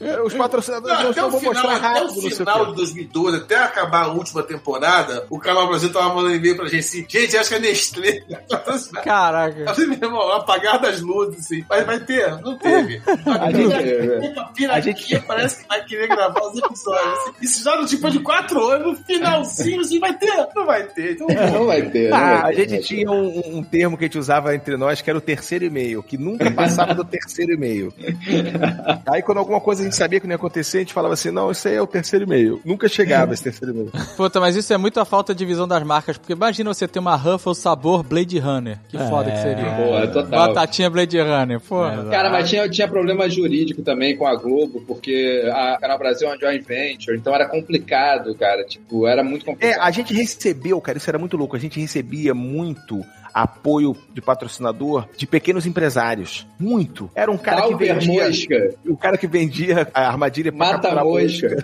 É, 0.00 0.20
Os 0.20 0.34
patrocinadores 0.34 0.96
Não, 0.96 1.04
não, 1.04 1.10
até 1.10 1.24
o 1.24 1.30
vou 1.30 1.40
final, 1.40 1.54
mostrar 1.54 1.76
até 1.76 1.86
rápido, 2.00 2.20
sei 2.20 2.32
o 2.32 2.36
final 2.36 2.66
de 2.66 2.74
2012, 2.76 3.36
até 3.36 3.56
acabar 3.56 4.04
a 4.04 4.08
última 4.12 4.42
temporada, 4.42 5.26
o 5.30 5.38
Canal 5.38 5.68
Brasil 5.68 5.92
tava 5.92 6.14
mandando 6.14 6.34
e-mail 6.36 6.56
pra 6.56 6.66
gente 6.66 6.80
assim, 6.80 7.06
gente, 7.08 7.36
acho 7.36 7.48
que 7.50 7.54
a 7.54 7.58
Nestlé 7.58 8.22
Caraca. 9.04 9.74
Meu 9.78 9.92
irmão, 9.92 10.32
apagar 10.32 10.80
das 10.80 11.00
luzes, 11.00 11.40
assim. 11.40 11.62
Vai, 11.68 11.84
vai 11.84 12.00
ter? 12.00 12.30
Não 12.40 12.56
teve. 12.58 13.00
A 13.26 13.50
gente- 13.50 14.38
A 14.38 14.44
piraquinha 14.46 15.22
parece 15.26 15.62
que 15.62 15.68
vai 15.68 15.84
querer 15.84 16.08
gravar 16.08 16.40
os 16.40 16.58
episódios. 16.58 17.18
assim. 17.18 17.32
Isso 17.42 17.62
já 17.64 17.76
no 17.76 17.86
tipo 17.86 18.10
de 18.10 18.18
quatro 18.20 18.62
anos, 18.68 18.98
no 18.98 19.04
finalzinho, 19.04 19.80
assim, 19.80 19.98
vai 19.98 20.14
ter? 20.16 20.48
Não 20.54 20.64
vai 20.66 20.84
ter. 20.84 21.12
Então, 21.12 21.26
Não 21.28 21.66
vai 21.66 21.82
ter. 21.90 22.10
Não 22.10 22.16
Ah, 22.16 22.42
vai 22.42 22.52
a 22.52 22.56
ter. 22.56 22.68
gente 22.68 22.86
tinha 22.86 23.10
um, 23.10 23.58
um 23.58 23.62
termo 23.62 23.96
que 23.96 24.04
a 24.04 24.06
gente 24.06 24.18
usava 24.18 24.54
entre 24.54 24.76
nós 24.76 25.00
que 25.00 25.08
era 25.10 25.18
o 25.18 25.22
terceiro 25.22 25.64
e-mail, 25.64 26.02
que 26.02 26.16
nunca 26.18 26.50
passava 26.50 26.94
do 26.94 27.04
terceiro 27.04 27.52
e-mail. 27.52 27.92
Aí 29.06 29.22
quando 29.22 29.38
alguma 29.38 29.60
coisa 29.60 29.81
a 29.82 29.84
gente 29.84 29.96
sabia 29.96 30.20
que 30.20 30.26
não 30.26 30.32
ia 30.32 30.36
acontecer, 30.36 30.78
a 30.78 30.80
gente 30.80 30.92
falava 30.92 31.14
assim, 31.14 31.30
não, 31.30 31.50
isso 31.50 31.66
aí 31.68 31.74
é 31.74 31.82
o 31.82 31.86
terceiro 31.86 32.24
e-mail. 32.24 32.60
Nunca 32.64 32.88
chegava 32.88 33.32
esse 33.34 33.42
terceiro 33.42 33.72
e-mail. 33.74 33.90
Puta, 34.16 34.40
mas 34.40 34.56
isso 34.56 34.72
é 34.72 34.76
muito 34.76 34.98
a 35.00 35.04
falta 35.04 35.34
de 35.34 35.44
visão 35.44 35.66
das 35.68 35.82
marcas, 35.82 36.16
porque 36.16 36.32
imagina 36.32 36.72
você 36.72 36.86
ter 36.88 36.98
uma 36.98 37.16
Ruffles 37.16 37.58
sabor 37.58 38.02
Blade 38.02 38.38
Runner. 38.38 38.78
Que 38.88 38.98
foda 38.98 39.30
que 39.30 39.38
seria. 39.38 39.64
Pô, 39.76 39.98
é 39.98 40.06
total. 40.06 40.48
Batatinha 40.48 40.88
Blade 40.90 41.20
Runner, 41.20 41.60
pô. 41.60 41.80
Cara, 42.10 42.30
mas 42.30 42.48
tinha, 42.48 42.68
tinha 42.68 42.88
problema 42.88 43.28
jurídico 43.28 43.82
também 43.82 44.16
com 44.16 44.26
a 44.26 44.34
Globo, 44.36 44.82
porque 44.86 45.42
a 45.52 45.78
Canal 45.80 45.98
Brasil 45.98 46.28
é 46.28 46.30
uma 46.32 46.38
joint 46.38 46.64
venture, 46.66 47.16
então 47.16 47.34
era 47.34 47.46
complicado, 47.48 48.34
cara. 48.34 48.64
Tipo, 48.64 49.06
era 49.06 49.22
muito 49.22 49.42
É, 49.42 49.46
complicado. 49.52 49.80
a 49.82 49.90
gente 49.90 50.14
recebeu, 50.14 50.80
cara, 50.80 50.98
isso 50.98 51.10
era 51.10 51.18
muito 51.18 51.36
louco, 51.36 51.56
a 51.56 51.58
gente 51.58 51.78
recebia 51.80 52.34
muito 52.34 53.04
apoio 53.32 53.96
de 54.12 54.20
patrocinador 54.20 55.08
de 55.16 55.26
pequenos 55.26 55.66
empresários. 55.66 56.46
Muito. 56.58 57.10
Era 57.14 57.30
um 57.30 57.38
cara 57.38 57.62
que 57.62 57.68
Talber 57.70 57.94
vendia... 57.94 58.24
Mosca. 58.24 58.74
O 58.86 58.96
cara 58.96 59.18
que 59.18 59.26
vendia 59.26 59.88
a 59.92 60.08
armadilha 60.08 60.52
pra 60.52 60.58
Mata 60.58 60.88
capturar 60.88 61.04
mosca. 61.04 61.56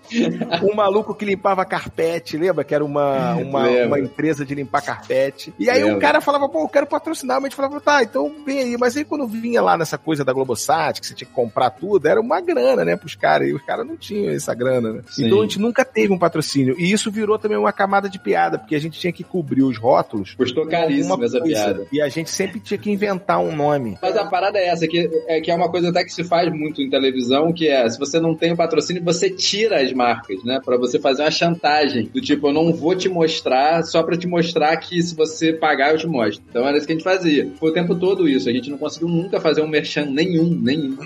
um 0.62 0.74
maluco 0.74 1.14
que 1.14 1.24
limpava 1.24 1.64
carpete, 1.64 2.36
lembra? 2.36 2.64
Que 2.64 2.74
era 2.74 2.84
uma, 2.84 3.34
uma, 3.36 3.68
uma 3.68 4.00
empresa 4.00 4.44
de 4.44 4.54
limpar 4.54 4.82
carpete. 4.82 5.54
E 5.58 5.70
aí 5.70 5.84
o 5.84 5.98
cara 5.98 6.20
falava, 6.20 6.48
pô, 6.48 6.62
eu 6.62 6.68
quero 6.68 6.86
patrocinar, 6.86 7.36
mas 7.36 7.44
a 7.44 7.48
gente 7.48 7.56
falava, 7.56 7.80
tá, 7.80 8.02
então 8.02 8.32
vem 8.44 8.60
aí. 8.60 8.76
Mas 8.76 8.96
aí 8.96 9.04
quando 9.04 9.26
vinha 9.26 9.62
lá 9.62 9.76
nessa 9.76 9.98
coisa 9.98 10.24
da 10.24 10.32
Globosat, 10.32 11.00
que 11.00 11.06
você 11.06 11.14
tinha 11.14 11.28
que 11.28 11.34
comprar 11.34 11.70
tudo, 11.70 12.06
era 12.06 12.20
uma 12.20 12.40
grana, 12.40 12.84
né, 12.84 12.96
pros 12.96 13.14
caras. 13.14 13.48
E 13.48 13.52
os 13.52 13.62
caras 13.62 13.86
não 13.86 13.96
tinham 13.96 14.32
essa 14.32 14.54
grana, 14.54 14.92
né? 14.92 15.02
Então 15.18 15.38
a 15.40 15.42
gente 15.42 15.58
nunca 15.58 15.84
teve 15.84 16.12
um 16.12 16.18
patrocínio. 16.18 16.74
E 16.78 16.90
isso 16.90 17.10
virou 17.10 17.38
também 17.38 17.58
uma 17.58 17.72
camada 17.72 18.08
de 18.08 18.18
piada, 18.18 18.58
porque 18.58 18.74
a 18.74 18.80
gente 18.80 18.98
tinha 18.98 19.12
que 19.12 19.24
cobrir 19.24 19.62
os 19.62 19.78
rótulos. 19.78 20.19
Custou 20.36 20.66
caríssimo 20.66 21.22
essa 21.24 21.40
coisa. 21.40 21.44
piada. 21.44 21.86
E 21.92 22.00
a 22.00 22.08
gente 22.08 22.30
sempre 22.30 22.60
tinha 22.60 22.78
que 22.78 22.90
inventar 22.90 23.40
um 23.40 23.54
nome. 23.54 23.98
Mas 24.00 24.16
a 24.16 24.24
parada 24.26 24.58
é 24.58 24.68
essa, 24.68 24.86
que 24.86 25.10
é, 25.26 25.40
que 25.40 25.50
é 25.50 25.54
uma 25.54 25.70
coisa 25.70 25.90
até 25.90 26.04
que 26.04 26.12
se 26.12 26.24
faz 26.24 26.52
muito 26.52 26.82
em 26.82 26.90
televisão, 26.90 27.52
que 27.52 27.68
é, 27.68 27.88
se 27.88 27.98
você 27.98 28.20
não 28.20 28.34
tem 28.34 28.52
o 28.52 28.56
patrocínio, 28.56 29.02
você 29.02 29.30
tira 29.30 29.80
as 29.80 29.92
marcas, 29.92 30.42
né? 30.44 30.60
Pra 30.64 30.76
você 30.76 30.98
fazer 30.98 31.22
uma 31.22 31.30
chantagem. 31.30 32.04
Do 32.12 32.20
tipo, 32.20 32.48
eu 32.48 32.52
não 32.52 32.72
vou 32.72 32.94
te 32.94 33.08
mostrar 33.08 33.82
só 33.84 34.02
pra 34.02 34.16
te 34.16 34.26
mostrar 34.26 34.76
que 34.76 35.02
se 35.02 35.14
você 35.14 35.52
pagar, 35.52 35.92
eu 35.92 35.98
te 35.98 36.06
mostro. 36.06 36.42
Então 36.48 36.66
era 36.66 36.76
isso 36.76 36.86
que 36.86 36.92
a 36.92 36.96
gente 36.96 37.04
fazia. 37.04 37.50
Foi 37.58 37.70
o 37.70 37.74
tempo 37.74 37.94
todo 37.94 38.28
isso. 38.28 38.48
A 38.48 38.52
gente 38.52 38.70
não 38.70 38.78
conseguiu 38.78 39.08
nunca 39.08 39.40
fazer 39.40 39.62
um 39.62 39.68
merchan 39.68 40.06
nenhum, 40.06 40.50
nenhum. 40.50 40.96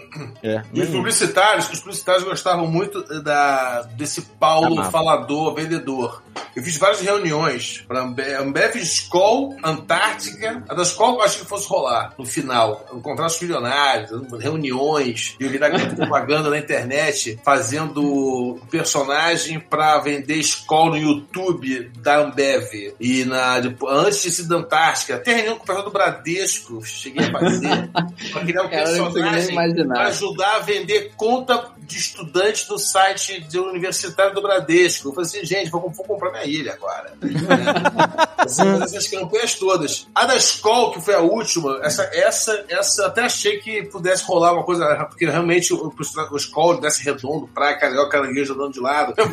É. 0.43 0.62
E 0.73 0.81
os 0.81 0.89
publicitários, 0.89 1.70
os 1.70 1.81
publicitários 1.81 2.24
gostavam 2.24 2.66
muito 2.66 3.03
da, 3.23 3.82
desse 3.97 4.23
Paulo 4.23 4.82
falador, 4.91 5.55
vendedor. 5.55 6.23
Eu 6.55 6.62
fiz 6.62 6.77
várias 6.77 7.01
reuniões 7.01 7.85
para 7.86 8.03
Ambev, 8.03 8.41
Ambev 8.41 8.77
Skol, 9.05 9.57
Antártica. 9.63 10.65
A 10.69 10.75
da 10.75 10.83
Skol 10.83 11.15
eu 11.15 11.23
achei 11.23 11.41
que 11.41 11.47
fosse 11.47 11.69
rolar 11.69 12.15
no 12.19 12.25
final. 12.25 12.77
Contratos 13.03 13.41
milionários, 13.41 14.11
reuniões. 14.41 15.37
E 15.39 15.45
eu 15.45 15.51
vi 15.51 15.59
daquela 15.59 15.87
propaganda 15.95 16.51
na 16.51 16.59
internet 16.59 17.39
fazendo 17.45 18.59
personagem 18.71 19.61
para 19.61 19.99
vender 19.99 20.37
Skol 20.37 20.91
no 20.91 20.97
YouTube 20.97 21.91
da 21.99 22.19
Ambev. 22.19 22.95
E 22.99 23.25
na, 23.25 23.57
antes 23.89 24.23
de 24.23 24.31
ser 24.31 24.49
da 24.49 24.57
Antártica, 24.57 25.17
até 25.17 25.35
reunião 25.35 25.57
com 25.57 25.65
o 25.65 25.67
pessoal 25.67 25.85
do 25.85 25.91
Bradesco, 25.91 26.85
cheguei 26.85 27.27
a 27.27 27.33
fazer. 27.33 27.91
pra 28.33 28.41
criar 28.43 28.63
um 28.63 28.69
personagem 28.69 29.87
para 29.87 30.09
ajudar 30.09 30.57
a 30.57 30.61
vender 30.61 31.13
conta 31.17 31.73
de 31.79 31.99
estudante 31.99 32.67
do 32.67 32.79
site 32.79 33.41
de 33.43 33.59
universitário 33.59 34.35
do 34.35 34.43
Bradesco. 34.43 35.09
Eu 35.09 35.13
falei 35.13 35.29
assim, 35.29 35.45
gente, 35.45 35.71
vou, 35.71 35.91
vou 35.91 36.07
comprar 36.07 36.31
minha 36.33 36.45
ilha 36.45 36.73
agora. 36.73 37.13
Assim, 38.39 38.94
essas 38.97 39.09
campanhas 39.11 39.55
todas. 39.55 40.07
A 40.15 40.25
da 40.27 40.37
Skol, 40.37 40.93
que 40.93 41.01
foi 41.01 41.15
a 41.15 41.21
última, 41.21 41.79
essa, 41.83 42.03
essa, 42.12 42.65
essa 42.69 43.07
até 43.07 43.23
achei 43.23 43.59
que 43.59 43.83
pudesse 43.85 44.25
rolar 44.25 44.53
uma 44.53 44.65
coisa, 44.65 44.85
porque 45.09 45.27
realmente 45.27 45.73
o, 45.73 45.93
o 46.31 46.37
Skol 46.37 46.81
desse 46.81 47.03
redondo, 47.05 47.49
praia, 47.55 47.79
carioca, 47.79 48.11
caranguejo 48.11 48.55
andando 48.55 48.73
de 48.73 48.81
lado. 48.81 49.15
Tem 49.16 49.29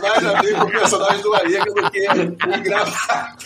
mais 0.00 0.24
a 0.26 0.40
ver 0.42 0.54
com 0.56 0.64
o 0.64 0.70
personagem 0.70 1.22
do 1.22 1.30
Larica 1.30 1.64
do 1.72 1.90
que 1.90 2.60
gravar. 2.60 3.36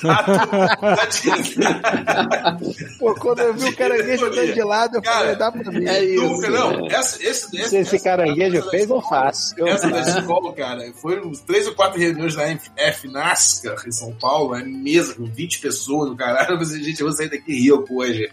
Pô, 2.98 3.14
quando 3.14 3.40
eu 3.40 3.55
vi 3.55 3.69
o 3.69 3.77
caranguejo 3.77 4.27
andando 4.27 4.52
de 4.55 4.62
lado, 4.62 4.97
eu 4.97 5.02
falei, 5.02 5.36
dá 5.36 5.51
pra 5.52 5.73
mim. 5.73 5.86
É 5.86 6.05
isso. 6.05 6.23
Nunca, 6.24 6.51
não. 6.51 6.86
Essa, 6.89 7.23
esse, 7.23 7.56
esse, 7.56 7.69
Se 7.69 7.77
esse 7.78 7.98
caranguejo 8.01 8.59
essa- 8.59 8.70
fez, 8.70 8.89
eu 8.90 9.01
faço. 9.02 9.55
Essa 9.66 9.89
da 9.89 10.05
faço. 10.05 10.19
escola, 10.19 10.52
cara, 10.55 10.93
foram 11.01 11.32
três 11.47 11.66
ou 11.66 11.74
quatro 11.74 11.98
reuniões 12.01 12.36
na 12.36 12.44
F 12.77 13.09
NASCAR, 13.09 13.77
em 13.86 13.93
São 13.93 14.12
Paulo. 14.20 14.31
Paulo, 14.32 14.54
é 14.54 14.64
mesa 14.64 15.14
com 15.14 15.26
20 15.26 15.60
pessoas 15.60 16.09
no 16.09 16.16
caralho. 16.16 16.52
Eu 16.56 16.66
falei, 16.66 16.82
gente, 16.82 17.00
eu 17.00 17.06
vou 17.06 17.14
sair 17.14 17.28
daqui 17.28 17.52
rico 17.52 18.00
hoje. 18.00 18.30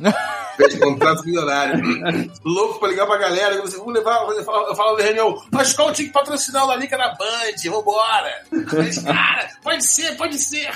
Fez 0.56 0.80
contrato 0.80 1.26
milionário. 1.26 1.84
Louco 2.46 2.80
pra 2.80 2.88
ligar 2.88 3.06
pra 3.06 3.18
galera. 3.18 3.56
Eu 3.56 3.68
vamos 3.68 3.94
levar, 3.94 4.26
eu 4.30 4.44
falo, 4.46 4.68
eu 4.68 4.76
falo 4.76 4.98
na 4.98 5.04
reunião, 5.04 5.42
mas 5.52 5.74
qual 5.74 5.92
tinha 5.92 6.08
que 6.08 6.14
patrocinar 6.14 6.64
o 6.64 6.68
Larica 6.68 6.98
na 6.98 7.10
Band? 7.16 7.70
Vambora. 7.70 8.46
Mas, 8.52 9.00
cara, 9.00 9.50
pode 9.62 9.86
ser, 9.86 10.16
pode 10.16 10.38
ser. 10.38 10.72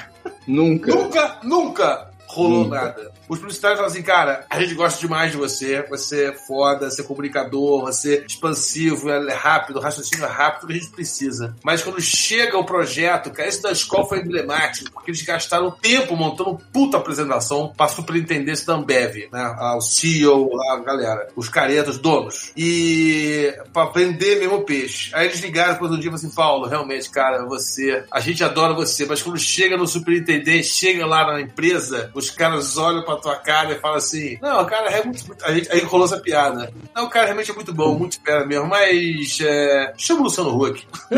Nunca. 0.46 0.94
Nunca, 0.94 1.40
nunca 1.44 2.13
rolou 2.34 2.68
nada. 2.68 3.12
Os 3.28 3.40
publicitários 3.40 3.80
falam 3.80 3.92
assim, 3.92 4.04
cara, 4.04 4.46
a 4.50 4.60
gente 4.60 4.74
gosta 4.74 5.00
demais 5.00 5.32
de 5.32 5.38
você, 5.38 5.82
você 5.90 6.26
é 6.26 6.34
foda, 6.34 6.90
você 6.90 7.02
é 7.02 7.06
comunicador, 7.06 7.82
você 7.82 8.16
é 8.16 8.26
expansivo, 8.26 9.10
é 9.10 9.34
rápido, 9.34 9.78
o 9.78 9.82
raciocínio 9.82 10.26
é 10.26 10.28
rápido, 10.30 10.68
que 10.68 10.74
a 10.74 10.76
gente 10.76 10.90
precisa. 10.90 11.56
Mas 11.64 11.82
quando 11.82 12.02
chega 12.02 12.58
o 12.58 12.66
projeto, 12.66 13.32
cara, 13.32 13.48
esse 13.48 13.62
da 13.62 13.72
escola 13.72 14.08
foi 14.08 14.20
emblemático, 14.20 14.92
porque 14.92 15.12
eles 15.12 15.22
gastaram 15.22 15.72
tempo 15.72 16.16
montando 16.16 16.60
puta 16.72 16.98
apresentação 16.98 17.72
pra 17.76 17.88
superintendência 17.88 18.66
da 18.66 18.74
Ambev, 18.74 19.30
né? 19.32 19.56
O 19.78 19.82
CEO, 19.82 20.50
a 20.72 20.80
galera, 20.80 21.28
os 21.36 21.50
caretas, 21.50 21.96
os 21.96 22.02
donos. 22.02 22.52
E 22.58 23.54
pra 23.72 23.86
vender 23.86 24.40
mesmo 24.40 24.64
peixe. 24.64 25.12
Aí 25.14 25.28
eles 25.28 25.40
ligaram 25.40 25.74
depois 25.74 25.92
do 25.92 25.98
dia 25.98 26.10
e 26.10 26.12
falaram 26.12 26.28
assim, 26.28 26.36
Paulo, 26.36 26.68
realmente, 26.68 27.10
cara, 27.10 27.46
você, 27.46 28.04
a 28.12 28.20
gente 28.20 28.44
adora 28.44 28.74
você, 28.74 29.06
mas 29.06 29.22
quando 29.22 29.38
chega 29.38 29.78
no 29.78 29.88
superintendente, 29.88 30.68
chega 30.68 31.06
lá 31.06 31.32
na 31.32 31.42
empresa, 31.42 32.10
os 32.24 32.30
caras 32.32 32.78
olham 32.78 33.04
pra 33.04 33.16
tua 33.18 33.36
cara 33.36 33.72
e 33.74 33.80
falam 33.80 33.98
assim: 33.98 34.38
Não, 34.42 34.62
o 34.62 34.66
cara 34.66 34.90
é 34.90 35.04
muito. 35.04 35.26
muito- 35.28 35.46
A 35.46 35.54
gente, 35.54 35.72
aí 35.72 35.82
rolou 35.82 36.06
essa 36.06 36.20
piada. 36.20 36.74
Não, 36.96 37.06
o 37.06 37.10
cara 37.10 37.26
realmente 37.26 37.52
é 37.52 37.54
muito 37.54 37.74
bom, 37.74 37.98
muito 37.98 38.20
fera 38.24 38.46
mesmo, 38.46 38.68
mas. 38.68 39.38
É, 39.42 39.94
chama 39.98 40.22
o 40.22 40.24
Luciano 40.24 40.56
Huck. 40.64 40.86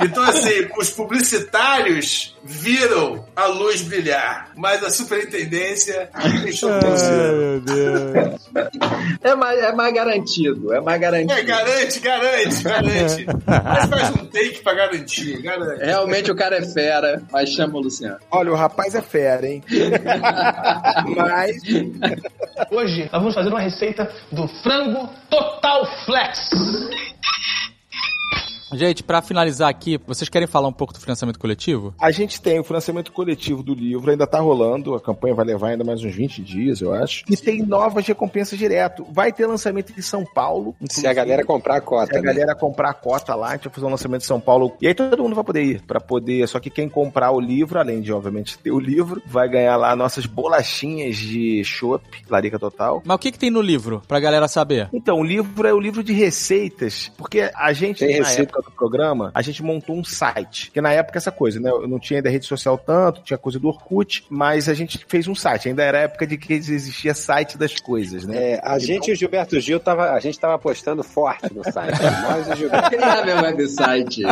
Então, 0.00 0.22
assim, 0.24 0.68
os 0.78 0.90
publicitários 0.90 2.36
viram 2.42 3.23
a 3.36 3.46
luz 3.46 3.82
brilhar, 3.82 4.50
mas 4.56 4.82
a 4.82 4.90
superintendência 4.90 6.08
deixou 6.42 6.70
por 6.78 6.88
meu 6.88 7.60
Deus. 7.60 8.50
É 9.22 9.34
mais, 9.34 9.58
é 9.58 9.72
mais 9.72 9.94
garantido, 9.94 10.72
é 10.72 10.80
mais 10.80 11.00
garantido. 11.00 11.32
É, 11.32 11.42
garante, 11.42 12.00
garante, 12.00 12.62
garante. 12.62 13.26
Mas 13.46 13.90
faz 13.90 14.10
um 14.10 14.26
take 14.26 14.62
pra 14.62 14.74
garantir, 14.74 15.42
garante. 15.42 15.84
Realmente 15.84 16.30
o 16.30 16.36
cara 16.36 16.56
é 16.56 16.62
fera, 16.62 17.22
mas 17.30 17.50
chama 17.50 17.78
o 17.78 17.80
Luciano. 17.80 18.18
Olha, 18.30 18.52
o 18.52 18.54
rapaz 18.54 18.94
é 18.94 19.02
fera, 19.02 19.46
hein? 19.46 19.62
Mas. 21.16 21.56
Hoje 22.70 23.08
nós 23.12 23.20
vamos 23.20 23.34
fazer 23.34 23.48
uma 23.48 23.60
receita 23.60 24.10
do 24.30 24.46
frango 24.62 25.08
Total 25.28 25.86
Flex. 26.04 26.38
Gente, 28.72 29.02
pra 29.02 29.20
finalizar 29.22 29.68
aqui, 29.68 30.00
vocês 30.06 30.28
querem 30.28 30.48
falar 30.48 30.68
um 30.68 30.72
pouco 30.72 30.92
do 30.92 30.98
financiamento 31.00 31.38
coletivo? 31.38 31.94
A 32.00 32.10
gente 32.10 32.40
tem 32.40 32.58
o 32.58 32.64
financiamento 32.64 33.12
coletivo 33.12 33.62
do 33.62 33.74
livro, 33.74 34.10
ainda 34.10 34.26
tá 34.26 34.40
rolando, 34.40 34.94
a 34.94 35.00
campanha 35.00 35.34
vai 35.34 35.44
levar 35.44 35.68
ainda 35.68 35.84
mais 35.84 36.02
uns 36.02 36.14
20 36.14 36.42
dias, 36.42 36.80
eu 36.80 36.92
acho. 36.92 37.24
E 37.30 37.36
tem 37.36 37.62
novas 37.62 38.06
recompensas 38.06 38.58
direto. 38.58 39.06
Vai 39.12 39.32
ter 39.32 39.46
lançamento 39.46 39.92
em 39.96 40.02
São 40.02 40.24
Paulo. 40.24 40.74
Se 40.90 41.06
a 41.06 41.12
galera 41.12 41.44
comprar 41.44 41.76
a 41.76 41.80
cota, 41.80 42.12
Se 42.12 42.18
a 42.18 42.22
né? 42.22 42.26
galera 42.32 42.54
comprar 42.54 42.90
a 42.90 42.94
cota 42.94 43.34
lá, 43.34 43.48
a 43.48 43.52
gente 43.52 43.64
vai 43.64 43.74
fazer 43.74 43.86
um 43.86 43.90
lançamento 43.90 44.22
em 44.22 44.26
São 44.26 44.40
Paulo. 44.40 44.72
E 44.80 44.88
aí 44.88 44.94
todo 44.94 45.22
mundo 45.22 45.34
vai 45.34 45.44
poder 45.44 45.62
ir, 45.62 45.82
pra 45.82 46.00
poder. 46.00 46.48
Só 46.48 46.58
que 46.58 46.70
quem 46.70 46.88
comprar 46.88 47.30
o 47.30 47.40
livro, 47.40 47.78
além 47.78 48.00
de, 48.00 48.12
obviamente, 48.12 48.58
ter 48.58 48.72
o 48.72 48.80
livro, 48.80 49.22
vai 49.26 49.48
ganhar 49.48 49.76
lá 49.76 49.94
nossas 49.94 50.26
bolachinhas 50.26 51.16
de 51.16 51.62
chopp, 51.64 52.04
Larica 52.28 52.58
Total. 52.58 53.02
Mas 53.04 53.14
o 53.14 53.18
que, 53.18 53.30
que 53.30 53.38
tem 53.38 53.50
no 53.50 53.60
livro, 53.60 54.02
pra 54.08 54.18
galera 54.18 54.48
saber? 54.48 54.88
Então, 54.92 55.20
o 55.20 55.24
livro 55.24 55.66
é 55.68 55.72
o 55.72 55.78
livro 55.80 56.02
de 56.02 56.12
receitas, 56.12 57.12
porque 57.16 57.50
a 57.54 57.72
gente, 57.72 57.98
Tem 58.00 58.20
na 58.20 58.26
receita. 58.26 58.42
época 58.42 58.63
do 58.64 58.70
programa, 58.72 59.30
a 59.34 59.42
gente 59.42 59.62
montou 59.62 59.96
um 59.96 60.04
site. 60.04 60.66
Porque 60.66 60.80
na 60.80 60.92
época 60.92 61.18
essa 61.18 61.30
coisa, 61.30 61.60
né? 61.60 61.70
Eu 61.70 61.88
não 61.88 61.98
tinha 61.98 62.18
ainda 62.18 62.30
rede 62.30 62.46
social 62.46 62.78
tanto, 62.78 63.22
tinha 63.22 63.38
coisa 63.38 63.58
do 63.58 63.68
Orkut, 63.68 64.24
mas 64.28 64.68
a 64.68 64.74
gente 64.74 65.04
fez 65.08 65.28
um 65.28 65.34
site. 65.34 65.68
Ainda 65.68 65.82
era 65.82 65.98
a 65.98 66.02
época 66.02 66.26
de 66.26 66.36
que 66.36 66.52
existia 66.52 67.14
site 67.14 67.56
das 67.56 67.78
coisas, 67.80 68.24
né? 68.24 68.52
É, 68.52 68.60
a 68.62 68.78
gente 68.78 69.08
e 69.08 69.12
o 69.12 69.16
Gilberto 69.16 69.58
Gil, 69.60 69.80
tava, 69.80 70.12
a 70.12 70.20
gente 70.20 70.38
tava 70.38 70.54
apostando 70.54 71.02
forte 71.02 71.52
no 71.54 71.64
site. 71.64 71.98
Nós 72.22 72.48
e 72.48 72.52
o 72.52 72.56
Gilberto. 72.56 72.90
Criar 72.90 73.24
meu 73.24 73.36
website. 73.36 74.22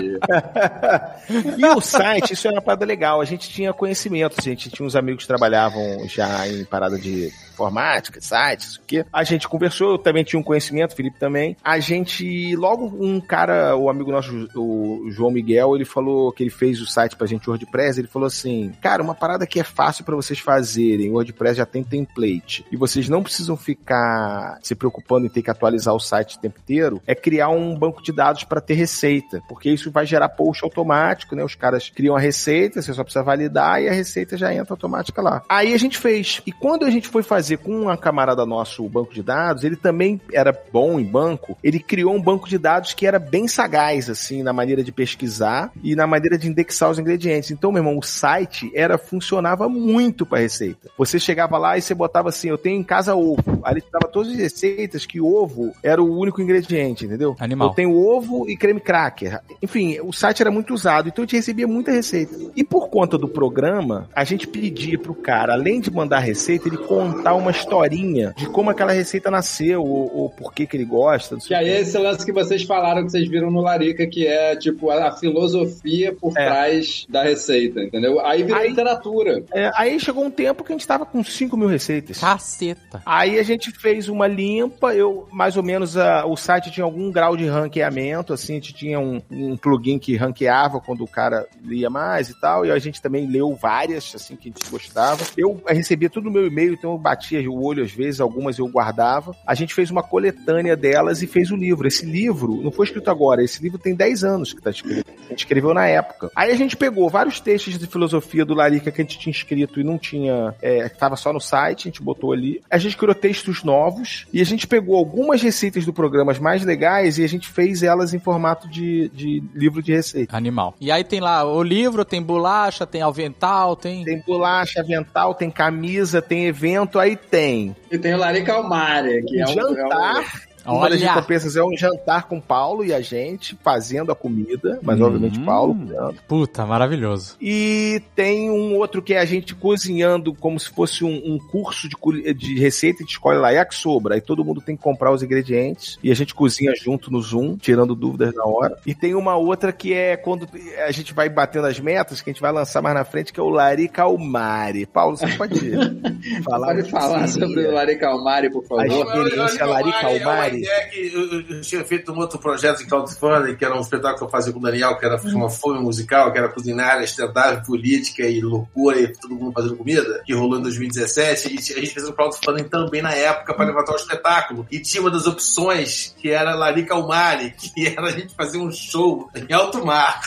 E 1.56 1.64
o 1.64 1.80
site, 1.80 2.32
isso 2.34 2.46
era 2.46 2.56
uma 2.56 2.62
parada 2.62 2.84
legal. 2.84 3.20
A 3.20 3.24
gente 3.24 3.48
tinha 3.48 3.72
conhecimento, 3.72 4.36
a 4.38 4.42
gente 4.42 4.70
tinha 4.70 4.86
uns 4.86 4.96
amigos 4.96 5.24
que 5.24 5.28
trabalhavam 5.28 6.06
já 6.08 6.46
em 6.48 6.64
parada 6.64 6.98
de 6.98 7.32
informática, 7.52 8.20
sites, 8.20 8.68
isso 8.68 8.80
aqui. 8.82 9.04
A 9.12 9.24
gente 9.24 9.48
conversou, 9.48 9.92
eu 9.92 9.98
também 9.98 10.24
tinha 10.24 10.38
um 10.38 10.42
conhecimento, 10.42 10.92
o 10.92 10.96
Felipe 10.96 11.18
também. 11.18 11.56
A 11.62 11.78
gente, 11.78 12.56
logo 12.56 12.86
um 12.86 13.20
cara, 13.20 13.76
o 13.76 13.88
amigo 13.88 14.10
nosso, 14.10 14.48
o 14.56 15.10
João 15.10 15.30
Miguel, 15.30 15.74
ele 15.74 15.84
falou 15.84 16.32
que 16.32 16.42
ele 16.42 16.50
fez 16.50 16.80
o 16.80 16.86
site 16.86 17.16
pra 17.16 17.26
gente, 17.26 17.48
o 17.48 17.52
WordPress, 17.52 17.98
ele 17.98 18.08
falou 18.08 18.26
assim, 18.26 18.72
cara, 18.80 19.02
uma 19.02 19.14
parada 19.14 19.46
que 19.46 19.60
é 19.60 19.64
fácil 19.64 20.04
pra 20.04 20.16
vocês 20.16 20.38
fazerem, 20.38 21.10
o 21.10 21.14
WordPress 21.14 21.56
já 21.56 21.66
tem 21.66 21.82
template, 21.84 22.64
e 22.70 22.76
vocês 22.76 23.08
não 23.08 23.22
precisam 23.22 23.56
ficar 23.56 24.58
se 24.62 24.74
preocupando 24.74 25.26
em 25.26 25.30
ter 25.30 25.42
que 25.42 25.50
atualizar 25.50 25.94
o 25.94 26.00
site 26.00 26.36
o 26.36 26.40
tempo 26.40 26.58
inteiro, 26.60 27.02
é 27.06 27.14
criar 27.14 27.48
um 27.48 27.76
banco 27.76 28.02
de 28.02 28.12
dados 28.12 28.44
para 28.44 28.60
ter 28.60 28.74
receita, 28.74 29.42
porque 29.48 29.70
isso 29.70 29.90
vai 29.90 30.06
gerar 30.06 30.28
post 30.30 30.64
automático, 30.64 31.34
né? 31.34 31.44
Os 31.44 31.54
caras 31.54 31.88
criam 31.90 32.16
a 32.16 32.20
receita, 32.20 32.80
você 32.80 32.92
só 32.92 33.02
precisa 33.02 33.24
validar 33.24 33.82
e 33.82 33.88
a 33.88 33.92
receita 33.92 34.36
já 34.36 34.52
entra 34.54 34.72
automática 34.72 35.20
lá. 35.20 35.42
Aí 35.48 35.74
a 35.74 35.78
gente 35.78 35.98
fez. 35.98 36.40
E 36.46 36.52
quando 36.52 36.84
a 36.84 36.90
gente 36.90 37.08
foi 37.08 37.22
fazer 37.22 37.41
com 37.56 37.82
uma 37.82 37.96
camarada 37.96 38.44
nosso 38.46 38.84
o 38.84 38.88
banco 38.88 39.12
de 39.14 39.22
dados, 39.22 39.64
ele 39.64 39.76
também 39.76 40.20
era 40.32 40.56
bom 40.72 40.98
em 40.98 41.04
banco, 41.04 41.56
ele 41.62 41.78
criou 41.78 42.14
um 42.14 42.22
banco 42.22 42.48
de 42.48 42.58
dados 42.58 42.94
que 42.94 43.06
era 43.06 43.18
bem 43.18 43.46
sagaz, 43.48 44.08
assim, 44.08 44.42
na 44.42 44.52
maneira 44.52 44.82
de 44.82 44.92
pesquisar 44.92 45.70
e 45.82 45.94
na 45.94 46.06
maneira 46.06 46.38
de 46.38 46.48
indexar 46.48 46.90
os 46.90 46.98
ingredientes. 46.98 47.50
Então, 47.50 47.72
meu 47.72 47.80
irmão, 47.80 47.98
o 47.98 48.02
site 48.02 48.70
era 48.74 48.98
funcionava 48.98 49.68
muito 49.68 50.24
para 50.24 50.40
receita. 50.40 50.90
Você 50.96 51.18
chegava 51.18 51.58
lá 51.58 51.76
e 51.76 51.82
você 51.82 51.94
botava 51.94 52.28
assim, 52.28 52.48
eu 52.48 52.58
tenho 52.58 52.78
em 52.78 52.84
casa 52.84 53.14
ovo. 53.14 53.60
Aí 53.64 53.74
ele 53.74 53.84
dava 53.92 54.10
todas 54.10 54.32
as 54.32 54.38
receitas 54.38 55.06
que 55.06 55.20
ovo 55.20 55.72
era 55.82 56.02
o 56.02 56.18
único 56.18 56.40
ingrediente, 56.40 57.04
entendeu? 57.04 57.36
Animal. 57.38 57.68
Eu 57.68 57.74
tenho 57.74 57.94
ovo 57.94 58.48
e 58.48 58.56
creme 58.56 58.80
cracker. 58.80 59.40
Enfim, 59.62 59.98
o 60.02 60.12
site 60.12 60.40
era 60.42 60.50
muito 60.50 60.74
usado, 60.74 61.08
então 61.08 61.22
a 61.22 61.26
gente 61.26 61.36
recebia 61.36 61.66
muita 61.66 61.90
receita. 61.90 62.34
E 62.54 62.64
por 62.64 62.88
conta 62.88 63.16
do 63.16 63.28
programa, 63.28 64.08
a 64.14 64.24
gente 64.24 64.46
pedia 64.46 64.98
pro 64.98 65.14
cara, 65.14 65.54
além 65.54 65.80
de 65.80 65.90
mandar 65.90 66.18
receita, 66.18 66.68
ele 66.68 66.76
contar 66.76 67.31
uma 67.34 67.50
historinha 67.50 68.34
de 68.36 68.46
como 68.46 68.70
aquela 68.70 68.92
receita 68.92 69.30
nasceu, 69.30 69.82
ou, 69.82 70.14
ou 70.16 70.30
por 70.30 70.52
que 70.52 70.66
que 70.66 70.76
ele 70.76 70.84
gosta. 70.84 71.34
não 71.34 71.40
sei 71.40 71.48
Que 71.48 71.54
o 71.54 71.56
aí 71.66 71.70
é 71.70 71.80
esse 71.80 71.96
lance 71.98 72.24
que 72.24 72.32
vocês 72.32 72.62
falaram, 72.62 73.04
que 73.04 73.10
vocês 73.10 73.28
viram 73.28 73.50
no 73.50 73.60
Larica, 73.60 74.06
que 74.06 74.26
é 74.26 74.56
tipo 74.56 74.90
a, 74.90 75.08
a 75.08 75.12
filosofia 75.16 76.14
por 76.14 76.32
É. 76.36 76.44
trás 76.46 77.06
da 77.08 77.22
receita, 77.22 77.80
entendeu? 77.82 78.20
Aí 78.20 78.42
virou 78.42 78.60
Aí- 78.60 78.68
literatura. 78.68 79.44
É, 79.52 79.70
aí 79.76 79.98
chegou 80.00 80.24
um 80.24 80.30
tempo 80.30 80.64
que 80.64 80.72
a 80.72 80.76
gente 80.76 80.86
tava 80.86 81.04
com 81.06 81.22
5 81.22 81.56
mil 81.56 81.68
receitas. 81.68 82.18
Caceta. 82.18 83.02
Aí 83.04 83.38
a 83.38 83.42
gente 83.42 83.70
fez 83.70 84.08
uma 84.08 84.26
limpa, 84.26 84.94
eu 84.94 85.26
mais 85.32 85.56
ou 85.56 85.62
menos 85.62 85.96
a- 85.96 86.24
o 86.26 86.36
site 86.36 86.70
tinha 86.70 86.84
algum 86.84 87.10
grau 87.10 87.36
de 87.36 87.46
ranqueamento, 87.46 88.32
assim, 88.32 88.52
a 88.52 88.56
gente 88.56 88.72
tinha 88.74 88.98
um, 89.00 89.20
um 89.30 89.56
plugin 89.56 89.98
que 89.98 90.16
ranqueava 90.16 90.80
quando 90.80 91.02
o 91.04 91.08
cara 91.08 91.46
lia 91.64 91.90
mais 91.90 92.28
e 92.30 92.40
tal, 92.40 92.64
e 92.66 92.70
a 92.70 92.78
gente 92.78 93.00
também 93.00 93.26
leu 93.26 93.54
várias, 93.54 94.12
assim, 94.14 94.36
que 94.36 94.48
a 94.48 94.52
gente 94.52 94.70
gostava. 94.70 95.22
Eu 95.36 95.60
recebia 95.66 96.08
tudo 96.10 96.24
no 96.24 96.30
meu 96.30 96.46
e-mail, 96.46 96.74
então 96.74 96.92
eu 96.92 96.98
batia 97.22 97.50
o 97.50 97.62
olho 97.62 97.84
às 97.84 97.92
vezes, 97.92 98.20
algumas 98.20 98.58
eu 98.58 98.66
guardava. 98.66 99.34
A 99.46 99.54
gente 99.54 99.72
fez 99.72 99.90
uma 99.90 100.02
coletânea 100.02 100.76
delas 100.76 101.22
e 101.22 101.26
fez 101.26 101.50
o 101.50 101.56
livro. 101.56 101.86
Esse 101.86 102.04
livro 102.04 102.60
não 102.62 102.72
foi 102.72 102.86
escrito 102.86 103.10
agora, 103.10 103.44
esse 103.44 103.62
livro 103.62 103.78
tem 103.78 103.94
10 103.94 104.24
anos 104.24 104.52
que 104.52 104.60
tá 104.60 104.70
escrito. 104.70 105.10
A 105.26 105.28
gente 105.28 105.38
escreveu 105.38 105.72
na 105.72 105.86
época. 105.86 106.30
Aí 106.34 106.50
a 106.50 106.56
gente 106.56 106.76
pegou 106.76 107.08
vários 107.08 107.40
textos 107.40 107.78
de 107.78 107.86
filosofia 107.86 108.44
do 108.44 108.54
Larica 108.54 108.90
que 108.90 109.00
a 109.00 109.04
gente 109.04 109.18
tinha 109.18 109.30
escrito 109.30 109.80
e 109.80 109.84
não 109.84 109.98
tinha, 109.98 110.54
é, 110.60 110.88
tava 110.88 111.16
só 111.16 111.32
no 111.32 111.40
site, 111.40 111.82
a 111.82 111.90
gente 111.90 112.02
botou 112.02 112.32
ali. 112.32 112.60
A 112.70 112.78
gente 112.78 112.96
criou 112.96 113.14
textos 113.14 113.62
novos 113.62 114.26
e 114.32 114.40
a 114.40 114.44
gente 114.44 114.66
pegou 114.66 114.96
algumas 114.96 115.40
receitas 115.40 115.84
do 115.84 115.92
programa 115.92 116.32
mais 116.40 116.64
legais 116.64 117.18
e 117.18 117.24
a 117.24 117.28
gente 117.28 117.48
fez 117.48 117.82
elas 117.82 118.14
em 118.14 118.18
formato 118.18 118.68
de, 118.68 119.08
de 119.10 119.42
livro 119.54 119.82
de 119.82 119.92
receita. 119.92 120.36
Animal. 120.36 120.74
E 120.80 120.90
aí 120.90 121.04
tem 121.04 121.20
lá 121.20 121.44
o 121.44 121.62
livro, 121.62 122.04
tem 122.04 122.22
bolacha, 122.22 122.86
tem 122.86 123.02
avental, 123.02 123.76
tem. 123.76 124.04
Tem 124.04 124.22
bolacha, 124.26 124.80
avental, 124.80 125.34
tem 125.34 125.50
camisa, 125.50 126.22
tem 126.22 126.46
evento, 126.46 126.98
aí 126.98 127.11
tem 127.16 127.74
E 127.90 127.98
tem 127.98 128.14
o 128.14 128.18
Larica 128.18 128.54
Almária, 128.54 129.22
que 129.22 129.40
é 129.40 129.44
um, 129.44 129.48
jantar. 129.48 130.42
É 130.64 130.70
Uma 130.70 130.88
das 130.90 131.00
Olha! 131.00 131.12
recompensas 131.14 131.56
é 131.56 131.62
um 131.64 131.76
jantar 131.76 132.28
com 132.28 132.40
Paulo 132.40 132.84
e 132.84 132.92
a 132.92 133.00
gente 133.00 133.56
fazendo 133.62 134.12
a 134.12 134.14
comida, 134.14 134.78
mas 134.82 134.98
Hum. 135.00 135.04
obviamente 135.04 135.38
Paulo 135.40 135.74
cuidando. 135.74 136.16
Puta, 136.28 136.64
maravilhoso. 136.66 137.36
E 137.40 138.00
tem 138.14 138.50
um 138.50 138.76
outro 138.76 139.02
que 139.02 139.14
é 139.14 139.18
a 139.20 139.24
gente 139.24 139.54
cozinhando 139.54 140.34
como 140.34 140.58
se 140.60 140.68
fosse 140.70 141.04
um, 141.04 141.14
um 141.34 141.38
curso 141.50 141.88
de, 141.88 142.34
de 142.34 142.58
receita, 142.58 142.98
a 142.98 143.02
gente 143.02 143.12
escolhe 143.12 143.38
lá 143.38 143.50
yakisoba. 143.50 144.14
Aí 144.14 144.20
todo 144.20 144.44
mundo 144.44 144.60
tem 144.60 144.76
que 144.76 144.82
comprar 144.82 145.12
os 145.12 145.22
ingredientes 145.22 145.98
e 146.02 146.10
a 146.10 146.14
gente 146.14 146.34
cozinha 146.34 146.72
junto 146.76 147.10
no 147.10 147.20
Zoom, 147.20 147.56
tirando 147.56 147.94
dúvidas 147.94 148.34
na 148.34 148.44
hora. 148.44 148.76
E 148.86 148.94
tem 148.94 149.14
uma 149.14 149.36
outra 149.36 149.72
que 149.72 149.92
é 149.92 150.16
quando 150.16 150.48
a 150.86 150.90
gente 150.92 151.12
vai 151.12 151.28
batendo 151.28 151.66
as 151.66 151.78
metas, 151.80 152.20
que 152.20 152.30
a 152.30 152.32
gente 152.32 152.42
vai 152.42 152.52
lançar 152.52 152.80
mais 152.82 152.94
na 152.94 153.04
frente, 153.04 153.32
que 153.32 153.40
é 153.40 153.42
o 153.42 153.48
Larica 153.48 154.02
Almari. 154.02 154.86
Paulo, 154.86 155.16
você 155.16 155.26
pode 155.36 155.58
falar? 156.44 156.74
Pode 156.74 156.90
falar 156.90 157.28
sobre 157.28 157.66
o 157.66 157.72
Larica 157.72 158.08
Almária, 158.08 158.50
por 158.50 158.64
a 158.64 158.68
favor? 158.68 158.86
experiência 159.24 159.66
Larica 159.66 159.98
É 160.10 160.22
uma 160.22 160.30
Almari. 160.32 160.51
a 160.51 160.51
ideia 160.54 160.72
é 160.76 160.86
que 160.86 161.12
eu, 161.14 161.40
eu 161.56 161.60
tinha 161.60 161.84
feito 161.84 162.12
um 162.12 162.18
outro 162.18 162.38
projeto 162.38 162.78
de 162.78 162.86
crowdfunding, 162.86 163.56
que 163.56 163.64
era 163.64 163.76
um 163.76 163.80
espetáculo 163.80 164.18
que 164.18 164.24
eu 164.24 164.28
fazia 164.30 164.52
com 164.52 164.58
o 164.58 164.62
Daniel, 164.62 164.96
que 164.98 165.04
era 165.04 165.20
uma 165.34 165.50
fome 165.50 165.80
musical, 165.80 166.32
que 166.32 166.38
era 166.38 166.48
culinária, 166.48 167.04
stand-up, 167.04 167.66
política 167.66 168.22
e 168.22 168.40
loucura, 168.40 169.00
e 169.00 169.08
todo 169.08 169.34
mundo 169.34 169.52
fazendo 169.52 169.76
comida, 169.76 170.22
que 170.24 170.32
rolou 170.34 170.58
em 170.58 170.62
2017. 170.62 171.54
E 171.54 171.58
a 171.58 171.80
gente 171.80 171.94
fez 171.94 172.08
um 172.08 172.12
crowdfunding 172.12 172.64
também 172.64 173.02
na 173.02 173.12
época 173.12 173.54
para 173.54 173.66
levantar 173.66 173.92
o 173.92 173.96
espetáculo. 173.96 174.66
E 174.70 174.80
tinha 174.80 175.00
uma 175.00 175.10
das 175.10 175.26
opções 175.26 176.14
que 176.18 176.30
era 176.30 176.54
Larica 176.54 176.94
Almari, 176.94 177.54
que 177.74 177.86
era 177.88 178.06
a 178.08 178.10
gente 178.12 178.34
fazer 178.34 178.58
um 178.58 178.70
show 178.70 179.28
em 179.34 179.52
alto 179.52 179.84
mar. 179.84 180.20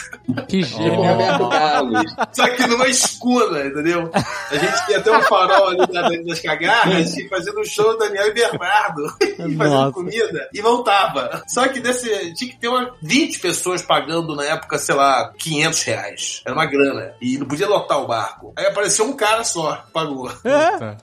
Que 0.48 0.62
Carlos. 1.50 2.02
Só 2.32 2.48
que 2.48 2.66
numa 2.66 2.88
escuna, 2.88 3.66
entendeu? 3.66 4.10
A 4.50 4.56
gente 4.56 4.90
ia 4.90 5.00
ter 5.00 5.10
um 5.10 5.22
farol 5.22 5.68
ali 5.68 5.86
da- 5.92 6.08
das 6.08 6.40
cagarras 6.40 7.16
e 7.16 7.28
fazendo 7.28 7.60
um 7.60 7.64
show 7.64 7.96
Daniel 7.98 8.26
e 8.28 8.34
Bernardo 8.34 9.02
e 9.22 9.34
fazendo 9.36 9.56
Nossa. 9.56 9.92
comida 9.92 10.15
e 10.52 10.60
voltava. 10.60 11.42
Só 11.48 11.66
que 11.68 11.80
desse 11.80 12.34
tinha 12.34 12.50
que 12.50 12.58
ter 12.58 12.68
uma 12.68 12.92
20 13.02 13.38
pessoas 13.40 13.82
pagando 13.82 14.34
na 14.34 14.44
época, 14.44 14.78
sei 14.78 14.94
lá, 14.94 15.32
500 15.38 15.82
reais. 15.82 16.42
Era 16.44 16.54
uma 16.54 16.66
grana. 16.66 17.12
E 17.20 17.38
não 17.38 17.46
podia 17.46 17.68
lotar 17.68 18.00
o 18.00 18.06
barco. 18.06 18.52
Aí 18.56 18.66
apareceu 18.66 19.04
um 19.06 19.12
cara 19.12 19.44
só, 19.44 19.76
que 19.76 19.92
pagou. 19.92 20.30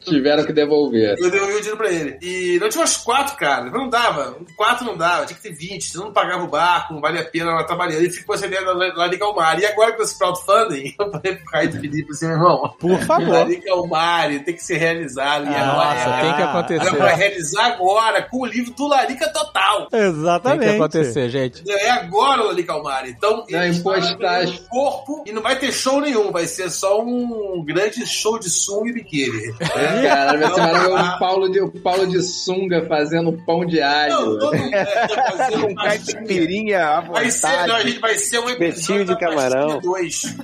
Tiveram 0.03 0.45
que 0.45 0.53
devolver. 0.53 1.15
Eu 1.19 1.29
devolvi 1.29 1.53
o 1.53 1.57
dinheiro 1.57 1.77
pra 1.77 1.91
ele. 1.91 2.17
E 2.21 2.57
não 2.59 2.69
tinha 2.69 2.83
uns 2.83 2.97
quatro, 2.97 3.35
cara. 3.37 3.69
Não 3.69 3.89
dava. 3.89 4.37
Quatro 4.55 4.85
não 4.85 4.97
dava. 4.97 5.25
Tinha 5.25 5.37
que 5.37 5.43
ter 5.43 5.53
20. 5.55 5.83
Senão 5.83 6.05
não 6.05 6.13
pagava 6.13 6.43
o 6.43 6.47
barco, 6.47 6.93
não 6.93 7.01
valia 7.01 7.21
a 7.21 7.25
pena 7.25 7.51
ela 7.51 7.63
trabalhando. 7.65 8.03
E 8.05 8.09
ficou 8.09 8.35
essa 8.35 8.45
ideia 8.47 8.63
da 8.65 8.73
Larica 8.73 9.25
Almari. 9.25 9.61
E 9.61 9.65
agora 9.65 9.93
com 9.93 10.03
esse 10.03 10.17
crowdfunding, 10.17 10.93
eu 10.99 11.11
falei 11.11 11.35
pro 11.35 11.45
Caio 11.45 11.71
Felipe 11.71 12.11
assim, 12.11 12.27
meu 12.27 12.35
irmão. 12.35 12.75
Por 12.79 12.99
favor. 13.01 13.29
Larica 13.29 13.71
Almari 13.73 14.39
tem 14.41 14.55
que 14.55 14.63
ser 14.63 14.77
realizado. 14.77 15.45
E 15.45 15.55
agora 15.55 15.93
Nossa, 15.95 16.09
é- 16.09 16.21
tem 16.21 16.35
que 16.35 16.41
Agora 16.43 16.59
acontecer. 16.59 16.97
vai 16.97 17.15
realizar 17.15 17.65
agora 17.65 18.21
com 18.23 18.41
o 18.41 18.45
livro 18.45 18.73
do 18.73 18.87
Larica 19.03 19.29
Total. 19.29 19.87
Tem 19.87 19.99
Exatamente. 20.01 20.69
que 20.69 20.75
acontecer, 20.75 21.29
gente. 21.29 21.63
É 21.69 21.91
agora 21.91 22.43
o 22.43 22.47
Larica 22.47 22.73
Almari. 22.73 23.11
Então, 23.11 23.43
Não, 23.49 23.63
eles 23.63 23.83
no 23.83 24.67
corpo 24.69 25.23
e 25.25 25.31
não 25.31 25.41
vai 25.41 25.57
ter 25.57 25.71
show 25.71 25.99
nenhum. 26.01 26.31
Vai 26.31 26.47
ser 26.47 26.69
só 26.69 27.01
um 27.01 27.63
grande 27.65 28.05
show 28.05 28.39
de 28.39 28.49
sunga 28.49 28.89
e 28.89 28.93
biquíni. 28.93 29.53
Caralho, 29.57 30.39
vai 30.39 30.53
ser 30.53 30.61
maravilhoso. 30.61 31.03
o 31.03 31.19
Paulo 31.19 31.51
de, 31.51 31.61
o 31.61 31.71
Paulo 31.71 32.07
de 32.07 32.21
sunga 32.21 32.85
fazendo 32.87 33.33
pão 33.45 33.65
de 33.65 33.81
alho. 33.81 34.13
Não, 34.13 34.39
todo 34.39 34.57
mundo 34.57 34.71
tá 34.71 35.31
fazendo 35.37 35.67
Um 35.67 35.75
caipirinha 35.75 36.85
à 36.87 37.01
Vai 37.01 37.29
ser, 37.31 37.47
não, 37.47 37.53
a 37.53 37.61
vontade. 37.61 37.89
gente 37.89 37.99
vai 37.99 38.15
ser 38.15 38.39
um 38.39 38.49
episódio 38.49 39.05
de 39.05 39.19
camarão. 39.19 39.67
Pastilha 39.67 39.81
2. 39.81 40.35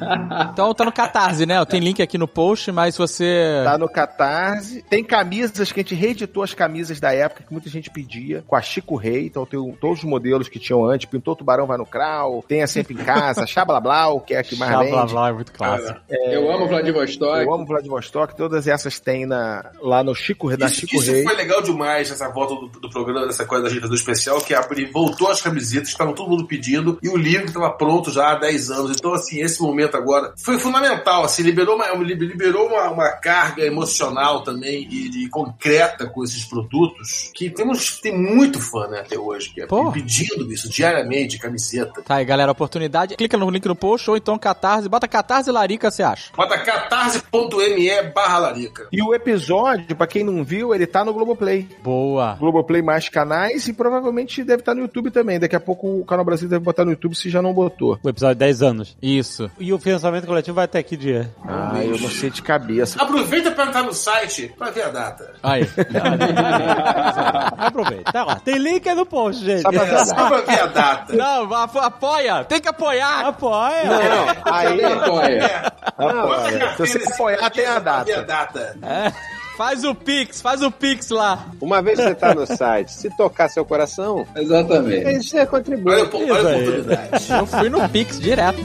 Então 0.54 0.74
tá 0.74 0.86
no 0.86 0.92
Catarse, 0.92 1.46
né? 1.46 1.64
Tem 1.66 1.80
link 1.80 2.02
aqui 2.02 2.18
no 2.18 2.28
post, 2.28 2.72
mas 2.72 2.96
se 2.96 3.00
você. 3.00 3.62
Tá 3.64 3.78
no 3.78 3.90
Catarse. 3.90 4.84
Tem 4.90 5.04
camisas 5.04 5.72
que 5.72 5.80
a 5.80 5.84
gente 5.84 5.96
reeditou 5.96 6.44
as 6.44 6.54
camisas 6.54 7.00
da 7.00 7.14
época 7.14 7.44
que 7.44 7.52
muita 7.52 7.70
gente 7.70 7.90
pedia, 7.90 8.44
com 8.50 8.56
a 8.56 8.62
Chico 8.62 8.96
Rei. 8.96 9.28
Então 9.28 9.46
tem 9.46 9.60
todos 9.80 10.00
os 10.00 10.04
modelos 10.04 10.50
que 10.50 10.58
tinham 10.60 10.84
antes. 10.84 11.08
Pintou 11.08 11.36
Tubarão 11.36 11.68
vai 11.68 11.78
no 11.78 11.86
Crau. 11.86 12.44
Tem 12.48 12.64
a 12.64 12.68
Sempre 12.68 12.96
em 12.96 12.98
Casa, 12.98 13.46
Xablablau, 13.48 14.20
que 14.22 14.34
é 14.34 14.40
a 14.40 14.44
que 14.44 14.56
mais 14.56 14.72
Blá, 14.72 14.84
blá, 14.84 15.02
vende. 15.02 15.14
blá, 15.14 15.30
é 15.30 15.34
muito 15.34 15.52
clássico. 15.52 16.00
Eu 16.10 16.52
amo 16.52 16.68
Vladivostok. 16.68 17.44
Eu 17.44 17.54
amo 17.54 17.66
Vladivostok. 17.66 18.36
Todas 18.36 18.68
essas 18.68 19.00
tem 19.00 19.26
na, 19.26 19.72
lá 19.82 20.04
no 20.04 20.16
Chico, 20.16 20.50
na 20.58 20.66
Isso, 20.66 20.76
Chico 20.82 20.96
isso 20.96 21.12
Rei. 21.12 21.24
foi 21.24 21.36
legal 21.36 21.62
demais, 21.62 22.10
essa 22.12 22.28
volta 22.30 22.56
do, 22.56 22.80
do 22.80 22.90
programa, 22.90 23.28
dessa 23.28 23.46
coisa 23.46 23.66
da 23.66 23.70
gente 23.70 23.82
fazer 23.82 23.94
o 23.94 23.96
especial, 23.96 24.42
que 24.42 24.54
abri, 24.54 24.86
voltou 24.86 25.30
as 25.30 25.42
camisetas, 25.42 25.90
estavam 25.90 26.14
todo 26.14 26.30
mundo 26.30 26.48
pedindo, 26.48 26.98
e 27.04 27.10
o 27.10 27.16
livro 27.18 27.46
estava 27.46 27.70
pronto 27.72 28.12
já 28.12 28.32
há 28.32 28.36
10 28.36 28.72
anos. 28.72 28.98
Então, 28.98 29.14
assim, 29.14 29.42
esse 29.42 29.62
momento 29.62 29.96
agora 29.96 30.34
foi 30.38 30.58
fundamental, 30.58 31.24
assim, 31.24 31.44
liberou 31.44 31.76
uma, 31.76 31.88
liberou 31.96 32.68
uma, 32.68 32.90
uma 32.90 33.10
carga 33.10 33.64
emocional 33.64 34.44
também 34.44 34.88
e, 34.90 35.26
e 35.26 35.30
concreta 35.30 36.08
com 36.08 36.24
esses 36.24 36.46
produtos, 36.46 37.32
que 37.36 37.50
temos, 37.50 38.00
tem 38.00 38.18
muito 38.18 38.39
fã, 38.60 38.88
né, 38.88 39.00
até 39.00 39.18
hoje, 39.18 39.50
que 39.50 39.62
é 39.62 39.68
Pô. 39.68 39.92
pedindo 39.92 40.52
isso 40.52 40.70
diariamente, 40.70 41.38
camiseta. 41.38 42.02
Tá 42.02 42.16
aí, 42.16 42.26
galera, 42.26 42.52
oportunidade. 42.52 43.16
Clica 43.16 43.38
no 43.38 43.50
link 43.50 43.66
no 43.66 43.76
post 43.76 44.10
ou 44.10 44.18
então 44.18 44.38
Catarse. 44.38 44.88
Bota 44.90 45.08
Catarse 45.08 45.52
Larica, 45.52 45.90
você 45.92 46.04
acha? 46.04 46.32
Bota 46.36 46.58
catarse.me 46.58 48.02
barra 48.14 48.38
larica. 48.40 48.88
E 48.92 49.02
o 49.02 49.14
episódio, 49.14 49.96
pra 49.96 50.08
quem 50.08 50.24
não 50.24 50.44
viu, 50.44 50.74
ele 50.74 50.86
tá 50.86 51.04
no 51.04 51.14
Globoplay. 51.14 51.68
Boa. 51.84 52.36
Globoplay 52.40 52.82
mais 52.82 53.10
canais 53.10 53.68
e 53.68 53.74
provavelmente 53.74 54.44
deve 54.44 54.62
estar 54.62 54.74
no 54.74 54.82
YouTube 54.82 55.12
também. 55.12 55.40
Daqui 55.40 55.56
a 55.56 55.60
pouco 55.60 56.00
o 56.00 56.06
Canal 56.06 56.26
Brasil 56.26 56.48
deve 56.48 56.64
botar 56.64 56.86
no 56.86 56.92
YouTube 56.92 57.16
se 57.16 57.30
já 57.30 57.42
não 57.42 57.54
botou. 57.54 58.00
O 58.02 58.10
episódio 58.10 58.36
de 58.36 58.40
10 58.40 58.62
anos. 58.62 58.98
Isso. 59.02 59.50
E 59.60 59.74
o 59.74 59.80
financiamento 59.80 60.26
coletivo 60.26 60.56
vai 60.56 60.66
até 60.66 60.82
que 60.84 60.96
dia? 60.96 61.34
Ah, 61.46 61.82
eu 61.84 61.98
não 61.98 62.10
sei 62.10 62.30
de 62.30 62.42
cabeça. 62.42 63.02
Aproveita 63.02 63.52
para 63.52 63.66
entrar 63.70 63.84
no 63.84 63.94
site 63.94 64.54
para 64.58 64.72
ver 64.72 64.84
a 64.84 64.90
data. 64.90 65.34
Aí. 65.44 65.64
Aproveita. 67.58 68.19
Tá 68.20 68.26
lá. 68.26 68.36
Tem 68.44 68.58
link 68.58 68.88
aí 68.90 68.96
no 68.96 69.06
post, 69.06 69.44
gente. 69.46 69.62
Só 69.62 69.72
pra 69.72 69.84
ver 69.84 69.96
a 69.96 70.06
Só 70.06 70.14
para 70.16 70.42
ver 70.42 70.60
a 70.60 70.66
data. 70.66 71.14
Não, 71.16 71.54
apo- 71.54 71.80
apoia. 71.80 72.44
Tem 72.44 72.60
que 72.60 72.68
apoiar. 72.68 73.28
Apoia. 73.28 73.84
Não, 73.86 74.54
aí. 74.54 74.84
Apoia. 74.84 75.74
Apoia. 75.98 76.76
Se 76.86 77.00
você 77.00 77.14
apoiar, 77.14 77.50
tem 77.50 77.66
a 77.66 77.80
Pra 77.80 78.04
ver 78.04 78.14
a 78.16 78.22
data. 78.22 78.24
data. 78.24 78.78
É. 78.84 79.12
Faz 79.58 79.84
o 79.84 79.94
Pix, 79.94 80.42
faz 80.42 80.62
o 80.62 80.72
Pix 80.72 81.10
lá. 81.10 81.46
Uma 81.62 81.82
vez 81.82 81.98
que 81.98 82.06
você 82.06 82.16
tá 82.16 82.34
no 82.34 82.46
site, 82.46 82.94
se 82.94 83.10
tocar 83.10 83.50
seu 83.50 83.66
coração, 83.66 84.26
Exatamente. 84.36 85.22
você 85.30 85.46
contribui. 85.46 85.94
Olha, 85.94 86.04
olha 86.14 86.40
a 86.40 86.58
oportunidade. 86.58 87.26
Eu 87.30 87.46
fui 87.46 87.70
no 87.70 87.90
Pix 87.90 88.20
direto. 88.22 88.60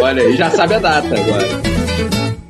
Olha 0.00 0.22
aí, 0.22 0.36
já 0.36 0.50
sabe 0.50 0.74
a 0.74 0.78
data 0.78 1.06
agora. 1.08 2.43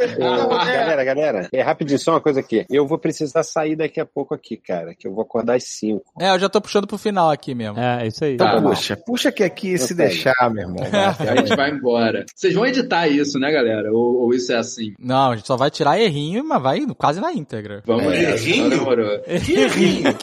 Ô, 0.00 0.48
galera, 0.48 1.02
galera, 1.04 1.48
é 1.52 1.60
rapidinho, 1.60 1.98
só 1.98 2.12
uma 2.12 2.20
coisa 2.20 2.38
aqui. 2.38 2.64
Eu 2.70 2.86
vou 2.86 2.98
precisar 2.98 3.42
sair 3.42 3.74
daqui 3.74 3.98
a 4.00 4.06
pouco 4.06 4.32
aqui, 4.32 4.56
cara, 4.56 4.94
que 4.94 5.08
eu 5.08 5.12
vou 5.12 5.22
acordar 5.22 5.56
às 5.56 5.64
5. 5.64 6.02
É, 6.20 6.30
eu 6.30 6.38
já 6.38 6.48
tô 6.48 6.60
puxando 6.60 6.86
pro 6.86 6.96
final 6.96 7.30
aqui 7.30 7.52
mesmo. 7.52 7.78
É, 7.80 8.06
isso 8.06 8.24
aí. 8.24 8.36
Tá. 8.36 8.60
Puxa, 8.62 8.96
puxa 8.96 9.32
que 9.32 9.42
aqui 9.42 9.76
se 9.76 9.94
Consegue. 9.94 10.08
deixar, 10.14 10.50
meu 10.50 10.68
irmão. 10.68 10.86
até 11.10 11.30
A 11.30 11.36
gente 11.36 11.56
vai 11.56 11.70
embora. 11.70 12.24
Vocês 12.34 12.54
vão 12.54 12.64
editar 12.66 13.08
isso, 13.08 13.40
né, 13.40 13.50
galera? 13.50 13.90
Ou, 13.92 14.22
ou 14.22 14.32
isso 14.34 14.52
é 14.52 14.56
assim? 14.58 14.94
Não, 15.00 15.32
a 15.32 15.36
gente 15.36 15.46
só 15.48 15.56
vai 15.56 15.68
tirar 15.70 15.98
errinho, 16.00 16.44
mas 16.44 16.62
vai 16.62 16.86
quase 16.96 17.20
na 17.20 17.32
íntegra. 17.32 17.82
Vamos 17.84 18.04
É, 18.04 18.08
nessa. 18.22 18.48
errinho? 18.48 18.66
Então 18.66 18.78
demorou. 18.78 19.18
Que 19.20 19.66
rinho. 19.66 20.14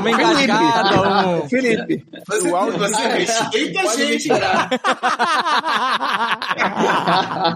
Uma 0.00 0.10
engasgada, 0.10 1.28
um... 1.28 1.48
Felipe, 1.48 2.04
Você, 2.26 2.48
o 2.48 2.56
áudio 2.56 2.78
você 2.78 3.08
respeita 3.08 3.80
a 3.80 3.86
gente. 3.96 4.22
tirar. 4.24 4.68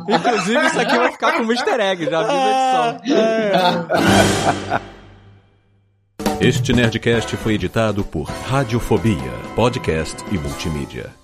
Inclusive, 0.08 0.66
isso 0.66 0.80
aqui 0.80 0.98
vai 1.02 1.12
ficar 1.12 1.32
como 1.32 1.52
easter 1.52 1.80
egg, 1.80 2.04
já 2.04 2.22
vi 2.22 2.28
na 2.28 2.98
edição. 3.00 4.82
Este 6.40 6.72
Nerdcast 6.72 7.36
foi 7.36 7.54
editado 7.54 8.02
por 8.04 8.24
Radiofobia, 8.24 9.32
podcast 9.54 10.16
e 10.32 10.38
multimídia. 10.38 11.21